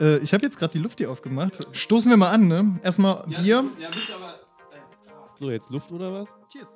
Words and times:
Äh, 0.00 0.18
ich 0.18 0.32
habe 0.32 0.42
jetzt 0.44 0.58
gerade 0.58 0.72
die 0.72 0.78
Luft 0.78 0.98
hier 0.98 1.10
aufgemacht. 1.10 1.66
Stoßen 1.76 2.10
wir 2.10 2.16
mal 2.16 2.30
an, 2.30 2.48
ne? 2.48 2.80
Erstmal 2.82 3.22
Bier. 3.26 3.64
Ja, 3.78 3.90
bist 3.90 4.10
aber. 4.10 4.40
So, 5.34 5.50
jetzt 5.50 5.70
Luft 5.70 5.92
oder 5.92 6.12
was? 6.12 6.28
Cheers. 6.50 6.74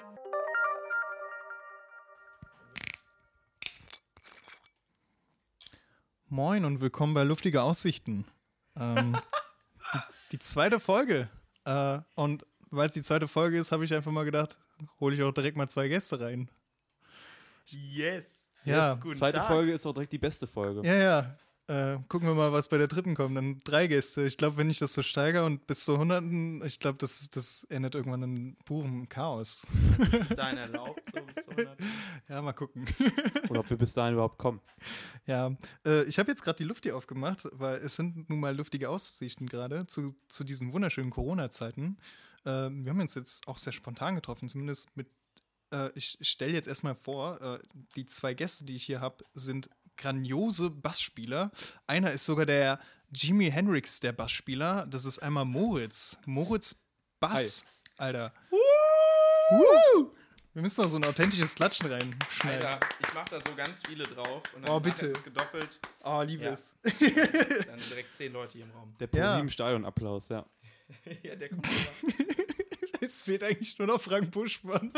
Moin 6.29 6.65
und 6.65 6.81
willkommen 6.81 7.15
bei 7.15 7.23
Luftige 7.23 7.63
Aussichten. 7.63 8.27
Ähm, 8.77 9.17
die, 9.95 9.99
die 10.33 10.39
zweite 10.39 10.81
Folge. 10.81 11.29
Äh, 11.65 12.01
und 12.17 12.47
weil 12.71 12.89
es 12.89 12.95
die 12.95 13.03
zweite 13.03 13.29
Folge 13.29 13.59
ist, 13.59 13.73
habe 13.73 13.85
ich 13.85 13.95
einfach 13.95 14.11
mal 14.13 14.25
gedacht, 14.25 14.59
hole 15.01 15.15
ich 15.15 15.23
auch 15.23 15.33
direkt 15.33 15.57
mal 15.57 15.69
zwei 15.69 15.89
Gäste 15.89 16.21
rein. 16.21 16.51
Yes. 17.67 18.49
Ja, 18.65 18.99
yes, 19.05 19.19
Zweite 19.19 19.39
Tag. 19.39 19.47
Folge 19.47 19.73
ist 19.73 19.87
auch 19.87 19.93
direkt 19.93 20.13
die 20.13 20.19
beste 20.19 20.47
Folge. 20.47 20.87
Ja, 20.87 20.95
ja. 20.95 21.39
Äh, 21.67 21.97
gucken 22.09 22.29
wir 22.29 22.35
mal, 22.35 22.53
was 22.53 22.69
bei 22.69 22.77
der 22.77 22.89
dritten 22.89 23.15
kommt. 23.15 23.37
Dann 23.37 23.57
drei 23.65 23.87
Gäste. 23.87 24.25
Ich 24.25 24.37
glaube, 24.37 24.59
wenn 24.59 24.69
ich 24.69 24.79
das 24.79 24.93
so 24.93 25.01
steigere 25.01 25.47
und 25.47 25.67
bis 25.67 25.87
zur 25.87 25.99
hunderten, 25.99 26.63
ich 26.65 26.79
glaube, 26.79 26.99
das, 26.99 27.31
das 27.31 27.65
endet 27.65 27.95
irgendwann 27.95 28.23
in 28.23 28.57
purem 28.67 29.09
Chaos. 29.09 29.67
Ist 30.13 30.37
dahin 30.37 30.59
erlaubt, 30.59 31.03
so 31.15 31.23
bis 31.23 31.45
zu 31.45 31.51
100? 31.53 31.79
Ja, 32.29 32.43
mal 32.43 32.53
gucken. 32.53 32.85
Oder 33.49 33.61
ob 33.61 33.71
wir 33.71 33.79
bis 33.79 33.95
dahin 33.95 34.13
überhaupt 34.13 34.39
kommen. 34.39 34.61
Ja, 35.27 35.57
äh, 35.87 36.05
ich 36.05 36.19
habe 36.19 36.31
jetzt 36.31 36.43
gerade 36.43 36.59
die 36.59 36.65
Luft 36.65 36.85
hier 36.85 36.97
aufgemacht, 36.97 37.49
weil 37.53 37.77
es 37.77 37.97
sind 37.97 38.29
nun 38.29 38.41
mal 38.41 38.55
luftige 38.55 38.91
Aussichten 38.91 39.47
gerade 39.47 39.87
zu, 39.87 40.15
zu 40.29 40.45
diesen 40.45 40.73
wunderschönen 40.75 41.11
Corona-Zeiten. 41.11 41.97
Äh, 42.45 42.69
wir 42.71 42.91
haben 42.91 43.01
uns 43.01 43.15
jetzt 43.15 43.49
auch 43.49 43.57
sehr 43.57 43.73
spontan 43.73 44.15
getroffen, 44.15 44.51
zumindest 44.51 44.95
mit. 44.97 45.09
Äh, 45.71 45.91
ich 45.95 46.19
stelle 46.21 46.53
jetzt 46.53 46.69
erstmal 46.69 46.95
vor, 46.95 47.41
äh, 47.41 47.59
die 47.97 48.05
zwei 48.05 48.35
Gäste, 48.35 48.67
die 48.67 48.75
ich 48.75 48.85
hier 48.85 49.01
habe, 49.01 49.25
sind 49.33 49.71
grandiose 49.97 50.71
Bassspieler. 50.71 51.51
Einer 51.87 52.11
ist 52.13 52.25
sogar 52.27 52.47
der 52.47 52.79
Jimi 53.13 53.51
Hendrix 53.51 54.01
der 54.01 54.13
Bassspieler. 54.13 54.87
Das 54.87 55.05
ist 55.05 55.19
einmal 55.21 55.45
Moritz. 55.45 56.19
Moritz 56.27 56.85
Bass, 57.21 57.65
Alter. 57.99 58.33
Woo! 58.51 60.11
Wir 60.53 60.63
müssen 60.63 60.83
noch 60.83 60.89
so 60.91 60.97
ein 60.97 61.05
authentisches 61.05 61.55
Klatschen 61.57 61.87
reinschneiden. 61.89 62.65
Alter, 62.65 62.81
ich 63.01 63.13
mach 63.15 63.25
da 63.29 63.41
so 63.41 63.55
ganz 63.57 63.83
viele 63.87 64.05
drauf 64.05 64.43
und 64.55 64.63
dann 64.63 64.71
Oh, 64.77 64.79
bitte. 64.81 65.07
ist 65.07 65.17
es 65.17 65.25
gedoppelt. 65.25 65.81
Oh, 66.05 66.23
liebe 66.23 66.45
Ja. 66.45 66.53
es. 66.53 66.77
Dann 66.85 67.79
direkt 67.91 68.15
zehn 68.15 68.33
Leute 68.33 68.53
hier 68.59 68.65
im 68.65 68.71
Raum. 68.71 68.95
Der 69.01 69.09
Ja. 69.13 69.31
ProSieben 69.31 69.51
Stadion-Applaus, 69.51 70.29
ja. 70.29 70.47
ja, 71.23 71.35
der 71.35 71.49
kommt. 71.49 71.67
Es 73.01 73.21
fehlt 73.21 73.43
eigentlich 73.45 73.79
nur 73.79 73.87
noch 73.89 74.01
Frank 74.01 74.31
Buschmann. 74.31 74.91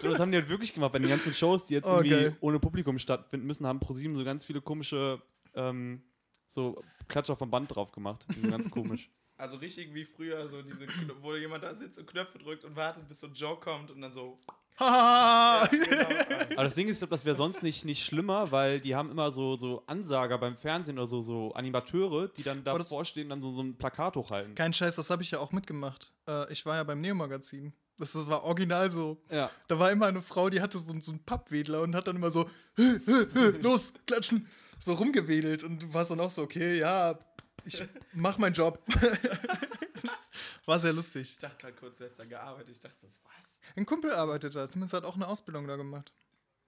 So, 0.00 0.08
das 0.10 0.20
haben 0.20 0.30
die 0.30 0.38
halt 0.38 0.48
wirklich 0.48 0.74
gemacht 0.74 0.92
bei 0.92 0.98
den 0.98 1.08
ganzen 1.08 1.32
Shows, 1.34 1.66
die 1.66 1.74
jetzt 1.74 1.88
Oh, 1.88 2.00
irgendwie 2.02 2.36
ohne 2.40 2.58
Publikum 2.58 2.98
stattfinden 2.98 3.46
müssen, 3.46 3.66
haben 3.66 3.80
ProSieben 3.80 4.16
so 4.16 4.24
ganz 4.24 4.44
viele 4.44 4.60
komische 4.60 5.20
ähm, 5.54 6.02
so 6.48 6.82
Klatscher 7.08 7.36
vom 7.36 7.50
Band 7.50 7.74
drauf 7.74 7.92
gemacht. 7.92 8.26
Die 8.30 8.40
sind 8.40 8.50
ganz 8.50 8.70
komisch. 8.70 9.10
Also 9.36 9.56
richtig 9.56 9.92
wie 9.92 10.04
früher, 10.04 10.48
so 10.48 10.62
diese, 10.62 10.86
wo 11.20 11.34
jemand 11.34 11.64
da 11.64 11.74
sitzt 11.74 11.98
und 11.98 12.06
Knöpfe 12.06 12.38
drückt 12.38 12.64
und 12.64 12.76
wartet, 12.76 13.08
bis 13.08 13.18
so 13.18 13.26
ein 13.26 13.34
Joke 13.34 13.64
kommt 13.64 13.90
und 13.90 14.00
dann 14.00 14.12
so. 14.12 14.38
Haha! 14.78 15.66
Genau. 15.66 15.86
Aber 16.52 16.62
das 16.62 16.76
Ding 16.76 16.86
ist, 16.86 16.92
ich 16.94 16.98
glaube, 17.00 17.14
das 17.16 17.24
wäre 17.24 17.34
sonst 17.34 17.64
nicht, 17.64 17.84
nicht 17.84 18.04
schlimmer, 18.04 18.52
weil 18.52 18.80
die 18.80 18.94
haben 18.94 19.10
immer 19.10 19.32
so, 19.32 19.56
so 19.56 19.82
Ansager 19.88 20.38
beim 20.38 20.56
Fernsehen 20.56 20.98
oder 20.98 21.08
so, 21.08 21.20
so 21.20 21.52
Animateure, 21.54 22.28
die 22.28 22.44
dann 22.44 22.62
davor 22.62 23.04
stehen 23.04 23.24
und 23.24 23.30
dann 23.30 23.42
so, 23.42 23.50
so 23.52 23.62
ein 23.62 23.76
Plakat 23.76 24.14
hochhalten. 24.14 24.54
Kein 24.54 24.72
Scheiß, 24.72 24.94
das 24.94 25.10
habe 25.10 25.24
ich 25.24 25.32
ja 25.32 25.40
auch 25.40 25.50
mitgemacht. 25.50 26.12
Äh, 26.28 26.52
ich 26.52 26.64
war 26.64 26.76
ja 26.76 26.84
beim 26.84 27.00
Neo-Magazin. 27.00 27.72
Das, 27.96 28.14
war 28.26 28.42
original 28.42 28.90
so. 28.90 29.22
Ja. 29.30 29.50
Da 29.68 29.78
war 29.78 29.92
immer 29.92 30.06
eine 30.06 30.20
Frau, 30.20 30.50
die 30.50 30.60
hatte 30.60 30.78
so, 30.78 30.92
so 31.00 31.12
einen 31.12 31.24
Pappwedler 31.24 31.82
und 31.82 31.94
hat 31.94 32.08
dann 32.08 32.16
immer 32.16 32.30
so, 32.30 32.50
los, 33.60 33.94
klatschen, 34.06 34.48
so 34.78 34.94
rumgewedelt. 34.94 35.62
Und 35.62 35.82
du 35.82 35.94
warst 35.94 36.10
dann 36.10 36.20
auch 36.20 36.30
so, 36.30 36.42
okay, 36.42 36.78
ja, 36.78 37.18
ich 37.64 37.82
mach 38.12 38.38
meinen 38.38 38.54
Job. 38.54 38.82
war 40.66 40.78
sehr 40.78 40.92
lustig. 40.92 41.32
Ich 41.32 41.38
dachte 41.38 41.56
gerade 41.58 41.74
kurz, 41.74 41.98
du 41.98 42.04
hättest 42.04 42.20
da 42.20 42.24
gearbeitet. 42.24 42.70
Ich 42.70 42.80
dachte, 42.80 42.96
das 43.02 43.20
was? 43.24 43.58
Ein 43.76 43.86
Kumpel 43.86 44.12
arbeitet 44.12 44.54
da, 44.54 44.68
zumindest 44.68 44.94
hat 44.94 45.04
auch 45.04 45.16
eine 45.16 45.26
Ausbildung 45.26 45.66
da 45.66 45.76
gemacht. 45.76 46.12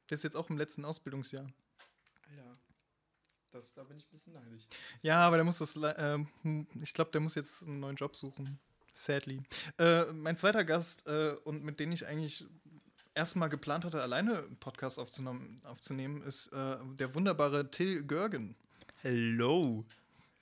Der 0.08 0.14
ist 0.14 0.22
jetzt 0.22 0.36
auch 0.36 0.48
im 0.50 0.56
letzten 0.56 0.84
Ausbildungsjahr. 0.84 1.46
Alter. 2.30 2.58
Das, 3.50 3.74
da 3.74 3.82
bin 3.84 3.96
ich 3.96 4.04
ein 4.04 4.10
bisschen 4.10 4.32
neidisch. 4.34 4.66
Ja, 5.02 5.20
aber 5.26 5.36
der 5.36 5.44
muss 5.44 5.58
das, 5.58 5.78
ähm, 5.96 6.28
ich 6.80 6.94
glaube, 6.94 7.10
der 7.10 7.20
muss 7.20 7.34
jetzt 7.34 7.62
einen 7.62 7.80
neuen 7.80 7.96
Job 7.96 8.14
suchen. 8.16 8.58
Sadly. 8.96 9.42
Äh, 9.78 10.04
mein 10.14 10.38
zweiter 10.38 10.64
Gast 10.64 11.06
äh, 11.06 11.34
und 11.44 11.62
mit 11.62 11.78
dem 11.80 11.92
ich 11.92 12.06
eigentlich 12.06 12.46
erstmal 13.14 13.50
geplant 13.50 13.84
hatte, 13.84 14.00
alleine 14.00 14.38
einen 14.38 14.56
Podcast 14.56 14.98
aufzunehmen, 14.98 15.60
aufzunehmen 15.64 16.22
ist 16.22 16.48
äh, 16.52 16.76
der 16.98 17.14
wunderbare 17.14 17.70
Till 17.70 18.04
Görgen, 18.04 18.54
Hello. 19.02 19.84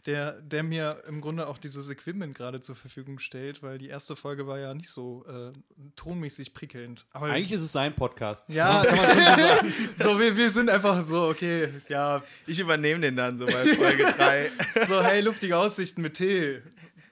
der, 0.06 0.40
der 0.40 0.62
mir 0.62 1.02
im 1.08 1.20
Grunde 1.20 1.48
auch 1.48 1.58
dieses 1.58 1.88
Equipment 1.90 2.36
gerade 2.36 2.60
zur 2.60 2.76
Verfügung 2.76 3.18
stellt, 3.18 3.62
weil 3.64 3.78
die 3.78 3.88
erste 3.88 4.14
Folge 4.14 4.46
war 4.46 4.60
ja 4.60 4.72
nicht 4.72 4.88
so 4.88 5.24
äh, 5.26 5.52
tonmäßig 5.96 6.54
prickelnd. 6.54 7.06
Aber 7.12 7.26
Eigentlich 7.26 7.52
ist 7.52 7.62
es 7.62 7.72
sein 7.72 7.92
Podcast. 7.96 8.44
ja, 8.48 8.84
so 9.96 10.20
wir, 10.20 10.36
wir 10.36 10.50
sind 10.50 10.70
einfach 10.70 11.02
so, 11.02 11.28
okay, 11.28 11.70
ja, 11.88 12.22
Ich 12.46 12.60
übernehme 12.60 13.00
den 13.00 13.16
dann 13.16 13.36
so 13.36 13.46
bei 13.46 13.74
Folge 13.74 14.04
3. 14.04 14.50
So, 14.86 15.02
hey, 15.02 15.22
luftige 15.22 15.56
Aussichten 15.56 16.02
mit 16.02 16.14
Till. 16.14 16.62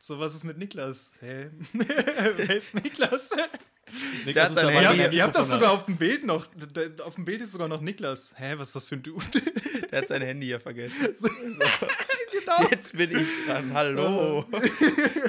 So, 0.04 0.18
was 0.18 0.34
ist 0.34 0.42
mit 0.42 0.58
Niklas? 0.58 1.12
Hä? 1.20 1.48
Wer 1.74 2.56
ist 2.56 2.74
Niklas? 2.74 3.30
Niklas 4.26 4.34
Der 4.34 4.42
hat 4.42 4.50
ist 4.50 4.54
sein 4.56 4.74
dabei, 4.74 4.94
Ihr 4.96 5.12
ihr 5.12 5.22
habt 5.22 5.36
das 5.36 5.48
sogar 5.48 5.70
auf 5.70 5.84
dem 5.84 5.96
Bild 5.96 6.24
noch. 6.24 6.44
Auf 7.04 7.14
dem 7.14 7.24
Bild 7.24 7.40
ist 7.40 7.52
sogar 7.52 7.68
noch 7.68 7.80
Niklas. 7.80 8.34
Hä, 8.36 8.54
was 8.56 8.70
ist 8.70 8.74
das 8.74 8.86
für 8.86 8.96
ein 8.96 9.04
Dude? 9.04 9.24
Der 9.92 10.00
hat 10.00 10.08
sein 10.08 10.22
Handy 10.22 10.48
ja 10.48 10.58
vergessen. 10.58 10.96
genau. 12.32 12.68
Jetzt 12.68 12.96
bin 12.96 13.16
ich 13.16 13.46
dran. 13.46 13.72
Hallo. 13.74 14.44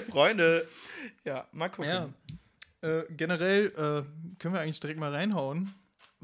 Freunde. 0.10 0.68
Ja, 1.24 1.48
mal 1.52 1.70
gucken. 1.70 1.92
Ja. 1.92 2.10
Äh, 2.82 3.04
generell 3.12 3.68
äh, 3.68 4.40
können 4.40 4.56
wir 4.56 4.62
eigentlich 4.62 4.80
direkt 4.80 5.00
mal 5.00 5.14
reinhauen, 5.14 5.72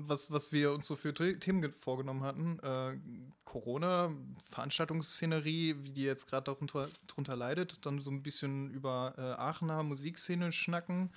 was, 0.08 0.32
was 0.32 0.52
wir 0.52 0.72
uns 0.72 0.86
so 0.88 0.96
für 0.96 1.14
The- 1.18 1.38
Themen 1.40 1.62
ge- 1.62 1.72
vorgenommen 1.78 2.24
hatten. 2.24 2.60
Äh, 2.60 2.98
Corona, 3.46 4.12
Veranstaltungsszenerie, 4.52 5.76
wie 5.82 5.92
die 5.92 6.04
jetzt 6.04 6.28
gerade 6.28 6.46
darunter 6.46 6.88
drunter 7.08 7.36
leidet. 7.36 7.86
Dann 7.86 8.00
so 8.02 8.12
ein 8.12 8.24
bisschen 8.24 8.70
über 8.72 9.14
äh, 9.18 9.22
Aachener 9.42 9.84
Musikszene 9.84 10.52
schnacken. 10.52 11.12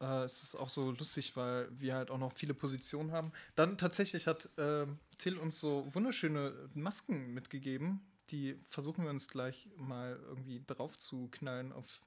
Äh, 0.00 0.24
es 0.24 0.42
ist 0.42 0.54
auch 0.56 0.68
so 0.68 0.90
lustig, 0.92 1.36
weil 1.36 1.68
wir 1.78 1.94
halt 1.94 2.10
auch 2.10 2.18
noch 2.18 2.32
viele 2.34 2.54
Positionen 2.54 3.12
haben. 3.12 3.32
Dann 3.54 3.78
tatsächlich 3.78 4.26
hat 4.26 4.48
äh, 4.58 4.86
Till 5.18 5.38
uns 5.38 5.58
so 5.58 5.86
wunderschöne 5.92 6.52
Masken 6.74 7.32
mitgegeben. 7.32 8.00
Die 8.30 8.56
versuchen 8.68 9.04
wir 9.04 9.10
uns 9.10 9.28
gleich 9.28 9.68
mal 9.76 10.18
irgendwie 10.28 10.62
drauf 10.66 10.98
zu 10.98 11.28
knallen 11.30 11.72
auf, 11.72 12.00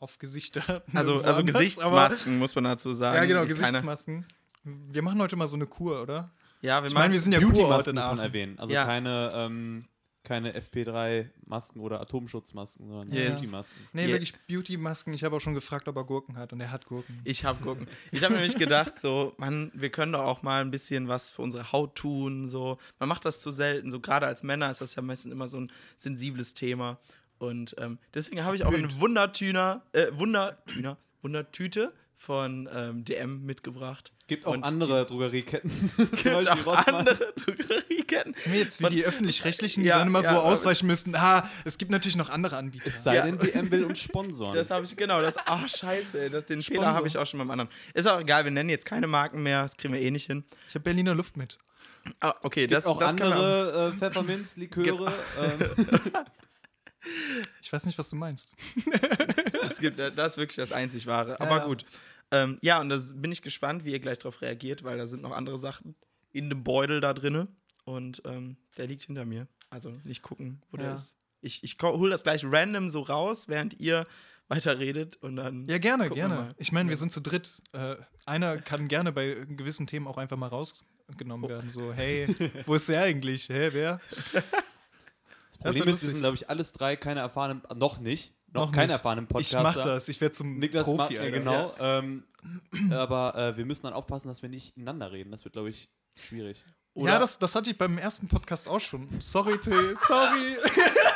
auf 0.00 0.18
Gesichter. 0.18 0.82
Also, 0.94 1.22
also 1.22 1.44
Gesichtsmasken, 1.44 2.38
muss 2.38 2.54
man 2.54 2.64
dazu 2.64 2.92
sagen. 2.92 3.16
ja, 3.16 3.24
genau, 3.26 3.44
die 3.44 3.52
keine- 3.52 3.66
Gesichtsmasken. 3.66 4.26
Wir 4.90 5.02
machen 5.02 5.20
heute 5.20 5.36
mal 5.36 5.46
so 5.46 5.56
eine 5.56 5.66
Kur, 5.66 6.02
oder? 6.02 6.30
Ja, 6.62 6.82
wir 6.82 6.88
Ich 6.88 6.94
meine, 6.94 7.12
wir 7.12 7.20
sind 7.20 7.32
ja 7.32 7.40
Beauty-Masken 7.40 7.94
muss 7.94 8.04
man 8.04 8.18
erwähnen. 8.18 8.58
Also 8.58 8.72
Ja. 8.74 8.84
keine, 8.84 9.32
ähm, 9.34 9.84
keine 10.24 10.54
FP3-Masken 10.60 11.80
oder 11.80 12.00
Atomschutzmasken, 12.00 12.86
sondern 12.88 13.12
Yes. 13.12 13.36
Beauty-Masken. 13.36 13.76
Nee, 13.92 14.02
Ja. 14.02 14.08
wirklich 14.08 14.34
Beauty-Masken. 14.48 15.14
Ich 15.14 15.24
habe 15.24 15.36
auch 15.36 15.40
schon 15.40 15.54
gefragt, 15.54 15.88
ob 15.88 15.96
er 15.96 16.04
Gurken 16.04 16.36
hat 16.36 16.52
und 16.52 16.60
er 16.60 16.70
hat 16.72 16.84
Gurken. 16.86 17.20
Ich 17.24 17.44
habe 17.44 17.62
gucken. 17.62 17.86
Ich 18.10 18.22
habe 18.24 18.34
nämlich 18.34 18.56
gedacht, 18.56 18.98
so, 18.98 19.34
man, 19.38 19.70
wir 19.74 19.90
können 19.90 20.12
doch 20.12 20.24
auch 20.24 20.42
mal 20.42 20.60
ein 20.60 20.70
bisschen 20.70 21.08
was 21.08 21.30
für 21.30 21.42
unsere 21.42 21.72
Haut 21.72 21.94
tun. 21.94 22.46
So, 22.46 22.78
man 22.98 23.08
macht 23.08 23.24
das 23.24 23.40
zu 23.40 23.50
selten. 23.52 23.90
So 23.90 24.00
gerade 24.00 24.26
als 24.26 24.42
Männer 24.42 24.70
ist 24.70 24.80
das 24.80 24.94
ja 24.96 25.02
meistens 25.02 25.32
immer 25.32 25.48
so 25.48 25.60
ein 25.60 25.72
sensibles 25.96 26.54
Thema. 26.54 26.98
Und 27.38 27.76
ähm, 27.78 27.98
deswegen 28.12 28.42
habe 28.44 28.56
ich 28.56 28.64
auch 28.64 28.74
eine 28.74 29.00
Wundertüner, 29.00 29.82
äh, 29.92 30.06
Wundertüner, 30.12 30.96
Wundertüte 31.22 31.92
von 32.20 32.68
ähm, 32.74 33.04
DM 33.04 33.44
mitgebracht. 33.46 34.12
Gibt 34.26 34.44
auch 34.44 34.52
Und 34.52 34.64
andere 34.64 35.06
Drogerieketten. 35.06 35.70
Zum 35.96 36.10
Gibt 36.10 36.24
Beispiel 36.24 36.48
auch 36.48 36.66
Rossmann. 36.66 36.94
andere 36.94 37.32
Drogerieketten. 37.36 38.34
Ist 38.34 38.48
mir 38.48 38.58
jetzt 38.58 38.80
wie 38.80 38.84
Von- 38.84 38.92
die 38.92 39.04
öffentlich-rechtlichen, 39.04 39.82
die 39.84 39.88
Ja, 39.90 39.98
dann 40.00 40.08
immer 40.08 40.22
so 40.22 40.32
ja, 40.34 40.40
aber 40.40 40.48
ausweichen 40.48 40.86
müssten. 40.88 41.14
Ah, 41.14 41.48
es 41.64 41.78
gibt 41.78 41.90
natürlich 41.92 42.16
noch 42.16 42.28
andere 42.28 42.56
Anbieter. 42.56 42.88
Es 42.88 43.04
sei 43.04 43.14
Ja. 43.16 43.24
denn, 43.24 43.38
DM 43.38 43.70
will 43.70 43.84
uns 43.84 44.00
sponsoren. 44.00 44.54
Das 44.56 44.68
habe 44.70 44.84
ich, 44.84 44.96
genau, 44.96 45.22
das, 45.22 45.36
ach 45.46 45.68
scheiße, 45.68 46.24
ey, 46.24 46.30
das, 46.30 46.44
den 46.46 46.60
Fehler 46.60 46.80
Sponsor. 46.82 46.94
habe 46.96 47.06
ich 47.08 47.16
auch 47.16 47.26
schon 47.26 47.38
beim 47.38 47.50
anderen. 47.52 47.70
Ist 47.94 48.06
auch 48.08 48.20
egal, 48.20 48.44
wir 48.44 48.50
nennen 48.50 48.68
jetzt 48.68 48.84
keine 48.84 49.06
Marken 49.06 49.42
mehr, 49.42 49.62
das 49.62 49.76
kriegen 49.76 49.94
wir 49.94 50.00
eh 50.00 50.10
nicht 50.10 50.26
hin. 50.26 50.44
Ich 50.68 50.74
habe 50.74 50.82
Berliner 50.82 51.14
Luft 51.14 51.36
mit. 51.36 51.56
Ah, 52.20 52.34
okay, 52.42 52.62
Gibt 52.62 52.72
das, 52.72 52.86
auch 52.86 52.98
das 52.98 53.12
andere 53.12 53.92
äh, 53.94 53.98
Pfefferminz, 53.98 54.56
Liköre. 54.56 55.12
ähm, 55.40 55.70
Ich 57.62 57.72
weiß 57.72 57.86
nicht, 57.86 57.98
was 57.98 58.10
du 58.10 58.16
meinst. 58.16 58.52
Es 59.70 59.78
gibt, 59.78 59.98
das 59.98 60.32
ist 60.32 60.36
wirklich 60.36 60.56
das 60.56 60.72
einzig 60.72 61.06
wahre. 61.06 61.32
Ja, 61.32 61.40
Aber 61.40 61.58
ja. 61.58 61.64
gut. 61.64 61.84
Ähm, 62.30 62.58
ja, 62.62 62.80
und 62.80 62.88
da 62.90 62.98
bin 63.14 63.32
ich 63.32 63.42
gespannt, 63.42 63.84
wie 63.84 63.92
ihr 63.92 64.00
gleich 64.00 64.18
darauf 64.18 64.40
reagiert, 64.42 64.84
weil 64.84 64.98
da 64.98 65.06
sind 65.06 65.22
noch 65.22 65.32
andere 65.32 65.58
Sachen 65.58 65.94
in 66.32 66.50
dem 66.50 66.62
Beutel 66.64 67.00
da 67.00 67.14
drinne. 67.14 67.48
Und 67.84 68.20
ähm, 68.26 68.56
der 68.76 68.86
liegt 68.86 69.02
hinter 69.04 69.24
mir. 69.24 69.48
Also 69.70 69.90
nicht 70.04 70.22
gucken, 70.22 70.62
wo 70.70 70.76
Ja. 70.76 70.82
der 70.84 70.94
ist. 70.96 71.14
Ich, 71.40 71.62
ich 71.64 71.78
hole 71.80 72.10
das 72.10 72.22
gleich 72.24 72.44
random 72.44 72.88
so 72.90 73.00
raus, 73.00 73.48
während 73.48 73.78
ihr 73.80 74.06
weiterredet 74.48 75.16
und 75.16 75.36
dann. 75.36 75.64
Ja, 75.66 75.78
gerne, 75.78 76.10
gerne. 76.10 76.34
mal. 76.34 76.54
Ich 76.58 76.72
meine, 76.72 76.88
wir 76.88 76.96
sind 76.96 77.12
zu 77.12 77.20
dritt. 77.20 77.62
Äh, 77.72 77.96
einer 78.26 78.58
kann 78.58 78.88
gerne 78.88 79.12
bei 79.12 79.34
gewissen 79.48 79.86
Themen 79.86 80.06
auch 80.06 80.16
einfach 80.18 80.36
mal 80.36 80.48
rausgenommen 80.48 81.48
werden. 81.48 81.68
So, 81.70 81.92
hey, 81.92 82.26
wo 82.66 82.74
ist 82.74 82.88
der 82.88 83.02
eigentlich? 83.02 83.48
Hä, 83.48 83.70
wer? 83.72 84.00
Das 85.60 85.76
Problem 85.76 85.86
wär 85.86 85.94
ist, 85.94 86.02
wir 86.02 86.10
sind, 86.10 86.20
glaube 86.20 86.36
ich, 86.36 86.48
alles 86.48 86.72
drei 86.72 86.94
keine 86.94 87.18
erfahrenen, 87.18 87.62
noch 87.74 87.98
nicht, 87.98 88.32
noch, 88.52 88.66
Noch 88.66 88.72
keine 88.72 88.86
nicht. 88.86 88.92
erfahrenen 88.94 89.24
Ich 89.24 89.28
Podcaster. 89.28 89.62
mach 89.62 89.76
das, 89.76 90.08
ich 90.08 90.20
werde 90.20 90.32
zum 90.32 90.58
Niklas 90.58 90.84
Profi, 90.84 90.96
macht, 90.98 91.10
ja, 91.12 91.28
genau. 91.30 91.74
Ähm, 91.78 92.24
aber 92.92 93.34
äh, 93.34 93.56
wir 93.56 93.64
müssen 93.66 93.82
dann 93.82 93.92
aufpassen, 93.92 94.28
dass 94.28 94.42
wir 94.42 94.48
nicht 94.48 94.76
ineinander 94.76 95.12
reden. 95.12 95.30
Das 95.30 95.44
wird, 95.44 95.52
glaube 95.52 95.70
ich, 95.70 95.90
schwierig. 96.18 96.64
Ja, 96.94 97.18
das, 97.18 97.38
das 97.38 97.54
hatte 97.54 97.70
ich 97.70 97.78
beim 97.78 97.96
ersten 97.98 98.26
Podcast 98.26 98.68
auch 98.68 98.80
schon. 98.80 99.08
Sorry, 99.20 99.58
Till, 99.60 99.96
sorry. 99.98 100.56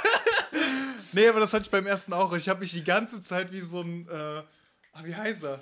nee, 1.13 1.27
aber 1.27 1.41
das 1.41 1.53
hatte 1.53 1.65
ich 1.65 1.71
beim 1.71 1.87
ersten 1.87 2.13
auch. 2.13 2.33
Ich 2.35 2.49
habe 2.49 2.61
mich 2.61 2.73
die 2.73 2.85
ganze 2.85 3.21
Zeit 3.21 3.51
wie 3.51 3.61
so 3.61 3.81
ein, 3.81 4.07
äh, 4.09 4.13
ah, 4.93 5.05
wie 5.05 5.15
heißt 5.17 5.45
er? 5.45 5.59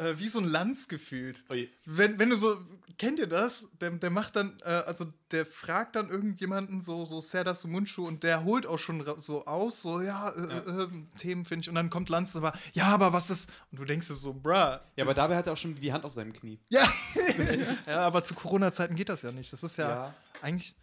Äh, 0.00 0.18
wie 0.18 0.28
so 0.28 0.38
ein 0.38 0.48
Lanz 0.48 0.88
gefühlt. 0.88 1.44
Wenn, 1.84 2.18
wenn 2.18 2.30
du 2.30 2.36
so, 2.36 2.56
kennt 2.96 3.18
ihr 3.18 3.26
das? 3.26 3.68
Der, 3.82 3.90
der 3.90 4.08
macht 4.08 4.34
dann, 4.34 4.56
äh, 4.62 4.68
also 4.68 5.12
der 5.30 5.44
fragt 5.44 5.94
dann 5.94 6.08
irgendjemanden 6.08 6.80
so, 6.80 7.04
so 7.04 7.20
Serdar 7.20 7.54
Sumunchu 7.54 8.06
und 8.06 8.22
der 8.22 8.44
holt 8.44 8.66
auch 8.66 8.78
schon 8.78 9.04
so 9.18 9.44
aus, 9.44 9.82
so, 9.82 10.00
ja, 10.00 10.30
äh, 10.30 10.82
Äh, 10.82 10.88
Themen 11.18 11.44
finde 11.44 11.64
ich. 11.64 11.68
Und 11.68 11.74
dann 11.74 11.90
kommt 11.90 12.08
Lanz 12.08 12.34
aber, 12.34 12.54
ja, 12.72 12.86
aber 12.86 13.12
was 13.12 13.28
ist, 13.28 13.52
und 13.70 13.78
du 13.78 13.84
denkst 13.84 14.08
dir 14.08 14.14
so, 14.14 14.32
bruh. 14.32 14.52
Ja, 14.52 14.80
aber 15.00 15.12
dabei 15.12 15.36
hat 15.36 15.46
er 15.46 15.52
auch 15.52 15.58
schon 15.58 15.74
die 15.74 15.92
Hand 15.92 16.04
auf 16.06 16.14
seinem 16.14 16.32
Knie. 16.32 16.58
Ja, 16.70 16.88
ja 17.86 17.98
aber 18.00 18.24
zu 18.24 18.34
Corona-Zeiten 18.34 18.94
geht 18.94 19.10
das 19.10 19.20
ja 19.20 19.32
nicht. 19.32 19.52
Das 19.52 19.62
ist 19.62 19.76
ja, 19.76 19.88
Ja. 19.88 20.14
eigentlich, 20.40 20.76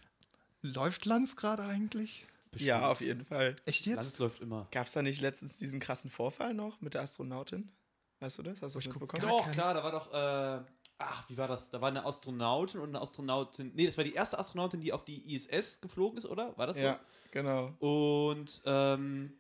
läuft 0.61 1.05
Lanz 1.05 1.35
gerade 1.35 1.63
eigentlich? 1.63 2.27
Ja, 2.55 2.87
auf 2.89 3.01
jeden 3.01 3.25
Fall. 3.25 3.55
Echt 3.65 3.85
Lanz 3.87 4.09
jetzt? 4.09 4.19
läuft 4.19 4.41
immer. 4.41 4.67
Gab 4.71 4.85
es 4.87 4.93
da 4.93 5.01
nicht 5.01 5.21
letztens 5.21 5.55
diesen 5.55 5.79
krassen 5.79 6.11
Vorfall 6.11 6.53
noch 6.53 6.81
mit 6.81 6.93
der 6.93 7.01
Astronautin? 7.01 7.71
Weißt 8.19 8.39
du 8.39 8.43
das? 8.43 8.61
Hast 8.61 8.75
du 8.75 8.79
das 8.79 8.87
mitbekommen? 8.87 9.21
gar 9.21 9.29
Doch, 9.29 9.51
klar, 9.51 9.73
da 9.73 9.83
war 9.83 9.91
doch, 9.91 10.11
äh, 10.11 10.65
ach, 10.97 11.29
wie 11.29 11.37
war 11.37 11.47
das? 11.47 11.69
Da 11.69 11.81
war 11.81 11.89
eine 11.89 12.05
Astronautin 12.05 12.79
und 12.79 12.89
eine 12.89 13.01
Astronautin. 13.01 13.71
Nee, 13.75 13.85
das 13.85 13.97
war 13.97 14.03
die 14.03 14.13
erste 14.13 14.39
Astronautin, 14.39 14.81
die 14.81 14.91
auf 14.91 15.05
die 15.05 15.35
ISS 15.35 15.81
geflogen 15.81 16.17
ist, 16.17 16.25
oder? 16.25 16.57
War 16.57 16.67
das 16.67 16.81
Ja, 16.81 16.99
genau. 17.31 17.75
so? 17.79 18.29
Und 18.29 18.61
ähm, 18.65 19.33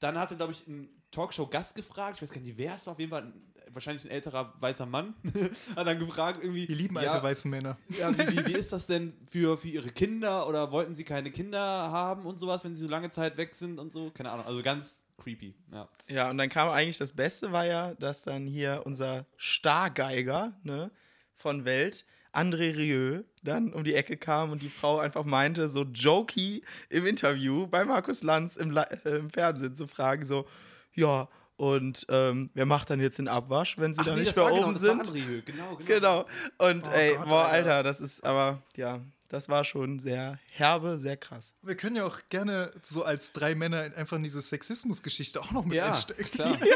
dann 0.00 0.18
hatte, 0.18 0.36
glaube 0.36 0.52
ich, 0.52 0.66
ein 0.66 0.88
Talkshow-Gast 1.10 1.74
gefragt, 1.74 2.16
ich 2.16 2.22
weiß 2.22 2.30
gar 2.30 2.40
nicht, 2.40 2.56
wer 2.56 2.74
es 2.74 2.86
war, 2.86 2.92
auf 2.92 2.98
jeden 2.98 3.10
Fall 3.10 3.22
ein, 3.22 3.54
wahrscheinlich 3.70 4.04
ein 4.04 4.10
älterer 4.10 4.54
weißer 4.60 4.86
Mann, 4.86 5.14
hat 5.76 5.86
dann 5.86 5.98
gefragt, 5.98 6.40
irgendwie. 6.42 6.66
Die 6.66 6.74
lieben 6.74 6.96
ja, 6.96 7.10
alte 7.10 7.22
weiße 7.22 7.46
Männer. 7.48 7.78
Ja, 7.90 8.12
wie, 8.12 8.36
wie, 8.36 8.46
wie 8.46 8.58
ist 8.58 8.72
das 8.72 8.86
denn 8.86 9.14
für, 9.30 9.56
für 9.56 9.68
ihre 9.68 9.90
Kinder 9.90 10.48
oder 10.48 10.72
wollten 10.72 10.94
sie 10.94 11.04
keine 11.04 11.30
Kinder 11.30 11.60
haben 11.60 12.26
und 12.26 12.38
sowas, 12.38 12.64
wenn 12.64 12.76
sie 12.76 12.82
so 12.82 12.88
lange 12.88 13.10
Zeit 13.10 13.36
weg 13.36 13.54
sind 13.54 13.78
und 13.78 13.92
so? 13.92 14.10
Keine 14.10 14.30
Ahnung, 14.30 14.46
also 14.46 14.62
ganz 14.62 15.04
creepy. 15.18 15.54
Ja. 15.72 15.88
Ja, 16.08 16.30
und 16.30 16.38
dann 16.38 16.48
kam 16.48 16.68
eigentlich 16.70 16.98
das 16.98 17.12
Beste 17.12 17.52
war 17.52 17.66
ja, 17.66 17.94
dass 17.94 18.22
dann 18.22 18.46
hier 18.46 18.82
unser 18.84 19.26
Stargeiger 19.36 20.52
ne, 20.62 20.90
von 21.36 21.64
Welt, 21.64 22.06
André 22.32 22.76
Rieu, 22.76 23.22
dann 23.42 23.72
um 23.72 23.84
die 23.84 23.94
Ecke 23.94 24.16
kam 24.16 24.52
und 24.52 24.62
die 24.62 24.68
Frau 24.68 24.98
einfach 24.98 25.24
meinte, 25.24 25.68
so 25.68 25.84
jokey 25.84 26.62
im 26.88 27.06
Interview 27.06 27.66
bei 27.66 27.84
Markus 27.84 28.22
Lanz 28.22 28.56
im, 28.56 28.70
La 28.70 28.82
äh, 28.84 29.16
im 29.16 29.30
Fernsehen 29.30 29.74
zu 29.74 29.86
fragen, 29.86 30.24
so, 30.24 30.46
ja, 30.94 31.28
und 31.56 32.06
ähm, 32.08 32.50
wer 32.54 32.66
macht 32.66 32.88
dann 32.88 33.00
jetzt 33.00 33.18
den 33.18 33.26
Abwasch, 33.26 33.78
wenn 33.78 33.92
sie 33.92 34.00
Ach 34.00 34.06
dann 34.06 34.14
nee, 34.14 34.20
nicht 34.20 34.36
mehr 34.36 34.44
war 34.44 34.52
oben 34.52 34.72
genau, 34.74 35.02
sind? 35.02 35.12
Genau, 35.44 35.76
genau. 35.76 35.76
Genau. 35.84 36.26
Und 36.58 36.86
Oh 36.86 36.90
ey, 36.92 37.16
Gott, 37.16 37.28
boah, 37.28 37.46
Alter. 37.46 37.74
Alter, 37.74 37.82
das 37.82 38.00
ist 38.00 38.24
aber, 38.24 38.62
ja, 38.76 39.00
das 39.28 39.48
war 39.48 39.64
schon 39.64 39.98
sehr 40.00 40.38
herbe, 40.50 40.98
sehr 40.98 41.16
krass. 41.16 41.54
Wir 41.62 41.76
können 41.76 41.96
ja 41.96 42.04
auch 42.06 42.20
gerne 42.30 42.72
so 42.82 43.02
als 43.04 43.32
drei 43.32 43.54
Männer 43.54 43.84
in- 43.86 43.94
einfach 43.94 44.16
in 44.16 44.22
diese 44.24 44.40
Sexismus-Geschichte 44.40 45.40
auch 45.40 45.50
noch 45.50 45.64
mit 45.64 45.76
Ja, 45.76 45.88
einstecken. 45.88 46.24
klar. 46.30 46.56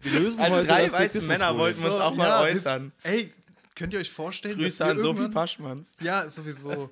Wir 0.00 0.20
lösen 0.20 0.38
Als 0.38 0.50
heute 0.50 0.66
drei 0.68 0.84
das 0.84 0.92
weiße 0.92 1.22
Männer 1.22 1.58
wollten 1.58 1.82
wir 1.82 1.90
uns 1.92 2.00
auch 2.00 2.14
mal 2.14 2.28
ja, 2.28 2.40
äußern. 2.42 2.92
Ey, 3.02 3.32
könnt 3.74 3.92
ihr 3.92 3.98
euch 3.98 4.10
vorstellen, 4.12 4.56
Grüße 4.56 4.78
dass 4.78 4.86
wir 4.86 4.92
an 4.92 5.00
Sophie 5.00 5.28
Paschmanns. 5.28 5.92
Ja, 6.00 6.28
sowieso. 6.28 6.90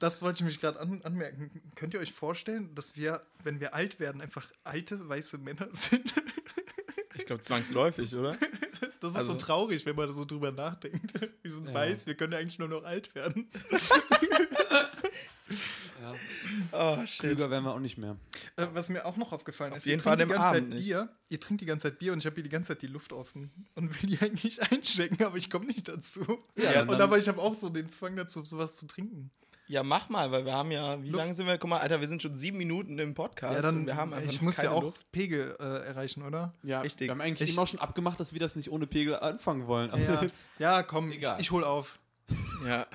Das 0.00 0.22
wollte 0.22 0.40
ich 0.40 0.44
mich 0.44 0.60
gerade 0.60 0.80
an, 0.80 1.00
anmerken. 1.04 1.52
Könnt 1.76 1.94
ihr 1.94 2.00
euch 2.00 2.12
vorstellen, 2.12 2.74
dass 2.74 2.96
wir, 2.96 3.22
wenn 3.44 3.60
wir 3.60 3.74
alt 3.74 4.00
werden, 4.00 4.20
einfach 4.20 4.48
alte 4.64 5.08
weiße 5.08 5.38
Männer 5.38 5.68
sind? 5.70 6.12
Ich 7.14 7.26
glaube 7.26 7.42
zwangsläufig, 7.42 8.14
oder? 8.16 8.36
Das 9.00 9.12
ist 9.12 9.18
Also- 9.18 9.32
so 9.34 9.38
traurig, 9.38 9.86
wenn 9.86 9.94
man 9.94 10.10
so 10.10 10.24
drüber 10.24 10.50
nachdenkt. 10.50 11.12
Wir 11.42 11.50
sind 11.52 11.68
Ja. 11.68 11.74
weiß, 11.74 12.06
wir 12.08 12.14
können 12.16 12.32
ja 12.32 12.38
eigentlich 12.40 12.58
nur 12.58 12.66
noch 12.68 12.82
alt 12.82 13.14
werden. 13.14 13.48
Ja. 16.00 16.14
Oh, 16.72 17.06
shit. 17.06 17.20
Klüger 17.20 17.50
werden 17.50 17.64
wir 17.64 17.72
auch 17.74 17.80
nicht 17.80 17.98
mehr. 17.98 18.16
Äh, 18.56 18.66
was 18.72 18.88
mir 18.88 19.04
auch 19.04 19.16
noch 19.16 19.32
aufgefallen 19.32 19.72
Auf 19.72 19.78
ist, 19.78 19.86
jeden 19.86 19.98
ihr 20.00 20.02
Fall 20.04 20.16
trinkt 20.16 20.30
die 20.30 20.34
ganze 20.36 20.48
Abend 20.50 20.60
Zeit 20.60 20.68
nicht. 20.76 20.84
Bier. 20.86 21.08
Ihr 21.28 21.40
trinkt 21.40 21.60
die 21.62 21.66
ganze 21.66 21.82
Zeit 21.84 21.98
Bier 21.98 22.12
und 22.12 22.18
ich 22.20 22.26
habe 22.26 22.34
hier 22.34 22.44
die 22.44 22.50
ganze 22.50 22.68
Zeit 22.68 22.82
die 22.82 22.86
Luft 22.86 23.12
offen 23.12 23.50
und 23.74 24.02
will 24.02 24.10
die 24.10 24.18
eigentlich 24.20 24.62
einstecken, 24.62 25.24
aber 25.24 25.36
ich 25.36 25.50
komme 25.50 25.66
nicht 25.66 25.88
dazu. 25.88 26.20
Ja, 26.56 26.82
und 26.82 27.00
aber 27.00 27.18
ich 27.18 27.26
habe 27.28 27.40
auch 27.40 27.54
so 27.54 27.68
den 27.68 27.88
Zwang 27.90 28.14
dazu, 28.16 28.44
sowas 28.44 28.76
zu 28.76 28.86
trinken. 28.86 29.30
Ja, 29.68 29.82
mach 29.82 30.08
mal, 30.08 30.30
weil 30.32 30.44
wir 30.46 30.52
haben 30.54 30.70
ja, 30.70 31.02
wie 31.02 31.10
Luft- 31.10 31.22
lange 31.24 31.34
sind 31.34 31.46
wir? 31.46 31.58
Guck 31.58 31.68
mal, 31.68 31.78
Alter, 31.80 32.00
wir 32.00 32.08
sind 32.08 32.22
schon 32.22 32.34
sieben 32.34 32.56
Minuten 32.56 32.98
im 32.98 33.12
Podcast. 33.14 33.54
ja, 33.54 33.60
dann, 33.60 33.80
und 33.80 33.86
wir 33.86 33.96
haben 33.96 34.14
einfach 34.14 34.30
ich 34.32 34.40
muss 34.40 34.56
ja 34.62 34.70
auch 34.70 34.82
Luft. 34.82 35.12
Pegel 35.12 35.54
äh, 35.60 35.62
erreichen, 35.88 36.22
oder? 36.22 36.54
Ja, 36.62 36.80
Richtig. 36.80 37.06
wir 37.08 37.10
haben 37.12 37.20
eigentlich 37.20 37.50
Ich- 37.50 37.54
immer 37.56 37.66
schon 37.66 37.78
abgemacht, 37.78 38.18
dass 38.18 38.32
wir 38.32 38.40
das 38.40 38.56
nicht 38.56 38.70
ohne 38.70 38.86
Pegel 38.86 39.16
anfangen 39.16 39.66
wollen. 39.66 39.90
Aber 39.90 40.00
Ja, 40.00 40.22
jetzt- 40.22 40.48
ja 40.58 40.82
komm, 40.82 41.10
ich, 41.10 41.18
Egal. 41.18 41.38
ich 41.40 41.50
hol 41.50 41.64
auf. 41.64 41.98
Ja. 42.66 42.86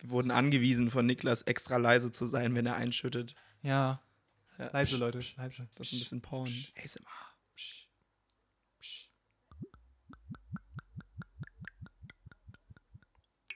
Wir 0.00 0.10
wurden 0.10 0.30
angewiesen 0.30 0.90
von 0.90 1.04
Niklas, 1.06 1.42
extra 1.42 1.76
leise 1.76 2.12
zu 2.12 2.26
sein, 2.26 2.54
wenn 2.54 2.66
er 2.66 2.76
einschüttet. 2.76 3.34
Ja, 3.62 4.00
Ja. 4.58 4.70
leise, 4.72 4.96
Leute, 4.98 5.18
leise. 5.36 5.68
Das 5.74 5.88
ist 5.88 5.94
ein 5.94 5.98
bisschen 5.98 6.20
Porn. 6.22 6.48
ASMR. 6.82 7.04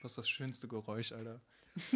Das 0.03 0.11
ist 0.11 0.17
das 0.17 0.29
schönste 0.29 0.67
Geräusch, 0.67 1.13
Alter. 1.13 1.39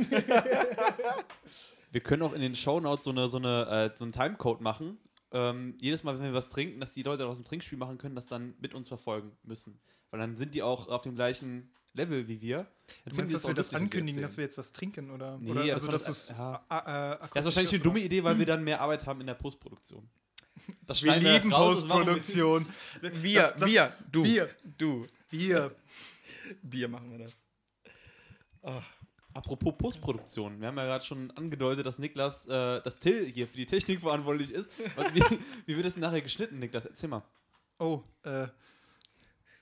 Wir 1.91 2.01
können 2.01 2.21
auch 2.21 2.33
in 2.33 2.41
den 2.41 2.55
Shownotes 2.55 3.03
so, 3.05 3.11
eine, 3.11 3.29
so, 3.29 3.37
eine, 3.37 3.91
äh, 3.93 3.95
so 3.97 4.05
einen 4.05 4.11
Timecode 4.13 4.61
machen. 4.61 4.97
Ähm, 5.31 5.75
jedes 5.81 6.03
Mal, 6.03 6.17
wenn 6.17 6.23
wir 6.25 6.33
was 6.33 6.49
trinken, 6.49 6.79
dass 6.79 6.93
die 6.93 7.03
Leute 7.03 7.19
daraus 7.23 7.37
ein 7.37 7.43
Trinkspiel 7.43 7.77
machen 7.77 7.97
können, 7.97 8.15
das 8.15 8.27
dann 8.27 8.53
mit 8.59 8.73
uns 8.73 8.87
verfolgen 8.87 9.33
müssen. 9.43 9.79
Weil 10.09 10.21
dann 10.21 10.37
sind 10.37 10.55
die 10.55 10.63
auch 10.63 10.87
auf 10.87 11.01
dem 11.01 11.15
gleichen 11.15 11.69
Level 11.93 12.27
wie 12.29 12.39
wir. 12.41 12.59
Dann 13.03 13.11
Du 13.11 13.15
meinst, 13.17 13.33
dass 13.33 13.45
wir 13.45 13.53
das 13.53 13.73
ankündigen, 13.73 14.21
dass 14.21 14.37
wir 14.37 14.43
jetzt 14.45 14.57
was 14.57 14.71
trinken, 14.71 15.11
oder? 15.11 15.37
Nee, 15.37 15.51
oder 15.51 15.65
das 15.65 15.73
also, 15.75 15.87
dass 15.89 16.03
du 16.05 16.09
das- 16.11 16.29
ja. 16.37 16.55
äh, 16.69 17.17
Das 17.19 17.27
ist 17.27 17.45
wahrscheinlich 17.45 17.73
eine 17.73 17.83
dumme 17.83 17.99
Idee, 17.99 18.23
weil 18.23 18.39
wir 18.39 18.45
dann 18.53 18.63
mehr 18.63 18.79
Arbeit 18.79 19.05
haben 19.05 19.19
in 19.19 19.27
der 19.27 19.33
Postproduktion. 19.35 20.09
Das 20.85 21.03
Wir 21.03 21.15
lieben 21.17 21.49
wir- 21.49 21.57
Postproduktion. 21.57 22.65
Wir, 23.01 23.41
Das- 23.41 23.57
das- 23.57 23.69
wir, 23.69 23.93
du. 24.09 24.23
Wir. 24.23 24.49
Du. 24.77 25.07
Wir. 25.29 25.75
Bier 26.61 26.87
machen 26.87 27.11
wir 27.11 27.19
das. 27.25 27.33
Oh. 28.61 28.81
Apropos 29.33 29.77
Postproduktion, 29.77 30.59
wir 30.59 30.67
haben 30.67 30.77
ja 30.77 30.85
gerade 30.85 31.05
schon 31.05 31.29
angedeutet, 31.31 31.85
dass 31.85 31.99
Niklas, 31.99 32.47
äh, 32.47 32.81
dass 32.81 32.97
Till 32.97 33.25
hier 33.25 33.47
für 33.47 33.57
die 33.57 33.67
Technik 33.67 34.01
verantwortlich 34.01 34.51
ist. 34.51 34.67
Und 34.95 35.13
wie, 35.13 35.21
wie 35.67 35.75
wird 35.75 35.85
das 35.85 35.93
denn 35.93 36.01
nachher 36.01 36.21
geschnitten, 36.21 36.57
Niklas? 36.57 36.87
Erzähl 36.87 37.09
mal. 37.09 37.21
Oh, 37.77 38.01
äh. 38.23 38.47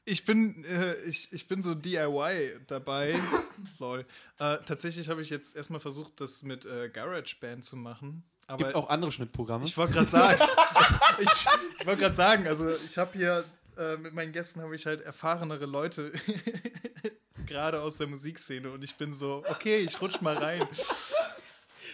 Ich 0.05 0.23
bin, 0.23 0.63
äh, 0.63 0.95
ich, 1.07 1.33
ich 1.33 1.47
bin 1.47 1.61
so 1.61 1.73
DIY 1.73 2.61
dabei. 2.67 3.19
Lol. 3.79 4.05
Äh, 4.39 4.59
tatsächlich 4.65 5.09
habe 5.09 5.21
ich 5.21 5.29
jetzt 5.29 5.55
erstmal 5.55 5.81
versucht, 5.81 6.21
das 6.21 6.43
mit 6.43 6.65
äh, 6.65 6.89
GarageBand 6.89 7.65
zu 7.65 7.75
machen. 7.75 8.23
Aber 8.47 8.63
Gibt 8.63 8.75
auch 8.75 8.89
andere 8.89 9.11
Schnittprogramme. 9.11 9.65
ich 9.65 9.75
wollte 9.75 9.93
gerade 9.93 10.09
sagen, 10.09 10.39
ich, 11.19 11.47
ich 11.79 11.85
wollte 11.85 12.01
gerade 12.01 12.15
sagen, 12.15 12.47
also 12.47 12.69
ich 12.69 12.97
habe 12.97 13.11
hier 13.13 13.43
äh, 13.77 13.97
mit 13.97 14.13
meinen 14.13 14.31
Gästen 14.31 14.61
habe 14.61 14.75
ich 14.75 14.85
halt 14.85 15.01
erfahrenere 15.01 15.65
Leute 15.65 16.13
gerade 17.45 17.81
aus 17.81 17.97
der 17.97 18.07
Musikszene 18.07 18.69
und 18.71 18.83
ich 18.83 18.95
bin 18.95 19.13
so, 19.13 19.43
okay, 19.47 19.77
ich 19.77 19.99
rutsch 20.01 20.21
mal 20.21 20.35
rein. 20.37 20.67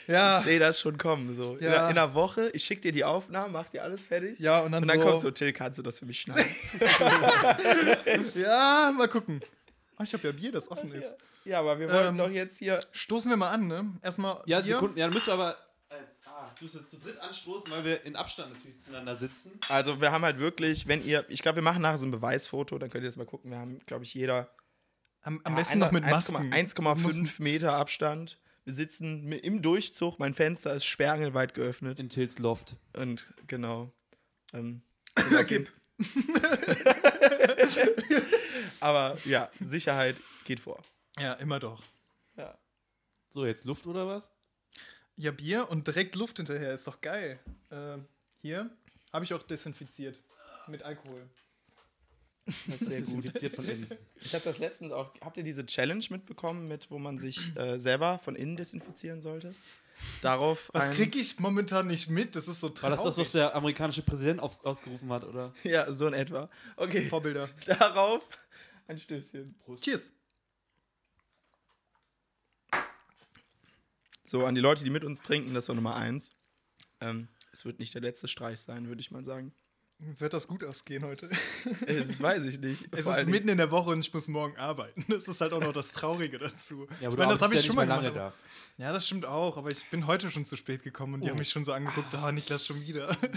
Ja, 0.07 0.39
Ich 0.39 0.45
sehe 0.45 0.59
das 0.59 0.79
schon 0.79 0.97
kommen. 0.97 1.35
So. 1.35 1.55
In, 1.57 1.65
Ja. 1.65 1.69
einer, 1.71 1.89
in 1.91 1.97
einer 1.97 2.13
Woche, 2.15 2.49
ich 2.53 2.63
schicke 2.63 2.81
dir 2.81 2.91
die 2.91 3.03
Aufnahmen, 3.05 3.53
mach 3.53 3.67
dir 3.67 3.83
alles 3.83 4.03
fertig. 4.03 4.39
ja 4.39 4.59
und 4.61 4.71
dann, 4.71 4.81
Und 4.81 4.89
dann 4.89 4.99
so, 4.99 5.05
kommt 5.05 5.21
so, 5.21 5.29
Till, 5.31 5.53
kannst 5.53 5.77
du 5.77 5.83
das 5.83 5.99
für 5.99 6.05
mich 6.07 6.21
schneiden? 6.21 6.43
ja, 8.35 8.91
mal 8.97 9.07
gucken. 9.07 9.41
Oh, 9.99 10.03
ich 10.03 10.11
habe 10.13 10.27
ja 10.27 10.31
Bier, 10.33 10.51
das 10.51 10.69
offen 10.71 10.91
ist. 10.91 11.15
ja, 11.45 11.59
aber 11.59 11.79
wir 11.79 11.87
wollen 11.89 12.07
Ähm, 12.07 12.17
doch 12.17 12.29
jetzt 12.29 12.57
hier. 12.57 12.81
Stoßen 12.91 13.29
wir 13.29 13.37
mal 13.37 13.51
an, 13.51 13.67
ne? 13.67 13.91
Erstmal 14.01 14.41
ja, 14.47 14.61
Bier. 14.61 14.73
Sekunden, 14.75 14.97
ja, 14.97 15.05
dann 15.05 15.13
müssen 15.13 15.27
wir 15.27 15.33
aber 15.33 15.57
als, 15.89 16.15
ah, 16.25 16.49
du 16.57 16.63
musst 16.65 16.75
jetzt 16.75 16.89
zu 16.89 16.97
dritt 16.97 17.19
anstoßen, 17.19 17.69
weil 17.71 17.85
wir 17.85 18.03
in 18.03 18.15
Abstand 18.15 18.53
natürlich 18.53 18.83
zueinander 18.83 19.15
sitzen. 19.15 19.51
Also, 19.69 20.01
wir 20.01 20.11
haben 20.11 20.23
halt 20.25 20.39
wirklich, 20.39 20.87
wenn 20.87 21.05
ihr. 21.05 21.25
Ich 21.29 21.41
glaube, 21.43 21.57
wir 21.57 21.63
machen 21.63 21.81
nachher 21.83 21.99
so 21.99 22.07
ein 22.07 22.11
Beweisfoto, 22.11 22.79
dann 22.79 22.89
könnt 22.89 23.03
ihr 23.03 23.09
das 23.09 23.17
mal 23.17 23.25
gucken. 23.27 23.51
Wir 23.51 23.59
haben, 23.59 23.79
glaube 23.85 24.03
ich, 24.03 24.13
jeder. 24.15 24.49
Am, 25.23 25.39
am 25.43 25.53
ja, 25.53 25.59
besten 25.59 25.79
noch 25.79 25.91
mit 25.91 26.03
1,5 26.03 26.09
Masken. 26.09 26.53
1,5 26.53 27.41
Meter 27.41 27.73
Abstand. 27.73 28.39
Wir 28.63 28.73
sitzen 28.73 29.31
im 29.31 29.61
Durchzug, 29.61 30.19
mein 30.19 30.33
Fenster 30.33 30.73
ist 30.73 30.85
sperrangelweit 30.85 31.53
geöffnet. 31.53 31.99
In 31.99 32.09
Tills 32.09 32.39
Loft. 32.39 32.77
Und 32.93 33.31
genau. 33.47 33.91
Ähm, 34.53 34.81
Gib. 35.47 35.71
aber 38.79 39.17
ja, 39.25 39.49
Sicherheit 39.59 40.15
geht 40.45 40.59
vor. 40.59 40.81
Ja, 41.19 41.33
immer 41.33 41.59
doch. 41.59 41.83
Ja. 42.37 42.57
So, 43.29 43.45
jetzt 43.45 43.65
Luft 43.65 43.85
oder 43.87 44.07
was? 44.07 44.31
Ja, 45.17 45.31
Bier 45.31 45.69
und 45.69 45.85
direkt 45.85 46.15
Luft 46.15 46.37
hinterher, 46.37 46.73
ist 46.73 46.87
doch 46.87 47.01
geil. 47.01 47.39
Ähm, 47.69 48.05
hier 48.41 48.69
habe 49.13 49.25
ich 49.25 49.33
auch 49.33 49.43
desinfiziert. 49.43 50.19
Mit 50.67 50.83
Alkohol. 50.83 51.27
Das 52.67 52.81
ist 52.81 52.87
sehr 52.87 52.99
gut. 52.99 53.07
Desinfiziert 53.07 53.55
von 53.55 53.65
innen. 53.67 53.87
Ich 54.19 54.33
habe 54.33 54.43
das 54.43 54.57
letztens 54.59 54.91
auch. 54.91 55.13
Habt 55.21 55.37
ihr 55.37 55.43
diese 55.43 55.65
Challenge 55.65 56.03
mitbekommen, 56.09 56.67
mit 56.67 56.89
wo 56.91 56.99
man 56.99 57.17
sich 57.17 57.55
äh, 57.55 57.79
selber 57.79 58.19
von 58.19 58.35
innen 58.35 58.55
desinfizieren 58.55 59.21
sollte? 59.21 59.53
Darauf. 60.21 60.69
Was 60.73 60.89
kriege 60.91 61.19
ich 61.19 61.39
momentan 61.39 61.87
nicht 61.87 62.09
mit? 62.09 62.35
Das 62.35 62.47
ist 62.47 62.59
so 62.59 62.67
War 62.69 62.73
traurig. 62.73 62.95
das 62.97 63.05
das, 63.05 63.17
was 63.17 63.31
der 63.33 63.55
amerikanische 63.55 64.01
Präsident 64.01 64.39
auf, 64.39 64.63
ausgerufen 64.65 65.11
hat, 65.11 65.23
oder? 65.23 65.53
Ja, 65.63 65.91
so 65.91 66.07
in 66.07 66.13
etwa. 66.13 66.49
Okay. 66.75 67.07
Vorbilder. 67.07 67.49
Darauf 67.65 68.21
ein 68.91 68.97
Stößchen. 68.97 69.55
Prost. 69.59 69.83
Cheers. 69.83 70.13
So, 74.25 74.45
an 74.45 74.55
die 74.55 74.61
Leute, 74.61 74.83
die 74.83 74.89
mit 74.89 75.03
uns 75.03 75.21
trinken, 75.21 75.53
das 75.53 75.67
war 75.67 75.75
Nummer 75.75 75.95
eins. 75.95 76.31
Ähm, 76.99 77.27
es 77.51 77.65
wird 77.65 77.79
nicht 77.79 77.93
der 77.93 78.01
letzte 78.01 78.27
Streich 78.27 78.59
sein, 78.61 78.87
würde 78.87 79.01
ich 79.01 79.11
mal 79.11 79.23
sagen. 79.23 79.53
Wird 80.17 80.33
das 80.33 80.47
gut 80.47 80.63
ausgehen 80.63 81.03
heute? 81.05 81.29
Äh, 81.85 81.99
Das 81.99 82.19
weiß 82.19 82.45
ich 82.45 82.59
nicht. 82.59 82.87
Es 82.91 83.05
Vor 83.05 83.15
ist 83.15 83.27
mitten 83.27 83.49
in 83.49 83.57
der 83.59 83.69
Woche 83.69 83.91
und 83.91 83.99
ich 83.99 84.11
muss 84.11 84.27
morgen 84.27 84.57
arbeiten. 84.57 85.05
Das 85.07 85.27
ist 85.27 85.39
halt 85.41 85.53
auch 85.53 85.61
noch 85.61 85.73
das 85.73 85.91
Traurige 85.91 86.39
dazu. 86.39 86.87
Ja, 86.99 87.07
aber 87.07 87.13
ich 87.13 87.17
meine, 87.19 87.31
das 87.33 87.41
habe 87.43 87.53
ich 87.53 87.63
schon 87.63 87.75
mal 87.75 87.87
lange 87.87 88.11
da. 88.11 88.33
Ja, 88.77 88.91
das 88.91 89.05
stimmt 89.05 89.25
auch, 89.25 89.57
aber 89.57 89.69
ich 89.69 89.87
bin 89.91 90.07
heute 90.07 90.31
schon 90.31 90.43
zu 90.43 90.55
spät 90.55 90.81
gekommen 90.81 91.15
und 91.15 91.23
die 91.23 91.29
haben 91.29 91.37
mich 91.37 91.49
schon 91.49 91.63
so 91.63 91.71
angeguckt, 91.73 92.15
ah, 92.15 92.31
Niklas 92.31 92.65
schon 92.65 92.81
wieder. 92.81 93.15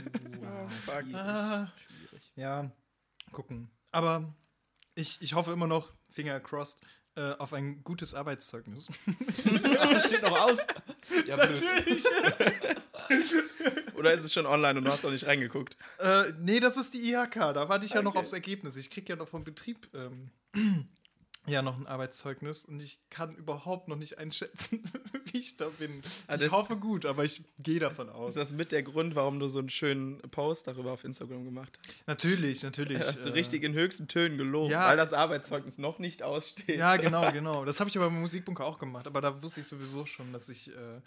Ah, 0.47 0.69
fuck. 0.69 1.05
Ah, 1.15 1.73
ja, 2.37 2.71
gucken. 3.33 3.71
Aber 3.93 4.35
ich, 4.95 5.21
ich 5.21 5.35
hoffe 5.35 5.53
immer 5.53 5.67
noch, 5.67 5.91
Finger 6.11 6.39
crossed, 6.39 6.81
äh, 7.17 7.33
auf 7.39 7.53
ein 7.53 7.83
gutes 7.83 8.15
Arbeitszeugnis. 8.15 8.89
Das 9.45 10.07
steht 10.07 10.23
noch 10.23 10.39
aus. 10.39 10.59
Ja, 11.27 11.37
blöd. 11.47 11.55
Oder 13.97 14.13
ist 14.15 14.25
es 14.25 14.33
schon 14.33 14.47
online 14.47 14.79
und 14.79 14.85
du 14.85 14.91
hast 14.91 15.05
noch 15.05 15.11
nicht 15.11 15.27
reingeguckt? 15.27 15.77
äh, 15.99 16.25
nee, 16.41 16.61
das 16.61 16.77
ist 16.77 16.95
die 16.95 17.11
IHK, 17.13 17.35
da 17.55 17.69
warte 17.69 17.87
ich 17.87 17.93
ja 17.93 18.03
noch 18.03 18.13
Okay. 18.13 18.21
aufs 18.21 18.33
Ergebnis. 18.33 18.77
Ich 18.77 18.91
kriege 18.91 19.09
ja 19.11 19.17
noch 19.17 19.29
vom 19.29 19.45
Betrieb 19.45 19.89
ähm, 19.95 20.31
ja 21.47 21.63
noch 21.63 21.77
ein 21.79 21.87
Arbeitszeugnis 21.87 22.65
und 22.65 22.81
ich 22.81 22.99
kann 23.11 23.35
überhaupt 23.37 23.89
noch 23.89 23.97
nicht 23.97 24.19
einschätzen, 24.19 24.83
wie 25.33 25.39
ich 25.39 25.57
da 25.57 25.69
bin. 25.69 26.01
Also 26.27 26.47
ich 26.47 26.53
hoffe 26.53 26.77
gut, 26.77 27.05
aber 27.07 27.25
ich 27.25 27.43
gehe 27.59 27.79
davon 27.81 28.09
aus. 28.09 28.31
Ist 28.31 28.37
das 28.37 28.53
mit 28.53 28.73
der 28.73 28.83
Grund, 28.83 29.15
warum 29.15 29.39
du 29.41 29.49
so 29.49 29.59
einen 29.59 29.69
schönen 29.71 30.19
Post 30.31 30.67
darüber 30.67 30.93
auf 30.93 31.05
Instagram 31.05 31.45
gemacht 31.45 31.79
hast? 31.87 32.07
natürlich, 32.07 32.63
natürlich. 32.63 32.99
Hast 32.99 33.25
du 33.25 33.29
äh, 33.29 33.33
richtig 33.33 33.63
in 33.63 33.75
höchsten 33.75 34.09
Tönen 34.09 34.39
gelobt, 34.39 34.71
Ja. 34.73 34.89
weil 34.89 34.97
das 34.97 35.13
Arbeitszeugnis 35.13 35.77
noch 35.79 35.99
nicht 35.99 36.23
aussteht. 36.23 36.79
Ja, 36.79 36.97
genau, 36.99 37.31
genau. 37.33 37.65
Das 37.65 37.81
habe 37.81 37.91
ich 37.91 37.97
aber 37.97 38.07
im 38.07 38.21
Musikbunker 38.21 38.65
auch 38.65 38.79
gemacht, 38.79 39.07
aber 39.07 39.21
da 39.21 39.43
wusste 39.43 39.61
ich 39.61 39.67
sowieso 39.67 40.07
schon, 40.07 40.33
dass 40.33 40.49
ich. 40.49 40.71
Äh, 40.75 41.01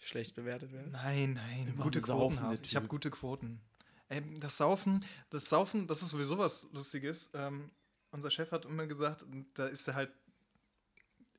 Schlecht 0.00 0.36
bewertet 0.36 0.72
werden. 0.72 0.92
nein, 0.92 1.32
nein, 1.34 1.72
Immer 1.74 1.82
gute 1.82 2.00
Quoten 2.00 2.40
habe. 2.40 2.58
Ich 2.62 2.76
habe 2.76 2.86
gute 2.86 3.10
Quoten. 3.10 3.60
Ähm, 4.10 4.38
das 4.38 4.56
Saufen, 4.56 5.04
das 5.28 5.48
Saufen, 5.48 5.88
das 5.88 6.02
ist 6.02 6.10
sowieso 6.10 6.38
was 6.38 6.68
Lustiges. 6.72 7.32
Ähm, 7.34 7.70
unser 8.10 8.30
Chef 8.30 8.50
hat 8.52 8.64
immer 8.64 8.86
gesagt, 8.86 9.22
und 9.22 9.46
da 9.54 9.66
ist 9.66 9.86
er 9.88 9.94
halt 9.94 10.10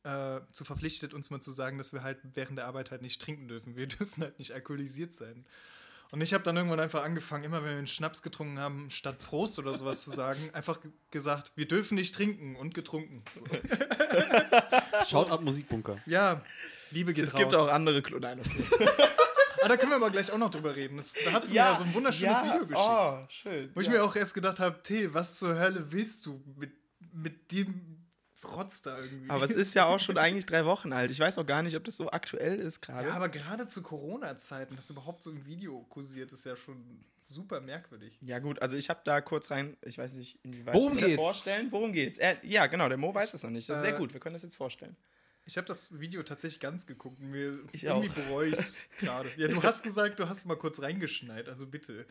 äh, 0.04 0.40
zu 0.52 0.64
verpflichtet, 0.66 1.14
uns 1.14 1.30
mal 1.30 1.42
zu 1.42 1.52
sagen, 1.52 1.78
dass 1.78 1.94
wir 1.94 2.04
halt 2.04 2.20
während 2.34 2.58
der 2.58 2.66
Arbeit 2.68 2.92
halt 2.92 3.02
nicht 3.02 3.22
trinken 3.22 3.48
dürfen. 3.48 3.76
Wir 3.76 3.88
dürfen 3.88 4.24
halt 4.24 4.40
nicht 4.40 4.54
alkoholisiert 4.54 5.14
sein. 5.14 5.46
Und 6.12 6.22
ich 6.22 6.34
habe 6.34 6.44
dann 6.44 6.58
irgendwann 6.58 6.80
einfach 6.80 7.04
angefangen, 7.04 7.44
immer 7.44 7.58
wenn 7.64 7.70
wir 7.72 7.78
einen 7.78 7.86
Schnaps 7.88 8.24
getrunken 8.24 8.58
haben, 8.60 8.90
statt 8.90 9.20
Prost 9.20 9.60
oder 9.60 9.74
sowas 9.76 10.04
zu 10.04 10.10
sagen, 10.10 10.40
einfach 10.54 10.82
ge- 10.82 10.92
gesagt, 11.12 11.52
wir 11.56 11.68
dürfen 11.68 11.96
nicht 11.96 12.16
trinken 12.16 12.56
und 12.56 12.74
getrunken. 12.74 13.24
So. 13.32 13.46
Schaut 15.06 15.30
ab 15.30 15.42
Musikbunker. 15.42 16.00
Ja, 16.08 16.44
Liebe 16.92 17.14
geht 17.14 17.26
Es 17.26 17.34
raus. 17.34 17.40
gibt 17.42 17.56
auch 17.56 17.68
andere 17.68 18.02
Klo 18.02 18.18
Nein, 18.20 18.40
okay. 18.40 18.88
Da 19.70 19.78
können 19.78 19.92
wir 19.92 19.98
aber 19.98 20.10
gleich 20.10 20.32
auch 20.32 20.38
noch 20.38 20.50
drüber 20.50 20.76
reden. 20.76 20.98
Das, 20.98 21.16
da 21.24 21.32
hat 21.32 21.48
sie 21.48 21.54
mir 21.54 21.60
ja 21.60 21.76
so 21.76 21.84
ein 21.84 21.94
wunderschönes 21.94 22.44
Video 22.44 22.66
geschickt. 22.66 22.80
Oh, 22.80 23.20
schön. 23.30 23.70
Wo 23.76 23.82
ich 23.82 23.88
ja. 23.88 23.94
mir 23.94 24.04
auch 24.04 24.16
erst 24.16 24.34
gedacht 24.34 24.60
habe, 24.60 24.82
Till, 24.82 25.14
was 25.14 25.38
zur 25.38 25.58
Hölle 25.60 25.92
willst 25.92 26.26
du 26.26 26.42
mit, 26.56 26.72
mit 27.14 27.52
dem 27.52 28.00
Rotz 28.44 28.82
da 28.82 28.98
irgendwie? 28.98 29.30
Aber 29.30 29.46
es 29.46 29.52
ist 29.52 29.76
ja 29.76 29.86
auch 29.86 30.00
schon 30.00 30.18
eigentlich 30.18 30.46
drei 30.48 30.66
Wochen 30.66 30.92
alt. 30.92 31.12
Ich 31.12 31.20
weiß 31.20 31.38
auch 31.38 31.46
gar 31.46 31.62
nicht, 31.62 31.76
ob 31.76 31.84
das 31.84 31.98
so 31.98 32.10
aktuell 32.10 32.58
ist 32.60 32.82
gerade. 32.82 33.10
Ja, 33.10 33.14
aber 33.14 33.30
gerade 33.30 33.68
zu 33.68 33.82
Corona-Zeiten, 33.82 34.76
dass 34.76 34.90
überhaupt 34.90 35.22
so 35.22 35.30
ein 35.30 35.46
Video 35.46 35.86
kursiert, 35.90 36.32
ist 36.32 36.46
ja 36.46 36.56
schon 36.56 37.06
super 37.20 37.62
merkwürdig. 37.62 38.18
Ja, 38.22 38.40
gut, 38.40 38.62
also 38.62 38.76
ich 38.76 38.90
habe 38.90 39.02
da 39.04 39.22
kurz 39.22 39.52
rein, 39.52 39.78
ich 39.82 39.98
weiß 39.98 40.14
nicht, 40.14 40.40
inwieweit 40.44 40.74
Worum 40.74 40.94
wir 40.94 41.02
das 41.02 41.10
geht's? 41.10 41.22
vorstellen. 41.22 41.68
Worum 41.70 41.94
geht's? 41.94 42.18
Er, 42.18 42.44
ja, 42.44 42.66
genau, 42.68 42.88
der 42.88 42.98
Mo 42.98 43.14
weiß 43.14 43.34
es 43.34 43.44
noch 43.44 43.50
nicht. 43.50 43.70
Das 43.70 43.78
ist 43.78 43.84
Äh, 43.84 43.90
sehr 43.90 43.98
gut, 44.00 44.14
wir 44.14 44.20
können 44.20 44.34
das 44.34 44.44
jetzt 44.44 44.56
vorstellen. 44.56 44.96
Ich 45.50 45.58
habe 45.58 45.66
das 45.66 46.00
Video 46.00 46.22
tatsächlich 46.22 46.60
ganz 46.60 46.86
geguckt 46.86 47.20
mir 47.20 47.60
Ich 47.72 47.84
irgendwie 47.84 48.10
bereue 48.10 48.50
ich 48.50 48.54
es 48.54 48.88
gerade. 48.98 49.28
Ja, 49.36 49.48
du 49.48 49.64
hast 49.64 49.82
gesagt, 49.82 50.20
du 50.20 50.30
hast 50.30 50.46
mal 50.46 50.56
kurz 50.56 50.80
reingeschneit, 50.80 51.50
also 51.50 51.66
bitte. 51.66 52.06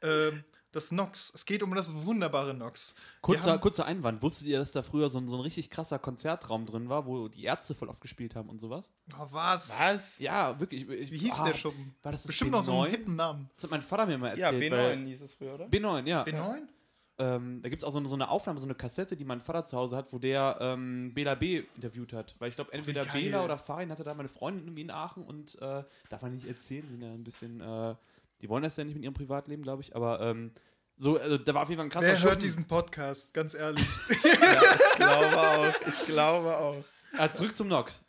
Ähm, 0.00 0.42
das 0.72 0.90
Nox, 0.90 1.30
es 1.34 1.44
geht 1.44 1.62
um 1.62 1.74
das 1.74 1.92
wunderbare 1.94 2.54
Nox. 2.54 2.96
Kurzer, 3.20 3.58
kurzer 3.58 3.84
Einwand. 3.84 4.22
Wusstet 4.22 4.46
ihr, 4.46 4.58
dass 4.58 4.72
da 4.72 4.82
früher 4.82 5.10
so 5.10 5.18
ein, 5.18 5.28
so 5.28 5.36
ein 5.36 5.42
richtig 5.42 5.68
krasser 5.68 5.98
Konzertraum 5.98 6.64
drin 6.64 6.88
war, 6.88 7.04
wo 7.04 7.28
die 7.28 7.44
Ärzte 7.44 7.74
voll 7.74 7.90
oft 7.90 8.00
gespielt 8.00 8.34
haben 8.34 8.48
und 8.48 8.58
sowas? 8.58 8.90
Oh, 9.12 9.26
was? 9.32 9.78
Was? 9.78 10.18
Ja, 10.18 10.58
wirklich. 10.58 10.88
Ich, 10.88 11.10
Wie 11.10 11.18
hieß 11.18 11.40
ah, 11.40 11.46
der 11.48 11.54
Schuppen? 11.54 11.94
War 12.02 12.12
das 12.12 12.22
das 12.22 12.28
Bestimmt 12.28 12.52
B9? 12.52 12.54
noch 12.54 12.64
so 12.64 12.80
einen 12.80 12.90
hippen 12.90 13.16
Namen. 13.16 13.50
Das 13.54 13.64
hat 13.64 13.70
mein 13.70 13.82
Vater 13.82 14.06
mir 14.06 14.16
mal 14.16 14.38
Ja, 14.38 14.50
erzählt. 14.50 14.72
B9 14.72 14.76
weil- 14.76 15.04
hieß 15.04 15.20
es 15.20 15.34
früher, 15.34 15.54
oder? 15.56 15.66
B9, 15.66 16.06
ja. 16.06 16.24
B9? 16.24 16.62
Ähm, 17.20 17.60
da 17.62 17.68
gibt 17.68 17.82
es 17.82 17.84
auch 17.86 17.90
so 17.90 17.98
eine, 17.98 18.08
so 18.08 18.14
eine 18.14 18.28
Aufnahme, 18.28 18.60
so 18.60 18.66
eine 18.66 18.76
Kassette, 18.76 19.16
die 19.16 19.24
mein 19.24 19.40
Vater 19.40 19.64
zu 19.64 19.76
Hause 19.76 19.96
hat, 19.96 20.12
wo 20.12 20.18
der 20.18 20.56
ähm, 20.60 21.12
Bela 21.14 21.34
B. 21.34 21.64
interviewt 21.74 22.12
hat. 22.12 22.36
Weil 22.38 22.48
ich 22.48 22.54
glaube, 22.54 22.72
entweder 22.72 23.04
geil. 23.04 23.22
Bela 23.22 23.44
oder 23.44 23.58
Farin 23.58 23.90
hatte 23.90 24.04
da 24.04 24.14
meine 24.14 24.28
Freundin 24.28 24.64
irgendwie 24.64 24.82
in 24.82 24.90
Aachen 24.90 25.24
und 25.24 25.60
äh, 25.60 25.82
darf 26.08 26.22
man 26.22 26.32
nicht 26.32 26.46
erzählen, 26.46 26.82
die 26.82 26.92
sind 26.92 27.02
ja 27.02 27.10
ein 27.10 27.24
bisschen, 27.24 27.60
äh, 27.60 27.94
die 28.40 28.48
wollen 28.48 28.62
das 28.62 28.76
ja 28.76 28.84
nicht 28.84 28.94
mit 28.94 29.02
ihrem 29.02 29.14
Privatleben, 29.14 29.64
glaube 29.64 29.82
ich, 29.82 29.96
aber 29.96 30.20
ähm, 30.20 30.52
so, 30.96 31.16
also, 31.18 31.38
da 31.38 31.54
war 31.54 31.62
auf 31.62 31.68
jeden 31.68 31.78
Fall 31.78 31.86
ein 31.86 31.90
krasser 31.90 32.06
Wer 32.06 32.12
hört 32.14 32.22
Schuppen. 32.22 32.38
diesen 32.40 32.64
Podcast? 32.66 33.32
Ganz 33.32 33.54
ehrlich. 33.54 33.86
ja, 34.24 34.74
ich 34.74 34.96
glaube 34.96 35.38
auch. 35.38 35.86
Ich 35.86 36.06
glaube 36.06 36.56
auch. 36.56 36.84
Ah, 37.16 37.30
zurück 37.30 37.54
zum 37.54 37.68
Nox. 37.68 38.04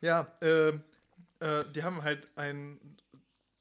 ja, 0.00 0.26
ähm, 0.40 0.82
äh, 1.40 1.64
die 1.74 1.82
haben 1.82 2.02
halt 2.02 2.28
ein. 2.36 2.80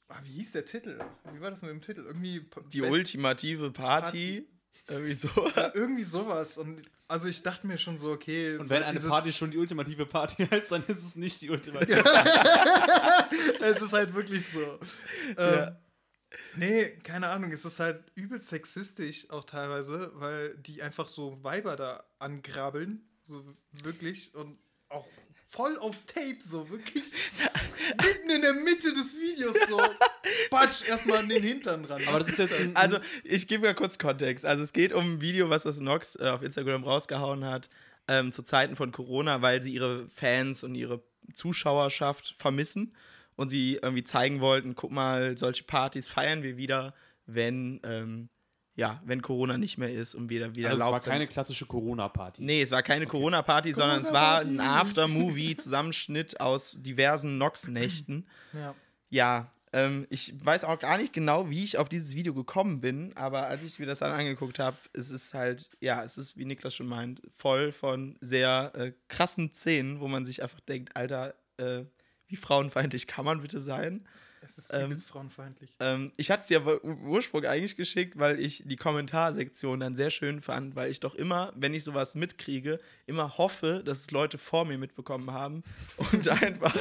Ah, 0.07 0.19
wie 0.23 0.31
hieß 0.31 0.53
der 0.53 0.65
Titel? 0.65 0.97
Wie 1.33 1.41
war 1.41 1.49
das 1.49 1.61
mit 1.61 1.71
dem 1.71 1.81
Titel? 1.81 2.05
Irgendwie. 2.05 2.45
Die 2.71 2.81
ultimative 2.81 3.71
Party. 3.71 4.47
Irgendwie 4.87 5.13
so. 5.13 5.29
Ja, 5.55 5.71
irgendwie 5.73 6.03
sowas. 6.03 6.57
Und 6.57 6.81
also 7.07 7.27
ich 7.27 7.41
dachte 7.41 7.67
mir 7.67 7.77
schon 7.77 7.97
so, 7.97 8.11
okay. 8.11 8.57
Und 8.57 8.69
wenn 8.69 8.83
eine 8.83 8.99
Party 8.99 9.31
schon 9.33 9.51
die 9.51 9.57
ultimative 9.57 10.05
Party 10.05 10.45
heißt, 10.51 10.71
dann 10.71 10.83
ist 10.87 11.03
es 11.09 11.15
nicht 11.15 11.41
die 11.41 11.49
ultimative 11.49 12.03
es 13.61 13.81
ist 13.81 13.93
halt 13.93 14.13
wirklich 14.13 14.47
so. 14.47 14.79
Ähm, 15.37 15.37
Ja. 15.37 15.79
Nee, 16.55 16.91
keine 17.03 17.27
Ahnung, 17.29 17.51
es 17.51 17.65
ist 17.65 17.79
halt 17.79 18.03
übelst 18.13 18.49
sexistisch 18.49 19.29
auch 19.31 19.43
teilweise, 19.45 20.11
weil 20.15 20.55
die 20.57 20.81
einfach 20.83 21.07
so 21.07 21.43
Weiber 21.43 21.75
da 21.75 22.03
angrabeln, 22.19 23.01
so 23.23 23.43
wirklich 23.71 24.35
und 24.35 24.59
auch 24.89 25.07
voll 25.51 25.77
auf 25.79 25.95
Tape, 26.05 26.37
so 26.39 26.69
wirklich 26.69 27.05
mitten 28.03 28.29
in 28.29 28.41
der 28.41 28.53
Mitte 28.53 28.93
des 28.93 29.15
Videos 29.19 29.57
so 29.67 29.77
patsch 30.51 30.87
erstmal 30.87 31.17
an 31.19 31.29
den 31.29 31.41
Hintern 31.41 31.83
dran. 31.83 32.01
Aber 32.07 32.19
das 32.19 32.27
ist 32.27 32.37
jetzt 32.37 32.53
ein- 32.53 32.75
Also, 32.75 32.99
ich 33.23 33.47
gebe 33.47 33.65
mal 33.65 33.73
kurz 33.73 33.97
Kontext. 33.97 34.45
Also, 34.45 34.63
es 34.63 34.73
geht 34.73 34.93
um 34.93 35.15
ein 35.15 35.21
Video, 35.21 35.49
was 35.49 35.63
das 35.63 35.79
Nox 35.79 36.15
äh, 36.17 36.29
auf 36.29 36.43
Instagram 36.43 36.83
rausgehauen 36.83 37.43
hat, 37.45 37.69
ähm, 38.07 38.31
zu 38.31 38.43
Zeiten 38.43 38.75
von 38.75 38.91
Corona, 38.91 39.41
weil 39.41 39.61
sie 39.63 39.73
ihre 39.73 40.07
Fans 40.09 40.63
und 40.63 40.75
ihre 40.75 41.01
Zuschauerschaft 41.33 42.35
vermissen 42.37 42.95
und 43.35 43.49
sie 43.49 43.79
irgendwie 43.81 44.03
zeigen 44.03 44.41
wollten, 44.41 44.75
guck 44.75 44.91
mal, 44.91 45.37
solche 45.37 45.63
Partys 45.63 46.09
feiern 46.09 46.43
wir 46.43 46.57
wieder, 46.57 46.93
wenn, 47.25 47.79
ähm, 47.83 48.29
ja, 48.79 49.01
wenn 49.03 49.21
Corona 49.21 49.57
nicht 49.57 49.77
mehr 49.77 49.93
ist 49.93 50.15
und 50.15 50.29
wieder 50.29 50.55
wieder 50.55 50.69
Also 50.69 50.83
es 50.83 50.91
war 50.91 50.99
keine 51.01 51.25
sind. 51.25 51.33
klassische 51.33 51.65
Corona-Party. 51.65 52.41
Nee, 52.41 52.61
es 52.61 52.71
war 52.71 52.81
keine 52.81 53.07
Corona-Party, 53.07 53.73
sondern 53.73 53.99
es 53.99 54.13
war 54.13 54.39
ein. 54.39 54.59
After-Movie-Zusammenschnitt 54.59 56.39
aus 56.39 56.75
diversen 56.77 57.37
Nox-Nächten. 57.37 58.27
Ja. 58.53 58.75
Ja, 59.09 59.51
ähm, 59.73 60.07
ich 60.09 60.33
weiß 60.43 60.63
auch 60.63 60.79
gar 60.79 60.97
nicht 60.97 61.13
genau, 61.13 61.49
wie 61.49 61.63
ich 61.63 61.77
auf 61.77 61.89
dieses 61.89 62.15
Video 62.15 62.33
gekommen 62.33 62.79
bin, 62.79 63.11
aber 63.15 63.47
als 63.47 63.63
ich 63.63 63.77
mir 63.79 63.85
das 63.85 63.99
dann 63.99 64.11
angeguckt 64.11 64.59
habe, 64.59 64.77
es 64.93 65.09
ist 65.11 65.33
halt, 65.33 65.69
ja, 65.79 66.03
es 66.03 66.17
ist, 66.17 66.37
wie 66.37 66.45
Niklas 66.45 66.73
schon 66.75 66.87
meint, 66.87 67.21
voll 67.35 67.71
von 67.71 68.17
sehr 68.21 68.71
äh, 68.75 68.93
krassen 69.09 69.51
Szenen, 69.51 69.99
wo 69.99 70.07
man 70.07 70.25
sich 70.25 70.41
einfach 70.41 70.59
denkt, 70.61 70.95
Alter, 70.95 71.35
äh, 71.57 71.83
wie 72.27 72.35
frauenfeindlich 72.35 73.07
kann 73.07 73.25
man 73.25 73.41
bitte 73.41 73.59
sein? 73.59 74.07
Es 74.41 74.57
ist 74.57 74.73
Ähm, 74.73 74.85
übelst 74.85 75.09
frauenfeindlich. 75.09 75.69
Ähm, 75.79 76.11
ich 76.17 76.31
hatte 76.31 76.41
es 76.41 76.47
dir 76.47 76.57
aber 76.57 76.83
im 76.83 77.07
Ursprung 77.07 77.45
eigentlich 77.45 77.75
geschickt, 77.75 78.17
weil 78.17 78.39
ich 78.39 78.63
die 78.65 78.75
Kommentarsektion 78.75 79.79
dann 79.79 79.95
sehr 79.95 80.09
schön 80.09 80.41
fand, 80.41 80.75
weil 80.75 80.91
ich 80.91 80.99
doch 80.99 81.15
immer, 81.15 81.51
wenn 81.55 81.73
ich 81.73 81.83
sowas 81.83 82.15
mitkriege, 82.15 82.79
immer 83.05 83.37
hoffe, 83.37 83.81
dass 83.85 83.99
es 83.99 84.11
Leute 84.11 84.37
vor 84.37 84.65
mir 84.65 84.77
mitbekommen 84.77 85.31
haben 85.31 85.63
und 86.11 86.27
einfach 86.43 86.75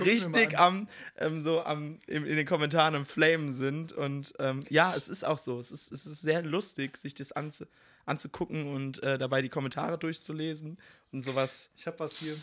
richtig 0.00 0.58
am, 0.58 0.88
ähm, 1.18 1.42
so 1.42 1.62
am, 1.62 2.00
in, 2.06 2.24
in 2.24 2.36
den 2.36 2.46
Kommentaren 2.46 2.94
am 2.94 3.06
Flamen 3.06 3.52
sind. 3.52 3.92
Und 3.92 4.34
ähm, 4.38 4.60
ja, 4.68 4.94
es 4.94 5.08
ist 5.08 5.24
auch 5.24 5.38
so. 5.38 5.60
Es 5.60 5.70
ist, 5.70 5.92
es 5.92 6.06
ist 6.06 6.22
sehr 6.22 6.42
lustig, 6.42 6.96
sich 6.96 7.14
das 7.14 7.32
anzu, 7.32 7.66
anzugucken 8.06 8.72
und 8.74 9.02
äh, 9.02 9.18
dabei 9.18 9.42
die 9.42 9.48
Kommentare 9.48 9.98
durchzulesen 9.98 10.78
und 11.12 11.22
sowas. 11.22 11.70
Ich 11.76 11.86
hab 11.86 12.00
was 12.00 12.18
hier. 12.18 12.34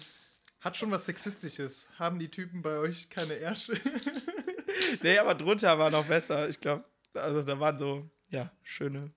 Hat 0.62 0.76
schon 0.76 0.92
was 0.92 1.06
Sexistisches. 1.06 1.88
Haben 1.98 2.20
die 2.20 2.30
Typen 2.30 2.62
bei 2.62 2.80
euch 2.80 3.10
keine 3.10 3.34
Ärsche? 3.36 3.74
Nee, 5.04 5.18
aber 5.18 5.36
drunter 5.36 5.78
war 5.78 5.90
noch 5.90 6.06
besser. 6.06 6.50
Ich 6.50 6.60
glaube, 6.60 6.86
also 7.14 7.44
da 7.44 7.60
waren 7.60 7.78
so, 7.78 8.10
ja, 8.30 8.52
schöne. 8.64 9.12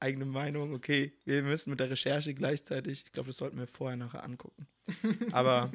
eigene 0.00 0.24
Meinung. 0.24 0.74
Okay, 0.74 1.12
wir 1.24 1.42
müssen 1.42 1.70
mit 1.70 1.80
der 1.80 1.90
Recherche 1.90 2.34
gleichzeitig, 2.34 3.04
ich 3.06 3.12
glaube, 3.12 3.28
das 3.28 3.38
sollten 3.38 3.58
wir 3.58 3.66
vorher 3.66 3.96
nachher 3.96 4.22
angucken. 4.22 4.66
Aber 5.32 5.72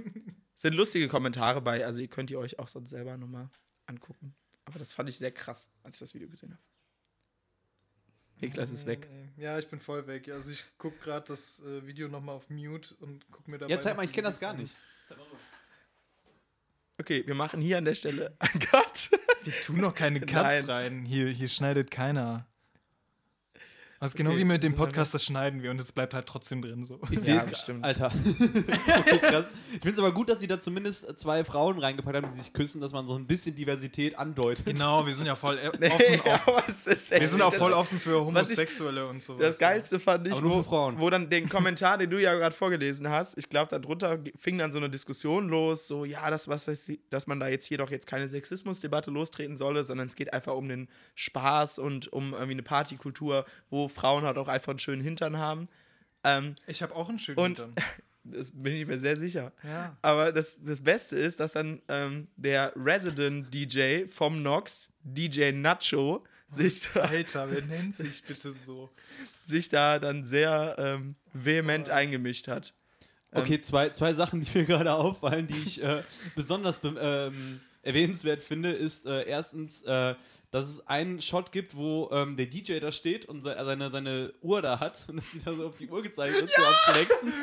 es 0.56 0.62
sind 0.62 0.76
lustige 0.76 1.08
Kommentare 1.08 1.62
bei, 1.62 1.86
also 1.86 2.02
ihr 2.02 2.08
könnt 2.08 2.32
ihr 2.32 2.40
euch 2.40 2.60
auch 2.60 2.68
sonst 2.68 2.90
selber 2.90 3.18
nochmal 3.18 3.50
angucken. 3.86 4.36
Aber 4.66 4.80
das 4.80 4.94
fand 4.94 5.10
ich 5.10 5.18
sehr 5.18 5.32
krass, 5.32 5.72
als 5.84 5.96
ich 5.96 6.00
das 6.00 6.14
Video 6.14 6.30
gesehen 6.30 6.52
habe. 6.52 6.62
Niklas 8.42 8.72
ist 8.72 8.86
weg. 8.88 9.08
Ja, 9.38 9.60
ich 9.60 9.68
bin 9.68 9.80
voll 9.80 10.08
weg. 10.08 10.30
Also 10.30 10.50
ich 10.50 10.66
gucke 10.78 10.98
gerade 10.98 11.28
das 11.28 11.60
äh, 11.60 11.86
Video 11.86 12.08
nochmal 12.08 12.36
auf 12.36 12.50
Mute 12.50 12.96
und 12.96 13.30
gucke 13.30 13.52
mir 13.52 13.60
dabei. 13.60 13.72
Ja, 13.72 13.80
zeig 13.80 13.96
mal, 13.96 14.04
ich 14.04 14.12
kenne 14.12 14.28
die 14.28 14.32
das 14.32 14.40
gar 14.40 14.54
nicht. 14.54 14.76
Okay, 17.02 17.24
wir 17.26 17.34
machen 17.34 17.62
hier 17.62 17.80
an 17.80 17.86
der 17.86 17.96
Stelle 17.96 18.36
einen 18.38 18.60
Cut. 18.60 19.10
Wir 19.44 19.54
tun 19.66 19.78
noch 19.78 19.96
keine 19.96 20.20
Cuts 20.20 20.34
Nein. 20.34 20.66
rein. 20.66 21.04
Hier, 21.04 21.30
hier 21.30 21.50
schneidet 21.50 21.90
keiner. 21.90 22.46
Also 24.04 24.18
genau 24.18 24.32
Okay, 24.32 24.40
wie 24.40 24.46
mit 24.46 24.64
dem 24.64 24.74
Podcast, 24.74 25.14
das 25.14 25.24
schneiden 25.24 25.62
wir 25.62 25.70
und 25.70 25.80
es 25.80 25.92
bleibt 25.92 26.16
halt 26.16 26.26
trotzdem 26.26 26.64
drin 26.64 26.84
so. 26.84 27.00
Ich 27.12 27.20
Ja, 27.20 27.24
sehe 27.24 27.36
das 27.36 27.52
es, 27.52 27.60
stimmt. 27.62 27.86
Alter. 27.86 28.12
okay, 29.00 29.18
krass. 29.20 29.46
Ich 29.74 29.80
finde 29.80 29.92
es 29.92 30.00
aber 30.00 30.12
gut, 30.12 30.28
dass 30.28 30.40
sie 30.40 30.48
da 30.48 30.60
zumindest 30.60 31.20
zwei 31.20 31.44
Frauen 31.44 31.78
reingepackt 31.78 32.16
haben, 32.18 32.28
die 32.34 32.40
sich 32.40 32.52
küssen, 32.52 32.82
dass 32.82 32.94
man 32.94 33.06
so 33.06 33.14
ein 33.14 33.28
bisschen 33.28 33.56
Diversität 33.56 34.18
andeutet. 34.18 34.66
Genau, 34.66 35.06
wir 35.06 35.14
sind 35.14 35.28
ja 35.28 35.36
voll 35.36 35.60
äh, 35.60 35.70
Nee, 35.80 35.92
offen 35.92 36.32
auf, 36.48 36.68
ist 36.68 36.88
echt 37.12 37.22
Wir 37.22 37.28
sind 37.28 37.44
auch 37.44 37.54
voll 37.54 37.70
das- 37.70 37.80
offen 37.80 38.00
für 38.00 38.14
Was 38.34 38.50
ich- 38.50 38.58
Homosexuelle 38.58 39.08
und 39.08 39.22
so. 39.24 39.38
Das 39.38 39.60
Geilste 39.60 40.00
fand 40.00 40.28
ich, 40.28 40.42
wo, 40.44 40.50
für 40.50 40.64
Frauen. 40.64 41.00
wo 41.00 41.08
dann 41.12 41.30
den 41.30 41.48
Kommentar, 41.48 42.00
den 42.00 42.10
du 42.10 42.20
ja 42.20 42.34
gerade 42.34 42.56
vorgelesen 42.56 43.08
hast, 43.08 43.38
ich 43.38 43.50
glaube, 43.50 43.70
darunter 43.80 44.18
fing 44.36 44.58
dann 44.58 44.72
so 44.72 44.80
eine 44.80 44.90
Diskussion 44.90 45.48
los, 45.48 45.88
so, 45.88 46.06
ja, 46.06 46.28
das, 46.32 46.48
was, 46.48 46.68
dass 47.12 47.28
man 47.28 47.40
da 47.40 47.48
jetzt 47.50 47.66
hier 47.68 47.78
doch 47.78 47.92
jetzt 47.92 48.08
keine 48.08 48.28
Sexismusdebatte 48.28 49.12
lostreten 49.12 49.56
solle, 49.56 49.84
sondern 49.84 50.08
es 50.08 50.16
geht 50.16 50.34
einfach 50.34 50.56
um 50.56 50.68
den 50.68 50.90
Spaß 51.14 51.78
und 51.78 52.12
um 52.12 52.34
irgendwie 52.34 52.54
eine 52.54 52.64
Partykultur, 52.64 53.46
wo 53.70 53.91
Frauen 53.92 54.24
halt 54.26 54.38
auch 54.38 54.48
einfach 54.48 54.72
einen 54.72 54.80
schönen 54.80 55.02
Hintern 55.04 55.38
haben. 55.38 55.68
Ähm, 56.24 56.56
Ich 56.68 56.82
habe 56.82 56.96
auch 56.96 57.10
einen 57.10 57.20
schönen 57.20 57.38
Und- 57.38 57.60
Hintern. 57.60 57.76
das 58.24 58.52
bin 58.54 58.74
ich 58.76 58.86
mir 58.86 58.98
sehr 59.00 59.18
sicher. 59.18 59.52
Ja. 59.64 59.98
Aber 60.04 60.32
das, 60.32 60.62
das 60.64 60.80
Beste 60.82 61.16
ist, 61.16 61.40
dass 61.40 61.54
dann 61.54 61.82
ähm, 61.88 62.28
der 62.36 62.72
Resident 62.76 63.52
DJ 63.54 64.06
vom 64.06 64.42
Nox, 64.44 64.92
DJ 65.04 65.52
Nacho, 65.52 66.24
sich 66.52 66.88
da, 66.94 67.00
Alter, 67.02 67.50
wer 67.52 67.62
nennt 67.64 67.96
sich 67.96 68.24
bitte 68.24 68.52
so? 68.52 68.90
sich 69.46 69.70
da 69.70 69.98
dann 70.00 70.24
sehr 70.24 70.76
ähm, 70.78 71.16
vehement 71.34 71.90
eingemischt 71.90 72.48
hat. 72.48 72.74
Okay, 73.34 73.60
zwei, 73.62 73.90
zwei 73.90 74.14
Sachen, 74.14 74.42
die 74.42 74.58
mir 74.60 74.66
gerade 74.68 74.94
auffallen, 74.94 75.48
die 75.48 75.58
ich 75.66 75.82
äh, 75.84 76.04
besonders 76.36 76.80
be- 76.80 76.96
ähm, 77.02 77.60
erwähnenswert 77.82 78.44
finde, 78.44 78.72
ist 78.72 79.06
äh, 79.06 79.24
erstens, 79.24 79.82
äh, 79.84 80.14
dass 80.52 80.68
es 80.68 80.88
einen 80.88 81.22
Shot 81.22 81.52
gibt, 81.52 81.76
wo 81.76 82.10
ähm, 82.12 82.36
der 82.36 82.46
DJ 82.46 82.80
da 82.80 82.92
steht 82.92 83.26
und 83.26 83.42
se 83.42 83.56
seine, 83.64 83.90
seine 83.90 84.34
Uhr 84.42 84.62
da 84.62 84.80
hat 84.80 85.06
und 85.08 85.18
dass 85.18 85.32
sie 85.32 85.40
da 85.40 85.54
so 85.54 85.68
auf 85.68 85.78
die 85.78 85.90
Uhr 85.90 86.04
gezeigt 86.04 86.36
wird, 86.36 86.50
so 86.50 86.62
am 86.62 86.94
Flexen, 86.94 87.34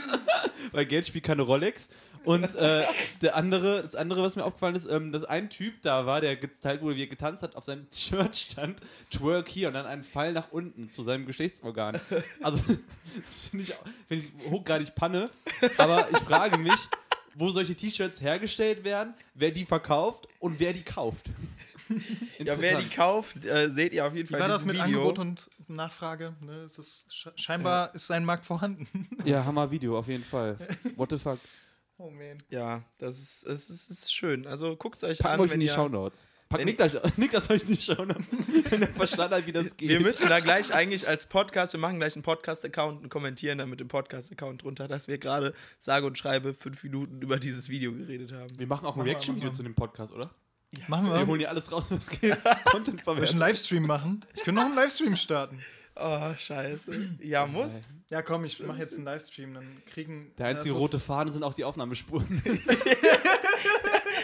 weil 0.72 0.86
Geld 0.86 1.06
spielt 1.06 1.24
keine 1.24 1.42
Rolex. 1.42 1.88
Und 2.24 2.54
äh, 2.56 2.84
der 3.22 3.36
andere, 3.36 3.82
das 3.82 3.94
andere, 3.94 4.22
was 4.22 4.36
mir 4.36 4.44
aufgefallen 4.44 4.76
ist, 4.76 4.86
ähm, 4.86 5.12
dass 5.12 5.24
ein 5.24 5.48
Typ 5.48 5.80
da 5.82 6.04
war, 6.04 6.20
der 6.20 6.36
geteilt 6.36 6.82
wurde, 6.82 6.96
wie 6.96 7.04
er 7.04 7.06
getanzt 7.06 7.42
hat, 7.42 7.56
auf 7.56 7.64
seinem 7.64 7.86
Shirt 7.94 8.36
stand, 8.36 8.82
Twerk 9.10 9.48
hier 9.48 9.68
und 9.68 9.74
dann 9.74 9.86
ein 9.86 10.04
Pfeil 10.04 10.32
nach 10.32 10.50
unten 10.50 10.90
zu 10.90 11.02
seinem 11.02 11.24
Geschlechtsorgan. 11.24 11.98
Also, 12.42 12.58
das 13.28 13.40
finde 13.50 13.64
ich, 13.64 13.74
find 14.08 14.24
ich 14.24 14.50
hochgradig 14.50 14.94
Panne. 14.94 15.30
Aber 15.78 16.08
ich 16.10 16.18
frage 16.18 16.58
mich, 16.58 16.88
wo 17.34 17.48
solche 17.48 17.74
T-Shirts 17.74 18.20
hergestellt 18.20 18.84
werden, 18.84 19.14
wer 19.34 19.52
die 19.52 19.64
verkauft 19.64 20.28
und 20.40 20.58
wer 20.60 20.72
die 20.72 20.82
kauft. 20.82 21.30
Ja, 22.38 22.61
wer 22.61 22.78
die 22.80 22.88
kauft, 22.88 23.45
äh, 23.45 23.71
seht 23.71 23.92
ihr 23.92 24.07
auf 24.07 24.14
jeden 24.14 24.28
Wie 24.28 24.33
Fall 24.33 24.40
war 24.42 24.49
das 24.49 24.64
mit 24.64 24.76
Video. 24.76 24.85
Angebot 25.09 25.18
und 25.18 25.50
Nachfrage? 25.68 26.35
Ne, 26.40 26.52
es 26.64 26.78
ist 26.78 27.14
sch 27.14 27.28
scheinbar 27.37 27.95
ist 27.95 28.11
ein 28.11 28.25
Markt 28.25 28.45
vorhanden. 28.45 28.87
Ja, 29.25 29.45
Hammer 29.45 29.71
Video, 29.71 29.99
auf 29.99 30.09
jeden 30.09 30.25
Fall. 30.25 30.57
What 30.97 31.11
the 31.11 31.18
fuck? 31.18 31.38
Oh 32.00 32.11
man. 32.11 32.38
Ja, 32.49 32.85
das 32.99 33.18
ist, 33.18 33.45
es 33.45 33.68
ist, 33.68 33.90
es 33.90 33.99
ist 34.04 34.14
schön. 34.14 34.47
Also 34.47 34.76
guckt 34.76 35.02
es 35.02 35.09
euch 35.09 35.18
Packen 35.18 35.35
an, 35.35 35.40
euch 35.40 35.50
wenn 35.50 35.54
in 35.54 35.61
die 35.62 35.66
ihr, 35.66 35.73
Shownotes. 35.73 36.28
Packt 36.49 36.61
wenn- 36.61 36.66
Niklas, 36.68 36.93
Niklas 37.17 37.50
euch 37.50 37.62
in 37.65 37.75
die 37.75 37.80
Shownotes, 37.80 38.25
wenn 38.71 38.82
er 38.82 38.89
verstanden 38.93 39.34
hat, 39.34 39.47
wie 39.49 39.50
das 39.52 39.76
geht. 39.76 39.89
Wir 39.89 40.00
müssen 40.00 40.28
da 40.28 40.39
gleich 40.39 40.73
eigentlich 40.73 41.08
als 41.08 41.26
Podcast, 41.26 41.73
wir 41.73 41.80
machen 41.80 41.99
gleich 41.99 42.15
einen 42.15 42.23
Podcast-Account 42.23 43.02
und 43.02 43.08
kommentieren 43.08 43.58
dann 43.58 43.69
mit 43.69 43.80
dem 43.80 43.89
Podcast-Account 43.89 44.62
drunter, 44.62 44.86
dass 44.86 45.08
wir 45.08 45.19
gerade 45.19 45.54
sage 45.80 46.06
und 46.06 46.17
schreibe 46.17 46.54
fünf 46.54 46.84
Minuten 46.84 47.21
über 47.21 47.41
dieses 47.41 47.69
Video 47.69 47.93
geredet 47.93 48.30
haben. 48.32 48.47
wir 48.56 48.67
machen 48.69 48.86
auch 48.86 48.95
ein 48.97 49.02
Reaction-Video 49.02 49.50
zu 49.50 49.65
dem 49.65 49.75
Podcast, 49.75 50.12
oder? 50.12 50.30
Machen 50.87 51.07
Wir 51.07 51.15
wir. 51.21 51.26
holen 51.26 51.41
hier 51.41 51.50
alles 51.50 51.73
raus, 51.73 51.85
was 51.89 52.11
geht. 52.11 52.37
Content 52.67 53.04
Soll 53.04 53.23
ich 53.23 53.31
einen. 53.31 53.39
Livestream 53.39 53.87
machen? 53.87 54.25
Ich 54.35 54.43
könnte 54.43 54.61
noch 54.61 54.67
einen 54.67 54.76
Livestream 54.76 55.17
starten. 55.17 55.65
Oh, 55.97 56.35
scheiße. 56.37 57.17
Ja, 57.23 57.47
muss. 57.47 57.81
Ja, 58.11 58.23
komm, 58.23 58.45
ich 58.45 58.61
mache 58.61 58.78
jetzt 58.78 58.97
einen 58.97 59.04
Livestream. 59.04 59.54
Dann 59.54 59.83
kriegen. 59.87 60.33
Der 60.39 60.47
einzige 60.47 60.71
also, 60.71 60.78
rote 60.78 61.00
Fahne 61.00 61.33
sind 61.33 61.43
auch 61.43 61.54
die 61.54 61.65
Aufnahmespuren. 61.65 62.43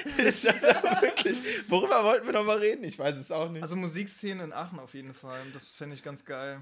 ist 0.18 0.44
ja 0.44 0.54
wirklich. 1.00 1.38
Worüber 1.68 2.04
wollten 2.04 2.26
wir 2.26 2.32
noch 2.32 2.44
mal 2.44 2.58
reden? 2.58 2.84
Ich 2.84 2.98
weiß 2.98 3.16
es 3.16 3.30
auch 3.30 3.50
nicht. 3.50 3.62
Also 3.62 3.76
Musikszenen 3.76 4.46
in 4.46 4.52
Aachen 4.52 4.78
auf 4.78 4.94
jeden 4.94 5.14
Fall. 5.14 5.40
Das 5.52 5.72
fände 5.72 5.94
ich 5.94 6.02
ganz 6.02 6.24
geil. 6.24 6.60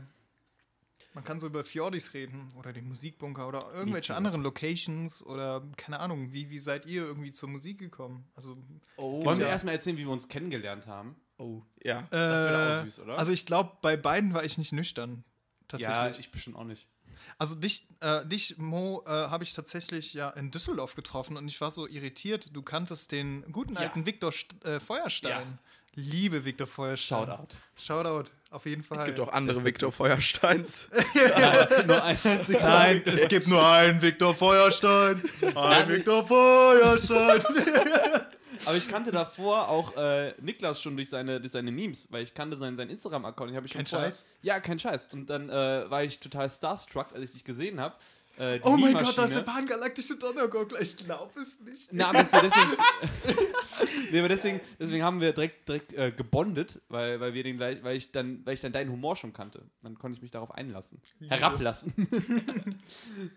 Man 1.14 1.24
kann 1.24 1.38
so 1.38 1.46
über 1.46 1.64
Fjordis 1.64 2.14
reden 2.14 2.48
oder 2.56 2.72
den 2.72 2.88
Musikbunker 2.88 3.46
oder 3.46 3.70
irgendwelche 3.74 4.14
anderen 4.14 4.42
Locations 4.42 5.24
oder 5.26 5.62
keine 5.76 6.00
Ahnung, 6.00 6.32
wie, 6.32 6.48
wie 6.48 6.58
seid 6.58 6.86
ihr 6.86 7.02
irgendwie 7.02 7.32
zur 7.32 7.50
Musik 7.50 7.78
gekommen? 7.78 8.24
Also, 8.34 8.56
oh, 8.96 9.22
Wollen 9.24 9.38
wir 9.38 9.46
ja. 9.46 9.52
erstmal 9.52 9.74
erzählen, 9.74 9.96
wie 9.98 10.04
wir 10.04 10.10
uns 10.10 10.28
kennengelernt 10.28 10.86
haben? 10.86 11.16
Oh, 11.36 11.62
ja. 11.82 12.06
Das 12.10 12.20
wäre 12.20 12.78
auch 12.78 12.82
äh, 12.82 12.84
süß, 12.84 12.98
oder? 13.00 13.18
also 13.18 13.32
ich 13.32 13.44
glaube, 13.44 13.76
bei 13.82 13.96
beiden 13.96 14.32
war 14.32 14.44
ich 14.44 14.56
nicht 14.56 14.72
nüchtern. 14.72 15.24
Tatsächlich. 15.68 15.96
ja, 15.96 16.10
ich 16.10 16.30
bestimmt 16.30 16.56
auch 16.56 16.64
nicht. 16.64 16.86
Also 17.38 17.54
dich, 17.56 17.86
äh, 18.00 18.24
dich 18.26 18.58
Mo, 18.58 19.02
äh, 19.06 19.10
habe 19.10 19.44
ich 19.44 19.54
tatsächlich 19.54 20.14
ja 20.14 20.30
in 20.30 20.50
Düsseldorf 20.50 20.94
getroffen 20.94 21.36
und 21.36 21.48
ich 21.48 21.60
war 21.60 21.70
so 21.70 21.86
irritiert. 21.88 22.54
Du 22.54 22.62
kanntest 22.62 23.12
den 23.12 23.42
guten 23.52 23.74
Ja. 23.74 23.80
alten 23.80 24.06
Viktor 24.06 24.32
St 24.32 24.64
äh, 24.64 24.80
Feuerstein. 24.80 25.58
Liebe 25.94 26.44
Viktor 26.44 26.66
Feuerstein. 26.66 27.26
Shoutout. 27.26 27.56
Shoutout, 27.76 28.30
auf 28.52 28.66
jeden 28.66 28.82
Fall. 28.82 28.98
Es 28.98 29.04
gibt 29.04 29.18
auch 29.20 29.32
andere 29.32 29.64
Viktor 29.64 29.90
Feuersteins. 29.92 30.88
Nein, 31.86 32.14
es 32.14 32.22
gibt 32.22 32.48
nur 32.48 32.72
einen. 32.74 33.02
Nein, 33.02 33.02
es 33.06 33.28
gibt 33.28 33.48
nur 33.48 33.66
einen 33.66 34.02
Viktor 34.02 34.34
Feuerstein. 34.34 35.22
Ein 35.56 35.88
Viktor 35.88 36.26
Feuerstein. 36.26 37.42
Aber 38.64 38.76
ich 38.76 38.88
kannte 38.88 39.10
davor 39.10 39.68
auch 39.68 39.96
äh, 39.96 40.34
Niklas 40.40 40.80
schon 40.80 40.96
durch 40.96 41.10
seine, 41.10 41.40
durch 41.40 41.52
seine 41.52 41.72
Memes, 41.72 42.06
weil 42.10 42.22
ich 42.22 42.32
kannte 42.32 42.56
seinen, 42.56 42.76
seinen 42.76 42.90
Instagram-Account. 42.90 43.52
Kein 43.52 43.86
vorher- 43.86 43.86
Scheiß? 43.86 44.26
Ja, 44.42 44.60
kein 44.60 44.78
Scheiß. 44.78 45.08
Und 45.12 45.28
dann 45.28 45.48
äh, 45.48 45.90
war 45.90 46.04
ich 46.04 46.20
total 46.20 46.48
starstruck, 46.50 47.08
als 47.12 47.24
ich 47.24 47.32
dich 47.32 47.44
gesehen 47.44 47.80
habe. 47.80 47.96
Äh, 48.38 48.60
Oh 48.62 48.76
mein. 48.76 48.94
Gott, 48.94 49.16
das 49.18 49.26
ist 49.26 49.36
der 49.36 49.42
pangalaktische 49.42 50.16
Donnergurgler. 50.16 50.80
Ich 50.80 50.96
glaube 50.96 51.38
es 51.40 51.60
nicht. 51.60 51.88
Na, 51.92 52.08
aber 52.08 52.22
deswegen, 52.22 52.76
nee, 54.10 54.18
aber 54.18 54.28
deswegen, 54.28 54.60
deswegen 54.78 55.02
haben 55.02 55.20
wir 55.20 55.32
direkt, 55.32 55.68
direkt 55.68 55.92
äh, 55.92 56.12
gebondet, 56.12 56.80
weil, 56.88 57.20
weil 57.20 57.34
wir 57.34 57.42
den 57.42 57.56
gleich, 57.58 57.82
weil 57.82 57.96
ich 57.96 58.10
dann, 58.12 58.44
weil 58.46 58.54
ich 58.54 58.60
dann 58.60 58.72
deinen 58.72 58.90
Humor 58.90 59.16
schon 59.16 59.32
kannte. 59.32 59.62
Dann 59.82 59.98
konnte 59.98 60.16
ich 60.16 60.22
mich 60.22 60.30
darauf 60.30 60.50
einlassen. 60.52 61.00
Liebe. 61.18 61.34
Herablassen. 61.34 61.92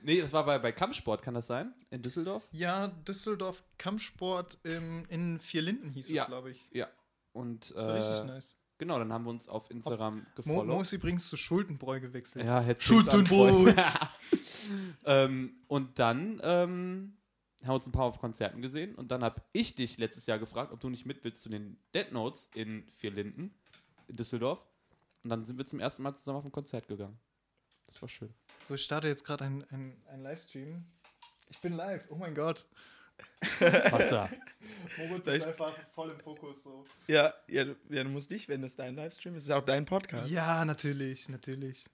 nee, 0.03 0.21
das 0.21 0.33
war 0.33 0.45
bei, 0.45 0.59
bei 0.59 0.71
Kampfsport, 0.71 1.21
kann 1.21 1.33
das 1.33 1.47
sein? 1.47 1.73
In 1.89 2.01
Düsseldorf? 2.01 2.43
Ja, 2.51 2.87
Düsseldorf 2.87 3.63
Kampfsport 3.77 4.57
im, 4.63 5.05
in 5.09 5.39
Vierlinden 5.39 5.89
hieß 5.91 6.09
Ja. 6.11 6.23
es, 6.23 6.27
glaube 6.29 6.51
ich. 6.51 6.69
Ja. 6.71 6.87
Und 7.33 7.73
Das 7.75 7.87
war 7.87 7.95
richtig 7.95 8.21
äh, 8.21 8.25
nice. 8.25 8.55
Genau, 8.77 8.99
dann 8.99 9.11
haben 9.11 9.25
wir 9.25 9.29
uns 9.29 9.47
auf 9.47 9.69
Instagram 9.71 10.17
Mo, 10.17 10.23
gefollowt. 10.35 10.67
Mo 10.67 10.81
ist 10.81 10.91
übrigens 10.93 11.27
zu 11.27 11.37
Schuldenbräu 11.37 11.99
gewechselt. 11.99 12.45
Ja, 12.45 12.59
hätte 12.59 12.81
Schuldenbrot. 12.81 13.75
ähm, 15.05 15.55
und 15.67 15.99
dann 15.99 16.39
ähm, 16.43 17.17
haben 17.61 17.69
wir 17.69 17.75
uns 17.75 17.87
ein 17.87 17.91
paar 17.91 18.05
auf 18.05 18.19
Konzerten 18.19 18.61
gesehen 18.61 18.95
und 18.95 19.11
dann 19.11 19.23
habe 19.23 19.41
ich 19.53 19.75
dich 19.75 19.97
letztes 19.97 20.25
Jahr 20.27 20.39
gefragt, 20.39 20.71
ob 20.71 20.79
du 20.79 20.89
nicht 20.89 21.05
mit 21.05 21.23
willst 21.23 21.41
zu 21.41 21.49
den 21.49 21.77
Dead 21.93 22.11
Notes 22.11 22.49
in 22.53 22.87
Vierlinden, 22.89 23.53
in 24.07 24.15
Düsseldorf. 24.15 24.59
Und 25.23 25.29
dann 25.31 25.43
sind 25.43 25.57
wir 25.57 25.65
zum 25.65 25.79
ersten 25.79 26.03
Mal 26.03 26.13
zusammen 26.13 26.37
auf 26.37 26.45
ein 26.45 26.51
Konzert 26.51 26.87
gegangen. 26.87 27.17
Das 27.87 28.01
war 28.01 28.09
schön. 28.09 28.33
So, 28.59 28.75
ich 28.75 28.83
starte 28.83 29.07
jetzt 29.07 29.25
gerade 29.25 29.45
ein, 29.45 29.63
ein, 29.71 30.01
ein 30.07 30.21
Livestream. 30.21 30.85
Ich 31.49 31.59
bin 31.59 31.73
live, 31.73 32.05
oh 32.09 32.15
mein 32.15 32.35
Gott. 32.35 32.65
Wasser. 33.91 34.29
Moritz 34.97 35.27
ist 35.27 35.47
einfach 35.47 35.73
voll 35.93 36.11
im 36.11 36.19
Fokus 36.19 36.63
so. 36.63 36.85
ja, 37.07 37.33
ja, 37.47 37.65
du, 37.65 37.75
ja, 37.89 38.03
du 38.03 38.09
musst 38.09 38.31
dich, 38.31 38.47
wenn 38.47 38.63
es 38.63 38.75
dein 38.75 38.95
Livestream 38.95 39.35
ist, 39.35 39.43
ist 39.43 39.51
auch 39.51 39.65
dein 39.65 39.85
Podcast. 39.85 40.29
Ja, 40.29 40.63
natürlich, 40.65 41.29
natürlich. 41.29 41.85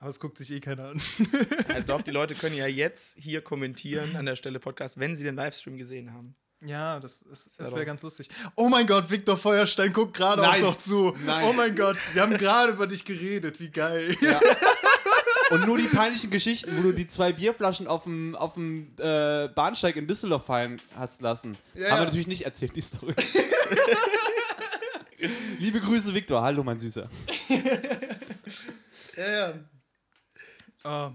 Aber 0.00 0.10
es 0.10 0.20
guckt 0.20 0.38
sich 0.38 0.50
eh 0.52 0.60
keiner 0.60 0.90
an. 0.90 1.00
Also 1.68 1.86
doch, 1.86 2.02
die 2.02 2.10
Leute 2.10 2.34
können 2.34 2.56
ja 2.56 2.66
jetzt 2.66 3.16
hier 3.18 3.42
kommentieren 3.42 4.16
an 4.16 4.26
der 4.26 4.36
Stelle 4.36 4.58
Podcast, 4.58 4.98
wenn 4.98 5.16
sie 5.16 5.24
den 5.24 5.36
Livestream 5.36 5.76
gesehen 5.76 6.12
haben. 6.12 6.34
Ja, 6.64 6.98
das, 6.98 7.22
ist, 7.22 7.60
das 7.60 7.72
wäre 7.72 7.86
ganz 7.86 8.02
lustig. 8.02 8.28
Oh 8.56 8.68
mein 8.68 8.86
Gott, 8.86 9.10
Viktor 9.10 9.36
Feuerstein 9.36 9.92
guckt 9.92 10.16
gerade 10.16 10.48
auch 10.48 10.58
noch 10.58 10.76
zu. 10.76 11.14
Nein. 11.24 11.44
Oh 11.44 11.52
mein 11.52 11.76
Gott, 11.76 11.96
wir 12.14 12.22
haben 12.22 12.36
gerade 12.36 12.72
über 12.72 12.88
dich 12.88 13.04
geredet. 13.04 13.60
Wie 13.60 13.70
geil. 13.70 14.16
Ja. 14.20 14.40
Und 15.50 15.66
nur 15.66 15.78
die 15.78 15.86
peinlichen 15.86 16.30
Geschichten, 16.30 16.70
wo 16.76 16.82
du 16.82 16.92
die 16.92 17.08
zwei 17.08 17.32
Bierflaschen 17.32 17.86
auf 17.86 18.04
dem, 18.04 18.34
auf 18.36 18.54
dem 18.54 18.92
äh, 18.98 19.48
Bahnsteig 19.48 19.96
in 19.96 20.06
Düsseldorf 20.06 20.44
fallen 20.46 20.80
hast 20.94 21.22
lassen, 21.22 21.56
Ja, 21.74 21.84
haben 21.84 21.90
ja. 21.90 21.98
wir 22.00 22.04
natürlich 22.06 22.26
nicht 22.26 22.42
erzählt, 22.44 22.76
die 22.76 22.80
Story. 22.82 23.14
Liebe 25.58 25.80
Grüße, 25.80 26.14
Viktor. 26.14 26.42
Hallo, 26.42 26.62
mein 26.62 26.78
Süßer. 26.78 27.08
Ja, 29.16 29.30
ja. 29.48 29.54
Ah, 30.84 31.10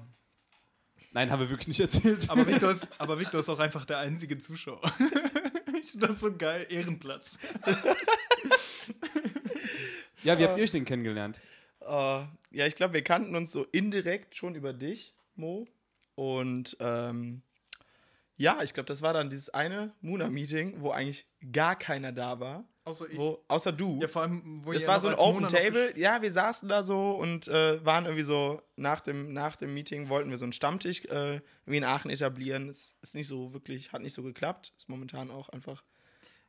Nein, 1.13 1.31
haben 1.31 1.39
wir 1.39 1.49
wirklich 1.49 1.69
nicht 1.69 1.79
erzählt. 1.79 2.29
aber, 2.29 2.45
Victor 2.45 2.69
ist, 2.71 2.89
aber 2.99 3.17
Victor 3.17 3.39
ist 3.39 3.47
auch 3.47 3.59
einfach 3.59 3.85
der 3.85 3.99
einzige 3.99 4.37
Zuschauer. 4.37 4.81
ich 5.81 5.91
finde 5.91 6.07
das 6.07 6.19
so 6.19 6.35
geil. 6.35 6.65
Ehrenplatz. 6.69 7.39
ja, 10.23 10.37
wie 10.37 10.43
habt 10.43 10.57
ihr 10.57 10.63
euch 10.63 10.71
denn 10.71 10.83
kennengelernt? 10.83 11.39
Äh, 11.87 12.25
ja, 12.51 12.67
ich 12.67 12.75
glaube, 12.75 12.93
wir 12.93 13.03
kannten 13.03 13.35
uns 13.35 13.51
so 13.51 13.63
indirekt 13.71 14.35
schon 14.35 14.55
über 14.55 14.73
dich, 14.73 15.13
Mo. 15.35 15.67
Und 16.15 16.77
ähm, 16.79 17.41
ja, 18.37 18.61
ich 18.63 18.73
glaube, 18.73 18.87
das 18.87 19.01
war 19.01 19.13
dann 19.13 19.29
dieses 19.29 19.49
eine 19.49 19.93
Muna-Meeting, 20.01 20.81
wo 20.81 20.91
eigentlich 20.91 21.27
gar 21.51 21.75
keiner 21.77 22.11
da 22.11 22.39
war. 22.39 22.65
Außer 22.85 23.09
ich. 23.09 23.17
Wo, 23.17 23.43
außer 23.47 23.71
du. 23.71 23.97
Ja, 24.01 24.07
vor 24.07 24.23
allem, 24.23 24.61
wo 24.65 24.73
das 24.73 24.85
war 24.85 24.99
so 24.99 25.07
ein 25.07 25.15
Open 25.15 25.47
Table. 25.47 25.97
Ja, 25.97 26.21
wir 26.21 26.31
saßen 26.31 26.67
da 26.67 26.83
so 26.83 27.11
und 27.11 27.47
äh, 27.47 27.83
waren 27.85 28.05
irgendwie 28.05 28.25
so, 28.25 28.61
nach 28.75 28.99
dem, 28.99 29.31
nach 29.31 29.55
dem 29.55 29.73
Meeting 29.73 30.09
wollten 30.09 30.29
wir 30.29 30.37
so 30.37 30.45
einen 30.45 30.51
Stammtisch 30.51 31.05
äh, 31.05 31.39
wie 31.65 31.77
in 31.77 31.83
Aachen 31.85 32.11
etablieren. 32.11 32.67
Das 32.67 32.95
ist 33.01 33.15
nicht 33.15 33.27
so 33.27 33.53
wirklich, 33.53 33.93
hat 33.93 34.01
nicht 34.01 34.13
so 34.13 34.23
geklappt. 34.23 34.73
Ist 34.77 34.89
momentan 34.89 35.31
auch 35.31 35.49
einfach 35.49 35.83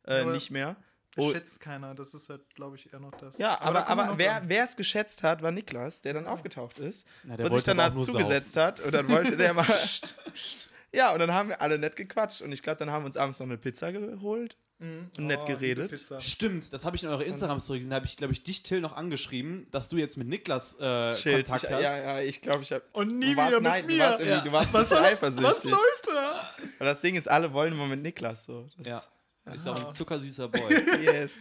äh, 0.06 0.24
nicht 0.24 0.50
mehr. 0.50 0.76
Das 1.16 1.24
Oh, 1.24 1.30
schätzt 1.32 1.60
keiner. 1.60 1.94
Das 1.94 2.12
ist 2.14 2.28
halt, 2.28 2.42
glaube 2.54 2.76
ich, 2.76 2.92
eher 2.92 2.98
noch 3.00 3.12
das. 3.12 3.38
ja, 3.38 3.60
aber, 3.60 3.86
aber 3.88 4.06
noch 4.06 4.18
wer 4.18 4.64
es 4.64 4.76
geschätzt 4.76 5.22
hat, 5.22 5.42
war 5.42 5.50
Niklas, 5.52 6.00
der 6.00 6.12
dann 6.14 6.26
aufgetaucht 6.26 6.78
ist 6.78 7.06
Na, 7.22 7.36
der 7.36 7.50
und 7.50 7.58
sich 7.60 7.68
aber 7.70 7.82
dazu 7.90 8.12
nur 8.12 8.20
saufen. 8.22 8.62
hat. 8.62 8.80
Und 8.80 8.92
dann 8.92 9.08
wollte 9.08 9.36
der 9.36 9.54
mal. 9.54 9.66
ja, 10.92 11.12
und 11.12 11.18
dann 11.20 11.32
haben 11.32 11.48
wir 11.50 11.60
alle 11.60 11.78
nett 11.78 11.96
gequatscht. 11.96 12.40
Und 12.42 12.52
ich 12.52 12.62
glaube, 12.62 12.78
dann 12.78 12.90
haben 12.90 13.02
wir 13.02 13.06
uns 13.06 13.16
abends 13.16 13.38
noch 13.38 13.46
eine 13.46 13.58
Pizza 13.58 13.92
geholt 13.92 14.56
Mhm. 14.80 15.08
und 15.18 15.26
nett 15.28 15.38
Oh, 15.42 15.46
geredet. 15.46 15.84
liebe 15.84 15.88
Pizza. 15.96 16.20
Stimmt, 16.20 16.72
das 16.72 16.84
habe 16.84 16.96
ich 16.96 17.04
in 17.04 17.08
eurer 17.08 17.24
Instagram-Story 17.24 17.78
gesehen. 17.78 17.90
Da 17.90 17.96
habe 17.96 18.06
ich, 18.06 18.16
glaube 18.16 18.32
ich, 18.32 18.42
dich, 18.42 18.64
Till, 18.64 18.80
noch 18.80 18.96
angeschrieben, 18.96 19.68
dass 19.70 19.88
du 19.88 19.96
jetzt 19.98 20.16
mit 20.16 20.26
Niklas 20.26 20.74
äh, 20.80 21.12
Schild. 21.12 21.46
Kontakt 21.46 21.62
Ich, 21.64 21.70
hast. 21.70 21.80
ja, 21.80 21.96
ja, 21.96 22.20
ich 22.20 22.42
glaube, 22.42 22.62
ich 22.64 22.72
habe. 22.72 22.82
Und 22.92 23.20
nie 23.20 23.30
du 23.30 23.36
warst, 23.36 23.48
wieder 23.50 23.60
mit 23.60 23.70
nein, 23.70 23.86
mir. 23.86 23.92
Du 23.98 23.98
warst, 24.02 24.18
irgendwie, 24.20 24.36
Ja. 24.38 24.44
du 24.44 24.50
warst 24.52 24.74
was, 24.74 24.90
was, 24.90 25.22
was 25.22 25.62
läuft 25.64 26.08
da? 26.08 26.50
Und 26.80 26.86
das 26.86 27.00
Ding 27.00 27.14
ist, 27.14 27.28
alle 27.30 27.52
wollen 27.52 27.72
immer 27.72 27.86
mit 27.86 28.02
Niklas 28.02 28.46
so. 28.46 28.68
Das, 28.78 28.86
Ja. 28.88 29.02
Ist 29.52 29.68
auch 29.68 29.76
Aha. 29.76 29.88
ein 29.88 29.94
zuckersüßer 29.94 30.48
Boy. 30.48 30.74
Yes. 31.04 31.38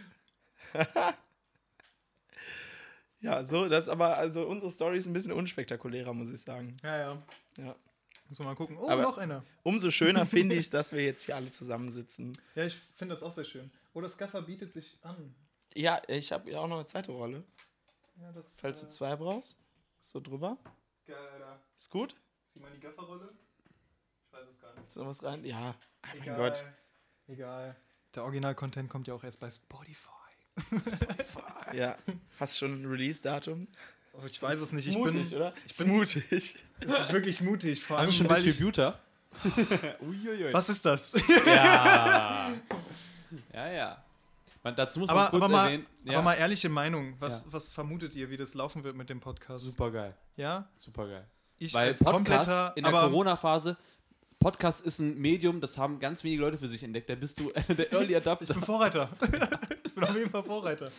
ja, 3.20 3.44
so, 3.44 3.68
das 3.68 3.84
ist 3.84 3.88
aber, 3.90 4.16
also 4.18 4.46
unsere 4.46 4.70
Story 4.72 4.98
ist 4.98 5.06
ein 5.06 5.12
bisschen 5.12 5.32
unspektakulärer, 5.32 6.12
muss 6.12 6.30
ich 6.30 6.42
sagen. 6.42 6.76
Ja, 6.82 6.98
ja. 6.98 7.22
Ja. 7.56 7.76
Müssen 8.28 8.42
wir 8.44 8.48
mal 8.48 8.54
gucken. 8.56 8.76
Oh, 8.78 8.88
Aber- 8.88 9.02
noch 9.02 9.18
einer. 9.18 9.44
Umso 9.62 9.90
schöner 9.90 10.26
finde 10.26 10.54
ich 10.56 10.68
dass 10.70 10.92
wir 10.92 11.04
jetzt 11.04 11.24
hier 11.24 11.36
alle 11.36 11.50
zusammensitzen. 11.50 12.36
Ja, 12.54 12.64
ich 12.64 12.74
finde 12.96 13.14
das 13.14 13.22
auch 13.22 13.32
sehr 13.32 13.44
schön. 13.44 13.70
Oh, 13.94 14.00
das 14.00 14.18
Gaffer 14.18 14.42
bietet 14.42 14.72
sich 14.72 14.98
an. 15.02 15.34
Ja, 15.74 16.02
ich 16.08 16.32
habe 16.32 16.50
ja 16.50 16.60
auch 16.60 16.68
noch 16.68 16.76
eine 16.76 16.86
zweite 16.86 17.12
Rolle. 17.12 17.44
Ja, 18.20 18.30
das 18.32 18.58
Falls 18.60 18.80
du 18.80 18.86
äh, 18.86 18.90
zwei 18.90 19.16
brauchst. 19.16 19.56
So 20.00 20.20
drüber. 20.20 20.58
geil, 21.06 21.16
Alter. 21.34 21.60
Ist 21.78 21.90
gut? 21.90 22.14
Sieh 22.48 22.60
mal 22.60 22.70
die 22.70 22.80
Gafferrolle. 22.80 23.32
Ich 24.26 24.32
weiß 24.32 24.48
es 24.48 24.60
gar 24.60 24.74
nicht. 24.74 24.86
Ist 24.86 24.96
noch 24.96 25.06
was 25.06 25.22
rein? 25.22 25.44
Ja. 25.44 25.74
Ah, 26.02 26.08
mein 26.14 26.22
Egal. 26.22 26.36
Gott. 26.36 26.64
Egal. 27.28 27.76
Der 28.14 28.22
Original-Content 28.24 28.88
kommt 28.88 29.08
ja 29.08 29.14
auch 29.14 29.24
erst 29.24 29.40
bei 29.40 29.50
Spotify. 29.50 30.10
Ja. 31.72 31.96
Hast 32.38 32.54
du 32.54 32.66
schon 32.66 32.82
ein 32.82 32.86
Release-Datum? 32.86 33.66
Oh, 34.12 34.20
ich 34.26 34.40
weiß 34.40 34.60
es 34.60 34.72
nicht. 34.72 34.86
Ich 34.86 34.96
mutig, 34.96 35.30
bin, 35.30 35.36
oder? 35.38 35.52
ich 35.66 35.76
bin 35.76 35.88
mutig. 35.88 36.22
Es 36.30 36.54
ist 36.88 37.12
wirklich 37.12 37.40
mutig. 37.40 37.82
Vor 37.82 37.98
allem, 37.98 38.06
du 38.06 38.12
schon 38.12 38.30
weil 38.30 38.40
Distributor? 38.44 38.94
Uiuiui. 40.00 40.52
Was 40.52 40.68
ist 40.68 40.86
das? 40.86 41.14
Ja. 41.44 42.52
ja, 43.52 43.68
ja. 43.72 44.04
Man, 44.62 44.76
dazu 44.76 45.00
muss 45.00 45.08
man 45.08 45.18
aber, 45.18 45.30
kurz 45.30 45.42
aber, 45.42 45.52
mal, 45.52 45.66
erwähnen. 45.66 45.86
Ja, 46.04 46.12
aber 46.18 46.22
mal 46.22 46.34
ehrliche 46.34 46.68
Meinung. 46.68 47.16
Was, 47.18 47.40
Ja. 47.40 47.46
was 47.52 47.70
vermutet 47.70 48.14
ihr, 48.14 48.30
wie 48.30 48.36
das 48.36 48.54
laufen 48.54 48.84
wird 48.84 48.94
mit 48.94 49.10
dem 49.10 49.18
Podcast? 49.18 49.64
super 49.64 49.90
geil. 49.90 50.14
Ja? 50.36 50.68
Super 50.76 51.08
geil. 51.08 51.26
Ich 51.58 51.74
Weil 51.74 51.88
als 51.88 51.98
Podcast 51.98 52.14
kompletter. 52.14 52.72
in 52.76 52.84
der 52.84 52.92
Corona-Phase, 52.92 53.76
Podcast 54.44 54.84
ist 54.84 54.98
ein 54.98 55.16
Medium, 55.16 55.62
das 55.62 55.78
haben 55.78 55.98
ganz 56.00 56.22
wenige 56.22 56.42
Leute 56.42 56.58
für 56.58 56.68
sich 56.68 56.82
entdeckt. 56.82 57.08
Da 57.08 57.14
bist 57.14 57.40
du 57.40 57.50
der 57.68 57.90
Early 57.94 58.10
ich 58.10 58.16
Adapter. 58.18 58.52
bin 58.52 58.62
Vorreiter. 58.62 59.08
ich 59.86 59.94
bin 59.94 60.04
auf 60.04 60.14
jeden 60.14 60.28
Fall 60.30 60.42
Vorreiter. 60.42 60.92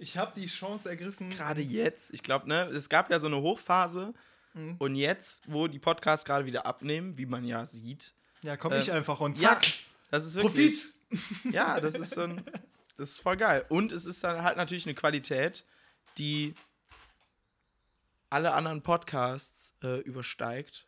Ich 0.00 0.18
habe 0.18 0.32
die 0.34 0.46
Chance 0.46 0.88
ergriffen. 0.88 1.30
Gerade 1.30 1.60
jetzt, 1.60 2.12
ich 2.12 2.24
glaube, 2.24 2.48
ne, 2.48 2.64
es 2.64 2.88
gab 2.88 3.08
ja 3.12 3.20
so 3.20 3.28
eine 3.28 3.36
Hochphase. 3.36 4.14
Mhm. 4.54 4.74
Und 4.80 4.96
jetzt, 4.96 5.44
wo 5.46 5.68
die 5.68 5.78
Podcasts 5.78 6.26
gerade 6.26 6.44
wieder 6.44 6.66
abnehmen, 6.66 7.16
wie 7.16 7.26
man 7.26 7.44
ja 7.44 7.66
sieht. 7.66 8.14
Ja, 8.42 8.56
komm 8.56 8.72
Äh, 8.72 8.80
ich 8.80 8.90
einfach 8.90 9.20
und 9.20 9.38
Ja, 9.40 9.50
zack. 9.50 9.66
das 10.10 10.24
ist 10.24 10.34
wirklich. 10.34 10.90
Profit. 11.08 11.54
Ja, 11.54 11.80
das 11.80 11.94
ist 11.94 12.14
so 12.14 12.22
ein. 12.22 12.42
Das 12.96 13.10
ist 13.10 13.20
voll 13.20 13.36
geil. 13.36 13.64
Und 13.68 13.92
es 13.92 14.06
ist 14.06 14.24
dann 14.24 14.42
halt 14.42 14.56
natürlich 14.56 14.86
eine 14.86 14.96
Qualität, 14.96 15.64
die 16.18 16.52
alle 18.28 18.54
anderen 18.54 18.82
Podcasts 18.82 19.72
äh, 19.84 20.00
übersteigt. 20.00 20.87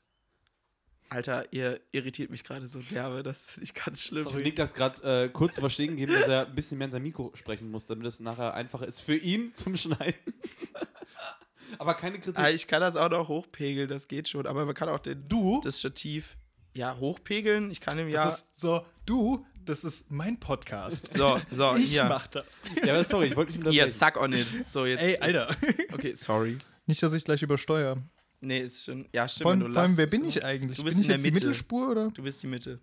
Alter, 1.10 1.52
ihr 1.52 1.80
irritiert 1.90 2.30
mich 2.30 2.44
gerade 2.44 2.68
so 2.68 2.78
derbe, 2.78 3.22
das 3.24 3.50
finde 3.50 3.64
ich 3.64 3.74
ganz 3.74 4.02
schlimm. 4.04 4.24
Ich 4.26 4.32
habe 4.32 4.42
Niklas 4.44 4.72
gerade 4.74 5.24
äh, 5.24 5.28
kurz 5.28 5.56
zu 5.56 5.60
verstehen 5.60 5.90
gegeben, 5.90 6.12
dass 6.12 6.28
er 6.28 6.46
ein 6.46 6.54
bisschen 6.54 6.78
mehr 6.78 6.86
in 6.86 6.92
sein 6.92 7.02
Mikro 7.02 7.32
sprechen 7.34 7.70
muss, 7.70 7.86
damit 7.86 8.06
es 8.06 8.20
nachher 8.20 8.54
einfacher 8.54 8.86
ist 8.86 9.00
für 9.00 9.16
ihn 9.16 9.52
zum 9.54 9.76
Schneiden. 9.76 10.14
Aber 11.78 11.94
keine 11.94 12.18
Kritik. 12.18 12.38
Ah, 12.38 12.50
ich 12.50 12.66
kann 12.66 12.80
das 12.80 12.96
auch 12.96 13.10
noch 13.10 13.28
hochpegeln, 13.28 13.88
das 13.88 14.08
geht 14.08 14.28
schon. 14.28 14.46
Aber 14.46 14.64
man 14.64 14.74
kann 14.74 14.88
auch 14.88 14.98
den, 15.00 15.28
Du? 15.28 15.60
das 15.62 15.80
Stativ 15.80 16.36
ja 16.74 16.96
hochpegeln. 16.96 17.70
Ich 17.70 17.80
kann 17.80 17.98
ihm 17.98 18.08
ja. 18.08 18.22
Das 18.22 18.42
ist 18.42 18.60
so, 18.60 18.84
du, 19.06 19.44
das 19.64 19.82
ist 19.84 20.10
mein 20.10 20.38
Podcast. 20.38 21.12
so, 21.14 21.40
so, 21.50 21.74
ich 21.76 21.92
hier. 21.92 22.04
mach 22.04 22.26
das. 22.28 22.62
Ja, 22.84 22.94
aber 22.94 23.04
sorry, 23.04 23.26
ich 23.26 23.36
wollte 23.36 23.52
nicht 23.52 23.62
Hier, 23.70 23.84
unterbrechen. 23.84 23.98
suck 24.14 24.16
on 24.16 24.32
it. 24.32 24.46
So, 24.68 24.86
jetzt. 24.86 25.02
Ey, 25.02 25.18
Alter. 25.18 25.56
Jetzt, 25.60 25.92
okay, 25.92 26.14
sorry. 26.14 26.58
Nicht, 26.86 27.02
dass 27.02 27.12
ich 27.12 27.24
gleich 27.24 27.42
übersteuere. 27.42 27.96
Nee, 28.40 28.60
ist 28.60 28.84
schon. 28.84 29.06
Ja, 29.14 29.28
stimmt. 29.28 29.46
Allem, 29.48 29.60
du 29.60 29.66
vor 29.72 29.76
allem 29.82 29.90
lachst, 29.90 29.98
wer 29.98 30.06
bin 30.06 30.22
so. 30.22 30.28
ich 30.28 30.44
eigentlich? 30.44 30.78
Du 30.78 30.84
bist 30.84 30.96
bin 30.96 31.02
ich 31.04 31.08
jetzt 31.10 31.24
die 31.24 31.30
Mitte. 31.30 31.46
Mittelspur 31.46 31.90
oder? 31.90 32.10
Du 32.10 32.22
bist 32.22 32.42
die 32.42 32.46
Mitte. 32.46 32.80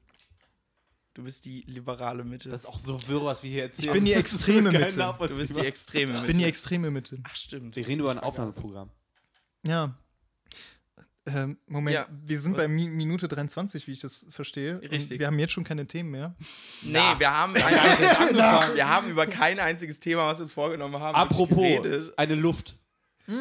Du 1.15 1.23
bist 1.23 1.45
die 1.45 1.61
liberale 1.67 2.23
Mitte. 2.23 2.49
Das 2.49 2.61
ist 2.61 2.65
auch 2.67 2.77
so 2.77 2.99
wirr, 3.07 3.25
was 3.25 3.41
wir 3.41 3.49
hier 3.49 3.63
erzählen. 3.63 3.87
Ich 3.87 3.93
bin 3.93 4.05
die 4.05 4.13
extreme 4.13 4.71
Kein 4.71 4.81
Mitte. 4.81 5.15
Du 5.27 5.35
bist 5.35 5.57
die 5.57 5.61
extreme 5.61 6.11
Mitte. 6.11 6.23
Ich 6.23 6.27
bin 6.27 6.37
die 6.37 6.43
extreme 6.45 6.91
Mitte. 6.91 7.17
Ach, 7.23 7.35
stimmt. 7.35 7.75
Wir 7.75 7.87
reden 7.87 8.01
über 8.01 8.11
ein 8.11 8.19
Aufnahmeprogramm. 8.19 8.91
Ja. 9.65 9.95
Ähm, 11.25 11.57
Moment, 11.67 11.95
Ja. 11.95 12.07
wir 12.23 12.39
sind 12.39 12.55
bei 12.55 12.67
Mi 12.67 12.87
Minute 12.87 13.27
23, 13.27 13.87
wie 13.87 13.91
ich 13.93 13.99
das 13.99 14.27
verstehe. 14.29 14.79
Richtig. 14.81 15.13
Und 15.13 15.19
wir 15.19 15.27
haben 15.27 15.39
jetzt 15.39 15.51
schon 15.53 15.63
keine 15.63 15.85
Themen 15.87 16.11
mehr. 16.11 16.35
Nee, 16.83 16.91
Na. 16.93 17.19
wir 17.19 17.35
haben, 17.35 17.53
angefangen. 17.55 18.75
wir 18.75 18.87
haben 18.87 19.09
über 19.09 19.25
kein 19.27 19.59
einziges 19.59 19.99
Thema, 19.99 20.27
was 20.27 20.37
wir 20.37 20.43
uns 20.43 20.53
vorgenommen 20.53 20.99
haben, 20.99 21.15
Apropos, 21.15 21.81
eine 22.15 22.35
Luft. 22.35 22.77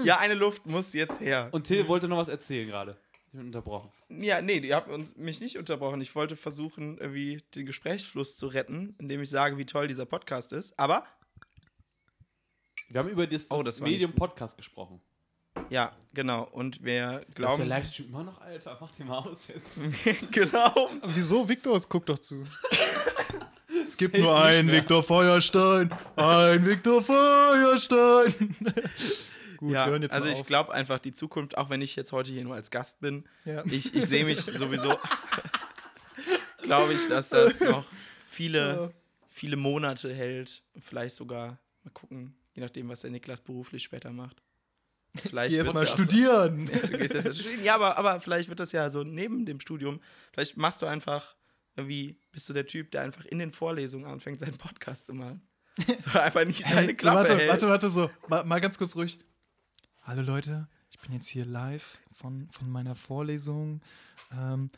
Ja, 0.05 0.19
eine 0.19 0.35
Luft 0.35 0.67
muss 0.67 0.93
jetzt 0.93 1.21
her. 1.21 1.49
Und 1.53 1.65
Till 1.65 1.87
wollte 1.89 2.09
noch 2.09 2.17
was 2.19 2.29
erzählen 2.29 2.67
gerade. 2.67 2.97
Ich 3.27 3.33
bin 3.33 3.41
unterbrochen. 3.47 3.91
Ja, 4.09 4.41
nee, 4.41 4.59
ihr 4.59 4.75
habt 4.75 4.89
uns, 4.91 5.15
mich 5.17 5.41
nicht 5.41 5.59
unterbrochen. 5.59 6.01
Ich 6.01 6.15
wollte 6.15 6.37
versuchen, 6.37 6.99
irgendwie 6.99 7.43
den 7.55 7.67
Gesprächsfluss 7.67 8.37
zu 8.37 8.47
retten, 8.49 8.95
indem 8.99 9.23
ich 9.23 9.31
sage, 9.31 9.59
wie 9.59 9.67
toll 9.67 9.87
dieser 9.89 10.07
Podcast 10.07 10.53
ist. 10.53 10.79
Aber, 10.79 11.07
Wir 12.89 13.01
haben 13.01 13.09
über 13.11 13.27
das, 13.27 13.51
Oh, 13.51 13.63
das 13.63 13.81
Medium. 13.81 14.13
Podcast 14.13 14.57
gesprochen. 14.57 15.01
ja, 15.71 15.93
genau. 16.15 16.45
Und 16.45 16.83
wir 16.85 17.03
Läuft 17.13 17.29
der 17.29 17.35
glauben. 17.35 17.67
Livestream 17.69 18.09
immer 18.09 18.25
noch, 18.25 18.41
Alter? 18.41 18.79
Mach 18.81 18.91
den 18.93 19.07
mal 19.09 19.19
aus 19.19 19.49
jetzt. 19.49 19.81
genau. 20.33 20.91
Wieso? 21.15 21.49
Victor, 21.49 21.81
guck 21.89 22.07
doch 22.07 22.19
zu. 22.19 22.45
es 23.81 23.97
gibt 23.97 24.15
Safe 24.15 24.25
nur 24.25 24.41
einen 24.41 24.67
mehr. 24.67 24.77
Victor 24.77 25.03
Feuerstein. 25.03 25.93
Ein 26.17 26.65
Victor 26.67 27.03
Feuerstein. 27.03 28.57
Gut, 29.57 29.69
wir 29.71 29.75
Ja, 29.77 29.87
hören 29.87 30.03
jetzt 30.03 30.15
also 30.15 30.29
ich 30.29 30.45
glaube 30.47 30.73
einfach, 30.73 30.99
die 30.99 31.13
Zukunft, 31.13 31.57
auch 31.59 31.71
wenn 31.71 31.81
ich 31.83 31.97
jetzt 31.97 32.13
heute 32.13 32.33
hier 32.33 32.45
nur 32.45 32.55
als 32.55 32.71
Gast 32.71 33.01
bin, 33.01 33.25
Ja. 33.45 33.65
ich, 33.67 33.95
ich 33.95 34.07
sehe 34.07 34.25
mich 34.25 34.39
sowieso, 34.43 34.99
glaube 36.63 36.93
ich, 36.93 37.09
dass 37.09 37.29
das 37.29 37.61
noch 37.61 37.87
viele, 38.31 38.93
viele 39.29 39.57
Monate 39.57 40.13
hält. 40.15 40.63
Vielleicht 40.79 41.17
sogar, 41.17 41.59
mal 41.85 41.91
gucken, 41.93 42.35
je 42.55 42.63
nachdem, 42.63 42.89
was 42.89 43.01
der 43.01 43.11
Niklas 43.11 43.41
beruflich 43.41 43.83
später 43.83 44.13
macht. 44.13 44.43
Vielleicht 45.17 45.51
Geh 45.51 45.57
jetzt 45.57 45.73
mal 45.73 45.85
ja 45.85 45.93
auch 45.93 45.97
so- 45.97 46.03
studieren. 46.05 46.67
Du 46.83 46.99
gehst 46.99 47.15
jetzt 47.15 47.27
erst 47.27 47.41
studieren. 47.41 47.65
Ja, 47.65 47.75
aber, 47.77 47.97
aber 47.97 48.21
vielleicht 48.21 48.49
wird 48.49 48.61
das 48.61 48.73
ja 48.73 48.91
so 48.91 49.03
neben 49.03 49.47
dem 49.47 49.61
Studium. 49.61 50.01
Vielleicht 50.33 50.57
machst 50.59 50.83
du 50.83 50.87
einfach, 50.87 51.37
irgendwie, 51.75 52.19
bist 52.33 52.49
du 52.49 52.53
der 52.53 52.67
Typ, 52.67 52.91
der 52.91 53.03
einfach 53.03 53.25
in 53.25 53.39
den 53.39 53.51
Vorlesungen 53.53 54.05
anfängt, 54.07 54.41
seinen 54.41 54.59
Podcast 54.59 55.07
zu 55.07 55.15
machen. 55.15 55.41
So 55.99 56.19
einfach 56.19 56.45
nicht 56.45 56.63
seine 56.65 56.87
Hey, 56.87 56.95
Klappe 56.95 57.19
warte, 57.19 57.37
hält. 57.37 57.51
warte, 57.51 57.69
warte, 57.69 57.91
so. 57.91 58.11
Mal, 58.29 58.45
mal 58.45 58.61
ganz 58.61 58.79
kurz 58.79 58.97
ruhig. 58.97 59.19
Hallo 60.09 60.23
Leute, 60.23 60.69
ich 60.89 61.01
bin 61.01 61.13
jetzt 61.13 61.27
hier 61.27 61.45
live 61.45 61.99
von, 62.13 62.49
von 62.53 62.71
meiner 62.71 62.95
Vorlesung. 62.95 63.81
Ähm, 64.33 64.71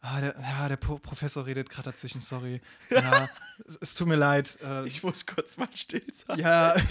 ah, 0.00 0.20
der, 0.20 0.34
ja, 0.40 0.68
der 0.68 0.76
Pro 0.76 0.98
Professor 0.98 1.46
redet 1.46 1.68
gerade 1.70 1.90
dazwischen, 1.90 2.20
sorry. 2.20 2.60
Ja, 2.90 3.28
es, 3.66 3.78
es 3.80 3.94
tut 3.94 4.08
mir 4.08 4.16
leid. 4.16 4.58
Äh, 4.62 4.86
Ich 4.86 5.02
muss 5.02 5.26
kurz 5.26 5.56
mal 5.56 5.68
still 5.74 6.04
sein. 6.12 6.38
ja, 6.38 6.74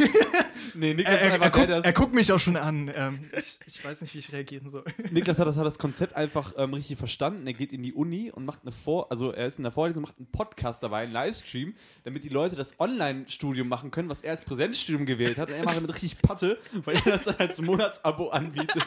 Nee, 0.75 0.91
er, 0.91 0.95
Niklas, 0.95 1.21
er, 1.21 1.31
hat 1.31 1.41
er, 1.41 1.49
guckt, 1.49 1.69
der, 1.69 1.85
er 1.85 1.93
guckt 1.93 2.13
mich 2.13 2.31
auch 2.31 2.39
schon 2.39 2.57
an. 2.57 2.91
Ähm, 2.95 3.29
ich, 3.37 3.57
ich 3.65 3.83
weiß 3.83 4.01
nicht, 4.01 4.13
wie 4.13 4.19
ich 4.19 4.31
reagieren 4.31 4.69
soll. 4.69 4.83
Niklas 5.11 5.39
hat 5.39 5.47
das, 5.47 5.57
hat 5.57 5.65
das 5.65 5.79
Konzept 5.79 6.15
einfach 6.15 6.53
ähm, 6.57 6.73
richtig 6.73 6.97
verstanden. 6.97 7.47
Er 7.47 7.53
geht 7.53 7.73
in 7.73 7.83
die 7.83 7.93
Uni 7.93 8.31
und 8.31 8.45
macht 8.45 8.61
eine 8.63 8.71
Vor-, 8.71 9.11
also 9.11 9.31
er 9.31 9.47
ist 9.47 9.57
in 9.57 9.63
der 9.63 9.71
Vorlesung, 9.71 10.03
macht 10.03 10.17
einen 10.17 10.31
Podcast 10.31 10.83
dabei, 10.83 11.03
einen 11.03 11.13
Livestream, 11.13 11.73
damit 12.03 12.23
die 12.23 12.29
Leute 12.29 12.55
das 12.55 12.79
Online-Studium 12.79 13.67
machen 13.67 13.91
können, 13.91 14.09
was 14.09 14.21
er 14.21 14.31
als 14.33 14.43
Präsenzstudium 14.43 15.05
gewählt 15.05 15.37
hat. 15.37 15.49
Und 15.49 15.55
er 15.55 15.63
macht 15.63 15.77
damit 15.77 15.93
richtig 15.93 16.21
Patte, 16.21 16.59
weil 16.73 16.95
er 16.97 17.17
das 17.17 17.23
dann 17.23 17.37
als 17.37 17.61
Monatsabo 17.61 18.29
anbietet. 18.29 18.85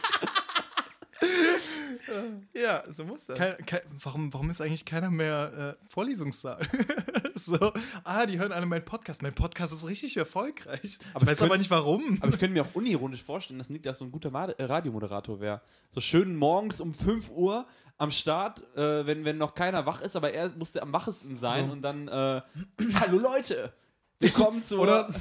Ja, 2.54 2.82
so 2.90 3.04
muss 3.04 3.26
das. 3.26 3.38
Kein, 3.38 3.56
kein, 3.66 3.80
warum, 4.02 4.32
warum 4.32 4.50
ist 4.50 4.60
eigentlich 4.60 4.84
keiner 4.84 5.10
mehr 5.10 5.76
äh, 5.82 5.86
Vorlesungssaal? 5.88 6.60
so, 7.34 7.72
ah, 8.04 8.26
die 8.26 8.38
hören 8.38 8.52
alle 8.52 8.66
meinen 8.66 8.84
Podcast. 8.84 9.22
Mein 9.22 9.34
Podcast 9.34 9.72
ist 9.72 9.88
richtig 9.88 10.16
erfolgreich. 10.16 10.98
Aber 11.14 11.24
ich 11.24 11.30
weiß 11.30 11.40
ich 11.40 11.46
aber 11.46 11.58
nicht 11.58 11.70
warum. 11.70 12.18
Aber 12.20 12.32
ich 12.32 12.38
könnte 12.38 12.54
mir 12.54 12.62
auch 12.62 12.74
unironisch 12.74 13.22
vorstellen, 13.22 13.58
dass 13.58 13.70
Niklas 13.70 13.98
so 13.98 14.04
ein 14.04 14.12
guter 14.12 14.30
äh, 14.32 14.64
Radiomoderator 14.64 15.40
wäre. 15.40 15.62
So 15.90 16.00
schön 16.00 16.36
morgens 16.36 16.80
um 16.80 16.94
5 16.94 17.30
Uhr 17.30 17.66
am 17.98 18.10
Start, 18.10 18.62
äh, 18.76 19.06
wenn, 19.06 19.24
wenn 19.24 19.38
noch 19.38 19.54
keiner 19.54 19.86
wach 19.86 20.00
ist, 20.00 20.16
aber 20.16 20.32
er 20.32 20.50
musste 20.50 20.82
am 20.82 20.92
wachesten 20.92 21.36
sein 21.36 21.66
So. 21.66 21.72
und 21.72 21.82
dann, 21.82 22.08
äh, 22.08 22.42
hallo 22.94 23.18
Leute, 23.18 23.72
willkommen 24.18 24.64
zu... 24.64 24.78
Oder, 24.80 25.14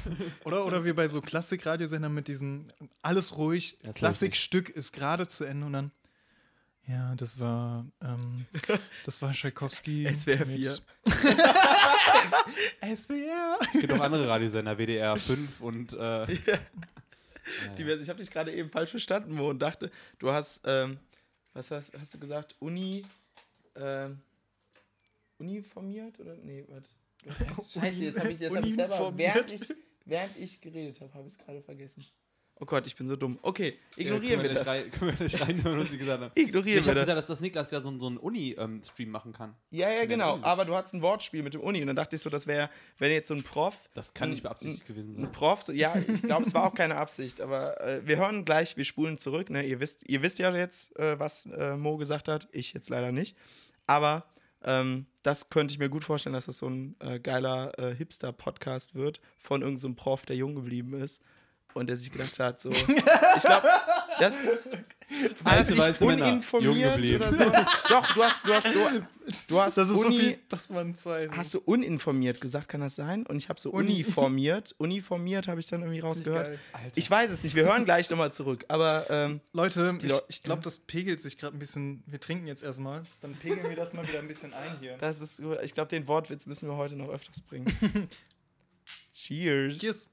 oder, 0.45 0.65
oder 0.65 0.85
wie 0.85 0.93
bei 0.93 1.07
so 1.07 1.21
Klassikradiosendern 1.21 2.13
mit 2.13 2.27
diesem 2.27 2.65
alles 3.01 3.37
ruhig, 3.37 3.77
Das 3.83 3.95
Klassikstück 3.95 4.69
ist 4.69 4.93
gerade 4.93 5.27
zu 5.27 5.43
Ende 5.43 5.65
und 5.65 5.73
dann. 5.73 5.91
Ja, 6.87 7.15
das 7.15 7.39
war, 7.39 7.85
ähm, 8.01 8.45
das 9.05 9.21
war 9.21 9.31
Tchaikovsky. 9.31 10.07
SWR 10.15 10.45
mit- 10.45 10.57
4. 10.57 10.77
SWR. 12.97 13.59
Es 13.61 13.71
gibt 13.81 13.93
auch 13.93 14.01
andere 14.01 14.27
Radiosender, 14.27 14.77
WDR 14.77 15.15
5 15.17 15.61
und... 15.61 15.93
Äh, 15.93 16.37
Die, 17.77 17.83
ich 17.83 18.07
habe 18.09 18.19
dich 18.19 18.31
gerade 18.31 18.53
eben 18.53 18.69
falsch 18.69 18.91
verstanden, 18.91 19.33
Mo, 19.33 19.49
und 19.49 19.59
dachte, 19.59 19.91
du 20.19 20.31
hast, 20.31 20.61
ähm, 20.63 20.99
was 21.53 21.69
hast, 21.71 21.91
hast 21.99 22.13
du 22.13 22.19
gesagt, 22.19 22.55
Uni, 22.59 23.03
ähm, 23.75 24.21
uniformiert 25.37 26.19
oder? 26.19 26.35
Nee, 26.37 26.65
warte. 26.69 26.89
Scheiße, 27.73 27.97
jetzt 27.99 28.19
habe 28.19 28.31
ich, 28.31 28.39
jetzt 28.39 28.55
hab 28.55 28.63
ich 28.65 28.75
selber, 28.75 29.17
während 29.17 29.51
ich, 29.51 29.73
während 30.05 30.37
ich 30.37 30.61
geredet 30.61 31.01
habe, 31.01 31.13
habe 31.13 31.27
ich 31.27 31.33
es 31.33 31.39
gerade 31.39 31.61
vergessen. 31.61 32.05
Oh 32.63 32.65
Gott, 32.65 32.85
ich 32.85 32.95
bin 32.95 33.07
so 33.07 33.15
dumm. 33.15 33.39
Okay, 33.41 33.79
ignorieren 33.97 34.39
können 34.41 34.43
wir 34.43 34.53
das. 34.53 34.67
Rein, 34.67 34.91
können 34.91 35.17
wir 35.17 35.27
gleich 35.27 35.41
reinhören, 35.41 35.79
was 35.79 35.91
ich 35.91 35.97
gesagt 35.97 36.21
habe. 36.21 36.31
Ignorieren 36.39 36.77
Ich 36.79 36.85
wir 36.85 36.91
habe 36.91 36.99
das. 36.99 37.05
gesagt, 37.07 37.17
dass 37.19 37.25
das 37.27 37.39
Niklas 37.39 37.71
ja 37.71 37.81
so, 37.81 37.89
ein- 37.89 37.99
so 37.99 38.05
einen 38.05 38.17
Uni-Stream 38.17 39.09
machen 39.09 39.33
kann. 39.33 39.55
Ja, 39.71 39.89
ja, 39.89 40.05
genau. 40.05 40.37
Aber 40.43 40.63
du 40.65 40.75
hattest 40.75 40.93
ein 40.93 41.01
Wortspiel 41.01 41.41
mit 41.41 41.55
dem 41.55 41.61
Uni 41.61 41.81
und 41.81 41.87
dann 41.87 41.95
dachte 41.95 42.15
ich 42.15 42.21
so, 42.21 42.29
das 42.29 42.45
wäre, 42.45 42.69
wenn 42.99 43.11
jetzt 43.11 43.29
so 43.29 43.33
ein 43.33 43.41
Prof. 43.41 43.75
Das 43.95 44.13
kann 44.13 44.27
ein- 44.29 44.31
nicht 44.33 44.43
beabsichtigt 44.43 44.85
gewesen 44.85 45.15
Ein 45.17 45.23
sein. 45.23 45.31
Prof, 45.31 45.63
so, 45.63 45.71
ja, 45.73 45.95
ich 46.07 46.21
glaube, 46.21 46.43
es 46.43 46.53
war 46.53 46.65
auch 46.67 46.75
keine 46.75 46.97
Absicht, 46.97 47.41
aber 47.41 47.81
äh, 47.81 48.05
wir 48.05 48.17
hören 48.17 48.45
gleich, 48.45 48.77
wir 48.77 48.85
spulen 48.85 49.17
zurück. 49.17 49.49
Ne? 49.49 49.63
Ihr, 49.63 49.79
wisst, 49.79 50.07
ihr 50.07 50.21
wisst 50.21 50.37
ja 50.37 50.55
jetzt, 50.55 50.95
äh, 50.99 51.17
was 51.17 51.47
äh, 51.47 51.75
Mo 51.75 51.97
gesagt 51.97 52.27
hat, 52.27 52.47
ich 52.51 52.73
jetzt 52.73 52.89
leider 52.89 53.11
nicht. 53.11 53.35
Aber 53.87 54.25
ähm, 54.63 55.07
das 55.23 55.49
könnte 55.49 55.71
ich 55.73 55.79
mir 55.79 55.89
gut 55.89 56.03
vorstellen, 56.03 56.33
dass 56.33 56.45
das 56.45 56.59
so 56.59 56.67
ein 56.69 56.95
äh, 56.99 57.19
geiler 57.19 57.71
äh, 57.79 57.95
Hipster-Podcast 57.95 58.93
wird 58.93 59.19
von 59.39 59.61
irgendeinem 59.63 59.95
so 59.95 59.95
Prof, 59.95 60.27
der 60.27 60.35
jung 60.35 60.53
geblieben 60.53 60.93
ist 61.01 61.21
und 61.73 61.87
der 61.87 61.97
sich 61.97 62.11
gedacht 62.11 62.37
hat, 62.39 62.59
so, 62.59 62.69
ich 63.37 63.43
glaube, 63.43 63.67
das 64.19 64.39
Männer, 65.43 65.99
jung 65.99 66.21
uninformiert 66.21 66.95
geblieben. 66.95 67.23
oder 67.23 67.33
so. 67.33 67.51
Doch, 67.89 68.13
du 68.13 68.23
hast, 68.23 68.45
du 68.45 68.53
hast, 68.53 68.73
du, 68.73 69.05
du 69.47 69.61
hast 69.61 69.77
Das 69.77 69.89
ist 69.89 70.05
Uni, 70.05 70.15
so 70.15 70.21
viel, 70.21 70.39
das 70.49 70.73
waren 70.73 70.95
zwei. 70.95 71.29
Hast 71.29 71.53
du 71.53 71.59
uninformiert 71.59 72.39
gesagt, 72.41 72.69
kann 72.69 72.81
das 72.81 72.95
sein? 72.95 73.25
Und 73.25 73.37
ich 73.37 73.49
habe 73.49 73.59
so 73.59 73.71
Uni. 73.71 73.93
uniformiert. 73.93 74.73
Uniformiert 74.77 75.47
habe 75.47 75.59
ich 75.59 75.67
dann 75.67 75.81
irgendwie 75.81 75.99
rausgehört. 75.99 76.59
Alter. 76.73 76.91
Ich 76.95 77.09
weiß 77.09 77.31
es 77.31 77.43
nicht, 77.43 77.55
wir 77.55 77.65
hören 77.65 77.85
gleich 77.85 78.09
nochmal 78.09 78.31
zurück. 78.31 78.65
Aber 78.67 79.09
ähm, 79.09 79.41
Leute, 79.53 79.97
ich, 80.01 80.13
ich 80.29 80.43
glaube, 80.43 80.61
das 80.61 80.77
pegelt 80.77 81.19
sich 81.21 81.37
gerade 81.37 81.55
ein 81.55 81.59
bisschen. 81.59 82.03
Wir 82.05 82.19
trinken 82.19 82.47
jetzt 82.47 82.63
erstmal. 82.63 83.03
Dann 83.21 83.33
pegeln 83.33 83.67
wir 83.67 83.75
das 83.75 83.93
mal 83.93 84.07
wieder 84.07 84.19
ein 84.19 84.27
bisschen 84.27 84.53
ein 84.53 84.77
hier. 84.79 84.97
das 84.97 85.21
ist, 85.21 85.41
ich 85.63 85.73
glaube, 85.73 85.89
den 85.89 86.07
Wortwitz 86.07 86.45
müssen 86.45 86.69
wir 86.69 86.77
heute 86.77 86.95
noch 86.95 87.09
öfters 87.09 87.41
bringen. 87.41 87.65
Cheers. 89.13 89.77
Cheers. 89.79 90.09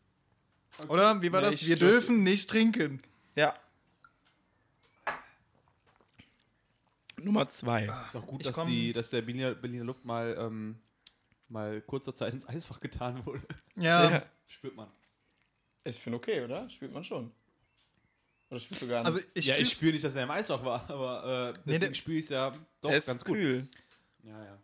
Oder? 0.86 1.20
Wie 1.22 1.32
war 1.32 1.40
Nee, 1.40 1.46
das? 1.48 1.66
Wir 1.66 1.76
dürfte- 1.76 1.92
dürfen 1.94 2.22
nicht 2.22 2.48
trinken. 2.48 3.02
Ja. 3.34 3.54
Nummer 7.20 7.48
zwei. 7.48 7.84
ist 8.06 8.16
auch 8.16 8.26
gut, 8.26 8.40
Ich 8.40 8.46
dass, 8.46 8.54
komm- 8.54 8.68
die, 8.68 8.92
dass 8.92 9.10
der 9.10 9.22
Berliner, 9.22 9.54
Berliner 9.54 9.84
Luft 9.84 10.04
mal, 10.04 10.36
ähm, 10.38 10.78
mal 11.48 11.80
kurzer 11.82 12.14
Zeit 12.14 12.32
ins 12.32 12.48
Eisfach 12.48 12.78
getan 12.80 13.24
wurde. 13.26 13.42
Ja. 13.76 14.10
Ja. 14.10 14.22
Spürt 14.46 14.76
man. 14.76 14.88
Ich 15.84 15.98
finde 15.98 16.18
okay, 16.18 16.42
oder? 16.44 16.68
Spürt 16.70 16.92
man 16.92 17.02
schon. 17.02 17.32
Oder 18.50 18.60
spürst 18.60 18.82
du 18.82 18.86
gar 18.88 18.98
nicht? 19.00 19.06
Also 19.06 19.20
ich, 19.34 19.46
ja, 19.46 19.56
ich 19.56 19.72
spüre 19.72 19.92
nicht, 19.92 20.04
dass 20.04 20.14
er 20.14 20.22
im 20.22 20.30
Eisfach 20.30 20.64
war, 20.64 20.88
aber 20.88 21.24
äh, 21.24 21.58
Nee, 21.64 21.72
deswegen 21.74 21.86
der- 21.86 21.94
spüre 21.94 22.18
ich 22.18 22.24
es 22.24 22.30
ja 22.30 22.54
doch 22.80 22.90
ganz 23.06 23.24
gut. 23.24 23.34
kühl. 23.34 23.68
Ja, 24.22 24.44
ja. 24.44 24.58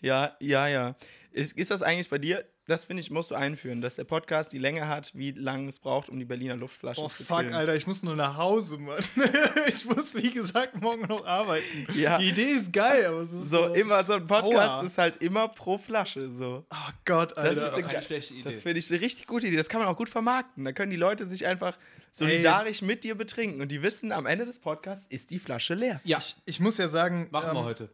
Ja, 0.00 0.36
ja, 0.40 0.68
ja. 0.68 0.96
Ist, 1.30 1.56
ist 1.56 1.70
das 1.70 1.82
eigentlich 1.82 2.08
bei 2.08 2.18
dir? 2.18 2.44
Das 2.66 2.86
finde 2.86 3.02
ich, 3.02 3.10
musst 3.10 3.30
du 3.30 3.34
einführen, 3.34 3.82
dass 3.82 3.96
der 3.96 4.04
Podcast 4.04 4.52
die 4.52 4.58
Länge 4.58 4.88
hat, 4.88 5.10
wie 5.14 5.32
lange 5.32 5.68
es 5.68 5.78
braucht, 5.78 6.08
um 6.08 6.18
die 6.18 6.24
Berliner 6.24 6.56
Luftflaschen 6.56 7.04
Oh 7.04 7.08
zu 7.08 7.22
fuck, 7.22 7.40
füllen. 7.40 7.52
Alter, 7.54 7.74
ich 7.74 7.86
muss 7.86 8.02
nur 8.02 8.16
nach 8.16 8.38
Hause, 8.38 8.78
Mann. 8.78 8.98
ich 9.68 9.84
muss, 9.84 10.14
wie 10.14 10.30
gesagt, 10.30 10.80
morgen 10.80 11.06
noch 11.06 11.26
arbeiten. 11.26 11.86
Ja. 11.94 12.16
Die 12.18 12.30
Idee 12.30 12.52
ist 12.52 12.72
geil, 12.72 13.04
aber 13.04 13.18
es 13.18 13.32
ist 13.32 13.50
So, 13.50 13.68
so, 13.68 13.74
immer 13.74 14.02
so 14.02 14.14
ein 14.14 14.26
Podcast 14.26 14.80
Aua. 14.80 14.82
ist 14.82 14.96
halt 14.96 15.16
immer 15.16 15.48
pro 15.48 15.76
Flasche. 15.76 16.26
So. 16.32 16.64
Oh 16.70 16.76
Gott, 17.04 17.36
Alter. 17.36 17.50
ist 17.50 17.56
Das 17.58 17.78
ist 17.78 17.88
eine 17.88 18.02
schlechte 18.02 18.32
Idee. 18.34 18.50
Das 18.50 18.62
finde 18.62 18.78
ich 18.78 18.90
eine 18.90 19.00
richtig 19.02 19.26
gute 19.26 19.46
Idee. 19.46 19.56
Das 19.56 19.68
kann 19.68 19.80
man 19.80 19.88
auch 19.88 19.96
gut 19.96 20.08
vermarkten. 20.08 20.64
Da 20.64 20.72
können 20.72 20.90
die 20.90 20.96
Leute 20.96 21.26
sich 21.26 21.46
einfach 21.46 21.78
solidarisch 22.12 22.80
mit 22.80 23.04
dir 23.04 23.14
betrinken 23.14 23.60
und 23.60 23.72
die 23.72 23.82
wissen, 23.82 24.10
am 24.12 24.24
Ende 24.24 24.46
des 24.46 24.58
Podcasts 24.58 25.04
ist 25.10 25.30
die 25.30 25.38
Flasche 25.38 25.74
leer. 25.74 26.00
ja, 26.04 26.18
ich 26.46 26.60
muss 26.60 26.78
ja 26.78 26.88
sagen, 26.88 27.28
machen 27.30 27.50
ähm, 27.50 27.56
wir 27.56 27.64
heute. 27.64 27.88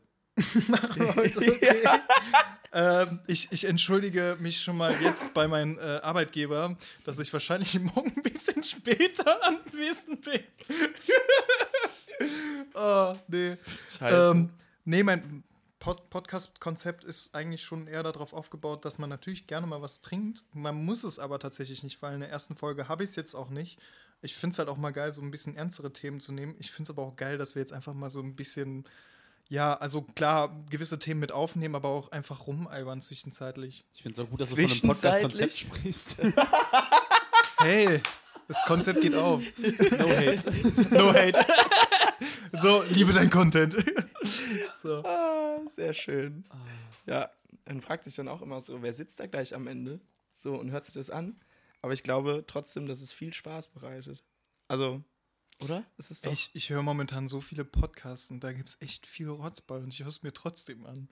Heute, 1.17 1.39
okay. 1.53 1.83
ähm, 2.73 3.21
ich, 3.27 3.51
ich 3.51 3.65
entschuldige 3.65 4.37
mich 4.41 4.61
schon 4.61 4.77
mal 4.77 4.95
jetzt 5.03 5.35
bei 5.35 5.49
meinem 5.49 5.79
äh, 5.79 5.99
Arbeitgeber, 6.03 6.77
dass 7.05 7.19
ich 7.19 7.33
wahrscheinlich 7.33 7.79
morgen 7.81 8.13
ein 8.17 8.23
bisschen 8.23 8.63
später 8.63 9.39
anwesend 9.47 10.23
bin. 10.23 10.41
oh, 12.75 13.15
nee. 13.29 13.57
Scheiße. 13.99 14.31
Ähm, 14.31 14.51
nee, 14.85 15.03
mein 15.03 15.45
Pod 15.79 16.11
Podcast-Konzept 16.11 17.05
ist 17.05 17.35
eigentlich 17.35 17.63
schon 17.63 17.87
eher 17.87 18.03
darauf 18.03 18.35
aufgebaut, 18.35 18.85
dass 18.85 18.99
man 18.99 19.09
natürlich 19.09 19.47
gerne 19.47 19.67
mal 19.67 19.81
was 19.81 20.03
trinkt. 20.03 20.45
Man 20.53 20.85
muss 20.85 21.05
es 21.05 21.19
aber 21.19 21.39
tatsächlich 21.39 21.83
nicht, 21.83 22.03
weil 22.03 22.15
in 22.15 22.21
der 22.21 22.29
ersten 22.29 22.55
Folge 22.55 22.89
habe 22.89 23.03
ich 23.03 23.11
es 23.11 23.17
jetzt 23.17 23.35
auch 23.35 23.49
nicht. 23.49 23.81
Ich 24.23 24.37
finde 24.37 24.53
es 24.53 24.59
halt 24.59 24.69
auch 24.69 24.77
mal 24.77 24.91
geil, 24.91 25.11
so 25.13 25.23
ein 25.23 25.31
bisschen 25.31 25.57
ernstere 25.57 25.93
Themen 25.93 26.21
zu 26.21 26.33
nehmen. 26.33 26.55
Ich 26.59 26.71
finde 26.71 26.85
es 26.85 26.91
aber 26.91 27.03
auch 27.03 27.17
geil, 27.17 27.39
dass 27.39 27.55
wir 27.55 27.61
jetzt 27.61 27.73
einfach 27.73 27.95
mal 27.95 28.11
so 28.11 28.21
ein 28.21 28.37
bisschen, 28.37 28.85
ja, 29.51 29.75
also 29.75 30.03
klar, 30.03 30.65
gewisse 30.71 30.99
Themen 30.99 31.21
mit 31.21 31.33
aufnehmen, 31.33 31.75
aber 31.75 31.89
auch 31.89 32.13
einfach 32.13 32.47
rumalbern 32.47 33.01
zwischenzeitlich. 33.01 33.85
Ich 33.93 34.03
finde 34.03 34.21
es 34.21 34.25
auch 34.25 34.31
gut, 34.31 34.41
dass 34.41 34.51
du 34.51 34.57
von 34.57 34.65
einem 34.65 34.81
Podcast-Konzept 34.81 35.53
sprichst. 35.53 36.17
Hey, 37.63 38.01
das 38.49 38.63
Konzept 38.65 39.03
geht 39.03 39.15
auf. 39.15 39.43
no 39.59 40.09
hate. 40.09 40.51
No 40.91 41.13
hate. 41.13 41.45
so, 42.53 42.83
liebe 42.89 43.13
dein 43.13 43.29
Content. 43.29 43.77
so. 44.75 45.05
Ah, 45.05 45.59
sehr 45.77 45.93
schön. 45.93 46.45
Ja, 47.05 47.31
dann 47.67 47.83
fragt 47.83 48.05
sich 48.07 48.15
dann 48.15 48.29
auch 48.29 48.41
immer 48.41 48.63
so, 48.63 48.81
wer 48.81 48.95
sitzt 48.95 49.21
da 49.21 49.27
gleich 49.27 49.55
am 49.55 49.67
Ende? 49.67 50.01
So 50.33 50.55
und 50.55 50.71
hört 50.71 50.87
sich 50.87 50.95
das 50.95 51.11
an. 51.11 51.39
Aber 51.83 51.93
ich 51.93 52.03
glaube 52.03 52.45
trotzdem, 52.47 52.87
dass 52.87 53.03
es 53.03 53.13
viel 53.13 53.35
Spaß 53.35 53.69
bereitet. 53.69 54.25
Also, 54.69 55.05
oder? 55.63 55.85
Es 55.99 56.11
ist 56.11 56.27
doch. 56.27 56.33
Ich, 56.33 56.51
ich 56.55 56.71
höre 56.71 56.83
momentan 56.83 57.27
so 57.27 57.41
viele 57.41 57.65
Podcasts 57.65 58.31
und 58.31 58.43
da 58.45 58.53
gibt 58.53 58.69
es 58.71 58.79
echt 58.81 59.07
viel 59.07 59.29
Rotz 59.29 59.61
bei 59.61 59.77
und 59.77 59.89
ich 59.93 60.01
höre 60.01 60.09
es 60.09 60.23
mir 60.23 60.33
trotzdem 60.33 60.87
an. 60.87 61.09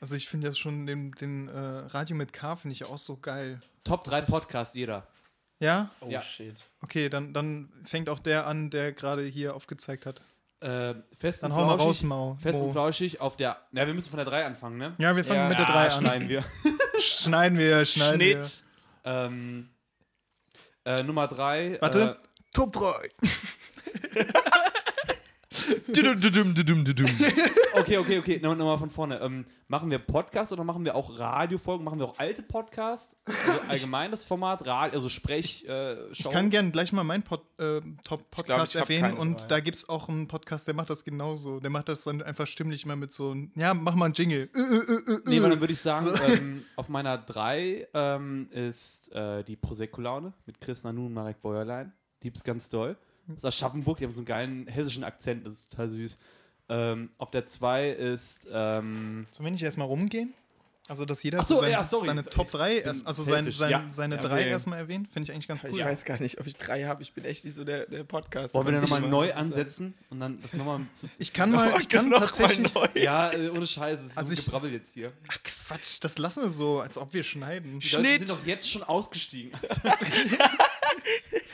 Also 0.00 0.14
ich 0.16 0.28
finde 0.28 0.48
ja 0.48 0.54
schon 0.54 0.86
den, 0.86 1.12
den 1.12 1.48
äh, 1.48 1.58
Radio 1.58 2.16
mit 2.16 2.32
K 2.32 2.56
finde 2.56 2.72
ich 2.72 2.84
auch 2.86 2.98
so 2.98 3.16
geil. 3.18 3.60
Top 3.84 4.04
3 4.04 4.10
Das 4.10 4.28
ist- 4.28 4.30
Podcast 4.34 4.74
jeder. 4.74 5.06
Ja? 5.60 5.90
oh 6.00 6.08
ja. 6.08 6.20
shit. 6.22 6.56
Okay, 6.80 7.08
dann, 7.08 7.32
dann 7.32 7.72
fängt 7.84 8.08
auch 8.08 8.18
der 8.18 8.46
an, 8.48 8.70
der 8.70 8.92
gerade 8.92 9.22
hier 9.24 9.54
aufgezeigt 9.54 10.06
hat. 10.06 10.20
Äh, 10.58 10.94
fest 11.18 11.42
Dann 11.42 11.52
und 11.52 11.58
hau 11.58 11.64
mal 11.64 11.74
flauschig, 11.74 11.86
raus, 11.88 12.02
Mau. 12.04 12.34
Fest 12.40 12.60
und 12.60 12.66
Mo. 12.66 12.72
flauschig 12.72 13.20
auf 13.20 13.36
der. 13.36 13.60
Na, 13.72 13.86
wir 13.86 13.94
müssen 13.94 14.10
von 14.10 14.16
der 14.18 14.26
3 14.26 14.44
anfangen, 14.46 14.76
ne? 14.78 14.94
Ja, 14.98 15.14
wir 15.16 15.24
fangen 15.24 15.40
Ja, 15.40 15.48
mit 15.48 15.58
der 15.58 15.66
ja, 15.66 15.72
3 15.72 15.86
an. 15.88 16.00
Schneiden 16.04 16.28
wir. 16.28 16.44
Schneiden 17.00 17.58
wir, 17.58 17.84
schneiden 17.84 18.20
Schnitt. 18.20 18.62
ähm, 19.04 19.70
äh, 20.84 21.02
Nummer 21.04 21.26
3. 21.28 21.78
Warte. 21.80 22.00
Äh, 22.00 22.04
wir. 22.06 22.18
Top 22.52 22.72
3. 22.72 23.10
okay, 27.74 27.98
okay, 27.98 28.18
okay. 28.18 28.36
Nochmal 28.36 28.56
noch 28.56 28.64
mal 28.66 28.78
von 28.78 28.90
vorne. 28.90 29.20
Ähm, 29.20 29.44
machen 29.68 29.90
wir 29.90 29.98
Podcast 29.98 30.52
oder 30.52 30.64
machen 30.64 30.84
wir 30.84 30.94
auch 30.94 31.18
Radiofolgen? 31.18 31.84
Machen 31.84 31.98
wir 31.98 32.06
auch 32.06 32.18
alte 32.18 32.42
Podcasts? 32.42 33.16
Also 33.24 33.60
allgemein 33.68 34.10
das 34.10 34.24
Format, 34.24 34.66
Radio, 34.66 34.96
also 34.96 35.08
Sprech, 35.08 35.66
äh, 35.68 36.10
Ich 36.10 36.28
kann 36.28 36.50
gerne 36.50 36.70
gleich 36.70 36.92
mal 36.92 37.04
meinen 37.04 37.22
Pod, 37.22 37.42
äh, 37.58 37.80
Top-Podcast 38.04 38.76
erwähnen 38.76 39.16
und 39.16 39.42
dabei. 39.42 39.48
da 39.48 39.60
gibt 39.60 39.76
es 39.76 39.88
auch 39.88 40.08
einen 40.08 40.26
Podcast, 40.26 40.66
der 40.66 40.74
macht 40.74 40.90
das 40.90 41.04
genauso. 41.04 41.60
Der 41.60 41.70
macht 41.70 41.88
das 41.88 42.04
dann 42.04 42.22
einfach 42.22 42.46
stimmlich 42.46 42.86
mal 42.86 42.96
mit 42.96 43.12
so 43.12 43.30
einem, 43.30 43.52
ja, 43.54 43.74
mach 43.74 43.94
mal 43.94 44.06
einen 44.06 44.14
Jingle. 44.14 44.48
Äh, 44.54 44.58
äh, 44.58 45.14
äh, 45.14 45.18
Nee, 45.26 45.36
äh. 45.36 45.38
aber 45.38 45.50
dann 45.50 45.60
würde 45.60 45.72
ich 45.72 45.80
sagen, 45.80 46.08
ähm, 46.26 46.64
auf 46.76 46.88
meiner 46.88 47.18
3 47.18 47.88
ähm, 47.92 48.48
ist 48.50 49.12
äh, 49.14 49.44
die 49.44 49.56
Prosecco-Laune 49.56 50.32
mit 50.46 50.60
Chris 50.60 50.82
Nanu 50.82 51.06
und 51.06 51.14
Marek 51.14 51.42
Bäuerlein. 51.42 51.92
Die 52.22 52.28
ist 52.28 52.44
ganz 52.44 52.68
doll. 52.68 52.96
Das 53.34 53.42
ist 53.42 53.44
aus 53.46 53.54
Aschaffenburg, 53.54 53.98
die 53.98 54.04
haben 54.04 54.12
so 54.12 54.20
einen 54.20 54.26
geilen 54.26 54.66
hessischen 54.66 55.04
Akzent, 55.04 55.46
das 55.46 55.54
ist 55.54 55.70
total 55.70 55.90
süß. 55.90 56.18
Ähm, 56.68 57.10
auf 57.18 57.30
der 57.30 57.44
2 57.44 57.90
ist, 57.90 58.46
ähm, 58.50 59.26
Sollen 59.30 59.44
wir 59.46 59.50
nicht 59.50 59.62
erstmal 59.62 59.88
rumgehen? 59.88 60.32
Also, 60.88 61.04
dass 61.04 61.22
jeder 61.22 61.40
so, 61.42 61.54
so 61.54 61.60
sein, 61.60 61.70
ja, 61.70 61.84
sorry. 61.84 62.06
seine 62.06 62.20
Ich 62.22 62.26
Top 62.26 62.50
3, 62.50 62.74
bin 62.76 62.84
erst, 62.84 63.06
also 63.06 63.22
sein, 63.22 63.50
sein, 63.52 63.70
Ja. 63.70 63.84
seine 63.88 64.16
Ja, 64.16 64.20
drei 64.20 64.40
okay. 64.40 64.48
erstmal 64.50 64.78
erwähnt, 64.80 65.08
finde 65.12 65.28
ich 65.28 65.32
eigentlich 65.34 65.46
ganz 65.46 65.62
Ich 65.62 65.72
cool. 65.74 65.84
weiß 65.84 66.04
gar 66.04 66.20
nicht, 66.20 66.40
ob 66.40 66.46
ich 66.46 66.56
drei 66.56 66.84
habe. 66.84 67.02
Ich 67.02 67.12
bin 67.14 67.24
echt 67.24 67.44
nicht 67.44 67.54
so 67.54 67.62
der, 67.64 67.86
der 67.86 68.02
Podcast. 68.02 68.52
Wollen 68.54 68.66
wir 68.66 68.72
dann 68.72 68.82
nochmal 68.82 69.00
neu 69.02 69.28
ist, 69.28 69.36
ansetzen 69.36 69.94
und 70.10 70.18
dann 70.18 70.40
das 70.42 70.52
nochmal 70.54 70.80
zu. 70.92 71.08
Ich 71.18 71.32
kann 71.32 71.52
mal, 71.52 71.72
ich 71.78 71.88
kann 71.88 72.10
tatsächlich. 72.10 72.74
neu. 72.74 72.88
Ja, 72.94 73.32
äh, 73.32 73.48
ohne 73.50 73.66
Scheiße, 73.66 74.02
es 74.02 74.10
ist 74.10 74.18
Also 74.18 74.34
so 74.34 74.40
ich- 74.40 74.44
Gebrabbel 74.44 74.72
jetzt 74.72 74.92
hier. 74.94 75.12
Ach 75.28 75.38
Quatsch, 75.44 75.98
das 76.00 76.18
lassen 76.18 76.42
wir 76.42 76.50
so, 76.50 76.80
als 76.80 76.98
ob 76.98 77.14
wir 77.14 77.22
schneiden. 77.22 77.78
Die 77.78 77.88
Leute 77.88 78.06
Schnitt. 78.08 78.18
sind 78.26 78.30
doch 78.30 78.44
jetzt 78.46 78.68
schon 78.68 78.82
ausgestiegen. 78.82 79.52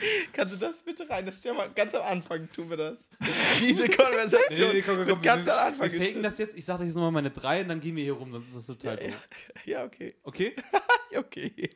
Kannst 0.33 0.53
du 0.53 0.57
das 0.57 0.81
bitte 0.83 1.09
rein? 1.09 1.25
Das 1.25 1.37
stell 1.39 1.53
mal 1.53 1.69
ganz 1.75 1.93
am 1.95 2.03
Anfang 2.03 2.49
tun 2.51 2.69
wir 2.69 2.77
das. 2.77 3.09
Diese 3.59 3.87
Konversation. 3.89 4.73
wird 4.73 5.21
ganz 5.23 5.45
wir, 5.45 5.53
am 5.61 5.73
Anfang 5.73 5.91
wir 5.91 6.01
faken 6.01 6.23
das 6.23 6.37
jetzt. 6.37 6.57
Ich 6.57 6.65
sage 6.65 6.81
euch 6.81 6.87
jetzt 6.87 6.95
nochmal 6.95 7.11
meine 7.11 7.31
drei 7.31 7.61
und 7.61 7.67
dann 7.69 7.79
gehen 7.79 7.95
wir 7.95 8.03
hier 8.03 8.13
rum, 8.13 8.31
sonst 8.31 8.47
ist 8.47 8.55
das 8.57 8.65
total 8.67 8.95
doof. 8.97 9.13
Ja, 9.65 9.83
okay. 9.83 10.13
Okay? 10.23 10.55
Ja, 11.11 11.19
okay. 11.21 11.69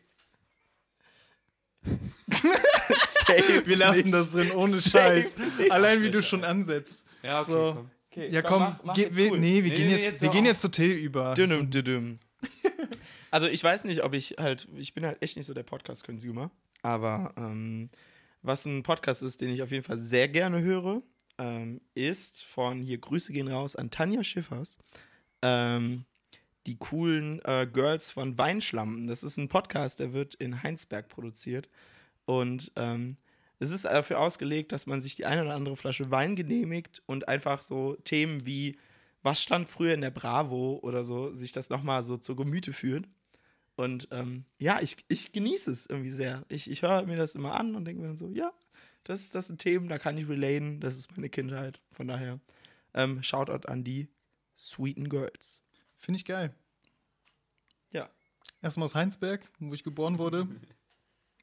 Safe 2.30 3.66
Wir 3.66 3.78
lassen 3.78 4.04
nicht. 4.04 4.14
das 4.14 4.32
drin, 4.34 4.52
ohne 4.52 4.76
Safe 4.76 4.90
Scheiß. 4.90 5.36
nicht. 5.58 5.72
Allein 5.72 6.02
wie 6.04 6.12
du 6.12 6.22
schon 6.22 6.44
ansetzt. 6.44 7.06
Ja, 7.24 7.42
okay, 7.42 7.52
So. 7.52 7.74
komm. 7.76 7.92
Okay, 8.12 8.28
Ja, 8.30 8.42
komm, 8.44 8.60
mach- 8.60 8.84
mach 8.84 8.96
wir, 8.96 9.32
cool. 9.32 9.40
nee, 9.40 9.64
wir 9.64 9.72
Nee, 9.72 9.76
gehen 9.78 9.88
nee, 9.88 9.96
jetzt, 9.96 10.22
wir 10.22 10.30
gehen 10.30 10.46
jetzt 10.46 10.62
zu 10.62 10.70
Till 10.70 10.92
über. 10.92 11.34
Dünüm, 11.34 11.70
dünüm. 11.72 12.20
Also 13.32 13.48
ich 13.48 13.64
weiß 13.64 13.86
nicht, 13.86 14.04
ob 14.04 14.14
ich 14.14 14.36
halt, 14.38 14.68
ich 14.78 14.94
bin 14.94 15.04
halt 15.04 15.20
echt 15.24 15.36
nicht 15.36 15.48
so 15.48 15.56
der 15.56 15.64
Podcast-Consumer, 15.64 16.52
aber 16.84 17.34
ähm, 17.38 17.90
was 18.44 18.66
ein 18.66 18.84
Podcast 18.84 19.24
ist, 19.24 19.42
den 19.42 19.50
ich 19.50 19.64
auf 19.64 19.72
jeden 19.72 19.84
Fall 19.84 19.98
sehr 19.98 20.28
gerne 20.28 20.62
höre, 20.62 21.02
ähm, 21.38 21.82
ist 21.96 22.44
von, 22.44 22.82
hier 22.82 23.00
Grüße 23.00 23.34
gehen 23.34 23.48
raus 23.48 23.76
an 23.76 23.90
Tanja 23.90 24.24
Schiffers, 24.24 24.78
ähm, 25.42 26.06
die 26.68 26.78
coolen 26.78 27.42
äh, 27.44 27.68
Girls 27.72 28.12
von 28.12 28.38
Weinschlampen. 28.38 29.08
Das 29.08 29.24
ist 29.24 29.38
ein 29.38 29.50
Podcast, 29.50 30.00
der 30.00 30.14
wird 30.14 30.36
in 30.36 30.62
Heinsberg 30.62 31.10
produziert 31.10 31.70
und 32.26 32.72
ähm, 32.76 33.18
es 33.60 33.72
ist 33.72 33.86
dafür 33.86 34.20
ausgelegt, 34.20 34.72
dass 34.74 34.88
man 34.88 35.00
sich 35.00 35.16
die 35.16 35.26
eine 35.26 35.44
oder 35.44 35.56
andere 35.56 35.78
Flasche 35.78 36.12
Wein 36.12 36.36
genehmigt 36.36 37.02
und 37.06 37.28
einfach 37.28 37.62
so 37.62 37.96
Themen 38.04 38.46
wie 38.46 38.78
was 39.24 39.42
stand 39.42 39.70
früher 39.70 39.94
in 39.94 40.02
der 40.02 40.12
Bravo 40.12 40.80
oder 40.84 41.06
so, 41.06 41.34
sich 41.34 41.54
das 41.54 41.70
nochmal 41.70 42.04
so 42.04 42.18
zu 42.18 42.36
Gemüte 42.36 42.74
führt. 42.74 43.08
Und 43.76 44.08
ähm, 44.12 44.46
ja, 44.60 44.80
ich, 44.82 44.98
ich 45.08 45.32
genieße 45.32 45.72
es 45.72 45.88
irgendwie 45.88 46.12
sehr. 46.12 46.46
Ich, 46.48 46.70
ich 46.70 46.84
höre 46.84 47.04
mir 47.04 47.18
das 47.18 47.36
immer 47.36 47.56
an 47.56 47.76
und 47.76 47.86
denke 47.86 48.02
mir 48.02 48.08
dann 48.08 48.18
so, 48.18 48.30
ja, 48.30 48.54
das, 49.04 49.32
das 49.32 49.48
sind 49.48 49.60
Themen, 49.60 49.90
da 49.90 49.98
kann 49.98 50.18
ich 50.18 50.30
relaten, 50.30 50.80
das 50.80 50.98
ist 50.98 51.12
meine 51.16 51.30
Kindheit. 51.30 51.82
Von 51.92 52.08
daher, 52.08 52.40
ähm, 52.94 53.24
Shoutout 53.24 53.68
an 53.68 53.84
die 53.84 54.08
Sweeten 54.56 55.10
Girls. 55.10 55.64
Finde 55.98 56.18
ich 56.18 56.26
geil. 56.26 56.54
Ja. 57.92 58.10
Erstmal 58.62 58.86
aus 58.86 58.96
Heinsberg, 58.96 59.50
wo 59.60 59.74
ich 59.74 59.84
geboren 59.84 60.20
wurde. 60.20 60.48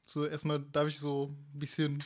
So, 0.07 0.25
erstmal 0.25 0.59
darf 0.59 0.87
ich 0.87 0.99
so 0.99 1.35
ein 1.53 1.59
bisschen 1.59 2.03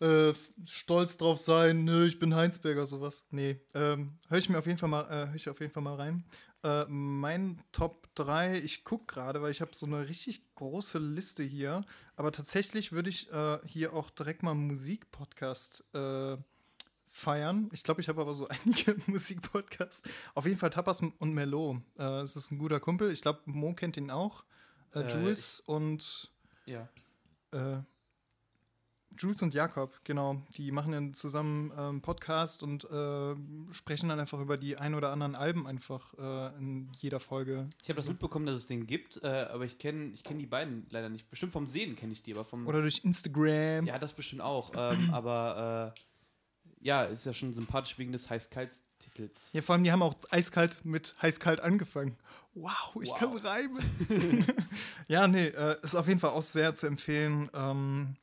äh, 0.00 0.32
stolz 0.64 1.16
drauf 1.16 1.38
sein, 1.38 1.84
nö, 1.84 2.06
ich 2.06 2.18
bin 2.18 2.34
Heinsberger, 2.34 2.86
sowas. 2.86 3.26
Nee, 3.30 3.60
ähm, 3.74 4.16
höre 4.28 4.38
ich 4.38 4.48
mir 4.48 4.58
auf 4.58 4.66
jeden 4.66 4.78
Fall 4.78 4.88
mal, 4.88 5.30
äh, 5.32 5.36
ich 5.36 5.48
auf 5.48 5.60
jeden 5.60 5.72
Fall 5.72 5.82
mal 5.82 5.96
rein. 5.96 6.24
Äh, 6.64 6.86
mein 6.88 7.62
Top 7.72 8.08
3, 8.16 8.58
ich 8.58 8.82
gucke 8.84 9.06
gerade, 9.14 9.40
weil 9.42 9.50
ich 9.50 9.60
habe 9.60 9.70
so 9.74 9.86
eine 9.86 10.08
richtig 10.08 10.42
große 10.56 10.98
Liste 10.98 11.42
hier, 11.44 11.82
aber 12.16 12.32
tatsächlich 12.32 12.90
würde 12.92 13.10
ich 13.10 13.30
äh, 13.30 13.58
hier 13.64 13.92
auch 13.92 14.10
direkt 14.10 14.42
mal 14.42 14.50
einen 14.52 14.66
Musikpodcast 14.66 15.84
äh, 15.94 16.36
feiern. 17.06 17.68
Ich 17.72 17.82
glaube, 17.84 18.00
ich 18.00 18.08
habe 18.08 18.20
aber 18.20 18.34
so 18.34 18.48
einige 18.64 18.96
Musikpodcasts. 19.06 20.02
Auf 20.34 20.46
jeden 20.46 20.58
Fall 20.58 20.70
Tapas 20.70 21.00
und 21.00 21.32
Melo. 21.34 21.80
Äh, 21.98 22.20
es 22.22 22.36
ist 22.36 22.50
ein 22.50 22.58
guter 22.58 22.80
Kumpel. 22.80 23.12
Ich 23.12 23.22
glaube, 23.22 23.40
Mo 23.46 23.72
kennt 23.74 23.96
ihn 23.96 24.10
auch. 24.10 24.44
Äh, 24.94 25.00
Äh, 25.02 25.08
Jules 25.08 25.60
und 25.60 26.30
Ja. 27.52 27.84
Jules 29.18 29.42
und 29.42 29.52
Jakob, 29.54 29.98
genau. 30.04 30.42
Die 30.56 30.70
machen 30.72 30.92
dann 30.92 31.14
zusammen 31.14 31.70
ähm, 31.72 31.78
einen 31.78 32.00
Podcast 32.02 32.62
und 32.62 32.84
äh, 32.84 33.34
sprechen 33.72 34.08
dann 34.08 34.20
einfach 34.20 34.40
über 34.40 34.56
die 34.56 34.76
ein 34.76 34.94
oder 34.94 35.10
anderen 35.12 35.34
Alben 35.34 35.66
einfach 35.66 36.14
äh, 36.18 36.58
in 36.58 36.90
jeder 36.96 37.20
Folge. 37.20 37.68
Ich 37.82 37.88
habe 37.88 37.96
das 37.96 38.04
So. 38.06 38.12
mitbekommen, 38.12 38.46
dass 38.46 38.54
es 38.56 38.66
den 38.66 38.86
gibt, 38.86 39.20
äh, 39.22 39.26
aber 39.26 39.64
ich 39.64 39.78
kenne 39.78 40.10
ich 40.12 40.22
kenn 40.24 40.38
die 40.38 40.46
beiden 40.46 40.86
leider 40.90 41.08
nicht. 41.08 41.28
Bestimmt 41.30 41.52
vom 41.52 41.66
Sehen 41.66 41.96
kenne 41.96 42.12
ich 42.12 42.22
die, 42.22 42.32
aber 42.32 42.44
vom. 42.44 42.66
Oder 42.66 42.80
durch 42.80 43.00
Instagram. 43.04 43.86
ja, 43.86 43.98
das 43.98 44.12
bestimmt 44.12 44.42
auch. 44.42 44.70
ähm, 44.76 45.10
aber 45.12 45.94
äh, 45.96 46.00
ja, 46.80 47.02
ist 47.04 47.26
ja 47.26 47.32
schon 47.32 47.52
sympathisch 47.54 47.98
wegen 47.98 48.12
des 48.12 48.30
Heiß-Kalt-Titels. 48.30 49.50
Ja, 49.52 49.62
vor 49.62 49.74
allem, 49.74 49.84
die 49.84 49.90
haben 49.90 50.02
auch 50.02 50.14
eiskalt 50.30 50.84
mit 50.84 51.14
heiß-kalt 51.20 51.60
angefangen. 51.60 52.16
Wow, 52.54 52.96
ich 53.02 53.10
Wow. 53.10 53.18
kann 53.18 53.36
reimen. 53.38 53.82
ja, 55.08 55.26
nee, 55.28 55.46
äh, 55.48 55.76
ist 55.82 55.94
auf 55.94 56.06
jeden 56.08 56.20
Fall 56.20 56.30
auch 56.30 56.42
sehr 56.42 56.74
zu 56.74 56.86
empfehlen. 56.86 57.50
Ähm, 57.54 58.14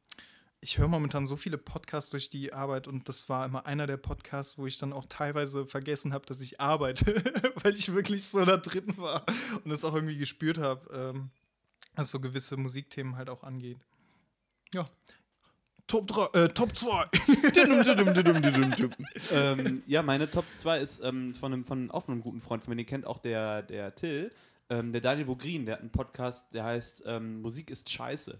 ich 0.65 0.79
höre 0.79 0.87
momentan 0.87 1.27
so 1.27 1.37
viele 1.37 1.59
Podcasts 1.59 2.09
durch 2.09 2.27
die 2.27 2.51
Arbeit 2.51 2.87
und 2.87 3.07
das 3.07 3.29
war 3.29 3.45
immer 3.45 3.67
einer 3.67 3.85
der 3.85 3.97
Podcasts, 3.97 4.57
wo 4.57 4.65
ich 4.65 4.79
dann 4.79 4.93
auch 4.93 5.05
teilweise 5.07 5.67
vergessen 5.67 6.11
habe, 6.11 6.25
dass 6.25 6.41
ich 6.41 6.59
arbeite, 6.59 7.05
weil 7.63 7.75
ich 7.75 7.93
wirklich 7.93 8.25
so 8.25 8.43
da 8.43 8.57
drin 8.57 8.95
war 8.97 9.23
und 9.63 9.69
das 9.69 9.85
auch 9.85 9.93
irgendwie 9.93 10.17
gespürt 10.17 10.57
habe, 10.57 10.89
ähm, 10.91 11.29
was 11.93 12.09
so 12.09 12.19
gewisse 12.19 12.57
Musikthemen 12.57 13.15
halt 13.15 13.29
auch 13.29 13.43
angeht. 13.43 13.77
Ja. 14.73 14.85
Top 15.85 16.07
3, 16.07 16.39
äh, 16.39 16.47
Top 16.47 16.75
2. 16.75 17.09
ähm, 19.33 19.83
ja, 19.85 20.01
meine 20.01 20.31
Top 20.31 20.45
2 20.55 20.79
ist 20.79 20.99
ähm, 21.03 21.35
von, 21.35 21.53
einem, 21.53 21.63
von 21.63 21.91
auch 21.91 22.05
von 22.05 22.13
einem 22.13 22.23
guten 22.23 22.41
Freund 22.41 22.63
von 22.63 22.71
mir, 22.71 22.77
den 22.77 22.87
kennt 22.87 23.05
auch 23.05 23.19
der, 23.19 23.61
der 23.61 23.93
Till, 23.93 24.31
ähm, 24.71 24.91
der 24.93 25.01
Daniel 25.01 25.27
Vogrin, 25.27 25.67
der 25.67 25.75
hat 25.75 25.81
einen 25.81 25.91
Podcast, 25.91 26.55
der 26.55 26.63
heißt 26.63 27.03
ähm, 27.05 27.43
Musik 27.43 27.69
ist 27.69 27.87
scheiße. 27.87 28.39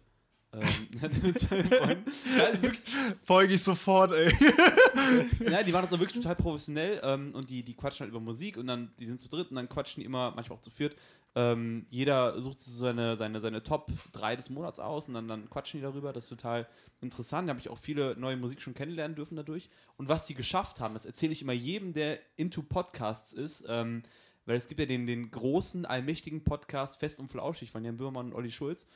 Ähm, 0.55 1.01
wirklich, 2.61 2.81
Folge 3.21 3.53
ich 3.53 3.61
sofort, 3.61 4.13
ey. 4.13 4.31
ja, 5.51 5.63
die 5.63 5.73
waren 5.73 5.81
das 5.81 5.91
auch 5.91 5.99
wirklich 5.99 6.21
total 6.21 6.35
professionell 6.35 7.01
ähm, 7.03 7.33
und 7.33 7.49
die, 7.49 7.61
die 7.63 7.73
quatschen 7.73 8.05
halt 8.05 8.11
über 8.11 8.21
Musik 8.21 8.57
und 8.57 8.67
dann, 8.67 8.91
die 8.99 9.05
sind 9.05 9.19
zu 9.19 9.27
dritt 9.27 9.49
und 9.49 9.57
dann 9.57 9.67
quatschen 9.67 10.01
die 10.01 10.05
immer, 10.05 10.31
manchmal 10.35 10.57
auch 10.57 10.61
zu 10.61 10.71
viert. 10.71 10.95
Ähm, 11.37 11.85
jeder 11.89 12.39
sucht 12.39 12.59
sich 12.59 12.71
so 12.73 12.79
seine, 12.79 13.17
seine, 13.17 13.41
seine 13.41 13.61
Top 13.61 13.91
3 14.13 14.37
des 14.37 14.49
Monats 14.49 14.79
aus 14.79 15.09
und 15.09 15.15
dann, 15.15 15.27
dann 15.27 15.49
quatschen 15.49 15.79
die 15.79 15.83
darüber. 15.83 16.13
Das 16.13 16.25
ist 16.25 16.29
total 16.29 16.65
interessant. 17.01 17.49
Da 17.49 17.51
habe 17.51 17.59
ich 17.59 17.67
auch 17.67 17.77
viele 17.77 18.17
neue 18.17 18.37
Musik 18.37 18.61
schon 18.61 18.73
kennenlernen 18.73 19.15
dürfen 19.15 19.35
dadurch. 19.35 19.69
Und 19.97 20.07
was 20.07 20.25
die 20.25 20.35
geschafft 20.35 20.79
haben, 20.79 20.93
das 20.93 21.05
erzähle 21.05 21.33
ich 21.33 21.41
immer 21.41 21.53
jedem, 21.53 21.93
der 21.93 22.19
into 22.37 22.61
Podcasts 22.61 23.33
ist, 23.33 23.65
ähm, 23.67 24.03
weil 24.45 24.55
es 24.55 24.67
gibt 24.69 24.79
ja 24.79 24.85
den, 24.85 25.05
den 25.05 25.29
großen, 25.29 25.85
allmächtigen 25.85 26.45
Podcast 26.45 26.99
Fest 26.99 27.19
und 27.19 27.29
Flauschig 27.29 27.69
von 27.69 27.83
Jan 27.83 27.97
Böhmermann 27.97 28.27
und 28.27 28.33
Olli 28.33 28.51
Schulz. 28.51 28.87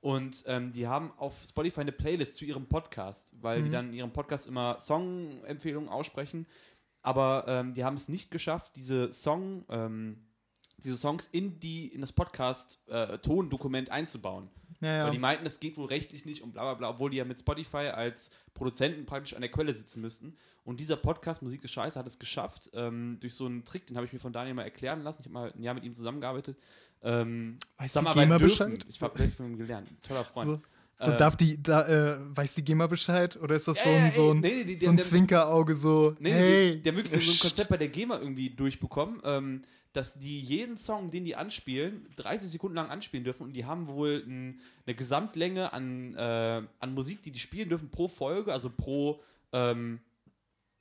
Und 0.00 0.44
ähm, 0.46 0.70
die 0.72 0.86
haben 0.86 1.12
auf 1.16 1.42
Spotify 1.42 1.80
eine 1.80 1.92
Playlist 1.92 2.36
zu 2.36 2.44
ihrem 2.44 2.66
Podcast, 2.66 3.32
weil 3.40 3.62
die 3.62 3.68
Mhm. 3.68 3.72
dann 3.72 3.88
in 3.88 3.94
ihrem 3.94 4.12
Podcast 4.12 4.46
immer 4.46 4.78
Song-Empfehlungen 4.78 5.88
aussprechen. 5.88 6.46
Aber 7.02 7.44
ähm, 7.48 7.74
die 7.74 7.84
haben 7.84 7.94
es 7.96 8.08
nicht 8.08 8.30
geschafft, 8.30 8.76
diese 8.76 9.12
Song, 9.12 9.64
ähm, 9.68 10.26
diese 10.78 10.96
Songs 10.96 11.26
in 11.26 11.58
die 11.58 11.88
in 11.88 12.00
das 12.00 12.12
Podcast 12.12 12.80
äh, 12.88 13.18
einzubauen. 13.90 14.48
Ja, 14.80 15.04
Weil 15.06 15.10
die 15.12 15.18
meinten, 15.18 15.44
das 15.44 15.58
geht 15.58 15.76
wohl 15.76 15.86
rechtlich 15.86 16.24
nicht 16.24 16.42
und 16.42 16.52
bla 16.52 16.62
bla 16.62 16.74
bla, 16.74 16.90
obwohl 16.90 17.10
die 17.10 17.16
ja 17.16 17.24
mit 17.24 17.38
Spotify 17.40 17.88
als 17.88 18.30
Produzenten 18.54 19.06
praktisch 19.06 19.34
an 19.34 19.40
der 19.40 19.50
Quelle 19.50 19.74
sitzen 19.74 20.00
müssten. 20.00 20.36
Und 20.68 20.80
dieser 20.80 20.96
Podcast 20.96 21.40
Musik 21.40 21.64
ist 21.64 21.70
Scheiße 21.72 21.98
hat 21.98 22.06
es 22.06 22.18
geschafft, 22.18 22.68
ähm, 22.74 23.16
durch 23.20 23.32
so 23.34 23.46
einen 23.46 23.64
Trick, 23.64 23.86
den 23.86 23.96
habe 23.96 24.06
ich 24.06 24.12
mir 24.12 24.18
von 24.18 24.34
Daniel 24.34 24.52
mal 24.54 24.64
erklären 24.64 25.02
lassen. 25.02 25.22
Ich 25.22 25.26
habe 25.26 25.32
mal 25.32 25.50
ein 25.56 25.62
Jahr 25.62 25.72
mit 25.72 25.82
ihm 25.82 25.94
zusammengearbeitet. 25.94 26.58
Ähm, 27.02 27.56
Weiß 27.78 27.84
die 27.86 27.88
zusammenarbeiten 27.88 28.28
GEMA 28.28 28.38
dürfen. 28.38 28.70
Bescheid? 28.74 28.86
Ich 28.90 29.00
habe 29.02 29.28
von 29.30 29.46
ihm 29.46 29.56
gelernt. 29.56 29.88
Toller 30.02 30.24
Freund. 30.24 30.46
So, 30.46 31.06
so 31.06 31.10
Äh, 31.12 31.16
darf 31.16 31.36
die, 31.36 31.62
da, 31.62 31.88
äh, 32.16 32.18
weiß 32.36 32.54
die 32.56 32.64
GEMA 32.64 32.86
Bescheid? 32.86 33.38
Oder 33.40 33.54
ist 33.54 33.66
das 33.66 33.78
Ja, 33.78 33.84
so 33.84 33.88
ja, 33.90 33.96
ein, 33.96 34.04
ey, 34.04 34.10
so 34.10 34.30
ein, 34.32 34.40
nee, 34.40 34.48
nee, 34.56 34.64
die- 34.64 34.76
so 34.76 34.90
ein 34.90 34.96
der- 34.96 35.06
Zwinkerauge, 35.06 35.74
so, 35.74 36.14
Nee, 36.20 36.32
hey. 36.32 36.72
die, 36.76 36.82
die 36.82 36.88
haben 36.90 36.96
wirklich 36.96 37.24
so, 37.24 37.32
ein. 37.32 37.38
Konzept 37.48 37.70
bei 37.70 37.76
der 37.78 37.88
GEMA 37.88 38.18
irgendwie 38.18 38.50
durchbekommen, 38.50 39.22
ähm, 39.24 39.62
dass 39.94 40.18
die 40.18 40.38
jeden 40.38 40.76
Song, 40.76 41.10
den 41.10 41.24
die 41.24 41.34
anspielen, 41.34 42.06
30 42.16 42.50
Sekunden 42.50 42.76
lang 42.76 42.90
anspielen 42.90 43.24
dürfen 43.24 43.44
und 43.44 43.54
die 43.54 43.64
haben 43.64 43.88
wohl 43.88 44.22
ein, 44.26 44.60
eine 44.86 44.94
Gesamtlänge 44.94 45.72
an, 45.72 46.14
äh, 46.14 46.62
an 46.78 46.92
Musik, 46.92 47.22
die 47.22 47.30
die 47.30 47.38
spielen 47.40 47.70
dürfen 47.70 47.88
pro 47.90 48.06
Folge, 48.06 48.52
also 48.52 48.68
pro, 48.68 49.22
ähm, 49.54 50.00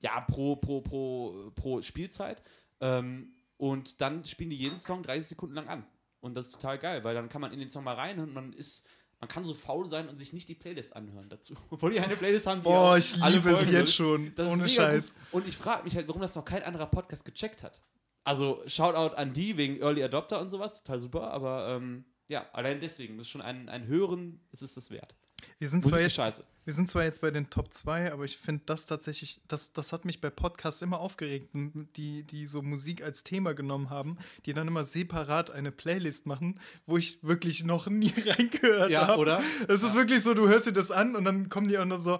ja, 0.01 0.21
pro, 0.21 0.55
pro, 0.55 0.81
pro, 0.81 1.51
pro 1.55 1.81
Spielzeit. 1.81 2.41
Ähm, 2.79 3.33
und 3.57 4.01
dann 4.01 4.23
spielen 4.23 4.49
die 4.49 4.57
jeden 4.57 4.77
Song 4.77 5.03
30 5.03 5.29
Sekunden 5.29 5.55
lang 5.55 5.67
an. 5.67 5.85
Und 6.19 6.35
das 6.35 6.47
ist 6.47 6.53
total 6.53 6.77
geil, 6.77 7.03
weil 7.03 7.15
dann 7.15 7.29
kann 7.29 7.41
man 7.41 7.51
in 7.51 7.59
den 7.59 7.69
Song 7.69 7.83
mal 7.83 7.95
rein 7.95 8.19
und 8.19 8.33
man 8.33 8.53
ist. 8.53 8.87
Man 9.19 9.27
kann 9.27 9.43
so 9.43 9.55
faul 9.55 9.89
sein 9.89 10.09
und 10.09 10.17
sich 10.17 10.31
nicht 10.31 10.47
die 10.47 10.53
Playlist 10.53 10.95
anhören 10.95 11.27
dazu. 11.27 11.55
Obwohl 11.71 11.91
die 11.91 11.99
eine 11.99 12.15
Playlist 12.15 12.45
haben, 12.45 12.61
die 12.61 12.65
Boah, 12.65 12.97
ich 12.97 13.19
alle 13.23 13.37
liebe 13.37 13.49
es 13.49 13.67
jetzt 13.71 13.95
schon. 13.95 14.31
Das 14.35 14.47
ohne 14.47 14.69
Scheiß. 14.69 15.11
Gut. 15.11 15.23
Und 15.31 15.47
ich 15.47 15.57
frage 15.57 15.85
mich 15.85 15.95
halt, 15.95 16.07
warum 16.07 16.21
das 16.21 16.35
noch 16.35 16.45
kein 16.45 16.61
anderer 16.61 16.85
Podcast 16.85 17.25
gecheckt 17.25 17.63
hat. 17.63 17.81
Also 18.23 18.61
Shoutout 18.67 19.15
an 19.15 19.33
die 19.33 19.57
wegen 19.57 19.79
Early 19.79 20.03
Adopter 20.03 20.39
und 20.39 20.49
sowas, 20.49 20.83
total 20.83 20.99
super, 20.99 21.31
aber 21.31 21.69
ähm, 21.69 22.05
ja, 22.29 22.45
allein 22.51 22.79
deswegen, 22.79 23.17
das 23.17 23.25
ist 23.25 23.31
schon 23.31 23.41
ein, 23.41 23.69
ein 23.69 23.87
Hören, 23.87 24.41
es 24.51 24.61
ist 24.61 24.75
es 24.75 24.91
wert. 24.91 25.15
Wir 25.59 25.69
sind 25.69 25.81
zwar 25.81 25.93
Musik 25.93 26.03
jetzt, 26.03 26.15
scheiße. 26.17 26.43
Wir 26.67 26.73
sind 26.73 26.89
zwar 26.89 27.05
jetzt 27.05 27.21
bei 27.21 27.31
den 27.31 27.49
Top 27.49 27.73
2, 27.73 28.11
aber 28.11 28.25
ich 28.25 28.37
finde 28.37 28.63
das 28.65 28.85
tatsächlich, 28.85 29.39
das, 29.47 29.71
das 29.71 29.93
hat 29.93 30.03
mich 30.03 30.19
bei 30.19 30.29
Podcasts 30.29 30.81
immer 30.81 30.99
aufgeregt, 30.99 31.47
die, 31.53 32.23
die 32.23 32.45
so 32.45 32.61
Musik 32.61 33.05
als 33.05 33.23
Thema 33.23 33.53
genommen 33.53 33.89
haben, 33.89 34.17
die 34.45 34.51
dann 34.51 34.67
immer 34.67 34.83
separat 34.83 35.49
eine 35.49 35.71
Playlist 35.71 36.25
machen, 36.25 36.59
wo 36.85 36.97
ich 36.97 37.19
wirklich 37.23 37.63
noch 37.63 37.87
nie 37.87 38.13
reingehört 38.17 38.89
Ja, 38.91 39.07
habe. 39.07 39.21
oder? 39.21 39.41
Es 39.69 39.81
ist 39.81 39.95
wirklich 39.95 40.21
so, 40.21 40.33
du 40.33 40.49
hörst 40.49 40.67
dir 40.67 40.73
das 40.73 40.91
an 40.91 41.15
und 41.15 41.23
dann 41.23 41.47
kommen 41.47 41.69
die 41.69 41.77
auch 41.77 41.85
noch 41.85 42.01
so, 42.01 42.19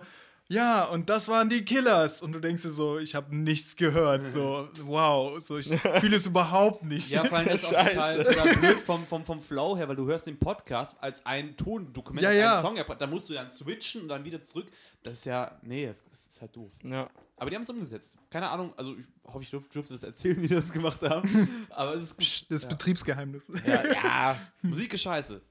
ja, 0.50 0.86
und 0.86 1.10
das 1.10 1.28
waren 1.28 1.50
die 1.50 1.66
Killers. 1.66 2.22
Und 2.22 2.32
du 2.32 2.39
denkst 2.39 2.64
dir 2.64 2.72
so, 2.72 3.00
ich 3.00 3.16
habe 3.16 3.36
nichts 3.36 3.76
gehört. 3.76 4.24
So, 4.24 4.70
wow, 4.84 5.39
so, 5.41 5.58
ich 5.58 5.68
fühle 5.68 6.16
es 6.16 6.26
überhaupt 6.26 6.86
nicht. 6.86 7.10
Ja, 7.10 7.26
vor 7.26 7.38
allem 7.38 7.50
das 7.50 7.64
ist 7.64 7.76
auch 7.76 7.86
total, 7.89 8.24
total 8.24 8.56
blöd 8.56 8.80
vom, 8.80 9.06
vom, 9.08 9.26
vom 9.26 9.41
Flow 9.41 9.76
her, 9.76 9.89
weil 9.89 9.98
du 9.98 10.06
hörst 10.08 10.28
den 10.28 10.39
Podcast 10.39 10.95
als 11.02 11.26
ein 11.26 11.58
Tondokument, 11.58 12.24
Ja, 12.24 12.30
als 12.30 12.39
ja. 12.39 12.54
einen 12.54 12.62
Song, 12.62 12.78
ja, 12.78 12.84
da 12.84 13.08
musst 13.08 13.30
du 13.30 13.34
dann 13.34 13.52
switchen 13.52 14.04
und 14.04 14.08
dann 14.08 14.24
wieder 14.24 14.41
zurück. 14.41 14.68
Das 15.04 15.16
ist 15.16 15.26
ja, 15.26 15.60
nee, 15.64 15.86
das, 15.86 16.04
das 16.06 16.28
ist 16.28 16.41
halt 16.41 16.56
doof. 16.56 16.72
Ja. 16.84 17.10
Aber 17.36 17.50
die 17.50 17.56
haben 17.56 17.64
es 17.64 17.70
umgesetzt. 17.70 18.18
Keine 18.30 18.50
Ahnung, 18.50 18.74
also 18.78 18.95
ich 18.95 19.06
hoffe, 19.26 19.43
ich 19.43 19.50
dürfte, 19.50 19.70
dürfte 19.72 19.93
das 19.95 20.04
erzählen, 20.04 20.38
wie 20.41 20.48
die 20.48 20.56
das 20.56 20.72
gemacht 20.72 21.02
haben. 21.04 21.68
Aber 21.70 21.93
es 21.95 22.04
ist 22.04 22.18
gut. 22.18 22.52
Das 22.52 22.64
ja. 22.64 22.70
Betriebsgeheimnis. 22.70 23.52
Ja, 23.66 23.86
ja. 23.86 24.39
Musik 24.62 24.93
ist 24.93 25.02
scheiße. 25.02 25.41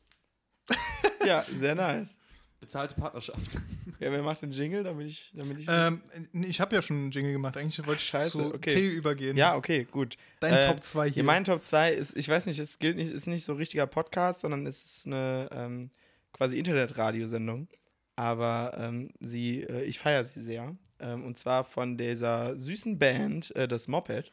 ja, 1.27 1.43
sehr 1.43 1.75
nice. 1.75 2.17
Bezahlte 2.61 2.95
Partnerschaft. 2.95 3.59
Ja, 3.99 4.13
wer 4.13 4.23
macht 4.23 4.43
den 4.43 4.51
Jingle, 4.51 4.83
damit 4.85 5.07
ich. 5.07 5.33
Damit 5.35 5.59
ich 5.59 5.67
Ähm, 5.71 6.03
nee, 6.33 6.49
ich 6.49 6.61
habe 6.61 6.75
ja 6.75 6.83
schon 6.83 6.97
einen 6.97 7.11
Jingle 7.13 7.33
gemacht. 7.33 7.57
Eigentlich 7.57 7.79
wollte 7.87 8.03
ich 8.03 8.09
scheiße, 8.09 8.31
zu 8.31 8.55
okay. 8.55 8.69
Till 8.69 8.91
übergehen. 8.91 9.35
ja, 9.35 9.57
okay, 9.57 9.87
gut. 9.91 10.19
Dein 10.41 10.53
Äh, 10.53 10.67
Top 10.67 10.85
2 10.85 11.11
hier. 11.11 11.25
Mein 11.25 11.45
Top 11.45 11.63
2 11.63 11.93
ist, 11.93 12.15
ich 12.15 12.29
weiß 12.29 12.45
nicht, 12.45 12.59
es 12.59 12.79
gilt 12.79 12.97
nicht, 12.99 13.11
ist 13.11 13.27
nicht 13.27 13.45
so 13.45 13.53
ein 13.53 13.59
richtiger 13.59 13.87
Podcast, 13.87 14.41
sondern 14.43 14.67
es 14.67 14.85
ist 14.85 15.07
eine 15.07 15.49
ähm, 15.51 15.91
quasi 16.35 16.59
Internetradiosendung. 16.59 17.69
Aber 18.17 18.77
ähm, 18.79 19.13
sie, 19.21 19.63
äh, 19.63 19.85
ich 19.85 19.99
feiere 19.99 20.27
sie 20.27 20.43
sehr. 20.43 20.77
Ähm, 21.01 21.25
und 21.25 21.39
zwar 21.39 21.65
von 21.65 21.97
dieser 21.97 22.59
süßen 22.59 22.99
Band, 22.99 23.55
äh, 23.57 23.67
das 23.67 23.89
Moped. 23.89 24.31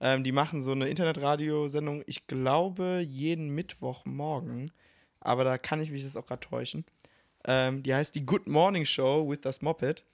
Ähm, 0.00 0.22
die 0.22 0.32
machen 0.32 0.60
so 0.60 0.72
eine 0.72 0.88
Internetradiosendung, 0.88 2.02
ich 2.06 2.26
glaube, 2.26 3.02
jeden 3.08 3.48
Mittwochmorgen. 3.54 4.70
Aber 5.20 5.44
da 5.44 5.56
kann 5.56 5.80
ich 5.80 5.90
mich 5.90 6.02
jetzt 6.02 6.16
auch 6.18 6.26
gerade 6.26 6.40
täuschen. 6.46 6.84
Ähm, 7.44 7.82
die 7.82 7.94
heißt 7.94 8.14
die 8.14 8.24
Good 8.24 8.48
Morning 8.48 8.84
Show 8.84 9.28
with 9.28 9.40
das 9.40 9.62
Moped. 9.62 10.04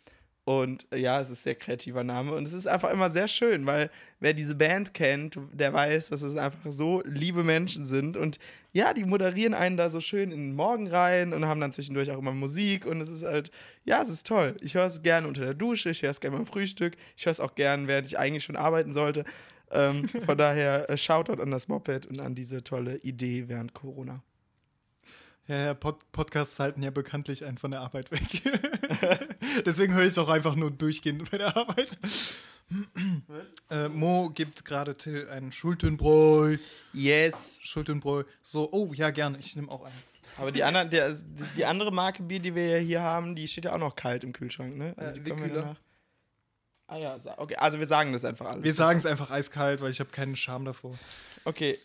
Und 0.49 0.87
äh, 0.93 0.97
ja, 0.97 1.21
es 1.21 1.29
ist 1.29 1.41
ein 1.41 1.43
sehr 1.43 1.55
kreativer 1.57 2.03
Name. 2.05 2.33
Und 2.33 2.49
es 2.49 2.55
ist 2.55 2.67
einfach 2.67 2.91
immer 2.91 3.11
sehr 3.11 3.29
schön, 3.29 3.67
weil 3.67 3.91
wer 4.19 4.33
diese 4.33 4.55
Band 4.55 4.95
kennt, 4.95 5.39
der 5.53 5.75
weiß, 5.75 6.09
dass 6.09 6.23
es 6.23 6.37
einfach 6.37 6.73
so 6.73 7.03
liebe 7.05 7.45
Menschen 7.45 7.85
sind. 7.85 8.17
Und 8.17 8.39
ja, 8.73 8.95
die 8.95 9.05
moderieren 9.05 9.53
einen 9.53 9.77
da 9.77 9.91
so 9.91 10.01
schön 10.01 10.31
in 10.31 10.39
den 10.39 10.57
Morgen 10.57 10.87
rein 10.87 11.35
und 11.35 11.45
haben 11.45 11.61
dann 11.61 11.73
zwischendurch 11.73 12.11
auch 12.11 12.19
immer 12.19 12.33
Musik. 12.33 12.87
Und 12.87 13.03
es 13.03 13.11
ist 13.11 13.25
halt, 13.25 13.51
ja, 13.85 14.01
es 14.01 14.09
ist 14.09 14.27
toll. 14.27 14.57
Ich 14.63 14.73
höre 14.73 14.87
es 14.87 15.03
gerne 15.03 15.29
unter 15.29 15.43
der 15.43 15.53
Dusche, 15.53 15.91
ich 15.91 16.01
höre 16.01 16.13
es 16.13 16.21
gerne 16.21 16.39
beim 16.39 16.47
Frühstück, 16.47 16.97
ich 17.15 17.27
höre 17.27 17.33
es 17.33 17.41
auch 17.41 17.55
gerne, 17.55 17.87
während 17.87 18.07
ich 18.07 18.19
eigentlich 18.19 18.45
schon 18.45 18.57
arbeiten 18.57 18.93
sollte. 18.93 19.25
Ähm, 19.71 20.09
von 20.25 20.39
daher, 20.39 20.89
äh, 20.89 20.97
Shoutout 20.97 21.43
an 21.43 21.51
das 21.51 21.69
Moped 21.69 22.07
und 22.07 22.23
an 22.23 22.35
diese 22.35 22.65
tolle 22.65 22.97
Idee 23.01 23.49
während 23.49 23.75
Corona. 23.75 24.23
Ja, 25.49 25.57
ja 25.57 25.75
Pod 25.75 25.97
Podcasts 26.13 26.59
halten 26.61 26.83
ja 26.83 26.91
bekanntlich 26.91 27.45
einen 27.45 27.59
von 27.59 27.71
der 27.71 27.81
Arbeit 27.81 28.11
weg. 28.11 28.21
Deswegen 29.67 29.95
höre 29.95 30.03
ich 30.03 30.09
es 30.09 30.19
auch 30.19 30.29
einfach 30.29 30.55
nur 30.55 30.71
durchgehend 30.71 31.31
bei 31.31 31.39
der 31.39 31.57
Arbeit. 31.57 31.97
äh, 33.71 33.89
Mo 33.89 34.31
gibt 34.31 34.65
gerade 34.65 34.95
Till 34.95 35.29
einen 35.31 35.53
Schultenbräu. 35.53 36.57
Yes. 36.93 37.59
Schultenbräu. 37.63 38.25
So, 38.43 38.71
oh 38.73 38.93
ja, 38.93 39.11
gerne. 39.11 39.39
Ich 39.39 39.57
nehme 39.57 39.71
auch 39.71 39.85
eins. 39.85 40.13
Aber 40.37 40.53
die, 40.53 40.63
andere, 40.63 40.89
der, 40.89 41.17
die 41.57 41.65
andere 41.65 41.91
Marke 41.91 42.23
Bier, 42.23 42.41
die 42.41 42.55
wir 42.55 42.69
ja 42.69 42.79
hier 42.79 43.01
haben, 43.03 43.35
die 43.35 43.49
steht 43.49 43.65
ja 43.65 43.73
auch 43.75 43.79
noch 43.79 43.97
kalt 43.97 44.23
im 44.25 44.33
Kühlschrank, 44.33 44.77
ne? 44.77 44.97
Äh, 44.99 45.15
die 45.15 45.21
können 45.23 45.43
wir 45.45 45.53
danach- 45.55 45.77
Ah 46.91 46.97
ja, 46.97 47.17
okay, 47.37 47.55
also 47.57 47.79
wir 47.79 47.87
sagen 47.87 48.15
das 48.15 48.25
einfach 48.25 48.47
alles. 48.47 48.65
Wir 48.65 48.73
sagen 48.73 48.99
es 48.99 49.05
einfach 49.05 49.31
eiskalt, 49.31 49.83
weil 49.83 49.91
ich 49.91 50.01
habe 50.01 50.09
keinen 50.09 50.37
Charme 50.37 50.65
davor. 50.65 50.99
Okay. 51.45 51.79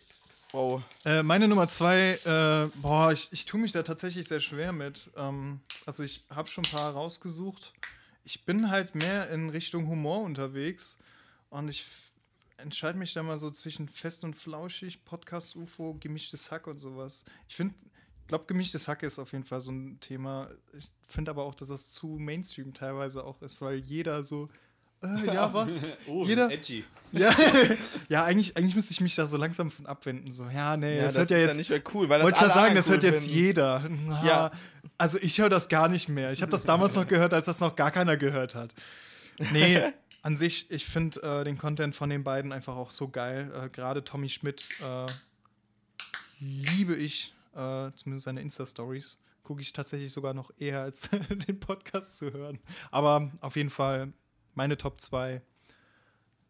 Wow. 0.53 0.83
Äh, 1.03 1.23
meine 1.23 1.47
Nummer 1.47 1.67
zwei, 1.67 2.11
äh, 2.25 2.69
boah, 2.79 3.11
ich, 3.11 3.27
ich 3.31 3.47
tue 3.47 3.59
mich 3.59 3.71
da 3.71 3.81
tatsächlich 3.81 4.27
sehr 4.27 4.39
schwer 4.39 4.71
mit. 4.71 5.09
Ähm, 5.17 5.61
also 5.87 6.03
ich 6.03 6.25
habe 6.29 6.47
schon 6.47 6.63
ein 6.63 6.71
paar 6.71 6.93
rausgesucht. 6.93 7.73
Ich 8.23 8.45
bin 8.45 8.69
halt 8.69 8.93
mehr 8.93 9.31
in 9.31 9.49
Richtung 9.49 9.87
Humor 9.87 10.21
unterwegs 10.21 10.99
und 11.49 11.69
ich 11.69 11.87
entscheide 12.57 12.99
mich 12.99 13.13
da 13.13 13.23
mal 13.23 13.39
so 13.39 13.49
zwischen 13.49 13.89
fest 13.89 14.23
und 14.23 14.35
flauschig, 14.35 15.03
Podcast 15.03 15.55
UFO, 15.55 15.95
gemischtes 15.99 16.51
Hack 16.51 16.67
und 16.67 16.77
sowas. 16.77 17.25
Ich 17.49 17.55
finde, 17.55 17.73
ich 18.21 18.27
glaube, 18.27 18.45
gemischtes 18.45 18.87
Hack 18.87 19.01
ist 19.01 19.17
auf 19.17 19.31
jeden 19.31 19.45
Fall 19.45 19.59
so 19.59 19.71
ein 19.71 19.99
Thema. 20.01 20.51
Ich 20.77 20.91
finde 21.01 21.31
aber 21.31 21.45
auch, 21.45 21.55
dass 21.55 21.69
das 21.69 21.93
zu 21.93 22.05
Mainstream 22.19 22.75
teilweise 22.75 23.23
auch 23.23 23.41
ist, 23.41 23.59
weil 23.59 23.77
jeder 23.77 24.23
so, 24.23 24.49
äh, 25.03 25.25
ja, 25.33 25.53
was? 25.53 25.85
oh, 26.07 26.25
Jeder- 26.25 26.51
edgy. 26.51 26.83
Ja, 27.11 27.31
ja 28.09 28.23
eigentlich, 28.23 28.57
eigentlich 28.57 28.75
müsste 28.75 28.91
ich 28.91 28.99
mich 28.99 29.13
da 29.13 29.27
so 29.27 29.37
langsam 29.37 29.69
von 29.69 29.85
abwenden. 29.85 30.31
So, 30.31 30.45
ja, 30.49 30.75
nee, 30.77 30.95
Ja, 30.97 31.03
das, 31.03 31.13
das, 31.13 31.19
hört 31.21 31.29
ja 31.29 31.37
jetzt. 31.37 31.51
ja 31.51 31.57
nicht 31.57 31.69
mehr 31.69 31.81
cool, 31.93 32.09
weil 32.09 32.17
das 32.19 32.25
wollte 32.25 32.37
ich 32.37 32.41
gerade 32.41 32.53
sagen, 32.53 32.75
das 32.75 32.89
anderen 32.89 33.03
hört 33.03 33.13
cool 33.13 33.19
jetzt 33.19 33.31
finden. 33.31 33.45
jeder. 33.45 33.83
Na, 34.07 34.25
Ja. 34.25 34.51
Also 34.97 35.19
ich 35.21 35.37
höre 35.39 35.49
das 35.49 35.69
gar 35.69 35.87
nicht 35.89 36.09
mehr. 36.09 36.31
Ich 36.31 36.41
habe 36.41 36.51
das 36.51 36.63
damals 36.63 36.95
noch 36.95 37.07
gehört, 37.07 37.33
als 37.35 37.45
das 37.45 37.59
noch 37.59 37.75
gar 37.75 37.91
keiner 37.91 38.17
gehört 38.17 38.55
hat. 38.55 38.73
Nee, 39.51 39.79
an 40.23 40.35
sich, 40.37 40.71
ich 40.71 40.85
finde 40.85 41.21
äh, 41.21 41.43
den 41.43 41.55
Content 41.57 41.95
von 41.95 42.09
den 42.09 42.23
beiden 42.23 42.51
einfach 42.51 42.75
auch 42.75 42.89
so 42.89 43.09
geil. 43.09 43.51
Äh, 43.55 43.69
Gerade 43.69 44.03
Tommy 44.03 44.29
Schmidt 44.29 44.67
äh, 44.81 45.05
liebe 46.39 46.95
ich, 46.95 47.33
äh, 47.55 47.91
zumindest 47.95 48.25
seine 48.25 48.41
Insta-Stories. 48.41 49.17
Gucke 49.43 49.61
ich 49.61 49.73
tatsächlich 49.73 50.11
sogar 50.11 50.33
noch 50.33 50.51
eher 50.57 50.81
als 50.81 51.09
den 51.47 51.59
Podcast 51.59 52.17
zu 52.17 52.31
hören. 52.33 52.59
Aber 52.91 53.29
auf 53.41 53.55
jeden 53.55 53.69
Fall 53.69 54.13
meine 54.55 54.77
Top 54.77 54.99
2. 54.99 55.41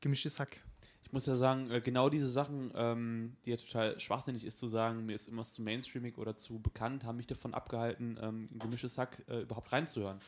Gemischtes 0.01 0.39
Hack. 0.39 0.59
Ich 1.03 1.11
muss 1.11 1.25
ja 1.25 1.35
sagen, 1.35 1.69
äh, 1.69 1.79
genau 1.81 2.09
diese 2.09 2.29
Sachen, 2.29 2.71
ähm, 2.75 3.35
die 3.45 3.51
ja 3.51 3.57
total 3.57 3.99
schwachsinnig 3.99 4.45
ist 4.45 4.59
zu 4.59 4.67
sagen, 4.67 5.05
mir 5.05 5.15
ist 5.15 5.27
immer 5.27 5.43
zu 5.43 5.61
mainstreamig 5.61 6.17
oder 6.17 6.35
zu 6.35 6.59
bekannt, 6.59 7.05
haben 7.05 7.17
mich 7.17 7.27
davon 7.27 7.53
abgehalten, 7.53 8.17
ähm, 8.21 8.49
ein 8.51 8.59
gemischtes 8.59 8.97
Hack 8.97 9.23
äh, 9.27 9.41
überhaupt 9.41 9.71
reinzuhören. 9.71 10.19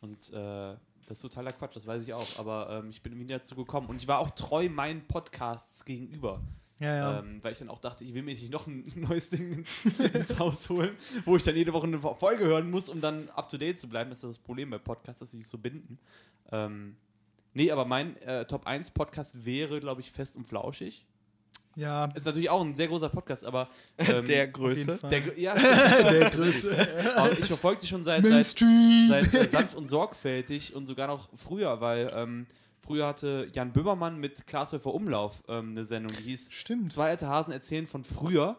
Und 0.00 0.32
äh, 0.32 0.76
das 1.06 1.18
ist 1.18 1.22
totaler 1.22 1.50
Quatsch, 1.50 1.74
das 1.74 1.86
weiß 1.86 2.04
ich 2.04 2.14
auch. 2.14 2.38
Aber 2.38 2.70
ähm, 2.70 2.90
ich 2.90 3.02
bin 3.02 3.12
irgendwie 3.12 3.32
dazu 3.32 3.56
gekommen. 3.56 3.88
Und 3.88 3.96
ich 3.96 4.06
war 4.06 4.20
auch 4.20 4.30
treu 4.30 4.68
meinen 4.68 5.06
Podcasts 5.08 5.84
gegenüber. 5.84 6.40
Ja, 6.78 6.96
ja. 6.96 7.18
Ähm, 7.18 7.40
weil 7.42 7.52
ich 7.52 7.58
dann 7.58 7.68
auch 7.68 7.78
dachte, 7.80 8.04
ich 8.04 8.14
will 8.14 8.22
mir 8.22 8.30
nicht 8.30 8.50
noch 8.50 8.66
ein 8.66 8.90
neues 8.94 9.28
Ding 9.28 9.52
ins, 9.52 9.84
ins 10.14 10.38
Haus 10.38 10.68
holen, 10.70 10.96
wo 11.24 11.36
ich 11.36 11.42
dann 11.42 11.56
jede 11.56 11.72
Woche 11.72 11.88
eine 11.88 12.00
Folge 12.00 12.44
hören 12.44 12.70
muss, 12.70 12.88
um 12.88 13.00
dann 13.00 13.28
up 13.30 13.48
to 13.48 13.58
date 13.58 13.78
zu 13.78 13.88
bleiben. 13.88 14.08
Das 14.10 14.22
ist 14.24 14.30
das 14.30 14.38
Problem 14.38 14.70
bei 14.70 14.78
Podcasts, 14.78 15.18
dass 15.18 15.32
sie 15.32 15.38
sich 15.38 15.48
so 15.48 15.58
binden. 15.58 15.98
Ähm, 16.52 16.96
nee, 17.54 17.70
aber 17.70 17.84
mein 17.84 18.16
äh, 18.22 18.44
Top 18.46 18.66
1 18.66 18.90
Podcast 18.92 19.44
wäre, 19.44 19.80
glaube 19.80 20.00
ich, 20.00 20.10
fest 20.10 20.36
und 20.36 20.46
flauschig. 20.46 21.06
ja, 21.76 22.06
Ist 22.14 22.26
natürlich 22.26 22.50
auch 22.50 22.60
ein 22.62 22.74
sehr 22.74 22.88
großer 22.88 23.08
Podcast, 23.08 23.44
aber. 23.44 23.68
Ähm, 23.98 24.24
Der 24.24 24.48
Größe. 24.48 24.98
Der, 25.10 25.38
ja, 25.38 25.54
der 26.10 26.30
Größe. 26.30 27.14
aber 27.16 27.38
ich 27.38 27.46
verfolge 27.46 27.80
die 27.82 27.86
schon 27.86 28.02
seit, 28.04 28.22
seit, 28.22 28.32
Mainstream. 28.32 29.06
seit 29.08 29.34
äh, 29.34 29.48
sanft 29.48 29.74
und 29.76 29.84
sorgfältig 29.86 30.74
und 30.74 30.86
sogar 30.86 31.06
noch 31.06 31.28
früher, 31.34 31.80
weil 31.80 32.10
ähm, 32.14 32.46
früher 32.84 33.06
hatte 33.06 33.48
Jan 33.52 33.72
Böhmermann 33.72 34.18
mit 34.18 34.46
Klaas 34.46 34.72
Häufer 34.72 34.94
Umlauf 34.94 35.42
ähm, 35.48 35.70
eine 35.70 35.84
Sendung, 35.84 36.16
die 36.18 36.22
hieß 36.24 36.48
Stimmt. 36.50 36.92
Zwei 36.92 37.10
alte 37.10 37.28
Hasen 37.28 37.52
erzählen 37.52 37.86
von 37.86 38.04
früher. 38.04 38.56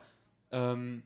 Ähm, 0.52 1.04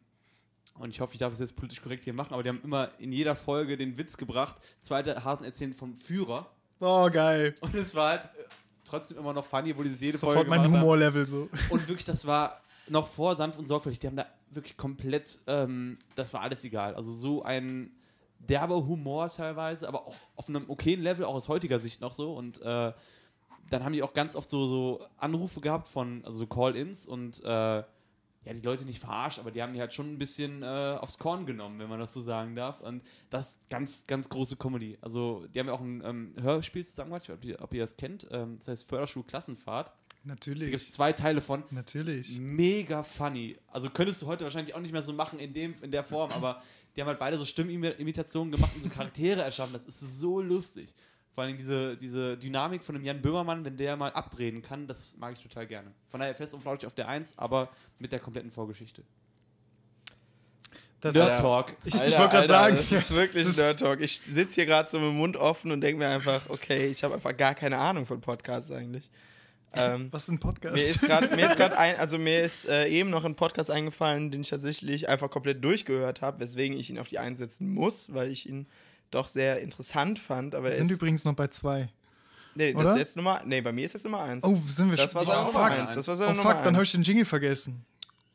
und 0.78 0.90
ich 0.90 1.00
hoffe, 1.00 1.14
ich 1.14 1.20
darf 1.20 1.32
das 1.32 1.40
jetzt 1.40 1.56
politisch 1.56 1.82
korrekt 1.82 2.04
hier 2.04 2.14
machen, 2.14 2.34
aber 2.34 2.44
die 2.44 2.50
haben 2.50 2.62
immer 2.62 2.92
in 3.00 3.14
jeder 3.14 3.36
Folge 3.36 3.78
den 3.78 3.98
Witz 3.98 4.18
gebracht, 4.18 4.58
zwei 4.80 4.98
alte 4.98 5.24
Hasen 5.24 5.46
erzählen 5.46 5.74
vom 5.74 5.98
Führer. 5.98 6.52
Oh, 6.80 7.10
geil. 7.10 7.56
Und 7.62 7.74
es 7.76 7.96
war 7.96 8.10
halt 8.12 8.24
äh, 8.24 8.44
trotzdem 8.84 9.18
immer 9.18 9.34
noch 9.34 9.46
funny, 9.46 9.76
wo 9.78 9.84
die 9.84 9.90
jede 9.90 10.18
Sofort 10.18 10.36
Folge 10.36 10.50
mein. 10.50 10.72
Humorlevel 10.72 11.26
so. 11.26 11.50
Und 11.70 11.88
wirklich, 11.88 12.06
das 12.06 12.26
war 12.26 12.62
noch 12.88 13.08
vor 13.08 13.36
sanft 13.36 13.58
und 13.58 13.66
sorgfältig. 13.66 14.00
Die 14.00 14.08
haben 14.08 14.16
da 14.16 14.28
wirklich 14.50 14.78
komplett, 14.78 15.40
ähm, 15.48 15.98
das 16.16 16.34
war 16.34 16.42
alles 16.42 16.64
egal. 16.64 16.96
Also 16.96 17.12
so 17.12 17.44
ein 17.44 17.92
derber 18.40 18.86
Humor 18.88 19.30
teilweise, 19.30 19.88
aber 19.88 20.08
auch 20.08 20.16
auf 20.36 20.50
einem 20.50 20.70
okayen 20.70 21.02
Level, 21.02 21.26
auch 21.26 21.34
aus 21.34 21.48
heutiger 21.48 21.80
Sicht 21.80 22.02
noch 22.02 22.14
so. 22.14 22.34
Und 22.34 22.62
äh, 22.62 22.94
dann 23.70 23.84
haben 23.84 23.94
die 23.94 24.04
auch 24.04 24.14
ganz 24.14 24.36
oft 24.36 24.50
so, 24.50 24.68
so 24.68 25.06
Anrufe 25.18 25.62
gehabt 25.62 25.88
von, 25.88 26.24
also 26.26 26.40
so 26.40 26.48
Call-Ins 26.48 27.08
und 27.08 27.44
äh, 27.44 27.84
ja, 28.46 28.54
die 28.54 28.62
Leute 28.62 28.86
nicht 28.86 29.00
verarscht, 29.00 29.40
aber 29.40 29.52
die 29.52 29.62
haben 29.62 29.74
die 29.74 29.80
halt 29.80 29.94
schon 29.94 30.14
ein 30.14 30.18
bisschen 30.18 30.62
äh, 30.62 30.98
aufs 31.00 31.18
Korn 31.18 31.46
genommen, 31.46 31.80
wenn 31.80 31.90
man 31.90 32.00
das 32.00 32.14
so 32.14 32.22
sagen 32.22 32.56
darf. 32.56 32.80
Und 32.80 33.04
das 33.30 33.54
ist 33.54 33.70
ganz, 33.70 34.06
ganz 34.06 34.30
große 34.30 34.56
Comedy. 34.56 34.98
Also, 35.02 35.48
die 35.48 35.60
haben 35.60 35.68
ja 35.68 35.74
auch 35.74 35.82
ein 35.82 36.04
ähm, 36.06 36.34
Hörspiel 36.40 36.86
zusammen 36.86 37.10
gemacht, 37.10 37.24
ich 37.24 37.30
weiß 37.30 37.40
nicht, 37.40 37.54
ob 37.54 37.60
ihr, 37.60 37.64
ob 37.64 37.74
ihr 37.74 37.82
das 37.82 37.98
kennt. 37.98 38.28
Ähm, 38.32 38.58
das 38.60 38.68
heißt 38.68 38.88
Förderschul-Klassenfahrt. 38.88 39.88
Da 39.88 40.34
gibt 40.34 40.48
es 40.48 40.58
Natürlich. 40.58 40.92
zwei 40.92 41.14
Teile 41.14 41.42
von. 41.42 41.64
Natürlich. 41.70 42.40
Mega 42.40 43.04
funny. 43.04 43.58
Also 43.68 43.90
könntest 43.90 44.22
du 44.22 44.28
heute 44.28 44.44
wahrscheinlich 44.44 44.74
auch 44.76 44.80
nicht 44.80 44.92
mehr 44.92 45.04
so 45.04 45.14
machen 45.14 45.40
in, 45.40 45.54
dem, 45.54 45.76
in 45.82 45.92
der 45.92 46.04
Form, 46.04 46.32
aber 46.32 46.64
die 46.96 47.02
haben 47.02 47.08
halt 47.08 47.20
beide 47.20 47.38
so 47.38 47.46
Stimmimitationen 47.46 48.52
gemacht 48.52 48.72
und 48.76 48.82
so 48.82 48.90
Charaktere 48.90 49.42
erschaffen. 49.42 49.74
Das 49.74 49.86
ist 49.86 50.20
so 50.20 50.42
lustig. 50.42 50.94
Vor 51.36 51.44
allem 51.44 51.58
diese, 51.58 51.98
diese 51.98 52.38
Dynamik 52.38 52.82
von 52.82 52.96
dem 52.96 53.04
Jan 53.04 53.22
Böhmermann, 53.22 53.66
wenn 53.66 53.76
der 53.76 53.98
mal 53.98 54.12
abdrehen 54.14 54.62
kann, 54.62 54.88
das 54.88 55.18
mag 55.18 55.34
ich 55.34 55.44
total 55.44 55.68
gerne. 55.68 55.92
Von 56.08 56.22
daher 56.22 56.34
fest 56.34 56.54
und 56.54 56.62
flauschig 56.62 56.88
auf 56.88 56.94
der 56.96 57.10
1, 57.10 57.38
aber 57.38 57.70
mit 58.00 58.14
der 58.14 58.20
kompletten 58.20 58.52
Vorgeschichte. 58.52 59.04
Das 61.02 61.14
Nerd 61.14 61.40
Talk. 61.40 61.74
ich 61.84 61.94
ich 61.94 62.18
wollte 62.18 62.30
gerade 62.36 62.48
sagen, 62.48 62.78
Das 62.78 62.92
ist 62.92 63.12
wirklich 63.12 63.44
das- 63.46 63.58
Nerd 63.58 63.80
Talk. 63.80 64.00
Ich 64.02 64.18
sitze 64.22 64.56
hier 64.56 64.66
gerade 64.66 64.90
so 64.90 64.98
mit 65.00 65.10
dem 65.10 65.18
Mund 65.18 65.38
offen 65.38 65.72
und 65.72 65.82
denke 65.82 66.00
mir 66.00 66.08
einfach, 66.08 66.50
okay, 66.50 66.88
ich 66.88 67.04
habe 67.04 67.16
einfach 67.16 67.36
gar 67.36 67.54
keine 67.54 67.78
Ahnung 67.78 68.06
von 68.06 68.22
Podcasts 68.22 68.72
eigentlich. 68.72 69.12
Ähm, 69.74 70.08
was 70.12 70.28
sind 70.28 70.40
Podcasts? 70.40 70.78
mir 70.82 70.90
ist 70.90 71.02
gerade, 71.02 71.36
mir 71.36 71.48
ist 71.48 71.58
gerade 71.58 71.78
ein, 71.78 71.98
also 71.98 72.18
mir 72.18 72.42
ist 72.42 72.66
äh, 72.70 72.88
eben 72.88 73.10
noch 73.10 73.26
ein 73.26 73.36
Podcast 73.36 73.70
eingefallen, 73.70 74.32
den 74.32 74.40
ich 74.42 74.50
tatsächlich 74.50 75.10
einfach 75.10 75.30
komplett 75.30 75.62
durchgehört 75.62 76.22
habe, 76.22 76.40
weswegen 76.40 76.78
ich 76.78 76.90
ihn 76.90 76.98
auf 76.98 77.10
die 77.10 77.20
einsetzen 77.20 77.70
muss, 77.74 78.14
weil 78.14 78.32
ich 78.32 78.48
ihn 78.48 78.68
doch 79.16 79.28
sehr 79.28 79.62
interessant 79.62 80.20
fand. 80.20 80.54
Aber 80.56 80.68
Wir 80.68 80.76
sind 80.76 80.92
ist, 80.92 80.98
übrigens 80.98 81.26
noch 81.26 81.34
bei 81.34 81.48
zwei. 81.48 81.90
nee, 82.56 82.74
das 82.74 82.82
oder? 82.82 82.92
ist 82.94 82.98
jetzt 83.00 83.16
Nummer, 83.18 83.42
nee, 83.46 83.62
bei 83.62 83.72
mir 83.72 83.86
ist 83.86 83.94
jetzt 83.94 84.04
Nummer 84.04 84.22
eins. 84.22 84.44
Oh, 84.44 84.60
sind 84.68 84.90
wir 84.90 84.98
das 84.98 85.16
war 85.16 85.24
schon? 85.24 85.32
seine 85.34 85.42
oh, 85.44 85.52
Nummer 85.52 85.60
fuck. 85.68 85.72
eins. 85.80 85.94
Das 85.96 86.08
war 86.08 86.14
Oh, 86.14 86.18
seine 86.18 86.36
fuck, 86.36 86.44
Nummer 86.44 86.54
dann 86.56 86.66
habe 86.74 86.78
eins. 86.80 86.88
ich 86.90 86.92
den 86.94 87.04
Jingle 87.04 87.26
vergessen. 87.26 87.84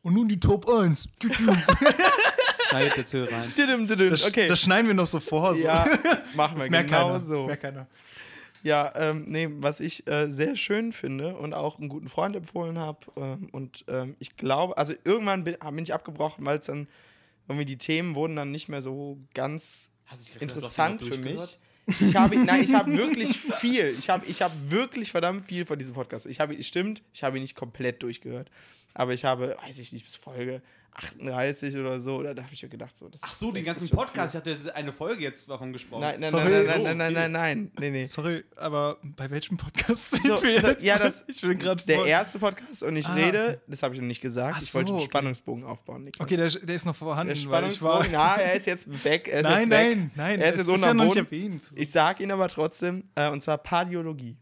Und 0.03 0.13
nun 0.15 0.27
die 0.27 0.39
Top 0.39 0.67
1. 0.67 1.07
Tü, 1.19 1.29
tü. 1.29 1.43
Schneidet 2.69 3.13
der 3.13 3.31
rein. 3.31 3.53
Didim, 3.57 3.87
didim. 3.87 4.09
Das, 4.09 4.27
Okay. 4.27 4.47
das 4.47 4.61
schneiden 4.61 4.87
wir 4.87 4.93
noch 4.95 5.05
so 5.07 5.19
vor. 5.19 5.53
So. 5.55 5.63
ja, 5.63 5.85
machen 6.35 6.57
wir 6.59 6.67
das 6.69 6.85
genau 6.89 7.07
keiner. 7.09 7.21
so. 7.21 7.33
Das 7.39 7.47
merkt 7.47 7.61
keiner. 7.63 7.87
Ja, 8.63 8.91
ähm, 8.95 9.25
nee, 9.27 9.47
was 9.51 9.79
ich 9.79 10.07
äh, 10.07 10.27
sehr 10.31 10.55
schön 10.55 10.93
finde 10.93 11.35
und 11.35 11.53
auch 11.53 11.79
einen 11.79 11.89
guten 11.89 12.09
Freund 12.09 12.35
empfohlen 12.35 12.77
habe. 12.79 12.99
Ähm, 13.15 13.49
und 13.51 13.85
ähm, 13.87 14.15
ich 14.19 14.37
glaube, 14.37 14.77
also 14.77 14.93
irgendwann 15.03 15.43
bin, 15.43 15.55
bin 15.59 15.83
ich 15.83 15.93
abgebrochen, 15.93 16.45
weil 16.45 16.59
es 16.59 16.65
dann 16.67 16.87
irgendwie 17.47 17.65
die 17.65 17.77
Themen 17.77 18.15
wurden 18.15 18.35
dann 18.35 18.51
nicht 18.51 18.69
mehr 18.69 18.81
so 18.81 19.17
ganz 19.33 19.90
Interessant 20.39 21.01
für 21.01 21.17
mich. 21.17 21.57
Ich 21.99 22.15
habe, 22.15 22.37
nein, 22.37 22.63
ich 22.63 22.73
habe 22.73 22.95
wirklich 22.95 23.37
viel. 23.37 23.87
Ich 23.87 24.09
habe, 24.09 24.25
ich 24.25 24.41
habe 24.41 24.53
wirklich 24.67 25.11
verdammt 25.11 25.45
viel 25.47 25.65
von 25.65 25.77
diesem 25.77 25.93
Podcast. 25.93 26.25
Ich 26.25 26.39
habe, 26.39 26.61
stimmt, 26.63 27.01
ich 27.13 27.23
habe 27.23 27.37
ihn 27.37 27.41
nicht 27.41 27.55
komplett 27.55 28.03
durchgehört, 28.03 28.49
aber 28.93 29.13
ich 29.13 29.25
habe, 29.25 29.57
weiß 29.65 29.79
ich 29.79 29.91
nicht, 29.91 30.05
bis 30.05 30.15
Folge 30.15 30.61
38 30.93 31.75
oder 31.77 31.99
so. 31.99 32.17
Oder 32.17 32.35
da 32.35 32.43
habe 32.43 32.53
ich 32.53 32.61
mir 32.63 32.69
gedacht, 32.69 32.95
so. 32.97 33.07
Das, 33.09 33.21
Ach 33.23 33.35
so, 33.35 33.51
den 33.51 33.63
ganzen 33.65 33.85
ist 33.85 33.91
Podcast. 33.91 34.35
Ich 34.35 34.37
hatte 34.39 34.75
eine 34.75 34.91
Folge 34.91 35.23
jetzt 35.23 35.47
davon 35.49 35.73
gesprochen. 35.73 36.01
Nein, 36.01 36.19
nein, 36.19 36.29
Sorry. 36.31 36.43
nein, 36.51 36.65
nein, 36.65 36.81
nein, 36.83 36.97
nein, 36.97 37.13
nein, 37.13 37.31
nein, 37.31 37.71
nee, 37.79 37.89
nee. 37.89 38.03
Sorry, 38.03 38.43
aber 38.57 38.97
bei 39.03 39.29
welchem 39.29 39.57
Podcast 39.57 40.11
sind 40.11 40.27
So, 40.27 40.41
wir 40.43 40.53
jetzt? 40.61 40.83
ja, 40.83 40.97
das- 40.99 41.23
ich 41.27 41.41
bin 41.41 41.57
gerade 41.57 41.83
Der 41.85 42.05
erste 42.05 42.39
Podcast 42.39 42.83
und 42.83 42.95
ich 42.95 43.07
Ah. 43.07 43.13
rede, 43.13 43.61
das 43.67 43.83
habe 43.83 43.95
ich 43.95 44.01
noch 44.01 44.07
nicht 44.07 44.21
gesagt, 44.21 44.55
Ach 44.57 44.61
ich 44.61 44.73
wollte 44.73 44.87
so, 44.89 44.93
einen 44.95 45.01
okay. 45.03 45.09
Spannungsbogen 45.11 45.63
aufbauen. 45.63 46.03
Niklas. 46.03 46.25
Okay, 46.25 46.37
der, 46.37 46.49
der 46.49 46.75
ist 46.75 46.85
noch 46.85 46.95
vorhanden, 46.95 47.33
der 47.33 47.49
weil 47.49 47.67
ich 47.67 47.81
war... 47.81 48.03
Spannungsbogen, 48.03 48.11
na, 48.11 48.35
er 48.41 48.53
ist 48.53 48.65
jetzt 48.67 49.03
weg. 49.03 49.27
Er 49.27 49.39
ist 49.39 49.43
nein, 49.43 49.59
jetzt 49.59 49.71
weg. 49.71 49.97
nein, 49.97 50.11
nein, 50.15 50.41
Er 50.41 50.53
ist 50.53 50.61
es 50.61 50.67
jetzt 50.67 50.75
ist 50.77 50.85
ja 50.85 50.93
noch 50.93 51.03
nicht 51.05 51.15
erwähnt. 51.15 51.63
Ich 51.75 51.89
sage 51.91 52.23
ihn 52.23 52.31
aber 52.31 52.47
trotzdem, 52.49 53.03
äh, 53.15 53.29
und 53.29 53.41
zwar 53.41 53.57
Pardiologie. 53.57 54.37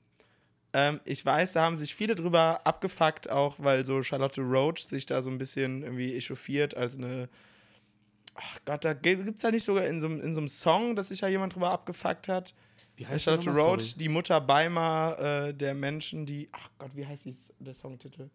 Ähm, 0.74 1.00
ich 1.06 1.26
weiß, 1.26 1.54
da 1.54 1.64
haben 1.64 1.78
sich 1.78 1.96
viele 1.96 2.14
drüber 2.16 2.66
abgefuckt, 2.66 3.30
auch 3.30 3.56
weil 3.60 3.86
so 3.86 4.04
Charlotte 4.04 4.42
Roach 4.42 4.80
sich 4.80 5.06
da 5.06 5.22
so 5.22 5.30
ein 5.30 5.38
bisschen 5.40 5.82
irgendwie 5.84 6.16
echauffiert 6.16 6.76
als 6.78 6.98
eine. 6.98 7.28
Ach 8.36 8.60
Gott, 8.66 8.86
da 8.86 8.94
gibt 8.94 9.28
es 9.36 9.42
da 9.42 9.52
nicht 9.52 9.64
sogar 9.64 9.86
in 9.86 10.00
so, 10.00 10.08
einem- 10.08 10.22
in 10.22 10.34
so 10.34 10.42
einem 10.42 10.48
Song, 10.48 10.96
dass 10.96 11.10
sich 11.10 11.20
da 11.20 11.28
jemand 11.28 11.56
drüber 11.56 11.72
abgefuckt 11.72 12.28
hat. 12.28 12.54
Wie 12.96 13.04
Bei 13.04 13.10
heißt 13.12 13.28
der 13.28 13.42
Charlotte? 13.42 13.50
Roach, 13.70 13.82
Sorry. 13.82 14.00
die 14.00 14.10
Mutter 14.10 14.40
Beimer 14.42 15.18
äh, 15.50 15.54
der 15.54 15.74
Menschen, 15.74 16.26
die. 16.26 16.50
Ach 16.52 16.70
Gott, 16.78 16.92
wie 16.96 17.06
heißt 17.06 17.26
die, 17.26 17.36
der 17.60 17.74
Songtitel? 17.74 18.30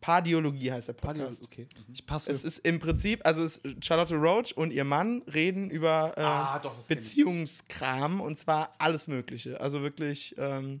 Pardiologie 0.00 0.70
heißt 0.72 0.88
der 0.88 0.92
Pardio, 0.94 1.24
Podcast. 1.24 1.42
okay. 1.44 1.66
Mhm. 1.86 1.92
ich 1.94 2.04
passe. 2.06 2.30
Es 2.32 2.44
ist 2.44 2.58
im 2.58 2.78
Prinzip, 2.78 3.20
also 3.24 3.42
es 3.42 3.56
ist 3.58 3.84
Charlotte 3.84 4.14
Roach 4.16 4.52
und 4.56 4.70
ihr 4.72 4.84
Mann 4.84 5.22
reden 5.32 5.70
über 5.70 6.12
äh, 6.16 6.20
Ah, 6.22 6.58
doch. 6.58 6.76
Beziehungskram 6.86 8.20
und 8.20 8.36
zwar 8.36 8.72
alles 8.78 9.08
Mögliche. 9.08 9.60
Also 9.60 9.82
wirklich 9.82 10.34
ähm, 10.38 10.80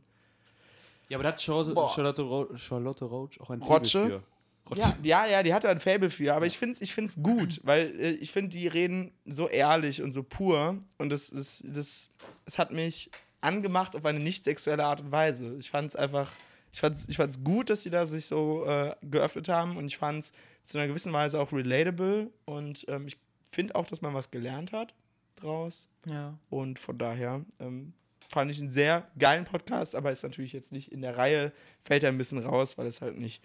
Ja, 1.08 1.16
aber 1.18 1.24
da 1.24 1.28
hat 1.30 1.40
Charlotte, 1.42 2.22
Ro 2.22 2.56
Charlotte 2.56 3.04
Roach 3.04 3.40
auch 3.40 3.50
ein 3.50 3.60
Rotsche? 3.62 4.06
Für. 4.06 4.22
Rotsche. 4.70 4.94
Ja, 5.02 5.26
ja, 5.26 5.32
ja, 5.32 5.42
die 5.42 5.52
hat 5.52 5.64
da 5.64 5.68
ein 5.70 5.80
Faible 5.80 6.08
für, 6.10 6.34
aber 6.34 6.46
ich 6.46 6.56
finde 6.56 6.72
es 6.74 6.80
ich 6.80 6.94
find's 6.94 7.16
gut, 7.22 7.60
weil 7.64 7.94
äh, 8.00 8.10
ich 8.12 8.32
finde, 8.32 8.48
die 8.50 8.66
reden 8.66 9.12
so 9.26 9.46
ehrlich 9.48 10.00
und 10.02 10.12
so 10.12 10.22
pur 10.22 10.78
und 10.96 11.10
das, 11.10 11.28
das, 11.30 11.62
das, 11.66 12.08
das 12.46 12.58
hat 12.58 12.70
mich 12.72 13.10
angemacht 13.42 13.94
auf 13.94 14.04
eine 14.06 14.20
nicht 14.20 14.42
sexuelle 14.44 14.84
Art 14.84 15.02
und 15.02 15.12
Weise. 15.12 15.54
Ich 15.58 15.70
fand 15.70 15.88
es 15.88 15.96
einfach, 15.96 16.32
ich 16.72 16.80
fand's, 16.80 17.04
ich 17.10 17.16
fand's 17.18 17.44
gut, 17.44 17.68
dass 17.68 17.82
sie 17.82 17.90
da 17.90 18.06
sich 18.06 18.24
so 18.24 18.64
äh, 18.64 18.96
geöffnet 19.02 19.50
haben 19.50 19.76
und 19.76 19.84
ich 19.84 19.98
fand 19.98 20.20
es 20.20 20.32
zu 20.62 20.78
einer 20.78 20.88
gewissen 20.88 21.12
Weise 21.12 21.38
auch 21.40 21.52
relatable 21.52 22.30
und 22.46 22.86
ähm, 22.88 23.06
ich 23.06 23.18
finde 23.50 23.74
auch, 23.74 23.86
dass 23.86 24.00
man 24.00 24.14
was 24.14 24.30
gelernt 24.30 24.72
hat 24.72 24.94
draus 25.36 25.88
Ja. 26.06 26.38
und 26.48 26.78
von 26.78 26.96
daher 26.96 27.44
ähm, 27.60 27.92
fand 28.34 28.50
ich 28.50 28.58
einen 28.58 28.70
sehr 28.70 29.08
geilen 29.16 29.44
Podcast, 29.44 29.94
aber 29.94 30.10
ist 30.10 30.24
natürlich 30.24 30.52
jetzt 30.52 30.72
nicht 30.72 30.90
in 30.90 31.02
der 31.02 31.16
Reihe, 31.16 31.52
fällt 31.80 32.02
er 32.02 32.10
ein 32.10 32.18
bisschen 32.18 32.44
raus, 32.44 32.76
weil 32.76 32.86
es 32.88 33.00
halt 33.00 33.16
nicht 33.16 33.40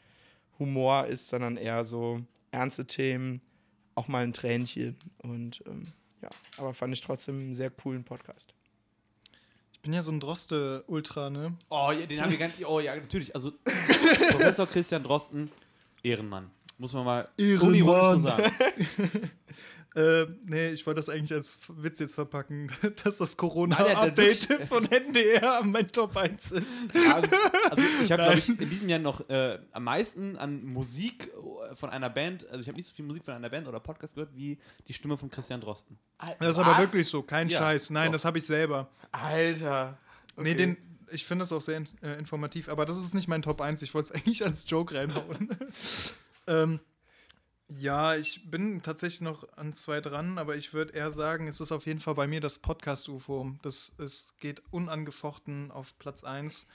Humor 0.57 1.05
ist, 1.05 1.29
sondern 1.29 1.57
eher 1.57 1.83
so 1.83 2.21
ernste 2.49 2.87
Themen, 2.87 3.39
auch 3.93 4.07
mal 4.07 4.23
ein 4.23 4.33
Tränchen. 4.33 4.97
Und 5.19 5.61
ähm, 5.67 5.93
ja, 6.23 6.29
aber 6.57 6.73
fand 6.73 6.91
ich 6.91 7.01
trotzdem 7.01 7.39
einen 7.39 7.53
sehr 7.53 7.69
coolen 7.69 8.03
Podcast. 8.03 8.51
Ich 9.73 9.79
bin 9.81 9.93
ja 9.93 10.01
so 10.01 10.11
ein 10.11 10.19
Droste-Ultra, 10.19 11.29
ne? 11.29 11.53
Oh, 11.69 11.91
ja, 11.91 12.07
den 12.07 12.21
haben 12.21 12.31
wir 12.31 12.39
gar 12.39 12.47
nicht. 12.47 12.65
Oh 12.65 12.79
ja, 12.79 12.95
natürlich. 12.95 13.33
Also, 13.35 13.51
Professor 14.31 14.65
Christian 14.65 15.03
Drosten, 15.03 15.51
Ehrenmann. 16.01 16.49
Muss 16.79 16.93
man 16.93 17.05
mal 17.05 17.29
Ehrenmann. 17.37 18.17
so 18.17 18.23
sagen. 18.23 18.51
Äh, 19.99 20.27
nee, 20.45 20.69
ich 20.69 20.85
wollte 20.85 20.99
das 20.99 21.09
eigentlich 21.09 21.33
als 21.33 21.59
Witz 21.67 21.99
jetzt 21.99 22.15
verpacken, 22.15 22.71
dass 23.03 23.17
das 23.17 23.35
Corona-Update 23.35 24.47
von 24.69 24.89
NDR 24.89 25.61
mein 25.63 25.91
Top 25.91 26.15
1 26.15 26.51
ist. 26.51 26.85
Ja, 26.93 27.15
Also 27.69 27.83
ich 28.03 28.11
habe, 28.11 28.23
glaube 28.23 28.39
ich, 28.39 28.47
in 28.47 28.69
diesem 28.69 28.87
Jahr 28.87 28.99
noch 28.99 29.27
äh, 29.29 29.59
am 29.73 29.83
meisten 29.83 30.37
an 30.37 30.63
Musik 30.63 31.29
äh, 31.69 31.75
von 31.75 31.89
einer 31.89 32.09
Band, 32.09 32.47
also 32.47 32.61
ich 32.61 32.67
habe 32.69 32.77
nicht 32.77 32.87
so 32.87 32.95
viel 32.95 33.03
Musik 33.03 33.25
von 33.25 33.33
einer 33.33 33.49
Band 33.49 33.67
oder 33.67 33.81
Podcast 33.81 34.15
gehört, 34.15 34.33
wie 34.35 34.57
die 34.87 34.93
Stimme 34.93 35.17
von 35.17 35.29
Christian 35.29 35.59
Drosten. 35.59 35.99
Das 36.39 36.51
ist 36.51 36.59
aber 36.59 36.77
wirklich 36.77 37.07
so, 37.07 37.21
kein 37.21 37.49
Ja, 37.49 37.59
Scheiß. 37.59 37.89
Nein, 37.89 38.07
doch. 38.07 38.13
das 38.13 38.25
habe 38.25 38.37
ich 38.37 38.45
selber. 38.45 38.89
Alter. 39.11 39.97
Nee, 40.37 40.53
den, 40.53 40.77
ich 41.11 41.25
finde 41.25 41.43
das 41.43 41.51
auch 41.51 41.61
sehr 41.61 41.75
in, 41.75 41.85
äh, 42.03 42.17
informativ, 42.17 42.69
aber 42.69 42.85
das 42.85 42.97
ist 42.97 43.13
nicht 43.15 43.27
mein 43.27 43.41
Top 43.41 43.59
1. 43.59 43.81
Ich 43.81 43.93
wollte 43.93 44.13
es 44.13 44.15
eigentlich 44.15 44.45
als 44.45 44.63
Joke 44.65 44.95
reinhauen. 44.95 45.49
ähm, 46.47 46.79
ja, 47.69 48.15
ich 48.15 48.49
bin 48.49 48.81
tatsächlich 48.81 49.21
noch 49.21 49.47
an 49.55 49.73
zwei 49.73 50.01
dran, 50.01 50.37
aber 50.37 50.55
ich 50.55 50.73
würde 50.73 50.93
eher 50.93 51.11
sagen, 51.11 51.47
es 51.47 51.61
ist 51.61 51.71
auf 51.71 51.85
jeden 51.85 51.99
Fall 51.99 52.15
bei 52.15 52.27
mir 52.27 52.41
das 52.41 52.59
Podcast-UFO. 52.59 53.55
Das 53.61 53.93
es 53.99 54.35
geht 54.39 54.63
unangefochten 54.71 55.71
auf 55.71 55.97
Platz 55.99 56.23
1. 56.23 56.67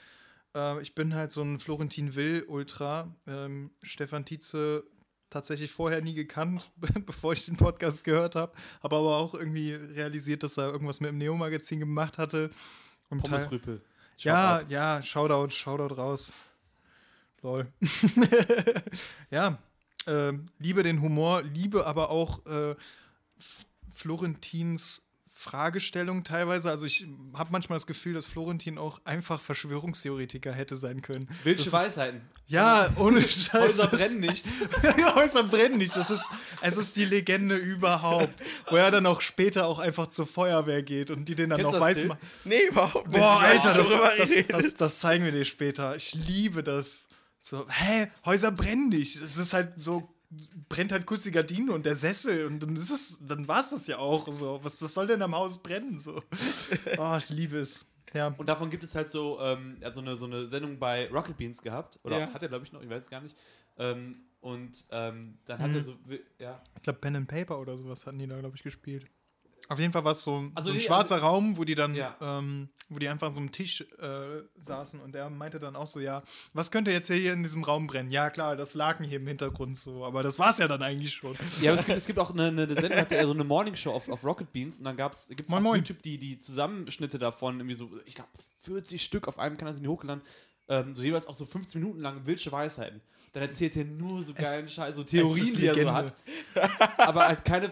Äh, 0.55 0.81
ich 0.81 0.95
bin 0.95 1.13
halt 1.13 1.31
so 1.31 1.41
ein 1.41 1.59
Florentin 1.59 2.15
Will-Ultra. 2.15 3.13
Ähm, 3.27 3.71
Stefan 3.81 4.25
Tietze 4.25 4.83
tatsächlich 5.29 5.71
vorher 5.71 6.01
nie 6.01 6.13
gekannt, 6.13 6.71
bevor 7.05 7.33
ich 7.33 7.45
den 7.45 7.57
Podcast 7.57 8.05
gehört 8.05 8.35
habe. 8.35 8.53
Habe 8.81 8.95
aber 8.95 9.17
auch 9.17 9.33
irgendwie 9.33 9.73
realisiert, 9.73 10.43
dass 10.43 10.57
er 10.57 10.71
irgendwas 10.71 11.01
mit 11.01 11.09
dem 11.09 11.17
Neo-Magazin 11.17 11.79
gemacht 11.79 12.17
hatte. 12.17 12.49
Und 13.09 13.21
Pommes 13.21 13.43
Teil- 13.43 13.49
Rüpel. 13.49 13.81
ja, 14.19 14.61
ja, 14.69 15.01
Shoutout, 15.03 15.49
Shoutout 15.53 15.95
raus. 15.95 16.33
Lol. 17.41 17.67
ja, 19.29 19.59
ähm, 20.07 20.47
liebe 20.59 20.83
den 20.83 21.01
Humor, 21.01 21.43
liebe 21.43 21.85
aber 21.85 22.09
auch 22.09 22.45
äh, 22.45 22.75
Florentins 23.93 25.05
Fragestellung 25.37 26.23
teilweise. 26.23 26.71
Also 26.71 26.85
ich 26.85 27.05
habe 27.33 27.51
manchmal 27.51 27.75
das 27.75 27.85
Gefühl, 27.85 28.13
dass 28.13 28.25
Florentin 28.25 28.77
auch 28.77 29.01
einfach 29.03 29.41
Verschwörungstheoretiker 29.41 30.51
hätte 30.51 30.77
sein 30.77 31.01
können. 31.01 31.27
Wildsche 31.43 31.71
Weisheiten. 31.73 32.21
Ja, 32.47 32.89
ohne 32.97 33.21
Scheiß. 33.21 33.53
Häuser 33.53 33.87
brennen 33.87 34.21
nicht. 34.21 34.45
Häuser 35.15 35.43
brennen 35.43 35.77
nicht. 35.77 35.95
Das 35.95 36.09
ist, 36.09 36.29
es 36.61 36.77
ist 36.77 36.95
die 36.95 37.05
Legende 37.05 37.57
überhaupt. 37.57 38.43
Wo 38.69 38.77
er 38.77 38.89
dann 38.91 39.05
auch 39.05 39.19
später 39.19 39.67
auch 39.67 39.79
einfach 39.79 40.07
zur 40.07 40.25
Feuerwehr 40.25 40.81
geht 40.83 41.11
und 41.11 41.25
die 41.25 41.35
den 41.35 41.49
dann 41.49 41.59
Kennst 41.59 41.73
das 41.73 41.81
weiß 41.81 42.05
machen. 42.05 42.19
Nee, 42.45 42.67
überhaupt 42.69 43.07
nicht. 43.07 43.19
Boah, 43.19 43.39
Alter, 43.39 43.73
das, 43.73 43.89
das, 44.17 44.47
das, 44.47 44.75
das 44.75 44.99
zeigen 44.99 45.25
wir 45.25 45.31
dir 45.31 45.45
später. 45.45 45.95
Ich 45.95 46.15
liebe 46.15 46.63
das. 46.63 47.09
So, 47.37 47.67
hä, 47.69 48.07
Häuser 48.25 48.51
brennen 48.51 48.89
nicht. 48.89 49.15
Es 49.17 49.37
ist 49.37 49.53
halt 49.53 49.79
so, 49.79 50.09
brennt 50.69 50.91
halt 50.91 51.05
kurz 51.05 51.23
die 51.23 51.31
Gardine 51.31 51.71
und 51.71 51.85
der 51.85 51.95
Sessel 51.95 52.47
und 52.47 52.59
dann 52.61 52.75
ist 52.75 52.89
es, 52.91 53.19
dann 53.25 53.47
war 53.47 53.59
es 53.59 53.69
das 53.69 53.87
ja 53.87 53.97
auch. 53.97 54.31
So, 54.31 54.59
was, 54.63 54.81
was 54.81 54.93
soll 54.93 55.07
denn 55.07 55.21
am 55.21 55.35
Haus 55.35 55.61
brennen? 55.61 55.97
So. 55.99 56.21
Oh, 56.97 57.15
ich 57.17 57.29
liebe 57.29 57.57
es. 57.57 57.85
Ja. 58.13 58.27
Und 58.37 58.47
davon 58.47 58.69
gibt 58.69 58.83
es 58.83 58.95
halt 58.95 59.09
so, 59.09 59.39
ähm, 59.41 59.77
er 59.81 59.87
hat 59.87 59.93
so 59.93 60.01
eine, 60.01 60.15
so 60.15 60.25
eine 60.25 60.45
Sendung 60.47 60.79
bei 60.79 61.09
Rocket 61.11 61.35
Beans 61.37 61.61
gehabt. 61.61 61.99
Oder 62.03 62.19
Ja. 62.19 62.33
hat 62.33 62.41
er, 62.41 62.47
glaube 62.49 62.65
ich, 62.65 62.71
noch, 62.71 62.81
ich 62.81 62.89
weiß 62.89 63.03
es 63.03 63.09
gar 63.09 63.21
nicht. 63.21 63.35
Ähm, 63.77 64.21
und 64.39 64.85
ähm, 64.91 65.37
dann 65.45 65.59
hat 65.59 65.71
er 65.73 65.83
so, 65.83 65.95
ja. 66.39 66.61
Ich 66.77 66.81
glaube, 66.83 66.99
Pen 66.99 67.15
and 67.17 67.27
Paper 67.27 67.59
oder 67.59 67.75
sowas 67.77 68.05
hatten 68.07 68.19
die 68.19 68.27
da, 68.27 68.39
glaube 68.39 68.55
ich, 68.55 68.63
gespielt. 68.63 69.05
Auf 69.67 69.79
jeden 69.79 69.91
Fall 69.91 70.03
war 70.03 70.11
es 70.11 70.21
so, 70.21 70.49
Also 70.53 70.67
so 70.67 70.71
ein 70.73 70.77
nee, 70.77 70.83
schwarzer 70.83 71.17
Raum, 71.19 71.57
wo 71.57 71.63
die 71.63 71.75
dann, 71.75 71.95
Ja. 71.95 72.15
ähm, 72.21 72.69
wo 72.89 72.99
die 72.99 73.07
einfach 73.07 73.27
an 73.27 73.33
so 73.33 73.41
einem 73.41 73.51
Tisch 73.51 73.81
äh, 73.81 74.43
saßen 74.57 74.99
und 75.01 75.13
der 75.15 75.29
meinte 75.31 75.59
dann 75.59 75.75
auch 75.75 75.87
so, 75.87 75.99
ja, 75.99 76.21
was 76.53 76.69
könnte 76.69 76.91
jetzt 76.91 77.07
hier 77.11 77.33
in 77.33 77.41
diesem 77.41 77.63
Raum 77.63 77.87
brennen? 77.87 78.11
Ja, 78.11 78.29
klar, 78.29 78.55
das 78.55 78.75
Laken 78.75 79.03
hier 79.05 79.17
im 79.17 79.25
Hintergrund 79.27 79.77
so, 79.79 80.05
aber 80.05 80.21
das 80.21 80.37
war 80.37 80.49
es 80.51 80.59
ja 80.59 80.67
dann 80.67 80.83
eigentlich 80.83 81.13
schon. 81.13 81.35
Ja, 81.61 81.71
aber 81.71 81.79
es 81.79 81.85
gibt, 81.87 81.97
es 81.97 82.05
gibt 82.05 82.19
auch 82.19 82.31
eine, 82.31 82.47
eine 82.49 82.67
Sendung, 82.67 82.99
hatte 82.99 83.15
er 83.15 83.25
so 83.25 83.33
eine 83.33 83.43
Morningshow 83.43 83.91
auf, 83.91 84.07
auf 84.07 84.23
Rocket 84.23 84.51
Beans 84.53 84.77
und 84.77 84.85
dann 84.85 84.97
gibt 84.97 85.15
es 85.15 85.29
auf 85.51 85.59
moin. 85.61 85.77
YouTube 85.77 86.03
die, 86.03 86.19
die 86.19 86.37
Zusammenschnitte 86.37 87.17
davon, 87.17 87.59
irgendwie 87.59 87.75
so, 87.75 87.89
ich 88.05 88.13
glaube, 88.15 88.29
40 88.59 89.01
Stück 89.03 89.27
auf 89.27 89.39
einem 89.39 89.57
Kanal 89.57 89.73
sind 89.73 89.83
die 89.83 89.89
hochgeladen, 89.89 90.21
ähm, 90.67 90.93
so 90.93 91.01
jeweils 91.01 91.25
auch 91.25 91.35
so 91.35 91.45
15 91.45 91.81
Minuten 91.81 92.01
lang 92.01 92.25
wildsche 92.25 92.51
Weisheiten. 92.51 93.01
Dann 93.33 93.43
erzählt 93.43 93.75
er 93.75 93.83
nur 93.83 94.23
so 94.23 94.33
geilen 94.33 94.69
Scheiß, 94.69 94.95
so 94.95 95.03
Theorien, 95.03 95.55
die 95.57 95.67
er 95.67 95.75
so 95.75 95.91
hat. 95.91 96.13
aber 96.97 97.27
halt 97.27 97.43
keine, 97.43 97.69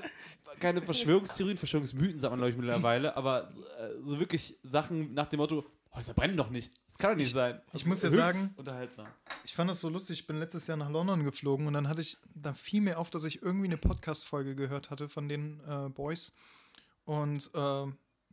keine 0.64 0.82
Verschwörungstheorien, 0.82 1.58
Verschwörungsmythen, 1.58 2.20
sagt 2.20 2.32
man, 2.32 2.40
glaube 2.40 2.52
ich, 2.52 2.58
mittlerweile, 2.58 3.16
aber 3.16 3.48
so, 3.48 3.62
äh, 3.62 3.92
so 4.04 4.20
wirklich 4.20 4.58
Sachen 4.64 5.14
nach 5.14 5.28
dem 5.28 5.38
Motto, 5.40 5.66
Häuser 5.94 6.14
brennen 6.16 6.36
doch 6.38 6.50
nicht. 6.50 6.72
Das 6.88 6.98
kann 6.98 7.12
doch 7.12 7.18
nicht 7.18 7.30
sein. 7.32 7.62
Das 7.72 7.82
ich 7.82 7.88
muss 7.88 8.02
ja 8.02 8.10
sagen- 8.10 8.54
Unterhaltsam. 8.56 9.08
Ich 9.44 9.54
fand 9.54 9.70
das 9.70 9.80
so 9.80 9.90
lustig. 9.90 10.22
Ich 10.22 10.28
bin 10.28 10.40
letztes 10.40 10.66
Jahr 10.68 10.78
nach 10.78 10.90
London 10.90 11.24
geflogen 11.24 11.68
und 11.68 11.74
dann 11.74 11.88
hatte 11.88 12.02
ich, 12.02 12.18
da 12.34 12.54
fiel 12.54 12.82
mir 12.82 12.98
auf, 12.98 13.10
dass 13.12 13.26
ich 13.26 13.42
irgendwie 13.44 13.68
eine 13.68 13.78
Podcast-Folge 13.78 14.56
gehört 14.56 14.90
hatte 14.90 15.10
von 15.10 15.28
den 15.30 15.60
äh, 15.68 15.90
Boys. 15.90 16.34
Und 17.06 17.48
äh, 17.54 17.86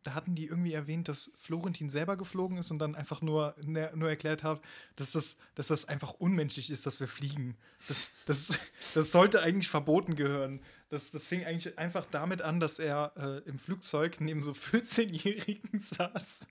da 0.02 0.14
hatten 0.14 0.34
die 0.34 0.46
irgendwie 0.46 0.72
erwähnt, 0.72 1.08
dass 1.08 1.32
Florentin 1.38 1.90
selber 1.90 2.16
geflogen 2.16 2.56
ist 2.56 2.70
und 2.70 2.78
dann 2.78 2.94
einfach 2.94 3.20
nur, 3.20 3.54
ne, 3.62 3.90
nur 3.94 4.08
erklärt 4.08 4.42
hat, 4.42 4.62
dass 4.96 5.12
das, 5.12 5.36
dass 5.54 5.68
das 5.68 5.86
einfach 5.88 6.12
unmenschlich 6.14 6.70
ist, 6.70 6.86
dass 6.86 7.00
wir 7.00 7.08
fliegen. 7.08 7.56
Das, 7.88 8.12
das, 8.26 8.52
das 8.94 9.12
sollte 9.12 9.42
eigentlich 9.42 9.68
verboten 9.68 10.14
gehören. 10.16 10.62
Das, 10.90 11.12
das 11.12 11.26
fing 11.26 11.44
eigentlich 11.44 11.78
einfach 11.78 12.04
damit 12.04 12.42
an, 12.42 12.58
dass 12.58 12.80
er 12.80 13.12
äh, 13.16 13.48
im 13.48 13.58
Flugzeug 13.58 14.20
neben 14.20 14.42
so 14.42 14.50
14-Jährigen 14.50 15.78
saß. 15.78 16.48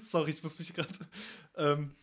Sorry, 0.00 0.30
ich 0.30 0.42
muss 0.42 0.58
mich 0.58 0.72
gerade. 0.72 0.88
Ähm, 1.56 1.94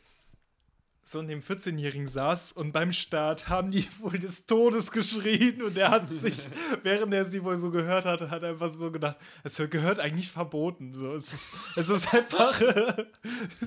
so 1.04 1.24
neben 1.24 1.42
14-Jährigen 1.42 2.06
saß 2.06 2.52
und 2.52 2.72
beim 2.72 2.94
Start 2.94 3.50
haben 3.50 3.72
die 3.72 3.88
wohl 4.00 4.20
des 4.20 4.46
Todes 4.46 4.92
geschrien 4.92 5.64
und 5.64 5.76
er 5.76 5.90
hat 5.90 6.08
sich, 6.08 6.48
während 6.84 7.12
er 7.12 7.26
sie 7.26 7.44
wohl 7.44 7.58
so 7.58 7.72
gehört 7.72 8.06
hatte, 8.06 8.30
hat 8.30 8.44
er 8.44 8.50
einfach 8.50 8.70
so 8.70 8.92
gedacht, 8.92 9.18
es 9.44 9.58
gehört 9.58 10.00
eigentlich 10.00 10.30
verboten. 10.30 10.94
So, 10.94 11.16
es, 11.16 11.34
ist, 11.34 11.52
es 11.76 11.90
ist 11.90 12.14
einfach 12.14 12.62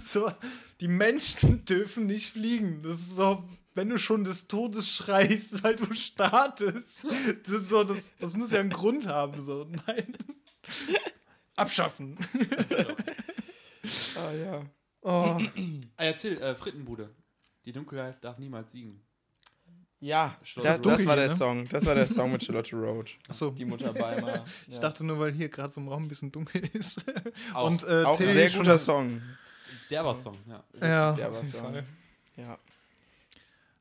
so, 0.07 0.31
die 0.81 0.87
Menschen 0.87 1.64
dürfen 1.64 2.07
nicht 2.07 2.31
fliegen. 2.31 2.81
Das 2.83 3.01
ist 3.01 3.16
so, 3.16 3.43
wenn 3.75 3.89
du 3.89 3.99
schon 3.99 4.25
des 4.25 4.49
Todes 4.49 4.89
schreist, 4.95 5.62
weil 5.64 5.77
du 5.77 5.93
startest, 5.95 7.05
das, 7.05 7.49
ist 7.53 7.68
so, 7.68 7.85
das, 7.85 8.16
das 8.18 8.37
muss 8.37 8.53
ja 8.53 8.61
einen 8.61 8.70
Grund 8.70 9.07
haben. 9.07 9.45
So. 9.45 9.66
Nein. 9.87 10.16
Abschaffen. 11.57 12.16
Ah 14.14 14.33
ja. 14.33 14.62
Oh. 15.01 15.09
Ah, 15.09 15.41
erzähl, 15.97 16.41
äh, 16.41 16.55
Frittenbude. 16.55 17.11
Die 17.64 17.73
Dunkelheit 17.73 18.23
darf 18.23 18.39
niemals 18.39 18.70
siegen. 18.70 19.03
Ja, 19.99 20.37
das, 20.57 20.83
dunkel 20.83 20.99
das 20.99 21.07
war 21.07 21.16
der 21.16 21.29
ne? 21.29 21.35
Song. 21.35 21.68
Das 21.68 21.87
war 21.87 21.95
der 21.95 22.07
Song 22.07 22.33
mit 22.33 22.45
Charlotte 22.45 22.75
Roach. 22.75 23.18
Achso. 23.29 23.51
Die 23.51 23.64
Mutter 23.64 23.93
Beimer. 23.93 24.45
Ich 24.68 24.79
dachte 24.79 25.05
nur, 25.05 25.18
weil 25.18 25.33
hier 25.33 25.49
gerade 25.49 25.73
so 25.73 25.81
im 25.81 25.89
Raum 25.89 26.05
ein 26.05 26.09
bisschen 26.09 26.33
dunkel 26.33 26.62
ist. 26.73 27.05
Auch, 27.55 27.66
Und 27.66 27.85
äh, 27.85 28.05
Auch 28.05 28.16
Till 28.16 28.29
ein 28.29 28.35
sehr 28.35 28.51
guter 28.51 28.79
Song. 28.79 29.23
derber 29.91 30.14
Song, 30.14 30.37
ja. 30.49 30.64
Ja, 30.81 31.12
der 31.14 31.29
auf 31.31 31.62
war 31.62 31.83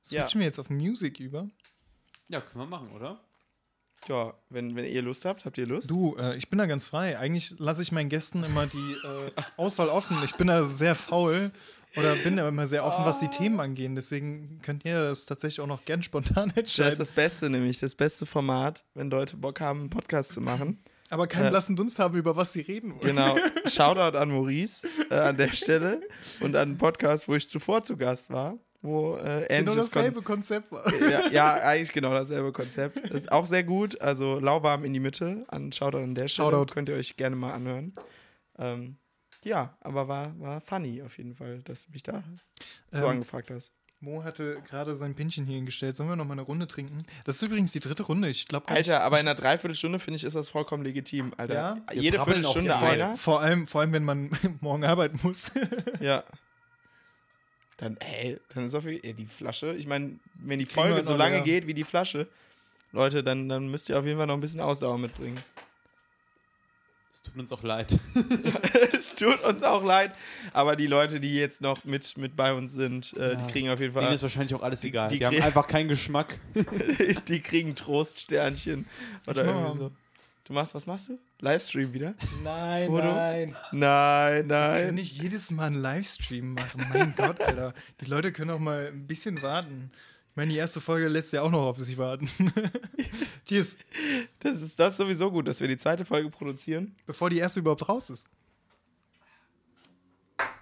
Fall. 0.04 0.18
Ja. 0.18 0.22
Switchen 0.24 0.40
wir 0.42 0.48
jetzt 0.48 0.60
auf 0.60 0.70
Music 0.70 1.20
über? 1.20 1.48
Ja, 2.28 2.42
können 2.42 2.64
wir 2.64 2.68
machen, 2.68 2.92
oder? 2.92 3.20
Ja, 4.08 4.34
wenn, 4.50 4.76
wenn 4.76 4.86
ihr 4.86 5.02
Lust 5.04 5.26
habt, 5.26 5.46
habt 5.46 5.58
ihr 5.60 5.68
Lust? 5.68 5.90
Du, 5.92 6.16
äh, 6.18 6.36
ich 6.36 6.50
bin 6.50 6.58
da 6.58 6.66
ganz 6.66 6.88
frei. 6.88 7.20
Eigentlich 7.20 7.54
lasse 7.60 7.84
ich 7.84 7.92
meinen 7.92 8.10
Gästen 8.10 8.44
immer 8.44 8.66
die 8.66 8.78
äh, 9.04 9.32
Auswahl 9.58 9.90
offen. 9.90 10.18
Ich 10.24 10.36
bin 10.36 10.48
da 10.48 10.64
sehr 10.64 10.96
faul 10.96 11.52
oder 11.96 12.16
bin 12.16 12.38
da 12.38 12.48
immer 12.48 12.66
sehr 12.66 12.84
offen, 12.84 13.06
was 13.06 13.20
die 13.20 13.28
Themen 13.28 13.60
angehen. 13.60 13.94
Deswegen 13.94 14.60
könnt 14.64 14.86
ihr 14.86 14.96
das 15.04 15.28
tatsächlich 15.28 15.62
auch 15.62 15.68
noch 15.68 15.86
gern 15.86 16.02
spontan 16.02 16.50
Das 16.56 16.64
ist 16.64 16.80
entscheiden. 16.80 16.98
das 16.98 17.12
Beste, 17.12 17.50
nämlich 17.52 17.80
das 17.80 17.94
beste 17.94 18.26
Format, 18.26 18.84
wenn 18.96 19.12
Leute 19.12 19.38
Bock 19.38 19.60
haben, 19.60 19.82
einen 19.82 19.90
Podcast 19.92 20.34
zu 20.34 20.42
machen. 20.42 20.82
Aber 21.12 21.28
keinen 21.28 21.48
Äh, 21.48 21.50
blassen 21.52 21.76
Dunst 21.76 22.00
haben, 22.00 22.18
über 22.18 22.36
was 22.36 22.54
sie 22.54 22.62
reden 22.62 22.92
wollen. 22.96 23.02
Genau. 23.16 23.36
Shoutout 23.68 24.18
an 24.18 24.32
Maurice 24.32 24.88
äh, 25.12 25.16
an 25.16 25.38
der 25.38 25.52
Stelle 25.54 26.02
und 26.40 26.56
an 26.56 26.70
einen 26.70 26.78
Podcast, 26.80 27.28
wo 27.28 27.36
ich 27.36 27.48
zuvor 27.48 27.84
zu 27.84 27.98
Gast 27.98 28.32
war, 28.32 28.58
wo 28.82 29.16
äh, 29.18 29.20
Genau 29.22 29.46
ähnliches 29.50 29.92
Kon- 29.92 30.02
dasselbe 30.02 30.22
Konzept 30.22 30.72
war. 30.72 30.94
ja, 31.10 31.28
ja, 31.30 31.54
eigentlich 31.56 31.94
genau 31.94 32.12
dasselbe 32.14 32.52
Konzept. 32.52 32.98
Das 33.04 33.22
ist 33.24 33.32
auch 33.32 33.46
sehr 33.46 33.64
gut. 33.64 34.00
Also 34.02 34.40
lauwarm 34.40 34.86
in 34.86 34.94
die 34.94 35.00
Mitte. 35.00 35.46
An 35.50 35.72
Shoutout 35.72 36.00
an 36.00 36.16
der 36.16 36.28
Stelle. 36.28 36.50
Shoutout. 36.52 36.74
Könnt 36.74 36.90
ihr 36.90 36.96
euch 36.96 37.16
gerne 37.18 37.36
mal 37.36 37.54
anhören. 37.54 37.94
Ähm, 38.58 38.98
ja, 39.44 39.76
aber 39.82 40.08
war, 40.08 40.40
war 40.40 40.62
funny 40.62 41.02
auf 41.02 41.18
jeden 41.18 41.36
Fall, 41.36 41.60
dass 41.64 41.86
du 41.86 41.92
mich 41.92 42.04
da 42.04 42.24
so 42.92 43.04
Ähm, 43.04 43.10
angefragt 43.10 43.50
hast. 43.52 43.74
Mo 44.04 44.24
hatte 44.24 44.60
gerade 44.68 44.96
sein 44.96 45.14
Pinchen 45.14 45.46
hier 45.46 45.58
hingestellt. 45.58 45.96
Sollen 45.96 46.10
wir 46.10 46.16
noch 46.16 46.26
mal 46.26 46.34
eine 46.34 46.42
Runde 46.42 46.66
trinken? 46.68 47.04
Das 47.26 47.36
ist 47.36 47.44
übrigens 47.44 47.72
die 47.72 47.80
dritte 47.80 48.02
Runde. 48.02 48.30
Ich 48.30 48.48
glaube, 48.48 48.68
Alter, 48.68 49.02
aber 49.04 49.20
in 49.20 49.28
einer 49.28 49.36
Dreiviertelstunde 49.36 50.00
finde 50.00 50.16
ich, 50.18 50.24
ist 50.24 50.36
das 50.36 50.50
vollkommen 50.50 50.84
legitim, 50.84 51.34
Alter. 51.38 51.54
Ja? 51.54 51.78
Jede 51.94 52.24
Viertelstunde 52.24 52.76
einer. 52.76 53.16
vor 53.16 53.42
allem, 53.42 53.68
vor 53.68 53.82
allem, 53.82 53.94
wenn 53.94 54.04
man 54.04 54.32
morgen 54.60 54.84
arbeiten 54.86 55.20
muss. 55.22 55.52
Ja. 56.00 56.24
Dann, 57.82 57.98
ey, 57.98 58.40
dann 58.54 58.66
ist 58.66 58.76
auf 58.76 58.86
jeden 58.86 59.02
Fall 59.02 59.14
die 59.14 59.26
Flasche. 59.26 59.74
Ich 59.76 59.88
meine, 59.88 60.18
wenn 60.36 60.60
die 60.60 60.66
Folge 60.68 61.02
so 61.02 61.16
lange 61.16 61.38
leer. 61.38 61.44
geht 61.44 61.68
wie 61.68 61.74
die 61.74 61.84
Flasche, 61.84 62.28
Leute, 62.94 63.24
dann, 63.24 63.50
dann 63.50 63.70
müsst 63.70 63.90
ihr 63.90 63.98
auf 64.00 64.06
jeden 64.06 64.18
Fall 64.18 64.28
noch 64.28 64.36
ein 64.36 64.40
bisschen 64.40 64.62
Ausdauer 64.62 64.98
mitbringen. 65.00 65.38
Es 67.14 67.22
tut 67.24 67.36
uns 67.38 67.52
auch 67.52 67.64
leid. 67.64 68.00
es 68.94 69.16
tut 69.16 69.42
uns 69.44 69.64
auch 69.64 69.84
leid, 69.84 70.14
aber 70.54 70.76
die 70.76 70.88
Leute, 70.88 71.20
die 71.20 71.36
jetzt 71.36 71.62
noch 71.62 71.84
mit, 71.84 72.18
mit 72.18 72.36
bei 72.36 72.54
uns 72.54 72.74
sind, 72.74 73.14
äh, 73.18 73.34
Ja. 73.34 73.36
die 73.36 73.52
kriegen 73.52 73.70
auf 73.70 73.80
jeden 73.80 73.94
Denen 73.94 74.06
Fall, 74.06 74.14
ist 74.16 74.22
wahrscheinlich 74.24 74.56
auch 74.56 74.62
alles 74.64 74.84
egal. 74.84 75.10
die 75.10 75.18
Die, 75.20 75.26
haben 75.26 75.42
einfach 75.42 75.68
keinen 75.68 75.90
Geschmack. 75.90 76.40
die 77.28 77.42
kriegen 77.42 77.76
Troststernchen 77.76 78.88
oder 79.28 79.44
irgendwie 79.46 79.64
mal. 79.70 79.76
so. 79.76 79.92
Du 80.52 80.56
machst, 80.56 80.76
was 80.76 80.86
machst 80.86 81.08
du? 81.08 81.18
Livestream 81.40 81.94
wieder? 81.94 82.14
Nein, 82.44 82.88
Foto? 82.88 83.04
nein. 83.06 83.56
Nein, 83.72 84.34
Wir 84.34 84.40
können 84.42 84.48
nein. 84.50 84.96
nicht 84.96 85.22
jedes 85.22 85.50
Mal 85.50 85.68
einen 85.68 85.82
Livestream 85.82 86.56
machen. 86.56 86.86
Mein 86.92 87.14
Gott, 87.16 87.40
Alter. 87.40 87.74
Die 88.02 88.06
Leute 88.06 88.34
können 88.34 88.52
auch 88.52 88.60
mal 88.60 88.88
ein 88.88 89.08
bisschen 89.08 89.42
warten. 89.42 89.92
Ich 90.32 90.36
meine, 90.36 90.52
die 90.52 90.58
erste 90.58 90.82
Folge 90.82 91.08
lässt 91.08 91.32
ja 91.32 91.42
auch 91.44 91.52
noch 91.52 91.62
auf 91.62 91.78
sich 91.78 91.98
warten. 91.98 92.30
Cheers. 93.48 93.78
Das 94.42 94.62
ist 94.62 94.78
das 94.78 94.92
ist 94.92 94.98
sowieso 94.98 95.32
gut, 95.32 95.48
dass 95.48 95.62
wir 95.62 95.70
die 95.70 95.78
zweite 95.78 96.04
Folge 96.04 96.30
produzieren. 96.30 96.98
Bevor 97.06 97.30
die 97.30 97.38
erste 97.38 97.62
überhaupt 97.62 97.88
raus 97.88 98.10
ist. 98.10 98.30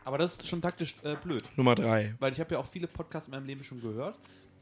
Aber 0.06 0.20
das 0.20 0.36
ist 0.36 0.48
schon 0.48 0.62
taktisch 0.62 0.98
äh, 1.02 1.16
blöd. 1.16 1.44
Nummer 1.58 1.74
drei. 1.74 2.14
Weil 2.20 2.32
ich 2.32 2.40
habe 2.40 2.54
ja 2.54 2.60
auch 2.60 2.68
viele 2.68 2.86
Podcasts 2.86 3.28
in 3.28 3.32
meinem 3.32 3.48
Leben 3.48 3.64
schon 3.64 3.82
gehört. 3.82 4.20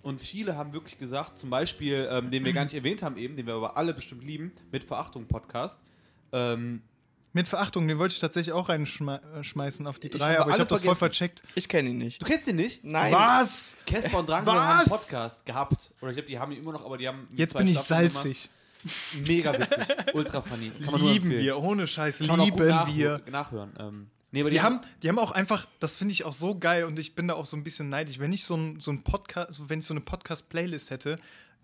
Und 0.08 0.22
viele 0.22 0.56
haben 0.56 0.72
wirklich 0.72 0.98
gesagt, 0.98 1.38
zum 1.38 1.50
Beispiel, 1.50 2.08
ähm, 2.10 2.32
den 2.32 2.46
wir 2.46 2.54
gar 2.54 2.64
nicht 2.64 2.74
erwähnt 2.74 3.04
haben 3.04 3.18
eben, 3.18 3.36
den 3.36 3.46
wir 3.46 3.56
aber 3.56 3.76
alle 3.76 3.94
bestimmt 3.94 4.24
lieben, 4.24 4.54
mit 4.72 4.86
Verachtung 4.86 5.28
Podcast. 5.28 5.82
Ähm, 6.32 6.82
Mit 7.34 7.50
Verachtung, 7.50 7.90
den 7.90 8.00
wollte 8.00 8.14
ich 8.14 8.20
tatsächlich 8.22 8.54
auch 8.54 8.70
reinschmeißen 8.70 9.86
auf 9.86 10.00
die 10.00 10.08
Ich 10.08 10.14
drei, 10.14 10.36
habe 10.36 10.44
aber 10.44 10.52
ich 10.52 10.60
habe 10.62 10.70
das 10.70 10.82
voll 10.82 10.96
vercheckt. 10.96 11.44
Ich 11.56 11.68
kenne 11.68 11.90
ihn 11.90 11.98
nicht. 11.98 12.22
du 12.22 12.26
kennst 12.26 12.48
den 12.48 12.56
nicht? 12.56 12.86
Nein. 12.86 13.12
Was? 13.12 13.80
Casper 13.86 14.20
und 14.20 14.30
Drangsal 14.30 14.58
haben 14.58 14.80
einen? 14.80 14.88
Podcast 14.88 15.46
gehabt. 15.46 15.92
Oder 16.00 16.12
ich 16.12 16.16
glaube, 16.16 16.30
die 16.30 16.40
haben 16.40 16.54
ihn 16.54 16.64
immer 16.64 16.72
noch, 16.72 16.86
aber 16.86 16.98
die 16.98 17.06
haben. 17.10 17.26
Jetzt 17.36 17.52
zwei 17.52 17.60
bin 17.60 17.68
ich 17.68 17.78
Staffeln 17.78 18.12
salzig. 18.12 18.50
Gemacht. 18.82 19.28
Mega 19.28 19.60
witzig. 19.60 19.96
Ultra 20.14 20.42
funny. 20.42 20.70
Kann 20.70 20.92
man 20.94 21.02
nur 21.02 21.12
Lieben 21.12 21.32
wir, 21.32 21.58
ohne 21.62 21.86
Scheiß, 21.86 22.20
Kann 22.20 22.28
man 22.28 22.40
auch 22.40 22.50
gut 22.50 22.60
lieben 22.60 22.70
nach, 22.70 22.96
wir. 22.96 23.22
nachhören. 23.30 23.74
Ähm, 23.78 24.08
nee, 24.32 24.42
aber 24.42 24.50
Die 24.50 24.62
haben, 24.62 24.82
die 25.04 25.10
haben 25.10 25.20
auch 25.20 25.32
einfach, 25.32 25.68
das 25.80 25.96
finde 25.96 26.12
ich 26.14 26.24
auch 26.26 26.34
so 26.34 26.58
geil 26.58 26.84
und 26.86 26.98
ich 27.00 27.16
bin 27.16 27.28
da 27.28 27.34
auch 27.36 27.46
so 27.46 27.58
ein 27.58 27.64
bisschen 27.64 27.90
neidisch. 27.90 28.20
Wenn 28.20 28.34
ich 28.34 28.44
so 28.46 28.56
ein, 28.56 28.80
so 28.80 28.92
ein 28.92 29.04
Podcast, 29.04 29.70
wenn 29.70 29.80
ich 29.80 29.86
so 29.86 29.94
eine 29.94 30.02
Podcast-Playlist 30.02 30.92
hätte, 30.92 31.18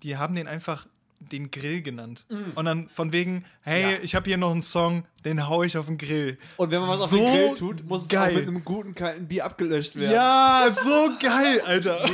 die 0.04 0.18
haben 0.18 0.36
den 0.36 0.48
einfach 0.48 0.88
den 1.20 1.52
Grill 1.52 1.82
genannt. 1.82 2.26
Und 2.56 2.66
dann 2.66 2.90
von 2.90 3.14
wegen, 3.14 3.46
hey, 3.62 3.86
Mm. 3.86 3.90
Ja. 3.92 3.98
ich 4.02 4.14
habe 4.16 4.26
hier 4.26 4.36
noch 4.36 4.52
einen 4.52 4.62
Song, 4.62 5.06
den 5.24 5.48
hau 5.48 5.64
ich 5.64 5.78
auf 5.78 5.86
den 5.86 5.98
Grill. 5.98 6.38
Und 6.58 6.70
wenn 6.72 6.82
man 6.82 6.90
was 6.90 7.10
So 7.10 7.26
auf 7.26 7.32
den 7.34 7.48
Grill 7.48 7.58
tut, 7.58 7.84
muss 7.88 8.02
es 8.02 8.08
geil. 8.10 8.32
auch 8.32 8.36
mit 8.36 8.48
einem 8.50 8.66
guten 8.66 8.94
kalten 8.94 9.28
Bier 9.30 9.46
abgelöscht 9.46 9.96
werden. 9.96 10.12
Ja, 10.14 10.68
so 10.72 11.12
geil, 11.22 11.62
Alter. 11.62 11.98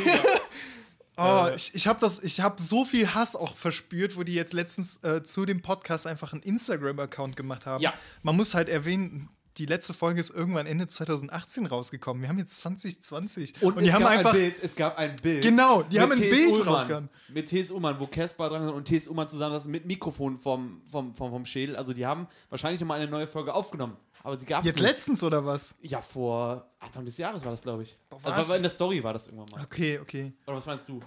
Oh, 1.21 1.47
ich 1.53 1.75
ich 1.75 1.85
habe 1.85 1.99
das, 1.99 2.23
ich 2.23 2.39
habe 2.39 2.61
so 2.61 2.85
viel 2.85 3.13
Hass 3.13 3.35
auch 3.35 3.53
verspürt, 3.57 4.15
wo 4.15 4.23
die 4.23 4.33
jetzt 4.33 4.53
letztens 4.53 5.03
äh, 5.03 5.21
zu 5.21 5.45
dem 5.45 5.61
Podcast 5.61 6.07
einfach 6.07 6.31
einen 6.31 6.41
Instagram-Account 6.43 7.35
gemacht 7.35 7.65
haben. 7.65 7.81
Ja. 7.83 7.93
Man 8.23 8.37
muss 8.37 8.53
halt 8.53 8.69
erwähnen, 8.69 9.27
die 9.59 9.65
letzte 9.65 9.93
Folge 9.93 10.21
ist 10.21 10.29
irgendwann 10.29 10.65
Ende 10.65 10.87
2018 10.87 11.65
rausgekommen. 11.65 12.21
Wir 12.21 12.29
haben 12.29 12.39
jetzt 12.39 12.57
2020 12.57 13.61
Und, 13.61 13.77
die 13.79 13.89
es 13.89 13.93
haben 13.93 14.05
einfach 14.05 14.33
ein 14.33 14.39
Bild, 14.39 14.63
es 14.63 14.73
gab 14.73 14.97
ein 14.97 15.17
Bild. 15.17 15.43
Genau, 15.43 15.83
die 15.83 15.99
haben 15.99 16.13
ein 16.13 16.17
T.S. 16.17 16.35
Bild 16.35 16.65
rausgehauen. 16.65 17.09
Mit 17.27 17.49
T.S. 17.49 17.69
Ullmann, 17.69 17.99
wo 17.99 18.07
Caspar 18.07 18.49
dran 18.49 18.69
und 18.69 18.85
T.S. 18.85 19.07
Ullmann 19.09 19.27
zusammen 19.27 19.53
saßen 19.53 19.69
mit 19.69 19.85
Mikrofon 19.85 20.39
vom, 20.39 20.81
vom, 20.89 21.13
vom, 21.13 21.31
vom 21.31 21.45
Schädel. 21.45 21.75
Also 21.75 21.91
die 21.91 22.05
haben 22.05 22.27
wahrscheinlich 22.49 22.79
nochmal 22.79 23.01
eine 23.01 23.11
neue 23.11 23.27
Folge 23.27 23.53
aufgenommen. 23.53 23.97
Aber 24.23 24.37
sie 24.37 24.45
gab 24.45 24.61
es 24.61 24.67
jetzt 24.67 24.79
letztens 24.79 25.23
oder 25.23 25.45
was? 25.45 25.75
Ja, 25.81 26.01
vor 26.01 26.69
Anfang 26.79 27.03
des 27.03 27.17
Jahres 27.17 27.43
war 27.43 27.51
das, 27.51 27.61
glaube 27.61 27.83
ich. 27.83 27.97
was? 28.09 28.33
Also 28.33 28.53
in 28.53 28.61
der 28.61 28.71
Story 28.71 29.03
war 29.03 29.13
das 29.13 29.27
irgendwann 29.27 29.49
mal. 29.51 29.63
Okay, 29.63 29.99
okay. 29.99 30.33
Oder 30.47 30.57
was 30.57 30.65
meinst 30.65 30.87
du? 30.87 31.01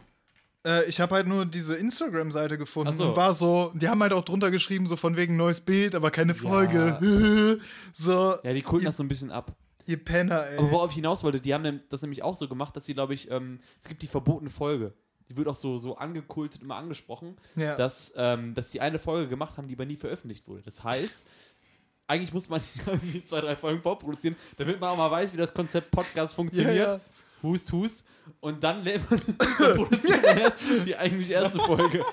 Äh, 0.64 0.84
ich 0.88 1.00
habe 1.00 1.14
halt 1.14 1.26
nur 1.26 1.44
diese 1.44 1.74
Instagram-Seite 1.74 2.56
gefunden 2.58 2.92
so. 2.92 3.08
und 3.08 3.16
war 3.16 3.34
so, 3.34 3.72
die 3.74 3.88
haben 3.88 4.00
halt 4.02 4.12
auch 4.12 4.24
drunter 4.24 4.50
geschrieben, 4.50 4.86
so 4.86 4.96
von 4.96 5.16
wegen 5.16 5.36
neues 5.36 5.60
Bild, 5.60 5.94
aber 5.94 6.10
keine 6.10 6.34
Folge. 6.34 6.98
so, 7.92 8.36
Ja, 8.42 8.52
die 8.52 8.62
kulten 8.62 8.86
das 8.86 8.96
so 8.96 9.02
ein 9.02 9.08
bisschen 9.08 9.30
ab. 9.30 9.56
ihr 9.86 10.02
Penner, 10.04 10.46
ey. 10.46 10.58
Aber 10.58 10.70
worauf 10.70 10.90
ich 10.90 10.96
hinaus 10.96 11.24
wollte, 11.24 11.40
die 11.40 11.52
haben 11.52 11.80
das 11.88 12.02
nämlich 12.02 12.22
auch 12.22 12.36
so 12.36 12.48
gemacht, 12.48 12.76
dass 12.76 12.84
sie, 12.86 12.94
glaube 12.94 13.14
ich, 13.14 13.30
ähm, 13.30 13.60
es 13.80 13.88
gibt 13.88 14.02
die 14.02 14.06
verbotene 14.06 14.50
Folge. 14.50 14.92
Die 15.28 15.36
wird 15.36 15.48
auch 15.48 15.56
so, 15.56 15.78
so 15.78 15.96
angekultet, 15.96 16.62
immer 16.62 16.76
angesprochen, 16.76 17.36
Ja. 17.56 17.74
dass, 17.76 18.12
ähm, 18.16 18.54
dass 18.54 18.70
die 18.70 18.80
eine 18.80 18.98
Folge 18.98 19.28
gemacht 19.28 19.56
haben, 19.56 19.66
die 19.68 19.74
aber 19.74 19.86
nie 19.86 19.96
veröffentlicht 19.96 20.46
wurde. 20.48 20.62
Das 20.62 20.84
heißt, 20.84 21.24
eigentlich 22.06 22.32
muss 22.34 22.48
man 22.48 22.60
irgendwie 22.86 23.24
zwei, 23.24 23.40
drei 23.40 23.56
Folgen 23.56 23.82
vorproduzieren, 23.82 24.36
damit 24.58 24.80
man 24.80 24.90
auch 24.90 24.96
mal 24.96 25.10
weiß, 25.10 25.32
wie 25.32 25.36
das 25.38 25.52
Konzept 25.54 25.90
Podcast 25.90 26.34
funktioniert. 26.34 26.76
Ja, 26.76 26.92
ja. 26.94 27.00
Hust, 27.42 27.72
hust. 27.72 28.04
Und 28.40 28.62
dann, 28.62 28.84
lädt 28.84 29.02
man, 29.10 29.20
erst 30.36 30.86
die 30.86 30.96
eigentlich 30.96 31.30
erste 31.30 31.58
Folge. 31.58 32.04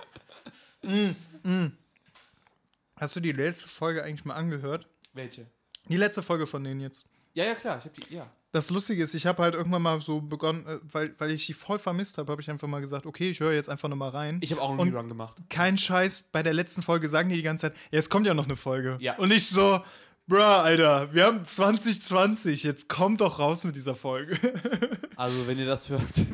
Hast 2.95 3.15
du 3.15 3.19
die 3.19 3.31
letzte 3.31 3.67
Folge 3.67 4.03
eigentlich 4.03 4.25
mal 4.25 4.35
angehört? 4.35 4.87
Welche? 5.13 5.45
Die 5.87 5.97
letzte 5.97 6.23
Folge 6.23 6.47
von 6.47 6.63
denen 6.63 6.79
jetzt. 6.79 7.05
Ja, 7.33 7.45
ja, 7.45 7.55
klar. 7.55 7.77
Ich 7.77 7.85
hab 7.85 7.93
die, 7.93 8.15
ja. 8.15 8.29
Das 8.51 8.71
Lustige 8.71 9.03
ist, 9.03 9.13
ich 9.13 9.27
habe 9.27 9.43
halt 9.43 9.53
irgendwann 9.53 9.83
mal 9.83 10.01
so 10.01 10.21
begonnen, 10.21 10.65
äh, 10.65 10.79
weil, 10.91 11.13
weil 11.19 11.31
ich 11.31 11.45
die 11.45 11.53
voll 11.53 11.77
vermisst 11.77 12.17
habe, 12.17 12.31
habe 12.31 12.41
ich 12.41 12.49
einfach 12.49 12.67
mal 12.67 12.81
gesagt, 12.81 13.05
okay, 13.05 13.29
ich 13.29 13.39
höre 13.39 13.53
jetzt 13.53 13.69
einfach 13.69 13.89
nochmal 13.89 14.09
rein. 14.09 14.39
Ich 14.41 14.51
habe 14.51 14.61
auch 14.61 14.71
einen 14.71 14.89
Rerun 14.89 15.07
gemacht. 15.07 15.35
Kein 15.49 15.77
Scheiß, 15.77 16.23
bei 16.31 16.41
der 16.41 16.53
letzten 16.53 16.81
Folge 16.81 17.09
sagen 17.09 17.29
die 17.29 17.35
die 17.35 17.43
ganze 17.43 17.69
Zeit, 17.69 17.77
ja, 17.91 17.99
es 17.99 18.09
kommt 18.09 18.25
ja 18.25 18.33
noch 18.33 18.45
eine 18.45 18.55
Folge. 18.55 18.97
Ja. 19.01 19.17
Und 19.17 19.31
ich 19.31 19.47
so, 19.47 19.81
bruh, 20.29 20.37
Alter, 20.39 21.13
wir 21.13 21.25
haben 21.25 21.43
2020, 21.43 22.63
jetzt 22.63 22.87
kommt 22.87 23.19
doch 23.21 23.39
raus 23.39 23.63
mit 23.65 23.75
dieser 23.75 23.95
Folge. 23.95 24.37
Also, 25.19 25.47
wenn 25.47 25.59
ihr 25.59 25.65
das 25.65 25.89
hört, 25.89 26.01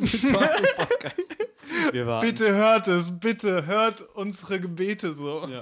bitte 2.22 2.56
hört 2.56 2.88
es, 2.88 3.20
bitte 3.20 3.66
hört 3.66 4.02
unsere 4.16 4.60
Gebete 4.60 5.12
so. 5.14 5.48
Ja. 5.48 5.62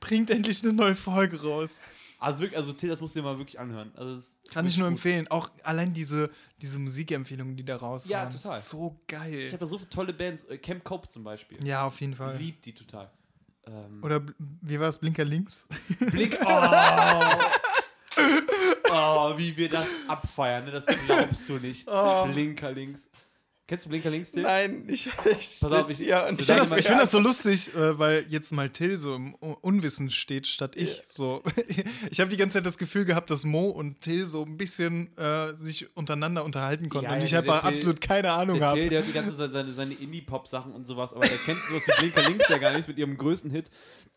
Bringt 0.00 0.30
endlich 0.30 0.64
eine 0.64 0.72
neue 0.72 0.96
Folge 0.96 1.40
raus. 1.40 1.80
Also, 2.18 2.40
wirklich, 2.40 2.58
also, 2.58 2.72
das 2.72 3.00
musst 3.00 3.14
du 3.14 3.20
dir 3.20 3.24
mal 3.24 3.38
wirklich 3.38 3.60
anhören. 3.60 3.92
Also, 3.94 4.20
Kann 4.52 4.66
ich 4.66 4.76
nur 4.78 4.88
gut. 4.88 4.96
empfehlen. 4.96 5.28
Auch 5.28 5.48
allein 5.62 5.92
diese, 5.92 6.28
diese 6.60 6.80
Musikempfehlungen, 6.80 7.56
die 7.56 7.64
da 7.64 7.76
raushauen. 7.76 8.10
Ja, 8.10 8.24
total. 8.26 8.58
ist 8.58 8.68
So 8.68 8.98
geil. 9.06 9.44
Ich 9.46 9.52
habe 9.52 9.60
da 9.60 9.66
so 9.66 9.78
viele 9.78 9.90
tolle 9.90 10.12
Bands. 10.12 10.42
äh, 10.44 10.58
Camp 10.58 10.82
Cope 10.82 11.06
zum 11.06 11.22
Beispiel. 11.22 11.64
ja, 11.64 11.86
auf 11.86 12.00
jeden 12.00 12.16
Fall. 12.16 12.34
Ich 12.34 12.40
lieb 12.40 12.62
die 12.62 12.72
total. 12.72 13.08
Ähm, 13.66 14.02
Oder 14.02 14.22
wie 14.62 14.78
war 14.78 14.88
es, 14.88 14.98
Blinker 14.98 15.24
links? 15.24 15.66
Blick. 16.10 16.38
Oh. 16.44 16.70
oh, 18.90 19.34
wie 19.36 19.56
wir 19.56 19.68
das 19.68 19.88
abfeiern. 20.08 20.64
Ne? 20.64 20.70
Das 20.70 20.84
glaubst 21.06 21.48
du 21.48 21.54
nicht. 21.54 21.86
Oh. 21.88 22.26
Blinker 22.26 22.72
links. 22.72 23.08
Kennst 23.68 23.84
du 23.84 23.88
Blinker 23.88 24.10
links, 24.10 24.30
Till? 24.30 24.44
Nein, 24.44 24.84
ich, 24.88 25.06
ich 25.28 25.58
Pass 25.60 25.72
auf, 25.72 25.90
ich- 25.90 25.96
hier 25.98 26.24
und 26.28 26.40
ich 26.40 26.46
finde 26.46 26.60
das, 26.60 26.70
ich 26.70 26.86
find 26.86 27.00
das 27.00 27.10
so 27.10 27.18
lustig, 27.18 27.74
äh, 27.74 27.98
weil 27.98 28.24
jetzt 28.28 28.52
mal 28.52 28.70
Till 28.70 28.96
so 28.96 29.16
im 29.16 29.34
Unwissen 29.34 30.08
steht, 30.10 30.46
statt 30.46 30.76
ich. 30.76 31.02
So. 31.08 31.42
Ich 32.10 32.20
habe 32.20 32.30
die 32.30 32.36
ganze 32.36 32.54
Zeit 32.54 32.66
das 32.66 32.78
Gefühl 32.78 33.04
gehabt, 33.04 33.28
dass 33.28 33.44
Mo 33.44 33.64
und 33.70 34.00
Till 34.02 34.24
so 34.24 34.44
ein 34.44 34.56
bisschen 34.56 35.10
äh, 35.18 35.52
sich 35.56 35.96
untereinander 35.96 36.44
unterhalten 36.44 36.88
konnten 36.88 37.10
Ja, 37.10 37.16
und 37.16 37.24
ich 37.24 37.36
einfach 37.36 37.60
Till- 37.62 37.68
absolut 37.70 38.00
keine 38.00 38.30
Ahnung 38.30 38.60
Der 38.60 38.68
habe. 38.68 38.78
Till, 38.80 38.88
der 38.88 39.00
hat 39.00 39.08
die 39.08 39.12
ganze 39.12 39.36
Zeit 39.36 39.52
seine, 39.52 39.72
seine 39.72 39.94
Indie-Pop-Sachen 39.94 40.72
und 40.72 40.84
sowas, 40.84 41.12
aber 41.12 41.26
der 41.26 41.36
kennt 41.38 41.58
sowas 41.68 41.82
wie 41.88 41.92
Blinker 42.10 42.28
links 42.30 42.48
ja 42.48 42.58
gar 42.58 42.72
nicht 42.76 42.86
mit 42.86 42.98
ihrem 42.98 43.18
größten 43.18 43.50
Hit. 43.50 43.68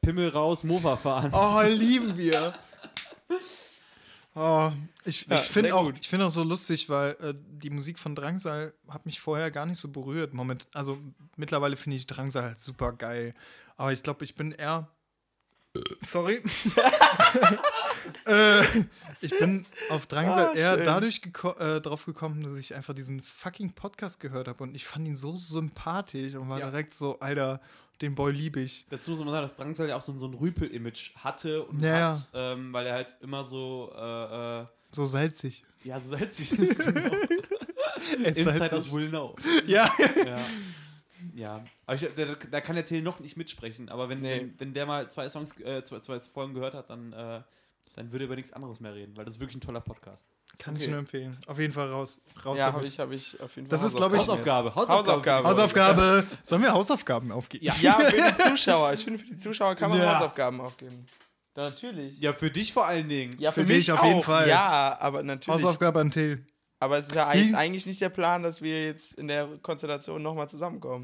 Pimmel 0.02 0.30
raus, 0.30 0.64
Mova 0.64 0.95
fahren. 0.95 1.32
Oh, 1.34 1.62
lieben 1.68 2.16
wir. 2.18 2.54
Oh, 4.42 4.72
ich 5.04 5.26
Ja, 5.28 5.36
ich 5.36 5.42
finde 5.42 5.76
auch, 5.76 5.92
ich 6.00 6.08
find 6.08 6.24
auch 6.24 6.32
so 6.32 6.44
lustig, 6.44 6.88
weil 6.88 7.12
äh, 7.20 7.34
die 7.36 7.70
Musik 7.70 8.00
von 8.00 8.16
Drangsal 8.16 8.74
hat 8.88 9.06
mich 9.06 9.20
vorher 9.20 9.52
gar 9.52 9.66
nicht 9.66 9.80
so 9.80 9.90
berührt. 9.90 10.34
Moment, 10.34 10.68
also 10.74 10.98
mittlerweile 11.36 11.76
finde 11.76 11.98
ich 11.98 12.08
Drangsal 12.08 12.44
halt 12.44 12.60
super 12.62 12.94
geil. 12.94 13.34
Aber 13.76 13.92
ich 13.92 14.02
glaube, 14.02 14.24
ich 14.24 14.36
bin 14.36 14.54
eher. 14.54 14.88
Sorry. 16.02 16.42
äh, 18.26 18.64
ich 19.22 19.38
bin 19.38 19.66
auf 19.90 20.08
Drangsal 20.08 20.52
Ah, 20.52 20.54
eher 20.54 20.76
schön. 20.76 20.84
dadurch 20.86 21.22
geko 21.22 21.52
äh, 21.58 21.82
drauf 21.82 22.06
gekommen, 22.06 22.42
dass 22.44 22.56
ich 22.56 22.76
einfach 22.76 22.94
diesen 22.94 23.22
fucking 23.22 23.74
Podcast 23.74 24.20
gehört 24.20 24.48
habe 24.48 24.64
und 24.64 24.74
ich 24.76 24.86
fand 24.86 25.08
ihn 25.08 25.16
so 25.16 25.36
sympathisch 25.36 26.36
und 26.36 26.50
war 26.50 26.60
Ja. 26.60 26.70
direkt 26.70 26.94
so, 26.94 27.20
Alter, 27.20 27.62
den 28.02 28.16
Boy 28.16 28.32
liebe 28.32 28.62
ich. 28.62 28.86
Dazu 28.89 29.12
muss 29.12 29.20
man 29.20 29.30
sagen, 29.32 29.43
dass 29.43 29.56
Drangsal 29.56 29.89
ja 29.89 29.95
auch 29.97 30.02
so, 30.02 30.18
so 30.18 30.28
ein 30.28 30.34
Rüpel-Image 30.34 31.16
hatte 31.16 31.64
und 31.64 31.82
Ja, 31.82 32.14
hat, 32.18 32.28
ähm, 32.34 32.72
weil 32.74 32.86
er 32.88 32.93
halt 32.93 33.16
immer 33.22 33.43
so, 33.45 33.91
äh, 33.95 34.62
äh, 34.62 34.66
So 34.91 35.06
salzig. 35.06 35.64
ja, 35.84 36.00
so 36.00 36.16
salzig 36.18 36.52
ist. 36.58 36.80
Genau. 38.10 38.24
Es 38.24 38.38
Insiders 38.39 38.70
salzig. 38.70 38.93
will 38.93 39.10
know. 39.10 39.36
Ja. 39.68 39.91
Ja. 40.26 40.38
Ja, 41.36 41.64
aber 41.86 41.95
ich, 41.95 42.08
da, 42.16 42.26
da 42.50 42.62
kann 42.62 42.76
der 42.76 42.86
Till 42.86 43.02
noch 43.02 43.20
nicht 43.20 43.36
mitsprechen, 43.36 43.89
aber 43.89 44.08
wenn, 44.08 44.22
Nee. 44.22 44.39
wenn, 44.39 44.60
wenn 44.60 44.74
der 44.74 44.86
mal 44.86 45.10
zwei 45.10 45.30
Songs, 45.30 45.58
äh, 45.60 45.84
zwei, 45.84 46.00
zwei 46.00 46.18
Folgen 46.20 46.54
gehört 46.54 46.74
hat, 46.74 46.89
dann, 46.89 47.12
äh, 47.12 47.41
dann 47.95 48.12
würde 48.12 48.24
er 48.24 48.28
über 48.28 48.36
nichts 48.38 48.54
anderes 48.54 48.80
mehr 48.80 48.93
reden, 48.95 49.18
weil 49.18 49.26
das 49.26 49.36
ist 49.36 49.39
wirklich 49.41 49.58
ein 49.58 49.62
toller 49.62 49.82
Podcast. 49.82 50.26
Kann 50.58 50.76
ich 50.76 50.82
Okay. 50.82 50.89
nur 50.91 51.00
empfehlen. 51.00 51.38
Auf 51.47 51.58
jeden 51.60 51.72
Fall 51.74 51.89
raus. 51.89 52.22
raus 52.45 52.60
Ja, 52.60 52.74
habe 52.74 52.84
ich, 52.86 53.00
habe 53.00 53.16
ich 53.16 53.39
auf 53.41 53.56
jeden 53.56 53.68
Fall. 53.68 53.72
Das 53.78 53.84
ist, 53.84 53.95
glaub 53.95 54.12
ich, 54.14 54.20
Hausaufgabe, 54.20 54.76
Hausaufgabe. 54.76 55.47
Hausaufgabe. 55.47 55.47
Hausaufgabe. 55.47 56.28
Sollen 56.43 56.62
wir 56.64 56.74
Hausaufgaben 56.74 57.32
aufgeben? 57.32 57.66
Ja. 57.66 57.74
Ja, 57.80 57.93
für 57.93 58.12
die 58.12 58.38
Zuschauer. 58.50 58.93
Ich 58.93 59.04
finde, 59.04 59.20
für 59.20 59.26
die 59.28 59.38
Zuschauer 59.38 59.76
kann 59.76 59.89
man 59.89 60.00
Ja. 60.00 60.16
Hausaufgaben 60.16 60.60
aufgeben. 60.60 61.06
Ja, 61.56 61.64
natürlich. 61.70 62.20
Ja, 62.20 62.34
für 62.34 62.50
dich 62.52 62.74
vor 62.74 62.86
allen 62.88 63.08
Dingen. 63.10 63.36
Ja, 63.39 63.52
Für 63.52 63.64
mich 63.66 63.91
auf 63.91 64.04
jeden 64.04 64.24
Fall. 64.24 64.47
Ja, 64.50 64.97
aber 65.00 65.24
natürlich. 65.24 65.47
Hausaufgabe 65.64 66.00
an 66.00 66.12
Till. 66.12 66.45
Aber 66.82 66.97
es 66.97 67.08
ist 67.08 67.16
ja 67.16 67.34
Wie- 67.34 67.54
eigentlich 67.56 67.86
nicht 67.86 68.00
der 68.00 68.08
Plan, 68.10 68.43
dass 68.43 68.62
wir 68.62 68.84
jetzt 68.86 69.16
in 69.16 69.28
der 69.28 69.47
Konstellation 69.62 70.22
nochmal 70.24 70.50
zusammenkommen. 70.50 71.04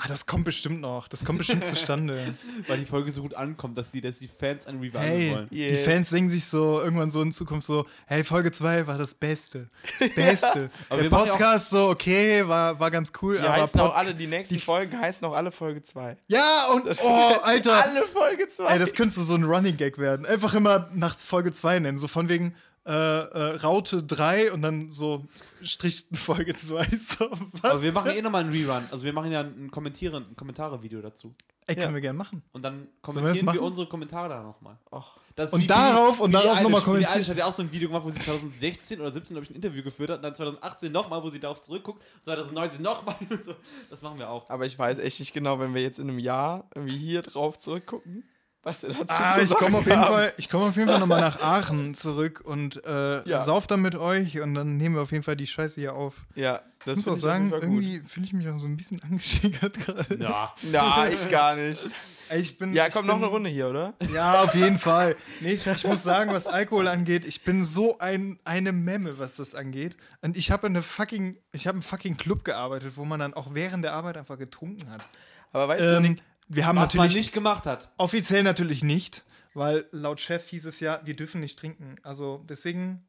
Ah, 0.00 0.06
das 0.06 0.26
kommt 0.26 0.44
bestimmt 0.44 0.80
noch. 0.80 1.08
Das 1.08 1.24
kommt 1.24 1.38
bestimmt 1.38 1.64
zustande. 1.64 2.32
Weil 2.68 2.78
die 2.78 2.84
Folge 2.84 3.10
so 3.10 3.22
gut 3.22 3.34
ankommt, 3.34 3.76
dass 3.76 3.90
die, 3.90 4.00
dass 4.00 4.18
die 4.20 4.28
Fans 4.28 4.64
ein 4.68 4.76
Revival 4.78 5.02
Hey, 5.02 5.30
wollen. 5.32 5.48
die 5.50 5.56
Yes. 5.58 5.84
Fans 5.84 6.10
denken 6.10 6.30
sich 6.30 6.44
so 6.44 6.80
irgendwann 6.80 7.10
so 7.10 7.20
in 7.20 7.32
Zukunft 7.32 7.66
so, 7.66 7.84
hey, 8.06 8.22
Folge 8.22 8.52
2 8.52 8.86
war 8.86 8.96
das 8.96 9.12
Beste. 9.14 9.68
Das 9.98 10.08
Beste. 10.14 10.70
Aber 10.88 11.02
Der 11.02 11.10
Podcast 11.10 11.70
so, 11.70 11.88
okay, 11.88 12.46
war, 12.46 12.78
war 12.78 12.92
ganz 12.92 13.10
cool, 13.22 13.38
Die 13.38 13.40
aber 13.40 13.54
heißen 13.54 13.80
auch 13.80 13.94
alle, 13.96 14.14
die 14.14 14.28
nächsten 14.28 14.54
die- 14.54 14.60
Folgen 14.60 15.00
heißen 15.00 15.26
auch 15.26 15.34
alle 15.34 15.50
Folge 15.50 15.82
2. 15.82 16.16
Ja, 16.28 16.66
und 16.74 16.84
oh, 17.02 17.34
Alter. 17.42 17.84
Alle 17.84 18.04
Folge 18.04 18.46
2. 18.48 18.66
Ey, 18.72 18.78
das 18.78 18.94
könnte 18.94 19.14
so 19.24 19.34
ein 19.34 19.42
Running 19.42 19.76
Gag 19.76 19.98
werden. 19.98 20.26
Einfach 20.26 20.54
immer 20.54 20.88
nach 20.92 21.18
Folge 21.18 21.50
2 21.50 21.80
nennen. 21.80 21.96
So 21.98 22.06
von 22.06 22.28
wegen 22.28 22.54
äh, 22.88 22.92
äh, 22.92 23.56
Raute 23.56 24.02
3 24.02 24.52
und 24.52 24.62
dann 24.62 24.88
so 24.90 25.26
Strich 25.62 26.06
Folge 26.14 26.56
2. 26.56 26.86
So, 26.98 27.30
was? 27.60 27.72
Aber 27.72 27.82
wir 27.82 27.92
machen 27.92 28.10
eh 28.12 28.22
nochmal 28.22 28.42
einen 28.44 28.52
Rerun. 28.52 28.84
Also 28.90 29.04
wir 29.04 29.12
machen 29.12 29.30
ja 29.30 29.40
ein 29.42 29.70
Kommentieren, 29.70 30.24
ein 30.30 30.36
Kommentare-Video 30.36 31.00
dazu. 31.02 31.34
Ey, 31.66 31.74
können 31.74 31.88
Ja. 31.88 31.94
wir 31.94 32.00
gerne 32.00 32.16
machen. 32.18 32.42
Und 32.52 32.62
dann 32.62 32.80
wir 32.84 32.88
kommentieren 33.02 33.36
wir, 33.36 33.42
machen? 33.44 33.58
unsere 33.58 33.86
Kommentare 33.88 34.28
da 34.30 34.42
nochmal. 34.42 34.78
Och. 34.90 35.18
Das 35.36 35.50
ist 35.50 35.54
Und 35.54 35.70
darauf- 35.70 36.18
und 36.20 36.32
darauf 36.32 36.60
nochmal 36.62 36.80
kommentieren. 36.80 37.12
Eilish 37.14 37.28
hat 37.28 37.36
ja 37.36 37.44
auch 37.46 37.52
so 37.52 37.62
ein 37.62 37.70
Video 37.70 37.88
gemacht, 37.88 38.04
wo 38.04 38.10
sie 38.10 38.18
2016 38.18 39.00
oder 39.00 39.12
17, 39.12 39.34
glaube 39.34 39.44
ich, 39.44 39.50
ein 39.50 39.54
Interview 39.54 39.82
geführt 39.84 40.10
hat 40.10 40.16
und 40.16 40.22
dann 40.24 40.34
2018 40.34 40.90
nochmal, 40.90 41.22
wo 41.22 41.28
sie 41.28 41.38
darauf 41.38 41.60
zurückguckt, 41.60 42.02
2019 42.24 42.82
nochmal 42.82 43.14
und 43.30 43.44
so. 43.44 43.54
Das 43.90 44.02
machen 44.02 44.18
wir 44.18 44.28
auch. 44.30 44.48
Aber 44.50 44.66
ich 44.66 44.76
weiß 44.78 44.98
echt 44.98 45.20
nicht 45.20 45.32
genau, 45.34 45.60
wenn 45.60 45.74
wir 45.74 45.82
jetzt 45.82 45.98
in 45.98 46.08
einem 46.08 46.18
Jahr 46.18 46.68
irgendwie 46.74 46.96
hier 46.98 47.22
drauf 47.22 47.58
zurückgucken, 47.58 48.24
was 48.62 48.82
wir 48.82 48.90
dazu 48.90 49.04
Ah, 49.08 49.34
zu 49.36 49.42
ich 49.42 49.50
komme 49.50 49.60
sagen 49.70 49.74
auf 49.76 49.86
jeden. 49.86 50.02
Fall, 50.02 50.32
ich 50.36 50.48
komme 50.50 50.64
auf 50.66 50.76
jeden 50.76 50.88
Fall 50.88 50.98
nochmal 50.98 51.20
nach 51.20 51.40
Aachen 51.40 51.94
zurück 51.94 52.42
und 52.44 52.84
äh, 52.84 53.28
Ja. 53.28 53.38
sauf 53.38 53.66
dann 53.66 53.80
mit 53.82 53.94
euch 53.94 54.40
und 54.40 54.54
dann 54.54 54.76
nehmen 54.76 54.94
wir 54.96 55.02
auf 55.02 55.12
jeden 55.12 55.24
Fall 55.24 55.36
die 55.36 55.46
Scheiße 55.46 55.80
hier 55.80 55.94
auf. 55.94 56.26
Ja, 56.34 56.60
das 56.84 56.98
Ich 56.98 57.06
muss 57.06 57.08
auch 57.18 57.20
sagen, 57.20 57.46
ich 57.46 57.52
Fall 57.52 57.62
irgendwie 57.62 58.00
fühle 58.04 58.26
ich 58.26 58.32
mich 58.32 58.48
auch 58.48 58.58
so 58.58 58.66
ein 58.68 58.76
bisschen 58.76 59.00
angeschickert 59.08 59.74
gerade. 59.86 60.18
Ja. 60.20 60.54
Na, 60.70 61.08
ich 61.08 61.30
gar 61.30 61.56
nicht. 61.56 61.88
Ich 62.36 62.58
bin, 62.58 62.74
Ja, 62.74 62.86
ich 62.88 62.92
komm, 62.92 63.02
bin, 63.02 63.08
noch 63.08 63.16
eine 63.16 63.26
Runde 63.26 63.48
hier, 63.48 63.68
oder? 63.70 63.94
Ja, 64.12 64.42
auf 64.42 64.54
jeden 64.54 64.78
Fall. 64.78 65.16
Nee, 65.40 65.52
ich, 65.52 65.66
ich 65.66 65.86
muss 65.86 66.02
sagen, 66.02 66.32
was 66.32 66.46
Alkohol 66.46 66.86
angeht, 66.88 67.24
ich 67.26 67.42
bin 67.44 67.64
so 67.64 67.98
ein, 68.00 68.38
eine 68.44 68.72
Memme, 68.72 69.18
was 69.18 69.36
das 69.36 69.54
angeht. 69.54 69.96
Und 70.20 70.36
ich 70.36 70.50
habe 70.50 70.66
eine 70.66 70.82
fucking, 70.82 71.38
ich 71.52 71.66
habe 71.66 71.76
einen 71.76 71.82
fucking 71.82 72.18
Club 72.18 72.44
gearbeitet, 72.44 72.92
wo 72.96 73.04
man 73.06 73.20
dann 73.20 73.32
auch 73.32 73.54
während 73.54 73.82
der 73.82 73.94
Arbeit 73.94 74.18
einfach 74.18 74.36
getrunken 74.36 74.90
hat. 74.90 75.08
Aber 75.52 75.68
weißt 75.68 75.80
du, 75.80 75.96
Ähm, 75.96 76.02
Nick, 76.02 76.22
wir 76.48 76.66
haben 76.66 76.76
Was 76.76 76.94
man 76.94 77.06
natürlich 77.06 77.26
nicht 77.26 77.32
gemacht 77.32 77.66
hat. 77.66 77.90
offiziell 77.96 78.42
natürlich 78.42 78.82
nicht, 78.82 79.24
weil 79.54 79.86
laut 79.92 80.20
Chef 80.20 80.46
hieß 80.48 80.64
es 80.66 80.80
ja, 80.80 81.00
wir 81.04 81.14
dürfen 81.16 81.40
nicht 81.40 81.58
trinken. 81.58 81.96
Also 82.02 82.44
deswegen, 82.48 83.06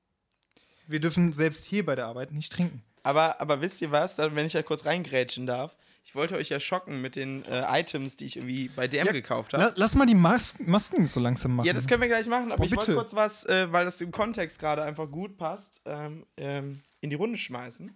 wir 0.87 0.99
dürfen 0.99 1.33
selbst 1.33 1.65
hier 1.65 1.85
bei 1.85 1.95
der 1.95 2.07
Arbeit 2.07 2.31
nicht 2.31 2.51
trinken. 2.51 2.83
aber, 3.03 3.39
aber 3.41 3.61
wisst 3.61 3.81
ihr 3.81 3.91
was, 3.91 4.15
dann, 4.15 4.35
wenn 4.35 4.45
ich 4.45 4.53
ja 4.53 4.63
kurz 4.63 4.85
reingrätschen 4.85 5.45
darf, 5.45 5.75
ich 6.03 6.15
wollte 6.15 6.35
euch 6.35 6.49
ja 6.49 6.59
schocken 6.59 7.01
mit 7.01 7.15
den 7.15 7.45
äh, 7.45 7.79
Items, 7.79 8.15
die 8.15 8.25
ich 8.25 8.37
irgendwie 8.37 8.69
bei 8.69 8.87
DM 8.87 9.05
Ja, 9.05 9.11
gekauft 9.11 9.53
habe. 9.53 9.65
La, 9.65 9.71
lass 9.75 9.93
mal 9.95 10.07
die 10.07 10.15
Mas 10.15 10.57
Masken 10.59 11.05
so 11.05 11.19
langsam 11.19 11.55
machen. 11.55 11.67
Ja, 11.67 11.73
das 11.73 11.85
können 11.87 12.01
wir 12.01 12.07
gleich 12.07 12.25
machen, 12.27 12.51
aber 12.51 12.63
Oh, 12.63 12.65
ich 12.65 12.75
wollte 12.75 12.95
kurz 12.95 13.13
was, 13.13 13.43
äh, 13.45 13.71
weil 13.71 13.85
das 13.85 14.01
im 14.01 14.11
Kontext 14.11 14.57
gerade 14.59 14.81
einfach 14.81 15.07
gut 15.11 15.37
passt, 15.37 15.81
ähm, 15.85 16.25
ähm, 16.37 16.81
in 17.01 17.11
die 17.11 17.15
Runde 17.15 17.37
schmeißen. 17.37 17.95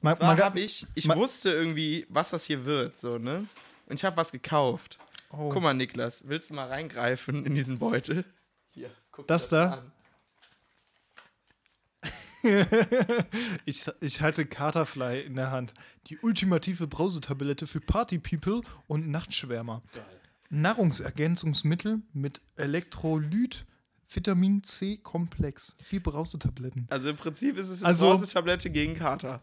mal, 0.00 0.16
Zwar 0.16 0.34
mal, 0.36 0.42
habe 0.42 0.60
ich, 0.60 0.86
ich 0.94 1.04
ma- 1.06 1.16
wusste 1.16 1.50
irgendwie, 1.50 2.06
was 2.08 2.30
das 2.30 2.44
hier 2.44 2.64
wird, 2.64 2.96
so, 2.96 3.18
ne? 3.18 3.44
Und 3.86 3.96
ich 4.00 4.04
habe 4.04 4.16
was 4.16 4.32
gekauft. 4.32 4.98
oh. 5.30 5.50
Guck 5.50 5.62
mal, 5.62 5.74
Niklas, 5.74 6.26
willst 6.28 6.50
du 6.50 6.54
mal 6.54 6.68
reingreifen 6.68 7.44
in 7.46 7.54
diesen 7.54 7.78
Beutel? 7.78 8.24
Hier, 8.70 8.90
guck 9.12 9.26
Das 9.26 9.48
dir 9.50 9.56
da? 9.56 9.72
an. 9.72 9.92
Ich, 13.64 13.86
ich 14.00 14.20
halte 14.20 14.44
Katerfly 14.44 15.20
in 15.22 15.34
der 15.36 15.50
Hand. 15.50 15.72
Die 16.08 16.18
ultimative 16.18 16.86
Brausetablette 16.86 17.66
für 17.66 17.80
Party-People 17.80 18.60
und 18.86 19.08
Nachtschwärmer. 19.08 19.82
Nahrungsergänzungsmittel 20.50 22.02
mit 22.12 22.42
Elektrolyt, 22.56 23.64
Vitamin 24.10 24.62
C-Komplex. 24.62 25.74
Vier 25.82 26.02
Brausetabletten. 26.02 26.86
Also 26.90 27.08
im 27.08 27.16
Prinzip 27.16 27.56
ist 27.56 27.70
es 27.70 27.80
eine 27.82 27.88
Also- 27.88 28.10
Brausetablette 28.10 28.68
gegen 28.70 28.94
Kater. 28.94 29.42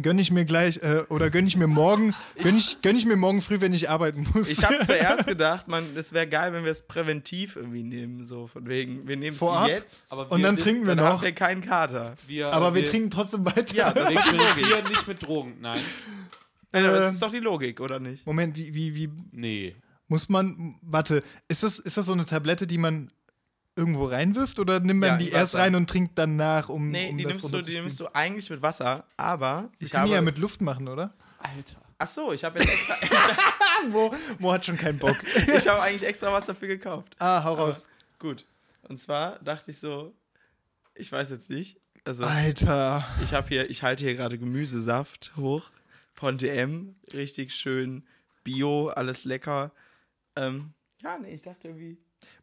Gönn 0.00 0.18
ich 0.18 0.30
mir 0.30 0.46
gleich, 0.46 0.78
äh, 0.78 1.04
oder 1.10 1.28
gönn 1.28 1.46
ich 1.46 1.56
mir 1.56 1.66
morgen, 1.66 2.14
gönn 2.42 2.56
ich, 2.56 2.80
gönn 2.80 2.96
ich 2.96 3.04
mir 3.04 3.16
morgen 3.16 3.42
früh, 3.42 3.60
wenn 3.60 3.74
ich 3.74 3.90
arbeiten 3.90 4.26
muss. 4.32 4.48
Ich 4.50 4.64
habe 4.64 4.80
zuerst 4.84 5.26
gedacht, 5.26 5.68
man, 5.68 5.84
es 5.96 6.12
wäre 6.14 6.26
geil, 6.26 6.52
wenn 6.54 6.64
wir 6.64 6.70
es 6.70 6.86
präventiv 6.86 7.56
irgendwie 7.56 7.82
nehmen, 7.82 8.24
so 8.24 8.46
von 8.46 8.66
wegen, 8.66 9.06
wir 9.06 9.16
nehmen 9.18 9.36
es 9.36 9.68
jetzt, 9.68 10.10
Aber 10.10 10.32
und 10.32 10.38
wir, 10.38 10.46
dann 10.46 10.56
trinken 10.56 10.86
wir 10.86 10.96
dann 10.96 11.04
noch. 11.04 11.14
haben 11.16 11.22
wir 11.22 11.32
keinen 11.32 11.60
Kater. 11.60 12.16
wir, 12.26 12.52
aber 12.52 12.74
wir, 12.74 12.86
trinken 12.86 13.10
trotzdem 13.10 13.44
weiter. 13.44 13.74
Ja, 13.74 13.92
das 13.92 14.10
Wir 14.10 14.18
ist 14.18 14.30
die 14.56 14.62
Logik. 14.62 14.88
nicht 14.88 15.08
mit 15.08 15.22
Drogen. 15.22 15.56
Nein. 15.60 15.80
Äh, 16.72 16.82
das 16.82 17.12
ist 17.12 17.22
doch 17.22 17.30
die 17.30 17.38
Logik, 17.40 17.80
oder 17.80 18.00
nicht? 18.00 18.26
Moment, 18.26 18.56
wie, 18.56 18.74
wie, 18.74 18.94
wie, 18.96 19.10
Nee. 19.30 19.76
Muss 20.08 20.28
man, 20.28 20.76
warte, 20.82 21.22
ist 21.48 21.62
das, 21.62 21.78
ist 21.78 21.96
das 21.96 22.06
so 22.06 22.12
eine 22.12 22.24
Tablette, 22.24 22.66
die 22.66 22.78
man 22.78 23.10
irgendwo 23.76 24.06
reinwirft 24.06 24.58
oder 24.58 24.80
nimmt 24.80 25.00
man 25.00 25.08
Ja, 25.10 25.16
die 25.16 25.30
erst 25.30 25.56
rein 25.56 25.74
und 25.74 25.88
trinkt 25.88 26.18
dann 26.18 26.36
nach, 26.36 26.68
um, 26.68 26.90
Nee, 26.90 27.10
um 27.10 27.18
die, 27.18 27.24
das 27.24 27.42
nimmst 27.42 27.52
du, 27.54 27.60
die 27.62 27.74
nimmst 27.78 27.98
du 28.00 28.06
eigentlich 28.14 28.48
mit 28.50 28.60
Wasser, 28.62 29.04
aber 29.16 29.70
Ich 29.78 29.86
ich 29.86 29.90
kann 29.92 30.00
habe. 30.02 30.08
die 30.10 30.14
ja 30.14 30.20
mit 30.20 30.38
Luft 30.38 30.60
machen, 30.60 30.88
oder? 30.88 31.14
Alter. 31.38 31.80
Ach 31.98 32.08
so, 32.08 32.32
ich 32.32 32.44
habe 32.44 32.58
jetzt 32.58 32.68
extra. 32.70 32.96
Mo, 33.88 34.14
Mo 34.38 34.52
hat 34.52 34.64
schon 34.64 34.76
keinen 34.76 34.98
Bock. 34.98 35.16
ich 35.56 35.66
habe 35.66 35.80
eigentlich 35.82 36.04
extra 36.04 36.32
was 36.32 36.46
dafür 36.46 36.68
gekauft. 36.68 37.14
ah, 37.18 37.42
hau 37.44 37.52
Aber 37.54 37.62
raus. 37.68 37.86
gut. 38.18 38.44
Und 38.88 38.98
zwar 38.98 39.38
dachte 39.40 39.70
ich 39.70 39.78
so, 39.78 40.12
ich 40.94 41.10
weiß 41.10 41.30
jetzt 41.30 41.48
nicht. 41.50 41.78
Also, 42.04 42.24
Alter. 42.24 43.04
ich 43.22 43.32
habe 43.32 43.48
hier, 43.48 43.70
ich 43.70 43.82
halte 43.84 44.04
hier 44.04 44.14
gerade 44.16 44.36
Gemüsesaft 44.38 45.32
hoch 45.36 45.70
von 46.12 46.36
DM. 46.36 46.96
Richtig 47.14 47.54
schön 47.54 48.04
Bio, 48.44 48.88
alles 48.88 49.24
lecker. 49.24 49.70
Ähm, 50.36 50.72
ja, 51.02 51.16
nee, 51.18 51.34
ich 51.34 51.42
dachte 51.42 51.68
irgendwie. 51.68 51.96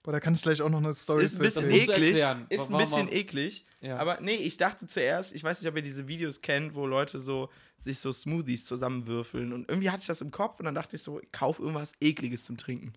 Boah, 0.04 0.12
da 0.12 0.20
kann 0.20 0.34
ich 0.34 0.42
gleich 0.42 0.62
auch 0.62 0.70
noch 0.70 0.80
eine 0.80 0.94
Story 0.94 1.24
Ist 1.24 1.34
ein 1.34 1.52
zu 1.52 1.62
bisschen 1.62 1.72
eklig. 1.72 2.18
Ist 2.50 2.72
ein 2.72 2.78
bisschen 2.78 3.12
eklig. 3.12 3.66
Ja. 3.82 3.98
Aber 3.98 4.20
nee, 4.22 4.36
ich 4.36 4.58
dachte 4.58 4.88
zuerst, 4.88 5.34
ich 5.34 5.44
weiß 5.44 5.62
nicht, 5.62 5.70
ob 5.70 5.76
ihr 5.76 5.82
diese 5.82 6.08
Videos 6.08 6.42
kennt, 6.42 6.76
wo 6.76 6.86
Leute 6.86 7.20
so 7.20 7.50
sich 7.78 8.00
so 8.00 8.12
Smoothies 8.12 8.66
zusammenwürfeln. 8.66 9.54
Und 9.54 9.70
irgendwie 9.70 9.90
hatte 9.90 10.02
ich 10.02 10.08
das 10.08 10.22
im 10.22 10.32
Kopf 10.32 10.60
und 10.60 10.66
dann 10.66 10.76
dachte 10.76 10.96
ich 10.96 11.02
so, 11.02 11.20
ich 11.22 11.32
kauf 11.32 11.60
irgendwas 11.60 11.94
Ekliges 12.02 12.46
zum 12.46 12.58
Trinken. 12.58 12.94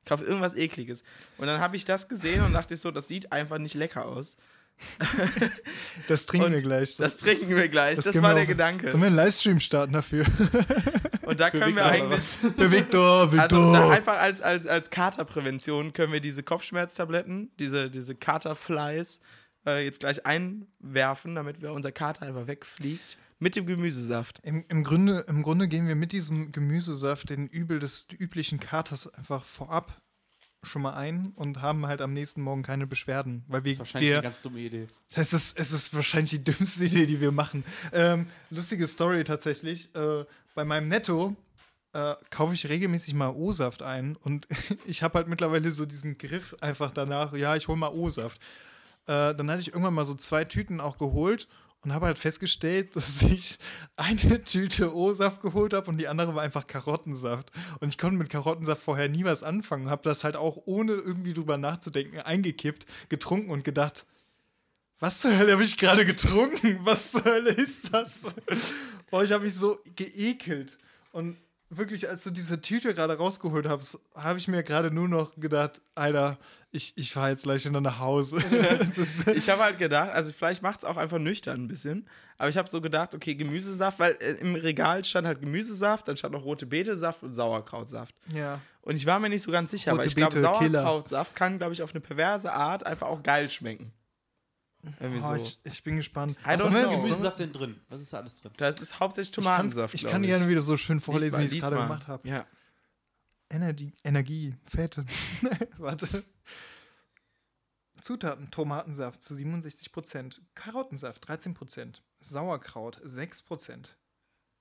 Ich 0.00 0.08
kaufe 0.08 0.24
irgendwas 0.24 0.56
Ekliges. 0.56 1.04
Und 1.38 1.46
dann 1.46 1.60
habe 1.60 1.76
ich 1.76 1.84
das 1.84 2.08
gesehen 2.08 2.42
und 2.42 2.52
dachte 2.52 2.74
ich 2.74 2.80
so, 2.80 2.90
das 2.90 3.08
sieht 3.08 3.30
einfach 3.32 3.58
nicht 3.58 3.74
lecker 3.74 4.06
aus. 4.06 4.36
Das 6.08 6.26
trinken 6.26 6.46
Und 6.46 6.52
wir 6.52 6.62
gleich. 6.62 6.96
Das, 6.96 7.16
trinken 7.18 7.56
wir 7.56 7.68
gleich. 7.68 7.96
Das, 7.96 8.10
gehen 8.10 8.22
war 8.22 8.34
der 8.34 8.42
auf- 8.42 8.48
Gedanke. 8.48 8.88
Sollen 8.90 9.02
wir 9.02 9.06
einen 9.08 9.16
Livestream 9.16 9.60
starten 9.60 9.92
dafür? 9.92 10.24
Und 11.22 11.38
da 11.40 11.50
Für 11.50 11.60
können 11.60 11.76
wir 11.76 11.86
eigentlich. 11.86 12.22
Für 12.24 12.70
Victor, 12.72 13.32
Victor. 13.32 13.76
Also 13.76 13.90
einfach 13.90 14.18
als, 14.18 14.42
als, 14.42 14.66
als 14.66 14.90
Katerprävention 14.90 15.92
können 15.92 16.12
wir 16.12 16.20
diese 16.20 16.42
Kopfschmerztabletten, 16.42 17.50
diese, 17.58 17.90
diese 17.90 18.14
Katerflies 18.14 19.20
äh, 19.66 19.84
jetzt 19.84 20.00
gleich 20.00 20.26
einwerfen, 20.26 21.34
damit 21.34 21.62
wir 21.62 21.72
unser 21.72 21.92
Kater 21.92 22.22
einfach 22.22 22.46
wegfliegt. 22.46 23.18
Mit 23.38 23.56
dem 23.56 23.66
Gemüsesaft. 23.66 24.38
Im, 24.44 24.64
im, 24.68 24.84
Grunde, 24.84 25.24
Im 25.28 25.42
Grunde 25.42 25.66
gehen 25.66 25.88
wir 25.88 25.96
mit 25.96 26.12
diesem 26.12 26.52
Gemüsesaft 26.52 27.30
den 27.30 27.48
Übel 27.48 27.78
des 27.80 28.06
üblichen 28.16 28.60
Katers 28.60 29.12
einfach 29.14 29.44
vorab 29.44 30.00
schon 30.62 30.82
mal 30.82 30.94
ein 30.94 31.32
und 31.34 31.60
haben 31.60 31.86
halt 31.86 32.00
am 32.00 32.12
nächsten 32.12 32.42
Morgen 32.42 32.62
keine 32.62 32.86
Beschwerden. 32.86 33.44
Weil 33.48 33.64
wir, 33.64 33.72
Das 33.72 33.74
ist 33.74 33.78
wahrscheinlich 33.80 34.10
wir 34.10 34.18
eine 34.18 34.22
ganz 34.22 34.40
dumme 34.40 34.60
Idee. 34.60 34.86
Das 35.14 35.32
es, 35.32 35.52
es 35.52 35.72
ist 35.72 35.94
wahrscheinlich 35.94 36.30
die 36.30 36.44
dümmste 36.52 36.84
Idee, 36.84 37.06
die 37.06 37.20
wir 37.20 37.32
machen. 37.32 37.64
Ähm, 37.92 38.26
lustige 38.50 38.86
Story 38.86 39.24
tatsächlich. 39.24 39.94
Äh, 39.94 40.24
bei 40.54 40.64
meinem 40.64 40.88
Netto 40.88 41.36
äh, 41.92 42.14
kaufe 42.30 42.54
ich 42.54 42.68
regelmäßig 42.68 43.14
mal 43.14 43.30
O-Saft 43.30 43.82
ein 43.82 44.16
und 44.16 44.46
ich 44.86 45.02
habe 45.02 45.18
halt 45.18 45.28
mittlerweile 45.28 45.72
so 45.72 45.84
diesen 45.84 46.16
Griff 46.18 46.56
einfach 46.60 46.92
danach, 46.92 47.34
ja, 47.34 47.56
ich 47.56 47.68
hole 47.68 47.78
mal 47.78 47.92
O-Saft. 47.92 48.40
Äh, 49.06 49.34
dann 49.34 49.50
hatte 49.50 49.60
ich 49.60 49.68
irgendwann 49.68 49.94
mal 49.94 50.04
so 50.04 50.14
zwei 50.14 50.44
Tüten 50.44 50.80
auch 50.80 50.96
geholt 50.96 51.48
und 51.82 51.92
habe 51.92 52.06
halt 52.06 52.18
festgestellt, 52.18 52.96
dass 52.96 53.22
ich 53.22 53.58
eine 53.96 54.42
Tüte 54.42 54.94
O-Saft 54.94 55.42
geholt 55.42 55.74
habe 55.74 55.90
und 55.90 55.98
die 55.98 56.08
andere 56.08 56.34
war 56.34 56.42
einfach 56.42 56.66
Karottensaft. 56.66 57.50
Und 57.80 57.88
ich 57.88 57.98
konnte 57.98 58.16
mit 58.16 58.30
Karottensaft 58.30 58.82
vorher 58.82 59.08
nie 59.08 59.24
was 59.24 59.42
anfangen, 59.42 59.90
habe 59.90 60.02
das 60.02 60.24
halt 60.24 60.36
auch 60.36 60.62
ohne 60.64 60.92
irgendwie 60.92 61.34
drüber 61.34 61.58
nachzudenken 61.58 62.20
eingekippt, 62.20 62.86
getrunken 63.08 63.50
und 63.50 63.64
gedacht, 63.64 64.06
was 64.98 65.20
zur 65.20 65.36
Hölle 65.36 65.54
habe 65.54 65.64
ich 65.64 65.76
gerade 65.76 66.06
getrunken? 66.06 66.78
Was 66.82 67.10
zur 67.10 67.24
Hölle 67.24 67.50
ist 67.50 67.92
das? 67.92 68.26
Boah, 69.10 69.24
ich 69.24 69.32
habe 69.32 69.42
mich 69.42 69.54
so 69.54 69.76
geekelt. 69.96 70.78
Und 71.10 71.36
wirklich, 71.76 72.08
als 72.08 72.24
du 72.24 72.30
diese 72.30 72.60
Tüte 72.60 72.94
gerade 72.94 73.16
rausgeholt 73.16 73.68
hast, 73.68 73.98
habe 74.14 74.38
ich 74.38 74.48
mir 74.48 74.62
gerade 74.62 74.90
nur 74.90 75.08
noch 75.08 75.34
gedacht, 75.36 75.80
Alter, 75.94 76.38
ich, 76.70 76.92
ich 76.96 77.12
fahre 77.12 77.30
jetzt 77.30 77.44
gleich 77.44 77.64
wieder 77.66 77.80
nach 77.80 77.98
Hause. 77.98 78.36
Ich 79.34 79.48
habe 79.48 79.62
halt 79.62 79.78
gedacht, 79.78 80.10
also 80.10 80.32
vielleicht 80.32 80.62
macht 80.62 80.80
es 80.80 80.84
auch 80.84 80.96
einfach 80.96 81.18
nüchtern 81.18 81.64
ein 81.64 81.68
bisschen, 81.68 82.06
aber 82.38 82.48
ich 82.48 82.56
habe 82.56 82.68
so 82.68 82.80
gedacht, 82.80 83.14
okay, 83.14 83.34
Gemüsesaft, 83.34 83.98
weil 83.98 84.16
äh, 84.20 84.32
im 84.40 84.54
Regal 84.54 85.04
stand 85.04 85.26
halt 85.26 85.40
Gemüsesaft, 85.40 86.08
dann 86.08 86.16
stand 86.16 86.34
noch 86.34 86.44
rote 86.44 86.66
Betesaft 86.66 87.22
und 87.22 87.34
Sauerkrautsaft. 87.34 88.14
ja. 88.32 88.60
Und 88.84 88.96
ich 88.96 89.06
war 89.06 89.20
mir 89.20 89.28
nicht 89.28 89.42
so 89.42 89.52
ganz 89.52 89.70
sicher, 89.70 89.92
Rote 89.92 90.00
weil 90.00 90.08
ich 90.08 90.16
glaube. 90.16 90.40
Sauerkrautsaft 90.40 91.36
kann, 91.36 91.58
glaube 91.58 91.72
ich, 91.72 91.82
auf 91.82 91.92
eine 91.92 92.00
perverse 92.00 92.52
Art 92.52 92.84
einfach 92.84 93.06
auch 93.06 93.22
geil 93.22 93.48
schmecken. 93.48 93.92
Irgendwie 94.98 95.20
Oh, 95.24 95.28
so. 95.28 95.34
ich, 95.36 95.58
ich 95.64 95.82
bin 95.84 95.96
gespannt. 95.96 96.36
I. 96.42 96.44
Was 96.44 96.60
sollen 96.60 96.74
wir- 96.74 96.88
Gemüsesaft 96.88 97.38
denn 97.38 97.52
drin? 97.52 97.80
Was 97.88 98.00
ist 98.00 98.12
da 98.12 98.18
alles 98.18 98.40
drin? 98.40 98.52
Da 98.56 98.68
ist 98.68 98.98
hauptsächlich 99.00 99.30
Ich, 99.30 99.34
Tomatensaft. 99.44 99.94
ich 99.94 100.04
kann 100.06 100.22
die 100.22 100.28
gerne 100.28 100.48
wieder 100.48 100.60
so 100.62 100.76
schön 100.76 100.98
vorlesen, 101.00 101.38
wie 101.40 101.44
ich 101.44 101.54
es 101.54 101.60
gerade 101.60 101.76
gemacht 101.76 102.08
habe. 102.08 102.28
Ja. 102.28 102.46
Energie, 103.48 103.92
Energie, 104.02 104.54
Fette. 104.64 105.04
Warte. 105.78 106.24
Zutaten: 108.00 108.50
Tomatensaft 108.50 109.22
zu 109.22 109.34
67%, 109.34 110.40
Karottensaft 110.54 111.28
13%, 111.28 111.96
Sauerkraut 112.20 112.98
6%, 113.04 113.90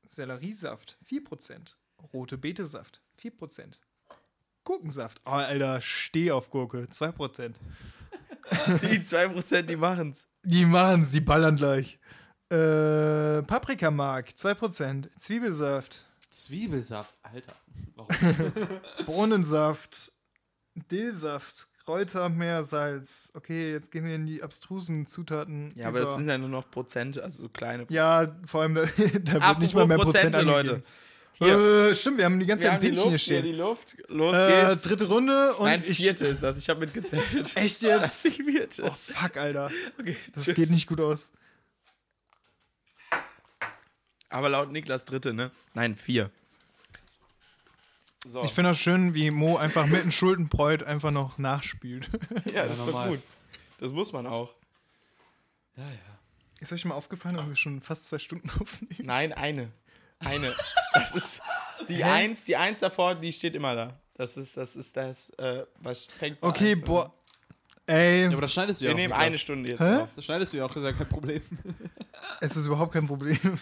Selleriesaft 0.06 0.98
4%, 1.10 1.76
rote 2.14 2.38
Betesaft 2.38 3.02
4%, 3.20 3.80
Gurkensaft. 4.64 5.22
Oh, 5.26 5.32
Alter, 5.32 5.82
steh 5.82 6.32
auf 6.32 6.52
Gurke 6.52 6.84
2%. 6.92 7.56
Die 8.82 8.99
2%, 8.99 9.62
die 9.64 9.76
machen's. 9.76 10.28
Die 10.43 10.66
machen's, 10.66 11.12
die 11.12 11.22
ballern 11.22 11.56
gleich. 11.56 11.99
Äh, 12.49 13.43
Paprikamark 13.43 14.28
2%, 14.30 15.08
Zwiebelsaft, 15.18 16.06
Zwiebelsaft, 16.32 17.18
Alter. 17.24 17.54
Warum? 17.95 18.10
Bohnensaft, 19.06 20.12
Dillsaft, 20.91 21.70
Kräuter, 21.86 22.30
Meersalz. 22.30 23.32
Okay, 23.36 23.72
jetzt 23.72 23.91
gehen 23.91 24.06
wir 24.06 24.16
in 24.16 24.26
die 24.26 24.43
abstrusen 24.43 25.06
Zutaten. 25.06 25.72
Ja, 25.76 25.88
aber 25.88 26.02
über. 26.02 26.10
es 26.10 26.16
sind 26.16 26.28
ja 26.28 26.38
nur 26.38 26.49
noch 26.49 26.70
Prozente, 26.70 27.24
also 27.24 27.43
so 27.43 27.49
kleine 27.49 27.86
Ja, 27.89 28.28
vor 28.45 28.62
allem, 28.64 28.76
da, 28.76 28.82
da 29.24 29.47
wird 29.47 29.60
nicht 29.60 29.74
mal 29.74 29.88
mehr 29.88 29.97
Prozent 29.97 30.34
Prozente, 30.34 30.39
angegeben. 30.39 30.68
Leute. 30.68 30.84
Hier, 31.44 31.89
Äh, 31.89 31.96
stimmt, 31.96 32.18
wir 32.20 32.26
haben 32.26 32.39
die 32.39 32.46
ganze 32.46 32.64
wir 32.64 32.70
Zeit 32.70 32.76
ein 32.76 32.82
Pinchen 32.82 33.02
hier 33.04 33.12
Luft, 33.12 33.26
hier 33.26 33.38
stehen. 33.39 33.44
die 33.44 33.52
Luft. 33.54 33.98
Los 34.10 34.36
Äh, 34.36 34.68
geht's. 34.70 34.82
dritte 34.84 35.08
Runde 35.08 35.54
und 35.56 35.66
Nein, 35.66 35.84
ich. 35.88 35.98
vierte 35.98 36.28
ist 36.28 36.44
das. 36.44 36.58
Ich 36.58 36.70
habe 36.70 36.80
mitgezählt. 36.82 37.24
Echt 37.56 37.82
jetzt? 37.82 38.26
Die 38.38 38.44
vierte. 38.44 38.84
Oh, 38.84 38.94
fuck, 38.94 39.38
Alter. 39.38 39.72
okay, 40.00 40.16
Das 40.34 40.44
tschüss. 40.46 40.56
geht 40.56 40.70
nicht 40.70 40.88
gut 40.88 41.00
aus. 41.02 41.32
Aber 44.30 44.50
laut 44.50 44.72
Niklas 44.72 45.06
dritte, 45.06 45.34
ne? 45.34 45.52
Nein, 45.74 45.96
vier. 45.96 46.30
So. 48.26 48.44
Ich 48.44 48.52
finde 48.52 48.70
das 48.70 48.80
schön, 48.80 49.14
wie 49.16 49.32
Mo 49.32 49.58
einfach 49.58 49.88
mit 49.88 50.04
dem 50.04 50.12
Schuldenbräut 50.12 50.84
einfach 50.84 51.12
noch 51.12 51.38
nachspielt. 51.39 52.10
ja, 52.54 52.68
das 52.68 52.78
ist 52.80 52.88
doch 52.88 53.08
gut. 53.08 53.20
Das 53.80 53.92
muss 53.92 54.14
man 54.14 54.28
auch. 54.28 54.54
Ja, 55.76 55.84
ja. 55.89 55.98
Ist 56.60 56.72
euch 56.72 56.82
schon 56.82 56.89
mal 56.89 56.96
aufgefallen, 56.96 57.36
dass 57.38 57.48
wir 57.48 57.56
schon 57.56 57.82
fast 57.82 58.06
zwei 58.06 58.20
Stunden 58.20 58.48
aufnehmen? 58.62 58.96
Nein, 59.00 59.34
eine. 59.34 59.72
Eine. 60.22 60.54
Das 60.94 61.14
ist 61.16 61.42
die 61.88 62.04
Eins, 62.04 62.44
die 62.44 62.56
Eins 62.58 62.80
davor, 62.80 63.16
die 63.16 63.32
steht 63.32 63.56
immer 63.56 63.74
da. 63.76 63.98
Das 64.16 64.36
ist, 64.36 64.58
das 64.58 64.76
ist 64.76 64.96
das, 64.98 65.30
äh, 65.32 65.64
was 65.80 66.06
fängt 66.06 66.38
Okay, 66.42 66.74
an. 66.74 66.82
boah. 66.82 67.14
Ey, 67.88 68.24
Ja, 68.24 68.32
aber 68.32 68.42
das 68.42 68.52
schneidest 68.54 68.82
du 68.82 68.86
ja 68.86 68.90
Wir 68.90 68.94
auch. 68.94 68.98
nehmen 68.98 69.12
Niklas. 69.12 69.26
eine 69.28 69.38
Stunde 69.40 69.70
jetzt 69.72 69.80
Hä? 69.80 69.96
auf. 70.02 70.10
Das 70.16 70.26
schneidest 70.26 70.52
du 70.54 70.58
ja 70.58 70.66
auch, 70.66 70.76
ist 70.76 70.84
ja 70.84 70.92
kein 70.94 71.08
Problem. 71.10 71.42
es 72.42 72.56
ist 72.58 72.66
überhaupt 72.66 72.94
kein 72.94 73.08
Problem. 73.08 73.38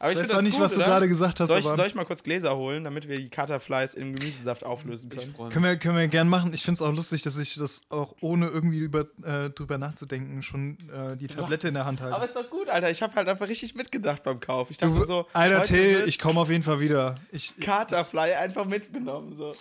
Aber 0.00 0.12
Ich 0.12 0.18
weiß 0.18 0.32
auch 0.32 0.42
nicht, 0.42 0.52
gut, 0.54 0.62
was 0.62 0.72
du 0.74 0.78
oder? 0.80 0.86
gerade 0.86 1.08
gesagt 1.08 1.40
hast, 1.40 1.48
Soll 1.48 1.58
ich, 1.58 1.66
aber- 1.66 1.76
soll 1.76 1.86
ich 1.88 1.94
mal 1.94 2.04
kurz 2.04 2.22
Gläser 2.22 2.56
holen, 2.56 2.84
damit 2.84 3.08
wir 3.08 3.16
die 3.16 3.28
Cutterflies 3.30 3.94
im 3.94 4.14
Gemüsesaft 4.14 4.64
auflösen 4.64 5.10
können? 5.10 5.34
Können 5.50 5.64
wir, 5.64 5.76
können 5.76 5.96
wir 5.96 6.06
gern 6.08 6.28
machen. 6.28 6.54
Ich 6.54 6.62
finde 6.62 6.74
es 6.74 6.82
auch 6.82 6.92
lustig, 6.94 7.22
dass 7.22 7.36
ich 7.38 7.54
das 7.56 7.80
auch 7.90 8.14
ohne 8.20 8.46
irgendwie 8.48 8.78
über, 8.78 9.06
äh, 9.24 9.50
drüber 9.50 9.76
nachzudenken 9.78 10.42
schon 10.42 10.78
äh, 10.92 11.16
die 11.16 11.26
Tablette 11.26 11.68
in 11.68 11.74
der 11.74 11.84
Hand 11.84 12.00
halte. 12.00 12.14
Aber 12.14 12.24
ist 12.26 12.36
doch 12.36 12.48
gut, 12.48 12.68
Alter. 12.68 12.90
Ich 12.90 13.02
habe 13.02 13.14
halt 13.16 13.28
einfach 13.28 13.48
richtig 13.48 13.74
mitgedacht 13.74 14.22
beim 14.22 14.38
Kauf. 14.38 14.70
Ich 14.70 14.78
dachte 14.78 14.94
Du, 14.94 15.04
so, 15.04 15.26
Alter, 15.32 15.62
Till, 15.62 16.04
ich 16.06 16.18
komme 16.18 16.38
auf 16.40 16.50
jeden 16.50 16.62
Fall 16.62 16.78
wieder. 16.80 17.14
Ich, 17.32 17.56
Katerfly 17.56 18.34
einfach 18.34 18.66
mitgenommen. 18.66 19.34
So. 19.36 19.54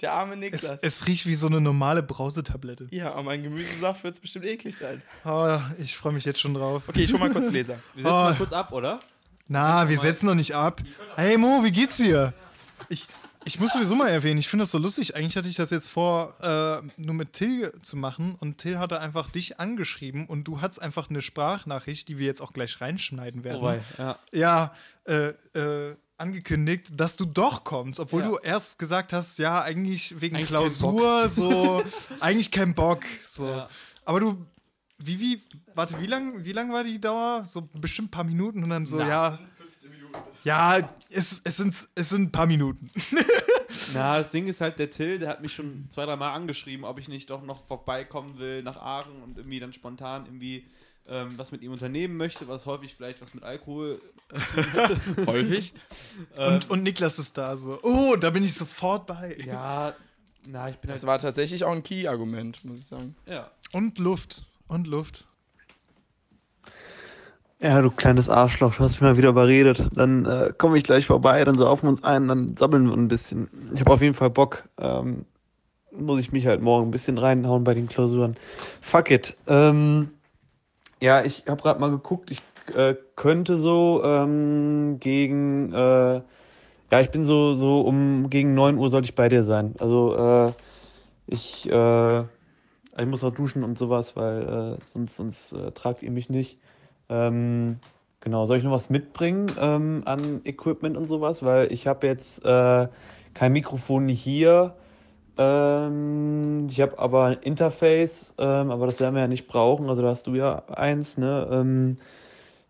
Der 0.00 0.12
arme 0.14 0.32
es, 0.34 0.40
Niklas. 0.40 0.78
es 0.82 1.06
riecht 1.06 1.26
wie 1.26 1.34
so 1.34 1.46
eine 1.46 1.60
normale 1.60 2.02
Brausetablette. 2.02 2.88
ja, 2.90 3.12
aber 3.12 3.22
mein 3.22 3.42
Gemüsesaft 3.42 4.02
wird 4.02 4.14
es 4.14 4.20
bestimmt 4.20 4.46
eklig 4.46 4.74
sein. 4.76 5.02
Oh, 5.26 5.58
ich 5.78 5.94
freue 5.96 6.12
mich 6.14 6.24
jetzt 6.24 6.40
schon 6.40 6.54
drauf. 6.54 6.88
Okay, 6.88 7.04
ich 7.04 7.12
hol 7.12 7.20
mal 7.20 7.30
kurz 7.30 7.48
Gläser. 7.50 7.78
Wir 7.94 8.02
setzen 8.02 8.14
Oh. 8.16 8.18
mal 8.24 8.34
kurz 8.34 8.52
ab, 8.52 8.72
oder? 8.72 8.98
Na, 9.52 9.88
wir 9.88 9.98
setzen 9.98 10.26
noch 10.26 10.36
nicht 10.36 10.54
ab. 10.54 10.80
Hey 11.16 11.36
Mo, 11.36 11.64
wie 11.64 11.72
geht's 11.72 11.96
dir? 11.96 12.32
Ich, 12.88 13.08
ich 13.44 13.58
muss 13.58 13.72
sowieso 13.72 13.96
mal 13.96 14.06
erwähnen, 14.06 14.38
ich 14.38 14.46
finde 14.48 14.62
das 14.62 14.70
so 14.70 14.78
lustig. 14.78 15.16
Eigentlich 15.16 15.36
hatte 15.36 15.48
ich 15.48 15.56
das 15.56 15.70
jetzt 15.70 15.88
vor, 15.88 16.34
äh, 16.40 16.86
nur 16.96 17.16
mit 17.16 17.32
Till 17.32 17.72
zu 17.82 17.96
machen 17.96 18.36
und 18.38 18.58
Till 18.58 18.78
hatte 18.78 19.00
einfach 19.00 19.28
dich 19.28 19.58
angeschrieben 19.58 20.26
und 20.26 20.44
du 20.44 20.60
hattest 20.60 20.80
einfach 20.80 21.10
eine 21.10 21.20
Sprachnachricht, 21.20 22.06
die 22.06 22.18
wir 22.18 22.26
jetzt 22.26 22.40
auch 22.40 22.52
gleich 22.52 22.80
reinschneiden 22.80 23.42
werden. 23.42 23.60
Wobei, 23.60 23.80
ja. 23.98 24.18
ja, 24.32 24.72
äh, 25.08 25.30
äh, 25.58 25.96
angekündigt, 26.16 26.90
dass 26.92 27.16
du 27.16 27.24
doch 27.24 27.64
kommst, 27.64 27.98
obwohl 27.98 28.22
Ja. 28.22 28.28
du 28.28 28.36
erst 28.36 28.78
gesagt 28.78 29.12
hast, 29.12 29.40
ja, 29.40 29.62
eigentlich 29.62 30.20
wegen 30.20 30.36
Eigentlich 30.36 30.48
Klausur, 30.50 31.28
so, 31.28 31.82
eigentlich 32.20 32.52
kein 32.52 32.72
Bock. 32.76 33.02
So. 33.26 33.48
Ja. 33.48 33.68
Aber 34.04 34.20
du, 34.20 34.46
wie, 35.02 35.20
wie, 35.20 35.42
warte, 35.74 36.00
wie 36.00 36.06
lang, 36.06 36.44
wie 36.44 36.52
lang 36.52 36.72
war 36.72 36.84
die 36.84 37.00
Dauer? 37.00 37.44
So 37.46 37.68
bestimmt 37.80 38.08
ein 38.08 38.10
paar 38.10 38.24
Minuten 38.24 38.62
und 38.62 38.70
dann 38.70 38.86
so, 38.86 38.98
Na. 38.98 39.08
ja. 39.08 39.38
Ja, 40.42 40.78
es, 41.10 41.42
es, 41.44 41.58
sind, 41.58 41.74
es 41.94 42.08
sind 42.08 42.22
ein 42.22 42.32
paar 42.32 42.46
Minuten. 42.46 42.90
Na, 43.94 44.18
das 44.18 44.30
Ding 44.30 44.48
ist 44.48 44.60
halt, 44.60 44.78
der 44.78 44.88
Till, 44.90 45.18
der 45.18 45.28
hat 45.28 45.42
mich 45.42 45.54
schon 45.54 45.86
zwei, 45.90 46.06
drei 46.06 46.16
Mal 46.16 46.32
angeschrieben, 46.32 46.84
ob 46.84 46.98
ich 46.98 47.08
nicht 47.08 47.28
doch 47.28 47.42
noch 47.42 47.66
vorbeikommen 47.66 48.38
will 48.38 48.62
nach 48.62 48.76
Aachen 48.76 49.22
und 49.22 49.36
irgendwie 49.36 49.60
dann 49.60 49.72
spontan 49.74 50.24
irgendwie 50.24 50.64
ähm, 51.08 51.28
was 51.36 51.52
mit 51.52 51.62
ihm 51.62 51.72
unternehmen 51.72 52.16
möchte, 52.16 52.48
was 52.48 52.66
häufig 52.66 52.94
vielleicht 52.94 53.20
was 53.20 53.34
mit 53.34 53.42
Alkohol 53.42 54.00
Häufig. 55.26 55.74
Und, 56.36 56.70
und 56.70 56.82
Niklas 56.84 57.18
ist 57.18 57.36
da 57.36 57.56
so. 57.56 57.80
Oh, 57.82 58.14
da 58.16 58.30
bin 58.30 58.44
ich 58.44 58.54
sofort 58.54 59.06
bei. 59.06 59.36
Ja, 59.44 59.94
na, 60.46 60.68
ich 60.68 60.76
bin 60.76 60.90
halt. 60.90 61.02
Das 61.02 61.06
war 61.06 61.18
tatsächlich 61.18 61.64
auch 61.64 61.72
ein 61.72 61.82
Key-Argument, 61.82 62.64
muss 62.64 62.78
ich 62.78 62.86
sagen. 62.86 63.16
ja. 63.26 63.50
Und 63.72 63.98
Luft. 63.98 64.46
Und 64.70 64.86
Luft. 64.86 65.26
Ja, 67.58 67.82
du 67.82 67.90
kleines 67.90 68.30
Arschloch, 68.30 68.76
du 68.76 68.84
hast 68.84 68.92
mich 68.92 69.00
mal 69.00 69.16
wieder 69.16 69.30
überredet. 69.30 69.90
Dann 69.92 70.24
äh, 70.26 70.52
komme 70.56 70.78
ich 70.78 70.84
gleich 70.84 71.06
vorbei, 71.06 71.44
dann 71.44 71.58
saufen 71.58 71.86
wir 71.86 71.90
uns 71.90 72.04
ein, 72.04 72.28
dann 72.28 72.56
sammeln 72.56 72.86
wir 72.86 72.96
ein 72.96 73.08
bisschen. 73.08 73.50
Ich 73.74 73.80
habe 73.80 73.92
auf 73.92 74.00
jeden 74.00 74.14
Fall 74.14 74.30
Bock. 74.30 74.68
Ähm, 74.78 75.26
muss 75.90 76.20
ich 76.20 76.30
mich 76.30 76.46
halt 76.46 76.62
morgen 76.62 76.86
ein 76.86 76.90
bisschen 76.92 77.18
reinhauen 77.18 77.64
bei 77.64 77.74
den 77.74 77.88
Klausuren. 77.88 78.36
Fuck 78.80 79.10
it. 79.10 79.36
Ähm, 79.48 80.10
ja, 81.00 81.24
ich 81.24 81.46
habe 81.48 81.60
gerade 81.60 81.80
mal 81.80 81.90
geguckt, 81.90 82.30
ich 82.30 82.40
äh, 82.72 82.94
könnte 83.16 83.56
so 83.56 84.02
ähm, 84.04 84.98
gegen, 85.00 85.72
äh, 85.72 86.22
ja, 86.92 87.00
ich 87.00 87.10
bin 87.10 87.24
so, 87.24 87.54
so 87.54 87.80
um 87.80 88.30
gegen 88.30 88.54
9 88.54 88.78
Uhr 88.78 88.88
sollte 88.88 89.06
ich 89.06 89.16
bei 89.16 89.28
dir 89.28 89.42
sein. 89.42 89.74
Also 89.80 90.14
äh, 90.14 90.52
ich, 91.26 91.68
äh, 91.68 92.22
ich 92.98 93.06
muss 93.06 93.22
noch 93.22 93.34
duschen 93.34 93.64
und 93.64 93.78
sowas, 93.78 94.16
weil 94.16 94.78
äh, 94.78 94.84
sonst, 94.92 95.16
sonst 95.16 95.52
äh, 95.52 95.72
tragt 95.72 96.02
ihr 96.02 96.10
mich 96.10 96.28
nicht. 96.28 96.58
Ähm, 97.08 97.78
genau, 98.20 98.44
soll 98.46 98.58
ich 98.58 98.64
noch 98.64 98.72
was 98.72 98.90
mitbringen 98.90 99.50
ähm, 99.58 100.02
an 100.04 100.40
Equipment 100.44 100.96
und 100.96 101.06
sowas? 101.06 101.44
Weil 101.44 101.72
ich 101.72 101.86
habe 101.86 102.06
jetzt 102.06 102.44
äh, 102.44 102.88
kein 103.34 103.52
Mikrofon 103.52 104.08
hier. 104.08 104.74
Ähm, 105.38 106.66
ich 106.68 106.80
habe 106.80 106.98
aber 106.98 107.26
ein 107.26 107.38
Interface, 107.42 108.34
ähm, 108.38 108.70
aber 108.70 108.86
das 108.86 109.00
werden 109.00 109.14
wir 109.14 109.22
ja 109.22 109.28
nicht 109.28 109.46
brauchen. 109.46 109.88
Also 109.88 110.02
da 110.02 110.08
hast 110.08 110.26
du 110.26 110.34
ja 110.34 110.64
eins, 110.68 111.16
ne? 111.16 111.96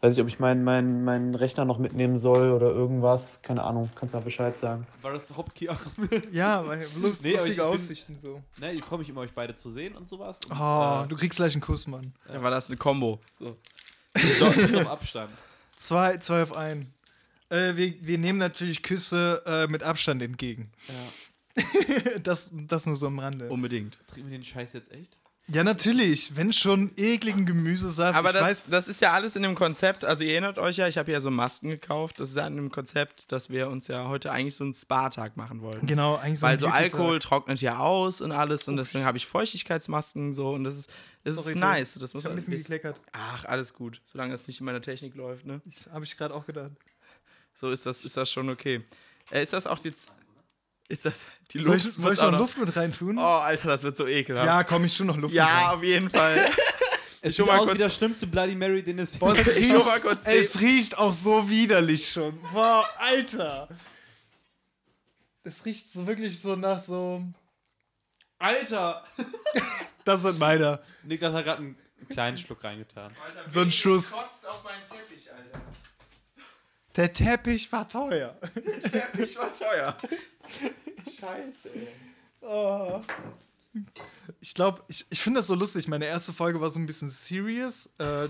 Weiß 0.03 0.14
nicht, 0.16 0.22
ob 0.22 0.28
ich 0.28 0.38
meinen 0.38 0.64
mein, 0.64 1.05
mein 1.05 1.34
Rechner 1.34 1.66
noch 1.66 1.78
mitnehmen 1.78 2.18
soll 2.18 2.53
oder 2.53 2.68
irgendwas. 2.70 3.42
Keine 3.42 3.62
Ahnung, 3.64 3.90
kannst 3.96 4.14
du 4.14 4.18
mal 4.18 4.24
Bescheid 4.24 4.57
sagen. 4.57 4.86
War 5.03 5.12
das 5.12 5.30
Hauptkey? 5.36 5.68
Ja, 6.32 6.66
weil 6.66 6.78
Luft, 7.03 7.22
Nee, 7.22 7.30
ich 7.30 7.36
luftige 7.36 7.55
bin- 7.57 7.61
Aussichten 7.61 8.16
so. 8.16 8.42
ne, 8.59 8.72
ich 8.72 8.82
freue 8.82 8.98
mich 9.01 9.11
immer, 9.11 9.20
euch 9.20 9.32
beide 9.34 9.55
zu 9.55 9.70
sehen 9.70 9.94
und 9.96 10.09
sowas. 10.09 10.38
Und, 10.48 10.59
Oh, 10.59 11.03
äh, 11.05 11.09
du 11.09 11.16
kriegst 11.16 11.36
gleich 11.38 11.53
einen 11.53 11.61
Kuss, 11.61 11.86
Mann. 11.86 12.14
Da 12.26 12.42
war 12.42 12.51
das 12.51 12.68
eine 12.68 12.78
Combo. 12.78 13.20
so. 13.38 13.57
Doch, 14.40 14.57
ist 14.57 14.74
auf 14.74 14.86
Abstand. 14.88 15.30
Zwei, 15.76 16.16
zwei 16.16 16.42
auf 16.42 16.53
einen. 16.57 16.92
Äh, 17.51 17.76
wir, 17.76 17.94
wir 18.01 18.18
nehmen 18.18 18.38
natürlich 18.38 18.82
Küsse 18.82 19.42
äh, 19.46 19.66
mit 19.66 19.82
Abstand 19.82 20.22
entgegen. 20.22 20.70
Ja. 20.88 21.62
Das, 22.22 22.53
das 22.55 22.86
nur 22.86 22.96
so 22.96 23.07
am 23.09 23.18
Rande. 23.18 23.48
Unbedingt. 23.48 23.98
Trinken 24.07 24.30
wir 24.30 24.38
den 24.38 24.44
Scheiß 24.44 24.72
jetzt 24.72 24.92
echt? 24.92 25.18
Ja, 25.53 25.64
natürlich. 25.64 26.36
Wenn 26.36 26.53
schon 26.53 26.92
ekligen 26.96 27.44
Gemüsesaft. 27.44 28.16
Aber 28.16 28.28
ich 28.28 28.34
das, 28.34 28.42
weiß, 28.42 28.66
das 28.70 28.88
ist 28.88 29.01
ja 29.01 29.12
alles 29.12 29.34
in 29.34 29.42
dem 29.42 29.55
Konzept. 29.55 30.05
Also, 30.05 30.22
ihr 30.22 30.32
erinnert 30.32 30.59
euch 30.59 30.76
ja, 30.76 30.86
ich 30.86 30.96
habe 30.96 31.11
ja 31.11 31.20
so 31.20 31.30
Masken 31.30 31.70
gekauft. 31.70 32.20
Das 32.20 32.30
ist 32.30 32.36
ja 32.36 32.46
in 32.46 32.57
dem 32.57 32.70
Konzept, 32.70 33.32
dass 33.32 33.51
wir 33.51 33.68
uns 33.68 33.88
ja 33.88 34.09
heute 34.09 34.30
eigentlich 34.30 34.55
so 34.55 34.64
einen 34.64 34.74
Spa-Tag 34.74 35.36
machen 35.36 35.61
wollten. 35.61 35.86
genau, 35.86 36.16
eigentlich 36.16 36.38
so 36.38 36.46
Weil 36.46 36.55
ein 36.55 36.61
so. 36.61 36.66
Alkohol 36.68 37.18
trocknet 37.18 37.61
ja 37.61 37.78
aus 37.78 38.20
und 38.20 38.32
alles 38.32 38.68
und 38.68 38.76
deswegen 38.76 39.05
habe 39.05 39.18
ich 39.18 39.26
Feuchtigkeitsmasken 39.26 40.34
so 40.34 40.51
und 40.51 40.64
das 40.64 40.76
ist, 40.76 40.90
das 41.24 41.34
Sorry, 41.34 41.53
ist 41.55 41.59
nice. 41.59 41.94
Das 41.94 42.11
Ich 42.11 42.14
muss 42.14 42.24
hab 42.24 42.30
ein 42.30 42.34
man 42.34 42.36
bisschen 42.36 42.57
gekleckert. 42.57 43.01
Ach, 43.12 43.44
alles 43.44 43.74
gut. 43.74 44.01
Solange 44.07 44.32
es 44.34 44.46
nicht 44.46 44.61
in 44.61 44.66
meiner 44.66 44.80
Technik 44.82 45.14
läuft, 45.16 45.46
ne? 45.46 45.61
Habe 45.92 46.05
ich 46.05 46.16
gerade 46.16 46.34
auch 46.34 46.46
gedacht. 46.46 46.70
So 47.55 47.70
ist 47.70 47.84
das, 47.86 48.05
ist 48.05 48.16
das 48.16 48.30
schon 48.30 48.48
okay. 48.51 48.82
Äh, 49.30 49.42
ist 49.42 49.53
das 49.53 49.66
auch 49.66 49.82
jetzt. 49.84 50.11
Ist 50.91 51.05
das. 51.05 51.26
Die 51.53 51.61
Soll 51.61 51.74
Luft 51.74 51.86
ich, 51.86 51.95
soll 51.95 52.05
muss 52.11 52.14
ich 52.14 52.20
auch 52.20 52.30
noch 52.32 52.38
Luft 52.41 52.59
mit 52.59 52.76
reintun? 52.76 53.16
Oh, 53.16 53.20
Alter, 53.22 53.68
das 53.68 53.82
wird 53.84 53.97
so 53.97 54.07
ekelhaft. 54.09 54.47
ja, 54.47 54.64
komm, 54.64 54.84
ich 54.84 54.97
tu 54.97 55.05
noch 55.05 55.16
Luft 55.16 55.32
mit 55.32 55.38
ja 55.38 55.47
rein. 55.47 55.76
auf 55.76 55.82
jeden 55.82 56.11
Fall. 56.11 56.51
Es 57.22 57.36
schon 57.36 57.45
sieht 57.45 57.55
aus 57.55 57.61
kurz- 57.66 57.74
wie 57.74 57.78
der 57.78 57.91
schlimmste 57.91 58.26
Bloody 58.26 58.55
Mary, 58.55 58.82
den 58.82 58.99
es 58.99 59.11
Boah, 59.18 59.32
es, 59.32 59.47
Ich 59.47 59.57
riecht, 59.57 59.70
schau 59.70 59.84
mal 59.84 60.01
kurz 60.01 60.26
es 60.26 60.59
riecht 60.62 60.97
auch 60.97 61.12
so 61.12 61.51
widerlich 61.51 62.09
schon. 62.11 62.41
Boah, 62.53 62.88
Alter. 62.99 63.68
Es 65.45 65.62
riecht 65.66 65.91
so 65.93 66.07
wirklich 66.07 66.41
so 66.41 66.57
nach 66.57 66.80
so. 66.80 67.22
Alter! 68.38 69.05
Das 70.05 70.22
sind 70.22 70.38
meiner. 70.38 70.80
Niklas 71.03 71.34
hat 71.34 71.45
gerade 71.45 71.59
einen 71.59 71.76
kleinen 72.09 72.38
Schluck 72.38 72.64
reingetan. 72.64 73.12
So 73.45 73.61
ein 73.61 73.70
Schuss. 73.70 74.12
kotzt 74.12 74.49
auf 74.49 74.64
meinen 74.64 74.82
Teppich, 74.86 75.30
Alter. 75.30 75.61
Der 76.97 77.12
Teppich 77.12 77.70
war 77.70 77.86
teuer. 77.86 78.34
Der 78.64 78.80
Teppich 78.80 79.36
war 79.36 79.55
teuer. 79.55 79.95
Scheiße, 81.20 81.70
ey. 81.74 81.88
Oh. 82.42 83.01
Ich 84.40 84.55
glaube, 84.55 84.82
ich, 84.88 85.07
ich 85.11 85.20
finde 85.20 85.38
das 85.38 85.46
so 85.46 85.55
lustig. 85.55 85.86
Meine 85.86 86.07
erste 86.07 86.32
Folge 86.32 86.61
war 86.61 86.70
so 86.70 86.80
ein 86.80 86.86
bisschen 86.86 87.09
serious. 87.09 87.90
Äh, 87.98 88.26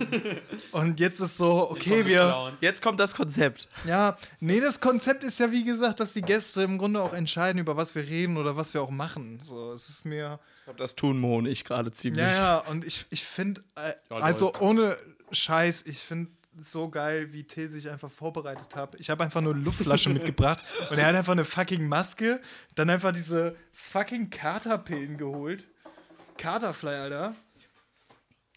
und 0.73 1.01
jetzt 1.01 1.21
ist 1.21 1.39
so, 1.39 1.71
okay, 1.71 2.05
wir. 2.05 2.53
Jetzt 2.61 2.83
kommt 2.83 3.01
das 3.01 3.15
Konzept. 3.15 3.69
Ja, 3.87 4.19
nee, 4.41 4.61
das 4.61 4.81
Konzept 4.81 5.25
ist 5.25 5.39
ja 5.39 5.51
wie 5.51 5.65
gesagt, 5.65 6.01
dass 6.01 6.13
die 6.13 6.21
Gäste 6.21 6.63
im 6.63 6.77
Grunde 6.77 7.01
auch 7.01 7.15
entscheiden, 7.15 7.59
über 7.59 7.77
was 7.77 7.95
wir 7.95 8.03
reden 8.03 8.37
oder 8.37 8.57
was 8.57 8.75
wir 8.75 8.83
auch 8.83 8.91
machen. 8.91 9.41
So, 9.41 9.73
es 9.73 9.89
ist 9.89 10.05
mir. 10.05 10.41
Ich 10.59 10.65
glaube, 10.65 10.79
das 10.79 10.95
tun 10.95 11.19
Mo 11.19 11.39
und 11.39 11.47
ich 11.47 11.65
gerade 11.65 11.91
ziemlich. 11.91 12.23
Ja, 12.23 12.33
ja, 12.33 12.59
und 12.59 12.85
ich, 12.85 13.07
ich 13.09 13.25
finde, 13.25 13.63
äh, 13.77 13.95
Ja, 14.11 14.17
also 14.17 14.53
ohne 14.61 14.97
Scheiß, 15.33 15.87
ich 15.87 16.01
finde 16.01 16.31
so 16.57 16.89
geil, 16.89 17.33
wie 17.33 17.45
Till 17.45 17.69
sich 17.69 17.89
einfach 17.91 18.11
vorbereitet 18.11 18.75
hat. 18.77 18.97
Ich 18.99 19.11
habe 19.11 19.25
einfach 19.25 19.41
nur 19.41 19.55
eine 19.55 19.63
Luftflasche 19.63 20.11
mitgebracht 20.11 20.65
und 20.91 20.99
er 20.99 21.07
hat 21.07 21.15
einfach 21.15 21.33
eine 21.33 21.45
fucking 21.45 21.87
Maske, 21.87 22.41
dann 22.75 22.91
einfach 22.91 23.13
diese 23.13 23.57
fucking 23.73 24.31
Katerpillen 24.31 25.17
geholt. 25.17 25.67
Katerfly, 26.37 26.95
Alter. 26.95 27.35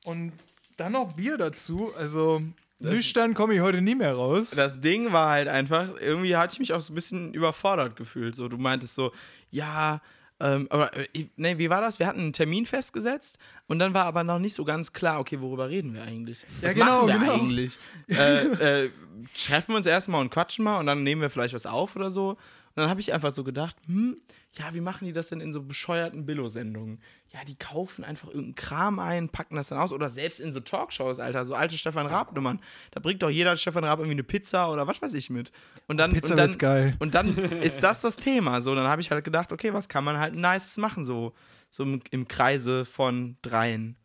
Und 0.05 0.33
dann 0.77 0.93
noch 0.93 1.13
Bier 1.13 1.37
dazu. 1.37 1.93
Also, 1.97 2.41
nüchtern 2.79 3.33
komme 3.33 3.53
ich 3.53 3.61
heute 3.61 3.81
nie 3.81 3.95
mehr 3.95 4.13
raus. 4.13 4.51
Das 4.51 4.79
Ding 4.79 5.11
war 5.11 5.29
halt 5.29 5.47
einfach, 5.47 5.89
irgendwie 5.99 6.35
hatte 6.35 6.53
ich 6.53 6.59
mich 6.59 6.73
auch 6.73 6.81
so 6.81 6.93
ein 6.93 6.95
bisschen 6.95 7.33
überfordert 7.33 7.95
gefühlt. 7.95 8.35
So, 8.35 8.47
du 8.47 8.57
meintest 8.57 8.95
so, 8.95 9.11
ja, 9.51 10.01
ähm, 10.39 10.67
aber 10.69 10.95
äh, 10.95 11.07
nee, 11.35 11.57
wie 11.57 11.69
war 11.69 11.81
das? 11.81 11.99
Wir 11.99 12.07
hatten 12.07 12.19
einen 12.19 12.33
Termin 12.33 12.65
festgesetzt 12.65 13.37
und 13.67 13.79
dann 13.79 13.93
war 13.93 14.05
aber 14.05 14.23
noch 14.23 14.39
nicht 14.39 14.53
so 14.53 14.65
ganz 14.65 14.93
klar, 14.93 15.19
okay, 15.19 15.39
worüber 15.39 15.69
reden 15.69 15.93
wir 15.93 16.03
eigentlich? 16.03 16.45
Ja, 16.61 16.67
Was 16.67 16.73
genau, 16.73 16.85
machen 16.85 17.07
wir 17.07 17.19
genau. 17.19 17.33
eigentlich? 17.33 17.79
äh, 18.09 18.83
äh, 18.85 18.89
treffen 19.35 19.73
wir 19.73 19.77
uns 19.77 19.85
erstmal 19.85 20.21
und 20.21 20.29
quatschen 20.29 20.65
mal 20.65 20.79
und 20.79 20.87
dann 20.87 21.03
nehmen 21.03 21.21
wir 21.21 21.29
vielleicht 21.29 21.53
was 21.53 21.65
auf 21.65 21.95
oder 21.95 22.11
so. 22.11 22.29
Und 22.75 22.81
dann 22.81 22.89
habe 22.89 22.99
ich 22.99 23.13
einfach 23.13 23.31
so 23.31 23.43
gedacht, 23.43 23.75
hm, 23.85 24.17
ja, 24.53 24.73
wie 24.73 24.81
machen 24.81 25.05
die 25.05 25.13
das 25.13 25.29
denn 25.29 25.41
in 25.41 25.53
so 25.53 25.61
bescheuerten 25.61 26.25
Billo-Sendungen? 26.25 26.99
Ja, 27.33 27.43
die 27.43 27.55
kaufen 27.55 28.03
einfach 28.03 28.27
irgendeinen 28.27 28.53
Kram 28.53 28.99
ein, 28.99 29.27
packen 29.27 29.55
das 29.55 29.69
dann 29.69 29.79
aus. 29.79 29.91
Oder 29.91 30.11
selbst 30.11 30.39
in 30.39 30.53
so 30.53 30.59
Talkshows, 30.59 31.17
Alter, 31.17 31.45
so 31.45 31.55
alte 31.55 31.75
Stefan 31.75 32.05
Raab-Nummern. 32.05 32.61
Da 32.91 32.99
bringt 32.99 33.23
doch 33.23 33.29
jeder 33.31 33.57
Stefan 33.57 33.83
Raab 33.83 33.99
irgendwie 33.99 34.13
eine 34.13 34.23
Pizza 34.23 34.71
oder 34.71 34.85
was 34.85 35.01
weiß 35.01 35.15
ich 35.15 35.31
mit. 35.31 35.51
Und 35.87 35.97
dann, 35.97 36.13
Pizza 36.13 36.33
und 36.33 36.37
dann, 36.37 36.57
geil. 36.59 36.95
Und 36.99 37.15
dann 37.15 37.35
ist 37.35 37.81
das 37.81 38.01
das 38.01 38.17
Thema. 38.17 38.61
So, 38.61 38.75
dann 38.75 38.85
habe 38.85 39.01
ich 39.01 39.09
halt 39.09 39.25
gedacht, 39.25 39.51
okay, 39.51 39.73
was 39.73 39.89
kann 39.89 40.03
man 40.03 40.19
halt 40.19 40.35
Nices 40.35 40.77
machen, 40.77 41.05
so, 41.05 41.33
so 41.71 41.81
im, 41.81 42.01
im 42.11 42.27
Kreise 42.27 42.85
von 42.85 43.37
dreien. 43.41 43.97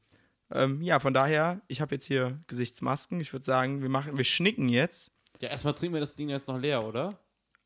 Ähm, 0.50 0.80
ja, 0.80 0.98
von 0.98 1.12
daher, 1.12 1.60
ich 1.68 1.82
habe 1.82 1.94
jetzt 1.94 2.06
hier 2.06 2.40
Gesichtsmasken. 2.46 3.20
Ich 3.20 3.34
würde 3.34 3.44
sagen, 3.44 3.82
wir 3.82 3.90
machen, 3.90 4.16
wir 4.16 4.24
schnicken 4.24 4.70
jetzt. 4.70 5.12
Ja, 5.42 5.50
erstmal 5.50 5.74
trinken 5.74 5.92
wir 5.94 6.00
das 6.00 6.14
Ding 6.14 6.30
jetzt 6.30 6.48
noch 6.48 6.58
leer, 6.58 6.82
oder? 6.82 7.10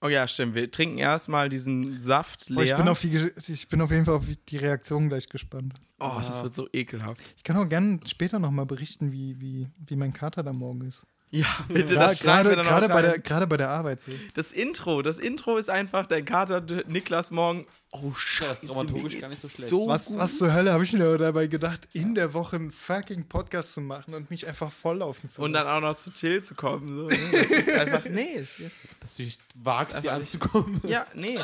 Oh 0.03 0.09
ja, 0.09 0.27
stimmt. 0.27 0.57
Wir 0.57 0.69
trinken 0.69 0.99
erstmal 0.99 1.49
diesen 1.49 2.01
Saft 2.01 2.49
Boah, 2.49 2.65
leer. 2.65 2.73
ich, 2.73 2.77
bin 2.77 2.89
auf 2.89 2.99
die, 2.99 3.31
ich 3.53 3.69
bin 3.69 3.81
auf 3.81 3.93
jeden 3.93 4.05
Fall 4.05 4.17
auf 4.17 4.25
die 4.49 4.57
Reaktion 4.57 5.09
gleich 5.09 5.29
gespannt. 5.29 5.75
oh, 6.01 6.19
das 6.19 6.43
wird 6.43 6.55
so 6.55 6.69
ekelhaft. 6.73 7.21
Ich 7.37 7.45
kann 7.45 7.57
auch 7.57 7.69
gerne 7.69 8.01
später 8.07 8.41
nochmal 8.41 8.67
berichten, 8.67 9.13
wie, 9.13 9.41
wie, 9.41 9.69
wie 9.87 9.95
mein 9.95 10.13
Kater 10.13 10.43
da 10.43 10.53
morgen 10.53 10.81
ist. 10.83 11.07
Ja, 11.35 11.47
bitte, 11.67 11.95
Gra- 11.95 11.99
das 12.01 12.21
Gerade 12.21 12.55
dann 12.55 12.65
gerade 12.67 12.87
auch 12.87 12.91
bei, 12.91 13.01
der, 13.01 13.19
gerade 13.19 13.47
bei 13.47 13.57
der 13.57 13.71
Arbeit 13.71 14.03
so. 14.03 14.13
Das 14.35 14.53
Intro, 14.53 15.01
das 15.01 15.19
Intro 15.19 15.57
ist 15.57 15.71
einfach 15.71 16.07
dein 16.07 16.27
Kater 16.27 16.61
Niklas 16.89 17.31
morgen. 17.31 17.67
Oh, 17.91 18.09
Ja, 18.09 18.15
scheiße. 18.15 18.51
das 18.51 18.63
ist 18.63 18.69
dramaturgisch 18.69 19.19
gar 19.19 19.29
nicht 19.29 19.41
so 19.41 19.49
schlecht. 19.49 19.69
So 19.71 19.89
Was, 19.89 20.15
was 20.19 20.37
zur 20.37 20.53
Hölle 20.53 20.73
habe 20.75 20.85
ich 20.85 20.93
mir 20.93 21.17
dabei 21.17 21.47
gedacht, 21.47 21.89
in 21.95 22.15
der 22.15 22.35
Woche 22.35 22.57
einen 22.57 22.71
fucking 22.71 23.25
Podcast 23.29 23.73
zu 23.73 23.81
machen 23.81 24.13
und 24.13 24.31
mich 24.31 24.47
einfach 24.47 24.71
volllaufen 24.71 25.31
zu 25.31 25.41
Und 25.43 25.55
dann 25.55 25.65
lassen? 25.65 25.75
auch 25.75 25.81
noch 25.81 25.97
zu 25.97 26.11
Till 26.11 26.43
zu 26.43 26.55
kommen. 26.55 26.87
So, 26.89 27.07
ne? 27.07 27.17
Das 27.33 27.43
ist 27.51 27.71
einfach, 27.79 28.05
nee. 28.11 28.35
Ist, 28.35 28.61
Dass 29.01 29.17
du 29.17 29.23
dich 29.25 29.39
wagst, 29.55 29.95
Ist 29.95 30.01
hier 30.03 30.13
anzukommen. 30.13 30.83
ja, 30.87 31.07
nee. 31.15 31.39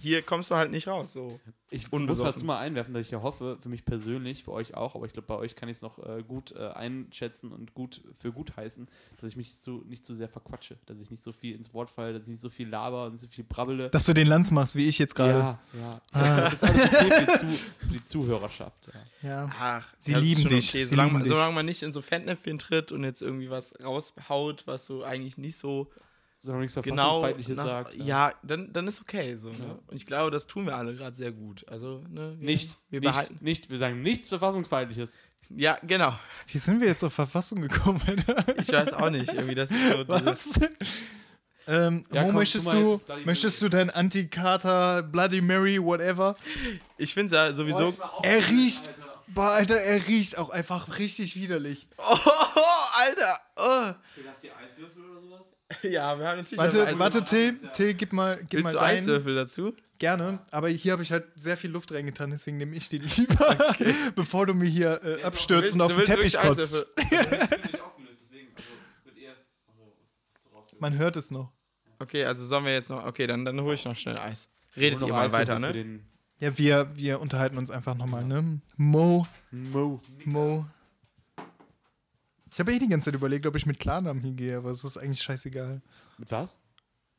Hier 0.00 0.22
kommst 0.22 0.50
du 0.50 0.54
halt 0.54 0.70
nicht 0.70 0.86
raus. 0.86 1.12
So. 1.12 1.40
Ich 1.70 1.90
muss 1.90 2.18
dazu 2.18 2.44
mal 2.44 2.58
einwerfen, 2.58 2.94
dass 2.94 3.06
ich 3.06 3.10
ja 3.10 3.20
hoffe, 3.20 3.58
für 3.60 3.68
mich 3.68 3.84
persönlich, 3.84 4.44
für 4.44 4.52
euch 4.52 4.74
auch, 4.74 4.94
aber 4.94 5.06
ich 5.06 5.12
glaube, 5.12 5.26
bei 5.26 5.34
euch 5.36 5.56
kann 5.56 5.68
ich 5.68 5.76
es 5.78 5.82
noch 5.82 5.98
äh, 5.98 6.22
gut 6.22 6.52
äh, 6.52 6.68
einschätzen 6.68 7.52
und 7.52 7.74
gut 7.74 8.00
für 8.16 8.32
gut 8.32 8.56
heißen, 8.56 8.88
dass 9.20 9.30
ich 9.30 9.36
mich 9.36 9.54
zu, 9.58 9.82
nicht 9.86 10.04
zu 10.04 10.14
sehr 10.14 10.28
verquatsche, 10.28 10.78
dass 10.86 10.98
ich 11.00 11.10
nicht 11.10 11.22
so 11.22 11.32
viel 11.32 11.54
ins 11.56 11.74
Wort 11.74 11.90
falle, 11.90 12.12
dass 12.14 12.22
ich 12.22 12.28
nicht 12.28 12.40
so 12.40 12.48
viel 12.48 12.68
laber 12.68 13.06
und 13.06 13.12
nicht 13.12 13.22
so 13.22 13.28
viel 13.28 13.44
brabbele. 13.44 13.90
Dass 13.90 14.06
du 14.06 14.14
den 14.14 14.28
Lanz 14.28 14.50
machst, 14.50 14.76
wie 14.76 14.88
ich 14.88 14.98
jetzt 14.98 15.14
gerade. 15.14 15.38
ja, 15.38 16.00
ja. 16.14 16.50
Das 16.50 16.54
ist 16.54 16.64
alles 16.64 16.84
okay 16.94 17.10
für, 17.10 17.20
die 17.20 17.26
Zu, 17.26 17.46
für 17.78 17.86
die 17.88 18.04
Zuhörerschaft. 18.04 18.88
Ja. 19.22 19.28
Ja. 19.28 19.50
Ach, 19.58 19.94
Sie 19.98 20.12
das 20.12 20.22
ist 20.22 20.26
lieben 20.38 20.48
dich, 20.48 20.68
Okay. 20.68 20.78
sie 20.78 20.84
Solange, 20.84 21.08
lieben 21.08 21.18
man, 21.18 21.22
dich. 21.24 21.32
solange 21.32 21.54
man 21.54 21.66
nicht 21.66 21.82
in 21.82 21.92
so 21.92 22.00
Fettnäpfchen 22.02 22.58
tritt 22.58 22.92
und 22.92 23.04
jetzt 23.04 23.20
irgendwie 23.20 23.50
was 23.50 23.74
raushaut, 23.82 24.66
was 24.66 24.86
so 24.86 25.02
eigentlich 25.02 25.38
nicht 25.38 25.56
so 25.58 25.88
solange 26.38 26.62
nichts 26.62 26.74
genau 26.80 27.20
Verfassungsfeindliches 27.20 27.56
nach, 27.56 27.66
sagt. 27.66 27.94
ja, 27.96 28.32
dann, 28.42 28.72
dann 28.72 28.86
ist 28.86 29.00
okay 29.00 29.34
so. 29.36 29.48
Ne? 29.50 29.56
Ja. 29.60 29.78
Und 29.88 29.96
ich 29.96 30.06
glaube, 30.06 30.30
das 30.30 30.46
tun 30.46 30.66
wir 30.66 30.76
alle 30.76 30.94
gerade 30.94 31.14
sehr 31.16 31.32
gut. 31.32 31.66
Also, 31.68 32.02
ne, 32.08 32.36
wir, 32.38 32.46
Nicht, 32.46 32.78
wir 32.90 33.00
nicht, 33.00 33.10
behalten. 33.10 33.38
nicht, 33.40 33.70
wir 33.70 33.78
sagen 33.78 34.00
nichts 34.02 34.28
Verfassungsfeindliches. 34.28 35.18
Ja, 35.50 35.78
genau. 35.82 36.18
Wie 36.46 36.58
sind 36.58 36.80
wir 36.80 36.88
jetzt 36.88 37.02
auf 37.04 37.12
Verfassung 37.12 37.60
gekommen, 37.62 38.00
Alter? 38.06 38.44
Ich 38.58 38.70
weiß 38.70 38.92
auch 38.92 39.10
nicht. 39.10 39.32
Irgendwie, 39.32 39.54
das 39.54 39.70
ist 39.70 39.92
so 39.92 40.04
Was? 40.08 40.60
Ähm, 41.66 42.04
Ja, 42.10 42.22
Mo, 42.22 42.28
komm, 42.28 42.36
möchtest 42.36 42.72
du, 42.72 43.00
möchtest 43.24 43.60
du 43.60 43.68
dein 43.68 43.90
Anti-Kater, 43.90 45.02
Bloody 45.02 45.40
Mary, 45.40 45.82
whatever? 45.82 46.36
Ich 46.96 47.14
finde 47.14 47.26
es 47.26 47.32
ja 47.32 47.52
sowieso. 47.52 47.94
Er 48.22 48.48
riecht, 48.48 48.90
boah, 49.28 49.50
Alter, 49.50 49.76
er 49.76 50.06
riecht 50.06 50.38
auch 50.38 50.50
einfach 50.50 50.98
richtig 50.98 51.36
widerlich. 51.36 51.86
Oh, 51.98 52.02
Alter! 52.96 53.40
Oh. 53.56 53.94
die 54.42 54.50
Eiswürfel 54.50 55.02
oder 55.10 55.20
sowas? 55.20 55.42
Ja, 55.82 56.18
wir 56.18 56.26
haben 56.28 56.38
natürlich. 56.38 56.58
Warte, 56.58 56.86
Eis- 56.86 56.98
warte, 56.98 57.24
Till, 57.24 57.56
Till, 57.72 57.94
gib 57.94 58.12
mal, 58.12 58.36
gib 58.48 58.52
Willst 58.52 58.64
mal 58.64 58.72
du 58.72 58.78
deinen. 58.78 58.98
Eiswürfel 58.98 59.34
dazu? 59.34 59.74
Gerne, 59.98 60.38
aber 60.52 60.68
hier 60.68 60.92
habe 60.92 61.02
ich 61.02 61.10
halt 61.10 61.24
sehr 61.34 61.56
viel 61.56 61.70
Luft 61.70 61.92
reingetan, 61.92 62.30
deswegen 62.30 62.56
nehme 62.58 62.76
ich 62.76 62.88
den 62.88 63.02
lieber, 63.02 63.56
bevor 64.14 64.46
du 64.46 64.54
mir 64.54 64.68
hier 64.68 65.00
äh, 65.02 65.22
abstürzt 65.24 65.74
und 65.74 65.80
auf 65.80 65.92
den 65.94 66.04
Teppich 66.04 66.38
kotzt. 66.38 66.86
Man 70.78 70.96
hört 70.96 71.16
es 71.16 71.30
noch. 71.30 71.50
Okay, 71.98 72.24
also 72.24 72.44
sollen 72.46 72.64
wir 72.64 72.72
jetzt 72.72 72.90
noch. 72.90 73.04
Okay, 73.04 73.26
dann, 73.26 73.44
dann 73.44 73.60
hole 73.60 73.74
ich 73.74 73.84
noch 73.84 73.96
schnell 73.96 74.16
Eis. 74.18 74.48
Redet 74.76 75.00
ihr 75.00 75.08
noch 75.08 75.16
mal 75.16 75.26
Eiswürfel 75.26 75.48
weiter, 75.48 75.58
ne? 75.58 76.00
Ja, 76.38 76.56
wir, 76.56 76.88
wir 76.94 77.20
unterhalten 77.20 77.58
uns 77.58 77.72
einfach 77.72 77.96
nochmal, 77.96 78.24
ne? 78.24 78.60
Mo, 78.76 79.26
Mo. 79.50 80.00
Mo. 80.24 80.64
Ich 82.58 82.60
habe 82.60 82.72
eh 82.72 82.80
die 82.80 82.88
ganze 82.88 83.04
Zeit 83.04 83.14
überlegt, 83.14 83.46
ob 83.46 83.54
ich 83.54 83.66
mit 83.66 83.78
Klarnamen 83.78 84.20
hingehe, 84.20 84.56
aber 84.56 84.70
es 84.70 84.82
ist 84.82 84.96
eigentlich 84.96 85.22
scheißegal. 85.22 85.80
Mit 86.18 86.32
was? 86.32 86.58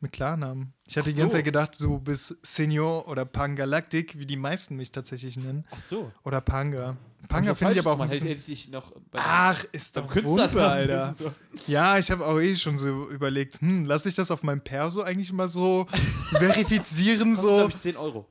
Mit 0.02 0.12
Klarnamen. 0.12 0.74
Ich 0.86 0.98
hatte 0.98 1.10
Ach 1.10 1.14
die 1.14 1.18
ganze 1.18 1.32
so. 1.32 1.38
Zeit 1.38 1.46
gedacht, 1.46 1.80
du 1.80 1.98
bist 1.98 2.36
Senior 2.46 3.08
oder 3.08 3.24
Pangalactic, 3.24 4.20
wie 4.20 4.26
die 4.26 4.36
meisten 4.36 4.76
mich 4.76 4.92
tatsächlich 4.92 5.38
nennen. 5.38 5.66
Ach 5.72 5.82
so. 5.82 6.12
Oder 6.26 6.42
Panga. 6.42 6.98
Panga 7.30 7.54
finde 7.54 7.72
ich 7.72 7.80
aber 7.80 7.94
auch 7.94 8.02
ein 8.02 8.10
bisschen. 8.10 8.28
hätte 8.28 8.52
ich 8.52 8.68
noch 8.68 8.92
Ach, 9.14 9.64
ist 9.72 9.96
doch 9.96 10.10
Künstlernamen 10.10 10.56
Wumpe, 10.56 10.68
Alter. 10.70 11.16
so. 11.20 11.32
Ja, 11.68 11.98
ich 11.98 12.12
habe 12.12 12.26
auch 12.26 12.38
eh 12.38 12.58
schon 12.58 12.78
so 12.78 13.10
überlegt, 13.10 13.62
hm, 13.62 13.86
lasse 13.86 14.10
ich 14.10 14.16
das 14.16 14.32
auf 14.32 14.44
meinem 14.44 14.60
Perso 14.60 15.04
eigentlich 15.04 15.32
mal 15.32 15.48
so 15.48 15.88
verifizieren, 16.32 17.38
so. 17.38 17.56
glaube 17.56 17.72
ich, 17.72 17.80
10 17.80 17.96
Euro. 17.96 18.28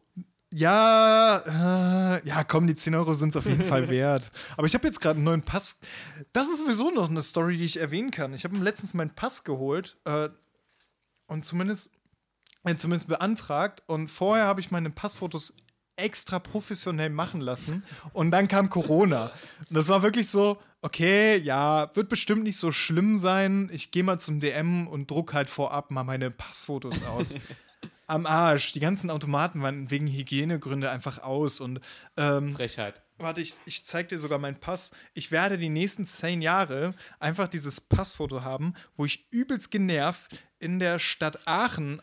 Ja, 0.53 2.16
äh, 2.16 2.26
ja, 2.26 2.42
komm, 2.44 2.66
die 2.66 2.74
10 2.74 2.94
Euro 2.94 3.12
sind 3.14 3.30
es 3.30 3.36
auf 3.36 3.46
jeden 3.46 3.64
Fall 3.64 3.88
wert. 3.90 4.30
Aber 4.57 4.66
ich 4.66 4.74
habe 4.74 4.86
jetzt 4.86 5.01
gerade 5.01 5.16
einen 5.16 5.24
neuen 5.24 5.42
Pass. 5.42 5.80
Das 6.32 6.49
ist 6.49 6.59
sowieso 6.59 6.90
noch 6.90 7.11
eine 7.11 7.22
Story, 7.22 7.59
die 7.59 7.64
ich 7.64 7.78
erwähnen 7.78 8.11
kann. 8.11 8.32
Ich 8.32 8.44
habe 8.44 8.57
letztens 8.57 8.94
meinen 8.94 9.14
Pass 9.14 9.44
geholt 9.44 9.99
äh, 10.05 10.30
und 11.26 11.44
zumindest, 11.44 11.90
äh, 12.64 12.76
zumindest 12.76 13.09
beantragt. 13.09 13.82
Und 13.86 14.11
vorher 14.11 14.46
habe 14.46 14.61
ich 14.61 14.70
meine 14.70 14.90
Passfotos 14.90 15.55
extra 15.96 16.38
professionell 16.38 17.11
machen 17.11 17.40
lassen. 17.40 17.84
Und 18.12 18.30
dann 18.30 18.49
kam 18.49 18.70
Corona. 18.70 19.32
Und 19.68 19.76
das 19.76 19.88
war 19.88 20.03
wirklich 20.03 20.28
so, 20.28 20.59
okay, 20.80 21.36
ja, 21.36 21.94
wird 21.94 22.09
bestimmt 22.09 22.44
nicht 22.44 22.57
so 22.57 22.72
schlimm 22.72 23.18
sein. 23.18 23.68
Ich 23.72 23.90
gehe 23.90 24.05
mal 24.05 24.18
zum 24.18 24.40
DM 24.40 24.86
und 24.86 25.11
druck 25.11 25.34
halt 25.34 25.51
vorab 25.51 25.90
mal 25.90 26.05
meine 26.05 26.30
Passfotos 26.30 27.03
aus. 27.03 27.34
Am 28.07 28.26
Arsch. 28.26 28.72
Die 28.72 28.81
ganzen 28.81 29.11
Automaten 29.11 29.61
waren 29.62 29.91
wegen 29.91 30.07
Hygienegründe 30.07 30.91
einfach 30.91 31.22
aus. 31.22 31.61
Und 31.61 31.81
ähm, 32.16 32.55
Frechheit. 32.55 33.03
Warte, 33.18 33.41
ich, 33.41 33.55
ich 33.66 33.85
zeig 33.85 34.09
dir 34.09 34.18
sogar 34.18 34.39
meinen 34.39 34.61
Pass. 34.61 34.93
Ich 35.12 35.33
werde 35.33 35.59
die 35.59 35.68
nächsten 35.68 36.07
zehn 36.07 36.41
Jahre 36.41 36.95
einfach 37.18 37.49
dieses 37.49 37.81
Passfoto 37.81 38.43
haben, 38.43 38.74
wo 38.95 39.05
ich 39.05 39.26
übelst 39.31 39.70
genervt 39.70 40.41
in 40.61 40.79
der 40.79 40.99
Stadt 40.99 41.47
Aachen 41.47 42.01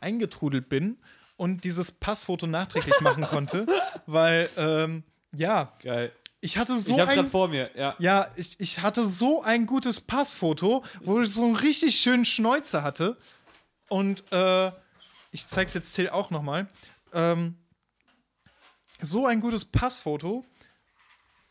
eingetrudelt 0.00 0.68
bin 0.68 0.98
und 1.36 1.64
dieses 1.64 1.92
Passfoto 1.92 2.46
nachträglich 2.46 3.00
machen 3.00 3.24
konnte, 3.30 3.66
weil, 4.06 4.48
ähm, 4.56 5.04
ja, 5.32 5.72
Geil. 5.82 6.12
ich 6.40 6.58
hatte 6.58 6.78
so 6.80 6.94
ich 6.94 7.00
hab's 7.00 7.16
ein... 7.16 7.30
vor 7.30 7.48
mir, 7.48 7.70
ja. 7.76 7.94
Ja, 7.98 8.28
ich, 8.36 8.56
ich 8.58 8.80
hatte 8.80 9.08
so 9.08 9.42
ein 9.42 9.66
gutes 9.66 10.00
Passfoto, 10.00 10.84
wo 11.02 11.20
ich 11.20 11.30
so 11.32 11.44
einen 11.44 11.56
richtig 11.56 11.98
schönen 11.98 12.24
Schnäuzer 12.24 12.82
hatte. 12.82 13.16
Und 13.88 14.22
äh, 14.32 14.70
ich 15.30 15.46
zeig's 15.46 15.74
jetzt 15.74 15.92
Till 15.94 16.08
auch 16.10 16.30
nochmal. 16.30 16.68
Ähm, 17.12 17.56
so 19.00 19.26
ein 19.26 19.40
gutes 19.40 19.64
Passfoto, 19.64 20.44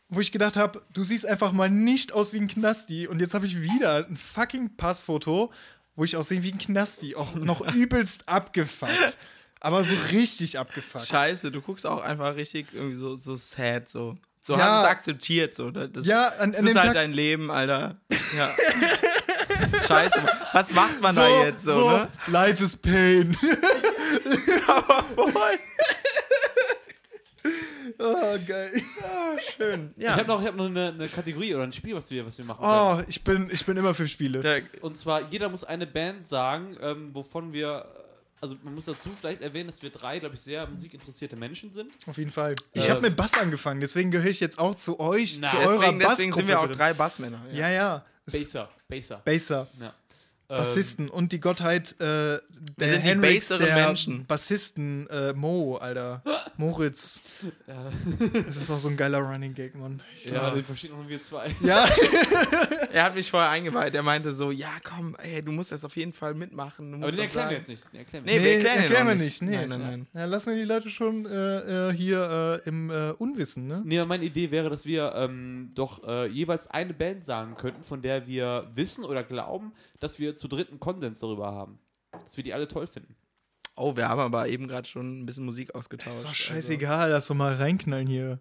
wo 0.08 0.20
ich 0.20 0.32
gedacht 0.32 0.56
habe, 0.56 0.82
du 0.92 1.02
siehst 1.02 1.26
einfach 1.26 1.52
mal 1.52 1.70
nicht 1.70 2.12
aus 2.12 2.32
wie 2.32 2.38
ein 2.40 2.48
Knasti. 2.48 3.06
Und 3.06 3.20
jetzt 3.20 3.34
habe 3.34 3.46
ich 3.46 3.60
wieder 3.60 4.06
ein 4.06 4.16
fucking 4.16 4.76
Passfoto, 4.76 5.52
wo 5.96 6.04
ich 6.04 6.16
aussehe 6.16 6.42
wie 6.42 6.52
ein 6.52 6.58
Knasti. 6.58 7.14
Auch 7.16 7.34
noch 7.34 7.60
übelst 7.74 8.28
abgefuckt. 8.28 9.16
Aber 9.60 9.82
so 9.82 9.94
richtig 10.12 10.58
abgefuckt. 10.58 11.06
Scheiße, 11.06 11.50
du 11.50 11.60
guckst 11.60 11.84
auch 11.84 12.00
einfach 12.02 12.36
richtig 12.36 12.68
irgendwie 12.72 12.94
so, 12.96 13.16
so 13.16 13.34
sad, 13.36 13.88
so. 13.88 14.16
So 14.40 14.54
Ja. 14.56 14.60
hast 14.60 14.70
du 14.82 14.84
es 14.86 14.90
akzeptiert, 14.92 15.54
so. 15.54 15.70
ne? 15.70 15.88
Das, 15.88 16.06
Ja, 16.06 16.28
an- 16.28 16.52
das 16.52 16.60
an 16.60 16.66
ist 16.66 16.72
dem 16.74 16.78
halt 16.78 16.86
Tag- 16.86 16.94
dein 16.94 17.12
Leben, 17.12 17.50
Alter. 17.50 18.00
Ja. 18.36 18.54
Scheiße, 19.86 20.22
was 20.52 20.72
macht 20.72 21.00
man 21.00 21.14
so, 21.14 21.20
da 21.20 21.44
jetzt 21.44 21.62
so, 21.62 21.90
ne? 21.90 22.08
Life 22.28 22.62
is 22.62 22.76
pain. 22.76 23.36
Aber 24.66 25.04
voll. 25.14 25.58
oh, 27.98 28.38
geil. 28.46 28.82
Schön. 29.56 29.94
Ja. 29.96 30.12
Ich 30.12 30.18
habe 30.18 30.28
noch, 30.28 30.40
ich 30.40 30.46
hab 30.48 30.56
noch 30.56 30.66
eine, 30.66 30.88
eine 30.88 31.08
Kategorie 31.08 31.54
oder 31.54 31.64
ein 31.64 31.72
Spiel, 31.72 31.94
was 31.94 32.10
wir, 32.10 32.26
was 32.26 32.36
wir 32.38 32.44
machen 32.44 32.60
Oh, 32.62 32.96
können. 32.96 33.06
ich 33.08 33.24
bin, 33.24 33.48
ich 33.50 33.64
bin 33.64 33.76
immer 33.76 33.94
für 33.94 34.08
Spiele. 34.08 34.62
Und 34.80 34.96
zwar, 34.96 35.28
jeder 35.30 35.48
muss 35.48 35.64
eine 35.64 35.86
Band 35.86 36.26
sagen, 36.26 36.76
ähm, 36.80 37.14
wovon 37.14 37.52
wir. 37.52 37.86
Also, 38.40 38.56
man 38.62 38.74
muss 38.74 38.84
dazu 38.84 39.10
vielleicht 39.18 39.42
erwähnen, 39.42 39.66
dass 39.68 39.82
wir 39.82 39.90
drei, 39.90 40.18
glaube 40.18 40.34
ich, 40.36 40.40
sehr 40.40 40.66
musikinteressierte 40.68 41.34
Menschen 41.36 41.72
sind. 41.72 41.90
Auf 42.06 42.18
jeden 42.18 42.30
Fall. 42.30 42.54
Ich 42.72 42.86
Äh, 42.86 42.90
habe 42.90 43.00
mit 43.00 43.16
Bass 43.16 43.36
angefangen, 43.38 43.80
deswegen 43.80 44.10
gehöre 44.10 44.30
ich 44.30 44.40
jetzt 44.40 44.58
auch 44.58 44.74
zu 44.74 45.00
euch, 45.00 45.38
Na, 45.40 45.48
zu 45.48 45.56
eurer 45.58 45.78
deswegen, 45.80 45.98
deswegen 45.98 46.32
sind 46.32 46.46
wir 46.46 46.56
auch 46.58 46.62
Bassgruppe 46.62 46.78
drei 46.78 46.92
Bassmänner. 46.94 47.38
drin. 47.46 47.56
Ja, 47.56 47.70
ja. 47.70 48.04
Es- 48.26 48.34
Basser. 48.44 48.68
Basser. 48.88 49.22
Basser. 49.24 49.66
Ja. 49.80 49.94
Bassisten 50.48 51.10
und 51.10 51.32
die 51.32 51.40
Gottheit 51.40 51.94
äh, 52.00 52.38
der 52.80 52.98
Henriks 52.98 53.48
der 53.48 53.74
Menschen. 53.86 54.24
Bassisten 54.26 55.06
äh, 55.10 55.34
Mo, 55.34 55.76
Alter. 55.76 56.22
Moritz. 56.56 57.22
Ja, 57.66 57.90
Das 58.46 58.56
ist 58.56 58.70
auch 58.70 58.78
so 58.78 58.88
ein 58.88 58.96
geiler 58.96 59.18
Running 59.18 59.52
Gag, 59.54 59.74
Mann. 59.74 60.02
Ich 60.14 60.26
ja 60.26 60.32
wir 60.50 60.56
weiß. 60.56 60.66
verstehen 60.68 60.92
nur 60.96 61.06
wir 61.08 61.22
zwei. 61.22 61.54
ja. 61.60 61.86
Er 62.92 63.04
hat 63.04 63.14
mich 63.14 63.30
vorher 63.30 63.50
eingeweiht. 63.50 63.94
Er 63.94 64.02
meinte 64.02 64.32
so: 64.32 64.50
Ja, 64.50 64.70
komm, 64.82 65.14
ey, 65.22 65.42
du 65.42 65.52
musst 65.52 65.70
das 65.72 65.84
auf 65.84 65.94
jeden 65.96 66.14
Fall 66.14 66.32
mitmachen. 66.34 66.92
Du 66.92 66.98
Aber 66.98 67.10
den 67.10 67.20
erklären 67.20 67.50
wir 67.50 67.56
jetzt 67.58 67.68
nicht. 67.68 67.92
Den 67.92 67.98
erklären 68.00 68.24
wir 68.24 68.32
Nee, 68.32 68.38
Nee, 68.40 68.52
erklären 68.54 68.78
erklären 68.78 69.06
wir 69.08 69.14
nicht. 69.14 69.42
nicht. 69.42 69.42
Nee. 69.42 69.56
Nein, 69.66 69.68
nein, 69.68 69.80
nein. 69.80 70.06
Ja, 70.14 70.24
lassen 70.24 70.50
wir 70.50 70.56
die 70.56 70.64
Leute 70.64 70.88
schon 70.90 71.26
äh, 71.26 71.88
äh, 71.90 71.92
hier 71.94 72.60
äh, 72.64 72.68
im 72.68 72.90
äh, 72.90 73.10
Unwissen, 73.18 73.66
ne? 73.66 73.82
Nee, 73.84 74.00
meine 74.08 74.24
Idee 74.24 74.50
wäre, 74.50 74.70
dass 74.70 74.86
wir 74.86 75.12
ähm, 75.14 75.70
doch 75.74 76.02
äh, 76.08 76.26
jeweils 76.28 76.66
eine 76.68 76.94
Band 76.94 77.22
sagen 77.24 77.56
könnten, 77.56 77.82
von 77.82 78.00
der 78.00 78.26
wir 78.26 78.70
wissen 78.74 79.04
oder 79.04 79.22
glauben, 79.22 79.72
dass 80.00 80.18
wir 80.18 80.34
zu 80.38 80.48
dritten 80.48 80.80
Konsens 80.80 81.20
darüber 81.20 81.52
haben. 81.52 81.78
Dass 82.12 82.36
wir 82.36 82.44
die 82.44 82.54
alle 82.54 82.68
toll 82.68 82.86
finden. 82.86 83.14
Oh, 83.76 83.96
wir 83.96 84.08
haben 84.08 84.20
aber 84.20 84.48
eben 84.48 84.66
gerade 84.66 84.88
schon 84.88 85.20
ein 85.20 85.26
bisschen 85.26 85.44
Musik 85.44 85.74
ausgetauscht. 85.74 86.08
Ist 86.16 86.24
doch 86.24 86.30
also- 86.30 86.42
scheißegal, 86.42 87.10
lass 87.10 87.28
doch 87.28 87.34
mal 87.36 87.54
reinknallen 87.54 88.06
hier. 88.06 88.38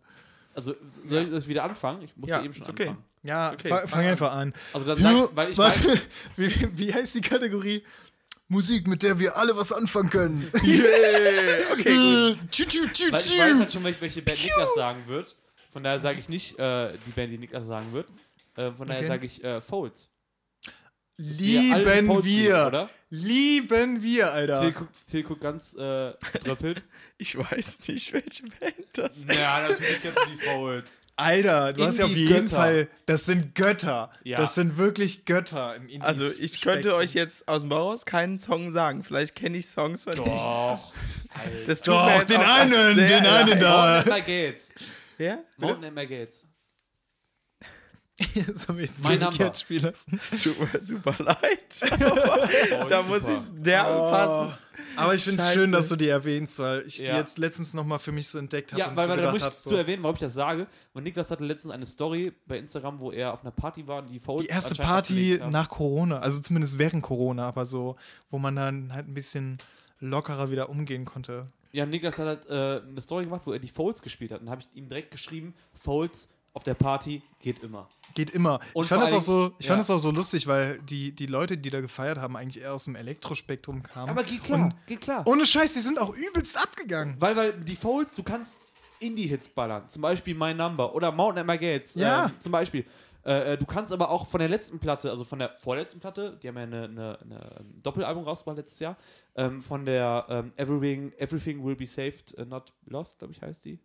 Also, 0.56 0.74
soll 1.08 1.24
ich 1.24 1.30
das 1.30 1.48
wieder 1.48 1.64
anfangen? 1.64 2.02
Ich 2.02 2.18
muss 2.18 2.28
Ja, 2.30 2.40
ja 2.40 2.46
eben 2.46 2.54
schon 2.54 2.64
ist 2.64 2.70
okay. 2.70 2.88
anfangen. 2.88 3.04
Ja, 3.22 3.52
okay, 3.54 3.68
fang, 3.68 3.80
fang 3.80 3.88
fang 3.90 4.00
an. 4.00 4.08
einfach 4.08 4.32
an. 4.32 4.54
Also, 4.74 4.88
dann 4.88 4.98
sag 4.98 5.14
ich, 5.14 5.36
weil 5.36 5.52
ich 5.52 5.58
weiß, 5.58 5.84
Warte, 5.86 6.02
wie, 6.38 6.78
wie 6.80 6.94
heißt 6.94 7.14
die 7.16 7.22
Kategorie? 7.22 7.84
Musik, 8.48 8.88
mit 8.88 9.04
der 9.04 9.20
wir 9.20 9.36
alle 9.38 9.56
was 9.58 9.72
anfangen 9.74 10.10
können. 10.10 10.50
Yeah, 10.64 11.60
okay, 11.74 11.84
gut. 12.34 12.38
Äh, 12.42 12.48
tschü, 12.50 13.12
weil 13.12 13.22
ich 13.22 13.40
weiß 13.40 13.60
halt 13.60 13.72
schon, 13.74 13.84
welche, 13.84 14.02
welche 14.02 14.22
Band 14.22 14.44
Niklas 14.44 14.70
sagen 14.76 15.04
wird. 15.08 15.36
Von 15.70 15.84
daher 15.84 16.00
sage 16.00 16.18
ich 16.20 16.30
nicht 16.30 16.58
äh, 16.58 16.94
die 17.06 17.12
Band, 17.12 17.32
die 17.32 17.38
Niklas 17.38 17.66
sagen 17.68 17.92
wird. 17.94 18.08
Äh, 18.56 18.72
von 18.72 18.88
daher 18.88 19.02
Okay. 19.02 19.08
sage 19.08 19.26
ich 19.26 19.44
äh, 19.44 19.62
Folds. 19.62 20.10
Lieben 21.20 21.84
wir. 21.84 22.22
lieben, 22.24 22.66
oder? 22.68 22.90
Lieben 23.10 24.04
wir, 24.04 24.32
Alter. 24.34 24.62
Till 24.62 24.72
guckt, 24.74 24.96
Till 25.10 25.24
guckt 25.24 25.42
ganz 25.42 25.74
äh, 25.74 26.14
dröppelt. 26.44 26.84
Ich 27.20 27.36
weiß 27.36 27.80
nicht, 27.88 28.14
welche 28.14 28.44
Band 28.44 28.76
das 28.94 29.18
ist. 29.18 29.34
ja, 29.34 29.62
natürlich 29.68 30.02
du 30.02 30.10
die 30.32 30.38
Folds. 30.38 31.02
Alter, 31.16 31.74
du 31.74 31.84
hast 31.84 31.98
ja 31.98 32.06
auf 32.06 32.12
Indie 32.12 32.26
jeden 32.26 32.42
Götter. 32.46 32.56
Fall, 32.56 32.88
das 33.08 33.26
sind 33.26 33.56
Götter. 33.56 34.12
Ja. 34.24 34.38
Das 34.38 34.54
sind 34.54 34.78
wirklich 34.78 35.26
Götter 35.26 35.76
im 35.78 35.86
Indie 35.88 36.02
Also, 36.02 36.28
ich 36.40 36.62
könnte 36.62 36.94
euch 36.96 37.16
jetzt 37.16 37.48
aus 37.48 37.62
dem 37.64 37.70
Bauhaus 37.70 38.06
keinen 38.06 38.38
Song 38.38 38.72
sagen. 38.72 39.04
Vielleicht 39.04 39.34
kenne 39.34 39.58
ich 39.58 39.66
Songs 39.66 40.04
von. 40.04 40.14
Doch. 40.14 40.94
Das 41.66 41.82
tut 41.82 41.94
mir 41.96 42.02
Doch, 42.02 42.20
jetzt 42.20 42.30
den 42.30 42.38
auch 42.38 42.48
einen, 42.48 42.98
den 42.98 43.26
einen 43.26 43.60
da. 43.60 43.96
Mountain 43.96 44.14
Emma 44.14 44.20
Gates. 44.20 44.70
Wer? 45.18 45.44
Mountain 45.58 45.84
Emma 45.84 46.04
Gates. 46.06 46.44
Sollen 48.56 48.80
wir 48.80 48.86
jetzt 48.86 49.04
Mein 49.04 49.54
spielen 49.54 49.84
lassen? 49.84 50.20
Es 50.24 50.44
tut 50.44 50.74
mir 50.74 50.82
super 50.82 51.16
leid. 51.20 51.40
Oh, 52.80 52.88
da 52.90 53.04
super. 53.04 53.20
muss 53.20 53.22
ich 53.28 53.62
derbe 53.64 53.90
passen. 54.10 54.58
Aber 54.96 55.14
ich 55.14 55.24
finde 55.24 55.44
es 55.44 55.54
schön, 55.54 55.72
dass 55.72 55.90
du 55.90 55.96
die 55.96 56.08
erwähnst, 56.08 56.58
weil 56.58 56.84
ich 56.88 56.98
die 56.98 57.04
Ja. 57.04 57.18
jetzt 57.18 57.38
letztens 57.38 57.74
noch 57.76 57.86
mal 57.86 58.00
für 58.00 58.12
mich 58.12 58.28
so 58.28 58.40
entdeckt 58.40 58.72
habe 58.72 58.80
Ja, 58.80 58.90
und 58.90 58.96
weil, 58.96 59.06
so 59.06 59.12
weil 59.12 59.18
da 59.22 59.28
muss 59.32 59.38
ich 59.38 59.44
habe, 59.44 59.56
zu 59.56 59.70
so, 59.70 59.76
erwähnen, 59.76 60.02
warum 60.02 60.16
ich 60.16 60.22
das 60.22 60.34
sage. 60.34 60.66
Und 60.94 61.04
Niklas 61.04 61.30
hatte 61.30 61.44
letztens 61.46 61.74
eine 61.74 61.86
Story 61.86 62.34
bei 62.48 62.58
Instagram, 62.58 63.00
wo 63.00 63.12
er 63.12 63.34
auf 63.34 63.42
einer 63.42 63.52
Party 63.52 63.88
war 63.88 64.00
und 64.00 64.10
die 64.10 64.20
Folds 64.20 64.44
die 64.44 64.50
erste 64.50 64.76
Party 64.76 65.40
nach 65.50 65.70
Corona, 65.70 66.20
also 66.20 66.42
zumindest 66.42 66.80
während 66.80 67.04
Corona, 67.04 67.48
aber 67.48 67.66
so, 67.66 67.96
wo 68.32 68.40
man 68.40 68.56
dann 68.56 68.92
halt 68.94 69.08
ein 69.08 69.14
bisschen 69.14 69.60
lockerer 70.00 70.50
wieder 70.50 70.70
umgehen 70.70 71.06
konnte. 71.06 71.48
Ja, 71.72 71.86
Niklas 71.86 72.18
hat 72.18 72.26
halt 72.26 72.50
äh, 72.50 72.88
eine 72.88 73.02
Story 73.02 73.26
gemacht, 73.26 73.42
wo 73.46 73.54
er 73.54 73.60
die 73.60 73.68
Folds 73.68 74.02
gespielt 74.02 74.32
hat. 74.32 74.42
Und 74.42 74.50
habe 74.50 74.62
ich 74.62 74.68
ihm 74.76 74.88
direkt 74.88 75.12
geschrieben, 75.12 75.54
Folds 75.74 76.30
auf 76.58 76.64
der 76.64 76.74
Party 76.74 77.22
geht 77.40 77.60
immer. 77.60 77.88
Geht 78.16 78.32
immer. 78.32 78.60
Und 78.74 78.86
ich 78.86 78.90
fand 78.90 79.04
das 79.04 79.14
auch 79.14 79.22
so, 79.22 79.52
ich 79.60 79.68
ja. 79.68 79.76
fand 79.76 79.88
auch 79.92 80.00
so 80.00 80.10
lustig, 80.10 80.48
weil 80.48 80.80
die, 80.80 81.12
die 81.12 81.28
Leute, 81.28 81.56
die 81.56 81.70
da 81.70 81.82
gefeiert 81.82 82.18
haben, 82.18 82.36
eigentlich 82.36 82.64
eher 82.64 82.74
aus 82.74 82.86
dem 82.86 82.96
Elektrospektrum 82.96 83.84
kamen. 83.84 84.10
Aber 84.10 84.24
geht 84.24 84.44
klar, 84.44 84.74
geht 84.88 85.02
klar. 85.02 85.22
ohne 85.28 85.46
Scheiß, 85.46 85.76
die 85.76 85.82
sind 85.82 86.00
auch 86.00 86.16
übelst 86.16 86.58
abgegangen. 86.58 87.16
Weil, 87.20 87.36
weil 87.36 87.54
die 87.54 87.76
Folds, 87.76 88.16
du 88.16 88.24
kannst 88.24 88.58
Indie-Hits 89.00 89.50
ballern. 89.50 89.88
Zum 89.88 90.02
Beispiel 90.02 90.34
My 90.34 90.52
Number 90.52 90.96
oder 90.96 91.12
Mountain 91.12 91.48
at 91.48 91.62
My 91.62 91.64
Gates. 91.64 91.94
Ja. 91.94 92.26
Ähm, 92.26 92.32
zum 92.40 92.52
Beispiel. 92.52 92.86
Äh, 93.24 93.54
äh, 93.54 93.58
du 93.60 93.68
kannst 93.68 93.92
aber 93.92 94.10
auch 94.10 94.26
von 94.26 94.40
der 94.40 94.50
letzten 94.50 94.80
Platte, 94.80 95.12
also 95.12 95.26
von 95.26 95.38
der 95.38 95.56
vorletzten 95.58 96.00
Platte, 96.00 96.40
die 96.42 96.48
haben 96.48 96.58
ja 96.58 96.64
eine, 96.64 96.84
eine, 96.86 97.20
eine 97.22 97.56
ähm, 97.60 97.76
Doppelalbum 97.84 98.24
rausgebracht 98.24 98.58
letztes 98.58 98.80
Jahr, 98.80 98.98
ähm, 99.36 99.62
von 99.62 99.86
der 99.86 100.26
ähm, 100.28 100.54
Everything, 100.56 101.12
Everything 101.20 101.64
Will 101.64 101.76
Be 101.76 101.86
Saved, 101.86 102.34
uh, 102.40 102.46
Not 102.46 102.74
Lost, 102.86 103.20
glaube 103.20 103.34
ich, 103.34 103.42
heißt 103.44 103.66
die. 103.66 103.80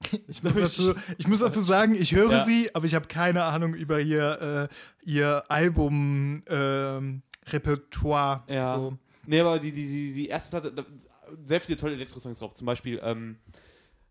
Ich 0.28 0.42
muss, 0.42 0.54
dazu, 0.54 0.94
ich 1.18 1.26
muss 1.26 1.40
dazu 1.40 1.60
sagen, 1.60 1.94
ich 1.94 2.14
höre 2.14 2.32
Ja. 2.32 2.40
sie, 2.40 2.74
aber 2.74 2.86
ich 2.86 2.94
habe 2.94 3.08
keine 3.08 3.44
Ahnung 3.44 3.74
über 3.74 4.00
ihr, 4.00 4.68
äh, 4.70 5.10
ihr 5.10 5.44
Album-Repertoire. 5.50 8.44
Ja. 8.48 8.74
So. 8.76 8.98
Nee, 9.26 9.40
aber 9.40 9.58
die, 9.58 9.72
die, 9.72 9.86
die, 9.86 10.12
die 10.14 10.28
erste 10.28 10.50
Platte, 10.50 10.72
da, 10.72 10.84
sehr 11.44 11.60
viele 11.60 11.76
tolle 11.76 11.94
Elektro-Songs 11.94 12.38
drauf. 12.38 12.54
Zum 12.54 12.66
Beispiel 12.66 13.00
ähm, 13.02 13.36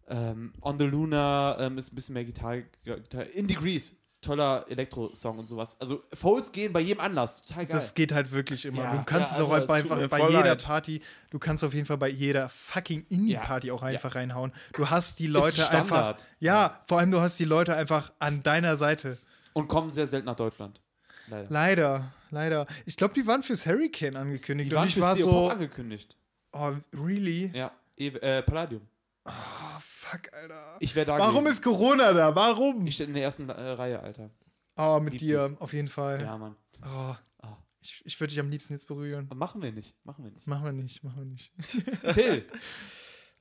ähm, 0.08 0.54
On 0.62 0.78
the 0.78 0.86
Luna 0.86 1.58
ähm, 1.60 1.78
ist 1.78 1.92
ein 1.92 1.96
bisschen 1.96 2.14
mehr 2.14 2.26
Gitarre. 2.26 2.64
Gitarre. 2.84 3.24
In 3.26 3.48
Degrees, 3.48 3.96
toller 4.22 4.66
Elektro-Song 4.70 5.40
und 5.40 5.48
sowas. 5.48 5.80
Also 5.80 6.04
Folds 6.14 6.52
gehen 6.52 6.74
bei 6.74 6.80
jedem 6.80 7.02
Anlass. 7.02 7.42
Total 7.42 7.66
geil. 7.66 7.74
Das 7.76 7.94
geht 7.94 8.12
halt 8.12 8.32
wirklich 8.32 8.66
immer. 8.66 8.84
Ja, 8.84 8.92
du 8.96 9.04
kannst 9.04 9.32
ja, 9.32 9.38
es 9.38 9.44
auch 9.44 9.52
also 9.52 9.96
mir 9.96 10.08
bei 10.08 10.28
jeder 10.30 10.44
leid. 10.44 10.64
Party, 10.64 11.02
du 11.30 11.40
kannst 11.40 11.64
auf 11.64 11.74
jeden 11.74 11.86
Fall 11.86 11.98
bei 11.98 12.10
jeder 12.10 12.50
fucking 12.50 13.06
Indie-Party 13.10 13.72
auch 13.72 13.84
einfach 13.84 14.16
reinhauen. 14.16 14.52
Du 14.74 14.90
hast 14.90 15.20
die 15.20 15.28
Leute 15.28 15.70
einfach. 15.70 16.18
Ja, 16.40 16.82
vor 16.86 17.00
allem 17.00 17.12
du 17.12 17.22
hast 17.22 17.40
die 17.40 17.46
Leute 17.46 17.76
einfach 17.76 18.14
an 18.20 18.42
deiner 18.44 18.76
Seite. 18.76 19.18
Und 19.54 19.68
kommen 19.68 19.92
sehr 19.92 20.08
selten 20.08 20.26
nach 20.26 20.36
Deutschland. 20.36 20.82
Leider. 21.28 21.50
Leider, 21.50 22.14
leider. 22.32 22.68
Ich 22.86 22.96
glaube, 22.96 23.14
die 23.14 23.28
waren 23.28 23.44
fürs 23.44 23.66
Hurricane 23.66 24.16
angekündigt 24.16 24.72
Die 24.72 24.76
und 24.76 24.80
waren 24.80 24.88
ich 24.88 24.94
für 24.96 25.02
war 25.02 25.16
so, 25.16 25.50
angekündigt. 25.50 26.16
oh, 26.54 26.72
really? 26.94 27.52
Ja, 27.54 27.72
E- 27.98 28.08
äh, 28.08 28.42
Palladium. 28.44 28.82
Oh, 29.28 29.80
fuck, 29.82 30.34
Alter. 30.34 30.78
Ich 30.80 30.96
wäre 30.96 31.06
da 31.06 31.20
Warum 31.20 31.44
gewesen. 31.44 31.48
ist 31.50 31.62
Corona 31.64 32.14
da? 32.14 32.36
Warum? 32.36 32.88
Ich 32.88 32.96
stehe 32.96 33.08
in 33.08 33.14
der 33.14 33.24
ersten 33.24 33.50
äh, 33.50 33.54
Reihe, 33.54 34.00
Alter. 34.00 34.30
Oh, 34.78 35.00
mit 35.02 35.14
Lieb 35.14 35.20
dir, 35.20 35.56
auf 35.60 35.74
jeden 35.74 35.88
Fall. 35.88 36.22
Ja, 36.22 36.38
Mann. 36.38 36.56
Oh, 36.84 37.16
Ah. 37.42 37.58
ich 37.82 38.02
ich 38.06 38.20
würde 38.20 38.30
dich 38.30 38.40
am 38.40 38.50
liebsten 38.50 38.74
jetzt 38.74 38.88
berühren. 38.88 39.26
Aber 39.30 39.36
Machen 39.40 39.62
wir 39.62 39.72
nicht. 39.72 39.96
Machen 40.04 40.24
wir 40.24 40.32
nicht. 40.32 40.48
Machen 40.48 40.66
wir 40.66 40.72
nicht, 40.74 41.04
machen 41.04 41.18
wir 41.18 41.26
nicht. 41.26 41.52
Till. 42.14 42.46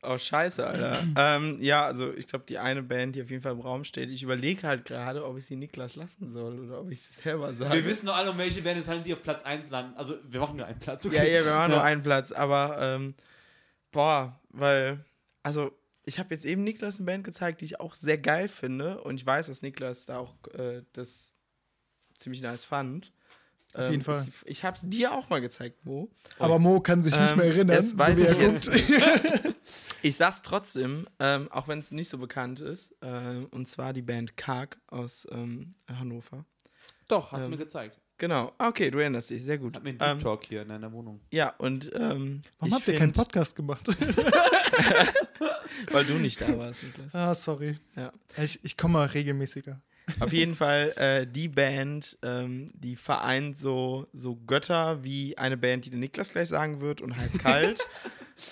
Oh, 0.03 0.19
scheiße, 0.19 0.65
Alter. 0.67 1.03
ähm, 1.17 1.59
ja, 1.61 1.85
also 1.87 2.13
ich 2.15 2.27
glaube, 2.29 2.45
die 2.49 2.59
eine 2.59 2.83
Band, 2.83 3.17
die 3.17 3.23
auf 3.23 3.31
jeden 3.31 3.43
Fall 3.43 3.53
im 3.53 3.61
Raum 3.61 3.85
steht, 3.85 4.09
ich 4.11 4.23
überlege 4.23 4.67
halt 4.67 4.85
gerade, 4.85 5.25
ob 5.27 5.37
ich 5.37 5.47
sie 5.47 5.57
Niklas 5.57 5.97
lassen 5.97 6.31
soll 6.31 6.61
oder 6.61 6.81
ob 6.81 6.91
ich 6.91 7.03
sie 7.03 7.21
selber 7.23 7.53
sage. 7.53 7.75
Wir 7.75 7.85
wissen 7.87 8.07
doch 8.07 8.17
alle, 8.17 8.31
um 8.31 8.39
welche 8.39 8.63
Bands 8.63 8.89
halt 8.89 9.05
die 9.07 9.15
auf 9.15 9.23
Platz 9.23 9.43
1 9.43 9.69
landen. 9.71 9.97
Also, 9.97 10.15
wir 10.25 10.41
machen 10.41 10.57
nur 10.59 10.67
einen 10.67 10.79
Platz. 10.79 11.05
Ja, 11.05 11.23
ja, 11.25 11.45
wir 11.45 11.53
machen 11.53 11.71
Ja. 11.73 11.77
nur 11.77 11.83
einen 11.83 12.03
Platz, 12.03 12.31
aber 12.33 12.77
ähm, 12.81 13.15
boah, 13.91 14.39
weil, 14.51 15.05
also 15.47 15.71
ich 16.05 16.19
habe 16.19 16.35
jetzt 16.35 16.45
eben 16.45 16.65
Niklas 16.65 16.97
eine 16.99 17.07
Band 17.07 17.23
gezeigt, 17.25 17.61
die 17.61 17.67
ich 17.67 17.79
auch 17.81 17.95
sehr 17.95 18.19
geil 18.19 18.49
finde 18.49 19.01
und 19.03 19.15
ich 19.21 19.25
weiß, 19.25 19.47
dass 19.47 19.63
Niklas 19.63 20.07
da 20.07 20.19
auch 20.19 20.35
äh, 20.55 20.83
das 20.93 21.33
ziemlich 22.19 22.43
nice 22.43 22.65
fand. 22.65 23.13
Auf 23.75 23.91
jeden 23.91 24.01
ist 24.01 24.07
Fall. 24.07 24.27
Ich 24.47 24.65
habe 24.65 24.77
es 24.77 24.83
dir 24.87 25.13
auch 25.13 25.29
mal 25.29 25.41
gezeigt, 25.41 25.85
Mo. 25.85 26.09
Aber 26.39 26.59
Mo 26.59 26.81
kann 26.81 27.03
sich 27.05 27.19
nicht 27.21 27.31
Ähm, 27.33 27.37
mehr 27.39 27.47
erinnern, 27.47 27.83
so 27.85 27.97
weiß 27.99 28.17
wie 28.17 28.23
er 28.23 28.33
ich 28.33 28.39
jetzt. 28.39 28.73
guckt. 28.73 29.55
Ich 30.03 30.17
sag's 30.17 30.43
trotzdem, 30.43 31.07
ähm, 31.19 31.51
auch 31.51 31.67
wenn 31.69 31.81
es 31.81 31.91
nicht 31.91 32.09
so 32.09 32.19
bekannt 32.19 32.61
ist, 32.61 32.95
ähm, 33.03 33.47
und 33.51 33.67
zwar 33.67 33.93
die 33.93 34.03
Band 34.03 34.37
Karg 34.37 34.79
aus 34.87 35.27
ähm, 35.33 35.75
Hannover. 35.89 36.45
Doch, 37.09 37.33
hast 37.33 37.41
du 37.43 37.45
Ähm, 37.47 37.51
mir 37.53 37.57
gezeigt. 37.57 38.01
Genau, 38.19 38.53
okay, 38.59 38.91
du 38.91 38.99
erinnerst 38.99 39.31
dich, 39.31 39.43
sehr 39.45 39.59
gut. 39.59 39.77
Hat 39.77 39.83
mir 39.83 39.91
einen 39.91 39.99
Deep 39.99 40.09
Ähm, 40.09 40.19
Talk 40.21 40.45
hier 40.47 40.63
in 40.63 40.69
deiner 40.69 40.91
Wohnung. 40.93 41.21
ja, 41.31 41.51
und 41.59 41.91
ähm, 41.95 42.41
Warum 42.59 42.69
ich 42.69 42.75
habt 42.75 42.89
ihr 42.89 42.95
keinen 42.97 43.13
Podcast 43.13 43.55
gemacht? 43.57 43.87
Weil 45.93 46.05
du 46.05 46.15
nicht 46.15 46.41
da 46.41 46.57
warst, 46.59 46.83
Niklas. 46.83 47.15
ah, 47.15 47.35
sorry. 47.35 47.77
Ja. 47.95 48.13
Ich, 48.43 48.59
ich 48.65 48.77
komme 48.77 48.95
mal 48.95 49.07
regelmäßiger. 49.07 49.81
Auf 50.21 50.33
jeden 50.33 50.55
Fall 50.55 50.93
äh, 50.97 51.27
die 51.27 51.49
Band, 51.49 52.17
ähm, 52.23 52.71
die 52.75 52.95
vereint 52.97 53.59
so, 53.59 54.07
so 54.13 54.37
Götter 54.37 55.03
wie 55.03 55.37
eine 55.37 55.57
Band, 55.57 55.85
die 55.85 55.91
der 55.91 55.99
Niklas 55.99 56.31
gleich 56.31 56.49
sagen 56.49 56.81
wird 56.81 57.01
und 57.01 57.17
heißt 57.17 57.39
Kalt. 57.41 57.87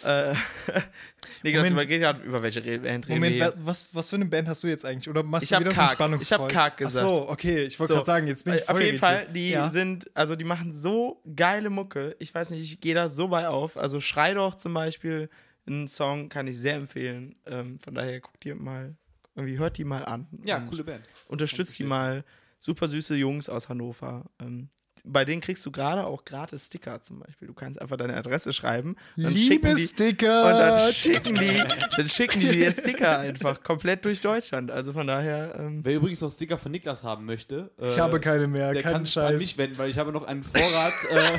äh, 0.05 0.35
Niklas 1.43 1.65
Moment. 1.65 1.73
übergeht 1.73 2.01
gerade, 2.01 2.23
über 2.23 2.43
welche 2.43 2.61
Band 2.63 3.07
reden 3.07 3.15
Moment, 3.17 3.35
hier? 3.35 3.53
was, 3.59 3.95
was 3.95 4.09
für 4.09 4.17
eine 4.17 4.25
Band 4.27 4.49
hast 4.49 4.63
du 4.63 4.69
jetzt 4.69 4.85
eigentlich? 4.85 5.09
Oder 5.09 5.23
machst 5.23 5.45
Ich 5.45 5.49
du 5.51 5.57
hab 5.57 5.61
wieder 5.61 5.71
so 5.73 5.77
Karg. 5.77 5.91
entspannungsvoll? 5.91 6.37
Ich 6.39 6.43
hab 6.43 6.49
Karg 6.53 6.77
gesagt. 6.79 7.05
Ach 7.07 7.09
so, 7.11 7.29
okay. 7.29 7.63
Ich 7.65 7.79
wollte 7.79 7.93
So. 7.93 7.97
gerade 7.99 8.07
sagen, 8.07 8.27
jetzt 8.27 8.45
bin 8.45 8.55
ich 8.55 8.63
voll 8.63 8.75
Auf 8.77 8.81
jeden 8.83 8.99
Fall, 8.99 9.27
die 9.33 9.51
ja. 9.51 9.69
sind, 9.69 10.11
also 10.15 10.37
die 10.37 10.45
machen 10.45 10.75
so 10.75 11.21
geile 11.37 11.71
Mucke. 11.71 12.17
Ich 12.19 12.35
weiß 12.35 12.51
nicht, 12.51 12.63
ich 12.63 12.81
gehe 12.81 12.95
da 12.95 13.11
so 13.11 13.29
bei 13.29 13.49
auf. 13.49 13.77
Also 13.77 14.01
Schrei 14.01 14.33
doch 14.35 14.55
zum 14.57 14.73
Beispiel, 14.75 15.29
einen 15.67 15.89
Song 15.89 16.29
kann 16.29 16.47
ich 16.47 16.59
sehr 16.59 16.77
empfehlen. 16.77 17.37
Ähm, 17.47 17.79
von 17.81 17.95
daher 17.95 18.21
guckt 18.21 18.45
ihr 18.47 18.55
mal, 18.55 18.95
irgendwie 19.35 19.59
hört 19.59 19.77
die 19.79 19.85
mal 19.85 20.05
an. 20.05 20.27
Ja, 20.45 20.61
coole 20.61 20.85
Band. 20.85 21.05
Unterstützt 21.29 21.79
die 21.79 21.85
mal. 21.85 22.25
Super 22.59 22.89
süße 22.89 23.15
Jungs 23.17 23.51
aus 23.51 23.69
Hannover. 23.69 24.25
Ähm, 24.41 24.69
bei 25.07 25.25
denen 25.27 25.41
kriegst 25.43 25.65
du 25.67 25.71
gerade 25.71 26.07
auch 26.07 26.25
gratis 26.25 26.67
Sticker 26.67 27.03
zum 27.03 27.19
Beispiel. 27.21 27.47
Du 27.49 27.55
kannst 27.55 27.81
einfach 27.81 27.97
deine 27.99 28.17
Adresse 28.17 28.53
schreiben. 28.55 28.97
Dann 29.17 29.33
schicken 29.37 29.67
Liebe 29.67 29.75
die, 29.75 29.83
Sticker. 29.87 30.45
und 30.47 30.53
dann 30.59 30.93
schicken 30.93 31.35
die, 31.35 31.63
dann 31.97 32.09
schicken 32.09 32.41
die 32.41 32.49
dir 32.49 32.73
Sticker 32.73 33.19
einfach 33.19 33.61
komplett 33.63 34.05
durch 34.05 34.21
Deutschland. 34.23 34.71
Also 34.71 34.93
von 34.95 35.07
daher, 35.07 35.57
ähm, 35.59 35.81
Wer 35.85 35.97
übrigens 35.97 36.21
noch 36.23 36.31
Sticker 36.33 36.57
von 36.59 36.73
Niklas 36.73 37.05
haben 37.05 37.25
möchte, 37.27 37.71
ich 37.79 37.97
äh, 37.97 38.01
habe 38.01 38.19
keine 38.19 38.47
mehr, 38.47 38.73
der 38.73 38.83
keinen 38.83 38.93
kann 38.95 39.05
sich 39.05 39.19
an 39.19 39.29
Scheiß. 39.33 39.41
mich 39.41 39.59
wenden, 39.59 39.77
weil 39.79 39.91
ich 39.91 39.99
habe 39.99 40.11
noch 40.13 40.25
einen 40.25 40.43
Vorrat. 40.43 40.93
äh, 41.11 41.39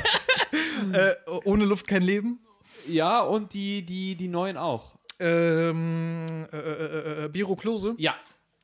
Äh, 0.92 1.14
ohne 1.44 1.64
Luft 1.64 1.86
kein 1.88 2.02
Leben. 2.02 2.38
ja, 2.86 3.20
und 3.20 3.54
die, 3.54 3.84
die, 3.84 4.14
die 4.14 4.28
neuen 4.28 4.56
auch. 4.58 4.96
Ähm, 5.18 6.26
äh, 6.52 6.56
äh, 6.56 7.24
äh, 7.24 7.28
Biro 7.28 7.56
Klose. 7.56 7.94
Ja. 7.98 8.14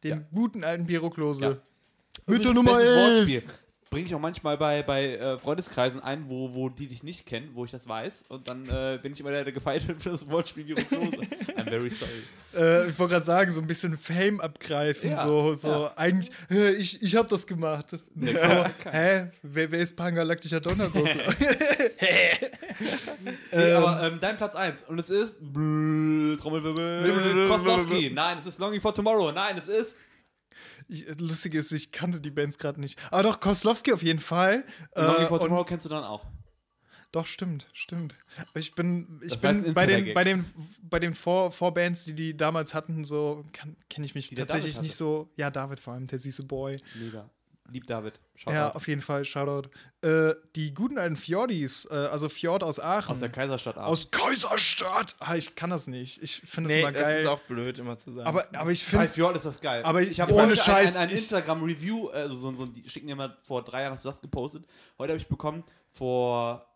Den 0.04 0.10
Ja. 0.10 0.18
guten 0.32 0.62
alten 0.62 0.86
Biro 0.86 1.10
Klose. 1.10 1.44
Ja. 1.44 1.50
Mit 1.50 2.44
der 2.44 2.50
Übrigens, 2.50 2.54
Nummer 2.54 2.74
bestes 2.74 2.90
11. 2.90 3.16
Wortspiel. 3.16 3.42
Bringe 3.92 4.06
ich 4.06 4.14
auch 4.14 4.20
manchmal 4.20 4.56
bei, 4.56 4.82
bei 4.82 5.16
äh, 5.16 5.38
Freundeskreisen 5.38 6.00
ein, 6.00 6.24
wo, 6.26 6.54
wo 6.54 6.70
die 6.70 6.86
dich 6.86 7.02
nicht 7.02 7.26
kennen, 7.26 7.50
wo 7.52 7.66
ich 7.66 7.70
das 7.70 7.86
weiß. 7.86 8.24
Und 8.30 8.48
dann 8.48 8.66
äh, 8.66 8.98
bin 9.02 9.12
ich 9.12 9.20
immer 9.20 9.30
der, 9.30 9.44
der 9.44 9.52
gefeiert 9.52 9.86
wird 9.86 10.02
für 10.02 10.08
das 10.08 10.26
Wortspiel 10.30 10.66
Viroklose. 10.66 11.18
I'm 11.56 11.68
very 11.68 11.90
sorry. 11.90 12.10
Äh, 12.56 12.88
ich 12.88 12.98
wollte 12.98 13.12
gerade 13.12 13.24
sagen, 13.26 13.50
so 13.50 13.60
ein 13.60 13.66
bisschen 13.66 13.98
Fame 13.98 14.40
abgreifen. 14.40 15.10
Ja, 15.10 15.22
so, 15.22 15.54
so 15.54 15.68
ja. 15.68 15.92
eigentlich, 15.96 16.30
äh, 16.50 16.72
ich, 16.72 17.02
ich 17.02 17.14
habe 17.16 17.28
das 17.28 17.46
gemacht. 17.46 17.90
So, 17.90 17.98
hä? 18.90 19.30
Wer, 19.42 19.70
wer 19.70 19.78
ist 19.78 19.94
pangalaktischer 19.94 20.60
Donnergurgel? 20.60 21.20
Nee, 22.00 22.48
Ähm, 23.52 23.76
aber 23.76 24.06
ähm, 24.06 24.18
dein 24.20 24.36
Platz 24.36 24.54
1. 24.54 24.84
Und 24.84 24.98
es 24.98 25.10
ist. 25.10 25.38
Trommelwirbel. 25.38 27.48
Kostowski. 27.48 28.10
Nein, 28.10 28.38
es 28.38 28.46
ist 28.46 28.58
Longing 28.58 28.80
for 28.80 28.94
Tomorrow. 28.94 29.32
Nein, 29.32 29.56
es 29.58 29.68
ist. 29.68 29.98
Ich, 30.88 31.06
lustig 31.20 31.54
ist, 31.54 31.72
ich 31.72 31.92
kannte 31.92 32.20
die 32.20 32.30
Bands 32.30 32.58
gerade 32.58 32.80
nicht. 32.80 32.98
Aber 33.12 33.22
doch, 33.22 33.40
Koslowski 33.40 33.92
auf 33.92 34.02
jeden 34.02 34.18
Fall. 34.20 34.64
Longing 34.94 35.22
Äh, 35.22 35.26
for 35.26 35.40
und, 35.40 35.46
Tomorrow 35.48 35.64
kennst 35.64 35.84
du 35.84 35.88
dann 35.90 36.04
auch. 36.04 36.24
doch, 37.12 37.26
stimmt, 37.26 37.68
stimmt. 37.72 38.16
Ich 38.54 38.74
bin, 38.74 39.20
ich 39.22 39.30
Das 39.32 39.40
bin 39.42 39.74
bei 39.74 39.86
den, 39.86 40.14
bei 40.14 40.24
den, 40.24 40.44
bei 40.82 40.98
den 40.98 41.14
Vor 41.14 41.52
Vorbands, 41.52 42.04
die 42.06 42.14
die 42.14 42.36
damals 42.36 42.72
hatten, 42.74 43.04
so 43.04 43.44
kenne 43.52 44.06
ich 44.06 44.14
mich 44.14 44.28
Die 44.28 44.34
tatsächlich 44.34 44.80
nicht 44.80 44.96
so. 44.96 45.30
Ja, 45.36 45.50
David 45.50 45.78
vor 45.80 45.92
allem, 45.94 46.06
der 46.06 46.18
süße 46.18 46.44
Boy. 46.44 46.76
Mega. 46.94 47.28
Lieb 47.72 47.86
David. 47.86 48.20
Shoutout. 48.34 48.54
Ja, 48.54 48.72
auf 48.74 48.86
jeden 48.86 49.00
Fall, 49.00 49.24
Shoutout. 49.24 49.70
Äh, 50.02 50.34
die 50.56 50.74
guten 50.74 50.98
alten 50.98 51.16
Fjordis, 51.16 51.86
äh, 51.90 51.94
also 51.94 52.28
Fjord 52.28 52.62
aus 52.62 52.78
Aachen. 52.78 53.12
Aus 53.14 53.20
der 53.20 53.30
Kaiserstadt 53.30 53.76
Aachen. 53.78 53.86
Aus 53.86 54.10
Kaiserstadt! 54.10 55.16
Ah, 55.20 55.36
ich 55.36 55.54
kann 55.54 55.70
das 55.70 55.86
nicht. 55.86 56.22
Ich 56.22 56.42
finde 56.44 56.68
das 56.68 56.74
nee, 56.76 56.82
immer 56.82 56.92
das 56.92 57.02
geil. 57.02 57.20
ist 57.22 57.26
auch 57.26 57.40
blöd 57.40 57.78
immer 57.78 57.96
zu 57.96 58.12
sagen. 58.12 58.26
aber, 58.28 58.46
aber 58.54 58.70
ich 58.70 58.84
Bei 58.84 58.90
finde 58.90 59.04
es. 59.06 59.14
Fjord 59.14 59.36
ist 59.36 59.46
das 59.46 59.60
geil. 59.60 59.82
aber 59.84 60.02
ich- 60.02 60.20
habe 60.20 60.34
ohne 60.34 60.54
Scheiß, 60.54 60.96
Ein, 60.96 61.02
ein, 61.04 61.08
ein 61.08 61.14
ich- 61.14 61.20
Instagram-Review, 61.22 62.08
also 62.10 62.36
so, 62.36 62.52
so, 62.54 62.66
die 62.66 62.86
schicken 62.88 63.08
immer 63.08 63.36
vor 63.42 63.62
drei 63.64 63.82
Jahren 63.82 63.94
hast 63.94 64.04
du 64.04 64.08
das 64.10 64.20
gepostet. 64.20 64.64
Heute 64.98 65.12
habe 65.12 65.20
ich 65.20 65.28
bekommen, 65.28 65.64
vor 65.92 66.66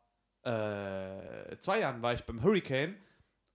äh, 0.44 1.56
zwei 1.58 1.80
Jahren 1.80 2.00
war 2.02 2.14
ich 2.14 2.22
beim 2.24 2.42
Hurricane 2.42 2.94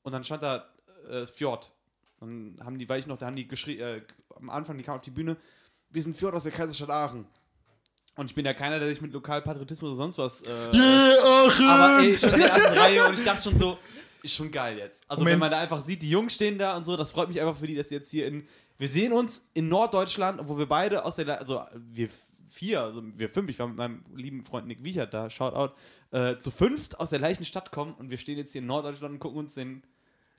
und 0.03 0.11
dann 0.11 0.23
stand 0.23 0.43
da 0.43 0.65
äh, 1.09 1.25
Fjord. 1.25 1.71
Dann 2.19 2.57
haben 2.63 2.77
die, 2.77 2.87
weil 2.87 2.99
ich 2.99 3.07
noch, 3.07 3.17
da 3.17 3.25
haben 3.25 3.35
die 3.35 3.47
geschrieben, 3.47 3.81
äh, 3.81 4.01
am 4.35 4.49
Anfang, 4.49 4.77
die 4.77 4.83
kamen 4.83 4.97
auf 4.99 5.03
die 5.03 5.09
Bühne, 5.11 5.37
wir 5.91 6.01
sind 6.01 6.15
Fjord 6.15 6.35
aus 6.35 6.43
der 6.43 6.51
Kaiserstadt 6.51 6.89
Aachen. 6.89 7.25
Und 8.15 8.25
ich 8.25 8.35
bin 8.35 8.45
ja 8.45 8.53
keiner, 8.53 8.77
der 8.79 8.89
sich 8.89 9.01
mit 9.01 9.13
Lokalpatriotismus 9.13 9.89
oder 9.91 9.97
sonst 9.97 10.17
was. 10.17 10.41
Äh, 10.41 10.49
Yeah, 10.73 11.17
Aachen! 11.23 11.67
aber 11.67 11.99
ey, 12.03 12.17
schon 12.17 12.33
in 12.33 12.39
der 12.39 12.49
ersten 12.49 12.77
Reihe 12.77 13.07
und 13.07 13.13
ich 13.13 13.23
dachte 13.23 13.41
schon 13.41 13.57
so, 13.57 13.77
ist 14.21 14.35
schon 14.35 14.51
geil 14.51 14.77
jetzt. 14.77 15.03
Also 15.07 15.21
Moment. 15.21 15.33
wenn 15.33 15.39
man 15.39 15.51
da 15.51 15.59
einfach 15.59 15.83
sieht, 15.85 16.01
die 16.01 16.09
Jungs 16.09 16.35
stehen 16.35 16.57
da 16.57 16.75
und 16.75 16.83
so, 16.83 16.97
das 16.97 17.11
freut 17.11 17.29
mich 17.29 17.39
einfach 17.39 17.55
für 17.57 17.67
die, 17.67 17.75
dass 17.75 17.89
sie 17.89 17.95
jetzt 17.95 18.11
hier 18.11 18.27
in. 18.27 18.47
Wir 18.77 18.87
sehen 18.87 19.13
uns 19.13 19.47
in 19.53 19.69
Norddeutschland, 19.69 20.41
wo 20.45 20.57
wir 20.57 20.65
beide 20.65 21.05
aus 21.05 21.15
der, 21.15 21.25
Le- 21.25 21.39
also 21.39 21.63
wir 21.75 22.09
vier, 22.49 22.81
also 22.81 23.01
wir 23.15 23.29
fünf, 23.29 23.49
ich 23.49 23.57
war 23.59 23.67
mit 23.67 23.77
meinem 23.77 24.03
lieben 24.15 24.43
Freund 24.43 24.67
Nick 24.67 24.83
Wiechert 24.83 25.13
da, 25.13 25.29
Shoutout, 25.29 25.73
äh, 26.11 26.37
zu 26.37 26.51
fünft 26.51 26.99
aus 26.99 27.11
der 27.11 27.19
gleichen 27.19 27.45
Stadt 27.45 27.71
kommen 27.71 27.93
und 27.93 28.09
wir 28.09 28.17
stehen 28.17 28.37
jetzt 28.37 28.51
hier 28.51 28.61
in 28.61 28.67
Norddeutschland 28.67 29.13
und 29.13 29.19
gucken 29.19 29.39
uns 29.39 29.53
den. 29.53 29.83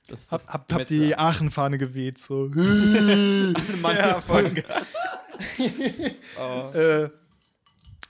Das, 0.09 0.31
Hab, 0.31 0.45
das 0.45 0.53
hab, 0.53 0.73
hab 0.73 0.87
die. 0.87 1.17
Aachen-Fahne 1.17 1.79
geweht, 1.79 2.19
so. 2.19 2.49
Mann, 3.81 3.97
Ja, 3.97 4.21
voll 4.21 4.51
geil. 4.51 4.87
oh. 6.39 6.71
äh, 6.77 7.11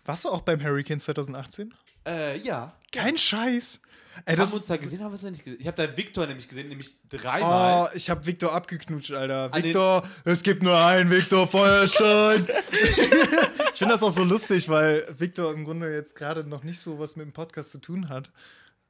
warst 0.04 0.24
du 0.24 0.30
auch 0.30 0.40
beim 0.40 0.62
Hurricane 0.62 0.98
2018? 0.98 1.72
Äh, 2.06 2.38
ja. 2.38 2.76
Kein 2.90 3.16
Scheiß. 3.16 3.80
Ey, 4.26 4.36
haben 4.36 4.50
wir 4.50 4.54
uns 4.54 4.66
da 4.66 4.76
gesehen, 4.76 5.02
haben 5.02 5.10
wir 5.12 5.16
es 5.16 5.22
ja 5.22 5.30
nicht 5.30 5.42
gesehen. 5.42 5.58
Ich 5.60 5.66
habe 5.66 5.76
da 5.76 5.96
Victor 5.96 6.26
nämlich 6.26 6.46
gesehen, 6.46 6.68
nämlich 6.68 6.94
dreimal. 7.08 7.88
oh, 7.88 7.96
ich 7.96 8.10
hab 8.10 8.26
Victor 8.26 8.52
abgeknutscht, 8.52 9.12
Alter. 9.12 9.52
Victor, 9.54 10.02
es 10.24 10.42
gibt 10.42 10.62
nur 10.62 10.76
einen 10.78 11.10
Victor 11.10 11.46
Feuerstein. 11.46 12.46
ich 12.72 13.78
finde 13.78 13.94
das 13.94 14.02
auch 14.02 14.10
so 14.10 14.22
lustig, 14.24 14.68
weil 14.68 15.06
Victor 15.16 15.52
im 15.52 15.64
Grunde 15.64 15.92
jetzt 15.94 16.14
gerade 16.14 16.44
noch 16.44 16.62
nicht 16.62 16.80
so 16.80 16.98
was 16.98 17.16
mit 17.16 17.24
dem 17.26 17.32
Podcast 17.32 17.70
zu 17.70 17.78
tun 17.78 18.10
hat. 18.10 18.30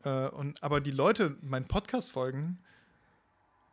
Äh, 0.04 0.28
und, 0.28 0.60
aber 0.62 0.80
die 0.80 0.90
Leute 0.90 1.36
meinen 1.40 1.66
Podcast 1.66 2.10
folgen. 2.10 2.58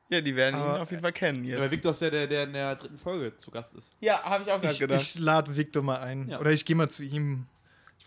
Ja, 0.09 0.21
die 0.21 0.35
werden 0.35 0.55
ihn 0.55 0.61
Aber, 0.61 0.81
auf 0.81 0.89
jeden 0.89 1.03
Fall 1.03 1.13
kennen 1.13 1.43
jetzt. 1.45 1.71
Victor 1.71 1.91
ist 1.91 2.01
ja 2.01 2.09
der, 2.09 2.25
der 2.27 2.43
in 2.45 2.53
der 2.53 2.75
dritten 2.75 2.97
Folge 2.97 3.35
zu 3.37 3.51
Gast 3.51 3.75
ist. 3.75 3.91
Ja, 3.99 4.21
habe 4.23 4.43
ich 4.43 4.51
auch 4.51 4.59
gerade 4.59 4.73
Ich, 4.73 4.79
gedacht. 4.79 5.01
ich 5.01 5.19
lade 5.19 5.55
Victor 5.55 5.83
mal 5.83 5.99
ein. 5.99 6.29
Ja. 6.29 6.39
Oder 6.39 6.51
ich 6.51 6.65
gehe 6.65 6.75
mal 6.75 6.89
zu 6.89 7.03
ihm. 7.03 7.45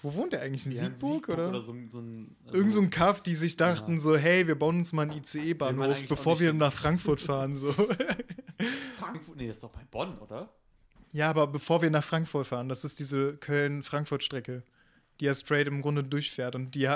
Wo 0.03 0.13
wohnt 0.15 0.33
er 0.33 0.43
eigentlich? 0.43 0.67
In 0.67 0.73
Ja, 0.73 0.87
in 0.87 0.97
Siegburg, 0.97 1.29
oder? 1.29 1.49
oder 1.51 1.61
so, 1.61 1.73
so 1.91 2.01
ein. 2.01 2.35
Also, 2.45 2.57
Irgend 2.57 2.73
so 2.73 2.81
ein 2.81 2.91
Kaff, 2.91 3.21
die 3.21 3.37
sich 3.37 3.57
dachten 3.57 3.95
Ja. 3.95 4.01
so, 4.01 4.17
hey, 4.17 4.49
wir 4.49 4.57
bauen 4.57 4.79
uns 4.79 4.93
mal 4.93 5.03
einen 5.03 5.13
ICE-Bahnhof, 5.13 6.07
bevor 6.09 6.41
wir 6.41 6.53
nach 6.53 6.73
Frankfurt 6.73 7.21
fahren. 7.21 7.53
So. 7.53 7.73
Frankfurt. 8.99 9.37
Nee, 9.37 9.47
das 9.49 9.59
ist 9.59 9.63
doch 9.63 9.71
bei 9.71 9.85
Bonn, 9.91 10.19
oder? 10.19 10.49
ja, 11.13 11.29
aber 11.31 11.47
bevor 11.47 11.83
wir 11.83 11.91
nach 11.91 12.03
Frankfurt 12.03 12.47
fahren, 12.47 12.69
das 12.69 12.85
ist 12.85 12.99
diese 12.99 13.37
Köln-Frankfurt-Strecke, 13.37 14.63
die 15.23 15.27
ja 15.27 15.35
straight 15.35 15.69
im 15.69 15.81
Grunde 15.81 16.03
durchfährt. 16.03 16.55
Und 16.57 16.75
die, 16.75 16.89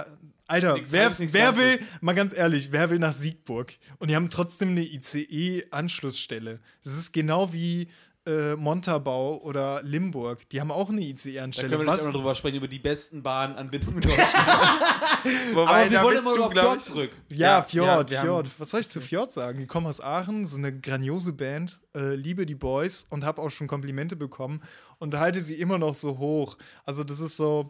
Alter, 0.49 0.75
Nix 0.75 0.91
wer, 0.93 1.11
nix 1.19 1.33
wer 1.33 1.57
will, 1.57 1.79
mal 2.01 2.13
ganz 2.15 2.37
ehrlich, 2.37 2.73
wer 2.73 2.91
will 2.91 2.99
nach 2.99 3.13
Siegburg? 3.13 3.73
Und 3.99 4.11
die 4.11 4.17
haben 4.17 4.29
trotzdem 4.29 4.71
eine 4.71 4.83
ICE-Anschlussstelle. 5.71 6.59
Das 6.83 6.93
ist 6.93 7.13
genau 7.13 7.53
wie 7.53 7.89
äh, 8.27 8.57
Montabaur 8.57 9.45
oder 9.45 9.81
Limburg. 9.85 10.49
Die 10.49 10.61
haben 10.61 10.73
auch 10.73 10.89
eine 10.91 11.01
Da 11.01 11.07
ICE-Anstelle. 11.07 11.69
können 11.69 11.83
wir 11.83 11.87
Was? 11.87 12.05
noch 12.05 12.13
drüber 12.13 12.35
sprechen, 12.35 12.57
über 12.57 12.67
die 12.69 12.81
besten 12.81 13.23
Bahnanbindungen 13.23 14.03
in 14.03 14.09
Deutschland. 14.09 14.29
Wobei, 15.55 15.83
Aber 15.83 15.91
wir 15.91 15.99
da 15.99 16.05
wollen 16.05 16.19
immer 16.19 16.31
auf 16.45 16.53
glaub 16.53 16.65
Fjord 16.73 16.83
zurück. 16.83 17.11
Ja, 17.29 17.37
Ja, 17.59 17.63
Fjord, 17.63 18.11
ja, 18.11 18.21
Fjord. 18.23 18.47
haben- 18.47 18.55
Was 18.59 18.71
soll 18.71 18.81
ich 18.81 18.89
zu 18.89 19.01
Fjord 19.01 19.33
sagen? 19.33 19.59
Die 19.61 19.67
kommen 19.67 19.87
aus 19.87 20.01
Aachen, 20.01 20.45
sind 20.47 20.65
eine 20.67 20.77
grandiose 20.79 21.33
Band, 21.33 21.79
äh, 21.95 22.15
liebe 22.17 22.47
die 22.47 22.55
Boys 22.57 23.07
und 23.11 23.25
habe 23.25 23.41
auch 23.41 23.51
schon 23.51 23.69
Komplimente 23.69 24.17
bekommen 24.17 24.61
und 24.99 25.15
halte 25.15 25.41
sie 25.41 25.55
immer 25.55 25.79
noch 25.79 25.95
so 25.95 26.19
hoch. 26.19 26.57
Also 26.85 27.05
das 27.05 27.21
ist 27.21 27.37
so, 27.37 27.69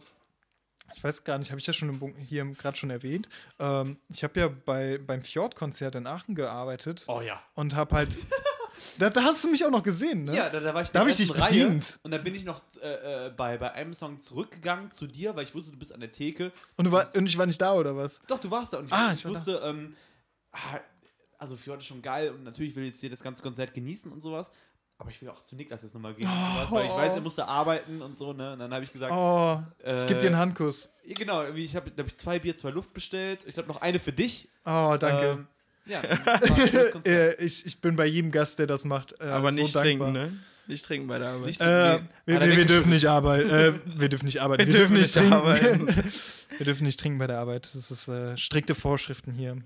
ich 0.95 1.03
weiß 1.03 1.23
gar 1.23 1.37
nicht, 1.37 1.51
habe 1.51 1.59
ich 1.59 1.67
ja 1.67 1.73
schon 1.73 2.13
hier 2.23 2.45
gerade 2.53 2.77
schon 2.77 2.89
erwähnt. 2.89 3.27
Ähm, 3.59 3.97
ich 4.09 4.23
habe 4.23 4.39
ja 4.39 4.47
bei, 4.47 4.97
beim 4.97 5.21
Fjord-Konzert 5.21 5.95
in 5.95 6.07
Aachen 6.07 6.35
gearbeitet 6.35 7.03
Oh 7.07 7.21
ja. 7.21 7.41
und 7.55 7.75
habe 7.75 7.95
halt, 7.95 8.17
da, 8.99 9.09
da 9.09 9.23
hast 9.23 9.43
du 9.43 9.49
mich 9.49 9.65
auch 9.65 9.69
noch 9.69 9.83
gesehen, 9.83 10.23
ne? 10.25 10.35
Ja, 10.35 10.49
da, 10.49 10.59
da 10.59 10.73
war 10.73 10.81
ich 10.81 10.87
Da 10.87 10.93
der 10.93 11.01
hab 11.01 11.07
ich 11.09 11.17
dich 11.17 11.37
Reihe 11.37 11.47
bedient. 11.49 11.99
Und 12.03 12.11
dann 12.11 12.23
bin 12.23 12.33
ich 12.35 12.45
noch 12.45 12.61
äh, 12.81 13.27
äh, 13.27 13.29
bei, 13.29 13.57
bei 13.57 13.71
einem 13.73 13.93
Song 13.93 14.19
zurückgegangen 14.19 14.91
zu 14.91 15.07
dir, 15.07 15.35
weil 15.35 15.43
ich 15.43 15.53
wusste, 15.53 15.71
du 15.71 15.77
bist 15.77 15.93
an 15.93 15.99
der 15.99 16.11
Theke. 16.11 16.51
Und, 16.77 16.85
du 16.85 16.91
war, 16.91 17.13
und 17.15 17.25
ich 17.27 17.37
war 17.37 17.45
nicht 17.45 17.61
da, 17.61 17.73
oder 17.73 17.95
was? 17.95 18.21
Doch, 18.27 18.39
du 18.39 18.49
warst 18.49 18.73
da. 18.73 18.79
Und 18.79 18.85
ich, 18.85 18.93
Ah, 18.93 19.09
ich 19.09 19.15
ich 19.15 19.23
da. 19.23 19.29
wusste, 19.29 19.61
ähm, 19.63 19.95
ah, 20.53 20.79
also 21.39 21.55
Fjord 21.55 21.81
ist 21.81 21.85
schon 21.87 22.01
geil 22.01 22.31
und 22.31 22.43
natürlich 22.43 22.75
will 22.75 22.83
ich 22.85 22.91
jetzt 22.93 22.99
hier 23.01 23.11
das 23.11 23.21
ganze 23.21 23.43
Konzert 23.43 23.73
genießen 23.73 24.11
und 24.11 24.21
sowas. 24.21 24.49
Aber 24.99 25.11
ich 25.11 25.21
will 25.21 25.29
auch 25.29 25.41
zu 25.41 25.55
Niklas 25.55 25.83
jetzt 25.83 25.93
nochmal 25.93 26.15
gehen 26.15 26.27
und 26.27 26.33
sowas, 26.33 26.71
weil 26.71 26.85
ich 26.85 26.91
weiß, 26.91 27.13
er 27.13 27.21
musste 27.21 27.47
arbeiten 27.47 28.01
und 28.01 28.17
so, 28.17 28.33
ne? 28.33 28.53
Und 28.53 28.59
dann 28.59 28.73
habe 28.73 28.83
ich 28.83 28.91
gesagt, 28.91 29.11
Oh, 29.15 29.61
ich 29.85 30.05
gebe 30.07 30.19
dir 30.19 30.25
einen 30.27 30.35
Äh, 30.35 30.39
Handkuss. 30.39 30.89
genau, 31.05 31.43
ich 31.53 31.75
habe, 31.75 31.91
glaube 31.91 32.09
ich, 32.09 32.15
zwei 32.17 32.39
Bier, 32.39 32.57
zwei 32.57 32.71
Luft 32.71 32.93
bestellt. 32.93 33.45
Ich 33.45 33.53
glaube, 33.53 33.69
noch 33.69 33.81
eine 33.81 33.99
für 33.99 34.11
dich. 34.11 34.49
Oh, 34.65 34.95
danke. 34.99 35.25
Ähm, 35.25 35.47
ja, 35.85 36.01
äh, 37.05 37.35
ich, 37.45 37.65
ich 37.65 37.79
bin 37.79 37.95
bei 37.95 38.07
jedem 38.07 38.31
Gast, 38.31 38.57
der 38.59 38.65
das 38.67 38.85
macht. 38.85 39.13
Äh, 39.21 39.25
Aber 39.25 39.51
so 39.51 39.61
nicht 39.61 39.75
dankbar. 39.75 40.11
trinken, 40.11 40.31
ne? 40.31 40.37
Nicht 40.65 40.83
trinken 40.83 41.07
bei 41.07 41.19
der 41.19 41.29
Arbeit. 41.29 41.45
Nicht- 41.45 41.61
Äh, 41.61 41.99
Nee, 41.99 42.03
wir, 42.25 42.41
wir, 42.41 42.57
wir 42.57 42.65
dürfen 42.65 42.89
nicht 42.89 43.05
arbeiten. 43.09 43.49
Äh, 43.49 43.73
wir 43.85 44.09
dürfen 44.09 44.25
nicht 44.25 44.41
arbeiten. 44.41 44.65
Wir, 44.65 44.73
Wir 44.73 44.79
dürfen 44.79 44.97
nicht 44.97 45.13
trinken. 45.13 45.85
nicht 45.85 46.23
wir 46.57 46.65
dürfen 46.65 46.83
nicht 46.85 46.99
trinken 46.99 47.19
bei 47.19 47.27
der 47.27 47.37
Arbeit. 47.39 47.69
Das 47.73 47.91
ist 47.91 48.07
äh, 48.09 48.35
strikte 48.35 48.73
Vorschriften 48.75 49.31
hier. 49.31 49.57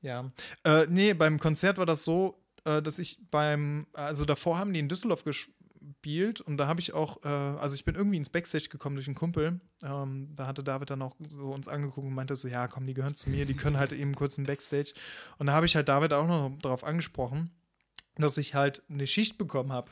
Ja. 0.00 0.32
Äh, 0.64 0.86
nee, 0.88 1.12
beim 1.12 1.38
Konzert 1.38 1.76
war 1.78 1.86
das 1.86 2.04
so, 2.04 2.36
äh, 2.64 2.82
dass 2.82 2.98
ich 2.98 3.18
beim, 3.30 3.86
also 3.92 4.24
davor 4.24 4.58
haben 4.58 4.72
die 4.72 4.80
in 4.80 4.88
Düsseldorf 4.88 5.24
gespielt 5.24 6.40
und 6.40 6.56
da 6.56 6.66
habe 6.66 6.80
ich 6.80 6.92
auch, 6.92 7.22
äh, 7.24 7.28
also 7.28 7.74
ich 7.74 7.84
bin 7.84 7.94
irgendwie 7.94 8.16
ins 8.16 8.30
Backstage 8.30 8.68
gekommen 8.68 8.96
durch 8.96 9.08
einen 9.08 9.14
Kumpel. 9.14 9.60
Ähm, 9.82 10.32
da 10.34 10.46
hatte 10.46 10.62
David 10.62 10.90
dann 10.90 11.02
auch 11.02 11.16
so 11.30 11.52
uns 11.52 11.68
angeguckt 11.68 12.06
und 12.06 12.14
meinte 12.14 12.36
so, 12.36 12.48
ja, 12.48 12.68
komm, 12.68 12.86
die 12.86 12.94
gehören 12.94 13.14
zu 13.14 13.30
mir, 13.30 13.46
die 13.46 13.56
können 13.56 13.78
halt 13.78 13.92
eben 13.92 14.14
kurz 14.14 14.38
in 14.38 14.44
Backstage. 14.44 14.92
Und 15.38 15.46
da 15.46 15.52
habe 15.52 15.66
ich 15.66 15.76
halt 15.76 15.88
David 15.88 16.12
auch 16.12 16.26
noch 16.26 16.56
darauf 16.60 16.84
angesprochen, 16.84 17.50
dass 18.16 18.38
ich 18.38 18.54
halt 18.54 18.82
eine 18.88 19.06
Schicht 19.06 19.38
bekommen 19.38 19.72
habe. 19.72 19.90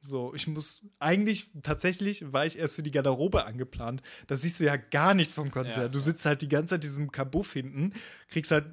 So, 0.00 0.32
ich 0.34 0.46
muss 0.46 0.84
eigentlich 1.00 1.50
tatsächlich 1.62 2.32
war 2.32 2.46
ich 2.46 2.58
erst 2.58 2.76
für 2.76 2.84
die 2.84 2.92
Garderobe 2.92 3.44
angeplant. 3.44 4.00
Da 4.28 4.36
siehst 4.36 4.60
du 4.60 4.64
ja 4.64 4.76
gar 4.76 5.12
nichts 5.14 5.34
vom 5.34 5.50
Konzert. 5.50 5.76
Ja. 5.76 5.88
Du 5.88 5.98
sitzt 5.98 6.24
halt 6.24 6.40
die 6.40 6.48
ganze 6.48 6.74
Zeit 6.74 6.84
in 6.84 6.88
diesem 6.88 7.10
Kabuff 7.10 7.52
hinten, 7.52 7.92
kriegst 8.28 8.52
halt 8.52 8.66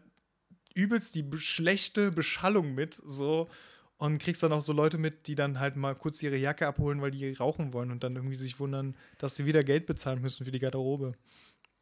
übelst 0.76 1.15
die 1.15 1.26
schlechte 1.38 2.11
Beschallung 2.11 2.76
mit, 2.76 2.93
so 2.93 3.49
und 3.97 4.18
kriegst 4.18 4.43
dann 4.43 4.52
auch 4.52 4.61
so 4.61 4.73
Leute 4.73 4.97
mit, 4.97 5.27
die 5.27 5.35
dann 5.35 5.60
halt 5.60 5.76
mal 5.76 5.95
kurz 5.95 6.22
ihre 6.22 6.38
Jacke 6.38 6.68
abholen, 6.68 7.02
weil 7.02 7.11
die 7.11 7.34
rauchen 7.34 7.73
wollen 7.73 7.91
und 7.91 8.03
dann 8.03 8.15
irgendwie 8.15 8.35
sich 8.35 8.60
wundern, 8.60 8.95
dass 9.18 9.35
sie 9.35 9.45
wieder 9.45 9.64
Geld 9.64 9.85
bezahlen 9.85 10.22
müssen 10.22 10.43
für 10.45 10.52
die 10.52 10.60
Garderobe. 10.60 11.14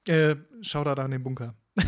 Äh, 0.07 0.35
Shoutout 0.61 1.01
an 1.01 1.11
den 1.11 1.23
Bunker. 1.23 1.55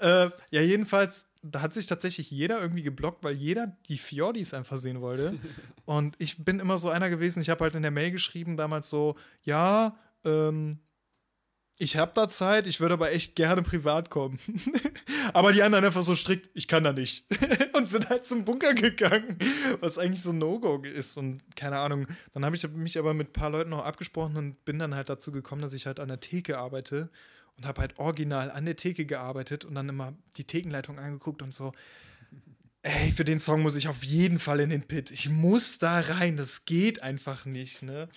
äh, 0.00 0.30
ja, 0.50 0.60
jedenfalls, 0.62 1.26
da 1.42 1.60
hat 1.60 1.74
sich 1.74 1.86
tatsächlich 1.86 2.30
jeder 2.30 2.60
irgendwie 2.60 2.82
geblockt, 2.82 3.22
weil 3.22 3.34
jeder 3.34 3.76
die 3.88 3.98
Fjordis 3.98 4.54
einfach 4.54 4.78
sehen 4.78 5.02
wollte. 5.02 5.38
Und 5.84 6.14
ich 6.18 6.42
bin 6.44 6.60
immer 6.60 6.78
so 6.78 6.88
einer 6.88 7.10
gewesen, 7.10 7.42
ich 7.42 7.50
habe 7.50 7.64
halt 7.64 7.74
in 7.74 7.82
der 7.82 7.90
Mail 7.90 8.12
geschrieben 8.12 8.56
damals 8.56 8.88
so, 8.88 9.16
ja, 9.42 9.98
ähm, 10.24 10.78
ich 11.78 11.96
habe 11.96 12.12
da 12.14 12.28
Zeit, 12.28 12.66
ich 12.66 12.80
würde 12.80 12.94
aber 12.94 13.12
echt 13.12 13.34
gerne 13.34 13.62
privat 13.62 14.10
kommen. 14.10 14.38
aber 15.32 15.52
die 15.52 15.62
anderen 15.62 15.84
einfach 15.84 16.04
so 16.04 16.14
strikt, 16.14 16.50
ich 16.54 16.68
kann 16.68 16.84
da 16.84 16.92
nicht. 16.92 17.24
und 17.72 17.88
sind 17.88 18.08
halt 18.08 18.26
zum 18.26 18.44
Bunker 18.44 18.74
gegangen, 18.74 19.38
was 19.80 19.98
eigentlich 19.98 20.22
so 20.22 20.30
ein 20.30 20.38
No-Go 20.38 20.82
ist. 20.82 21.16
Und 21.16 21.40
keine 21.56 21.78
Ahnung, 21.78 22.06
dann 22.34 22.44
habe 22.44 22.56
ich 22.56 22.68
mich 22.68 22.98
aber 22.98 23.14
mit 23.14 23.30
ein 23.30 23.32
paar 23.32 23.50
Leuten 23.50 23.70
noch 23.70 23.84
abgesprochen 23.84 24.36
und 24.36 24.64
bin 24.64 24.78
dann 24.78 24.94
halt 24.94 25.08
dazu 25.08 25.32
gekommen, 25.32 25.62
dass 25.62 25.72
ich 25.72 25.86
halt 25.86 25.98
an 25.98 26.08
der 26.08 26.20
Theke 26.20 26.58
arbeite 26.58 27.10
und 27.56 27.66
habe 27.66 27.80
halt 27.80 27.98
original 27.98 28.50
an 28.50 28.64
der 28.64 28.76
Theke 28.76 29.06
gearbeitet 29.06 29.64
und 29.64 29.74
dann 29.74 29.88
immer 29.88 30.14
die 30.36 30.44
Thekenleitung 30.44 30.98
angeguckt 30.98 31.42
und 31.42 31.52
so, 31.52 31.72
ey, 32.82 33.12
für 33.12 33.24
den 33.24 33.38
Song 33.38 33.62
muss 33.62 33.76
ich 33.76 33.88
auf 33.88 34.02
jeden 34.02 34.38
Fall 34.38 34.60
in 34.60 34.70
den 34.70 34.82
Pit. 34.82 35.10
Ich 35.10 35.28
muss 35.30 35.78
da 35.78 36.00
rein, 36.00 36.36
das 36.36 36.64
geht 36.64 37.02
einfach 37.02 37.44
nicht, 37.44 37.82
ne? 37.82 38.08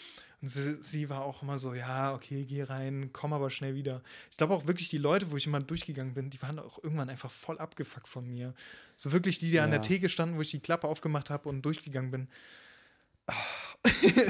Und 0.46 0.50
sie, 0.50 0.76
sie 0.76 1.10
war 1.10 1.24
auch 1.24 1.42
immer 1.42 1.58
so, 1.58 1.74
ja, 1.74 2.14
okay, 2.14 2.46
geh 2.46 2.62
rein, 2.62 3.10
komm 3.12 3.34
aber 3.34 3.50
schnell 3.50 3.74
wieder. 3.74 4.04
Ich 4.30 4.38
glaube 4.38 4.54
auch 4.54 4.68
wirklich, 4.68 4.90
die 4.90 5.00
Leute, 5.00 5.32
wo 5.32 5.38
ich 5.38 5.48
immer 5.48 5.60
durchgegangen 5.60 6.14
bin, 6.14 6.30
die 6.30 6.40
waren 6.44 6.60
auch 6.60 6.84
irgendwann 6.84 7.10
einfach 7.10 7.32
voll 7.32 7.58
abgefuckt 7.58 8.08
von 8.08 8.28
mir. 8.30 8.54
So 8.96 9.12
wirklich 9.12 9.40
die, 9.40 9.50
die 9.50 9.60
an 9.60 9.72
Ja. 9.72 9.80
der 9.80 9.82
Theke 9.82 10.08
standen, 10.08 10.38
wo 10.38 10.42
ich 10.42 10.52
die 10.52 10.60
Klappe 10.60 10.88
aufgemacht 10.88 11.32
habe 11.32 11.50
und 11.50 11.64
durchgegangen 11.64 12.12
bin. 12.12 12.28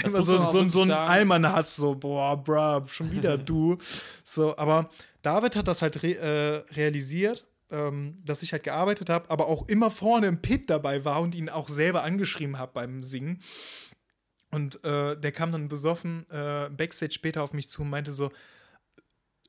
Immer 0.06 0.22
so, 0.22 0.42
so, 0.44 0.70
so 0.70 0.84
ein. 0.84 0.92
Allmann-Hass, 0.92 1.76
so, 1.76 1.96
boah, 1.96 2.42
bruh, 2.42 2.88
schon 2.88 3.12
wieder 3.12 3.38
du. 3.52 3.78
So, 4.24 4.56
aber 4.58 4.90
David 5.22 5.58
hat 5.58 5.68
das 5.68 5.82
halt 5.82 6.02
re 6.02 6.16
äh, 6.16 6.74
realisiert, 6.76 7.46
ähm, 7.72 8.22
dass 8.24 8.42
ich 8.42 8.54
halt 8.54 8.64
gearbeitet 8.64 9.10
habe, 9.10 9.30
aber 9.30 9.48
auch 9.48 9.68
immer 9.68 9.92
vorne 9.92 10.28
im 10.28 10.42
Pit 10.42 10.70
dabei 10.70 11.04
war 11.04 11.20
und 11.20 11.36
ihn 11.36 11.50
auch 11.50 11.68
selber 11.68 12.04
angeschrieben 12.04 12.58
habe 12.58 12.72
beim 12.74 13.04
Singen. 13.04 13.42
Und 14.56 14.82
äh, 14.86 15.18
der 15.20 15.34
kam 15.34 15.52
dann 15.52 15.68
besoffen 15.68 16.26
äh, 16.30 16.70
Backstage 16.70 17.12
später 17.12 17.44
auf 17.44 17.52
mich 17.52 17.68
zu 17.70 17.82
und 17.82 17.90
meinte 17.90 18.14
so, 18.14 18.32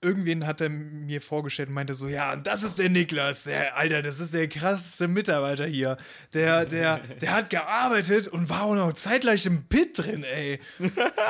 irgendwen 0.03 0.49
hat 0.49 0.61
er 0.61 0.69
mir 0.69 1.23
vorgestellt 1.23 1.69
und 1.69 1.77
meinte 1.77 1.95
so, 1.95 2.09
ja, 2.09 2.35
das 2.35 2.65
ist 2.65 2.81
der 2.81 2.91
Niklas, 2.91 3.45
der, 3.45 3.77
Alter, 3.77 4.03
das 4.03 4.19
ist 4.19 4.35
der 4.35 4.49
krasseste 4.49 5.07
Mitarbeiter 5.07 5.65
hier. 5.65 5.97
Der, 6.35 6.67
der, 6.67 6.99
der 6.99 7.31
hat 7.31 7.51
gearbeitet 7.51 8.27
und 8.27 8.51
war 8.51 8.63
auch 8.65 8.75
noch 8.75 8.95
zeitgleich 8.95 9.47
im 9.47 9.69
Pit 9.69 9.97
drin, 9.97 10.25
ey. 10.25 10.59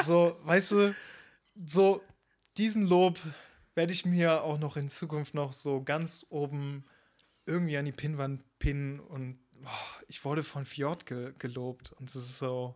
So, 0.02 0.38
weißt 0.44 0.72
du, 0.72 0.94
so 1.66 2.02
diesen 2.56 2.86
Lob 2.86 3.18
werde 3.74 3.92
ich 3.92 4.06
mir 4.06 4.42
auch 4.42 4.58
noch 4.58 4.78
in 4.78 4.88
Zukunft 4.88 5.34
noch 5.34 5.52
so 5.52 5.82
ganz 5.82 6.24
oben 6.30 6.86
irgendwie 7.44 7.76
an 7.76 7.84
die 7.84 7.92
Pinnwand 7.92 8.42
pinnen 8.58 9.00
und 9.00 9.38
boah, 9.52 9.70
ich 10.08 10.24
wurde 10.24 10.42
von 10.42 10.64
Fjord 10.64 11.04
ge 11.04 11.34
gelobt 11.38 11.92
und 12.00 12.08
es 12.08 12.16
ist 12.16 12.38
so, 12.38 12.74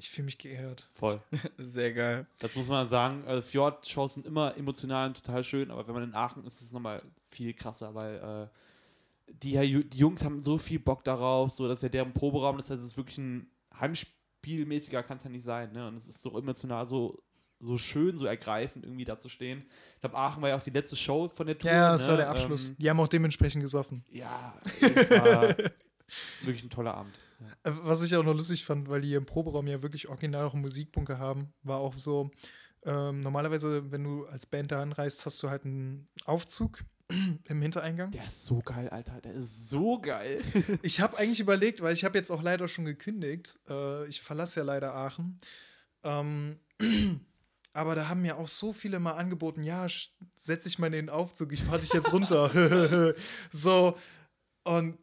Ich 0.00 0.10
fühle 0.10 0.26
mich 0.26 0.38
geehrt. 0.38 0.88
Voll. 0.94 1.20
Sehr 1.58 1.92
geil. 1.92 2.26
Das 2.38 2.54
muss 2.54 2.68
man 2.68 2.86
sagen. 2.86 3.24
Also 3.26 3.42
Fjord-Shows 3.42 4.14
sind 4.14 4.26
immer 4.26 4.56
emotional 4.56 5.08
und 5.08 5.22
total 5.24 5.42
schön, 5.42 5.70
aber 5.70 5.86
wenn 5.86 5.94
man 5.94 6.04
in 6.04 6.14
Aachen 6.14 6.44
ist, 6.46 6.54
ist 6.54 6.66
es 6.66 6.72
nochmal 6.72 7.02
viel 7.30 7.52
krasser, 7.52 7.94
weil 7.94 8.14
äh, 8.14 9.32
die, 9.42 9.84
die 9.84 9.98
Jungs 9.98 10.24
haben 10.24 10.40
so 10.40 10.56
viel 10.56 10.78
Bock 10.78 11.02
darauf, 11.02 11.50
so 11.50 11.66
dass 11.66 11.82
ja 11.82 11.88
deren 11.88 12.12
Proberaum, 12.12 12.56
das 12.56 12.70
heißt, 12.70 12.80
es 12.80 12.86
ist 12.88 12.96
wirklich 12.96 13.18
ein 13.18 13.50
Heimspielmäßiger, 13.78 15.02
kann 15.02 15.16
es 15.16 15.24
ja 15.24 15.30
nicht 15.30 15.44
sein. 15.44 15.72
Ne? 15.72 15.88
Und 15.88 15.98
es 15.98 16.06
ist 16.06 16.22
so 16.22 16.38
emotional, 16.38 16.86
so, 16.86 17.20
so 17.58 17.76
schön, 17.76 18.16
so 18.16 18.26
ergreifend, 18.26 18.84
irgendwie 18.84 19.04
da 19.04 19.16
zu 19.16 19.28
stehen. 19.28 19.64
Ich 19.96 20.00
glaube, 20.00 20.16
Aachen 20.16 20.40
war 20.42 20.48
ja 20.48 20.56
auch 20.56 20.62
die 20.62 20.70
letzte 20.70 20.94
Show 20.94 21.28
von 21.28 21.48
der 21.48 21.58
Tour. 21.58 21.72
Ja, 21.72 21.92
das 21.92 22.04
ne? 22.04 22.10
war 22.10 22.16
der 22.18 22.30
Abschluss. 22.30 22.68
Ähm, 22.68 22.76
die 22.78 22.88
haben 22.88 23.00
auch 23.00 23.08
dementsprechend 23.08 23.62
gesoffen. 23.62 24.04
ja, 24.12 24.54
es 24.80 25.10
war 25.10 25.42
wirklich 26.42 26.62
ein 26.62 26.70
toller 26.70 26.94
Abend. 26.94 27.18
Äh, 27.62 27.70
Was 27.82 28.02
ich 28.02 28.14
auch 28.16 28.24
noch 28.24 28.34
lustig 28.34 28.64
fand, 28.64 28.88
weil 28.88 29.00
die 29.02 29.14
im 29.14 29.26
Proberaum 29.26 29.66
ja 29.66 29.82
wirklich 29.82 30.08
original 30.08 30.44
auch 30.44 30.52
einen 30.54 30.62
Musikbunker 30.62 31.18
haben, 31.18 31.52
war 31.62 31.78
auch 31.78 31.94
so, 31.98 32.30
ähm, 32.84 33.20
normalerweise, 33.20 33.90
wenn 33.90 34.04
du 34.04 34.24
als 34.26 34.46
Band 34.46 34.72
da 34.72 34.80
anreist, 34.82 35.26
hast 35.26 35.42
du 35.42 35.50
halt 35.50 35.64
einen 35.64 36.08
Aufzug 36.24 36.84
im 37.48 37.62
Hintereingang. 37.62 38.10
Der 38.10 38.26
ist 38.26 38.44
so 38.44 38.60
geil, 38.60 38.88
Alter. 38.90 39.20
Der 39.20 39.34
ist 39.34 39.68
so 39.68 40.00
geil. 40.00 40.38
Ich 40.82 41.00
habe 41.00 41.16
eigentlich 41.18 41.40
überlegt, 41.40 41.80
weil 41.82 41.94
ich 41.94 42.04
habe 42.04 42.18
jetzt 42.18 42.30
auch 42.30 42.42
leider 42.42 42.68
schon 42.68 42.84
gekündigt. 42.84 43.58
Äh, 43.68 44.06
ich 44.08 44.20
verlasse 44.20 44.60
ja 44.60 44.64
leider 44.64 44.94
Aachen. 44.94 45.38
Ähm, 46.04 46.58
aber 47.72 47.94
da 47.94 48.08
haben 48.08 48.22
mir 48.22 48.36
auch 48.36 48.48
so 48.48 48.72
viele 48.72 48.98
mal 49.00 49.12
angeboten, 49.12 49.64
ja, 49.64 49.84
sch- 49.86 50.08
setz 50.34 50.64
dich 50.64 50.78
mal 50.78 50.86
in 50.88 50.92
den 50.92 51.08
Aufzug, 51.10 51.52
ich 51.52 51.62
fahre 51.62 51.80
dich 51.80 51.92
jetzt 51.92 52.12
runter. 52.12 53.14
so, 53.50 53.96
und 54.64 54.98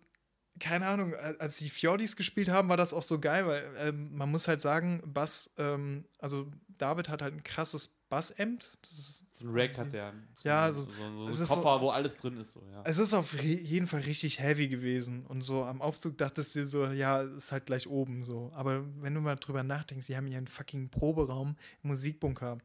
keine 0.60 0.88
Ahnung, 0.88 1.14
als 1.16 1.58
die 1.60 1.70
Fjordis 1.70 2.16
gespielt 2.16 2.50
haben, 2.50 2.70
war 2.70 2.78
das 2.78 2.94
auch 2.94 3.04
so 3.04 3.20
geil, 3.20 3.46
weil 3.46 3.64
ähm, 3.80 4.16
man 4.16 4.32
muss 4.32 4.48
halt 4.48 4.62
sagen, 4.62 5.02
Bass, 5.06 5.52
ähm, 5.58 6.06
also 6.20 6.48
David 6.78 7.08
hat 7.10 7.22
halt 7.22 7.34
ein 7.34 7.44
krasses 7.44 7.88
Bassamp. 8.10 8.64
Das 8.82 8.92
ist 8.92 9.38
So 9.38 9.46
ein 9.46 9.52
Rack 9.54 9.78
hat 9.78 9.94
der. 9.94 10.14
So 10.38 10.48
Ja, 10.50 10.72
so- 10.74 10.82
so, 10.82 10.90
so, 10.90 11.28
es 11.30 11.38
ein 11.38 11.44
ist 11.44 11.50
Koffer, 11.50 11.80
so- 11.80 11.86
wo 11.86 11.90
alles 11.90 12.16
drin 12.18 12.36
ist. 12.38 12.52
So, 12.52 12.62
ja. 12.72 12.82
Es 12.86 12.98
ist 12.98 13.14
auf 13.14 13.42
jeden 13.42 13.88
Fall 13.88 14.02
richtig 14.02 14.40
heavy 14.40 14.68
gewesen. 14.68 15.26
Und 15.26 15.42
so 15.42 15.64
am 15.64 15.82
Aufzug 15.82 16.18
dachtest 16.18 16.56
du 16.56 16.66
so, 16.68 16.86
ja, 16.86 17.22
ist 17.22 17.52
halt 17.54 17.66
gleich 17.66 17.88
oben 17.88 18.24
so. 18.24 18.52
Aber 18.54 18.84
wenn 19.02 19.14
du 19.14 19.22
mal 19.22 19.36
drüber 19.36 19.64
nachdenkst, 19.64 20.06
sie 20.06 20.18
haben 20.18 20.28
hier 20.28 20.38
einen 20.38 20.48
fucking 20.48 20.90
Proberaum 20.90 21.56
im 21.84 21.90
Musikbunker. 21.90 22.58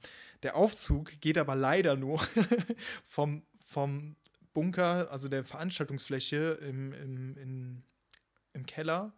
Der 0.43 0.57
Aufzug 0.57 1.13
geht 1.21 1.39
aber 1.39 1.55
leider 1.55 1.95
nur 1.97 2.19
vom, 3.09 3.43
vom 3.65 4.17
Bunker, 4.61 5.11
also 5.11 5.31
der 5.31 5.43
Veranstaltungsfläche 5.43 6.59
im, 6.61 6.93
im, 6.93 7.37
in, 7.39 7.83
im 8.53 8.67
Keller 8.67 9.15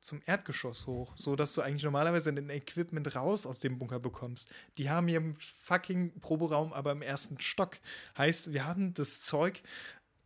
zum 0.00 0.20
Erdgeschoss 0.26 0.88
hoch, 0.88 1.12
so 1.16 1.36
dass 1.36 1.52
du 1.52 1.60
eigentlich 1.60 1.84
normalerweise 1.84 2.34
den 2.34 2.50
Equipment 2.50 3.14
raus 3.14 3.46
aus 3.46 3.60
dem 3.60 3.78
Bunker 3.78 4.00
bekommst. 4.00 4.52
Die 4.78 4.90
haben 4.90 5.06
hier 5.06 5.18
im 5.18 5.34
fucking 5.34 6.18
Proberaum 6.20 6.72
aber 6.72 6.90
im 6.90 7.02
ersten 7.02 7.40
Stock. 7.40 7.78
Heißt, 8.18 8.52
wir 8.52 8.66
haben 8.66 8.92
das 8.94 9.22
Zeug 9.22 9.62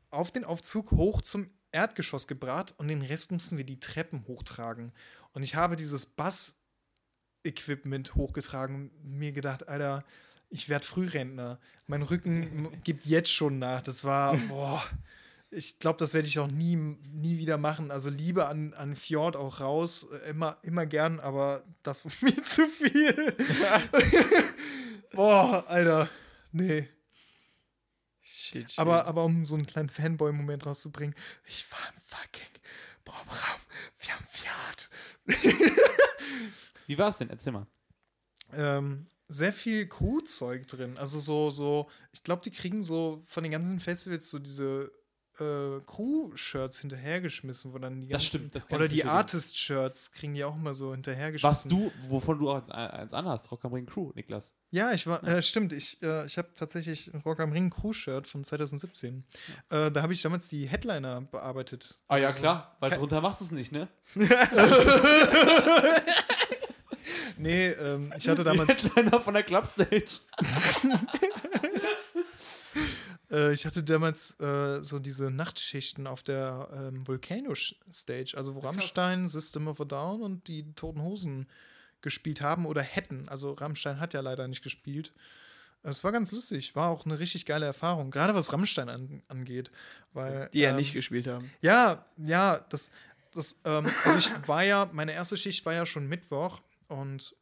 auf 0.09 0.33
den 0.33 0.45
Aufzug 0.45 0.93
hoch 0.93 1.21
zum 1.21 1.51
Erdgeschoss 1.71 2.27
gebracht 2.27 2.73
und 2.79 2.89
den 2.89 3.03
Rest 3.03 3.33
mussten 3.33 3.59
wir 3.59 3.67
die 3.67 3.81
Treppen 3.81 4.27
hochtragen. 4.27 4.93
Und 5.33 5.43
ich 5.43 5.57
habe 5.57 5.77
dieses 5.77 6.07
Bass-Equipment 6.07 8.15
hochgetragen 8.15 8.77
und 8.77 9.05
mir 9.05 9.33
gedacht, 9.33 9.69
Alter, 9.69 10.07
ich 10.55 10.69
werde 10.69 10.87
Frührentner. 10.87 11.59
Mein 11.89 12.03
Rücken 12.03 12.81
gibt 12.85 13.07
jetzt 13.07 13.33
schon 13.33 13.59
nach. 13.59 13.83
Das 13.83 14.05
war, 14.05 14.37
boah, 14.49 14.83
ich 15.51 15.81
glaube, 15.81 15.99
das 15.99 16.15
werde 16.15 16.29
ich 16.29 16.39
auch 16.39 16.47
nie, 16.47 16.77
nie 16.77 17.39
wieder 17.39 17.59
machen. 17.59 17.91
Also 17.91 18.09
Liebe 18.09 18.47
an, 18.47 18.73
an 18.75 18.95
Fjord 18.95 19.35
auch 19.35 19.61
raus, 19.61 20.09
äh, 20.13 20.31
immer, 20.31 20.57
immer 20.63 20.87
gern, 20.87 21.19
aber 21.19 21.65
das 21.83 22.05
war 22.05 22.13
mir 22.21 22.41
zu 22.45 22.67
viel. 22.69 23.37
boah, 25.13 25.65
Alter, 25.67 26.09
nee. 26.53 26.89
Shit, 28.23 28.71
shit. 28.71 28.79
Aber, 28.79 29.07
aber 29.07 29.25
um 29.25 29.45
so 29.45 29.57
einen 29.57 29.67
kleinen 29.67 29.89
Fanboy-Moment 29.89 30.67
rauszubringen, 30.67 31.17
ich 31.47 31.67
war 31.73 31.81
im 31.89 32.01
fucking 32.01 32.61
Proberaum, 33.05 33.61
wir 33.99 34.15
haben 34.15 34.27
Fiat. 34.31 34.91
Wie 36.87 36.97
war 36.97 37.09
es 37.09 37.19
denn? 37.19 37.31
Erzähl 37.31 37.53
mal. 37.53 37.67
Ähm, 38.53 39.07
sehr 39.29 39.53
viel 39.53 39.87
Crew-Zeug 39.89 40.67
drin. 40.67 40.97
Also 40.99 41.19
so, 41.19 41.51
so, 41.51 41.89
ich 42.13 42.23
glaube, 42.23 42.43
die 42.43 42.51
kriegen 42.51 42.83
so 42.83 43.23
von 43.27 43.43
den 43.43 43.53
ganzen 43.53 43.81
Festivals 43.81 44.29
so 44.29 44.39
diese 44.39 44.93
äh, 45.41 45.81
Crew-Shirts 45.85 46.79
hinterhergeschmissen, 46.81 47.73
wo 47.73 47.79
dann 47.79 48.01
die 48.03 48.07
Das 48.09 48.23
ganzen, 48.23 48.27
stimmt, 48.29 48.55
das 48.55 48.71
Oder 48.71 48.87
die. 48.87 49.05
Artist-Shirts 49.05 50.13
kriegen 50.13 50.35
die 50.35 50.45
auch 50.45 50.55
immer 50.55 50.75
so 50.75 50.91
Was 50.91 50.95
hinterhergeschmissen. 50.95 51.71
du, 51.71 51.91
wovon 52.09 52.39
du 52.39 52.51
auch 52.51 52.57
eins, 52.59 52.71
eins 52.71 53.15
anhast, 53.15 53.51
Rock 53.51 53.65
am 53.65 53.73
Ring 53.73 53.87
Crew, 53.87 54.13
Niklas. 54.15 54.55
Ja, 54.71 54.93
ich 54.93 55.07
war, 55.09 55.25
äh, 55.25 55.43
stimmt, 55.43 55.73
ich, 55.73 56.01
äh, 56.03 56.25
ich 56.27 56.39
habe 56.39 56.53
tatsächlich 56.55 57.13
ein 57.13 57.21
Rock 57.23 57.41
am 57.41 57.51
Ring 57.51 57.71
Crew-Shirt 57.71 58.29
von 58.29 58.45
2017. 58.45 59.25
Äh, 59.71 59.91
da 59.91 60.03
habe 60.03 60.13
ich 60.13 60.23
damals 60.23 60.49
die 60.51 60.67
Headliner 60.69 61.23
bearbeitet. 61.23 61.99
Ah 62.07 62.17
ja, 62.17 62.29
Also, 62.29 62.39
klar, 62.39 62.77
weil 62.79 62.91
drunter 62.91 63.21
machst 63.21 63.41
du 63.41 63.47
es 63.47 63.51
nicht, 63.51 63.73
ne? 63.73 63.89
Nee, 67.45 67.69
ähm, 67.73 68.11
ich 68.17 68.27
hatte 68.27 68.43
damals, 68.43 68.81
Die 68.81 68.89
Headliner 68.89 69.21
von 69.21 69.35
der 69.35 69.43
Clubstage. 69.43 70.01
äh, 73.31 73.53
ich 73.53 73.67
hatte 73.67 73.83
damals 73.83 74.41
äh, 74.41 74.83
so 74.83 74.99
diese 74.99 75.31
Nachtschichten 75.31 76.07
auf 76.07 76.23
der 76.23 76.71
ähm, 76.73 77.07
Volcano-Stage, 77.07 78.33
also 78.35 78.55
wo 78.55 78.61
Rammstein, 78.61 79.29
System 79.29 79.69
of 79.69 79.79
a 79.79 79.85
Down 79.85 80.23
und 80.23 80.49
die 80.49 80.73
Toten 80.73 81.03
Hosen 81.03 81.47
gespielt 82.01 82.41
haben 82.41 82.65
oder 82.65 82.81
hätten. 82.81 83.29
Also 83.29 83.53
Rammstein 83.53 84.01
hat 84.01 84.15
ja 84.15 84.23
leider 84.23 84.49
nicht 84.49 84.63
gespielt. 84.63 85.13
Es 85.83 86.03
war 86.03 86.13
ganz 86.13 86.33
lustig, 86.33 86.75
war 86.75 86.89
auch 86.89 87.05
eine 87.05 87.19
richtig 87.19 87.45
geile 87.45 87.67
Erfahrung, 87.67 88.11
gerade 88.11 88.35
was 88.35 88.55
Rammstein 88.55 88.89
an, 88.89 89.23
angeht. 89.29 89.71
Weil, 90.15 90.49
die 90.55 90.61
ja 90.61 90.71
ähm, 90.71 90.77
nicht 90.77 90.95
gespielt 90.95 91.27
haben. 91.27 91.51
Ja, 91.61 92.07
ja, 92.17 92.65
das, 92.71 92.91
das, 93.35 93.61
ähm, 93.67 93.87
also 94.07 94.17
ich 94.17 94.49
war 94.49 94.65
ja, 94.65 94.89
meine 94.95 95.13
erste 95.13 95.37
Schicht 95.37 95.67
war 95.67 95.75
ja 95.75 95.85
schon 95.85 96.07
Mittwoch 96.07 96.63
und 96.89 97.37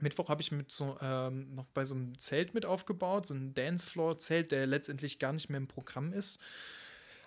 Mittwoch 0.00 0.28
habe 0.28 0.42
ich 0.42 0.52
mit 0.52 0.70
so 0.72 0.96
ähm, 1.00 1.54
noch 1.54 1.66
bei 1.68 1.84
so 1.84 1.94
einem 1.94 2.18
Zelt 2.18 2.54
mit 2.54 2.66
aufgebaut, 2.66 3.26
so 3.26 3.34
ein 3.34 3.54
Dancefloor-Zelt, 3.54 4.50
der 4.52 4.66
letztendlich 4.66 5.18
gar 5.18 5.32
nicht 5.32 5.48
mehr 5.48 5.58
im 5.58 5.68
Programm 5.68 6.12
ist. 6.12 6.40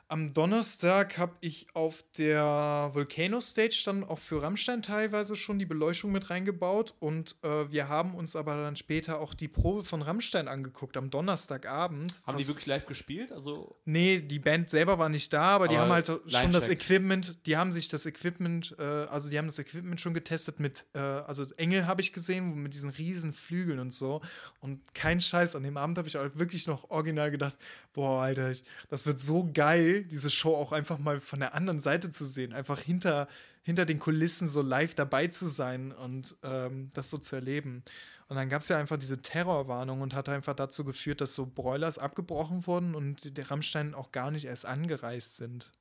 Am 0.08 0.34
Donnerstag 0.34 1.18
habe 1.18 1.34
ich 1.42 1.66
auf 1.74 2.04
der 2.16 2.92
Volcano 2.94 3.42
Stage 3.42 3.82
dann 3.86 4.04
auch 4.04 4.20
für 4.20 4.40
Rammstein 4.40 4.84
teilweise 4.84 5.36
schon 5.36 5.58
die 5.58 5.66
Beleuchtung 5.66 6.12
mit 6.12 6.30
reingebaut 6.30 6.94
und 7.00 7.38
äh, 7.42 7.72
wir 7.72 7.90
haben 7.90 8.14
uns 8.14 8.36
aber 8.36 8.56
dann 8.56 8.76
später 8.76 9.20
auch 9.20 9.34
die 9.34 9.48
Probe 9.48 9.84
von 9.84 10.04
Rammstein 10.04 10.48
angeguckt 10.48 10.96
am 10.96 11.10
Donnerstagabend. 11.10 12.22
Haben 12.24 12.38
die 12.38 12.48
wirklich 12.48 12.68
live 12.68 12.86
gespielt? 12.86 13.32
Also, 13.32 13.76
Nee, 13.86 14.20
die 14.20 14.38
Band 14.38 14.70
selber 14.70 15.00
war 15.00 15.10
nicht 15.10 15.34
da, 15.34 15.44
aber, 15.44 15.68
die 15.68 15.76
Aber 15.76 15.86
haben 15.86 15.94
halt 15.94 16.08
schon 16.28 16.52
das. 16.52 16.70
Equipment, 16.70 17.48
die 17.48 17.58
haben 17.58 17.72
sich 17.72 17.88
das 17.88 18.06
Equipment, 18.06 18.76
äh, 18.78 18.84
also 18.84 19.30
die 19.32 19.40
haben 19.40 19.48
das 19.48 19.58
Equipment 19.58 20.00
schon 20.00 20.14
getestet 20.14 20.60
mit, 20.60 20.86
äh, 20.94 21.00
also 21.00 21.46
Engel 21.58 21.88
habe 21.88 22.02
ich 22.02 22.14
gesehen, 22.14 22.62
mit 22.62 22.76
diesen 22.76 22.92
riesen 22.92 23.34
Flügeln 23.34 23.80
und 23.80 23.92
so. 23.92 24.22
Und 24.60 24.82
kein 24.94 25.20
Scheiß, 25.20 25.56
an 25.56 25.64
dem 25.64 25.78
Abend 25.78 25.98
habe 25.98 26.08
ich 26.08 26.16
halt 26.16 26.38
wirklich 26.38 26.68
noch 26.68 26.92
original 26.92 27.32
gedacht, 27.32 27.58
boah, 27.94 28.22
Alter, 28.22 28.52
das 28.90 29.08
wird 29.08 29.20
so 29.20 29.50
geil, 29.52 29.95
diese 30.04 30.30
Show 30.30 30.56
auch 30.56 30.72
einfach 30.72 30.98
mal 30.98 31.20
von 31.20 31.40
der 31.40 31.54
anderen 31.54 31.80
Seite 31.80 32.10
zu 32.10 32.26
sehen, 32.26 32.54
einfach 32.54 32.80
hinter, 32.80 33.28
hinter 33.64 33.86
den 33.86 34.00
Kulissen 34.00 34.48
so 34.48 34.62
live 34.62 34.96
dabei 34.96 35.28
zu 35.28 35.48
sein 35.48 35.92
und 35.92 36.36
ähm, 36.44 36.90
das 36.94 37.10
so 37.10 37.18
zu 37.18 37.36
erleben. 37.36 37.84
Und 38.28 38.36
dann 38.36 38.50
gab 38.50 38.62
es 38.62 38.70
ja 38.70 38.78
einfach 38.78 38.98
diese 38.98 39.22
Terrorwarnung 39.22 40.02
und 40.02 40.16
hat 40.16 40.30
einfach 40.30 40.56
dazu 40.56 40.84
geführt, 40.84 41.22
dass 41.22 41.36
so 41.36 41.46
Broilers 41.46 42.00
abgebrochen 42.00 42.66
wurden 42.66 42.96
und 42.96 43.38
der 43.38 43.52
Rammstein 43.52 43.94
auch 43.94 44.12
gar 44.12 44.32
nicht 44.32 44.46
erst 44.46 44.66
angereist 44.66 45.38
sind. 45.38 45.72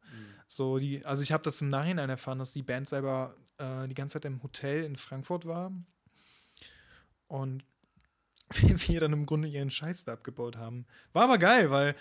So 0.46 0.78
die, 0.78 1.04
also 1.04 1.22
ich 1.22 1.32
habe 1.32 1.42
das 1.42 1.60
im 1.60 1.70
Nachhinein 1.70 2.10
erfahren, 2.10 2.38
dass 2.38 2.52
die 2.52 2.62
Band 2.62 2.88
selber 2.88 3.34
äh, 3.58 3.88
die 3.88 3.94
ganze 3.94 4.14
Zeit 4.14 4.26
im 4.26 4.42
Hotel 4.42 4.84
in 4.84 4.96
Frankfurt 4.96 5.46
war 5.46 5.72
und 7.28 7.64
wir 8.50 9.00
dann 9.00 9.12
im 9.12 9.26
Grunde 9.26 9.48
ihren 9.48 9.70
Scheiß 9.70 10.04
da 10.04 10.12
abgebaut 10.12 10.56
haben. 10.56 10.86
War 11.12 11.24
aber 11.24 11.38
geil, 11.38 11.70
weil 11.70 11.94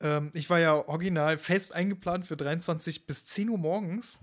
ähm, 0.00 0.30
ich 0.34 0.48
war 0.50 0.58
ja 0.58 0.74
original 0.88 1.38
fest 1.38 1.74
eingeplant 1.74 2.26
für 2.26 2.36
23 2.36 3.06
bis 3.06 3.24
10 3.24 3.50
Uhr 3.50 3.58
morgens. 3.58 4.20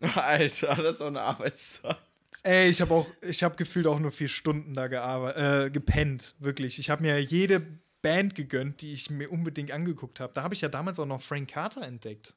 Alter, 0.14 0.74
das 0.76 0.92
ist 0.92 1.00
doch 1.00 1.06
eine 1.06 1.22
Arbeitszeit. 1.22 1.96
Ey, 2.42 2.68
ich 2.68 2.80
habe 2.80 2.92
auch, 2.92 3.08
ich 3.22 3.42
habe 3.42 3.56
gefühlt 3.56 3.86
auch 3.86 3.98
nur 3.98 4.12
vier 4.12 4.28
Stunden 4.28 4.74
da 4.74 4.88
gearbeitet, 4.88 5.66
äh, 5.66 5.70
gepennt, 5.70 6.34
wirklich. 6.38 6.78
Ich 6.78 6.90
habe 6.90 7.02
mir 7.02 7.18
jede 7.18 7.66
Band 8.02 8.34
gegönnt, 8.34 8.82
die 8.82 8.92
ich 8.92 9.10
mir 9.10 9.30
unbedingt 9.30 9.72
angeguckt 9.72 10.20
habe. 10.20 10.32
Da 10.34 10.42
habe 10.42 10.54
ich 10.54 10.60
ja 10.60 10.68
damals 10.68 11.00
auch 11.00 11.06
noch 11.06 11.22
Frank 11.22 11.48
Carter 11.50 11.82
entdeckt. 11.82 12.34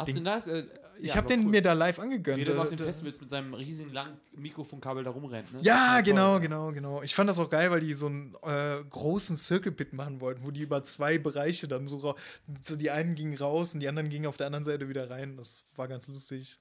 Hast 0.00 0.16
du 0.16 0.20
das? 0.22 0.46
Äh, 0.46 0.64
Ich 1.02 1.10
ja, 1.10 1.16
habe 1.16 1.28
den 1.28 1.44
cool. 1.44 1.50
mir 1.50 1.62
da 1.62 1.72
live 1.72 1.96
Wie 1.96 2.02
angegönnt. 2.02 2.46
der 2.46 2.58
auf 2.60 2.66
Äh, 2.66 2.70
den 2.70 2.78
da- 2.78 2.84
Festivals 2.84 3.20
mit 3.20 3.30
seinem 3.30 3.54
riesigen 3.54 3.90
langen 3.92 4.20
Mikrofonkabel 4.36 5.02
da 5.02 5.10
rumrennt, 5.10 5.50
ne? 5.52 5.60
Ja, 5.62 6.00
genau, 6.02 6.32
toll. 6.32 6.40
genau, 6.42 6.72
genau. 6.72 7.02
Ich 7.02 7.14
fand 7.14 7.30
das 7.30 7.38
auch 7.38 7.48
geil, 7.48 7.70
weil 7.70 7.80
die 7.80 7.94
so 7.94 8.06
einen 8.06 8.34
äh, 8.42 8.82
großen 8.90 9.36
Circle 9.36 9.72
Pit 9.72 9.92
machen 9.94 10.20
wollten, 10.20 10.44
wo 10.44 10.50
die 10.50 10.60
über 10.62 10.82
zwei 10.84 11.16
Bereiche 11.18 11.68
dann 11.68 11.88
so, 11.88 12.14
so 12.60 12.76
die 12.76 12.90
einen 12.90 13.14
gingen 13.14 13.36
raus 13.38 13.72
und 13.74 13.80
die 13.80 13.88
anderen 13.88 14.10
gingen 14.10 14.26
auf 14.26 14.36
der 14.36 14.46
anderen 14.46 14.64
Seite 14.64 14.88
wieder 14.90 15.08
rein. 15.08 15.36
Das 15.38 15.64
war 15.76 15.88
ganz 15.88 16.06
lustig. 16.08 16.58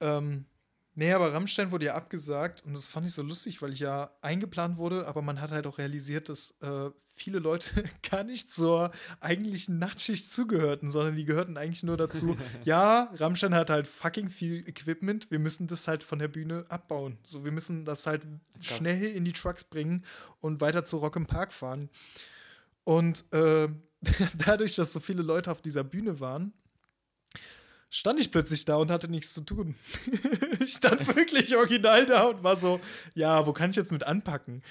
Ähm, 0.00 0.46
Nee, 0.94 1.12
aber 1.12 1.32
Rammstein 1.32 1.70
wurde 1.70 1.86
ja 1.86 1.94
abgesagt 1.94 2.64
und 2.66 2.72
das 2.72 2.88
fand 2.88 3.06
ich 3.06 3.12
so 3.14 3.22
lustig, 3.22 3.62
weil 3.62 3.72
ich 3.72 3.78
ja 3.78 4.10
eingeplant 4.20 4.78
wurde, 4.78 5.06
aber 5.06 5.22
man 5.22 5.40
hat 5.40 5.52
halt 5.52 5.68
auch 5.68 5.78
realisiert, 5.78 6.28
dass 6.28 6.56
äh, 6.60 6.90
viele 7.18 7.38
Leute 7.38 7.84
gar 8.10 8.24
nicht 8.24 8.50
zur 8.50 8.90
eigentlichen 9.20 9.78
Nachtschicht 9.78 10.30
zugehörten, 10.32 10.90
sondern 10.90 11.16
die 11.16 11.24
gehörten 11.24 11.56
eigentlich 11.56 11.82
nur 11.82 11.96
dazu, 11.96 12.36
ja, 12.64 13.10
Rammstein 13.16 13.54
hat 13.54 13.70
halt 13.70 13.86
fucking 13.86 14.30
viel 14.30 14.66
Equipment, 14.68 15.30
wir 15.30 15.38
müssen 15.38 15.66
das 15.66 15.88
halt 15.88 16.02
von 16.02 16.18
der 16.18 16.28
Bühne 16.28 16.64
abbauen. 16.68 17.18
So, 17.24 17.44
wir 17.44 17.52
müssen 17.52 17.84
das 17.84 18.06
halt 18.06 18.22
Krass. 18.62 18.78
schnell 18.78 19.02
in 19.02 19.24
die 19.24 19.32
Trucks 19.32 19.64
bringen 19.64 20.04
und 20.40 20.60
weiter 20.60 20.84
zu 20.84 20.98
Rock 20.98 21.16
im 21.16 21.26
Park 21.26 21.52
fahren. 21.52 21.90
Und 22.84 23.24
äh, 23.32 23.68
dadurch, 24.34 24.74
dass 24.76 24.92
so 24.92 25.00
viele 25.00 25.22
Leute 25.22 25.50
auf 25.50 25.60
dieser 25.60 25.84
Bühne 25.84 26.20
waren, 26.20 26.52
stand 27.90 28.20
ich 28.20 28.30
plötzlich 28.30 28.64
da 28.64 28.76
und 28.76 28.90
hatte 28.90 29.08
nichts 29.08 29.34
zu 29.34 29.42
tun. 29.42 29.74
ich 30.60 30.74
stand 30.74 31.06
wirklich 31.16 31.56
original 31.56 32.06
da 32.06 32.24
und 32.24 32.44
war 32.44 32.56
so, 32.56 32.80
ja, 33.14 33.46
wo 33.46 33.52
kann 33.52 33.70
ich 33.70 33.76
jetzt 33.76 33.92
mit 33.92 34.04
anpacken? 34.04 34.62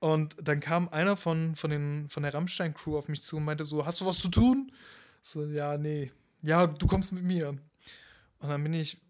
Und 0.00 0.36
dann 0.42 0.60
kam 0.60 0.88
einer 0.88 1.16
von, 1.16 1.56
von, 1.56 1.70
den, 1.70 2.08
von 2.08 2.22
der 2.22 2.32
Rammstein-Crew 2.32 2.96
auf 2.96 3.08
mich 3.08 3.22
zu 3.22 3.36
und 3.36 3.44
meinte 3.44 3.64
so, 3.64 3.84
hast 3.84 4.00
du 4.00 4.06
was 4.06 4.18
zu 4.18 4.28
tun? 4.28 4.70
So, 5.22 5.44
ja, 5.44 5.76
nee. 5.76 6.12
Ja, 6.42 6.66
du 6.66 6.86
kommst 6.86 7.12
mit 7.12 7.24
mir. 7.24 7.48
Und 7.48 8.48
dann 8.48 8.62
bin 8.62 8.74
ich 8.74 9.00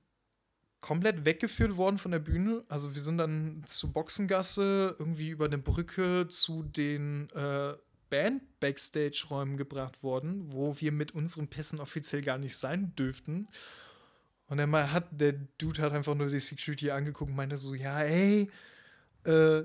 komplett 0.81 1.25
weggeführt 1.25 1.77
worden 1.77 1.99
von 1.99 2.13
der 2.13 2.21
Bühne. 2.21 2.65
Also 2.69 2.95
wir 2.95 3.03
sind 3.03 3.19
dann 3.19 3.63
zur 3.67 3.93
Boxengasse, 3.93 4.97
irgendwie 4.99 5.31
über 5.31 5.45
eine 5.45 5.59
Brücke 5.59 6.29
zu 6.29 6.63
den 6.63 7.29
äh, 7.35 7.75
Band-Backstage-Räumen 8.11 9.57
gebracht 9.57 10.03
worden, 10.03 10.53
wo 10.53 10.81
wir 10.81 10.93
mit 10.93 11.13
unseren 11.13 11.49
Pässen 11.49 11.81
offiziell 11.81 12.23
gar 12.23 12.39
nicht 12.39 12.57
sein 12.57 12.95
dürften. 12.97 13.49
Und 14.47 14.57
dann 14.57 14.73
hat 14.93 15.09
der 15.11 15.35
Dude 15.59 15.83
hat 15.83 15.93
einfach 15.93 16.15
nur 16.15 16.29
die 16.29 16.41
Security 16.41 16.91
angeguckt 16.91 17.31
und 17.31 17.37
meinte 17.37 17.59
so, 17.59 17.75
ja, 17.75 18.01
ey, 18.01 18.51
äh, 19.25 19.63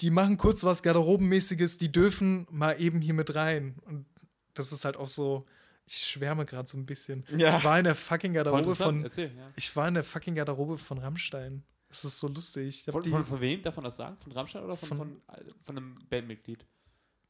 die 0.00 0.10
machen 0.10 0.36
kurz 0.36 0.62
was 0.64 0.82
Garderobenmäßiges, 0.82 1.78
die 1.78 1.90
dürfen 1.90 2.46
mal 2.50 2.80
eben 2.80 3.00
hier 3.00 3.14
mit 3.14 3.34
rein. 3.34 3.76
Und 3.86 4.06
das 4.54 4.72
ist 4.72 4.84
halt 4.84 4.96
auch 4.96 5.08
so, 5.08 5.46
ich 5.86 5.98
schwärme 6.04 6.44
gerade 6.44 6.68
so 6.68 6.76
ein 6.76 6.86
bisschen. 6.86 7.24
Ja. 7.36 7.58
Ich 7.58 7.64
war 7.64 7.78
in 7.78 7.84
der 7.84 7.94
fucking 7.94 8.32
Garderobe 8.34 8.74
von, 8.74 9.04
Erzähl, 9.04 9.32
ja. 9.36 9.52
ich 9.56 9.74
war 9.76 9.88
in 9.88 9.94
der 9.94 10.04
fucking 10.04 10.34
Garderobe 10.34 10.78
von 10.78 10.98
Rammstein. 10.98 11.62
Das 11.88 12.04
ist 12.04 12.18
so 12.18 12.28
lustig. 12.28 12.84
Von, 12.90 13.02
die, 13.02 13.10
von, 13.10 13.24
von 13.24 13.40
wem 13.40 13.62
darf 13.62 13.76
man 13.76 13.84
das 13.84 13.96
sagen? 13.96 14.16
Von 14.22 14.32
Rammstein 14.32 14.64
oder 14.64 14.76
von, 14.76 14.88
Von- 14.88 14.98
von, 14.98 15.20
von, 15.64 15.76
einem 15.76 15.94
Bandmitglied? 16.10 16.66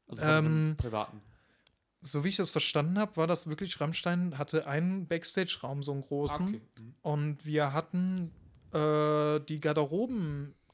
Also 0.09 0.23
von, 0.25 0.33
Ähm, 0.33 0.37
einem 0.47 0.77
privaten. 0.77 1.21
so 2.03 2.25
wie 2.25 2.29
ich 2.31 2.37
das 2.37 2.51
verstanden 2.53 2.99
habe, 2.99 3.17
war 3.17 3.27
das 3.27 3.47
wirklich, 3.49 3.81
Rammstein 3.81 4.39
hatte 4.39 4.67
einen 4.67 5.07
Backstage-Raum, 5.07 5.83
so 5.83 5.93
einen 5.93 6.03
großen. 6.03 6.49
okay. 6.49 6.61
Mhm. 6.81 6.95
Und 7.03 7.45
wir 7.47 7.73
hatten 7.75 8.33
äh, 8.73 9.41
die 9.41 9.61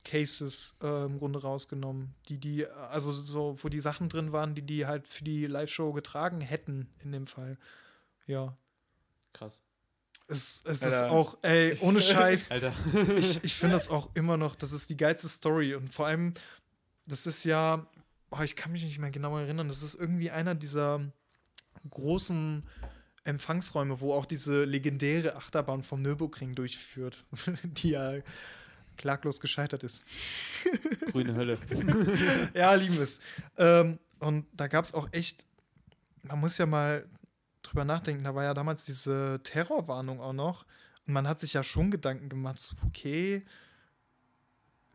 Garderoben-Cases 0.03 0.77
äh, 0.83 1.05
im 1.07 1.19
Grunde 1.19 1.43
rausgenommen. 1.43 2.15
Die, 2.29 2.39
die, 2.39 2.67
also 2.67 3.13
so, 3.13 3.57
wo 3.63 3.69
die 3.69 3.81
Sachen 3.81 4.09
drin 4.09 4.33
waren, 4.33 4.55
die 4.55 4.63
die 4.63 4.87
halt 4.87 5.07
für 5.07 5.25
die 5.25 5.47
Live-Show 5.47 5.93
getragen 5.93 6.41
hätten, 6.41 6.89
in 7.03 7.13
dem 7.13 7.27
Fall. 7.27 7.59
Ja. 8.27 8.57
Krass. 9.33 9.61
Es, 10.29 10.63
es 10.65 10.83
ist 10.83 11.03
auch, 11.03 11.37
ey, 11.43 11.77
ohne 11.81 12.01
Scheiß. 12.01 12.51
Alter. 12.51 12.75
ich, 13.17 13.43
ich 13.45 13.55
finde 13.55 13.75
das 13.75 13.91
auch 13.91 14.11
immer 14.15 14.37
noch, 14.37 14.55
das 14.55 14.73
ist 14.73 14.89
die 14.91 14.97
geilste 14.97 15.29
Story. 15.29 15.75
Und 15.75 15.93
vor 15.93 16.07
allem, 16.07 16.35
das 17.07 17.27
ist 17.27 17.45
ja, 17.45 17.87
boah, 18.31 18.43
ich 18.45 18.57
kann 18.57 18.73
mich 18.73 18.85
nicht 18.85 18.99
mehr 18.99 19.11
genau 19.11 19.37
erinnern, 19.37 19.69
das 19.69 19.83
ist 19.83 19.95
irgendwie 19.95 20.31
einer 20.31 20.55
dieser 20.55 21.01
großen 21.89 22.63
Empfangsräume, 23.25 24.01
wo 24.01 24.15
auch 24.15 24.27
diese 24.27 24.65
legendäre 24.65 25.37
Achterbahn 25.37 25.85
vom 25.85 26.03
Nürburgring 26.03 26.55
durchführt, 26.55 27.25
die 27.63 27.91
ja 27.91 28.15
klaglos 29.03 29.41
gescheitert 29.41 29.83
ist. 29.83 30.05
Grüne 31.13 31.35
Hölle. 31.35 31.59
Ja, 32.55 32.73
lieben 32.75 32.97
es. 32.97 33.21
Ähm, 33.59 33.99
und 34.21 34.47
da 34.53 34.69
gab 34.69 34.85
es 34.85 34.95
auch 34.95 35.09
echt, 35.13 35.45
man 36.23 36.39
muss 36.39 36.57
ja 36.57 36.67
mal 36.67 37.05
drüber 37.63 37.85
nachdenken, 37.85 38.23
da 38.25 38.35
war 38.35 38.45
ja 38.45 38.55
damals 38.55 38.85
diese 38.85 39.41
Terrorwarnung 39.43 40.21
auch 40.21 40.33
noch. 40.33 40.65
Und 41.07 41.15
man 41.15 41.27
hat 41.27 41.41
sich 41.41 41.53
ja 41.53 41.65
schon 41.65 41.91
Gedanken 41.91 42.29
gemacht, 42.29 42.61
so, 42.61 42.77
okay, 42.87 43.45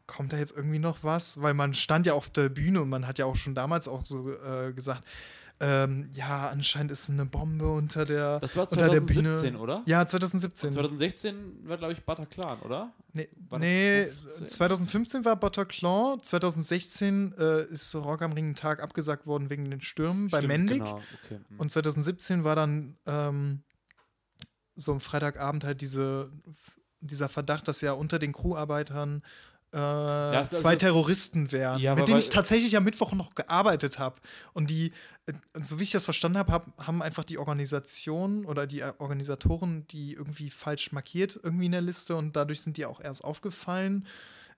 kommt 0.05 0.31
da 0.31 0.38
jetzt 0.38 0.55
irgendwie 0.55 0.79
noch 0.79 1.03
was? 1.03 1.41
Weil 1.41 1.53
man 1.53 1.73
stand 1.73 2.05
ja 2.05 2.13
auf 2.13 2.29
der 2.29 2.47
Bühne 2.47 2.81
und 2.81 2.89
man 2.89 3.05
hat 3.05 3.19
ja 3.19 3.25
auch 3.25 3.35
schon 3.35 3.55
damals 3.55 3.89
auch 3.89 4.05
so 4.05 4.31
äh, 4.31 4.71
gesagt, 4.71 5.05
ähm, 5.59 6.09
ja, 6.13 6.49
anscheinend 6.49 6.91
ist 6.91 7.09
eine 7.09 7.25
Bombe 7.25 7.67
unter 7.69 8.05
der, 8.05 8.39
Das 8.39 8.55
war 8.55 8.71
unter 8.71 8.89
der 8.89 8.99
2017, 8.99 9.41
Bühne. 9.41 9.59
oder? 9.59 9.81
Ja, 9.85 10.07
2017. 10.07 10.73
2016 10.73 11.67
war, 11.67 11.77
glaube 11.77 11.93
ich, 11.93 12.03
Bataclan, 12.03 12.59
oder? 12.59 12.93
Nee, 13.13 13.27
nee 13.57 14.05
15? 14.05 14.47
2015 14.49 15.25
war 15.25 15.35
Bataclan, 15.35 16.21
2016 16.21 17.34
äh, 17.38 17.63
ist 17.65 17.95
Rock 17.95 18.21
am 18.21 18.34
Ring 18.34 18.53
Tag 18.53 18.84
abgesagt 18.84 19.25
worden 19.25 19.49
wegen 19.49 19.69
den 19.71 19.81
Stürmen 19.81 20.29
bei 20.29 20.38
Stimmt, 20.38 20.53
Mendig. 20.53 20.77
Genau. 20.79 21.01
Okay. 21.25 21.39
mhm. 21.49 21.59
Und 21.59 21.71
2017 21.71 22.43
war 22.43 22.55
dann 22.55 22.97
ähm, 23.07 23.63
so 24.75 24.91
am 24.91 24.99
Freitagabend 24.99 25.63
halt 25.63 25.81
diese, 25.81 26.31
dieser 26.99 27.29
Verdacht, 27.29 27.67
dass 27.67 27.81
ja 27.81 27.93
unter 27.93 28.19
den 28.19 28.31
Crewarbeitern 28.31 29.23
äh, 29.78 30.32
das- 30.34 30.49
zwei 30.52 30.74
das- 30.74 30.82
Terroristen 30.82 31.52
wären, 31.52 31.80
Ja, 31.80 31.95
mit 31.95 32.08
denen 32.08 32.18
ich 32.18 32.30
tatsächlich 32.30 32.76
am 32.78 32.84
Mittwoch 32.84 33.14
noch 33.14 33.36
gearbeitet 33.36 33.99
habe. 33.99 34.16
Und 34.54 34.70
die, 34.70 34.91
äh, 35.28 35.34
so 35.62 35.80
wie 35.80 35.84
ich 35.84 35.91
das 35.91 36.06
verstanden 36.06 36.38
habe, 36.38 36.52
hab, 36.52 36.66
haben 36.88 37.02
einfach 37.02 37.24
die 37.24 37.38
Organisation 37.38 38.45
oder 38.45 38.68
die 38.68 38.82
äh, 38.82 38.94
Organisatoren 38.98 39.88
die 39.88 40.14
irgendwie 40.14 40.49
falsch 40.49 40.91
markiert, 40.91 41.40
irgendwie 41.44 41.68
in 41.68 41.72
der 41.74 41.82
Liste 41.82 42.16
und 42.16 42.36
dadurch 42.36 42.62
sind 42.62 42.78
die 42.78 42.86
auch 42.86 42.99
erst 43.02 43.24
aufgefallen. 43.24 44.06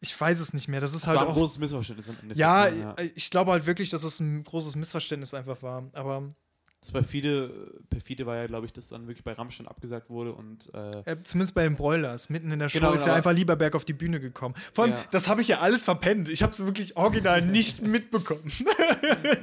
Ich 0.01 0.19
weiß 0.19 0.39
es 0.39 0.53
nicht 0.53 0.69
mehr. 0.69 0.79
Das 0.79 0.93
ist 0.93 1.01
das 1.01 1.07
halt 1.07 1.17
war 1.17 1.25
ein 1.25 1.31
auch. 1.31 1.35
großes 1.35 1.59
Missverständnis. 1.59 2.37
Ja, 2.37 2.67
ja. 2.69 2.95
ich- 3.01 3.17
ich 3.17 3.29
glaube 3.29 3.51
halt 3.51 3.65
wirklich, 3.65 3.89
dass 3.89 4.03
es 4.03 4.19
ein 4.21 4.43
großes 4.43 4.75
Missverständnis 4.77 5.33
einfach 5.33 5.61
war. 5.61 5.83
Aber 5.93 6.33
Das 6.81 6.91
bei 6.91 7.03
viele, 7.03 7.49
perfide 7.89 8.25
war 8.25 8.37
ja, 8.37 8.47
glaube 8.47 8.65
ich, 8.65 8.71
dass 8.71 8.87
dann 8.87 9.05
wirklich 9.05 9.25
bei 9.25 9.33
Rammstein 9.33 9.67
abgesagt 9.67 10.09
wurde 10.09 10.31
und 10.31 10.73
äh, 10.73 10.99
Äh, 11.11 11.23
zumindest 11.23 11.53
bei 11.53 11.63
den 11.63 11.75
Broilers. 11.75 12.29
Mitten 12.29 12.49
in 12.53 12.59
der 12.59 12.69
Show 12.69 12.79
Genau, 12.79 12.93
ist 12.93 13.01
ja 13.05 13.07
aber- 13.11 13.17
einfach 13.17 13.33
Lieberberg 13.33 13.75
auf 13.75 13.83
die 13.83 13.91
Bühne 13.91 14.21
gekommen. 14.21 14.55
Vor 14.73 14.85
allem, 14.85 14.93
Ja. 14.93 14.99
das 15.11 15.27
habe 15.27 15.41
ich 15.41 15.49
ja 15.49 15.59
alles 15.59 15.83
verpennt. 15.83 16.29
Ich 16.29 16.41
habe 16.41 16.53
es 16.53 16.63
wirklich 16.65 16.95
original 16.95 17.41
nicht 17.41 17.81
mitbekommen. 17.85 18.49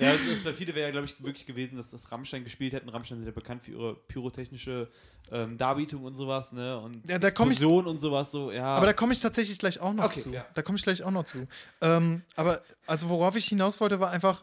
ja, 0.01 0.13
das, 0.45 0.55
viele 0.57 0.75
wäre 0.75 0.87
ja, 0.87 0.91
glaube 0.93 1.05
ich, 1.07 1.23
wirklich 1.23 1.45
gewesen, 1.45 1.77
dass 1.77 1.91
das 1.91 2.11
Rammstein 2.11 2.43
gespielt 2.43 2.73
hätten. 2.73 2.89
Rammstein 2.89 3.19
sind 3.19 3.27
ja 3.27 3.33
bekannt 3.33 3.65
für 3.65 3.73
ihre 3.73 3.95
pyrotechnische 3.95 4.89
ähm, 5.31 5.59
Darbietung 5.59 6.05
und 6.05 6.15
sowas, 6.15 6.53
ne? 6.53 6.79
Und 6.81 7.07
Ja, 7.07 7.19
da 7.19 7.31
komm 7.31 7.51
ich- 7.51 7.59
Explosion 7.59 7.87
und 7.87 7.99
sowas 7.99 8.31
so, 8.31 8.51
ja. 8.51 8.65
Aber 8.71 8.87
da 8.87 8.93
komme 8.95 9.13
ich 9.13 9.21
tatsächlich 9.21 9.59
gleich 9.59 9.79
auch 9.81 9.93
noch 9.93 10.05
Okay, 10.05 10.21
zu. 10.21 10.31
ja. 10.33 10.47
Da 10.55 10.63
komme 10.63 10.79
ich 10.79 10.85
gleich 10.85 11.03
auch 11.03 11.11
noch 11.11 11.25
zu. 11.25 11.47
Ähm, 11.83 12.23
aber 12.35 12.63
also 12.87 13.11
worauf 13.11 13.37
ich 13.37 13.47
hinaus 13.47 13.79
wollte, 13.81 14.01
war 14.01 14.11
einfach. 14.11 14.43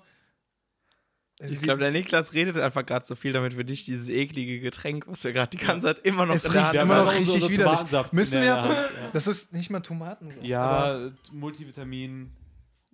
Ich 1.51 1.61
glaube, 1.61 1.79
der 1.81 1.91
Niklas 1.91 2.33
redet 2.33 2.57
einfach 2.57 2.85
gerade 2.85 3.05
so 3.05 3.15
viel, 3.15 3.33
damit 3.33 3.57
wir 3.57 3.63
nicht 3.63 3.87
dieses 3.87 4.09
eklige 4.09 4.59
Getränk, 4.59 5.05
was 5.07 5.23
wir 5.23 5.33
gerade 5.33 5.49
die 5.57 5.63
ganze 5.63 5.87
Zeit 5.87 5.99
immer 6.05 6.25
noch 6.25 6.35
Es 6.35 6.53
riecht 6.53 6.75
immer 6.75 7.03
noch 7.03 7.11
richtig 7.13 7.49
widerlich. 7.49 7.79
Tomatensaft 7.79 8.13
Müssen 8.13 8.33
wir. 8.35 8.41
der 8.41 8.61
Hand, 8.61 8.73
ja. 8.73 9.09
Das 9.13 9.27
ist 9.27 9.53
nicht 9.53 9.69
mal 9.69 9.79
Tomaten. 9.81 10.31
aber 10.31 10.43
Ja, 10.45 11.11
Multivitamin. 11.31 12.31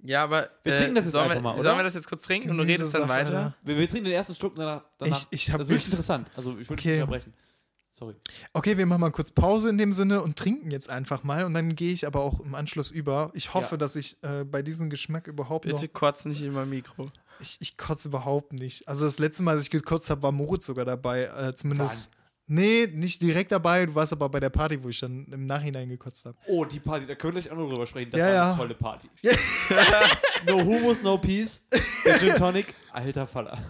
Ja, 0.04 0.24
aber 0.24 0.50
Wir 0.64 0.74
äh, 0.74 0.78
trinken 0.78 0.96
das 0.96 1.06
jetzt 1.06 1.12
sollen, 1.12 1.26
einfach 1.26 1.36
wir, 1.36 1.42
mal, 1.42 1.54
oder? 1.56 1.64
sollen 1.64 1.78
wir 1.80 1.84
das 1.84 1.94
jetzt 1.94 2.08
kurz 2.08 2.24
trinken 2.24 2.50
und 2.52 2.58
du 2.58 2.64
redest 2.64 2.94
dann 2.96 3.10
weiter? 3.10 3.56
Wir, 3.64 3.78
wir 3.78 3.88
trinken 3.90 4.06
den 4.06 4.14
ersten 4.14 4.34
Schluck 4.36 4.56
danach. 4.56 4.84
danach. 4.98 5.26
Ich- 5.32 5.48
ich 5.50 5.56
das 5.56 5.70
ist 5.70 5.88
interessant. 5.92 6.32
Also, 6.38 6.52
ich 6.58 6.70
würde 6.70 6.74
Okay. 6.74 6.92
nicht 6.92 7.02
unterbrechen. 7.02 7.34
Sorry. 7.92 8.16
Okay, 8.54 8.78
wir 8.78 8.86
machen 8.86 9.02
mal 9.02 9.12
kurz 9.12 9.32
Pause 9.32 9.68
in 9.70 9.78
dem 9.78 9.92
Sinne 9.92 10.22
und 10.22 10.38
trinken 10.38 10.72
jetzt 10.72 10.90
einfach 10.90 11.24
mal 11.24 11.44
und 11.44 11.54
dann 11.54 11.76
gehe 11.76 11.92
ich 11.92 12.06
aber 12.08 12.22
auch 12.22 12.40
im 12.40 12.56
Anschluss 12.56 12.92
über. 12.92 13.32
Ich 13.34 13.54
hoffe, 13.54 13.72
Ja. 13.76 13.78
dass 13.78 13.96
ich 13.98 14.16
äh, 14.24 14.46
bei 14.46 14.62
diesem 14.62 14.90
Geschmack 14.90 15.28
überhaupt 15.28 15.66
noch 15.66 15.74
Bitte 15.82 15.92
kotz 15.92 16.24
nicht 16.26 16.42
in 16.44 16.54
mein 16.54 16.70
Mikro. 16.70 17.10
Ich, 17.42 17.58
ich 17.60 17.78
kotze 17.78 18.08
überhaupt 18.10 18.54
nicht. 18.54 18.88
Also 18.88 19.06
das 19.06 19.20
letzte 19.20 19.44
Mal, 19.44 19.52
als 19.52 19.64
ich 19.64 19.70
gekotzt 19.70 20.10
habe, 20.10 20.22
war 20.24 20.32
Moritz 20.32 20.66
sogar 20.66 20.86
dabei. 20.86 21.24
Äh, 21.24 21.54
zumindest. 21.56 22.12
Nee, 22.52 22.88
nicht 22.92 23.22
direkt 23.22 23.52
dabei. 23.52 23.86
Du 23.86 23.94
warst 23.94 24.12
aber 24.12 24.28
bei 24.28 24.40
der 24.40 24.50
Party, 24.50 24.84
wo 24.84 24.90
ich 24.90 25.00
dann 25.00 25.28
im 25.32 25.46
Nachhinein 25.46 25.88
gekotzt 25.88 26.26
habe. 26.26 26.36
Oh, 26.48 26.66
die 26.66 26.80
Party, 26.80 27.06
da 27.06 27.14
können 27.14 27.36
wir 27.36 27.42
gleich 27.44 27.54
auch 27.54 27.58
noch 27.58 27.70
drüber 27.70 27.86
sprechen. 27.86 28.10
Das 28.10 28.20
Ja, 28.20 28.26
war 28.26 28.34
ja. 28.34 28.48
eine 28.50 28.58
tolle 28.58 28.74
Party. 28.74 29.08
no 30.48 30.58
Humus, 30.64 31.04
no 31.04 31.20
Peace. 31.20 31.62
Der 32.04 32.18
Gin 32.18 32.34
Tonic, 32.36 32.74
alter 32.92 33.28
Faller. 33.28 33.58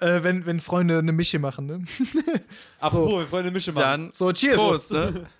Äh, 0.00 0.22
wenn, 0.22 0.44
wenn 0.46 0.60
Freunde 0.60 0.98
eine 0.98 1.12
Mische 1.12 1.38
machen, 1.38 1.66
ne? 1.66 1.84
Apropos, 2.80 3.20
wir 3.20 3.26
Freunde 3.26 3.50
Mische 3.50 3.72
machen. 3.72 3.82
Dann 3.82 4.12
So, 4.12 4.32
cheers. 4.32 4.56
Prost, 4.56 4.90
ne? 4.90 5.26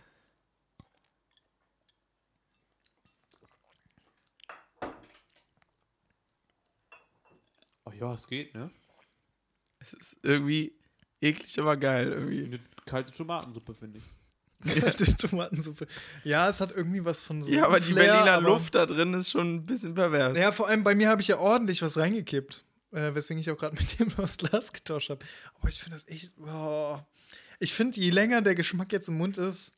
ja, 8.00 8.12
es 8.14 8.26
geht, 8.26 8.54
ne? 8.54 8.70
Es 9.80 9.92
ist 9.92 10.16
irgendwie 10.22 10.72
eklig, 11.20 11.58
aber 11.58 11.76
geil. 11.76 12.12
Irgendwie. 12.12 12.44
Eine 12.44 12.60
kalte 12.86 13.12
Tomatensuppe, 13.12 13.74
finde 13.74 13.98
ich. 13.98 14.04
die 14.98 15.14
Tomatensuppe. 15.14 15.86
Ja, 16.24 16.48
es 16.48 16.60
hat 16.60 16.72
irgendwie 16.72 17.04
was 17.04 17.22
von 17.22 17.40
so. 17.42 17.50
Ja, 17.50 17.66
aber 17.66 17.78
die 17.78 17.92
Flair, 17.92 18.12
Berliner 18.12 18.32
aber- 18.38 18.48
Luft 18.48 18.74
da 18.74 18.86
drin 18.86 19.14
ist 19.14 19.30
schon 19.30 19.54
ein 19.56 19.66
bisschen 19.66 19.94
pervers. 19.94 20.36
Ja, 20.36 20.50
vor 20.50 20.66
allem 20.68 20.82
bei 20.82 20.94
mir 20.96 21.08
habe 21.08 21.20
ich 21.22 21.28
ja 21.28 21.38
ordentlich 21.38 21.80
was 21.82 21.96
reingekippt. 21.96 22.64
Äh, 22.90 23.14
weswegen 23.14 23.40
ich 23.40 23.50
auch 23.50 23.56
gerade 23.58 23.76
mit 23.80 23.98
dem 24.00 24.12
aus 24.18 24.38
Glas 24.38 24.72
getauscht 24.72 25.10
habe. 25.10 25.24
Aber 25.54 25.68
ich 25.68 25.78
finde 25.78 25.96
das 25.96 26.08
echt. 26.08 26.32
Oh. 26.38 26.98
Ich 27.60 27.72
finde, 27.72 28.00
je 28.00 28.10
länger 28.10 28.42
der 28.42 28.54
Geschmack 28.54 28.92
jetzt 28.92 29.08
im 29.08 29.16
Mund 29.18 29.36
ist, 29.36 29.72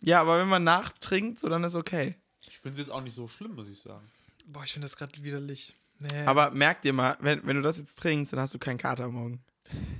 Ja, 0.00 0.20
aber 0.20 0.38
wenn 0.40 0.48
man 0.48 0.64
nachtrinkt, 0.64 1.38
so 1.38 1.48
dann 1.48 1.62
ist 1.64 1.74
okay. 1.74 2.16
Ich 2.48 2.58
finde 2.58 2.80
es 2.80 2.86
jetzt 2.86 2.94
auch 2.94 3.00
nicht 3.02 3.14
so 3.14 3.26
schlimm, 3.28 3.54
muss 3.54 3.68
ich 3.68 3.78
sagen. 3.80 4.08
Boah, 4.46 4.64
ich 4.64 4.72
finde 4.72 4.84
das 4.86 4.96
gerade 4.96 5.22
widerlich. 5.22 5.74
Nee. 5.98 6.26
Aber 6.26 6.50
merk 6.50 6.82
dir 6.82 6.92
mal, 6.92 7.16
wenn, 7.20 7.46
wenn 7.46 7.56
du 7.56 7.62
das 7.62 7.78
jetzt 7.78 7.96
trinkst, 7.98 8.32
dann 8.32 8.40
hast 8.40 8.54
du 8.54 8.58
keinen 8.58 8.78
Kater 8.78 9.08
morgen. 9.08 9.42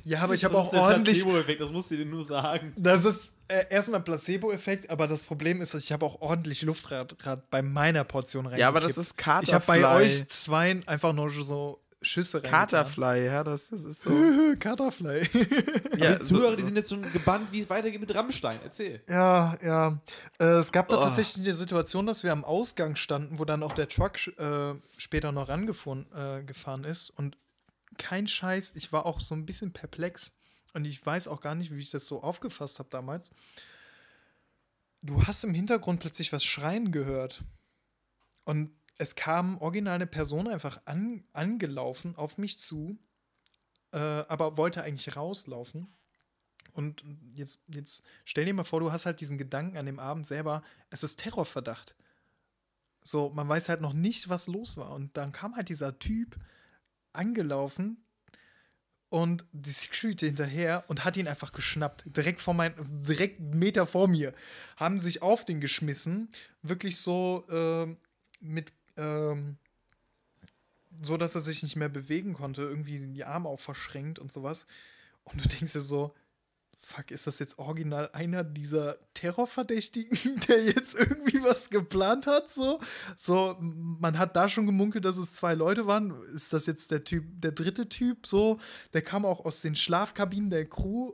ja, 0.05 0.21
aber 0.21 0.35
ich 0.35 0.45
habe 0.45 0.55
Das 0.55 0.67
auch 0.67 0.73
ordentlich. 0.75 1.23
Placebo-Effekt, 1.23 1.61
das 1.61 1.71
musst 1.71 1.91
du 1.91 1.97
dir 1.97 2.07
nur 2.07 2.27
sagen. 2.27 2.73
Das 2.77 3.05
ist 3.05 3.39
äh, 3.49 3.65
erstmal 3.71 4.01
Placebo-Effekt, 4.01 4.91
aber 4.91 5.07
das 5.09 5.25
Problem 5.25 5.61
ist, 5.61 5.75
dass 5.75 5.85
ich 5.85 5.93
habe 5.93 6.05
auch 6.07 6.21
ordentlich 6.21 6.63
Luftrad 6.63 7.17
bei 7.51 7.63
meiner 7.63 8.05
Portion 8.05 8.47
reingekippt. 8.47 8.61
Ja, 8.61 8.69
aber 8.69 8.81
das 8.81 8.97
ist 8.97 9.17
Katerfly. 9.17 9.49
Ich 9.49 9.55
habe 9.55 9.65
bei 9.67 9.97
euch 9.97 10.29
zwei 10.29 10.81
einfach 10.87 11.13
nur 11.13 11.31
so 11.31 11.81
Schüsse 12.07 12.39
reingetan. 12.39 12.61
Katerfly, 12.61 13.25
ja, 13.27 13.45
das, 13.45 13.69
das 13.69 13.85
ist 13.85 14.03
so. 14.03 14.11
Katerfly. 14.59 15.29
ja, 15.99 16.15
die 16.17 16.25
Zuhörer, 16.25 16.51
so, 16.53 16.57
die 16.57 16.63
sind 16.63 16.77
jetzt 16.77 16.89
schon 16.91 17.03
gebannt, 17.13 17.53
wie 17.53 17.61
es 17.61 17.69
weitergeht 17.71 18.01
mit 18.01 18.15
Rammstein. 18.15 18.59
Erzähl. 18.65 19.03
ja, 19.09 19.59
ja. 19.63 20.01
Äh, 20.39 20.45
es 20.59 20.73
gab 20.73 20.89
da 20.89 20.99
Oh. 20.99 21.03
tatsächlich 21.03 21.45
eine 21.45 21.55
Situation, 21.55 22.07
dass 22.07 22.25
wir 22.25 22.33
am 22.33 22.45
Ausgang 22.45 22.97
standen, 22.97 23.39
wo 23.39 23.45
dann 23.45 23.63
auch 23.63 23.73
der 23.73 23.89
Truck 23.89 24.27
äh, 24.39 24.75
später 24.97 25.33
noch 25.33 25.49
rangefahren 25.49 26.07
äh, 26.15 26.43
gefahren 26.45 26.85
ist. 26.85 27.11
Und 27.11 27.37
kein 27.99 28.27
Scheiß, 28.29 28.73
ich 28.77 28.93
war 28.93 29.07
auch 29.07 29.21
so 29.21 29.35
ein 29.35 29.45
bisschen 29.47 29.73
perplex. 29.73 30.33
Und 30.75 30.85
ich 30.85 31.05
weiß 31.05 31.29
auch 31.29 31.41
gar 31.41 31.55
nicht, 31.55 31.71
wie 31.75 31.79
ich 31.81 31.91
das 31.91 32.07
so 32.07 32.23
aufgefasst 32.23 32.79
habe 32.79 32.91
damals. 32.91 33.31
Du 35.03 35.23
hast 35.27 35.45
im 35.45 35.55
Hintergrund 35.55 36.01
plötzlich 36.01 36.33
was 36.33 36.45
schreien 36.45 36.93
gehört. 36.93 37.43
Und 38.45 38.71
es 38.99 39.15
kam 39.15 39.59
original 39.59 39.95
eine 39.95 40.07
Person 40.07 40.49
einfach 40.49 40.81
an, 40.87 41.25
angelaufen 41.33 42.17
auf 42.17 42.39
mich 42.39 42.59
zu, 42.59 42.99
äh, 43.93 43.99
aber 43.99 44.57
wollte 44.57 44.83
eigentlich 44.83 45.17
rauslaufen. 45.17 45.93
Und 46.73 47.05
jetzt, 47.35 47.63
jetzt 47.69 48.05
stell 48.25 48.45
dir 48.45 48.55
mal 48.55 48.65
vor, 48.65 48.81
du 48.81 48.93
hast 48.93 49.07
halt 49.07 49.21
diesen 49.21 49.39
Gedanken 49.39 49.77
an 49.79 49.87
dem 49.87 49.99
Abend 49.99 50.27
selber, 50.27 50.63
es 50.91 51.03
ist 51.03 51.17
Terrorverdacht. 51.17 51.97
So, 53.03 53.31
man 53.31 53.49
weiß 53.49 53.69
halt 53.69 53.81
noch 53.81 53.93
nicht, 53.93 54.29
was 54.29 54.47
los 54.47 54.77
war. 54.77 54.93
Und 54.93 55.17
dann 55.17 55.33
kam 55.33 55.57
halt 55.57 55.69
dieser 55.69 55.99
Typ 55.99 56.37
angelaufen 57.13 58.05
und 59.09 59.47
die 59.53 59.71
Security 59.71 60.27
hinterher 60.27 60.85
und 60.89 61.05
hat 61.05 61.17
ihn 61.17 61.29
einfach 61.29 61.53
geschnappt. 61.53 62.05
Direkt 62.17 62.41
vor 62.41 62.55
mein, 62.55 62.75
direkt 63.03 63.41
einen 63.41 63.59
Meter 63.59 63.87
vor 63.87 64.09
mir. 64.09 64.33
Haben 64.77 64.99
sich 64.99 65.23
auf 65.23 65.45
den 65.45 65.61
geschmissen. 65.61 66.29
Wirklich 66.63 66.99
so 66.99 67.47
ähm, 67.49 67.97
mit, 68.41 68.73
ähm, 68.97 69.59
so 71.03 71.17
dass 71.17 71.35
er 71.35 71.41
sich 71.41 71.63
nicht 71.63 71.77
mehr 71.77 71.89
bewegen 71.89 72.35
konnte. 72.35 72.63
Irgendwie 72.63 72.99
die 72.99 73.25
Arme 73.25 73.49
auch 73.49 73.61
verschränkt 73.61 74.19
und 74.19 74.33
sowas. 74.33 74.67
Und 75.25 75.45
du 75.45 75.49
denkst 75.49 75.73
dir 75.73 75.81
so, 75.81 76.15
fuck, 76.79 77.11
ist 77.11 77.27
das 77.27 77.41
jetzt 77.41 77.59
original 77.59 78.09
einer 78.13 78.45
dieser 78.45 78.97
Terrorverdächtigen, 79.15 80.41
der 80.49 80.65
jetzt 80.65 80.95
irgendwie 80.95 81.43
was 81.43 81.69
geplant 81.69 82.27
hat? 82.27 82.51
So, 82.51 82.81
so 83.17 83.57
man 83.61 84.19
hat 84.19 84.37
da 84.37 84.49
schon 84.49 84.67
gemunkelt, 84.67 85.05
dass 85.05 85.19
es 85.19 85.33
zwei 85.33 85.55
Leute 85.55 85.87
waren. 85.87 86.15
Ist 86.35 86.53
das 86.53 86.67
jetzt 86.67 86.91
der 86.93 87.05
Typ, 87.05 87.25
der 87.41 87.53
dritte 87.53 87.89
Typ? 87.89 88.27
So, 88.27 88.61
der 88.93 89.03
kam 89.03 89.25
auch 89.25 89.45
aus 89.45 89.63
den 89.63 89.75
Schlafkabinen 89.75 90.51
der 90.51 90.69
Crew 90.69 91.13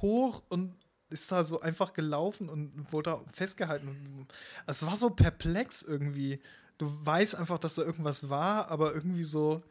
hoch 0.00 0.42
und 0.50 0.76
ist 1.14 1.30
da 1.30 1.44
so 1.44 1.60
einfach 1.60 1.92
gelaufen 1.92 2.48
und 2.48 2.92
wurde 2.92 3.10
da 3.10 3.24
festgehalten. 3.32 4.26
Es 4.66 4.84
war 4.84 4.98
so 4.98 5.10
perplex 5.10 5.82
irgendwie. 5.82 6.40
Du 6.76 6.92
weißt 7.06 7.36
einfach, 7.36 7.58
dass 7.58 7.76
da 7.76 7.82
irgendwas 7.82 8.28
war, 8.28 8.68
aber 8.68 8.92
irgendwie 8.92 9.22
so. 9.22 9.62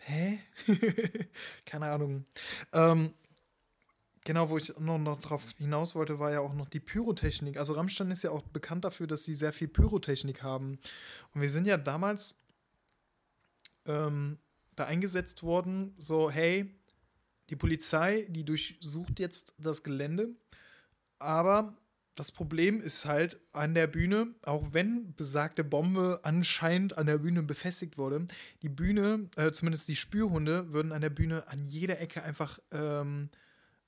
Hä? 0.00 0.40
Keine 1.64 1.86
Ahnung. 1.86 2.26
Ähm, 2.72 3.14
genau, 4.24 4.50
wo 4.50 4.58
ich 4.58 4.76
noch, 4.78 4.98
noch 4.98 5.20
drauf 5.20 5.54
hinaus 5.56 5.94
wollte, 5.94 6.18
war 6.18 6.32
ja 6.32 6.40
auch 6.40 6.52
noch 6.52 6.68
die 6.68 6.80
Pyrotechnik. 6.80 7.56
Also 7.56 7.74
Rammstein 7.74 8.10
ist 8.10 8.24
ja 8.24 8.30
auch 8.30 8.42
bekannt 8.42 8.84
dafür, 8.84 9.06
dass 9.06 9.22
sie 9.22 9.36
sehr 9.36 9.52
viel 9.52 9.68
Pyrotechnik 9.68 10.42
haben. 10.42 10.80
Und 11.32 11.40
wir 11.40 11.48
sind 11.48 11.66
ja 11.66 11.78
damals 11.78 12.42
ähm, 13.86 14.38
da 14.74 14.86
eingesetzt 14.86 15.44
worden, 15.44 15.94
so, 15.98 16.28
hey, 16.28 16.74
die 17.50 17.56
Polizei, 17.56 18.26
die 18.28 18.44
durchsucht 18.44 19.20
jetzt 19.20 19.54
das 19.58 19.82
Gelände, 19.82 20.30
aber 21.18 21.76
das 22.16 22.30
Problem 22.30 22.80
ist 22.80 23.06
halt 23.06 23.40
an 23.52 23.74
der 23.74 23.88
Bühne, 23.88 24.34
auch 24.42 24.72
wenn 24.72 25.14
besagte 25.16 25.64
Bombe 25.64 26.20
anscheinend 26.22 26.96
an 26.96 27.06
der 27.06 27.18
Bühne 27.18 27.42
befestigt 27.42 27.98
wurde, 27.98 28.26
die 28.62 28.68
Bühne, 28.68 29.28
äh, 29.36 29.50
zumindest 29.50 29.88
die 29.88 29.96
Spürhunde, 29.96 30.72
würden 30.72 30.92
an 30.92 31.00
der 31.00 31.10
Bühne 31.10 31.48
an 31.48 31.64
jeder 31.64 32.00
Ecke 32.00 32.22
einfach 32.22 32.60
ähm, 32.70 33.30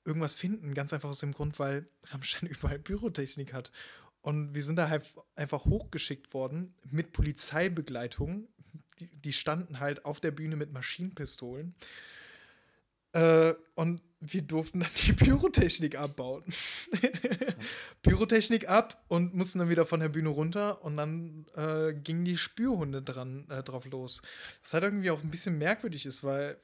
irgendwas 0.03 0.35
finden. 0.35 0.73
Ganz 0.73 0.91
einfach 0.91 1.09
aus 1.09 1.19
dem 1.19 1.31
Grund, 1.31 1.57
weil 1.59 1.87
Rammstein 2.05 2.49
überall 2.49 2.79
Pyrotechnik 2.79 3.53
hat. 3.53 3.71
Und 4.21 4.53
wir 4.53 4.63
sind 4.63 4.75
da 4.75 4.89
halt 4.89 5.05
einfach 5.35 5.63
hochgeschickt 5.63 6.33
worden 6.33 6.75
mit 6.83 7.13
Polizeibegleitung. 7.13 8.49
Die, 8.99 9.07
die 9.07 9.33
standen 9.33 9.79
halt 9.79 10.03
auf 10.03 10.19
der 10.19 10.31
Bühne 10.31 10.57
mit 10.57 10.73
Maschinenpistolen. 10.73 11.75
Äh, 13.17 13.55
und 13.75 14.01
wir 14.19 14.41
durften 14.41 14.79
dann 14.81 14.89
die 15.05 15.13
Pyrotechnik 15.13 15.97
abbauen. 15.97 16.43
Pyrotechnik 18.01 18.69
ab 18.69 19.03
und 19.07 19.33
mussten 19.33 19.59
dann 19.59 19.69
wieder 19.69 19.85
von 19.85 19.99
der 19.99 20.09
Bühne 20.09 20.29
runter 20.29 20.83
und 20.83 20.97
dann 20.97 21.45
äh, 21.55 21.93
gingen 21.93 22.25
die 22.25 22.37
Spürhunde 22.37 23.01
dran, 23.01 23.47
äh, 23.49 23.63
drauf 23.63 23.85
los. 23.85 24.21
Was 24.61 24.73
halt 24.73 24.83
irgendwie 24.83 25.11
auch 25.11 25.21
ein 25.23 25.31
bisschen 25.31 25.57
merkwürdig 25.57 26.05
ist, 26.05 26.23
weil, 26.23 26.59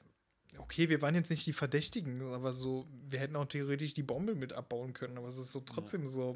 okay, 0.57 0.89
wir 0.89 1.01
waren 1.01 1.15
jetzt 1.15 1.29
nicht 1.29 1.45
die 1.45 1.53
Verdächtigen, 1.53 2.21
aber 2.21 2.53
so, 2.53 2.87
wir 3.07 3.19
hätten 3.19 3.35
auch 3.35 3.45
theoretisch 3.45 3.93
die 3.93 4.03
Bombe 4.03 4.35
mit 4.35 4.53
abbauen 4.53 4.93
können, 4.93 5.17
aber 5.17 5.27
es 5.27 5.37
ist 5.37 5.51
so 5.51 5.61
trotzdem 5.61 6.07
so. 6.07 6.35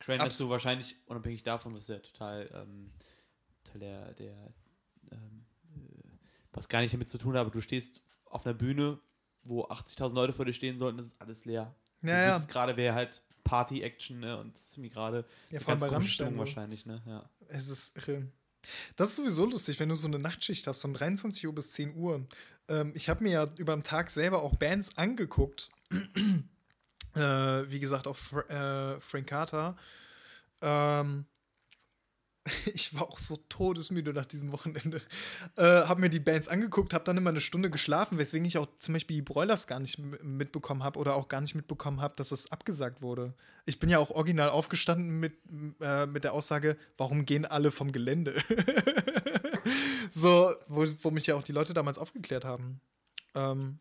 Crane 0.00 0.20
Abs- 0.20 0.34
hast 0.34 0.40
du 0.40 0.48
wahrscheinlich, 0.50 0.96
unabhängig 1.06 1.42
davon, 1.42 1.74
was 1.74 1.88
ja 1.88 1.98
total, 1.98 2.50
ähm, 2.54 2.90
total 3.64 3.80
der, 3.80 4.14
der 4.14 4.54
ähm, 5.12 5.44
äh, 5.76 6.08
was 6.52 6.68
gar 6.68 6.80
nicht 6.80 6.92
damit 6.92 7.08
zu 7.08 7.18
tun 7.18 7.34
hat, 7.34 7.40
aber 7.40 7.50
du 7.50 7.60
stehst 7.60 8.02
auf 8.34 8.46
einer 8.46 8.54
Bühne, 8.54 8.98
wo 9.42 9.64
80.000 9.64 10.14
Leute 10.14 10.32
vor 10.32 10.44
dir 10.44 10.52
stehen 10.52 10.78
sollten, 10.78 10.98
das 10.98 11.06
ist 11.08 11.20
alles 11.20 11.44
leer. 11.44 11.74
Ja, 12.02 12.08
du 12.08 12.26
ja. 12.26 12.38
siehst 12.38 12.48
gerade 12.48 12.76
wäre 12.76 12.94
halt 12.94 13.22
Party-Action, 13.44 14.20
ne? 14.20 14.38
Und 14.38 14.54
das 14.54 14.66
ist 14.66 14.76
irgendwie 14.76 14.90
gerade 14.90 15.24
Ja, 15.50 15.60
vor 15.60 15.74
allem 15.74 15.80
bei. 15.80 16.00
Stimmung 16.00 16.38
wahrscheinlich, 16.38 16.86
ne? 16.86 17.02
Ja. 17.06 17.28
Es 17.48 17.68
ist 17.68 17.96
irre. 17.96 18.26
Das 18.96 19.10
ist 19.10 19.16
sowieso 19.16 19.44
lustig, 19.44 19.78
wenn 19.78 19.90
du 19.90 19.94
so 19.94 20.06
eine 20.06 20.18
Nachtschicht 20.18 20.66
hast 20.66 20.80
von 20.80 20.94
23 20.94 21.46
Uhr 21.46 21.54
bis 21.54 21.72
10 21.72 21.96
Uhr. 21.96 22.26
Ähm, 22.68 22.92
ich 22.94 23.08
habe 23.08 23.22
mir 23.22 23.30
ja 23.30 23.46
über 23.58 23.76
den 23.76 23.82
Tag 23.82 24.10
selber 24.10 24.42
auch 24.42 24.56
Bands 24.56 24.96
angeguckt. 24.96 25.68
äh, 27.14 27.20
wie 27.20 27.80
gesagt, 27.80 28.06
auch 28.06 28.16
Fra 28.16 28.94
äh, 28.94 29.00
Frank 29.00 29.26
Carter. 29.26 29.76
Ähm, 30.62 31.26
ich 32.74 32.94
war 32.94 33.04
auch 33.04 33.18
so 33.18 33.36
todesmüde 33.48 34.12
nach 34.12 34.26
diesem 34.26 34.52
Wochenende. 34.52 35.00
Äh, 35.56 35.62
habe 35.62 36.00
mir 36.00 36.10
die 36.10 36.20
Bands 36.20 36.48
angeguckt, 36.48 36.92
habe 36.92 37.04
dann 37.04 37.16
immer 37.16 37.30
eine 37.30 37.40
Stunde 37.40 37.70
geschlafen, 37.70 38.18
weswegen 38.18 38.46
ich 38.46 38.58
auch 38.58 38.66
zum 38.78 38.94
Beispiel 38.94 39.16
die 39.16 39.22
Broilers 39.22 39.66
gar 39.66 39.80
nicht 39.80 39.98
mitbekommen 39.98 40.82
habe 40.82 40.98
oder 40.98 41.14
auch 41.14 41.28
gar 41.28 41.40
nicht 41.40 41.54
mitbekommen 41.54 42.00
habe, 42.00 42.14
dass 42.16 42.32
es 42.32 42.52
abgesagt 42.52 43.00
wurde. 43.00 43.34
Ich 43.64 43.78
bin 43.78 43.88
ja 43.88 43.98
auch 43.98 44.10
original 44.10 44.50
aufgestanden 44.50 45.18
mit, 45.20 45.34
äh, 45.80 46.06
mit 46.06 46.24
der 46.24 46.34
Aussage, 46.34 46.76
warum 46.98 47.24
gehen 47.24 47.46
alle 47.46 47.70
vom 47.70 47.92
Gelände? 47.92 48.34
so, 50.10 50.52
wo, 50.68 50.86
wo 51.02 51.10
mich 51.10 51.26
ja 51.26 51.36
auch 51.36 51.42
die 51.42 51.52
Leute 51.52 51.72
damals 51.72 51.98
aufgeklärt 51.98 52.44
haben. 52.44 52.80
Ähm, 53.34 53.78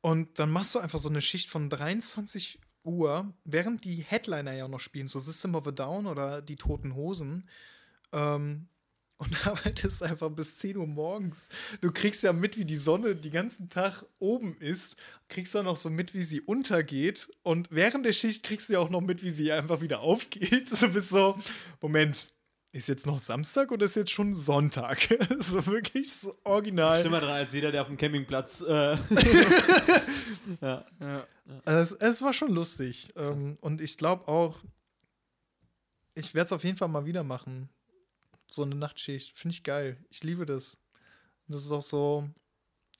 und 0.00 0.38
dann 0.38 0.50
machst 0.50 0.74
du 0.74 0.78
einfach 0.78 0.98
so 0.98 1.08
eine 1.08 1.20
Schicht 1.20 1.48
von 1.48 1.70
23 1.70 2.58
Uhr, 2.84 3.32
während 3.44 3.84
die 3.84 4.02
Headliner 4.02 4.52
ja 4.52 4.64
auch 4.64 4.68
noch 4.68 4.80
spielen, 4.80 5.08
so 5.08 5.20
System 5.20 5.54
of 5.54 5.66
a 5.66 5.72
Down 5.72 6.06
oder 6.06 6.42
die 6.42 6.56
Toten 6.56 6.94
Hosen. 6.94 7.48
Ähm, 8.12 8.68
und 9.22 9.46
arbeitest 9.46 10.02
einfach 10.02 10.30
bis 10.30 10.58
10 10.58 10.76
Uhr 10.76 10.86
morgens. 10.86 11.48
Du 11.80 11.92
kriegst 11.92 12.24
ja 12.24 12.32
mit, 12.32 12.58
wie 12.58 12.64
die 12.64 12.76
Sonne 12.76 13.14
den 13.14 13.30
ganzen 13.30 13.68
Tag 13.68 14.04
oben 14.18 14.56
ist, 14.58 14.96
kriegst 15.28 15.54
dann 15.54 15.66
noch 15.66 15.76
so 15.76 15.90
mit, 15.90 16.12
wie 16.12 16.24
sie 16.24 16.40
untergeht. 16.40 17.30
Und 17.44 17.68
während 17.70 18.04
der 18.04 18.14
Schicht 18.14 18.42
kriegst 18.42 18.68
du 18.68 18.72
ja 18.72 18.78
auch 18.80 18.90
noch 18.90 19.00
mit, 19.00 19.22
wie 19.22 19.30
sie 19.30 19.52
einfach 19.52 19.80
wieder 19.80 20.00
aufgeht. 20.00 20.70
Du 20.82 20.88
bist 20.88 21.10
so, 21.10 21.38
Moment, 21.80 22.32
ist 22.72 22.88
jetzt 22.88 23.06
noch 23.06 23.18
Samstag 23.18 23.70
oder 23.70 23.84
ist 23.84 23.96
jetzt 23.96 24.10
schon 24.10 24.32
Sonntag? 24.32 24.98
so 25.38 25.64
wirklich 25.66 26.10
so 26.10 26.34
original. 26.44 27.00
Schlimmer 27.02 27.20
dran 27.20 27.30
als 27.30 27.52
jeder, 27.52 27.70
der 27.70 27.82
auf 27.82 27.88
dem 27.88 27.98
Campingplatz. 27.98 28.62
Äh, 28.62 28.96
ja. 30.60 30.84
Ja. 30.98 31.26
Es, 31.66 31.92
es 31.92 32.22
war 32.22 32.32
schon 32.32 32.52
lustig. 32.52 33.12
Ähm, 33.16 33.58
und 33.60 33.80
ich 33.82 33.98
glaube 33.98 34.26
auch, 34.26 34.58
ich 36.14 36.34
werde 36.34 36.46
es 36.46 36.52
auf 36.52 36.64
jeden 36.64 36.78
Fall 36.78 36.88
mal 36.88 37.04
wieder 37.04 37.22
machen. 37.22 37.68
So 38.50 38.62
eine 38.62 38.74
Nachtschicht. 38.74 39.36
Finde 39.36 39.54
ich 39.54 39.62
geil. 39.62 39.98
Ich 40.10 40.24
liebe 40.24 40.46
das. 40.46 40.78
Das 41.48 41.64
ist 41.64 41.72
auch 41.72 41.82
so, 41.82 42.28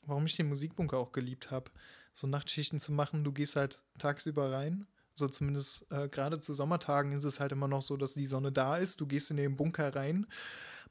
warum 0.03 0.27
ich 0.27 0.37
den 0.37 0.49
Musikbunker 0.49 0.99
auch 0.99 1.13
geliebt 1.13 1.51
habe. 1.51 1.71
So 2.13 2.27
Nachtschichten 2.27 2.79
zu 2.79 2.93
machen. 2.93 3.25
Du 3.25 3.33
gehst 3.33 3.57
halt 3.57 3.83
tagsüber 3.99 4.53
rein. 4.53 4.87
So 5.15 5.29
zumindest 5.29 5.87
äh, 5.93 6.09
gerade 6.09 6.41
zu 6.41 6.55
Sommertagen 6.55 7.13
ist 7.13 7.25
es 7.25 7.39
halt 7.41 7.53
immer 7.53 7.69
noch 7.69 7.83
so, 7.83 7.97
dass 7.97 8.15
die 8.15 8.27
Sonne 8.27 8.51
da 8.53 8.77
ist. 8.77 9.01
Du 9.01 9.07
gehst 9.07 9.31
in 9.31 9.37
den 9.37 9.57
Bunker 9.57 9.95
rein, 9.95 10.27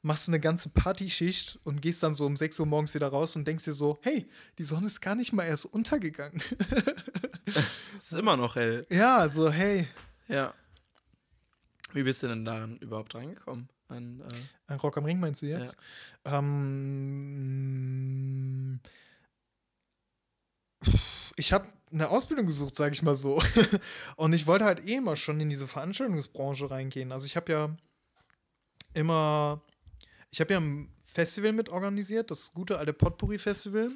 machst 0.02 0.28
eine 0.28 0.38
ganze 0.40 0.68
Partyschicht 0.68 1.58
und 1.64 1.82
gehst 1.82 2.02
dann 2.02 2.14
so 2.14 2.26
um 2.26 2.36
6 2.36 2.60
Uhr 2.60 2.66
morgens 2.66 2.94
wieder 2.94 3.08
raus 3.08 3.34
und 3.36 3.46
denkst 3.46 3.64
dir 3.64 3.74
so, 3.74 3.98
hey, 4.02 4.28
die 4.58 4.64
Sonne 4.64 4.86
ist 4.86 5.00
gar 5.00 5.14
nicht 5.14 5.32
mal 5.32 5.44
erst 5.44 5.66
untergegangen. 5.66 6.42
Es 7.98 8.12
ist 8.12 8.18
immer 8.18 8.36
noch 8.36 8.54
hell. 8.56 8.82
ja, 8.88 9.28
so, 9.28 9.50
hey, 9.50 9.88
Ja. 10.28 10.54
Wie 11.92 12.02
bist 12.04 12.22
du 12.22 12.28
denn 12.28 12.44
daran 12.44 12.78
überhaupt 12.78 13.14
reingekommen? 13.14 13.68
An, 13.88 14.20
äh, 14.20 14.72
ein 14.72 14.78
Rock 14.78 14.96
am 14.96 15.04
Ring 15.04 15.20
meinst 15.20 15.42
du 15.42 15.46
jetzt? 15.46 15.76
Ähm, 17.52 18.80
ich 21.36 21.52
habe 21.52 21.68
eine 21.92 22.08
Ausbildung 22.08 22.46
gesucht, 22.46 22.74
sage 22.74 22.92
ich 22.94 23.02
mal 23.02 23.14
so. 23.14 23.42
Und 24.16 24.32
ich 24.32 24.46
wollte 24.46 24.64
halt 24.64 24.86
eh 24.86 24.96
immer 24.96 25.16
schon 25.16 25.40
in 25.40 25.50
diese 25.50 25.68
Veranstaltungsbranche 25.68 26.70
reingehen. 26.70 27.12
Also 27.12 27.26
ich 27.26 27.36
habe 27.36 27.52
ja 27.52 27.76
immer, 28.94 29.62
ich 30.30 30.40
habe 30.40 30.54
ja 30.54 30.60
ein 30.60 30.92
Festival 31.04 31.52
mit 31.52 31.68
organisiert, 31.68 32.30
das 32.30 32.54
gute 32.54 32.78
alte 32.78 32.94
Potpourri 32.94 33.38
Festival, 33.38 33.90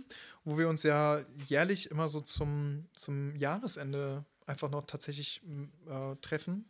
wo 0.44 0.58
wir 0.58 0.68
uns 0.68 0.82
ja 0.82 1.22
jährlich 1.46 1.90
immer 1.90 2.08
so 2.08 2.20
zum, 2.20 2.86
zum 2.94 3.34
Jahresende 3.36 4.24
einfach 4.46 4.70
noch 4.70 4.86
tatsächlich 4.86 5.40
m, 5.44 5.72
äh, 5.88 6.16
treffen. 6.16 6.66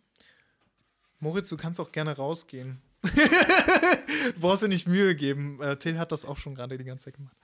Moritz, 1.18 1.48
du 1.48 1.56
kannst 1.56 1.80
auch 1.80 1.93
gerne 1.93 2.16
rausgehen. 2.16 2.80
du 3.02 4.40
brauchst 4.40 4.62
dir 4.62 4.68
nicht 4.68 4.86
Mühe 4.86 5.14
geben. 5.16 5.60
Äh, 5.60 5.76
Till 5.78 5.98
hat 5.98 6.12
das 6.12 6.24
auch 6.24 6.36
schon 6.36 6.55
gerade 6.55 6.78
die 6.78 6.84
ganze 6.84 7.06
Zeit 7.06 7.14
gemacht. 7.14 7.36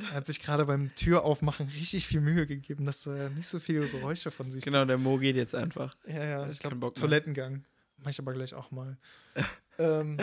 Er 0.00 0.12
hat 0.12 0.26
sich 0.26 0.40
gerade 0.40 0.64
beim 0.64 0.94
Türaufmachen 0.94 1.68
richtig 1.68 2.06
viel 2.06 2.20
Mühe 2.20 2.46
gegeben, 2.46 2.86
dass 2.86 3.06
er 3.06 3.30
nicht 3.30 3.46
so 3.46 3.60
viele 3.60 3.88
Geräusche 3.88 4.30
von 4.30 4.50
sich 4.50 4.64
genau, 4.64 4.84
der 4.84 4.98
Mo 4.98 5.18
geht 5.18 5.36
jetzt 5.36 5.54
einfach. 5.54 5.96
Ja, 6.06 6.24
ja, 6.24 6.48
ich 6.48 6.58
glaube. 6.58 6.92
Toilettengang. 6.92 7.64
Mach 7.98 8.10
ich 8.10 8.18
aber 8.18 8.32
gleich 8.32 8.54
auch 8.54 8.70
mal. 8.70 8.96
ähm, 9.78 10.18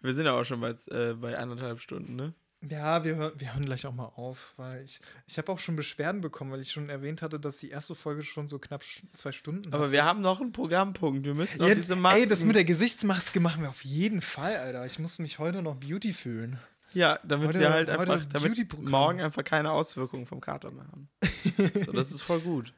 Wir 0.00 0.14
sind 0.14 0.26
ja 0.26 0.32
auch 0.32 0.44
schon 0.44 0.60
bei, 0.60 0.74
äh, 0.90 1.14
bei 1.14 1.36
anderthalb 1.36 1.80
Stunden, 1.80 2.16
ne? 2.16 2.34
ja, 2.68 3.04
wir, 3.04 3.16
hör, 3.16 3.32
wir 3.38 3.54
hören 3.54 3.64
gleich 3.64 3.86
auch 3.86 3.94
mal 3.94 4.06
auf, 4.16 4.54
weil 4.56 4.82
ich, 4.82 5.00
ich 5.26 5.38
habe 5.38 5.52
auch 5.52 5.58
schon 5.58 5.76
Beschwerden 5.76 6.20
bekommen, 6.20 6.50
weil 6.50 6.60
ich 6.60 6.72
schon 6.72 6.88
erwähnt 6.88 7.22
hatte, 7.22 7.38
dass 7.38 7.58
die 7.58 7.70
erste 7.70 7.94
Folge 7.94 8.22
schon 8.22 8.48
so 8.48 8.58
knapp 8.58 8.82
zwei 9.12 9.32
Stunden 9.32 9.72
Aber 9.72 9.84
hatte. 9.84 9.92
wir 9.92 10.04
haben 10.04 10.20
noch 10.20 10.40
einen 10.40 10.52
Programmpunkt. 10.52 11.24
Wir 11.24 11.34
müssen 11.34 11.60
noch 11.60 11.68
ja, 11.68 11.74
diese 11.74 11.94
Masken. 11.94 12.22
Ey, 12.22 12.28
das 12.28 12.44
mit 12.44 12.56
der 12.56 12.64
Gesichtsmaske 12.64 13.38
machen 13.38 13.62
wir 13.62 13.68
auf 13.68 13.84
jeden 13.84 14.20
Fall, 14.20 14.56
Alter. 14.56 14.86
Ich 14.86 14.98
muss 14.98 15.18
mich 15.20 15.38
heute 15.38 15.62
noch 15.62 15.76
Beauty 15.76 16.12
fühlen. 16.12 16.58
Ja, 16.94 17.18
damit 17.24 17.48
heute- 17.48 17.60
wir 17.60 17.70
halt 17.70 17.88
einfach, 17.90 18.24
damit 18.26 18.88
morgen 18.88 19.20
einfach 19.20 19.44
keine 19.44 19.70
Auswirkungen 19.72 20.26
vom 20.26 20.40
Kater 20.40 20.70
mehr 20.70 20.86
haben. 20.88 21.08
so, 21.86 21.92
das 21.92 22.10
ist 22.10 22.22
voll 22.22 22.40
gut. 22.40 22.72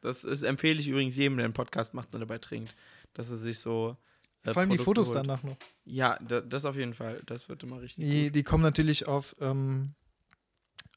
Das 0.00 0.24
ist, 0.24 0.42
empfehle 0.42 0.78
ich 0.80 0.88
übrigens 0.88 1.16
jedem, 1.16 1.36
der 1.36 1.44
einen 1.46 1.54
Podcast 1.54 1.94
macht 1.94 2.12
und 2.14 2.20
dabei 2.20 2.38
trinkt, 2.38 2.74
dass 3.14 3.30
er 3.30 3.36
sich 3.36 3.58
so. 3.58 3.96
äh, 4.44 4.52
Vor 4.52 4.60
allem 4.60 4.70
die 4.70 4.76
Produkte 4.76 5.02
Fotos 5.04 5.08
holt. 5.16 5.26
danach 5.26 5.42
noch. 5.42 5.56
Ja, 5.84 6.18
da, 6.26 6.40
das 6.40 6.64
auf 6.64 6.76
jeden 6.76 6.94
Fall. 6.94 7.20
Das 7.26 7.48
wird 7.48 7.62
immer 7.62 7.80
richtig. 7.80 8.04
Die, 8.04 8.24
gut. 8.26 8.34
die 8.36 8.42
kommen 8.42 8.62
natürlich 8.62 9.06
auf, 9.08 9.34
ähm, 9.40 9.94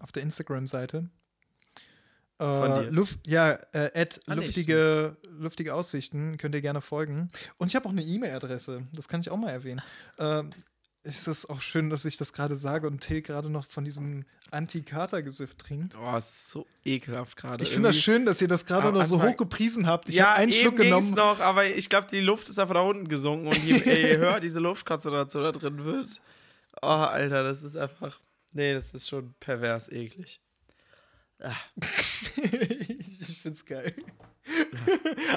auf 0.02 0.12
der 0.12 0.24
Instagram-Seite. 0.24 1.10
Von 2.38 2.72
Äh, 2.72 2.84
dir? 2.84 2.92
Luft, 2.92 3.20
ja, 3.28 3.52
äh, 3.74 4.06
Ah, 4.28 4.34
luftige, 4.36 5.18
luftige 5.30 5.74
Aussichten 5.74 6.38
könnt 6.38 6.56
ihr 6.56 6.62
gerne 6.62 6.80
folgen. 6.80 7.30
Und 7.58 7.68
ich 7.68 7.76
habe 7.76 7.86
auch 7.86 7.92
eine 7.92 8.02
E-Mail-Adresse, 8.04 8.84
das 8.94 9.08
kann 9.10 9.20
ich 9.20 9.30
auch 9.30 9.36
mal 9.38 9.50
erwähnen. 9.50 9.82
Ähm, 10.20 10.52
ist 11.04 11.28
das 11.28 11.50
auch 11.50 11.62
schön, 11.62 11.90
dass 11.90 12.06
ich 12.06 12.18
das 12.18 12.34
gerade 12.34 12.58
sage 12.58 12.88
und 12.88 13.00
Till 13.00 13.22
gerade 13.22 13.50
noch 13.50 13.70
von 13.70 13.86
diesem 13.86 14.26
Anti-Kater-Gesift 14.52 15.58
trinkt. 15.58 15.96
Oh, 15.98 16.18
es 16.18 16.30
ist 16.30 16.50
so 16.50 16.68
ekelhaft 16.84 17.38
gerade. 17.38 17.64
Ich 17.64 17.70
finde 17.70 17.90
das 17.90 17.98
schön, 17.98 18.26
dass 18.26 18.42
ihr 18.42 18.48
das 18.48 18.66
gerade 18.66 18.90
Am 18.90 18.94
noch 18.96 19.06
so 19.06 19.22
hoch 19.22 19.38
gepriesen 19.38 19.88
habt. 19.88 20.10
Ich 20.10 20.16
ja, 20.16 20.32
habe 20.32 20.40
einen 20.40 20.52
Schluck 20.52 20.78
genommen. 20.78 21.12
noch, 21.12 21.40
aber 21.40 21.66
ich 21.66 21.90
glaube, 21.90 22.08
die 22.12 22.20
Luft 22.20 22.50
ist 22.50 22.60
einfach 22.60 22.74
da 22.76 22.82
unten 22.82 23.08
gesunken 23.08 23.48
und 23.48 23.64
je, 23.64 23.76
je 23.78 24.18
höher 24.18 24.40
diese 24.40 24.60
Luftkonzentration 24.60 25.44
da 25.44 25.52
drin 25.52 25.86
wird. 25.86 26.22
Oh, 26.82 26.88
Alter, 26.88 27.44
das 27.44 27.64
ist 27.64 27.76
einfach. 27.76 28.20
Nee, 28.52 28.74
das 28.74 28.94
ist 28.94 29.08
schon 29.08 29.34
pervers 29.40 29.90
eklig. 29.90 30.42
ich 32.36 33.40
find's 33.42 33.66
geil. 33.66 33.94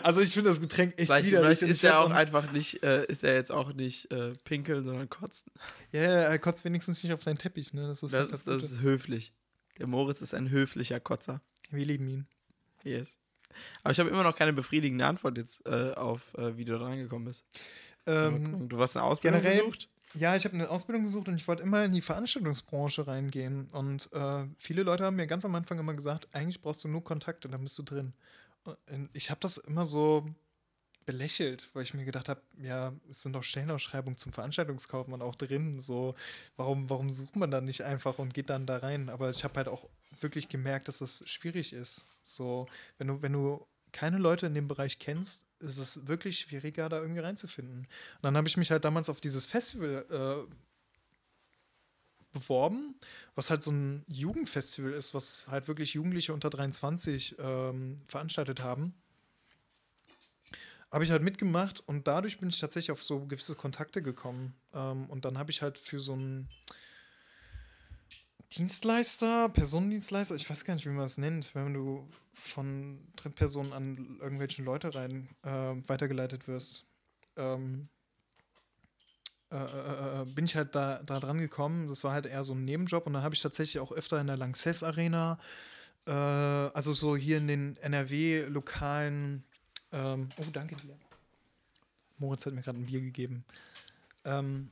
also 0.02 0.20
ich 0.20 0.30
finde 0.32 0.50
das 0.50 0.60
Getränk 0.60 0.94
echt 0.98 1.08
Vielleicht, 1.08 1.28
widerlich. 1.28 1.58
vielleicht 1.58 1.62
ist 1.70 1.76
ich 1.78 1.82
werd's 1.84 2.00
er 2.00 2.04
auch 2.06 2.10
einfach 2.10 2.52
nicht, 2.52 2.82
äh, 2.82 3.04
ist 3.06 3.24
er 3.24 3.34
jetzt 3.34 3.52
auch 3.52 3.72
nicht 3.72 4.10
äh, 4.10 4.32
pinkeln, 4.44 4.84
sondern 4.84 5.08
kotzen. 5.08 5.52
Ja, 5.92 6.02
ja, 6.02 6.08
er 6.22 6.38
kotzt 6.38 6.64
wenigstens 6.64 7.02
nicht 7.02 7.12
auf 7.12 7.22
deinen 7.24 7.38
Teppich, 7.38 7.72
ne? 7.74 7.86
Das 7.86 8.02
ist 8.02 8.12
Das 8.14 8.20
halt 8.22 8.32
ist, 8.32 8.46
das 8.46 8.62
ist 8.64 8.80
höflich. 8.80 9.32
Der 9.78 9.86
Moritz 9.86 10.22
ist 10.22 10.34
ein 10.34 10.50
höflicher 10.50 11.00
Kotzer. 11.00 11.40
Wir 11.70 11.84
lieben 11.86 12.08
ihn. 12.08 12.26
Yes. 12.84 13.16
Aber 13.82 13.92
ich 13.92 14.00
habe 14.00 14.10
immer 14.10 14.22
noch 14.22 14.34
keine 14.34 14.52
befriedigende 14.52 15.06
Antwort 15.06 15.36
jetzt 15.38 15.66
äh, 15.66 15.92
auf, 15.92 16.34
äh, 16.36 16.56
wie 16.56 16.64
du 16.64 16.78
da 16.78 16.84
reingekommen 16.86 17.26
bist. 17.26 17.44
Ähm, 18.06 18.68
du 18.68 18.78
hast 18.80 18.96
eine 18.96 19.04
Ausbildung 19.04 19.40
generell- 19.40 19.60
gesucht? 19.60 19.88
Ja, 20.14 20.36
ich 20.36 20.44
habe 20.44 20.54
eine 20.54 20.68
Ausbildung 20.68 21.04
gesucht 21.04 21.28
und 21.28 21.36
ich 21.36 21.48
wollte 21.48 21.62
immer 21.62 21.84
in 21.84 21.92
die 21.92 22.02
Veranstaltungsbranche 22.02 23.06
reingehen. 23.06 23.68
Und 23.72 24.12
äh, 24.12 24.44
viele 24.56 24.82
Leute 24.82 25.04
haben 25.04 25.16
mir 25.16 25.26
ganz 25.26 25.44
am 25.44 25.54
Anfang 25.54 25.78
immer 25.78 25.94
gesagt, 25.94 26.28
eigentlich 26.34 26.60
brauchst 26.60 26.84
du 26.84 26.88
nur 26.88 27.04
Kontakte, 27.04 27.48
dann 27.48 27.62
bist 27.62 27.78
du 27.78 27.82
drin. 27.82 28.12
Und 28.64 29.10
ich 29.12 29.30
habe 29.30 29.40
das 29.40 29.56
immer 29.56 29.86
so 29.86 30.26
belächelt, 31.04 31.68
weil 31.72 31.82
ich 31.82 31.94
mir 31.94 32.04
gedacht 32.04 32.28
habe, 32.28 32.42
ja, 32.60 32.92
es 33.08 33.22
sind 33.22 33.32
doch 33.32 33.42
Stellenausschreibungen 33.42 34.16
zum 34.16 34.32
Veranstaltungskaufmann 34.32 35.22
auch 35.22 35.34
drin. 35.34 35.80
So, 35.80 36.14
warum, 36.56 36.88
warum 36.90 37.10
sucht 37.10 37.36
man 37.36 37.50
dann 37.50 37.64
nicht 37.64 37.82
einfach 37.82 38.18
und 38.18 38.34
geht 38.34 38.50
dann 38.50 38.66
da 38.66 38.78
rein? 38.78 39.08
Aber 39.08 39.30
ich 39.30 39.44
habe 39.44 39.54
halt 39.56 39.68
auch 39.68 39.88
wirklich 40.20 40.48
gemerkt, 40.48 40.88
dass 40.88 40.98
das 40.98 41.24
schwierig 41.26 41.72
ist. 41.72 42.04
So, 42.22 42.68
wenn 42.98 43.08
du, 43.08 43.22
wenn 43.22 43.32
du 43.32 43.66
keine 43.92 44.18
Leute 44.18 44.46
in 44.46 44.54
dem 44.54 44.68
Bereich 44.68 44.98
kennst, 44.98 45.46
ist 45.60 45.78
es 45.78 46.06
wirklich 46.06 46.40
schwieriger, 46.40 46.88
da 46.88 47.00
irgendwie 47.00 47.20
reinzufinden. 47.20 47.80
Und 47.80 48.22
dann 48.22 48.36
habe 48.36 48.48
ich 48.48 48.56
mich 48.56 48.70
halt 48.70 48.84
damals 48.84 49.08
auf 49.08 49.20
dieses 49.20 49.46
Festival 49.46 50.04
äh, 50.10 50.54
beworben, 52.32 52.94
was 53.34 53.50
halt 53.50 53.62
so 53.62 53.70
ein 53.70 54.04
Jugendfestival 54.08 54.92
ist, 54.92 55.14
was 55.14 55.46
halt 55.48 55.68
wirklich 55.68 55.94
Jugendliche 55.94 56.32
unter 56.32 56.50
23 56.50 57.36
ähm, 57.38 58.00
veranstaltet 58.06 58.62
haben. 58.62 58.94
Habe 60.90 61.04
ich 61.04 61.10
halt 61.10 61.22
mitgemacht 61.22 61.80
und 61.86 62.06
dadurch 62.06 62.38
bin 62.38 62.50
ich 62.50 62.58
tatsächlich 62.58 62.92
auf 62.92 63.02
so 63.02 63.26
gewisse 63.26 63.54
Kontakte 63.54 64.02
gekommen. 64.02 64.54
Ähm, 64.74 65.08
und 65.08 65.24
dann 65.24 65.38
habe 65.38 65.50
ich 65.50 65.62
halt 65.62 65.78
für 65.78 66.00
so 66.00 66.12
einen 66.12 66.48
Dienstleister, 68.56 69.48
Personendienstleister, 69.48 70.34
ich 70.34 70.48
weiß 70.48 70.64
gar 70.64 70.74
nicht, 70.74 70.84
wie 70.86 70.90
man 70.90 70.98
das 70.98 71.18
nennt, 71.18 71.54
wenn 71.54 71.74
du 71.74 72.08
von 72.32 72.98
Drittpersonen 73.16 73.72
an 73.72 74.18
irgendwelche 74.20 74.62
Leute 74.62 74.94
rein 74.94 75.28
äh, 75.42 75.76
weitergeleitet 75.88 76.48
wirst. 76.48 76.84
Ähm, 77.36 77.88
äh, 79.50 79.56
äh, 79.56 80.22
äh, 80.22 80.24
bin 80.26 80.46
ich 80.46 80.56
halt 80.56 80.74
da, 80.74 81.02
da 81.02 81.20
dran 81.20 81.38
gekommen. 81.38 81.86
Das 81.86 82.04
war 82.04 82.12
halt 82.12 82.26
eher 82.26 82.44
so 82.44 82.54
ein 82.54 82.64
Nebenjob 82.64 83.06
und 83.06 83.12
dann 83.12 83.22
habe 83.22 83.34
ich 83.34 83.42
tatsächlich 83.42 83.80
auch 83.80 83.92
öfter 83.92 84.20
in 84.20 84.26
der 84.26 84.36
Lanxess 84.36 84.82
Arena, 84.82 85.38
äh, 86.06 86.12
also 86.12 86.94
so 86.94 87.16
hier 87.16 87.38
in 87.38 87.48
den 87.48 87.76
NRW-lokalen, 87.78 89.44
ähm, 89.92 90.28
oh, 90.38 90.44
danke 90.52 90.76
dir. 90.76 90.96
Moritz 92.18 92.46
hat 92.46 92.54
mir 92.54 92.62
gerade 92.62 92.78
ein 92.78 92.86
Bier 92.86 93.00
gegeben. 93.00 93.44
Ähm, 94.24 94.70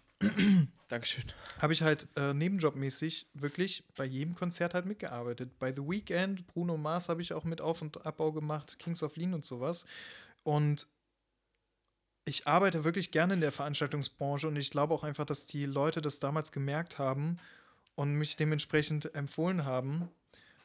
Dankeschön. 0.88 1.24
habe 1.60 1.72
ich 1.72 1.82
halt 1.82 2.08
äh, 2.16 2.34
nebenjobmäßig 2.34 3.28
wirklich 3.34 3.84
bei 3.96 4.04
jedem 4.04 4.34
Konzert 4.34 4.74
halt 4.74 4.86
mitgearbeitet. 4.86 5.58
Bei 5.58 5.72
The 5.72 5.82
Weeknd, 5.82 6.46
Bruno 6.48 6.76
Mars 6.76 7.08
habe 7.08 7.22
ich 7.22 7.32
auch 7.32 7.44
mit 7.44 7.60
Auf- 7.60 7.80
und 7.80 8.04
Abbau 8.04 8.32
gemacht, 8.32 8.78
Kings 8.78 9.02
of 9.02 9.16
Lean 9.16 9.34
und 9.34 9.44
sowas. 9.44 9.86
Und 10.42 10.88
ich 12.24 12.46
arbeite 12.46 12.84
wirklich 12.84 13.10
gerne 13.12 13.34
in 13.34 13.40
der 13.40 13.52
Veranstaltungsbranche 13.52 14.48
und 14.48 14.56
ich 14.56 14.70
glaube 14.70 14.94
auch 14.94 15.04
einfach, 15.04 15.24
dass 15.24 15.46
die 15.46 15.66
Leute 15.66 16.02
das 16.02 16.20
damals 16.20 16.52
gemerkt 16.52 16.98
haben 16.98 17.38
und 17.94 18.14
mich 18.14 18.36
dementsprechend 18.36 19.14
empfohlen 19.14 19.64
haben, 19.64 20.08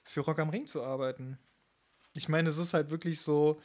für 0.03 0.21
Rock 0.21 0.39
am 0.39 0.49
Ring 0.49 0.67
zu 0.67 0.83
arbeiten. 0.83 1.37
Ich 2.13 2.29
meine, 2.29 2.49
es 2.49 2.57
ist 2.57 2.73
halt 2.73 2.91
wirklich 2.91 3.21
so, 3.21 3.61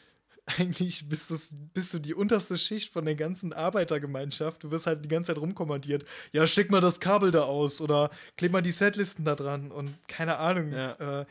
eigentlich 0.59 1.09
bist, 1.09 1.31
du's- 1.31 1.55
bist 1.75 1.95
du 1.95 1.99
die 1.99 2.15
unterste 2.15 2.57
Schicht 2.59 2.93
von 2.93 3.05
der 3.05 3.15
ganzen 3.15 3.53
Arbeitergemeinschaft. 3.53 4.62
Du 4.65 4.71
wirst 4.71 4.87
halt 4.87 5.05
die 5.05 5.09
ganze 5.09 5.33
Zeit 5.33 5.41
rumkommandiert. 5.41 6.05
Ja, 6.33 6.47
schick 6.47 6.71
mal 6.71 6.81
das 6.81 7.01
Kabel 7.01 7.31
da 7.31 7.43
aus 7.43 7.81
oder 7.81 8.11
kleb 8.37 8.53
mal 8.53 8.62
die 8.62 8.73
Setlisten 8.73 9.25
da 9.25 9.35
dran 9.35 9.71
und 9.71 9.97
keine 10.09 10.39
Ahnung. 10.39 10.73
Ja. 10.73 11.21
Äh, 11.23 11.27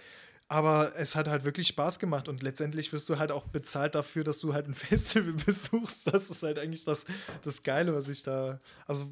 aber 0.51 0.93
es 0.95 1.15
hat 1.15 1.27
halt 1.27 1.43
wirklich 1.45 1.67
Spaß 1.67 1.99
gemacht 1.99 2.27
und 2.27 2.41
letztendlich 2.41 2.91
wirst 2.91 3.07
du 3.09 3.19
halt 3.19 3.31
auch 3.31 3.43
bezahlt 3.45 3.93
dafür, 3.93 4.23
dass 4.23 4.39
du 4.39 4.53
halt 4.53 4.67
ein 4.67 4.73
Festival 4.75 5.33
besuchst. 5.33 6.11
Das 6.13 6.31
ist 6.31 6.41
halt 6.41 6.57
eigentlich 6.57 6.85
das, 6.85 7.05
das 7.43 7.61
Geile, 7.63 7.93
was 7.93 8.07
ich 8.07 8.23
da, 8.23 8.59
also 8.87 9.07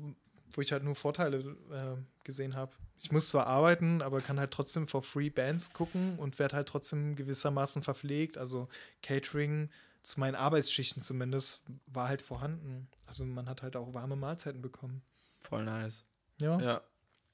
wo 0.52 0.61
ich 0.61 0.72
halt 0.72 0.84
nur 0.84 0.95
Vorteile 0.95 1.38
äh, 1.72 1.95
gesehen 2.24 2.56
habe. 2.56 2.72
Ich 2.99 3.11
muss 3.11 3.30
zwar 3.30 3.45
arbeiten, 3.45 4.02
aber 4.02 4.22
kann 4.22 4.40
halt 4.40 4.49
trotzdem 4.49 4.88
for 4.88 5.03
free 5.03 5.30
Bands 5.30 5.72
gucken 5.74 6.18
und 6.18 6.40
werde 6.40 6.56
halt 6.56 6.68
trotzdem 6.68 7.15
gewissermaßen 7.15 7.84
verpflegt. 7.84 8.40
Also 8.40 8.68
Catering 9.03 9.69
zu 10.07 10.21
meinen 10.21 10.35
Arbeitsschichten 10.35 11.01
zumindest 11.01 11.63
war 11.85 12.07
halt 12.07 12.21
vorhanden. 12.21 12.88
Also 13.05 13.25
man 13.25 13.49
hat 13.49 13.61
halt 13.61 13.75
auch 13.75 13.93
warme 13.93 14.15
Mahlzeiten 14.15 14.61
bekommen. 14.61 15.01
Voll 15.39 15.65
nice. 15.65 16.05
Ja. 16.39 16.59
Ja. 16.59 16.81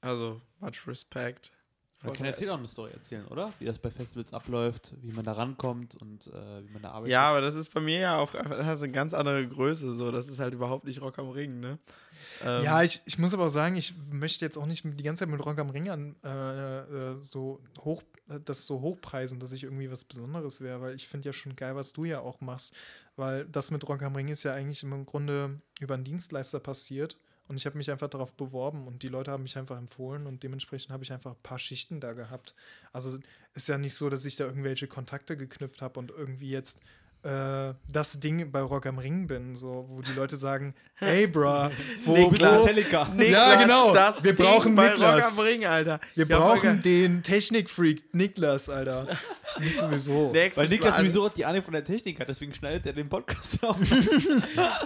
Also, 0.00 0.42
much 0.58 0.86
respect. 0.86 1.52
Man 2.04 2.12
kann 2.14 2.26
erzählen 2.26 2.50
auch 2.50 2.58
eine 2.58 2.68
Story 2.68 2.90
erzählen, 2.92 3.26
oder? 3.26 3.52
Wie 3.58 3.64
das 3.64 3.78
bei 3.78 3.90
Festivals 3.90 4.32
abläuft, 4.32 4.92
wie 5.02 5.12
man 5.12 5.24
da 5.24 5.32
rankommt 5.32 5.94
und 5.96 6.26
äh, 6.28 6.66
wie 6.66 6.72
man 6.72 6.82
da 6.82 6.90
arbeitet. 6.90 7.12
Ja, 7.12 7.30
aber 7.30 7.40
das 7.40 7.54
ist 7.54 7.72
bei 7.72 7.80
mir 7.80 7.98
ja 7.98 8.18
auch 8.18 8.34
einfach- 8.34 8.58
das 8.58 8.82
eine 8.82 8.92
ganz 8.92 9.14
andere 9.14 9.46
Größe. 9.46 9.94
So, 9.94 10.10
das 10.12 10.28
ist 10.28 10.38
halt 10.40 10.54
überhaupt 10.54 10.84
nicht 10.84 11.00
Rock 11.00 11.18
am 11.18 11.30
Ring, 11.30 11.60
ne? 11.60 11.78
Ähm, 12.44 12.64
Ja, 12.64 12.82
ich, 12.82 13.00
ich 13.04 13.18
muss 13.18 13.32
aber 13.34 13.44
auch 13.46 13.48
sagen, 13.50 13.76
ich 13.76 13.94
möchte 14.10 14.44
jetzt 14.44 14.56
auch 14.56 14.66
nicht 14.66 14.84
die 14.84 15.02
ganze 15.04 15.20
Zeit 15.20 15.28
mit 15.28 15.44
Rock 15.44 15.58
am 15.58 15.70
Ring 15.70 15.88
an 15.90 16.16
äh, 16.24 16.78
äh, 17.12 17.22
so 17.22 17.60
hoch, 17.80 18.02
das 18.44 18.66
so 18.66 18.80
hochpreisen, 18.80 19.38
dass 19.40 19.52
ich 19.52 19.64
irgendwie 19.64 19.90
was 19.90 20.04
Besonderes 20.04 20.60
wäre, 20.60 20.80
weil 20.80 20.94
ich 20.94 21.06
finde 21.06 21.26
ja 21.26 21.32
schon 21.32 21.56
geil, 21.56 21.74
was 21.76 21.92
du 21.92 22.04
ja 22.04 22.20
auch 22.20 22.40
machst, 22.40 22.74
weil 23.16 23.44
das 23.46 23.70
mit 23.70 23.86
Rock 23.88 24.02
am 24.02 24.16
Ring 24.16 24.28
ist 24.28 24.42
ja 24.44 24.52
eigentlich 24.52 24.82
im 24.82 25.04
Grunde 25.06 25.60
über 25.80 25.94
einen 25.94 26.04
Dienstleister 26.04 26.60
passiert 26.60 27.18
und 27.46 27.56
ich 27.56 27.66
habe 27.66 27.76
mich 27.76 27.90
einfach 27.90 28.08
darauf 28.08 28.32
beworben 28.32 28.86
und 28.86 29.02
die 29.02 29.08
Leute 29.08 29.30
haben 29.30 29.42
mich 29.42 29.58
einfach 29.58 29.76
empfohlen 29.76 30.26
und 30.26 30.42
dementsprechend 30.42 30.92
habe 30.92 31.04
ich 31.04 31.12
einfach 31.12 31.32
ein 31.32 31.42
paar 31.42 31.58
Schichten 31.58 32.00
da 32.00 32.12
gehabt. 32.12 32.54
Also 32.92 33.18
ist 33.54 33.68
ja 33.68 33.78
nicht 33.78 33.94
so, 33.94 34.08
dass 34.08 34.24
ich 34.24 34.36
da 34.36 34.44
irgendwelche 34.44 34.88
Kontakte 34.88 35.36
geknüpft 35.36 35.82
habe 35.82 36.00
und 36.00 36.10
irgendwie 36.10 36.50
jetzt 36.50 36.80
äh, 37.24 37.74
das 37.90 38.20
Ding 38.20 38.50
bei 38.52 38.60
Rock 38.60 38.86
am 38.86 38.98
Ring 38.98 39.26
bin, 39.26 39.56
so, 39.56 39.86
wo 39.88 40.02
die 40.02 40.12
Leute 40.12 40.36
sagen, 40.36 40.74
hey, 40.96 41.26
bro, 41.26 41.70
wo, 42.04 42.14
du 42.14 42.22
wo, 42.24 42.30
Metallica? 42.30 43.10
Ja, 43.18 43.54
genau. 43.62 43.92
Das 43.92 44.22
Wir 44.22 44.34
Ding 44.34 44.44
brauchen 44.44 44.76
bei 44.76 44.90
Niklas. 44.90 45.24
Rock 45.24 45.38
am 45.38 45.44
Ring, 45.44 45.64
Alter. 45.64 46.00
wir 46.14 46.26
Ja, 46.26 46.38
brauchen 46.38 46.60
Volker, 46.60 46.74
den 46.82 47.22
Technikfreak 47.22 48.14
Niklas, 48.14 48.68
Alter. 48.68 49.06
Nicht 49.58 49.76
sowieso. 49.76 50.34
Weil 50.34 50.68
Niklas 50.68 50.98
sowieso 50.98 51.28
die 51.30 51.44
Ahnung 51.44 51.62
von 51.62 51.72
der 51.72 51.84
Technik 51.84 52.20
hat, 52.20 52.28
deswegen 52.28 52.52
schneidet 52.52 52.84
er 52.86 52.92
den 52.92 53.08
Podcast 53.08 53.64
auf. 53.64 53.76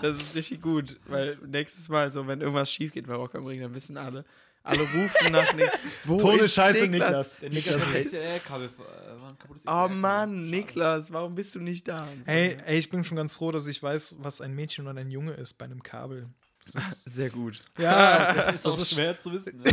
Das 0.02 0.20
ist 0.20 0.36
richtig 0.36 0.62
gut, 0.62 0.98
weil 1.06 1.38
nächstes 1.46 1.88
Mal, 1.88 2.10
so 2.12 2.26
wenn 2.26 2.40
irgendwas 2.40 2.72
schief 2.72 2.92
geht 2.92 3.06
bei 3.06 3.14
Rock 3.14 3.34
am 3.34 3.46
Ring, 3.46 3.60
dann 3.60 3.74
wissen 3.74 3.96
alle. 3.96 4.24
Alle 4.62 4.80
rufen 4.82 5.32
nach 5.32 5.54
Nik 5.54 5.70
Wo 6.04 6.16
Tone 6.18 6.42
ist 6.42 6.54
Scheiße, 6.54 6.86
Niklas. 6.88 7.40
Der 7.40 7.50
Niklas 7.50 7.80
hat 7.80 7.94
Ja, 7.94 8.00
XLR-Kabel. 8.02 8.66
äh, 8.68 9.20
war 9.20 9.30
ein 9.30 9.38
kaputtes 9.38 9.62
Oh. 9.66 9.88
Mann, 9.88 10.30
Schade. 10.30 10.50
Niklas, 10.50 11.12
warum 11.12 11.34
bist 11.34 11.54
du 11.54 11.60
nicht 11.60 11.88
da? 11.88 12.06
Ey, 12.26 12.56
ey, 12.66 12.78
ich 12.78 12.90
bin 12.90 13.02
schon 13.04 13.16
ganz 13.16 13.34
froh, 13.34 13.50
dass 13.50 13.66
ich 13.66 13.82
weiß, 13.82 14.16
was 14.18 14.40
ein 14.42 14.54
Mädchen 14.54 14.86
und 14.86 14.98
ein 14.98 15.10
Junge 15.10 15.32
ist 15.32 15.54
bei 15.54 15.64
einem 15.64 15.82
Kabel. 15.82 16.28
Das 16.64 16.74
ist, 16.74 17.04
Sehr 17.10 17.30
gut. 17.30 17.60
ja, 17.78 18.32
das 18.34 18.36
Das 18.36 18.48
ist, 18.48 18.54
ist 18.56 18.66
das 18.66 18.74
auch 18.74 18.80
ist, 18.82 18.92
schwer 18.94 19.18
zu 19.18 19.32
wissen. 19.32 19.58
Ne? 19.60 19.72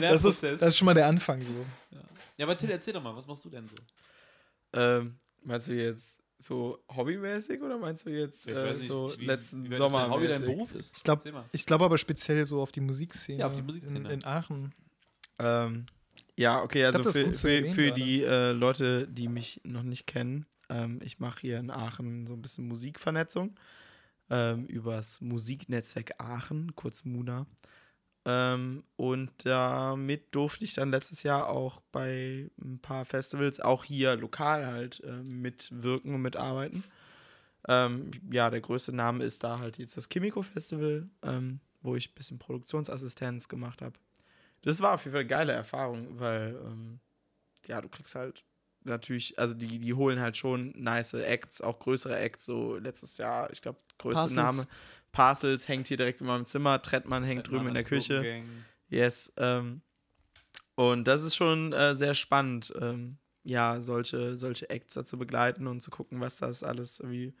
das, 0.00 0.24
ist, 0.24 0.42
das 0.42 0.62
ist 0.62 0.78
schon 0.78 0.86
mal 0.86 0.94
der 0.94 1.06
Anfang 1.06 1.42
so. 1.44 1.66
Ja, 2.38 2.46
aber 2.46 2.56
Till, 2.56 2.70
erzähl 2.70 2.94
doch 2.94 3.02
mal, 3.02 3.14
was 3.14 3.26
machst 3.26 3.44
du 3.44 3.50
denn 3.50 3.68
so? 3.68 3.74
Ähm, 4.72 5.18
meinst 5.42 5.68
du 5.68 5.72
jetzt 5.74 6.19
so 6.42 6.82
hobbymäßig 6.94 7.60
oder 7.62 7.78
meinst 7.78 8.06
du 8.06 8.10
jetzt 8.10 8.48
äh, 8.48 8.74
nicht, 8.74 8.88
so 8.88 9.08
wie- 9.18 9.26
letzten 9.26 9.70
wie 9.70 9.76
Sommer? 9.76 10.10
Hobby 10.10 10.28
dein? 10.28 10.44
Beruf 10.44 10.74
ist. 10.74 10.96
Ich 10.96 11.02
glaube 11.02 11.44
ich 11.52 11.66
glaub 11.66 11.80
aber 11.82 11.98
speziell 11.98 12.46
so 12.46 12.60
auf 12.60 12.72
die 12.72 12.80
Musikszene. 12.80 13.38
Ja, 13.40 13.46
auf 13.46 13.54
die 13.54 13.62
Musikszene. 13.62 14.08
In, 14.08 14.20
in 14.20 14.24
Aachen. 14.24 14.74
Ähm, 15.38 15.86
ja, 16.36 16.62
okay, 16.62 16.84
also 16.84 17.00
glaub, 17.00 17.14
für, 17.14 17.34
für, 17.34 17.50
erwähnen 17.50 17.74
für 17.74 17.92
die 17.92 18.22
äh, 18.22 18.52
Leute, 18.52 19.06
die 19.08 19.28
mich 19.28 19.60
noch 19.64 19.82
nicht 19.82 20.06
kennen, 20.06 20.46
ähm, 20.68 21.00
ich 21.02 21.18
mache 21.18 21.40
hier 21.40 21.58
in 21.58 21.70
Aachen 21.70 22.26
so 22.26 22.34
ein 22.34 22.42
bisschen 22.42 22.66
Musikvernetzung 22.68 23.58
ähm, 24.30 24.66
übers 24.66 25.20
Musiknetzwerk 25.20 26.12
Aachen, 26.18 26.74
kurz 26.76 27.04
MUNA. 27.04 27.46
Ähm, 28.30 28.84
und 28.96 29.30
damit 29.44 30.34
durfte 30.34 30.64
ich 30.64 30.74
dann 30.74 30.90
letztes 30.90 31.24
Jahr 31.24 31.48
auch 31.48 31.80
bei 31.90 32.48
ein 32.62 32.78
paar 32.80 33.04
Festivals, 33.04 33.58
auch 33.60 33.82
hier 33.82 34.14
lokal 34.14 34.66
halt, 34.66 35.02
äh, 35.04 35.22
mitwirken 35.22 36.14
und 36.14 36.22
mitarbeiten. 36.22 36.84
Ähm, 37.66 38.10
ja, 38.30 38.48
der 38.50 38.60
größte 38.60 38.92
Name 38.92 39.24
ist 39.24 39.42
da 39.42 39.58
halt 39.58 39.78
jetzt 39.78 39.96
das 39.96 40.08
Kimiko 40.08 40.42
Festival, 40.42 41.08
ähm, 41.22 41.60
wo 41.82 41.96
ich 41.96 42.10
ein 42.10 42.14
bisschen 42.14 42.38
Produktionsassistenz 42.38 43.48
gemacht 43.48 43.82
habe. 43.82 43.98
Das 44.62 44.80
war 44.80 44.94
auf 44.94 45.04
jeden 45.04 45.12
Fall 45.12 45.20
eine 45.20 45.28
geile 45.28 45.52
Erfahrung, 45.52 46.20
weil, 46.20 46.56
ähm, 46.64 47.00
ja, 47.66 47.80
du 47.80 47.88
kriegst 47.88 48.14
halt 48.14 48.44
natürlich, 48.84 49.38
also 49.38 49.54
die, 49.54 49.78
die 49.78 49.94
holen 49.94 50.20
halt 50.20 50.36
schon 50.36 50.72
nice 50.76 51.14
Acts, 51.14 51.60
auch 51.62 51.80
größere 51.80 52.16
Acts, 52.16 52.44
so 52.44 52.76
letztes 52.76 53.18
Jahr, 53.18 53.50
ich 53.50 53.60
glaube, 53.60 53.78
größte 53.98 54.34
Parcels. 54.34 54.56
Name. 54.58 54.68
Parcels 55.12 55.68
hängt 55.68 55.88
hier 55.88 55.96
direkt 55.96 56.20
in 56.20 56.26
meinem 56.26 56.46
Zimmer, 56.46 56.80
Trettmann 56.82 57.24
hängt 57.24 57.48
drüben 57.48 57.68
in 57.68 57.74
der 57.74 57.84
Küche. 57.84 58.42
Yes. 58.88 59.32
Ähm, 59.36 59.82
und 60.74 61.06
das 61.06 61.22
ist 61.22 61.36
schon 61.36 61.72
äh, 61.72 61.94
sehr 61.94 62.14
spannend, 62.14 62.72
ähm, 62.80 63.18
ja, 63.44 63.80
solche, 63.80 64.36
solche 64.36 64.68
Acts 64.70 64.94
da 64.94 65.04
zu 65.04 65.18
begleiten 65.18 65.66
und 65.66 65.80
zu 65.80 65.90
gucken, 65.90 66.20
was 66.20 66.36
das 66.36 66.62
alles 66.62 67.00
irgendwie 67.00 67.34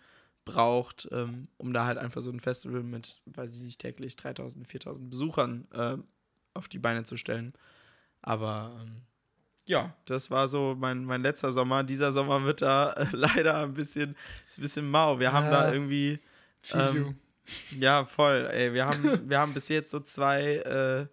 braucht, 0.44 1.08
ähm, 1.12 1.48
um 1.58 1.72
da 1.72 1.84
halt 1.86 1.98
einfach 1.98 2.22
so 2.22 2.30
ein 2.30 2.40
Festival 2.40 2.82
mit, 2.82 3.20
weiß 3.26 3.56
ich 3.56 3.62
nicht, 3.62 3.80
täglich 3.80 4.16
3000, 4.16 4.66
4000 4.66 5.10
Besuchern 5.10 5.68
ähm, 5.74 6.04
auf 6.54 6.68
die 6.68 6.78
Beine 6.78 7.04
zu 7.04 7.16
stellen. 7.16 7.52
Aber 8.22 8.78
ähm, 8.82 9.02
ja, 9.66 9.94
das 10.06 10.30
war 10.30 10.48
so 10.48 10.74
mein, 10.78 11.04
mein 11.04 11.22
letzter 11.22 11.52
Sommer. 11.52 11.84
Dieser 11.84 12.12
Sommer 12.12 12.44
wird 12.44 12.62
da 12.62 12.92
äh, 12.94 13.06
leider 13.12 13.58
ein 13.58 13.74
bisschen, 13.74 14.16
ist 14.46 14.58
ein 14.58 14.62
bisschen 14.62 14.90
mau. 14.90 15.18
Wir 15.20 15.32
haben 15.32 15.46
Ja. 15.46 15.50
da 15.50 15.72
irgendwie 15.72 16.18
Feel 16.60 16.80
Ähm, 16.80 16.96
you. 16.96 17.14
Ja, 17.78 18.04
voll. 18.04 18.48
Ey, 18.52 18.72
wir 18.72 18.86
haben, 18.86 19.02
wir 19.28 19.38
haben 19.38 19.54
bis 19.54 19.68
jetzt 19.68 19.90
so 19.90 20.00
zwei, 20.00 21.08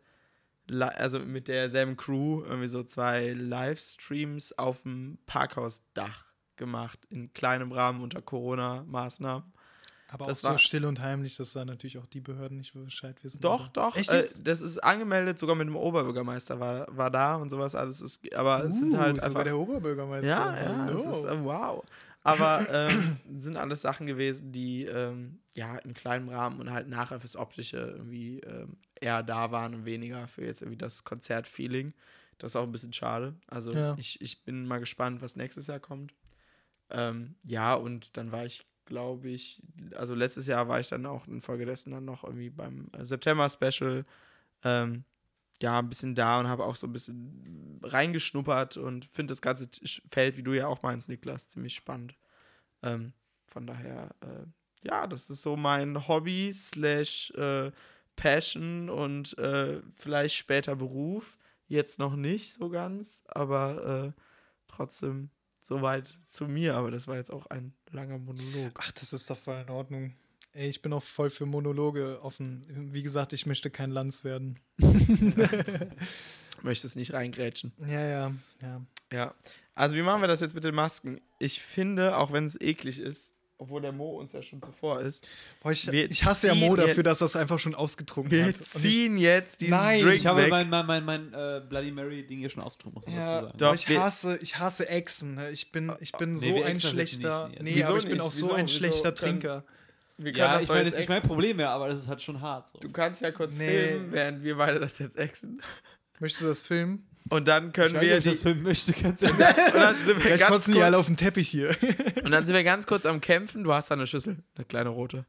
äh, 0.70 0.76
also 0.76 1.20
mit 1.20 1.48
derselben 1.48 1.98
Crew, 1.98 2.44
irgendwie 2.44 2.68
so 2.68 2.84
zwei 2.84 3.34
Livestreams 3.34 4.58
auf 4.58 4.84
dem 4.84 5.18
Parkhausdach 5.26 6.26
gemacht, 6.58 7.00
in 7.10 7.32
kleinem 7.34 7.72
Rahmen 7.72 8.02
unter 8.02 8.22
Corona-Maßnahmen. 8.22 9.54
Aber 10.10 10.28
das 10.28 10.46
auch 10.46 10.54
so 10.54 10.58
still 10.58 10.86
und 10.86 11.02
heimlich, 11.02 11.36
dass 11.36 11.52
da 11.52 11.66
natürlich 11.66 11.98
auch 11.98 12.06
die 12.06 12.22
Behörden 12.22 12.58
nicht 12.58 12.74
Bescheid 12.74 13.22
wissen. 13.24 13.42
Doch, 13.42 13.66
oder? 13.66 13.70
doch. 13.74 13.96
Echt 13.96 14.12
äh, 14.14 14.26
das 14.42 14.62
ist 14.62 14.78
angemeldet, 14.78 15.38
sogar 15.38 15.56
mit 15.56 15.68
dem 15.68 15.76
Oberbürgermeister 15.76 16.60
war, 16.60 16.88
war 16.96 17.12
da 17.12 17.36
und 17.36 17.50
sowas 17.50 17.76
alles. 17.76 18.02
Ist, 18.02 18.34
aber 18.34 18.64
es 18.64 18.80
sind 18.80 18.94
Uh, 18.94 18.98
halt 18.98 19.16
sogar 19.16 19.28
einfach 19.28 19.44
der 19.44 19.58
Oberbürgermeister. 19.58 20.28
Ja, 20.28 20.56
ja, 20.56 20.88
ist, 20.88 21.26
äh, 21.26 21.44
wow. 21.44 21.84
Aber 22.24 22.66
ähm, 22.72 23.18
sind 23.40 23.58
alles 23.58 23.82
Sachen 23.82 24.08
gewesen, 24.08 24.52
die 24.54 24.86
ähm, 24.86 25.40
ja 25.58 25.76
in 25.78 25.94
kleinem 25.96 26.30
Rahmen 26.30 26.60
und 26.60 26.72
halt 26.72 26.88
nachher 26.88 27.20
fürs 27.20 27.36
Optische 27.36 27.78
irgendwie 27.78 28.40
ähm, 28.42 28.78
eher 28.96 29.24
da 29.24 29.52
waren 29.52 29.74
und 29.74 29.86
weniger 29.86 30.28
für 30.28 30.46
jetzt 30.46 30.62
irgendwie 30.62 30.78
das 30.78 31.04
Konzertfeeling. 31.04 31.94
Das 32.38 32.52
ist 32.52 32.56
auch 32.56 32.64
ein 32.64 32.72
bisschen 32.72 32.94
schade. 32.94 33.36
Also 33.48 33.74
Ja. 33.74 33.96
ich, 33.98 34.22
ich 34.22 34.44
bin 34.44 34.68
mal 34.68 34.80
gespannt, 34.80 35.22
was 35.22 35.36
nächstes 35.36 35.66
Jahr 35.66 35.80
kommt. 35.80 36.14
Ähm, 36.92 37.36
ja, 37.44 37.74
und 37.74 38.16
dann 38.18 38.32
war 38.32 38.46
ich, 38.46 38.66
glaube 38.86 39.30
ich, 39.30 39.64
also 39.96 40.14
letztes 40.14 40.46
Jahr 40.46 40.68
war 40.68 40.80
ich 40.80 40.90
dann 40.90 41.08
auch 41.08 41.28
infolgedessen 41.28 41.92
dann 41.92 42.06
noch 42.06 42.24
irgendwie 42.24 42.52
beim 42.52 42.90
äh, 42.94 43.04
September-Special. 43.04 44.06
Ähm, 44.64 45.04
ja, 45.60 45.80
ein 45.80 45.90
bisschen 45.90 46.14
da 46.14 46.40
und 46.40 46.48
habe 46.48 46.66
auch 46.66 46.76
so 46.76 46.86
ein 46.86 46.94
bisschen 46.94 47.80
reingeschnuppert 47.82 48.78
und 48.78 49.06
finde 49.06 49.32
das 49.32 49.42
ganze 49.42 49.68
Feld, 50.12 50.38
wie 50.38 50.44
du 50.44 50.54
ja 50.54 50.68
auch 50.68 50.84
meinst, 50.84 51.10
Niklas, 51.10 51.48
ziemlich 51.50 51.74
spannend. 51.74 52.16
Ähm, 52.84 53.14
von 53.48 53.66
daher, 53.66 54.12
äh, 54.22 54.46
ja, 54.88 55.08
das 55.08 55.30
ist 55.30 55.42
so 55.42 55.56
mein 55.56 56.08
Hobby 56.08 56.52
slash 56.54 57.32
äh, 57.32 57.72
Passion 58.16 58.90
und 58.90 59.38
äh, 59.38 59.82
vielleicht 59.94 60.36
später 60.36 60.76
Beruf. 60.76 61.38
Jetzt 61.68 62.00
noch 62.00 62.16
nicht 62.16 62.54
so 62.54 62.70
ganz, 62.70 63.24
aber 63.28 64.14
äh, 64.16 64.22
trotzdem 64.68 65.30
soweit 65.60 66.18
zu 66.26 66.46
mir. 66.46 66.76
Aber 66.76 66.92
das 66.92 67.08
war 67.08 67.18
jetzt 67.18 67.32
auch 67.32 67.46
ein 67.48 67.74
langer 67.92 68.18
Monolog. 68.18 68.72
Ach, 68.76 68.92
das 68.94 69.14
ist 69.14 69.30
doch 69.30 69.38
voll 69.38 69.62
in 69.62 69.70
Ordnung. 69.70 70.16
Ey, 70.54 70.70
ich 70.70 70.82
bin 70.82 70.94
auch 70.94 71.04
voll 71.04 71.30
für 71.30 71.46
Monologe 71.46 72.20
offen. 72.22 72.66
Wie 72.92 73.04
gesagt, 73.04 73.34
ich 73.34 73.46
möchte 73.46 73.70
kein 73.70 73.92
Lanz 73.92 74.24
werden. 74.24 74.60
Möchtest 76.64 76.96
nicht 76.96 77.14
reingrätschen. 77.14 77.74
Ja, 77.78 78.02
ja, 78.02 78.32
ja. 78.62 78.82
Ja. 79.12 79.36
Also, 79.76 79.96
wie 79.96 80.02
machen 80.02 80.22
wir 80.22 80.28
das 80.28 80.40
jetzt 80.40 80.56
mit 80.56 80.64
den 80.64 80.74
Masken? 80.74 81.22
Ich 81.38 81.62
finde, 81.62 82.18
auch 82.18 82.32
wenn 82.32 82.46
es 82.48 82.60
eklig 82.60 83.00
ist, 83.00 83.34
obwohl 83.60 83.82
der 83.82 83.92
Mo 83.92 84.20
uns 84.20 84.34
ja 84.34 84.42
schon 84.42 84.62
zuvor 84.62 85.02
ist, 85.02 85.28
Boah, 85.62 85.72
ich, 85.72 85.92
Wir 85.92 86.10
ich 86.10 86.24
hasse 86.24 86.48
ja 86.48 86.56
Mo 86.56 86.76
dafür, 86.76 86.96
jetzt- 86.96 87.06
dass 87.06 87.22
er 87.22 87.26
es 87.26 87.36
einfach 87.36 87.58
schon 87.60 87.74
ausgetrunken 87.76 88.32
wir 88.32 88.46
hat. 88.46 88.60
Ich, 88.62 88.68
ziehen 88.70 89.18
jetzt 89.18 89.62
diesen 89.62 89.72
Nein, 89.72 90.02
Drink 90.04 90.16
Ich 90.16 90.26
habe 90.28 90.44
weg. 90.44 90.50
mein, 90.50 90.70
mein, 90.70 90.86
mein, 90.86 91.04
mein 91.06 91.34
äh, 91.34 91.62
Bloody 91.68 91.92
Mary-Ding 91.92 92.40
hier 92.40 92.50
schon 92.50 92.62
ausgetrunken, 92.64 93.02
muss 93.02 93.08
man 93.08 93.16
ja, 93.16 93.34
dazu 93.36 93.46
sagen. 93.48 93.58
Doch, 93.58 93.74
ich 93.76 93.90
wir- 93.90 94.02
hasse, 94.04 94.38
ich 94.42 94.60
hasse 94.60 94.88
Echsen. 94.90 95.36
ne? 95.36 95.50
Ich 95.52 95.72
bin, 95.72 95.92
ich 96.00 96.12
bin 96.12 96.32
Nee, 96.32 96.38
so 96.38 96.56
wir 96.56 96.66
ein 96.66 96.80
schlechter. 96.82 97.50
Nee, 97.54 97.64
nicht. 97.64 97.76
Wieso 97.78 97.88
aber 97.90 97.98
ich 97.98 98.04
bin 98.06 98.14
nicht? 98.14 98.22
auch 98.22 98.32
so 98.32 98.46
Wieso? 98.48 98.56
ein 98.56 98.66
Wieso? 98.68 98.78
schlechter 98.78 99.12
Dann- 99.12 99.16
Trinker. 99.16 99.64
Wir 100.20 100.32
können 100.32 100.38
Ja, 100.40 100.54
das 100.56 100.64
ich 100.64 100.70
meine, 100.70 100.84
das 100.86 100.94
ist 100.94 101.00
nicht 101.00 101.10
mein. 101.10 101.22
Problem 101.22 101.58
mehr, 101.58 101.70
aber 101.70 101.90
das 101.90 102.00
ist 102.00 102.08
halt 102.08 102.22
schon 102.24 102.42
hart. 102.42 102.70
So. 102.70 102.80
Du 102.80 102.92
kannst 102.92 103.22
ja 103.22 103.32
kurz 103.32 103.54
Nee. 103.56 103.70
filmen, 103.70 104.12
während 104.12 104.44
wir 104.44 104.56
beide 104.58 104.80
das 104.80 104.98
jetzt 104.98 105.16
exen. 105.18 105.62
Möchtest 106.20 106.44
du 106.44 106.48
das 106.48 106.64
filmen? 106.64 107.08
Und 107.30 107.48
dann 107.48 107.68
Ich 107.68 107.74
können 107.74 107.96
weiß 107.96 108.02
wir 108.02 108.12
ob 108.14 108.18
ich 108.20 108.24
die, 108.24 108.30
das 108.32 108.40
filmen 108.42 108.64
möchte, 108.64 108.94
ganz 108.94 109.22
ehrlich. 109.24 109.38
und 109.38 109.74
dann 109.76 109.96
sind 109.96 110.08
wir 110.08 110.16
Gleich 110.26 110.40
ganz 110.40 110.52
kotzen 110.52 110.74
die 110.74 110.82
alle 110.84 110.98
auf 110.98 111.08
den 111.08 111.18
Teppich 111.18 111.50
hier. 111.50 111.76
Und 112.24 112.32
dann 112.32 112.46
sind 112.46 112.54
wir 112.56 112.64
ganz 112.64 112.88
kurz 112.88 113.06
am 113.06 113.22
Kämpfen. 113.22 113.64
Du 113.64 113.74
hast 113.74 113.90
da 113.90 113.96
eine 113.96 114.08
Schüssel, 114.08 114.44
eine 114.56 114.66
kleine 114.66 114.90
rote. 114.90 115.26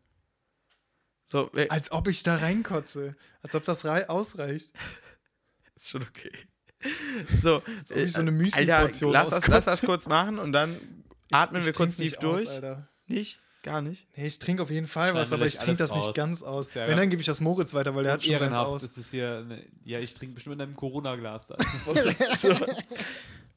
So, 1.24 1.50
Als 1.68 1.92
ob 1.92 2.08
ich 2.08 2.22
da 2.22 2.36
reinkotze. 2.36 3.14
Als 3.42 3.54
ob 3.54 3.64
das 3.64 3.84
rei 3.84 4.08
ausreicht. 4.08 4.72
ist 5.76 5.90
schon 5.90 6.02
okay. 6.02 6.32
So, 7.42 7.56
ob 7.56 7.68
ich 7.96 8.12
so 8.12 8.20
eine 8.20 8.30
äh, 8.30 8.34
Müsli-Portion 8.34 9.12
lass 9.12 9.30
das, 9.30 9.46
lass 9.48 9.64
das 9.64 9.80
kurz 9.82 10.06
machen 10.06 10.38
und 10.38 10.52
dann 10.52 10.76
atmen 11.30 11.60
Ich- 11.60 11.66
wir 11.66 11.70
ich 11.72 11.76
kurz 11.76 11.96
tief 11.96 12.12
nicht 12.12 12.24
aus, 12.24 12.36
durch. 12.36 12.48
Alter. 12.50 12.88
Nicht? 13.06 13.40
Gar 13.62 13.82
nicht. 13.82 14.06
Nee, 14.16 14.26
ich 14.26 14.38
trinke 14.38 14.62
auf 14.62 14.70
jeden 14.70 14.86
Fall 14.86 15.08
Schneiden 15.10 15.20
was, 15.20 15.32
aber 15.32 15.46
ich 15.46 15.58
trinke 15.58 15.78
das 15.78 15.94
nicht 15.94 16.08
raus. 16.08 16.14
ganz 16.14 16.42
aus. 16.42 16.66
Sehr 16.72 16.86
Wenn, 16.88 16.96
dann 16.96 17.10
gebe 17.10 17.20
ich 17.20 17.26
das 17.26 17.40
Moritz 17.40 17.74
weiter, 17.74 17.94
weil 17.94 18.04
der 18.04 18.12
hat 18.14 18.24
schon 18.24 18.36
seins 18.36 18.56
aus. 18.56 18.82
Das 18.86 18.96
ist 18.96 19.10
hier, 19.10 19.44
ne, 19.44 19.64
ja, 19.84 19.98
ich 19.98 20.14
trinke 20.14 20.34
bestimmt 20.34 20.54
in 20.56 20.60
einem 20.62 20.76
Corona-Glas 20.76 21.46
da. 21.48 21.56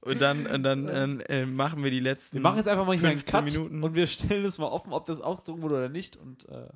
Und 0.03 0.19
dann, 0.19 0.47
und 0.47 0.63
dann 0.63 1.19
äh, 1.21 1.45
machen 1.45 1.83
wir 1.83 1.91
die 1.91 1.99
letzten. 1.99 2.37
Wir 2.37 2.41
machen 2.41 2.57
jetzt 2.57 2.67
einfach 2.67 2.87
mal 2.87 2.97
hier 2.97 3.07
einen 3.07 3.19
15 3.19 3.31
Cut 3.31 3.45
Minuten. 3.53 3.83
und 3.83 3.93
wir 3.93 4.07
stellen 4.07 4.43
es 4.45 4.57
mal 4.57 4.65
offen, 4.65 4.93
ob 4.93 5.05
das 5.05 5.21
ausgetrunken 5.21 5.61
wurde 5.61 5.75
oder 5.75 5.89
nicht. 5.89 6.17
Und 6.17 6.49
äh, 6.49 6.69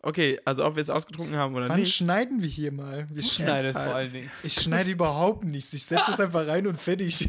Okay, 0.00 0.40
also 0.46 0.64
ob 0.64 0.74
wir 0.76 0.80
es 0.80 0.88
ausgetrunken 0.88 1.36
haben 1.36 1.54
oder 1.54 1.68
Wann 1.68 1.80
nicht. 1.80 1.94
schneiden 1.94 2.40
wir 2.42 2.48
hier 2.48 2.72
mal? 2.72 3.06
Wir 3.10 3.22
schneiden. 3.22 3.46
schneide 3.46 3.68
es 3.68 3.76
halt. 3.76 3.86
vor 3.86 3.94
allen 3.96 4.12
Dingen. 4.12 4.30
Ich 4.42 4.54
schneide 4.54 4.90
überhaupt 4.90 5.44
nichts. 5.44 5.74
Ich 5.74 5.84
setze 5.84 6.10
es 6.10 6.20
einfach 6.20 6.46
rein 6.46 6.66
und 6.66 6.80
fertig. 6.80 7.26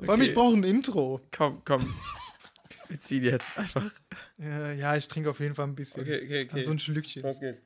Vor 0.00 0.10
allem, 0.14 0.22
ich 0.22 0.28
Okay. 0.30 0.34
brauche 0.34 0.54
ein 0.56 0.64
Intro. 0.64 1.20
Komm, 1.36 1.60
komm. 1.66 1.92
Wir 2.88 2.98
ziehen 2.98 3.24
jetzt 3.24 3.58
einfach. 3.58 3.90
Ja, 4.38 4.72
ja, 4.72 4.96
ich 4.96 5.06
trinke 5.08 5.30
auf 5.30 5.40
jeden 5.40 5.54
Fall 5.54 5.66
ein 5.66 5.74
bisschen. 5.74 6.02
Okay, 6.02 6.22
okay, 6.24 6.44
okay. 6.44 6.54
Also 6.54 6.66
so 6.66 6.72
ein 6.72 6.78
Schlückchen. 6.78 7.22
Los 7.22 7.40
geht's. 7.40 7.60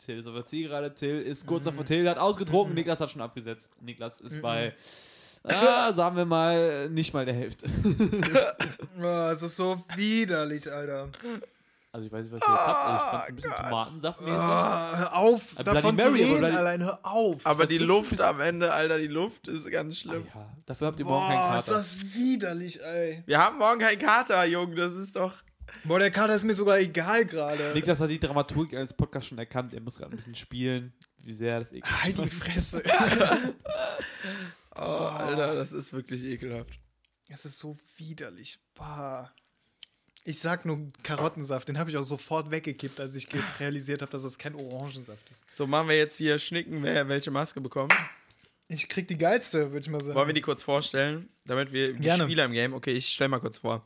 Till 0.00 0.18
ist 0.18 0.26
auf 0.26 0.34
der 0.34 0.46
Zielgerade. 0.46 0.94
Till 0.94 1.20
ist 1.20 1.46
kurz 1.46 1.64
davor. 1.64 1.84
Till 1.84 2.08
hat 2.08 2.18
ausgetrunken. 2.18 2.74
Niklas 2.74 3.00
hat 3.00 3.10
schon 3.10 3.22
abgesetzt. 3.22 3.70
Niklas 3.80 4.20
ist 4.20 4.40
bei, 4.40 4.74
ah, 5.44 5.92
sagen 5.92 6.16
wir 6.16 6.24
mal, 6.24 6.88
nicht 6.90 7.12
mal 7.12 7.24
der 7.24 7.34
Hälfte. 7.34 7.68
Oh, 9.02 9.30
es 9.30 9.40
ist 9.40 9.56
so 9.56 9.82
widerlich, 9.96 10.70
Alter. 10.70 11.08
Also 11.92 12.06
ich 12.06 12.12
weiß 12.12 12.24
nicht, 12.26 12.32
was 12.32 12.40
ihr 12.48 12.54
jetzt 12.54 12.66
habt. 12.66 12.88
Ich 12.88 13.10
fand 13.10 13.22
es 13.24 13.28
ein 13.30 13.36
bisschen 13.36 13.54
Tomatensaftmäßig. 13.56 14.34
Ah, 14.34 14.96
hör 14.96 15.16
auf, 15.16 15.58
Äh, 15.58 15.64
davon 15.64 15.96
Bloody 15.96 16.02
zu 16.02 16.10
Mary, 16.30 16.36
aber 16.36 16.46
reden, 16.46 16.56
allein 16.56 16.84
hör 16.84 16.98
auf. 17.02 17.46
Aber 17.46 17.66
die 17.66 17.78
Luft 17.78 18.20
am 18.20 18.40
Ende, 18.40 18.72
Alter, 18.72 18.98
die 18.98 19.08
Luft 19.08 19.48
ist 19.48 19.68
ganz 19.70 19.94
Ah, 19.96 19.98
schlimm. 19.98 20.26
ja. 20.32 20.56
Dafür 20.66 20.86
habt 20.86 21.00
ihr 21.00 21.04
morgen 21.04 21.26
keinen 21.26 21.50
Boah, 21.50 21.58
ist 21.58 21.66
Kater. 21.66 21.78
das 21.78 22.14
widerlich, 22.14 22.80
ey. 22.82 23.22
Wir 23.26 23.38
haben 23.38 23.58
morgen 23.58 23.80
keinen 23.80 23.98
Kater, 23.98 24.44
Junge. 24.44 24.76
Das 24.76 24.92
ist 24.94 25.16
doch. 25.16 25.34
Boah, 25.84 25.98
der 25.98 26.10
Kater 26.12 26.34
ist 26.34 26.44
mir 26.44 26.54
sogar 26.54 26.78
egal 26.78 27.24
gerade. 27.24 27.72
Niklas 27.74 28.00
hat 28.00 28.10
die 28.10 28.20
Dramaturgie 28.20 28.76
eines 28.76 28.92
Podcasts 28.92 29.28
schon 29.28 29.38
erkannt. 29.38 29.74
Er 29.74 29.80
muss 29.80 29.96
gerade 29.96 30.12
ein 30.12 30.16
bisschen 30.16 30.34
spielen. 30.36 30.92
Wie 31.18 31.34
sehr 31.34 31.58
das 31.60 31.70
eklig 31.72 31.84
Halt 32.04 32.18
die 32.18 32.28
Fresse. 32.28 32.82
Oh, 34.76 34.80
Alter, 34.82 35.56
das 35.56 35.72
ist 35.72 35.92
wirklich 35.92 36.22
ekelhaft. 36.24 36.78
Es 37.28 37.44
ist 37.44 37.58
so 37.58 37.76
widerlich. 37.96 38.58
Bah. 38.74 39.30
Ich 40.24 40.38
sag 40.38 40.66
nur 40.66 40.92
Karottensaft, 41.02 41.68
den 41.68 41.78
habe 41.78 41.90
ich 41.90 41.96
auch 41.96 42.02
sofort 42.02 42.50
weggekippt, 42.50 43.00
als 43.00 43.16
ich 43.16 43.26
realisiert 43.58 44.02
habe, 44.02 44.12
dass 44.12 44.22
das 44.22 44.36
kein 44.36 44.54
Orangensaft 44.54 45.30
ist. 45.30 45.52
So, 45.54 45.66
machen 45.66 45.88
wir 45.88 45.96
jetzt 45.96 46.16
hier 46.16 46.38
Schnicken, 46.38 46.82
wer 46.82 47.08
welche 47.08 47.30
Maske 47.30 47.60
bekommt. 47.60 47.94
Ich 48.68 48.88
krieg 48.88 49.08
die 49.08 49.18
geilste, 49.18 49.72
würde 49.72 49.80
ich 49.80 49.90
mal 49.90 50.00
sagen. 50.00 50.16
Wollen 50.16 50.28
wir 50.28 50.34
die 50.34 50.42
kurz 50.42 50.62
vorstellen, 50.62 51.28
damit 51.46 51.72
wir 51.72 51.94
die 51.94 52.00
Gerne. 52.00 52.24
Spieler 52.24 52.44
im 52.44 52.52
Game. 52.52 52.74
Okay, 52.74 52.92
ich 52.92 53.08
stelle 53.08 53.28
mal 53.28 53.40
kurz 53.40 53.58
vor. 53.58 53.84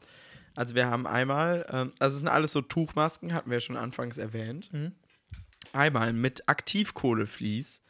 Also 0.54 0.74
wir 0.74 0.86
haben 0.86 1.06
einmal, 1.06 1.66
ähm, 1.70 1.92
also 1.98 2.14
es 2.14 2.20
sind 2.20 2.28
alles 2.28 2.52
so 2.52 2.60
Tuchmasken, 2.60 3.32
hatten 3.32 3.50
wir 3.50 3.60
schon 3.60 3.76
anfangs 3.76 4.18
erwähnt. 4.18 4.72
Mhm. 4.72 4.92
Einmal 5.72 6.12
mit 6.12 6.48
Aktivkohleflies. 6.48 7.82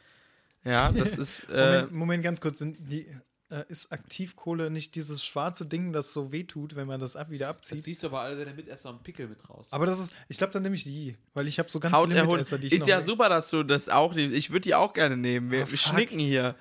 Ja, 0.63 0.91
das 0.91 1.17
ist 1.17 1.47
äh, 1.49 1.81
Moment, 1.81 1.91
Moment, 1.91 2.23
ganz 2.23 2.41
kurz. 2.41 2.59
Sind 2.59 2.77
die, 2.79 3.05
äh, 3.55 3.63
ist 3.69 3.91
Aktivkohle 3.91 4.69
nicht 4.69 4.95
dieses 4.95 5.23
schwarze 5.23 5.65
Ding, 5.65 5.93
das 5.93 6.11
so 6.13 6.31
wehtut, 6.31 6.75
wenn 6.75 6.87
man 6.87 6.99
das 6.99 7.15
ab 7.15 7.29
wieder 7.29 7.47
Jetzt 7.47 7.55
abzieht? 7.57 7.83
siehst 7.83 8.03
du 8.03 8.07
aber 8.07 8.21
alle 8.21 8.35
deine 8.37 8.53
Mitesser 8.53 8.89
und 8.89 9.03
Pickel 9.03 9.27
mit 9.27 9.47
raus. 9.49 9.67
Aber 9.71 9.85
das 9.85 9.99
ist, 10.01 10.11
ich 10.27 10.37
glaube, 10.37 10.51
dann 10.53 10.63
nehme 10.63 10.75
ich 10.75 10.83
die, 10.83 11.15
weil 11.33 11.47
ich 11.47 11.57
habe 11.59 11.69
so 11.71 11.79
ganz 11.79 11.95
viele 11.95 12.07
Hauterhol. 12.07 12.37
Mitesser, 12.37 12.57
die 12.57 12.67
ich 12.67 12.73
Ist 12.73 12.79
noch 12.81 12.87
ja 12.87 12.97
weg- 12.99 13.05
super, 13.05 13.29
dass 13.29 13.49
du 13.49 13.63
das 13.63 13.89
auch 13.89 14.13
nimmst. 14.13 14.35
Ich 14.35 14.49
würde 14.49 14.61
die 14.61 14.75
auch 14.75 14.93
gerne 14.93 15.15
nehmen. 15.17 15.51
Wir, 15.51 15.59
wir 15.59 15.65
fuck. 15.77 15.93
schnicken 15.93 16.19
hier. 16.19 16.55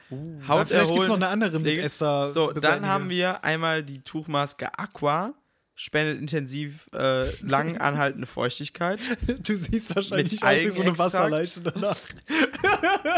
Aber 0.47 0.67
vielleicht 0.67 0.91
gibt 0.91 1.03
es 1.03 1.09
noch 1.09 1.17
eine 1.17 1.29
andere. 1.29 1.59
Mitesser. 1.61 2.31
So, 2.31 2.53
dann 2.53 2.87
haben 2.87 3.09
wir 3.11 3.45
einmal 3.45 3.83
die 3.83 4.01
Tuchmaske 4.01 4.79
Aqua. 4.79 5.35
Spendet 5.77 6.21
intensiv 6.21 6.89
äh, 6.95 7.29
lang 7.45 7.79
anhaltende 7.81 8.29
Feuchtigkeit. 8.29 9.01
Du 9.43 9.57
siehst 9.57 9.97
wahrscheinlich 9.97 10.41
aus 10.45 10.65
wie 10.65 10.71
so 10.71 10.83
eine. 10.83 10.97
Wasserleiche 10.97 11.61
danach. 11.63 11.97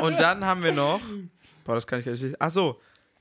Und 0.03 0.19
dann 0.19 0.43
haben 0.45 0.63
wir 0.63 0.73
noch. 0.73 1.01
Boah, 1.65 1.75
das 1.75 1.87
kann 1.87 1.99
ich 1.99 2.05
gar 2.07 2.13
nicht 2.13 2.23
lesen. 2.23 2.37
Achso, 2.41 2.81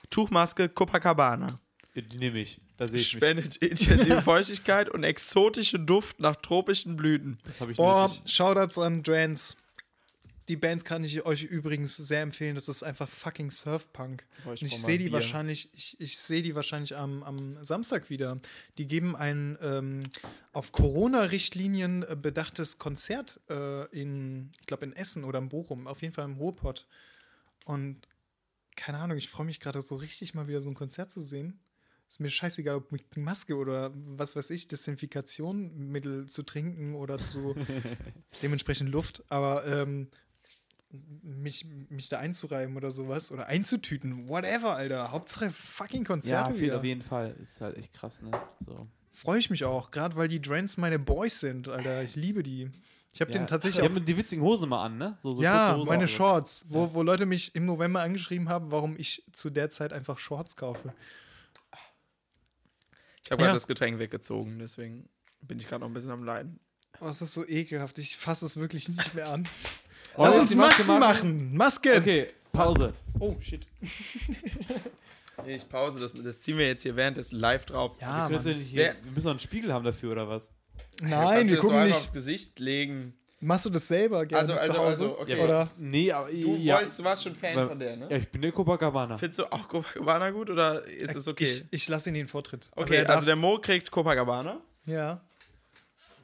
Tuchmaske 0.09 0.69
Copacabana. 0.69 1.59
Die 1.95 2.17
nehme 2.17 2.39
ich. 2.39 2.59
Da 2.77 2.87
sehe 2.87 2.99
ich 2.99 3.13
mich. 3.13 3.23
Spendet 3.23 3.55
intensive 3.57 4.21
Feuchtigkeit 4.21 4.89
und 4.89 5.03
exotische 5.03 5.79
Duft 5.79 6.19
nach 6.19 6.35
tropischen 6.35 6.97
Blüten. 6.97 7.39
Das 7.45 7.61
habe 7.61 7.71
ich 7.71 7.77
Boah, 7.77 8.09
nötig. 8.09 8.31
Shoutouts 8.31 8.77
an 8.77 9.03
Drans. 9.03 9.57
Die 10.47 10.57
Bands 10.57 10.83
kann 10.83 11.03
ich 11.03 11.25
euch 11.25 11.43
übrigens 11.43 11.97
sehr 11.97 12.21
empfehlen. 12.21 12.53
Das 12.53 12.67
ist 12.67 12.83
einfach 12.83 13.09
fucking 13.09 13.49
Surfpunk. 13.49 14.25
Boah, 14.43 14.53
ich 14.53 14.61
Und 14.61 14.67
ich 14.67 14.79
sehe 14.79 14.99
die 14.99 15.11
wahrscheinlich, 15.11 15.69
ich, 15.73 15.99
ich 15.99 16.19
sehe 16.19 16.43
die 16.43 16.53
wahrscheinlich 16.53 16.95
am, 16.95 17.23
am 17.23 17.63
Samstag 17.63 18.11
wieder. 18.11 18.39
Die 18.77 18.87
geben 18.87 19.15
ein 19.15 19.57
ähm, 19.61 20.03
auf 20.53 20.71
Corona-Richtlinien 20.71 22.03
äh, 22.03 22.15
bedachtes 22.15 22.77
Konzert 22.77 23.41
äh, 23.49 23.85
in, 23.87 24.51
ich 24.59 24.67
glaube 24.67 24.85
in 24.85 24.93
Essen 24.93 25.23
oder 25.23 25.39
in 25.39 25.49
Bochum, 25.49 25.87
auf 25.87 26.03
jeden 26.03 26.13
Fall 26.13 26.25
im 26.25 26.35
Ruhrpott. 26.35 26.85
Und 27.63 28.01
keine 28.75 28.99
Ahnung, 28.99 29.17
ich 29.17 29.29
freue 29.29 29.45
mich 29.45 29.59
gerade 29.59 29.81
so 29.81 29.95
richtig 29.95 30.33
mal 30.33 30.47
wieder 30.47 30.61
so 30.61 30.69
ein 30.69 30.75
Konzert 30.75 31.11
zu 31.11 31.19
sehen. 31.19 31.59
Ist 32.07 32.19
mir 32.19 32.29
scheißegal, 32.29 32.75
ob 32.75 32.91
mit 32.91 33.17
Maske 33.17 33.55
oder 33.55 33.91
was 33.95 34.35
weiß 34.35 34.51
ich, 34.51 34.67
Desinfikationmittel 34.67 36.27
zu 36.27 36.43
trinken 36.43 36.95
oder 36.95 37.17
zu 37.17 37.55
dementsprechend 38.43 38.89
Luft, 38.91 39.23
aber 39.29 39.65
ähm, 39.65 40.07
mich, 41.23 41.65
mich 41.89 42.09
da 42.09 42.19
einzureiben 42.19 42.77
oder 42.77 42.91
sowas 42.91 43.31
oder 43.31 43.47
einzutüten, 43.47 44.29
whatever, 44.29 44.75
Alter. 44.75 45.11
Hauptsache 45.11 45.49
fucking 45.51 46.03
Ja, 46.03 46.07
Konzerte 46.07 46.53
viel, 46.53 46.63
wieder. 46.63 46.77
auf 46.77 46.83
jeden 46.83 47.01
Fall. 47.01 47.35
Ist 47.41 47.59
halt 47.61 47.75
echt 47.77 47.93
krass, 47.93 48.21
ne? 48.21 48.31
So. 48.65 48.87
Freue 49.11 49.39
ich 49.39 49.49
mich 49.49 49.63
auch, 49.65 49.91
gerade 49.91 50.15
weil 50.15 50.27
die 50.27 50.41
Drents 50.41 50.77
meine 50.77 50.99
Boys 50.99 51.39
sind, 51.39 51.67
Alter. 51.67 52.03
Ich 52.03 52.15
liebe 52.15 52.43
die. 52.43 52.69
Ich 53.15 53.21
habe 53.21 53.31
Ja, 53.31 53.37
den 53.39 53.47
tatsächlich 53.47 53.81
Die 53.81 53.89
auch 53.89 53.95
haben 53.95 54.03
die 54.03 54.17
witzigen 54.17 54.43
Hosen 54.43 54.67
mal 54.67 54.83
an, 54.83 54.97
ne? 54.97 55.17
So, 55.21 55.35
so 55.35 55.41
ja, 55.41 55.81
meine. 55.85 56.05
Shorts, 56.05 56.65
wo, 56.67 56.93
wo 56.93 57.01
Leute 57.01 57.25
mich 57.25 57.55
im 57.55 57.65
November 57.65 58.01
angeschrieben 58.01 58.49
haben, 58.49 58.71
warum 58.71 58.97
ich 58.97 59.23
zu 59.31 59.49
der 59.49 59.69
Zeit 59.69 59.93
einfach 59.93 60.17
Shorts 60.17 60.57
kaufe. 60.57 60.93
Ich 63.23 63.31
habe 63.31 63.37
gerade 63.39 63.51
Ja. 63.51 63.53
das 63.53 63.67
Getränk 63.67 63.99
weggezogen, 63.99 64.59
deswegen 64.59 65.07
bin 65.41 65.57
ich 65.59 65.67
gerade 65.69 65.79
noch 65.79 65.87
ein 65.87 65.93
bisschen 65.93 66.11
am 66.11 66.25
Leiden. 66.25 66.59
Oh, 66.99 67.07
es 67.07 67.21
ist 67.21 67.33
so 67.33 67.47
ekelhaft. 67.47 67.97
Ich 67.99 68.17
fasse 68.17 68.45
es 68.45 68.57
wirklich 68.57 68.89
nicht 68.89 69.15
mehr 69.15 69.29
an. 69.29 69.47
Wollen 70.17 70.29
Lass 70.29 70.37
uns 70.37 70.49
die 70.49 70.57
Maske 70.57 70.83
Masken 70.83 70.99
machen. 70.99 71.55
Masken. 71.55 71.97
Okay, 71.97 72.27
Pause. 72.51 72.93
Oh, 73.19 73.37
shit. 73.39 73.65
Nee, 75.45 75.55
ich 75.55 75.69
pause, 75.69 76.01
das, 76.01 76.11
das 76.13 76.41
ziehen 76.41 76.57
wir 76.57 76.67
jetzt 76.67 76.83
hier 76.83 76.95
während 76.97 77.15
des 77.15 77.31
Live 77.31 77.65
drauf. 77.65 77.93
Ja, 78.01 78.29
wir, 78.29 78.39
ja 78.41 78.53
nicht 78.53 78.73
wir 78.75 78.95
müssen 79.13 79.25
noch 79.25 79.31
einen 79.31 79.39
Spiegel 79.39 79.71
haben 79.73 79.85
dafür, 79.85 80.11
oder 80.11 80.27
was? 80.27 80.49
Nein, 81.01 81.47
wir 81.49 81.57
gucken 81.57 81.79
nicht. 81.79 81.87
nicht. 81.87 81.97
aufs 81.97 82.13
Gesicht 82.13 82.59
legen. 82.59 83.13
Machst 83.41 83.65
du 83.65 83.69
das 83.69 83.87
selber 83.87 84.25
gerne 84.25 84.53
Also, 84.53 84.53
also, 84.53 84.73
zu 84.73 84.79
Hause? 84.79 84.87
also, 85.03 85.19
okay. 85.19 85.39
Oder? 85.43 85.69
Nee, 85.77 86.11
aber 86.11 86.29
Du, 86.31 86.55
ja. 86.55 86.77
wolltest, 86.77 86.99
du 86.99 87.03
warst 87.03 87.23
schon 87.23 87.35
Fan 87.35 87.55
Weil- 87.55 87.67
von 87.67 87.77
der, 87.79 87.97
ne? 87.97 88.07
Ja, 88.09 88.17
ich 88.17 88.29
bin 88.29 88.41
der 88.41 88.51
Copacabana. 88.51 89.17
Findest 89.17 89.39
du 89.39 89.51
auch 89.51 89.67
Copacabana 89.67 90.31
gut 90.31 90.49
oder 90.49 90.83
ist 90.85 91.15
es 91.15 91.27
okay? 91.27 91.43
Ich, 91.43 91.65
ich 91.69 91.87
lasse 91.89 92.09
ihn 92.09 92.15
den 92.15 92.27
Vortritt. 92.27 92.71
okay, 92.75 92.95
er 92.95 92.99
also, 93.01 93.13
darf, 93.13 93.25
der 93.25 93.35
Mo 93.35 93.59
kriegt 93.59 93.91
Copacabana. 93.91 94.59
ja. 94.85 95.21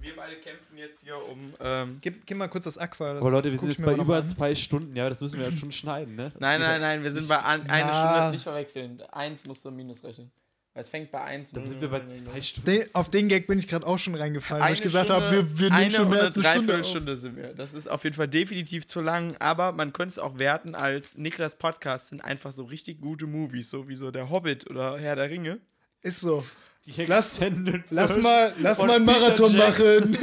Wir 0.04 0.16
beide 0.16 0.36
kämpfen 0.38 0.76
jetzt 0.78 1.04
hier 1.04 1.14
um. 1.30 1.54
Ähm, 1.60 2.00
Gib, 2.02 2.26
gib 2.26 2.36
mal 2.36 2.48
kurz 2.48 2.64
das 2.64 2.76
Aqua. 2.80 3.14
Das 3.14 3.22
Aber 3.22 3.30
Leute, 3.30 3.52
wir 3.52 3.60
sind 3.60 3.70
jetzt 3.70 3.86
bei 3.86 3.94
über 3.94 4.18
an. 4.18 4.28
zwei 4.28 4.56
Stunden, 4.56 4.96
ja, 4.96 5.08
das 5.08 5.22
müssen 5.22 5.38
wir 5.40 5.48
ja 5.48 5.56
schon 5.56 5.72
schneiden, 5.72 6.16
ne? 6.16 6.32
Das 6.32 6.40
nein, 6.42 6.60
nein, 6.60 6.82
nein, 6.82 7.04
wir 7.04 7.12
sind 7.12 7.28
bei 7.28 7.38
an, 7.38 7.70
eine 7.70 7.86
Na. 7.86 8.14
Stunde. 8.16 8.32
Nicht 8.32 8.42
verwechseln. 8.44 9.00
Eins 9.12 9.46
musst 9.46 9.64
du 9.64 9.70
minus 9.70 10.04
rechnen. 10.04 10.32
Es 10.74 10.88
fängt 10.88 11.12
bei 11.12 11.22
eins. 11.22 11.52
Dann 11.52 11.68
sind 11.68 11.82
wir 11.82 11.90
bei 11.90 12.06
zwei 12.06 12.40
Stunden. 12.42 12.70
Den, 12.72 12.84
auf 12.94 13.10
den 13.10 13.28
Gag 13.28 13.46
bin 13.46 13.60
ich 13.60 13.68
gerade 13.68 13.86
auch 13.86 13.98
schon 14.00 14.16
reingefallen, 14.16 14.62
weil 14.62 14.68
Eine 14.68 14.74
ich 14.76 14.82
gesagt 14.82 15.08
Stunde- 15.10 15.26
habe, 15.26 15.36
wir, 15.36 15.60
wir 15.60 15.70
nehmen 15.70 15.82
eine 15.82 15.92
schon 15.92 16.10
mehr 16.10 16.22
als 16.24 16.36
eine 16.38 16.44
Stunde. 16.46 16.60
Auf. 16.60 16.66
Dreiviertelstunde 16.82 17.18
sind 17.18 17.36
wir. 17.36 17.54
Das 17.54 17.74
ist 17.74 17.88
auf 17.90 18.04
jeden 18.06 18.16
Fall 18.16 18.30
definitiv 18.30 18.86
zu 18.86 19.02
lang, 19.02 19.36
aber 19.40 19.74
man 19.74 19.92
könnte 19.92 20.12
es 20.14 20.20
auch 20.20 20.40
werten 20.40 20.74
als 20.74 21.18
Niklas 21.18 21.58
Podcast 21.58 22.08
sind 22.08 22.22
einfach 22.22 22.54
so 22.54 22.64
richtig 22.64 23.02
gute 23.02 23.28
Movies, 23.28 23.70
so 23.70 23.90
wie 23.90 23.96
so 23.96 24.12
der 24.12 24.30
Hobbit 24.30 24.70
oder 24.70 24.98
Herr 24.98 25.18
der 25.18 25.30
Ringe. 25.30 25.60
Ist 26.04 26.22
so. 26.22 26.44
Lass- 27.06 27.40
Lass 27.90 28.18
mal, 28.18 28.54
lass 28.60 28.82
mal 28.82 28.96
einen 28.96 29.06
Marathon 29.06 29.54
Jackson. 29.54 30.12
machen. 30.12 30.18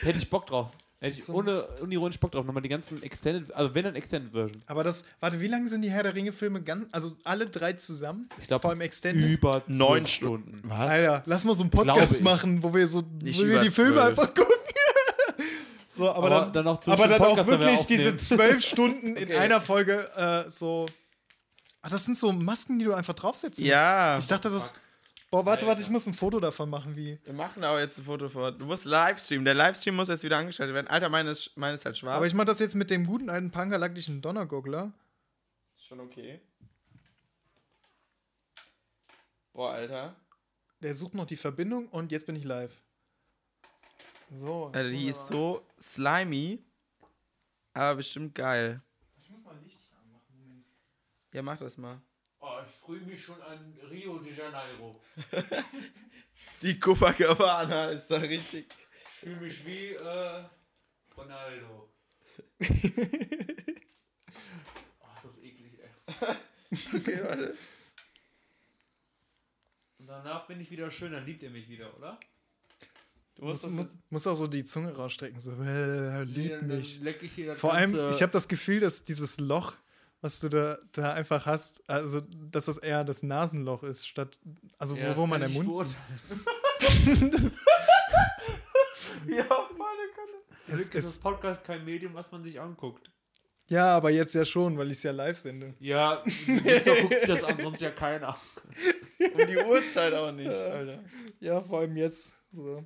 Hätte 0.00 0.18
ich 0.18 0.30
Bock 0.30 0.46
drauf. 0.46 0.70
Hätte 1.00 1.16
ich 1.16 1.28
ohne 1.28 1.62
unironisch 1.80 2.18
Bock 2.18 2.32
drauf. 2.32 2.44
Nochmal 2.44 2.62
die 2.62 2.68
ganzen 2.68 3.00
Extended, 3.04 3.54
also 3.54 3.72
wenn 3.74 3.84
dann 3.84 3.94
Extended 3.94 4.32
Version. 4.32 4.62
Aber 4.66 4.82
das, 4.82 5.04
warte, 5.20 5.40
wie 5.40 5.46
lange 5.46 5.68
sind 5.68 5.82
die 5.82 5.90
Herr 5.90 6.02
der 6.02 6.14
Ringe-Filme? 6.16 6.60
ganz- 6.62 6.88
Also 6.90 7.12
alle 7.22 7.46
drei 7.46 7.74
zusammen? 7.74 8.28
Ich 8.40 8.48
glaube, 8.48 8.62
Vor 8.62 8.70
allem 8.70 8.80
Extended? 8.80 9.30
über 9.30 9.62
Neun 9.68 10.08
Stunden. 10.08 10.60
Was? 10.64 10.88
Alter, 10.90 11.22
lass 11.26 11.44
mal 11.44 11.54
so 11.54 11.60
einen 11.60 11.70
Podcast 11.70 12.20
machen, 12.22 12.62
wo 12.64 12.74
wir 12.74 12.88
so 12.88 13.04
Nicht 13.22 13.40
wo 13.40 13.46
wir 13.46 13.60
die 13.60 13.70
Filme 13.70 13.94
zwölf. 13.94 14.18
einfach 14.18 14.34
gucken. 14.34 14.54
so, 15.88 16.08
aber, 16.10 16.18
Aber 16.18 16.30
dann, 16.30 16.52
dann 16.52 16.66
auch 16.66 16.86
aber 16.88 17.06
dann 17.08 17.22
auch 17.22 17.36
wenn 17.38 17.46
wir 17.46 17.60
wirklich 17.60 17.86
diese 17.86 18.16
zwölf 18.16 18.64
Stunden 18.64 19.14
in 19.16 19.24
Okay. 19.28 19.36
einer 19.36 19.60
Folge 19.60 20.08
äh, 20.16 20.50
so. 20.50 20.86
Ah, 21.80 21.88
das 21.90 22.06
sind 22.06 22.16
so 22.16 22.32
Masken, 22.32 22.78
die 22.80 22.84
du 22.84 22.92
einfach 22.92 23.14
draufsetzen 23.14 23.64
Ja. 23.64 24.14
musst. 24.16 24.24
Ich 24.26 24.30
dachte, 24.30 24.48
das 24.50 24.56
ist. 24.70 24.76
Boah, 25.30 25.44
warte, 25.44 25.66
warte, 25.66 25.82
ich 25.82 25.90
muss 25.90 26.06
ein 26.06 26.14
Foto 26.14 26.40
davon 26.40 26.70
machen, 26.70 26.96
wie. 26.96 27.18
Wir 27.22 27.34
machen 27.34 27.62
aber 27.62 27.80
jetzt 27.80 27.98
ein 27.98 28.04
Foto 28.04 28.30
vor. 28.30 28.50
Du 28.50 28.64
musst 28.64 28.86
Livestream. 28.86 29.44
Der 29.44 29.52
Livestream 29.52 29.94
muss 29.94 30.08
jetzt 30.08 30.22
wieder 30.22 30.38
angeschaltet 30.38 30.74
werden. 30.74 30.88
Alter, 30.88 31.10
meines 31.10 31.54
meine 31.54 31.74
ist 31.74 31.84
halt 31.84 31.98
schwarz. 31.98 32.16
Aber 32.16 32.26
ich 32.26 32.32
mache 32.32 32.46
das 32.46 32.60
jetzt 32.60 32.74
mit 32.74 32.88
dem 32.88 33.06
guten 33.06 33.28
alten 33.28 33.50
pangalactischen 33.50 34.22
Donnergoggler. 34.22 34.90
Schon 35.76 36.00
okay. 36.00 36.40
Boah, 39.52 39.72
Alter. 39.72 40.16
Der 40.80 40.94
sucht 40.94 41.12
noch 41.12 41.26
die 41.26 41.36
Verbindung 41.36 41.88
und 41.88 42.10
jetzt 42.10 42.26
bin 42.26 42.36
ich 42.36 42.44
live. 42.44 42.82
So. 44.32 44.66
Alter, 44.66 44.88
die 44.88 45.08
ist 45.08 45.26
so 45.26 45.66
slimy, 45.78 46.64
aber 47.74 47.96
bestimmt 47.96 48.34
geil. 48.34 48.80
Ich 49.20 49.28
muss 49.28 49.44
mal 49.44 49.58
Licht 49.62 49.90
anmachen. 49.92 50.38
Moment. 50.38 50.64
Ja, 51.34 51.42
mach 51.42 51.58
das 51.58 51.76
mal. 51.76 52.00
Oh, 52.48 52.60
ich 52.66 52.74
freue 52.76 53.00
mich 53.00 53.22
schon 53.22 53.40
an 53.42 53.74
Rio 53.90 54.18
de 54.18 54.34
Janeiro. 54.34 54.98
Die 56.62 56.80
Copacabana 56.80 57.90
ist 57.90 58.08
da 58.08 58.16
richtig. 58.16 58.66
Ich 59.04 59.20
fühle 59.20 59.36
mich 59.36 59.66
wie 59.66 59.92
äh, 59.92 60.44
Ronaldo. 61.14 61.90
oh, 62.60 62.66
das 65.14 65.24
ist 65.24 65.42
eklig, 65.42 65.78
ey. 65.78 65.90
Okay, 66.96 67.20
warte. 67.22 67.54
Und 69.98 70.06
danach 70.06 70.46
bin 70.46 70.60
ich 70.60 70.70
wieder 70.70 70.90
schön, 70.90 71.12
dann 71.12 71.26
liebt 71.26 71.42
er 71.42 71.50
mich 71.50 71.68
wieder, 71.68 71.94
oder? 71.98 72.18
Du 73.34 73.44
musst 73.44 73.68
Muss, 73.68 73.88
das 73.88 73.92
muss, 73.92 73.94
muss 74.08 74.26
auch 74.26 74.36
so 74.36 74.46
die 74.46 74.64
Zunge 74.64 74.94
rausstrecken, 74.94 75.38
so, 75.38 75.52
äh, 75.52 76.22
lieb 76.22 76.60
dann 76.60 76.68
mich. 76.68 77.00
leck 77.00 77.22
ich 77.22 77.34
hier 77.34 77.48
das 77.48 77.58
Vor 77.58 77.74
allem, 77.74 78.08
ich 78.08 78.22
habe 78.22 78.32
das 78.32 78.48
Gefühl, 78.48 78.80
dass 78.80 79.04
dieses 79.04 79.38
Loch, 79.38 79.76
was 80.20 80.40
du 80.40 80.48
da, 80.48 80.78
da 80.92 81.12
einfach 81.14 81.46
hast, 81.46 81.88
also 81.88 82.20
dass 82.20 82.66
das 82.66 82.78
eher 82.78 83.04
das 83.04 83.22
Nasenloch 83.22 83.82
ist, 83.82 84.06
statt, 84.08 84.38
also 84.78 84.96
Ja, 84.96 85.04
wo, 85.04 85.08
das 85.08 85.16
wo 85.18 85.26
man 85.26 85.40
der 85.40 85.50
Mund 85.50 85.68
beurteilen. 85.68 85.96
Ja, 89.28 89.44
meine 89.76 90.06
Gott. 90.14 90.30
Zum 90.64 90.74
Glück 90.74 90.80
Es- 90.80 90.94
ist 90.94 91.06
das 91.06 91.18
Podcast 91.20 91.64
kein 91.64 91.84
Medium, 91.84 92.14
was 92.14 92.30
man 92.32 92.42
sich 92.42 92.60
anguckt. 92.60 93.10
Ja, 93.70 93.94
aber 93.94 94.08
jetzt 94.10 94.34
ja 94.34 94.44
schon, 94.46 94.78
weil 94.78 94.86
ich 94.86 94.96
es 94.98 95.02
ja 95.02 95.10
live 95.12 95.36
sende. 95.36 95.74
Ja, 95.78 96.22
Victor 96.24 96.96
guckt 96.96 97.18
sich 97.18 97.26
das 97.28 97.44
an, 97.44 97.60
sonst 97.60 97.80
ja 97.80 97.90
keiner. 97.90 98.36
Um 99.34 99.46
die 99.48 99.56
Uhrzeit 99.58 100.14
auch 100.14 100.30
nicht, 100.30 100.48
Alter. 100.48 101.02
Ja, 101.40 101.60
vor 101.60 101.80
allem 101.80 101.96
jetzt. 101.96 102.34
So. 102.52 102.84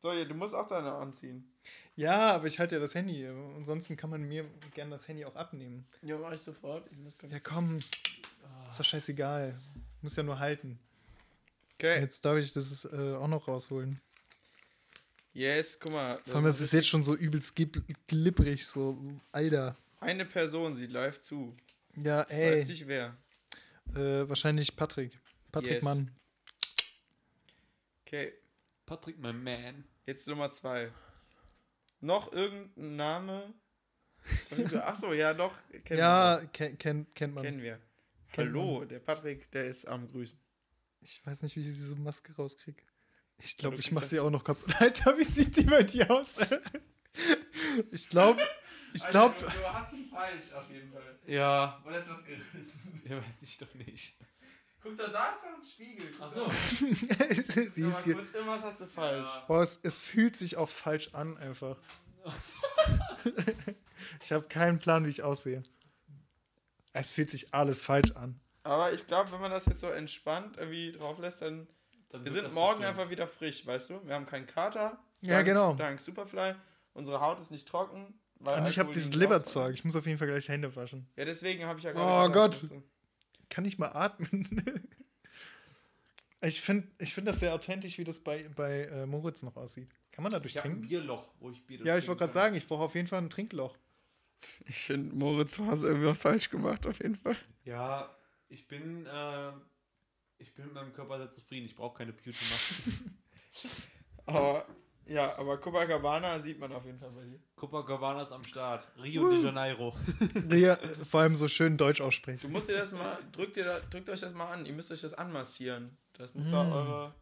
So, 0.00 0.12
ja, 0.12 0.24
du 0.26 0.34
musst 0.34 0.54
auch 0.54 0.68
deine 0.68 0.92
anziehen. 0.92 1.49
Ja, 1.96 2.32
aber 2.32 2.46
ich 2.46 2.58
halte 2.58 2.76
ja 2.76 2.80
das 2.80 2.94
Handy. 2.94 3.26
Ansonsten 3.56 3.96
kann 3.96 4.10
man 4.10 4.22
mir 4.22 4.44
gerne 4.74 4.92
das 4.92 5.06
Handy 5.08 5.24
auch 5.24 5.36
abnehmen. 5.36 5.86
Ja, 6.02 6.16
mach 6.16 6.32
ich 6.32 6.40
sofort. 6.40 6.86
Ich 6.90 6.98
muss 6.98 7.14
Ja, 7.28 7.38
komm. 7.40 7.78
Ist 8.68 8.80
doch 8.80 8.84
scheißegal. 8.84 9.54
Muss 10.00 10.16
ja 10.16 10.22
nur 10.22 10.38
halten. 10.38 10.78
Okay. 11.74 12.00
Jetzt 12.00 12.24
darf 12.24 12.38
ich 12.38 12.52
das 12.52 12.84
äh, 12.86 13.14
auch 13.14 13.28
noch 13.28 13.48
rausholen. 13.48 14.00
Yes, 15.32 15.78
guck 15.78 15.92
mal. 15.92 16.20
Vor 16.24 16.36
allem, 16.36 16.44
das 16.44 16.60
ist 16.60 16.72
jetzt 16.72 16.88
schon 16.88 17.02
so 17.02 17.14
übelst 17.14 17.54
glibberig, 18.06 18.66
so, 18.66 18.98
Alter. 19.32 19.76
Eine 20.00 20.24
Person 20.24 20.74
sieht 20.76 20.90
live 20.90 21.20
zu. 21.20 21.56
Ja, 21.96 22.22
Ich 22.28 22.30
ey. 22.36 22.60
weiß 22.60 22.68
nicht 22.68 22.86
wer. 22.86 23.16
Äh, 23.94 24.28
wahrscheinlich 24.28 24.74
Patrick. 24.74 25.18
Patrick 25.52 25.74
Yes. 25.74 25.84
Mann. 25.84 26.10
Okay, 28.06 28.32
Patrick, 28.86 29.18
mein 29.18 29.42
Man. 29.42 29.84
jetzt 30.06 30.26
Nummer 30.26 30.50
zwei. 30.50 30.90
Noch 32.00 32.32
irgendein 32.32 32.96
Name? 32.96 33.54
Achso, 34.82 35.12
ja, 35.12 35.34
doch. 35.34 35.52
Kennen 35.84 35.98
Ja, 36.00 36.40
ken, 36.52 36.76
ken, 36.78 37.06
kennt 37.14 37.34
wir. 37.34 37.34
man. 37.34 37.42
Kennen 37.44 37.62
wir. 37.62 37.80
Kennt 38.32 38.48
Hallo, 38.48 38.84
der 38.84 39.00
Patrick, 39.00 39.50
der 39.50 39.66
ist 39.66 39.86
am 39.86 40.10
Grüßen. 40.10 40.38
Ich 41.00 41.24
weiß 41.26 41.42
nicht, 41.42 41.56
wie 41.56 41.60
ich 41.60 41.66
diese 41.66 41.96
Maske 41.96 42.34
rauskriege. 42.34 42.82
Ich 43.38 43.56
glaube, 43.56 43.76
ich 43.76 43.90
mache 43.90 44.04
sie 44.04 44.20
auch 44.20 44.30
noch 44.30 44.44
kaputt. 44.44 44.74
Alter, 44.80 45.16
wie 45.18 45.24
sieht 45.24 45.56
die 45.56 45.64
bei 45.64 45.82
dir 45.82 46.10
aus? 46.10 46.38
ich 47.90 48.08
glaube, 48.08 48.40
ich 48.92 49.08
glaube, 49.08 49.34
du 49.40 49.72
hast 49.72 49.92
ihn 49.94 50.08
falsch 50.10 50.52
auf 50.52 50.70
jeden 50.70 50.92
Fall. 50.92 51.18
Ja, 51.26 51.82
Oder 51.86 51.98
ist 51.98 52.10
was 52.10 52.24
gerissen? 52.24 53.02
ja, 53.08 53.16
weiß 53.16 53.42
ich 53.42 53.56
doch 53.56 53.74
nicht. 53.74 54.16
Guck 54.82 54.96
da, 54.96 55.08
da 55.08 55.30
ist 55.30 55.42
doch 55.44 55.58
ein 55.58 55.64
Spiegel. 55.64 56.06
Guck 56.18 56.26
Achso. 56.26 56.46
da. 56.46 56.50
sie 57.70 57.82
ist 57.88 58.02
ge 58.04 58.14
kurz, 58.14 58.32
irgendwas 58.32 58.62
hast 58.62 58.80
du 58.80 58.86
falsch. 58.86 59.28
Boah, 59.46 59.62
es, 59.62 59.78
es 59.82 59.98
fühlt 59.98 60.36
sich 60.36 60.56
auch 60.56 60.68
falsch 60.68 61.10
an, 61.14 61.36
einfach. 61.36 61.76
ich 64.22 64.32
habe 64.32 64.46
keinen 64.48 64.78
Plan, 64.78 65.04
wie 65.04 65.10
ich 65.10 65.22
aussehe. 65.22 65.62
Es 66.92 67.12
fühlt 67.14 67.30
sich 67.30 67.54
alles 67.54 67.84
falsch 67.84 68.12
an. 68.12 68.40
Aber 68.62 68.92
ich 68.92 69.06
glaube, 69.06 69.30
wenn 69.32 69.40
man 69.40 69.50
das 69.50 69.66
jetzt 69.66 69.80
so 69.80 69.88
entspannt 69.88 70.56
irgendwie 70.58 70.92
drauf 70.92 71.18
lässt, 71.18 71.40
dann. 71.42 71.66
Dann 72.10 72.24
Wir 72.24 72.32
sind 72.32 72.52
morgen 72.52 72.78
bestimmt. 72.80 72.98
einfach 72.98 73.10
wieder 73.10 73.28
frisch, 73.28 73.64
weißt 73.64 73.90
du? 73.90 74.00
Wir 74.06 74.14
haben 74.16 74.26
keinen 74.26 74.46
Kater. 74.48 74.98
Ja, 75.20 75.34
dank, 75.36 75.46
genau. 75.46 75.74
Dank 75.74 76.00
Superfly. 76.00 76.54
Unsere 76.92 77.20
Haut 77.20 77.38
ist 77.40 77.52
nicht 77.52 77.68
trocken. 77.68 78.18
weil 78.40 78.58
Und 78.60 78.68
ich 78.68 78.80
habe 78.80 78.90
dieses 78.90 79.14
Liverzeug. 79.14 79.74
Ich 79.74 79.84
muss 79.84 79.94
auf 79.94 80.06
jeden 80.06 80.18
Fall 80.18 80.26
gleich 80.26 80.48
Hände 80.48 80.74
waschen. 80.74 81.06
Ja, 81.16 81.24
deswegen 81.24 81.64
habe 81.66 81.78
ich 81.78 81.84
ja 81.84 81.92
Oh 81.94 82.28
Gott. 82.30 82.62
du- 82.64 82.82
Kann 83.50 83.64
ich 83.66 83.78
mal 83.78 83.88
atmen? 83.88 84.62
ich 86.40 86.60
finde 86.60 86.88
ich 86.98 87.12
find 87.12 87.28
das 87.28 87.40
sehr 87.40 87.52
authentisch, 87.54 87.98
wie 87.98 88.04
das 88.04 88.20
bei, 88.20 88.48
bei 88.56 88.84
äh, 88.84 89.06
Moritz 89.06 89.42
noch 89.42 89.56
aussieht. 89.56 89.90
Kann 90.12 90.22
man 90.22 90.32
dadurch 90.32 90.54
Ich 90.54 90.58
habe 90.58 90.68
ein 90.68 90.72
trinken? 90.76 90.88
Bierloch, 90.88 91.30
wo 91.40 91.50
ich 91.50 91.64
Bier 91.66 91.78
Ja, 91.78 91.84
ich 91.84 92.04
trinken 92.04 92.08
wollte 92.08 92.18
gerade 92.20 92.32
sagen, 92.32 92.56
ich 92.56 92.66
brauche 92.66 92.84
auf 92.84 92.94
jeden 92.94 93.08
Fall 93.08 93.20
ein 93.20 93.28
Trinkloch. 93.30 93.76
Ich 94.66 94.84
finde, 94.84 95.14
Moritz, 95.14 95.56
du 95.56 95.66
hast 95.66 95.82
irgendwie 95.82 96.06
was 96.06 96.22
falsch 96.22 96.48
gemacht, 96.48 96.86
auf 96.86 96.98
jeden 97.00 97.16
Fall. 97.16 97.36
Ja, 97.64 98.16
ich 98.48 98.66
bin, 98.66 99.04
äh, 99.06 99.52
ich 100.38 100.54
bin 100.54 100.64
mit 100.66 100.74
meinem 100.74 100.92
Körper 100.94 101.18
sehr 101.18 101.30
zufrieden. 101.30 101.66
Ich 101.66 101.74
brauche 101.74 101.98
keine 101.98 102.12
Beauty-Maske. 102.14 102.82
Aber, 104.26 104.66
ja, 105.10 105.36
aber 105.36 105.58
Copacabana 105.58 106.38
sieht 106.40 106.58
man 106.58 106.72
auf 106.72 106.84
jeden 106.84 106.98
Fall 106.98 107.10
bei 107.10 107.24
dir. 107.24 107.38
Copacabana 107.56 108.22
ist 108.22 108.32
am 108.32 108.42
Start. 108.44 108.88
Rio 109.02 109.28
de 109.28 109.42
Janeiro. 109.42 109.94
Ja, 110.54 110.76
vor 111.08 111.20
allem 111.20 111.36
so 111.36 111.48
schön 111.48 111.76
Deutsch 111.76 111.98
Du 111.98 112.04
aussprechen. 112.04 112.50
musst 112.52 112.68
dir 112.68 112.76
das 112.78 112.92
mal, 112.92 113.18
drückt, 113.32 113.56
dir 113.56 113.64
da, 113.64 113.78
drückt 113.90 114.08
euch 114.08 114.20
das 114.20 114.32
mal 114.32 114.50
an. 114.52 114.66
Ihr 114.66 114.72
müsst 114.72 114.90
euch 114.92 115.00
das 115.00 115.14
anmassieren. 115.14 115.96
Das 116.14 116.34
muss 116.34 116.50
da 116.50 116.62
eure. 116.70 117.14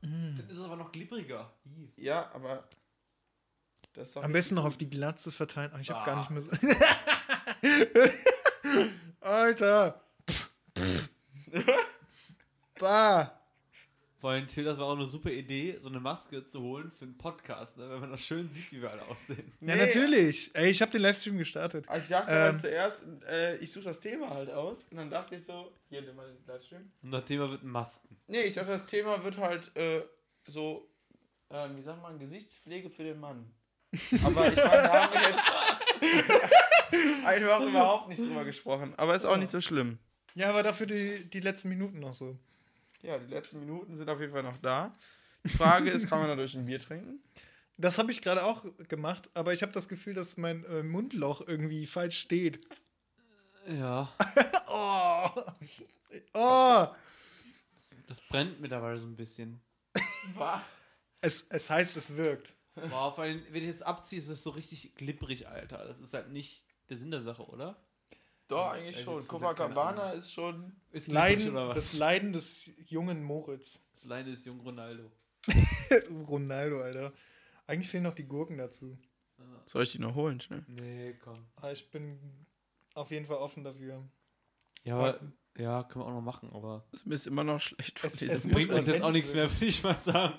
Das 0.48 0.59
ist 0.59 0.65
aber 0.65 0.77
noch 0.77 0.93
glibbriger. 0.93 1.51
Ja, 1.97 2.31
aber. 2.35 2.65
Am 4.16 4.32
besten 4.32 4.55
noch 4.56 4.65
auf 4.65 4.77
die 4.77 4.90
Glatze 4.90 5.32
verteilen. 5.32 5.73
Oh, 5.74 5.78
ich 5.81 5.90
habe 5.90 6.01
Ah. 6.01 6.05
gar 6.06 6.19
nicht 6.19 6.31
mehr 6.31 6.40
so. 6.40 6.51
Alter. 9.20 10.01
bah. 12.78 13.38
Vor 14.20 14.31
allem, 14.31 14.49
Till, 14.49 14.65
das 14.65 14.77
war 14.78 14.86
auch 14.86 14.97
eine 14.97 15.07
super 15.07 15.31
Idee, 15.31 15.78
so 15.81 15.89
eine 15.89 16.01
Maske 16.01 16.45
zu 16.45 16.61
holen 16.61 16.90
für 16.90 17.05
einen 17.05 17.16
Podcast, 17.16 17.77
ne? 17.77 17.89
wenn 17.89 18.01
man 18.01 18.11
das 18.11 18.20
schön 18.23 18.51
sieht, 18.51 18.73
wie 18.73 18.82
wir 18.82 18.90
alle 18.90 19.03
aussehen. 19.07 19.53
Ja, 19.61 19.77
Nee. 19.77 19.82
natürlich. 19.82 20.51
Ey, 20.55 20.70
ich 20.70 20.82
habe 20.82 20.90
den 20.90 21.03
Livestream 21.03 21.39
gestartet. 21.39 21.89
Aber 21.89 21.99
Ich 21.99 22.09
dachte 22.09 22.31
Ähm. 22.32 22.36
halt 22.39 22.61
zuerst, 22.61 23.05
äh, 23.28 23.57
ich 23.59 23.70
suche 23.70 23.85
das 23.85 24.01
Thema 24.01 24.31
halt 24.31 24.51
aus. 24.51 24.89
Und 24.90 24.97
dann 24.97 25.09
dachte 25.09 25.36
ich 25.36 25.45
so, 25.45 25.70
hier, 25.89 26.03
nimm 26.03 26.16
mal 26.16 26.27
den 26.27 26.45
Livestream. 26.47 26.90
Und 27.03 27.11
das 27.12 27.24
Thema 27.27 27.49
wird 27.49 27.62
Masken. 27.62 28.16
Nee, 28.27 28.43
ich 28.43 28.55
dachte, 28.55 28.73
das 28.73 28.86
Thema 28.86 29.23
wird 29.23 29.39
halt 29.39 29.70
äh, 29.77 30.03
so, 30.49 30.90
ähm, 31.51 31.77
wie 31.77 31.82
sagt 31.82 32.03
man, 32.03 32.19
Gesichtspflege 32.19 32.90
für 32.90 33.05
den 33.05 33.20
Mann. 33.20 33.49
Aber 34.24 34.49
ich 34.49 34.57
meine, 34.57 34.57
da 34.57 35.03
haben 35.05 35.12
wir 35.15 35.31
jetzt 35.31 36.45
einfach 37.24 37.61
überhaupt 37.66 38.09
nicht 38.09 38.20
drüber 38.20 38.45
gesprochen. 38.45 38.95
Aber 38.97 39.15
ist 39.15 39.24
auch 39.24 39.36
nicht 39.36 39.51
so 39.51 39.61
schlimm. 39.61 39.99
Ja, 40.35 40.51
aber 40.51 40.62
dafür 40.62 40.86
die, 40.86 41.24
die 41.31 41.40
letzten 41.40 41.69
Minuten 41.69 42.01
noch 42.01 42.15
so. 42.15 42.36
Ja, 43.03 43.19
die 43.19 43.33
letzten 43.33 43.61
Minuten 43.61 43.97
sind 43.97 44.09
auf 44.09 44.20
jeden 44.20 44.33
Fall 44.33 44.43
noch 44.43 44.57
da. 44.59 44.97
Die 45.45 45.51
Frage 45.51 45.91
ist, 45.91 46.09
kann 46.09 46.19
man 46.19 46.29
dadurch 46.29 46.55
ein 46.55 46.65
Bier 46.65 46.79
trinken? 46.79 47.23
Das 47.77 47.99
habe 47.99 48.11
ich 48.11 48.23
gerade 48.23 48.45
auch 48.45 48.65
gemacht, 48.89 49.31
aber 49.35 49.53
ich 49.53 49.62
habe 49.62 49.70
das 49.70 49.89
Gefühl, 49.89 50.15
dass 50.15 50.37
mein 50.37 50.65
äh, 50.65 50.83
Mundloch 50.83 51.47
irgendwie 51.47 51.87
falsch 51.87 52.19
steht. 52.19 52.66
Ja. 53.66 54.12
Oh. 54.70 55.31
Oh. 56.35 56.87
Das 58.07 58.20
brennt 58.20 58.61
mittlerweile 58.61 58.99
so 58.99 59.07
ein 59.07 59.16
bisschen. 59.16 59.61
Was? 60.35 60.83
Es, 61.23 61.47
es 61.49 61.70
heißt, 61.70 61.97
es 61.97 62.16
wirkt. 62.16 62.55
Boah, 62.75 63.15
vor 63.15 63.25
allem, 63.25 63.43
wenn 63.51 63.62
ich 63.62 63.69
jetzt 63.69 63.83
abziehe, 63.83 64.20
ist 64.20 64.31
das 64.31 64.43
so 64.43 64.51
richtig 64.51 64.95
glibberig, 64.95 65.49
Alter. 65.49 65.87
Das 65.87 65.99
ist 66.01 66.12
halt 66.12 66.31
nicht 66.31 66.65
der 66.91 66.99
Sinn 66.99 67.11
der 67.11 67.23
Sache, 67.23 67.47
oder? 67.47 67.77
Doch, 68.49 68.69
Also 68.70 68.81
eigentlich 68.83 68.97
jetzt 68.97 69.05
schon. 69.05 69.29
Copacabana 69.29 70.12
ist 70.12 70.33
schon. 70.33 70.73
Das 70.91 71.03
Ist 71.03 71.12
Leiden, 71.12 71.51
oder 71.51 71.69
was? 71.69 71.75
das 71.77 71.95
Leiden 71.95 72.33
des 72.33 72.70
jungen 72.87 73.23
Moritz. 73.23 73.91
Das 73.95 74.05
Leine 74.05 74.31
ist 74.31 74.47
jung 74.47 74.61
Ronaldo. 74.61 75.11
Ronaldo, 76.29 76.81
Alter. 76.83 77.12
Eigentlich 77.66 77.89
fehlen 77.89 78.05
noch 78.05 78.15
die 78.15 78.25
Gurken 78.27 78.59
dazu. 78.59 78.99
Soll 79.66 79.83
ich 79.83 79.93
die 79.93 79.99
noch 79.99 80.15
holen, 80.15 80.41
schnell? 80.41 80.65
Nee, 80.66 81.15
komm. 81.23 81.47
Aber 81.57 81.73
ich 81.73 81.91
bin 81.91 82.19
auf 82.95 83.11
jeden 83.11 83.27
Fall 83.27 83.37
offen 83.37 83.65
dafür. 83.65 84.03
Ja, 84.83 84.97
aber, 84.97 85.20
ja, 85.59 85.83
können 85.85 86.05
wir 86.05 86.09
auch 86.09 86.15
noch 86.15 86.20
machen, 86.23 86.51
aber 86.53 86.85
Das 86.93 87.03
ist 87.07 87.27
immer 87.27 87.45
noch 87.45 87.61
schlecht 87.61 88.03
Es- 88.03 88.23
es 88.23 88.49
bringt 88.49 88.70
uns 88.70 88.87
jetzt 88.87 89.03
auch 89.03 89.12
nichts 89.12 89.35
mehr, 89.35 89.53
würde 89.53 89.66
ich 89.66 89.83
mal 89.83 89.99
sagen. 89.99 90.39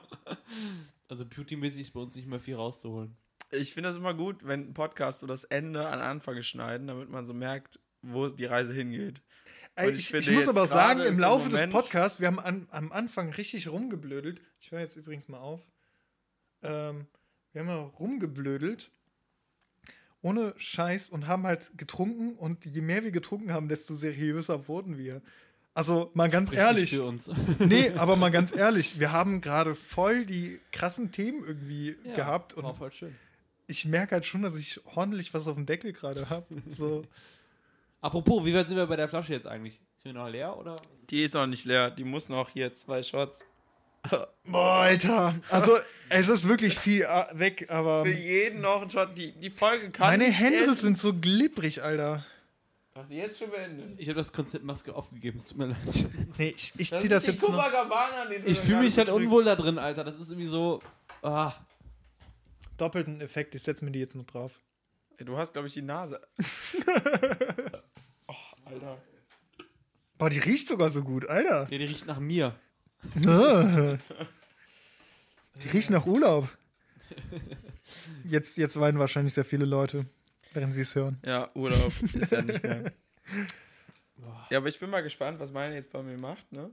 Also 1.08 1.26
beautymäßig 1.26 1.82
ist 1.82 1.92
bei 1.94 2.00
uns 2.00 2.16
nicht 2.16 2.28
mehr 2.28 2.40
viel 2.40 2.56
rauszuholen. 2.56 3.16
Ich 3.52 3.74
finde 3.74 3.90
das 3.90 3.98
immer 3.98 4.14
gut, 4.14 4.46
wenn 4.46 4.70
ein 4.70 4.74
Podcast 4.74 5.20
so 5.20 5.28
das 5.28 5.44
Ende 5.44 5.88
an 5.88 6.00
Anfang 6.00 6.42
schneiden, 6.42 6.88
damit 6.88 7.10
man 7.10 7.26
so 7.26 7.34
merkt, 7.34 7.80
wo 8.02 8.28
die 8.30 8.46
Reise 8.46 8.74
hingeht. 8.74 9.22
Ey, 9.76 9.92
ich 9.92 10.14
ich, 10.14 10.28
ich 10.28 10.32
muss 10.32 10.48
aber 10.48 10.68
sagen, 10.68 11.02
im 11.02 11.20
Laufe 11.20 11.46
im 11.46 11.52
des 11.52 11.70
Podcasts, 11.70 12.20
wir 12.20 12.28
haben 12.28 12.40
an, 12.40 12.68
am 12.72 12.92
Anfang 12.92 13.32
richtig 13.34 13.68
rumgeblödelt. 13.70 14.42
Ich 14.60 14.72
höre 14.72 14.82
jetzt 14.82 14.96
übrigens 14.98 15.28
mal 15.30 15.40
auf. 15.40 15.62
Ähm, 16.62 17.08
wir 17.54 17.62
haben 17.62 17.68
ja 17.70 17.82
rumgeblödelt. 17.84 18.92
Ohne 20.22 20.54
Scheiß 20.58 21.10
und 21.10 21.28
haben 21.28 21.44
halt 21.44 21.72
getrunken. 21.78 22.34
Und 22.36 22.66
je 22.66 22.82
mehr 22.82 23.06
wir 23.06 23.12
getrunken 23.12 23.54
haben, 23.54 23.70
desto 23.70 23.94
seriöser 23.96 24.68
wurden 24.68 24.98
wir. 24.98 25.22
Also 25.74 26.12
mal 26.14 26.30
ganz 26.30 26.50
Spricht 26.50 26.60
nicht 26.60 26.68
ehrlich. 26.68 26.96
Für 26.96 27.06
uns. 27.06 27.32
Nee, 27.60 27.92
aber 27.92 28.18
mal 28.18 28.32
ganz 28.32 28.54
ehrlich, 28.54 29.00
wir 29.00 29.14
haben 29.14 29.40
gerade 29.40 29.76
voll 29.76 30.26
die 30.26 30.60
krassen 30.74 31.12
Themen 31.12 31.42
irgendwie 31.46 31.96
gehabt 32.16 32.54
und 32.54 32.66
War 32.66 32.76
voll 32.76 32.92
schön. 32.92 33.16
ich 33.68 33.86
merke 33.86 34.16
halt 34.16 34.26
schon, 34.26 34.42
dass 34.42 34.58
ich 34.58 34.86
ordentlich 34.98 35.34
was 35.34 35.48
auf 35.48 35.56
dem 35.56 35.66
Deckel 35.66 35.94
gerade 35.94 36.30
habe. 36.30 36.48
So, 36.68 37.06
Apropos, 38.02 38.46
wie 38.46 38.54
weit 38.54 38.68
sind 38.68 38.78
wir 38.78 38.86
bei 38.86 38.96
der 38.96 39.10
Flasche 39.10 39.34
jetzt 39.34 39.48
eigentlich? 39.48 39.80
Kriegen 40.02 40.16
wir 40.16 40.24
noch 40.24 40.30
leer 40.30 40.58
oder? 40.58 40.78
Die 41.10 41.24
ist 41.24 41.34
noch 41.34 41.48
nicht 41.48 41.66
leer. 41.66 41.92
Die 41.92 42.04
muss 42.04 42.30
noch 42.30 42.50
hier 42.50 42.74
zwei 42.74 43.04
Shots. 43.04 43.44
boah, 44.46 44.80
Alter. 44.82 45.36
Also, 45.50 45.78
es 46.08 46.30
ist 46.30 46.48
wirklich 46.48 46.78
viel 46.80 47.02
äh, 47.02 47.26
weg, 47.34 47.70
aber 47.70 48.06
Für 48.06 48.12
jeden 48.12 48.62
noch 48.62 48.82
ein 48.82 48.90
Shot. 48.90 49.18
Die, 49.18 49.34
die 49.34 49.50
Folge 49.50 49.90
kann 49.90 50.08
meine 50.08 50.28
nicht 50.28 50.40
Hände 50.40 50.60
enden. 50.60 50.74
sind 50.74 50.98
so 50.98 51.14
glibberig, 51.14 51.84
Alter. 51.84 52.26
Hast 52.96 53.12
du 53.12 53.16
jetzt 53.16 53.40
schon 53.40 53.50
beendet? 53.52 54.00
Ich 54.00 54.08
habe 54.08 54.18
das 54.18 54.32
Konzept 54.32 54.64
Maske 54.64 54.94
aufgegeben, 54.96 55.40
es 55.40 55.48
tut 55.48 55.58
mir 55.58 55.68
leid. 55.68 55.78
Nee, 56.38 56.54
ich, 56.56 56.74
ich 56.78 56.90
Das 56.90 57.02
zieh 57.02 57.08
das 57.08 57.26
jetzt 57.26 57.48
noch. 57.48 57.62
Ich 58.46 58.60
fühle 58.60 58.82
mich 58.82 58.98
halt 58.98 59.10
unwohl 59.10 59.44
da 59.44 59.56
drin, 59.56 59.78
Alter. 59.78 60.04
Das 60.04 60.20
ist 60.20 60.30
irgendwie 60.30 60.48
so. 60.48 60.82
Ah. 61.22 61.54
Doppelten 62.78 63.20
Effekt, 63.22 63.56
ich 63.56 63.64
setze 63.64 63.84
mir 63.84 63.92
die 63.92 64.00
jetzt 64.00 64.16
noch 64.16 64.26
drauf. 64.26 64.60
Du 65.18 65.38
hast, 65.38 65.52
glaube 65.54 65.68
ich, 65.68 65.74
die 65.74 65.82
Nase. 65.82 66.22
Alter. 68.70 69.02
Boah, 70.18 70.30
die 70.30 70.40
riecht 70.40 70.68
sogar 70.68 70.90
so 70.90 71.04
gut, 71.04 71.28
Alter. 71.28 71.64
Ja, 71.64 71.78
die 71.78 71.86
riecht 71.86 72.06
nach 72.06 72.20
mir. 72.20 72.56
Ah. 73.26 73.98
Die 75.62 75.68
riecht 75.70 75.90
nach 75.90 76.06
Urlaub. 76.06 76.50
Jetzt, 78.24 78.58
jetzt 78.58 78.80
weinen 78.80 79.00
wahrscheinlich 79.00 79.34
sehr 79.34 79.46
viele 79.46 79.66
Leute, 79.66 80.06
während 80.54 80.74
sie 80.74 80.82
es 80.82 80.96
hören. 80.96 81.18
Ja, 81.26 81.50
Urlaub 81.56 81.92
ist 82.14 82.32
ja 82.32 82.42
nicht 82.42 82.64
mehr. 82.64 82.92
Ja, 84.50 84.58
aber 84.58 84.68
ich 84.68 84.80
bin 84.80 84.90
mal 84.90 85.04
gespannt, 85.04 85.40
was 85.40 85.52
meine 85.52 85.76
jetzt 85.76 85.92
bei 85.92 86.02
mir 86.02 86.18
macht, 86.18 86.52
ne? 86.52 86.72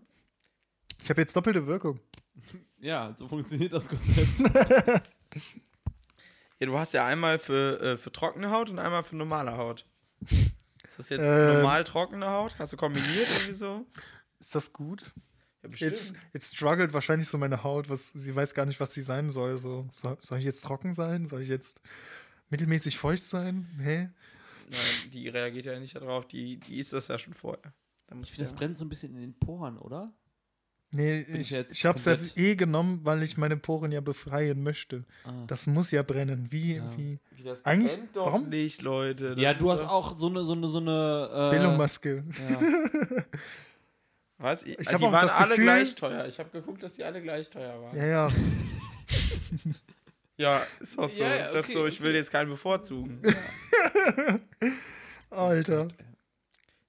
Ich 1.03 1.11
habe 1.11 1.21
jetzt 1.21 1.37
doppelte 1.37 1.67
Wirkung. 1.67 2.01
Ja, 2.81 3.15
so 3.17 3.29
funktioniert 3.29 3.73
das 3.73 3.89
Konzept. 3.89 5.03
Ja, 6.59 6.67
du 6.67 6.79
hast 6.79 6.95
ja 6.95 7.05
einmal 7.05 7.39
für, 7.39 7.81
äh, 7.83 7.97
für 7.99 8.11
trockene 8.11 8.51
Haut 8.51 8.71
und 8.71 8.79
einmal 8.79 9.05
für 9.05 9.15
normale 9.15 9.59
Haut. 9.59 9.85
Ist 10.99 10.99
das 10.99 11.09
jetzt 11.11 11.21
Ähm. 11.27 11.55
normal 11.55 11.85
trockene 11.85 12.27
Haut? 12.31 12.59
Hast 12.59 12.73
du 12.73 12.77
kombiniert 12.77 13.29
irgendwie 13.31 13.53
so? 13.53 13.85
Ist 14.41 14.55
das 14.55 14.73
gut? 14.73 15.13
Ja, 15.63 15.69
Jetzt, 15.77 16.15
jetzt 16.33 16.57
struggelt 16.57 16.93
wahrscheinlich 16.93 17.29
so 17.29 17.39
meine 17.39 17.65
Haut, 17.65 17.89
was 17.89 18.11
sie 18.11 18.35
weiß 18.35 18.55
gar 18.55 18.67
nicht, 18.67 18.79
was 18.81 18.95
sie 18.95 19.03
sein 19.03 19.31
soll. 19.31 19.59
So, 19.59 19.89
soll, 19.93 20.17
soll 20.21 20.39
ich 20.39 20.45
jetzt 20.45 20.63
trocken 20.63 20.93
sein? 20.93 21.25
Soll 21.25 21.43
ich 21.43 21.49
jetzt 21.49 21.81
mittelmäßig 22.51 22.97
feucht 22.97 23.25
sein? 23.25 23.67
Hä? 23.81 24.09
Nein, 24.71 25.11
die 25.13 25.29
reagiert 25.29 25.67
ja 25.67 25.79
nicht 25.79 25.97
darauf. 25.97 26.27
Die, 26.27 26.59
die 26.59 26.79
ist 26.79 26.93
das 26.93 27.09
ja 27.09 27.19
schon 27.19 27.35
vorher. 27.35 27.73
Da 28.07 28.15
muss 28.15 28.29
Ich 28.29 28.35
finde, 28.35 28.49
das 28.51 28.57
brennt 28.57 28.77
so 28.77 28.85
ein 28.85 28.89
bisschen 28.89 29.15
in 29.15 29.21
den 29.21 29.39
Poren, 29.39 29.77
oder? 29.79 30.13
Nee, 30.97 31.25
Bin 31.25 31.41
ich 31.41 31.53
ich, 31.55 31.71
ich 31.71 31.87
habe 31.87 31.97
es 31.99 32.05
ja 32.05 32.17
eh 32.37 32.57
genommen, 32.57 33.01
weil 33.05 33.23
ich 33.23 33.37
meine 33.37 33.57
Poren 33.57 33.93
ja 33.93 34.01
befreien 34.01 34.63
möchte. 34.63 35.05
Ah. 35.25 35.33
Das 35.47 35.67
muss 35.67 35.91
ja 35.91 36.03
brennen. 36.03 36.47
Wie, 36.51 36.77
Ja. 36.77 36.97
wie 36.97 37.19
Wie 37.31 37.43
das 37.43 37.65
Eigentlich- 37.65 37.93
brennt 37.93 38.17
doch 38.17 38.27
warum? 38.27 38.49
nicht, 38.49 38.83
Leute. 38.83 39.35
Das 39.35 39.43
ja, 39.43 39.55
du 39.55 39.71
hast 39.71 39.83
auch 39.83 40.17
so 40.17 40.29
eine, 40.29 40.45
so 40.45 40.53
eine, 40.55 40.69
so 40.69 40.79
eine. 40.79 41.51
Äh, 41.53 41.57
Billowmaske. 41.57 42.25
Ja. 42.49 42.61
Was? 44.39 44.65
Ich 44.65 44.79
Ich 44.79 44.89
die 44.89 45.01
waren 45.01 45.13
das 45.13 45.35
alle 45.35 45.51
Gefühl- 45.55 45.65
gleich 45.65 45.95
teuer. 45.95 46.27
Ich 46.27 46.39
habe 46.39 46.51
geguckt, 46.51 46.83
dass 46.83 46.93
die 46.95 47.05
alle 47.05 47.23
gleich 47.23 47.49
teuer 47.49 47.81
waren. 47.81 47.97
Ja, 47.97 48.07
ja. 48.07 48.33
Ja, 50.39 50.61
ist 50.81 50.99
auch 50.99 51.09
so. 51.09 51.23
Ja, 51.23 51.29
ja, 51.37 51.43
ich, 51.49 51.55
hab 51.55 51.65
okay, 51.65 51.73
so, 51.73 51.87
ich 51.87 52.01
will 52.03 52.11
okay. 52.11 52.19
jetzt 52.19 52.31
keinen 52.31 52.51
bevorzugen. 52.51 53.23
Alter. 55.31 55.89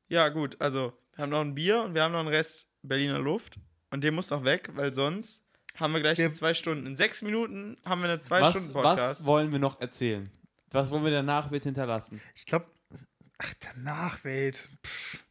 ja, 0.10 0.28
gut, 0.30 0.58
also 0.60 0.94
wir 1.16 1.24
haben 1.24 1.30
noch 1.30 1.42
ein 1.42 1.56
Bier 1.56 1.82
und 1.84 1.94
wir 1.94 2.04
haben 2.04 2.12
noch 2.12 2.20
einen 2.20 2.28
Rest 2.28 2.70
Berliner 2.84 3.20
Luft. 3.20 3.58
Und 3.90 4.04
der 4.04 4.12
muss 4.12 4.30
noch 4.30 4.44
weg, 4.44 4.70
weil 4.74 4.94
sonst 4.94 5.44
haben 5.76 5.94
wir 5.94 6.02
gleich 6.02 6.18
die 6.18 6.32
zwei 6.34 6.54
Stunden. 6.54 6.86
In 6.86 6.96
sechs 6.96 7.22
Minuten 7.22 7.78
haben 7.86 8.02
wir 8.02 8.10
eine 8.10 8.22
zwei 8.22 8.42
Was, 8.42 8.52
Stunden 8.52 8.74
was 8.74 8.84
Podcast. 8.84 9.26
wollen 9.26 9.52
wir 9.52 9.60
noch 9.60 9.80
erzählen? 9.80 10.30
Was 10.72 10.92
wollen 10.92 11.04
wir 11.04 11.12
der 11.12 11.24
Nachwelt 11.24 11.64
hinterlassen? 11.64 12.22
Ich 12.36 12.46
glaube, 12.46 12.66
ach, 13.38 13.54
der 13.56 13.76
Nachwelt. 13.78 14.68
Pff. 14.86 15.24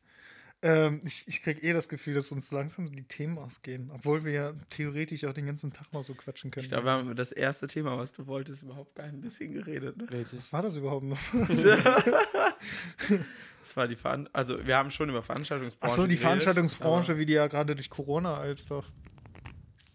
Ähm, 0.63 1.03
ich 1.05 1.29
ich 1.29 1.43
kriege 1.43 1.63
eh 1.63 1.73
das 1.73 1.89
Gefühl, 1.89 2.15
dass 2.15 2.33
uns 2.33 2.51
langsam 2.51 2.87
die 2.87 3.05
Themen 3.05 3.39
ausgehen. 3.39 3.91
Obwohl 3.93 4.25
wir 4.25 4.33
ja 4.33 4.53
theoretisch 4.71 5.25
auch 5.25 5.35
den 5.35 5.47
ganzen 5.47 5.73
Tag 5.73 5.93
noch 5.93 6.03
so 6.03 6.15
quatschen 6.15 6.51
können. 6.51 6.65
Ich 6.65 6.71
glaube, 6.71 6.87
wir 6.87 6.93
haben 6.93 7.07
über 7.07 7.15
das 7.15 7.31
erste 7.31 7.67
Thema, 7.67 7.99
was 7.99 8.13
du 8.13 8.27
wolltest, 8.27 8.63
überhaupt 8.63 8.95
kein 8.95 9.21
bisschen 9.21 9.53
geredet. 9.53 9.99
Ne? 9.99 10.07
Welches? 10.09 10.39
Was 10.39 10.53
war 10.53 10.63
das 10.63 10.77
überhaupt 10.77 11.05
noch? 11.05 11.19
Das 13.67 13.77
war 13.77 13.89
die 13.89 13.97
Veran 13.97 14.29
also 14.33 14.65
wir 14.65 14.77
haben 14.77 14.93
schon 14.93 15.09
über 15.09 15.25
Veranstaltungsbranche 15.25 15.93
Achso, 15.93 16.03
die 16.03 16.11
geredet, 16.11 16.23
Veranstaltungsbranche, 16.23 17.19
wie 17.19 17.27
die 17.27 17.33
ja 17.33 17.49
gerade 17.49 17.75
durch 17.75 17.91
Corona 17.91 18.41
einfach 18.41 18.89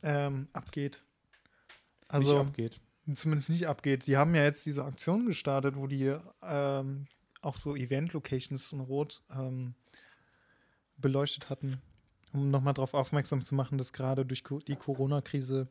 ähm, 0.03 0.47
abgeht. 0.51 1.01
nicht 2.01 2.09
Also 2.09 2.39
abgeht. 2.41 2.81
zumindest 3.13 3.49
nicht 3.49 3.67
abgeht. 3.67 4.07
Die 4.07 4.17
haben 4.17 4.35
ja 4.35 4.43
jetzt 4.43 4.65
diese 4.65 4.83
Aktion 4.83 5.25
gestartet, 5.25 5.77
wo 5.77 5.88
die 5.88 6.13
ähm, 6.43 7.05
auch 7.41 7.55
so 7.55 7.75
Event-Locations 7.75 8.73
in 8.73 8.81
Rot 8.81 9.21
ähm, 9.33 9.75
beleuchtet 11.02 11.49
hatten, 11.49 11.82
um 12.34 12.52
nochmal 12.52 12.73
darauf 12.73 12.94
aufmerksam 12.94 13.41
zu 13.41 13.56
machen, 13.56 13.78
dass 13.78 13.94
gerade 13.94 14.26
durch 14.26 14.44
die 14.44 14.76
Corona-Krise 14.76 15.68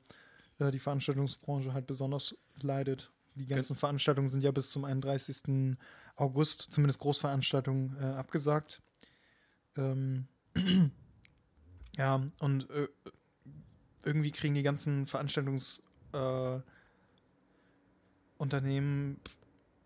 äh, 0.59 0.70
die 0.70 0.78
Veranstaltungsbranche 0.78 1.73
halt 1.73 1.86
besonders 1.86 2.36
leidet. 2.61 3.11
Die 3.36 3.47
ganzen 3.47 3.77
Veranstaltungen 3.77 4.28
sind 4.28 4.43
ja 4.43 4.51
bis 4.51 4.70
zum 4.70 4.85
31. 4.85 5.77
August, 6.16 6.73
zumindest 6.73 6.98
Großveranstaltungen, 7.01 7.97
äh, 7.97 8.05
abgesagt. 8.05 8.82
Ähm, 9.77 10.27
ja, 11.97 12.23
und 12.40 12.69
äh, 12.70 12.89
irgendwie 14.05 14.31
kriegen 14.31 14.55
die 14.55 14.62
ganzen 14.62 15.07
Veranstaltungs- 15.07 15.82
äh, 16.12 16.61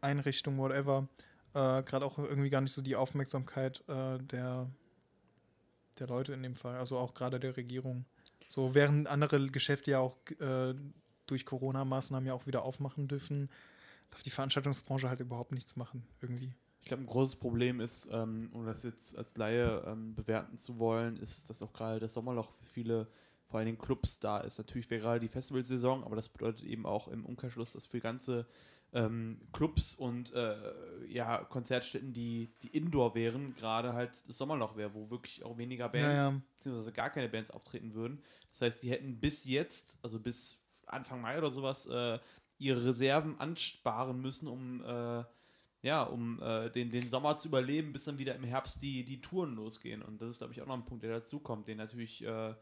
Einrichtungen, 0.00 0.58
whatever, 0.58 1.08
äh, 1.54 1.82
gerade 1.82 2.04
auch 2.04 2.18
irgendwie 2.18 2.50
gar 2.50 2.60
nicht 2.60 2.72
so 2.72 2.82
die 2.82 2.96
Aufmerksamkeit 2.96 3.82
äh, 3.88 4.18
der, 4.18 4.70
der 6.00 6.08
Leute 6.08 6.32
in 6.32 6.42
dem 6.42 6.56
Fall, 6.56 6.76
also 6.76 6.98
auch 6.98 7.14
gerade 7.14 7.40
der 7.40 7.56
Regierung. 7.56 8.04
So, 8.46 8.74
während 8.74 9.08
andere 9.08 9.46
Geschäfte 9.48 9.92
ja 9.92 10.00
auch 10.00 10.16
äh, 10.38 10.74
durch 11.26 11.46
Corona-Maßnahmen 11.46 12.26
ja 12.26 12.34
auch 12.34 12.46
wieder 12.46 12.62
aufmachen 12.62 13.08
dürfen, 13.08 13.50
darf 14.10 14.22
die 14.22 14.30
Veranstaltungsbranche 14.30 15.08
halt 15.08 15.20
überhaupt 15.20 15.52
nichts 15.52 15.76
machen, 15.76 16.06
irgendwie. 16.20 16.52
Ich 16.80 16.88
glaube, 16.88 17.02
ein 17.02 17.06
großes 17.06 17.36
Problem 17.36 17.80
ist, 17.80 18.10
ähm, 18.12 18.50
um 18.52 18.66
das 18.66 18.82
jetzt 18.82 19.16
als 19.16 19.36
Laie 19.36 19.82
ähm, 19.86 20.14
bewerten 20.14 20.58
zu 20.58 20.78
wollen, 20.78 21.16
ist, 21.16 21.48
dass 21.48 21.62
auch 21.62 21.72
gerade 21.72 21.98
das 21.98 22.12
Sommerloch 22.12 22.52
für 22.52 22.66
viele, 22.66 23.08
vor 23.46 23.58
allen 23.58 23.66
Dingen 23.66 23.78
Clubs 23.78 24.20
da 24.20 24.38
ist. 24.40 24.58
Natürlich 24.58 24.90
wäre 24.90 25.00
gerade 25.00 25.20
die 25.20 25.28
Festivalsaison, 25.28 26.04
aber 26.04 26.14
das 26.14 26.28
bedeutet 26.28 26.64
eben 26.66 26.84
auch 26.84 27.08
im 27.08 27.24
Umkehrschluss, 27.24 27.72
dass 27.72 27.86
für 27.86 28.00
ganze 28.00 28.46
ähm, 28.94 29.40
Clubs 29.52 29.94
und 29.94 30.32
äh, 30.32 30.56
ja, 31.08 31.38
Konzertstätten, 31.44 32.12
die, 32.12 32.50
die 32.62 32.68
Indoor 32.68 33.14
wären, 33.14 33.54
gerade 33.56 33.92
halt 33.92 34.28
das 34.28 34.38
Sommerloch 34.38 34.76
wäre, 34.76 34.94
wo 34.94 35.10
wirklich 35.10 35.44
auch 35.44 35.58
weniger 35.58 35.88
Bands, 35.88 36.16
Ja, 36.16 36.30
ja. 36.30 36.40
beziehungsweise 36.56 36.92
gar 36.92 37.10
keine 37.10 37.28
Bands 37.28 37.50
auftreten 37.50 37.94
würden. 37.94 38.22
Das 38.50 38.62
heißt, 38.62 38.82
die 38.82 38.90
hätten 38.90 39.18
bis 39.18 39.44
jetzt, 39.44 39.98
also 40.02 40.20
bis 40.20 40.62
Anfang 40.86 41.20
Mai 41.20 41.36
oder 41.36 41.50
sowas, 41.50 41.86
äh, 41.86 42.18
ihre 42.58 42.84
Reserven 42.84 43.38
ansparen 43.40 44.20
müssen, 44.20 44.46
um 44.46 44.82
äh, 44.84 45.24
ja, 45.82 46.02
um 46.02 46.40
äh, 46.40 46.70
den, 46.70 46.88
den 46.88 47.08
Sommer 47.10 47.36
zu 47.36 47.48
überleben, 47.48 47.92
bis 47.92 48.04
dann 48.04 48.18
wieder 48.18 48.34
im 48.36 48.44
Herbst 48.44 48.80
die, 48.80 49.04
die 49.04 49.20
Touren 49.20 49.54
losgehen. 49.54 50.00
Und 50.00 50.22
das 50.22 50.30
ist, 50.30 50.38
glaube 50.38 50.54
ich, 50.54 50.62
auch 50.62 50.66
noch 50.66 50.74
ein 50.76 50.86
Punkt, 50.86 51.02
der 51.02 51.12
dazukommt, 51.12 51.68
den 51.68 51.76
natürlich 51.76 52.24
äh, 52.24 52.54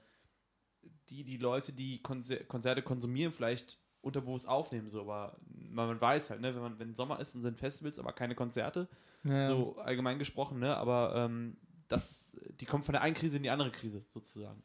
die, 1.08 1.22
die 1.22 1.36
Leute, 1.36 1.72
die 1.72 2.02
Konzer 2.02 2.42
Konzerte 2.44 2.82
konsumieren, 2.82 3.32
vielleicht 3.32 3.78
unterbewusst 4.02 4.46
aufnehmen. 4.46 4.90
So, 4.90 5.00
aber 5.00 5.36
man, 5.70 6.00
weiß 6.00 6.30
halt, 6.30 6.40
ne, 6.40 6.54
wenn 6.54 6.62
man, 6.62 6.78
wenn 6.78 6.94
Sommer 6.94 7.20
ist, 7.20 7.34
dann 7.34 7.42
sind 7.42 7.58
Festivals, 7.58 7.98
aber 7.98 8.12
keine 8.12 8.34
Konzerte. 8.34 8.88
Ja, 9.24 9.46
So 9.46 9.76
allgemein 9.76 10.18
gesprochen, 10.18 10.58
ne? 10.58 10.76
Aber 10.76 11.14
ähm, 11.16 11.56
das, 11.88 12.36
die 12.60 12.66
kommt 12.66 12.84
von 12.84 12.92
der 12.92 13.02
einen 13.02 13.14
Krise 13.14 13.36
in 13.36 13.42
die 13.42 13.50
andere 13.50 13.70
Krise, 13.70 14.04
sozusagen. 14.08 14.62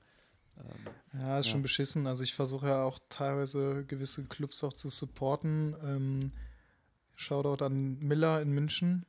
Ähm, 0.58 1.20
Ja, 1.20 1.40
ist 1.40 1.46
Ja. 1.46 1.52
schon 1.52 1.62
beschissen. 1.62 2.08
Also 2.08 2.24
ich 2.24 2.34
versuche 2.34 2.68
ja 2.68 2.84
auch 2.84 3.00
teilweise 3.10 3.86
gewisse 3.86 4.26
Clubs 4.26 4.64
auch 4.64 4.74
zu 4.74 4.90
supporten. 4.90 5.76
Ähm, 5.84 6.32
Shoutout 7.16 7.64
an 7.64 8.00
Miller 8.00 8.42
in 8.42 8.52
München. 8.52 9.06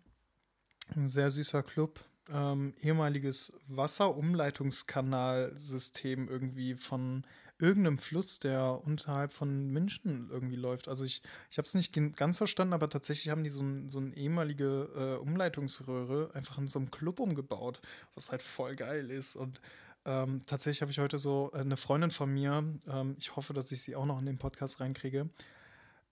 Ein 0.95 1.09
sehr 1.09 1.31
süßer 1.31 1.63
Club. 1.63 2.05
Ähm, 2.31 2.75
ehemaliges 2.81 3.59
Wasserumleitungskanalsystem 3.69 6.29
irgendwie 6.29 6.75
von 6.75 7.25
irgendeinem 7.61 7.99
Fluss, 7.99 8.39
der 8.39 8.85
unterhalb 8.85 9.33
von 9.33 9.69
München 9.71 10.29
irgendwie 10.31 10.57
läuft. 10.57 10.89
Also 10.89 11.05
ich, 11.05 11.23
ich 11.51 11.59
habe 11.59 11.67
es 11.67 11.75
nicht 11.75 11.93
ganz 12.17 12.39
verstanden, 12.39 12.73
aber 12.73 12.89
tatsächlich 12.89 13.31
haben 13.31 13.45
die 13.45 13.51
so, 13.51 13.63
ein, 13.63 13.89
so 13.89 13.99
eine 13.99 14.15
ehemalige 14.17 14.89
äh, 14.95 15.21
Umleitungsröhre 15.21 16.31
einfach 16.35 16.59
in 16.59 16.69
so 16.69 16.79
einem 16.79 16.91
Club 16.91 17.21
umgebaut, 17.21 17.81
was 18.15 18.31
halt 18.31 18.43
voll 18.43 18.77
geil 18.77 19.11
ist. 19.11 19.35
Und 19.37 19.61
ähm, 20.05 20.41
tatsächlich 20.47 20.83
habe 20.83 20.93
ich 20.93 21.01
heute 21.01 21.19
so 21.19 21.51
äh, 21.53 21.59
eine 21.59 21.77
Freundin 21.77 22.11
von 22.11 22.33
mir, 22.33 22.65
ähm, 22.89 23.17
ich 23.19 23.35
hoffe, 23.37 23.53
dass 23.55 23.73
ich 23.73 23.83
sie 23.83 23.97
auch 23.97 24.07
noch 24.07 24.21
in 24.21 24.27
den 24.27 24.39
Podcast 24.39 24.81
reinkriege, 24.81 25.29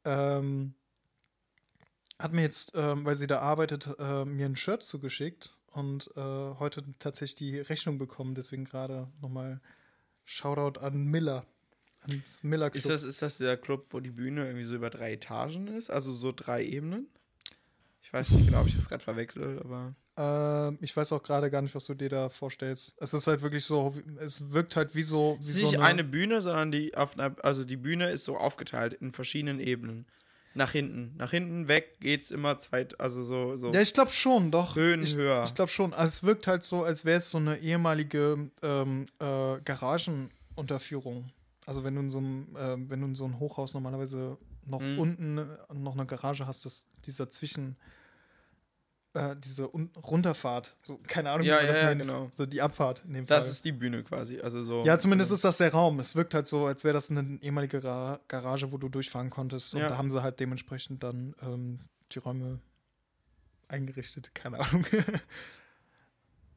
ähm, 0.05 0.75
hat 2.19 2.33
mir 2.33 2.43
jetzt, 2.43 2.73
ähm, 2.75 3.05
weil 3.05 3.17
sie 3.17 3.27
da 3.27 3.41
arbeitet, 3.41 3.89
äh, 3.99 4.25
mir 4.25 4.47
ein 4.47 4.57
Shirt 4.57 4.83
zugeschickt 4.83 5.55
und 5.73 6.11
äh, 6.17 6.21
heute 6.21 6.83
tatsächlich 6.99 7.35
die 7.35 7.59
Rechnung 7.59 7.99
bekommen. 7.99 8.35
Deswegen 8.35 8.65
gerade 8.65 9.09
nochmal 9.21 9.61
Shoutout 10.27 10.81
an 10.81 11.07
Miller. 11.07 11.47
Ans 12.03 12.45
Miller 12.45 12.69
Club. 12.71 12.85
Ist 12.85 12.91
das, 12.91 13.05
ist 13.05 13.23
das 13.23 13.39
der 13.39 13.57
Club, 13.57 13.87
wo 13.91 14.01
die 14.01 14.11
Bühne 14.11 14.45
irgendwie 14.45 14.65
so 14.65 14.75
über 14.75 14.91
drei 14.91 15.15
Etagen 15.15 15.69
ist? 15.69 15.89
Also 15.89 16.13
so 16.13 16.33
drei 16.33 16.65
Ebenen? 16.65 17.07
Ich 18.03 18.13
weiß 18.13 18.31
nicht 18.31 18.47
genau, 18.47 18.61
ob 18.61 18.69
ich 18.69 18.77
das 18.77 18.89
gerade 18.89 19.03
verwechsel, 19.03 19.61
aber. 19.65 19.95
Ähm, 20.17 20.79
ich 20.81 20.97
weiß 20.97 21.13
auch 21.13 21.23
gerade 21.23 21.51
gar 21.51 21.63
nicht, 21.63 21.75
was 21.75 21.87
du 21.87 21.95
dir 21.95 22.09
da 22.09 22.29
vorstellst. 22.29 22.97
Es 23.01 23.15
ist 23.15 23.27
halt 23.27 23.43
wirklich 23.43 23.65
so, 23.65 23.95
es 24.19 24.51
wirkt 24.53 24.77
halt 24.77 24.95
wie 24.95 25.03
so. 25.03 25.39
Wie 25.41 25.49
ist 25.49 25.59
so 25.59 25.67
nicht 25.67 25.81
eine 25.81 26.05
Bühne, 26.05 26.43
sondern 26.43 26.71
die 26.71 26.97
auf 26.97 27.19
einer, 27.19 27.35
also 27.43 27.65
die 27.65 27.77
Bühne 27.77 28.11
ist 28.11 28.25
so 28.25 28.37
aufgeteilt 28.37 28.95
in 28.95 29.13
verschiedenen 29.13 29.61
Ebenen. 29.61 30.07
Nach 30.57 30.73
hinten. 30.73 31.15
Nach 31.19 31.31
hinten 31.31 31.69
weg 31.69 32.01
geht's 32.01 32.31
immer 32.31 32.59
zweit, 32.59 32.99
also 32.99 33.23
so, 33.23 33.57
so 33.57 33.73
Ja, 33.73 33.81
ich 33.81 33.93
glaube 33.93 34.11
schon, 34.11 34.51
doch. 34.51 34.75
Höhen 34.75 35.03
ich, 35.03 35.15
höher. 35.15 35.45
Ich 35.45 35.55
glaube 35.55 35.71
schon. 35.71 35.93
Also 35.93 36.11
es 36.11 36.23
wirkt 36.25 36.47
halt 36.47 36.65
so, 36.65 36.83
als 36.83 37.05
wäre 37.05 37.19
es 37.19 37.31
so 37.31 37.39
eine 37.39 37.59
ehemalige 37.59 38.51
ähm, 38.63 39.07
äh, 39.21 39.61
Garagenunterführung. 39.65 41.27
Also 41.67 41.85
wenn 41.85 41.95
du 41.95 42.01
in 42.01 42.11
so 42.11 42.19
einem, 42.19 42.57
äh, 42.57 42.77
wenn 42.91 43.01
du 43.01 43.07
in 43.09 43.15
so 43.15 43.25
einem 43.25 43.39
Hochhaus 43.39 43.75
normalerweise 43.75 44.39
noch 44.67 44.81
Mhm. 44.81 44.99
unten 44.99 45.35
noch 45.75 45.93
eine 45.95 46.07
Garage 46.07 46.47
hast, 46.47 46.65
das, 46.65 46.89
dieser 47.05 47.29
Zwischen, 47.29 47.77
äh, 49.17 49.35
diese 49.37 49.73
Un 49.75 49.91
Runterfahrt, 49.97 50.77
so, 50.83 50.99
keine 51.09 51.31
Ahnung, 51.31 51.47
Ja, 51.47 51.57
wie 51.57 51.59
man 51.65 51.67
das 51.69 51.83
ja, 51.83 51.89
nennt. 51.89 52.03
genau. 52.03 52.29
So 52.31 52.47
die 52.47 52.63
Abfahrt 52.63 53.03
in 53.07 53.15
dem 53.15 53.27
Das 53.27 53.45
Fall. 53.47 53.53
ist 53.53 53.65
die 53.65 53.73
Bühne 53.73 54.03
quasi. 54.05 54.39
Also 54.41 54.63
so. 54.63 54.85
ja, 54.85 54.99
zumindest 54.99 55.33
ist 55.33 55.45
das 55.45 55.59
der 55.59 55.73
Raum. 55.73 55.99
Es 56.01 56.15
wirkt 56.15 56.35
halt 56.35 56.47
so, 56.47 56.67
als 56.67 56.85
wäre 56.85 56.93
das 56.95 57.11
eine 57.11 57.39
ehemalige 57.43 57.81
Ga 57.81 58.21
Garage, 58.29 58.71
wo 58.71 58.79
du 58.79 58.89
durchfahren 58.89 59.31
konntest. 59.31 59.75
Und 59.75 59.81
Ja. 59.81 59.89
da 59.89 59.97
haben 59.99 60.11
sie 60.11 60.23
halt 60.23 60.39
dementsprechend 60.39 61.03
dann 61.03 61.35
ähm, 61.43 61.81
die 62.13 62.19
Räume 62.21 62.61
eingerichtet. 63.69 64.35
Keine 64.35 64.61
Ahnung. 64.61 64.85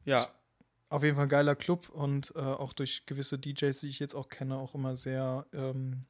Ja. 0.04 0.28
Auf 0.88 1.04
jeden 1.04 1.14
Fall 1.16 1.26
ein 1.26 1.28
geiler 1.28 1.54
Club 1.54 1.88
und 1.90 2.32
äh, 2.34 2.40
auch 2.40 2.72
durch 2.72 3.06
gewisse 3.06 3.38
DJs, 3.38 3.78
die 3.80 3.88
ich 3.88 4.00
jetzt 4.00 4.14
auch 4.14 4.28
kenne, 4.28 4.56
auch 4.58 4.74
immer 4.74 4.96
sehr 4.96 5.46
ähm, 5.52 6.04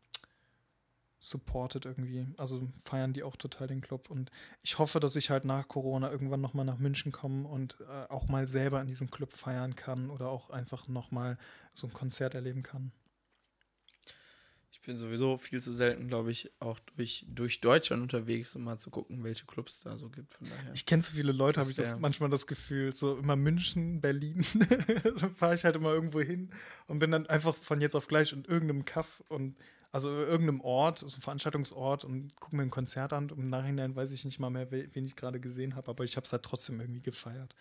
supported 1.21 1.85
irgendwie. 1.85 2.27
Also 2.39 2.67
feiern 2.83 3.13
die 3.13 3.23
auch 3.23 3.37
total 3.37 3.69
den 3.69 3.83
Club. 3.83 4.11
Und 4.11 4.31
ich 4.63 4.79
hoffe, 4.79 4.99
dass 4.99 5.15
ich 5.17 5.31
halt 5.31 5.45
nach 5.45 5.69
Corona 5.69 6.11
irgendwann 6.11 6.41
nochmal 6.41 6.65
nach 6.65 6.79
München 6.79 7.13
komme 7.13 7.47
und 7.47 7.77
äh, 7.81 8.07
auch 8.09 8.27
mal 8.27 8.47
selber 8.47 8.81
in 8.81 8.89
diesem 8.89 9.11
Club 9.11 9.33
feiern 9.33 9.77
kann 9.77 10.11
oder 10.11 10.31
auch 10.31 10.51
einfach 10.51 10.89
nochmal 10.89 11.39
so 11.75 11.87
ein 11.87 11.93
Konzert 11.93 12.35
erleben 12.35 12.63
kann. 12.63 12.91
Ich 14.73 14.87
bin 14.87 14.97
sowieso 14.97 15.37
viel 15.37 15.61
zu 15.61 15.75
selten, 15.75 16.09
glaube 16.09 16.31
ich, 16.31 16.51
auch 16.59 16.79
durch, 16.97 17.27
durch 17.29 17.61
Deutschland 17.61 18.03
unterwegs, 18.03 18.57
um 18.57 18.65
mal 18.65 18.79
zu 18.79 18.89
gucken, 18.89 19.23
welche 19.23 19.45
Clubs 19.45 19.81
da 19.81 19.99
so 19.99 20.09
gibt. 20.09 20.33
Von 20.33 20.49
daher. 20.49 20.73
Ich 20.73 20.87
kenne 20.87 21.03
so 21.03 21.13
viele 21.15 21.33
Leute, 21.33 21.61
habe 21.61 21.71
ich 21.71 21.77
das 21.77 21.99
manchmal 21.99 22.31
das 22.31 22.47
Gefühl, 22.47 22.91
so 22.95 23.19
immer 23.19 23.37
München, 23.37 24.01
Berlin, 24.01 24.43
dann 25.21 25.35
fahre 25.35 25.55
ich 25.55 25.67
halt 25.67 25.77
immer 25.77 25.93
irgendwo 25.93 26.23
hin 26.23 26.51
und 26.87 26.99
bin 26.99 27.11
dann 27.11 27.27
einfach 27.27 27.55
von 27.55 27.83
jetzt 27.83 27.95
auf 27.95 28.09
gleich 28.09 28.33
in 28.33 28.47
irgendeinem 28.47 28.87
Kaff 28.87 29.23
und 29.29 29.55
also 29.93 30.09
irgendeinem 30.09 30.61
Ort, 30.61 30.99
so 31.01 31.07
einem 31.07 31.23
Veranstaltungsort 31.23 32.05
und 32.05 32.37
gucke 32.39 32.57
mir 32.57 32.63
ein 32.63 32.71
Konzert 32.71 33.13
an 33.13 33.31
und 33.31 33.39
im 33.39 33.51
Nachhinein 33.51 33.97
weiß 33.97 34.13
ich 34.13 34.25
nicht 34.25 34.39
mal 34.39 34.51
mehr, 34.51 34.71
we- 34.71 34.89
wen 34.93 35.07
ich 35.07 35.17
gerade 35.17 35.41
gesehen 35.41 35.75
habe, 35.75 35.89
aber 35.91 36.05
ich 36.05 36.17
habe 36.17 36.25
es 36.25 36.33
halt 36.33 36.43
trotzdem 36.45 36.81
irgendwie 36.81 37.03
gefeiert. 37.03 37.55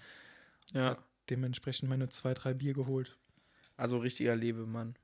ja. 0.73 0.97
Dementsprechend 1.30 1.88
meine 1.89 2.10
zwei, 2.10 2.34
drei 2.34 2.56
Bier 2.56 2.73
geholt. 2.73 3.15
Also 3.77 3.99
richtiger 3.99 4.35
Lebemann. 4.35 4.95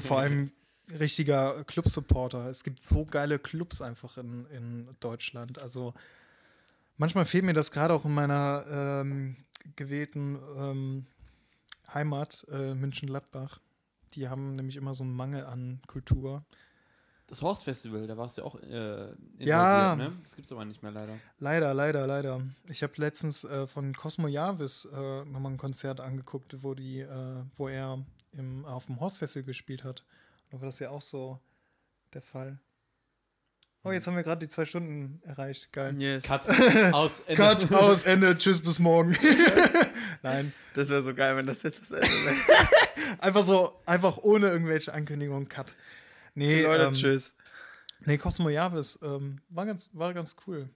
Vor 0.00 0.18
allem 0.18 0.50
richtiger 0.98 1.62
Club-Supporter. 1.62 2.46
Es 2.50 2.64
gibt 2.64 2.80
so 2.80 3.04
geile 3.04 3.38
Clubs 3.38 3.80
einfach 3.80 4.16
in, 4.16 4.46
in 4.46 4.88
Deutschland. 4.98 5.60
Also 5.60 5.94
manchmal 6.96 7.24
fehlt 7.24 7.44
mir 7.44 7.52
das 7.52 7.70
gerade 7.70 7.94
auch 7.94 8.04
in 8.04 8.12
meiner 8.12 8.64
ähm, 8.68 9.36
gewählten 9.76 10.40
ähm, 10.58 11.06
Heimat, 11.94 12.44
äh, 12.50 12.74
München-Gladbach. 12.74 13.60
Die 14.14 14.28
haben 14.28 14.56
nämlich 14.56 14.76
immer 14.76 14.94
so 14.94 15.04
einen 15.04 15.14
Mangel 15.14 15.44
an 15.44 15.80
Kultur. 15.86 16.44
Das 17.28 17.42
Horst 17.42 17.62
Festival, 17.62 18.08
da 18.08 18.16
warst 18.16 18.36
du 18.38 18.42
ja 18.42 18.46
auch 18.46 18.56
äh, 18.60 19.12
Ja. 19.38 19.94
ne? 19.94 20.12
Das 20.24 20.34
gibt's 20.34 20.50
aber 20.50 20.64
nicht 20.64 20.82
mehr 20.82 20.90
leider. 20.90 21.16
Leider, 21.38 21.72
leider, 21.74 22.06
leider. 22.08 22.42
Ich 22.68 22.82
habe 22.82 22.92
letztens 22.96 23.44
äh, 23.44 23.68
von 23.68 23.94
Cosmo 23.94 24.26
Jarvis 24.26 24.84
äh, 24.86 25.24
nochmal 25.24 25.52
ein 25.52 25.56
Konzert 25.56 26.00
angeguckt, 26.00 26.64
wo, 26.64 26.74
die, 26.74 27.00
äh, 27.00 27.44
wo 27.54 27.68
er 27.68 28.04
im, 28.32 28.64
auf 28.64 28.86
dem 28.86 28.98
Horst 28.98 29.18
Festival 29.18 29.44
gespielt 29.46 29.84
hat. 29.84 30.04
Da 30.50 30.60
war 30.60 30.66
das 30.66 30.80
ja 30.80 30.90
auch 30.90 31.02
so 31.02 31.38
der 32.14 32.22
Fall. 32.22 32.58
Oh, 33.84 33.92
jetzt 33.92 34.06
haben 34.08 34.16
wir 34.16 34.24
gerade 34.24 34.40
die 34.44 34.48
zwei 34.48 34.64
Stunden 34.66 35.22
erreicht. 35.24 35.72
Geil. 35.72 35.94
Yes. 36.02 36.24
Cut. 36.24 36.48
Aus. 36.92 37.20
Ende. 37.26 37.42
Cut, 37.42 37.72
aus, 37.72 38.02
Ende, 38.02 38.36
tschüss, 38.36 38.60
bis 38.60 38.78
morgen. 38.78 39.16
Nein, 40.22 40.52
Das 40.74 40.88
wäre 40.90 41.02
so 41.02 41.14
geil, 41.14 41.34
wenn 41.36 41.46
das 41.46 41.62
jetzt 41.62 41.80
das 41.80 41.92
Ende 41.92 42.06
wäre. 42.08 42.36
einfach 43.18 43.42
so, 43.42 43.80
einfach 43.86 44.18
ohne 44.18 44.48
irgendwelche 44.48 44.92
Ankündigungen, 44.92 45.48
Cut. 45.48 45.74
Nee, 46.34 46.62
Leute, 46.62 46.84
ähm, 46.84 46.94
tschüss. 46.94 47.34
Nee, 48.00 48.18
Cosmo 48.18 48.48
Jarvis 48.48 48.98
ähm, 49.02 49.40
war, 49.48 49.66
ganz, 49.66 49.90
war 49.92 50.14
ganz 50.14 50.36
cool. 50.46 50.70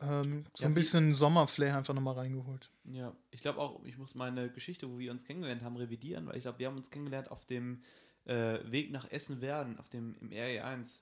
Ähm, 0.00 0.44
so 0.54 0.64
Ja, 0.64 0.70
ein 0.70 0.74
bisschen 0.74 1.14
Sommerflair 1.14 1.76
einfach 1.76 1.94
nochmal 1.94 2.14
reingeholt. 2.14 2.70
Ja, 2.84 3.16
ich 3.30 3.40
glaube 3.40 3.60
auch, 3.60 3.82
ich 3.84 3.96
muss 3.96 4.14
meine 4.14 4.50
Geschichte, 4.50 4.90
wo 4.90 4.98
wir 4.98 5.10
uns 5.10 5.24
kennengelernt 5.24 5.62
haben, 5.62 5.76
revidieren, 5.76 6.26
weil 6.26 6.36
ich 6.36 6.42
glaube, 6.42 6.58
wir 6.58 6.66
haben 6.66 6.76
uns 6.76 6.90
kennengelernt 6.90 7.30
auf 7.30 7.46
dem 7.46 7.82
äh, 8.24 8.58
Weg 8.70 8.90
nach 8.90 9.10
Essen-Werden, 9.10 9.78
auf 9.78 9.88
dem 9.88 10.14
im 10.20 10.30
RE1 10.30 11.00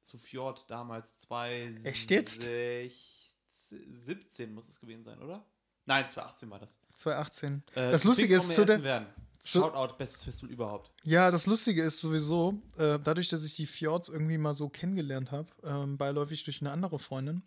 zu 0.00 0.18
Fjord 0.18 0.70
damals 0.70 1.16
2 1.16 1.80
Echt 1.82 2.10
jetzt? 2.10 2.42
17 2.42 4.52
muss 4.52 4.68
es 4.68 4.78
gewesen 4.78 5.04
sein, 5.04 5.20
oder? 5.20 5.44
Nein, 5.86 6.08
2018 6.08 6.50
war 6.50 6.58
das. 6.58 6.78
2018. 6.94 7.62
Äh, 7.74 7.90
Das 7.90 8.04
Lustige 8.04 8.34
ist, 8.36 8.54
zu 8.54 8.64
der- 8.64 8.76
Essen-Werden. 8.76 9.06
zu- 9.38 9.60
Shoutout, 9.60 9.96
bestes 9.96 10.24
Festival 10.24 10.50
überhaupt. 10.52 10.90
Ja, 11.02 11.30
das 11.30 11.46
Lustige 11.46 11.82
ist 11.82 12.00
sowieso, 12.00 12.62
äh, 12.78 12.98
dadurch, 13.02 13.28
dass 13.28 13.44
ich 13.44 13.56
die 13.56 13.66
Fjords 13.66 14.08
irgendwie 14.08 14.38
mal 14.38 14.54
so 14.54 14.68
kennengelernt 14.68 15.30
habe, 15.32 15.48
ähm, 15.64 15.98
beiläufig 15.98 16.44
durch 16.44 16.60
eine 16.60 16.70
andere 16.70 16.98
Freundin, 16.98 17.42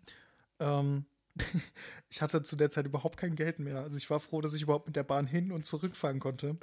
ähm, 0.60 1.06
ich 2.08 2.20
hatte 2.22 2.42
zu 2.42 2.56
der 2.56 2.70
Zeit 2.70 2.86
überhaupt 2.86 3.16
kein 3.16 3.34
Geld 3.36 3.58
mehr. 3.58 3.78
Also 3.82 3.96
ich 3.96 4.08
war 4.10 4.20
froh, 4.20 4.40
dass 4.40 4.54
ich 4.54 4.62
überhaupt 4.62 4.86
mit 4.86 4.96
der 4.96 5.04
Bahn 5.04 5.26
hin 5.26 5.52
und 5.52 5.64
zurückfahren 5.64 6.18
konnte. 6.20 6.56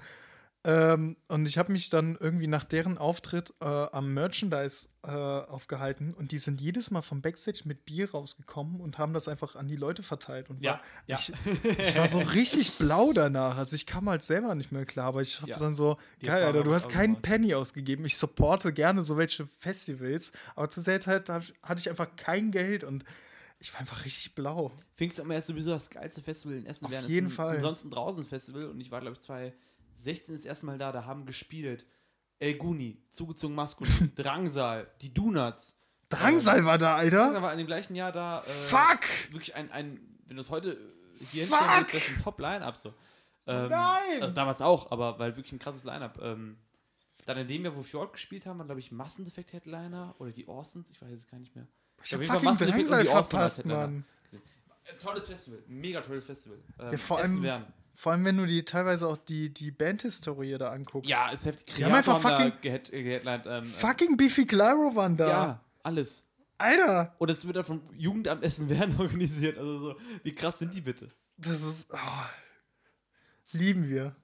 Ähm, 0.68 1.16
und 1.28 1.46
ich 1.48 1.60
habe 1.60 1.72
mich 1.72 1.92
dann 1.92 2.18
irgendwie 2.20 2.48
nach 2.48 2.64
deren 2.64 2.98
Auftritt 2.98 3.54
äh, 3.62 3.66
am 3.66 4.16
Merchandise 4.16 4.90
äh, 5.04 5.12
aufgehalten 5.12 6.12
und 6.16 6.32
die 6.32 6.40
sind 6.40 6.60
jedes 6.60 6.90
Mal 6.90 7.04
vom 7.04 7.22
Backstage 7.22 7.62
mit 7.66 7.86
Bier 7.86 8.10
rausgekommen 8.10 8.82
und 8.82 8.98
haben 8.98 9.14
das 9.14 9.28
einfach 9.28 9.56
an 9.56 9.68
die 9.68 9.76
Leute 9.76 10.02
verteilt. 10.02 10.50
Und 10.50 10.64
ja, 10.64 10.72
war, 10.72 10.82
ja. 11.06 11.18
Ich, 11.18 11.32
ich, 11.78 11.96
war 11.96 12.08
so 12.08 12.18
richtig 12.18 12.80
blau 12.80 13.14
danach. 13.14 13.58
Also 13.58 13.76
ich 13.76 13.86
kam 13.86 14.10
halt 14.10 14.24
selber 14.24 14.56
nicht 14.56 14.72
mehr 14.72 14.86
klar, 14.86 15.10
aber 15.10 15.22
ich 15.22 15.40
habe 15.40 15.52
ja. 15.52 15.60
dann 15.60 15.74
so, 15.76 15.98
die 16.24 16.26
geil, 16.26 16.44
Alter, 16.44 16.64
du 16.64 16.74
hast 16.74 16.90
keinen 16.90 17.22
Penny 17.22 17.54
ausgegeben. 17.54 18.04
Ich 18.04 18.18
supporte 18.18 18.74
gerne 18.74 19.04
so 19.04 19.18
welche 19.18 19.46
Festivals, 19.60 20.32
aber 20.56 20.68
zur 20.70 20.82
Seltenheit 20.82 21.30
hatte 21.30 21.80
ich 21.80 21.90
einfach 21.92 22.16
kein 22.16 22.50
Geld 22.50 22.84
und 22.84 23.04
ich 23.60 23.72
war 23.72 23.82
einfach 23.82 24.04
richtig 24.04 24.34
blau. 24.34 24.72
Pfingst 24.96 25.20
immer 25.20 25.30
März 25.30 25.46
sowieso 25.46 25.70
das 25.70 25.92
geilste 25.92 26.24
Festival 26.24 26.58
in 26.58 26.66
Essen. 26.66 26.86
Auf 26.86 27.08
jeden 27.08 27.30
Fall. 27.30 27.58
Ansonsten 27.58 27.92
draußen 27.92 28.26
Festival 28.26 28.66
und 28.66 28.82
ich 28.82 28.90
war, 28.90 29.02
glaube 29.02 29.14
ich, 29.14 29.22
zwei 29.22 29.54
16 29.96 30.36
ist 30.36 30.46
erstmal 30.46 30.78
da, 30.78 30.92
da 30.92 31.06
haben 31.06 31.26
gespielt 31.26 31.86
El 32.40 32.56
Guni, 32.56 33.02
zugezogen 33.10 33.56
maskulin, 33.56 34.12
Drangsal, 34.16 34.88
die 35.02 35.14
Donuts. 35.14 35.80
Drangsal 36.10 36.66
war 36.66 36.78
da, 36.78 36.96
Alter. 36.96 37.18
Drangsal 37.18 37.42
war 37.42 37.52
in 37.52 37.58
dem 37.58 37.68
gleichen 37.68 37.96
Jahr 37.96 38.12
da. 38.12 38.42
Äh, 38.42 38.50
Fuck! 38.50 39.00
Wirklich 39.32 39.56
ein, 39.56 39.72
ein, 39.72 40.00
wenn 40.26 40.36
du 40.36 40.42
es 40.42 40.50
heute 40.50 40.78
hier 41.32 41.48
Fuck! 41.48 41.60
hinstellst, 41.60 41.94
das 41.94 42.04
ist 42.04 42.10
ein 42.10 42.24
Top-Line-Up 42.24 42.78
so. 42.78 42.94
Ähm, 43.48 43.70
Nein! 43.70 44.22
Also 44.22 44.34
damals 44.34 44.62
auch, 44.62 44.92
aber 44.92 45.18
weil 45.20 45.36
wirklich 45.38 45.54
ein 45.54 45.60
krasses 45.60 45.84
Line-Up. 45.84 46.20
Ähm, 46.22 46.58
dann 47.26 47.38
in 47.38 47.48
dem 47.48 47.64
Jahr, 47.64 47.76
wo 47.76 47.82
Fjord 47.82 48.14
gespielt 48.14 48.46
haben, 48.46 48.60
waren, 48.60 48.68
glaube 48.68 48.82
ich, 48.82 48.92
Massendefekt 48.92 49.54
Headliner 49.54 50.14
oder 50.20 50.32
die 50.32 50.48
Orsons, 50.48 50.92
ich 50.92 51.02
weiß 51.02 51.12
es 51.12 51.28
gar 51.28 51.40
nicht 51.40 51.56
mehr. 51.56 51.68
Ich 52.04 52.14
habe 52.14 52.26
fucking 52.26 52.58
Drangsal 52.58 53.06
verpasst, 53.06 53.66
Mann. 53.66 54.06
Äh, 54.84 54.98
tolles 54.98 55.28
Festival, 55.28 55.64
mega 55.68 56.02
tolles 56.02 56.26
Festival. 56.26 56.60
Ähm, 56.80 56.92
ja, 56.92 56.98
vor 56.98 57.18
allem. 57.18 57.32
Essen 57.32 57.44
werden. 57.44 57.74
Vor 57.96 58.12
allem, 58.12 58.26
wenn 58.26 58.38
du 58.38 58.46
die 58.46 58.64
teilweise 58.66 59.08
auch 59.08 59.18
die, 59.18 59.54
die 59.54 59.72
Bandhistorie 59.72 60.58
da 60.58 60.72
anguckst. 60.72 61.10
Ja, 61.10 61.30
ist 61.30 61.46
heftig. 61.46 61.76
Die 61.76 61.86
haben 61.86 61.94
einfach 61.94 62.20
fucking- 62.22 62.50
da 62.52 62.58
gehead, 62.62 62.92
geheadlined, 62.92 63.46
ähm, 63.48 63.64
Fucking 63.66 64.18
Beefy 64.18 64.46
Clyro 64.46 64.96
waren 64.96 65.16
da. 65.18 65.26
ähm, 65.26 65.32
Ja, 65.32 65.64
alles. 65.84 66.26
Alter, 66.58 67.14
Und 67.18 67.30
es 67.30 67.46
wird 67.46 67.58
dann 67.58 67.66
vom 67.66 67.82
Jugendamt 67.98 68.44
Essen-Werden 68.44 68.96
organisiert. 69.00 69.58
Also 69.58 69.80
so, 69.80 69.96
wie 70.24 70.34
krass 70.34 70.60
sind 70.60 70.74
die 70.74 70.82
bitte? 70.82 71.10
das 71.38 71.62
ist. 71.62 71.88
Oh, 71.92 71.98
lieben 73.52 73.90
wir. 73.90 74.16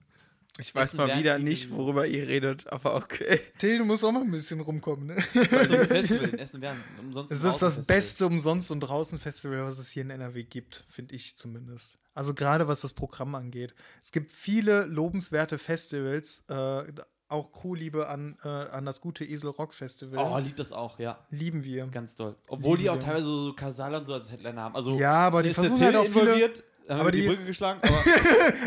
Ich 0.59 0.75
weiß 0.75 0.89
Essen 0.89 0.97
mal 0.97 1.17
wieder 1.17 1.37
die 1.37 1.45
nicht, 1.45 1.71
worüber 1.71 2.05
ihr 2.05 2.27
redet, 2.27 2.67
aber 2.67 2.95
okay. 2.95 3.39
Till, 3.57 3.77
du 3.77 3.85
musst 3.85 4.03
auch 4.03 4.11
mal 4.11 4.21
ein 4.21 4.31
bisschen 4.31 4.59
rumkommen, 4.59 5.07
ne? 5.07 5.15
So 5.33 5.39
ein 5.39 5.87
Festival 5.87 6.29
in 6.29 6.39
Essen-Werden. 6.39 6.83
Umsonst 6.99 7.31
Es 7.31 7.43
ist 7.45 7.61
das 7.61 7.85
beste 7.85 8.25
Umsonst- 8.27 8.69
und 8.71 8.81
Draußen-Festival, 8.81 9.61
was 9.63 9.79
es 9.79 9.91
hier 9.91 10.03
in 10.03 10.09
NRW 10.09 10.43
gibt, 10.43 10.83
finde 10.89 11.15
ich 11.15 11.37
zumindest. 11.37 11.97
Also 12.13 12.33
gerade 12.33 12.67
was 12.67 12.81
das 12.81 12.91
Programm 12.93 13.33
angeht. 13.35 13.73
Es 14.03 14.11
gibt 14.11 14.29
viele 14.31 14.85
lobenswerte 14.85 15.57
Festivals, 15.57 16.43
äh, 16.49 16.83
auch 17.29 17.53
Crewliebe 17.53 18.09
an, 18.09 18.37
äh, 18.43 18.49
an 18.49 18.85
das 18.85 18.99
gute 18.99 19.23
Esel 19.23 19.51
Rock 19.51 19.73
Festival. 19.73 20.19
Oh, 20.19 20.37
liebt 20.37 20.59
das 20.59 20.73
auch, 20.73 20.99
ja. 20.99 21.25
Lieben 21.29 21.63
wir. 21.63 21.87
Ganz 21.87 22.15
toll. 22.17 22.35
Obwohl 22.49 22.75
die 22.77 22.83
Lieben 22.83 22.95
auch 22.95 22.99
wir. 22.99 23.05
teilweise 23.05 23.25
so 23.25 23.53
Kasala 23.53 23.99
und 23.99 24.05
so 24.05 24.13
als 24.13 24.29
Headliner 24.29 24.63
haben. 24.63 24.75
Also, 24.75 24.99
Ja, 24.99 25.13
aber 25.13 25.41
die 25.41 25.53
versuchen 25.53 25.81
halt 25.81 25.95
auch 25.95 26.05
viele- 26.05 26.51
Aber 26.87 27.11
die, 27.11 27.21
die- 27.21 27.27
Brücke 27.27 27.45
geschlagen, 27.45 27.79
aber 27.87 28.03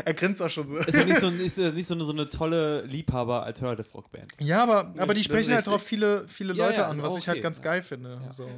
Er 0.04 0.14
grinst 0.14 0.40
auch 0.40 0.48
schon 0.50 0.66
so. 0.66 0.76
ist 0.76 0.94
ja 0.94 1.04
nicht 1.04 1.20
so, 1.20 1.30
nicht, 1.30 1.54
so- 1.54 1.70
nicht 1.70 1.86
so, 1.86 1.94
eine, 1.94 2.04
so 2.04 2.12
eine 2.12 2.30
tolle 2.30 2.82
Liebhaber-Alternative-Rock-Band. 2.86 4.32
Ja, 4.40 4.62
aber, 4.62 4.94
aber 4.98 5.14
die 5.14 5.22
sprechen 5.22 5.52
halt 5.54 5.66
drauf 5.66 5.82
viele, 5.82 6.26
viele 6.28 6.54
Ja, 6.54 6.66
Leute 6.66 6.80
ja, 6.80 6.88
an, 6.88 7.02
was 7.02 7.14
auch 7.14 7.18
ich 7.18 7.28
halt 7.28 7.36
okay. 7.36 7.42
ganz 7.42 7.60
geil 7.62 7.82
finde. 7.82 8.20
Ja. 8.24 8.32
So. 8.32 8.48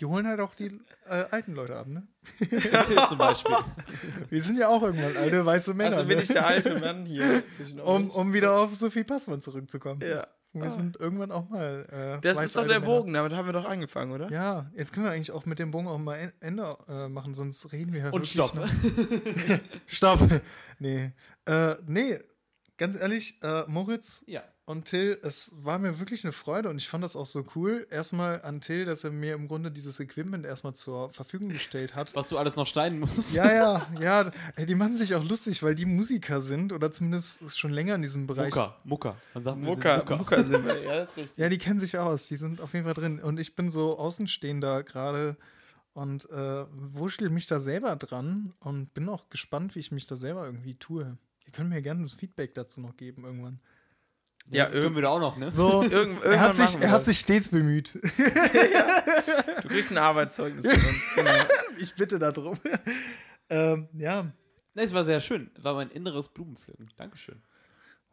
Die 0.00 0.04
holen 0.04 0.26
halt 0.26 0.40
auch 0.40 0.52
die 0.54 0.80
äh, 1.08 1.24
alten 1.30 1.54
Leute 1.54 1.76
ab, 1.76 1.86
ne? 1.86 2.06
Till 2.40 2.98
zum 3.08 3.18
Beispiel. 3.18 3.54
Wir 4.30 4.42
sind 4.42 4.58
ja 4.58 4.66
auch 4.68 4.82
irgendwann 4.82 5.16
alte 5.16 5.46
weiße 5.46 5.74
Männer. 5.74 5.96
Also 5.98 6.08
bin 6.08 6.16
ne? 6.16 6.22
ich 6.24 6.28
der 6.28 6.44
alte 6.46 6.78
Mann 6.80 7.06
hier 7.06 7.44
zwischen 7.56 7.80
um, 7.80 8.10
euch. 8.10 8.16
um 8.16 8.32
wieder 8.32 8.52
auf 8.58 8.74
Sophie 8.74 9.04
Passmann 9.04 9.40
zurückzukommen. 9.40 10.00
Ja. 10.02 10.26
Wir 10.62 10.70
sind 10.70 10.98
irgendwann 11.00 11.30
auch 11.32 11.48
mal. 11.48 11.84
Äh, 12.18 12.20
Das 12.20 12.40
ist 12.42 12.56
doch 12.56 12.66
der 12.66 12.80
Männer. 12.80 12.86
Bogen, 12.92 13.12
damit 13.12 13.32
haben 13.32 13.46
wir 13.46 13.52
doch 13.52 13.64
angefangen, 13.66 14.12
oder? 14.12 14.30
Ja, 14.30 14.70
jetzt 14.74 14.92
können 14.92 15.06
wir 15.06 15.12
eigentlich 15.12 15.32
auch 15.32 15.46
mit 15.46 15.58
dem 15.58 15.70
Bogen 15.70 15.88
auch 15.88 15.98
mal 15.98 16.16
en- 16.16 16.32
Ende 16.40 16.76
äh, 16.88 17.08
machen, 17.08 17.34
sonst 17.34 17.72
reden 17.72 17.92
wir 17.92 18.00
ja 18.00 18.10
Und 18.10 18.26
stopp. 18.26 18.52
Stopp. 19.86 20.20
nee. 20.78 21.12
Äh, 21.46 21.74
nee, 21.86 22.18
ganz 22.76 22.94
ehrlich, 22.98 23.42
äh, 23.42 23.62
Moritz 23.68 24.24
Ja. 24.26 24.42
Und 24.68 24.84
Till, 24.84 25.18
es 25.22 25.50
war 25.62 25.78
mir 25.78 25.98
wirklich 25.98 26.24
eine 26.24 26.32
Freude 26.32 26.68
und 26.68 26.76
ich 26.76 26.88
fand 26.88 27.02
das 27.02 27.16
auch 27.16 27.24
so 27.24 27.42
cool. 27.56 27.86
Erstmal 27.90 28.42
an 28.42 28.60
Till, 28.60 28.84
dass 28.84 29.02
er 29.02 29.10
mir 29.10 29.32
im 29.32 29.48
Grunde 29.48 29.70
dieses 29.70 29.98
Equipment 29.98 30.44
erstmal 30.44 30.74
zur 30.74 31.10
Verfügung 31.10 31.48
gestellt 31.48 31.94
hat. 31.94 32.14
Was 32.14 32.28
du 32.28 32.36
alles 32.36 32.54
noch 32.54 32.66
schneiden 32.66 33.00
musst. 33.00 33.34
Ja, 33.34 33.50
ja, 33.50 33.86
ja. 33.98 34.30
ey, 34.56 34.66
Die 34.66 34.74
machen 34.74 34.92
sich 34.94 35.14
auch 35.14 35.24
lustig, 35.24 35.62
weil 35.62 35.74
die 35.74 35.86
Musiker 35.86 36.42
sind 36.42 36.74
oder 36.74 36.92
zumindest 36.92 37.58
schon 37.58 37.70
länger 37.70 37.94
in 37.94 38.02
diesem 38.02 38.26
Bereich. 38.26 38.54
Mucker. 38.54 38.76
Mucker. 38.84 39.16
Man 39.32 39.42
sagt, 39.42 39.58
Mucker, 39.58 39.96
Mucker. 39.96 40.16
Mucker 40.18 40.44
sind 40.44 40.66
wir. 40.66 40.82
Ja, 40.84 40.96
das 40.96 41.10
ist 41.10 41.16
richtig. 41.16 41.38
Ja, 41.38 41.48
die 41.48 41.58
kennen 41.58 41.80
sich 41.80 41.96
aus. 41.96 42.28
Die 42.28 42.36
sind 42.36 42.60
auf 42.60 42.74
jeden 42.74 42.84
Fall 42.84 42.94
drin. 42.94 43.20
Und 43.20 43.40
ich 43.40 43.56
bin 43.56 43.70
so 43.70 43.98
Außenstehender 43.98 44.82
gerade 44.82 45.38
und 45.94 46.28
äh, 46.28 46.66
wurschtel 46.92 47.30
mich 47.30 47.46
da 47.46 47.58
selber 47.58 47.96
dran 47.96 48.52
und 48.60 48.92
bin 48.92 49.08
auch 49.08 49.30
gespannt, 49.30 49.74
wie 49.76 49.80
ich 49.80 49.92
mich 49.92 50.06
da 50.06 50.16
selber 50.16 50.44
irgendwie 50.44 50.74
tue. 50.74 51.16
Ihr 51.46 51.52
könnt 51.52 51.70
mir 51.70 51.80
gerne 51.80 52.02
das 52.02 52.12
Feedback 52.12 52.52
dazu 52.52 52.82
noch 52.82 52.98
geben 52.98 53.24
irgendwann. 53.24 53.60
Ja, 54.50 54.66
da 54.68 55.08
auch 55.08 55.20
noch, 55.20 55.36
ne? 55.36 55.50
So, 55.52 55.82
Irgend- 55.90 56.22
er, 56.24 56.40
hat 56.40 56.56
sich, 56.56 56.80
er 56.80 56.90
hat 56.90 57.04
sich 57.04 57.18
stets 57.18 57.48
bemüht. 57.48 57.98
Du 59.62 59.68
kriegst 59.68 59.90
ein 59.90 59.98
Arbeitszeugnis 59.98 60.66
von 60.66 60.74
uns. 60.74 61.04
Genau. 61.16 61.30
ich 61.78 61.94
bitte 61.94 62.18
darum. 62.18 62.56
ähm, 63.50 63.88
ja, 63.94 64.26
es 64.74 64.94
war 64.94 65.04
sehr 65.04 65.20
schön. 65.20 65.50
Es 65.56 65.64
war 65.64 65.74
mein 65.74 65.88
inneres 65.90 66.28
Blumenpflücken. 66.28 66.90
Dankeschön. 66.96 67.42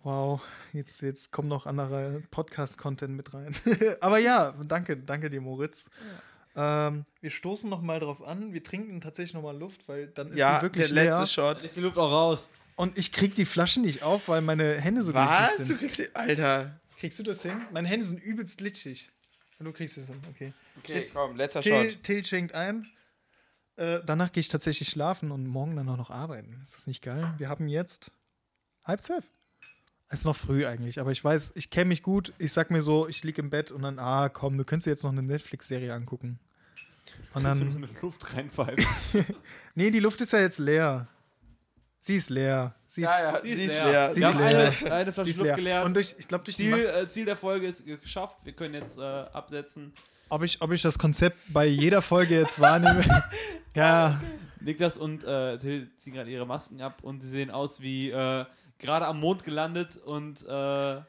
wow. 0.03 0.41
Jetzt, 0.73 1.01
jetzt 1.01 1.31
kommt 1.31 1.47
noch 1.49 1.65
anderer 1.65 2.21
Podcast-Content 2.31 3.15
mit 3.15 3.33
rein. 3.33 3.55
Aber 4.01 4.17
ja, 4.19 4.53
danke, 4.67 4.97
danke 4.97 5.29
dir, 5.29 5.41
Moritz. 5.41 5.89
Ähm, 6.57 7.05
wir 7.21 7.29
stoßen 7.29 7.69
noch 7.69 7.81
mal 7.81 7.99
drauf 7.99 8.25
an. 8.25 8.53
Wir 8.53 8.63
trinken 8.63 8.99
tatsächlich 9.01 9.33
noch 9.33 9.43
mal 9.43 9.57
Luft, 9.57 9.87
weil 9.87 10.07
dann 10.07 10.29
ist 10.31 10.37
Ja, 10.39 10.57
sie 10.59 10.63
wirklich 10.65 10.87
der 10.89 10.95
letzte 11.05 11.17
leer. 11.19 11.27
Shot. 11.27 11.57
Dann 11.59 11.65
ist 11.65 11.75
die 11.75 11.81
Luft 11.81 11.97
auch 11.97 12.11
raus. 12.11 12.47
Und 12.75 12.97
ich 12.97 13.11
krieg 13.11 13.35
die 13.35 13.45
Flaschen 13.45 13.83
nicht 13.83 14.03
auf, 14.03 14.27
weil 14.27 14.41
meine 14.41 14.73
Hände 14.75 15.01
so 15.01 15.13
Was? 15.13 15.55
glitschig 15.55 15.57
Du 15.57 15.63
sind. 15.65 15.77
kriegst 15.79 15.97
die, 15.99 16.15
Alter. 16.15 16.79
Kriegst 16.97 17.19
du 17.19 17.23
das 17.23 17.41
hin? 17.41 17.61
Meine 17.71 17.87
Hände 17.87 18.05
sind 18.05 18.21
übelst 18.21 18.57
glitschig. 18.57 19.09
Und 19.59 19.65
du 19.65 19.71
kriegst 19.71 19.97
es 19.97 20.07
hin, 20.07 20.19
okay. 20.29 20.53
Okay, 20.77 20.99
Jetzt- 20.99 21.15
komm, 21.15 21.35
letzter 21.37 21.61
Till, 21.61 21.91
Shot. 21.91 22.03
Till 22.03 22.25
schenkt 22.25 22.53
ein. 22.53 22.85
Äh, 23.77 23.99
danach 24.05 24.31
gehe 24.31 24.41
ich 24.41 24.47
tatsächlich 24.49 24.89
schlafen 24.89 25.31
und 25.31 25.47
morgen 25.47 25.75
dann 25.75 25.87
auch 25.89 25.97
noch 25.97 26.09
arbeiten. 26.09 26.59
Ist 26.63 26.75
das 26.75 26.87
nicht 26.87 27.01
geil? 27.01 27.33
Wir 27.37 27.49
haben 27.49 27.67
jetzt 27.67 28.11
halb 28.83 29.01
zwölf. 29.01 29.25
Es 30.07 30.19
ist 30.19 30.25
noch 30.25 30.35
früh 30.35 30.65
eigentlich, 30.65 30.99
aber 30.99 31.11
ich 31.11 31.23
weiß, 31.23 31.53
ich 31.55 31.69
kenne 31.69 31.85
mich 31.89 32.03
gut. 32.03 32.31
Ich 32.37 32.53
sag 32.53 32.69
mir 32.71 32.81
so, 32.81 33.07
ich 33.07 33.23
lieg 33.23 33.37
im 33.37 33.49
Bett 33.49 33.71
und 33.71 33.81
dann, 33.81 33.97
ah 33.99 34.29
komm, 34.29 34.57
du 34.57 34.63
könntest 34.63 34.85
dir 34.85 34.91
jetzt 34.91 35.03
noch 35.03 35.11
eine 35.11 35.23
Netflix-Serie 35.23 35.93
angucken. 35.93 36.39
Und 37.33 37.43
Kannst 37.43 37.61
du 37.61 37.65
dann, 37.65 37.83
in 37.83 37.89
die 37.89 38.01
Luft 38.01 38.33
reinpfeifen. 38.33 38.85
nee, 39.75 39.89
die 39.91 39.99
Luft 39.99 40.21
ist 40.21 40.31
ja 40.33 40.39
jetzt 40.39 40.59
leer. 40.59 41.07
Sie 42.05 42.17
ist 42.17 42.29
leer. 42.29 42.75
Sie 42.85 43.01
ist, 43.01 43.07
Ja, 43.09 43.33
ja, 43.33 43.41
Sie 43.41 43.49
ist 43.49 43.57
sie 43.57 43.63
ist 43.65 43.73
leer. 43.73 43.85
leer. 43.89 44.09
Sie 44.09 44.21
Wir 44.21 44.27
ist 44.27 44.33
haben 44.35 44.47
leer. 44.47 44.93
eine, 44.93 45.11
Flasche 45.11 45.29
ist 45.31 45.37
Luft 45.37 45.47
leer. 45.47 45.55
geleert. 45.55 45.85
Und 45.85 45.95
durch, 45.95 46.15
ich 46.19 46.27
glaube, 46.27 46.43
durch 46.43 46.55
die 46.55 46.71
Ziel, 46.71 46.85
äh, 46.85 47.07
Ziel 47.07 47.25
der 47.25 47.35
Folge 47.35 47.65
ist 47.65 47.83
geschafft. 47.83 48.37
Wir 48.43 48.53
können 48.53 48.75
jetzt 48.75 48.99
äh, 48.99 49.01
absetzen. 49.01 49.91
ob, 50.29 50.43
ich, 50.43 50.61
ob 50.61 50.71
ich 50.71 50.83
das 50.83 50.99
Konzept 50.99 51.39
bei 51.51 51.65
jeder 51.65 52.03
Folge 52.03 52.35
jetzt 52.39 52.59
wahrnehme. 52.59 53.03
ja, 53.75 54.21
Niklas 54.61 54.99
und 54.99 55.23
äh, 55.23 55.57
Till 55.57 55.89
ziehen 55.97 56.13
gerade 56.13 56.29
ihre 56.29 56.45
Masken 56.45 56.79
ab 56.79 56.99
und 57.01 57.21
sie 57.21 57.29
sehen 57.29 57.49
aus 57.49 57.81
wie 57.81 58.11
äh, 58.11 58.45
gerade 58.77 59.07
am 59.07 59.19
Mond 59.19 59.43
gelandet 59.43 59.97
und 59.97 60.45
äh, 60.47 61.01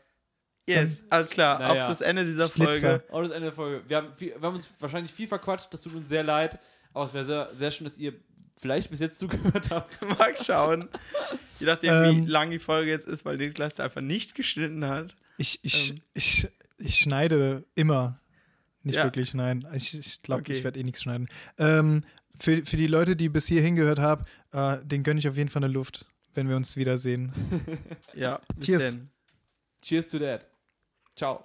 Yes, 0.66 1.04
alles 1.10 1.28
klar. 1.30 1.58
Naja. 1.58 1.82
Auf 1.82 1.88
das 1.90 2.00
Ende 2.00 2.24
dieser 2.24 2.46
Schlitzer. 2.46 3.00
Folge. 3.00 3.12
auch 3.12 3.20
das 3.22 3.30
Ende 3.32 3.48
der 3.48 3.52
Folge. 3.52 3.82
Wir 3.86 3.98
haben, 3.98 4.08
viel, 4.16 4.30
wir 4.34 4.40
haben 4.48 4.54
uns 4.54 4.70
wahrscheinlich 4.80 5.12
viel 5.12 5.28
verquatscht, 5.28 5.68
das 5.74 5.82
tut 5.82 5.94
uns 5.94 6.08
sehr 6.08 6.24
leid, 6.24 6.58
aber 6.94 7.04
es 7.04 7.12
wäre 7.12 7.26
sehr, 7.26 7.50
sehr 7.54 7.70
schön, 7.70 7.84
dass 7.84 7.98
ihr 7.98 8.14
vielleicht 8.56 8.90
bis 8.90 9.00
jetzt 9.00 9.18
zugehört 9.18 9.70
habt. 9.70 10.00
Mal 10.18 10.36
schauen. 10.36 10.88
Je 11.60 11.66
nachdem, 11.66 11.92
Ähm. 11.92 12.26
wie 12.26 12.30
lang 12.30 12.50
die 12.50 12.58
Folge 12.58 12.90
jetzt 12.90 13.06
ist, 13.06 13.24
weil 13.24 13.36
Niklas 13.36 13.76
da 13.76 13.84
einfach 13.84 14.00
nicht 14.00 14.34
geschnitten 14.34 14.84
hat. 14.86 15.14
ich, 15.38 15.60
ich, 15.62 15.90
Ähm. 15.90 16.00
ich, 16.14 16.48
ich 16.78 16.96
schneide 16.96 17.64
immer. 17.74 18.20
Nicht 18.82 18.96
Ja. 18.96 19.04
wirklich, 19.04 19.34
nein. 19.34 19.66
Ich, 19.74 19.98
ich 19.98 20.22
glaube, 20.22 20.42
Okay. 20.42 20.52
ich 20.52 20.62
werde 20.64 20.78
eh 20.78 20.84
nichts 20.84 21.02
schneiden. 21.02 21.28
Ähm, 21.58 22.02
für, 22.38 22.64
für 22.64 22.76
die 22.76 22.86
Leute, 22.86 23.16
die 23.16 23.28
bis 23.28 23.48
hierhin 23.48 23.74
gehört 23.74 23.98
haben, 23.98 24.24
äh, 24.52 24.78
den 24.84 25.02
gönne 25.02 25.18
ich 25.18 25.28
auf 25.28 25.36
jeden 25.36 25.48
Fall 25.48 25.64
eine 25.64 25.72
Luft, 25.72 26.06
wenn 26.34 26.48
wir 26.48 26.54
uns 26.56 26.76
wiedersehen. 26.76 27.32
Ja, 28.14 28.40
bis 28.56 28.66
Cheers. 28.66 28.90
denn. 28.92 29.10
Cheers 29.82 30.08
to 30.08 30.18
that. 30.20 30.46
Ciao. 31.16 31.44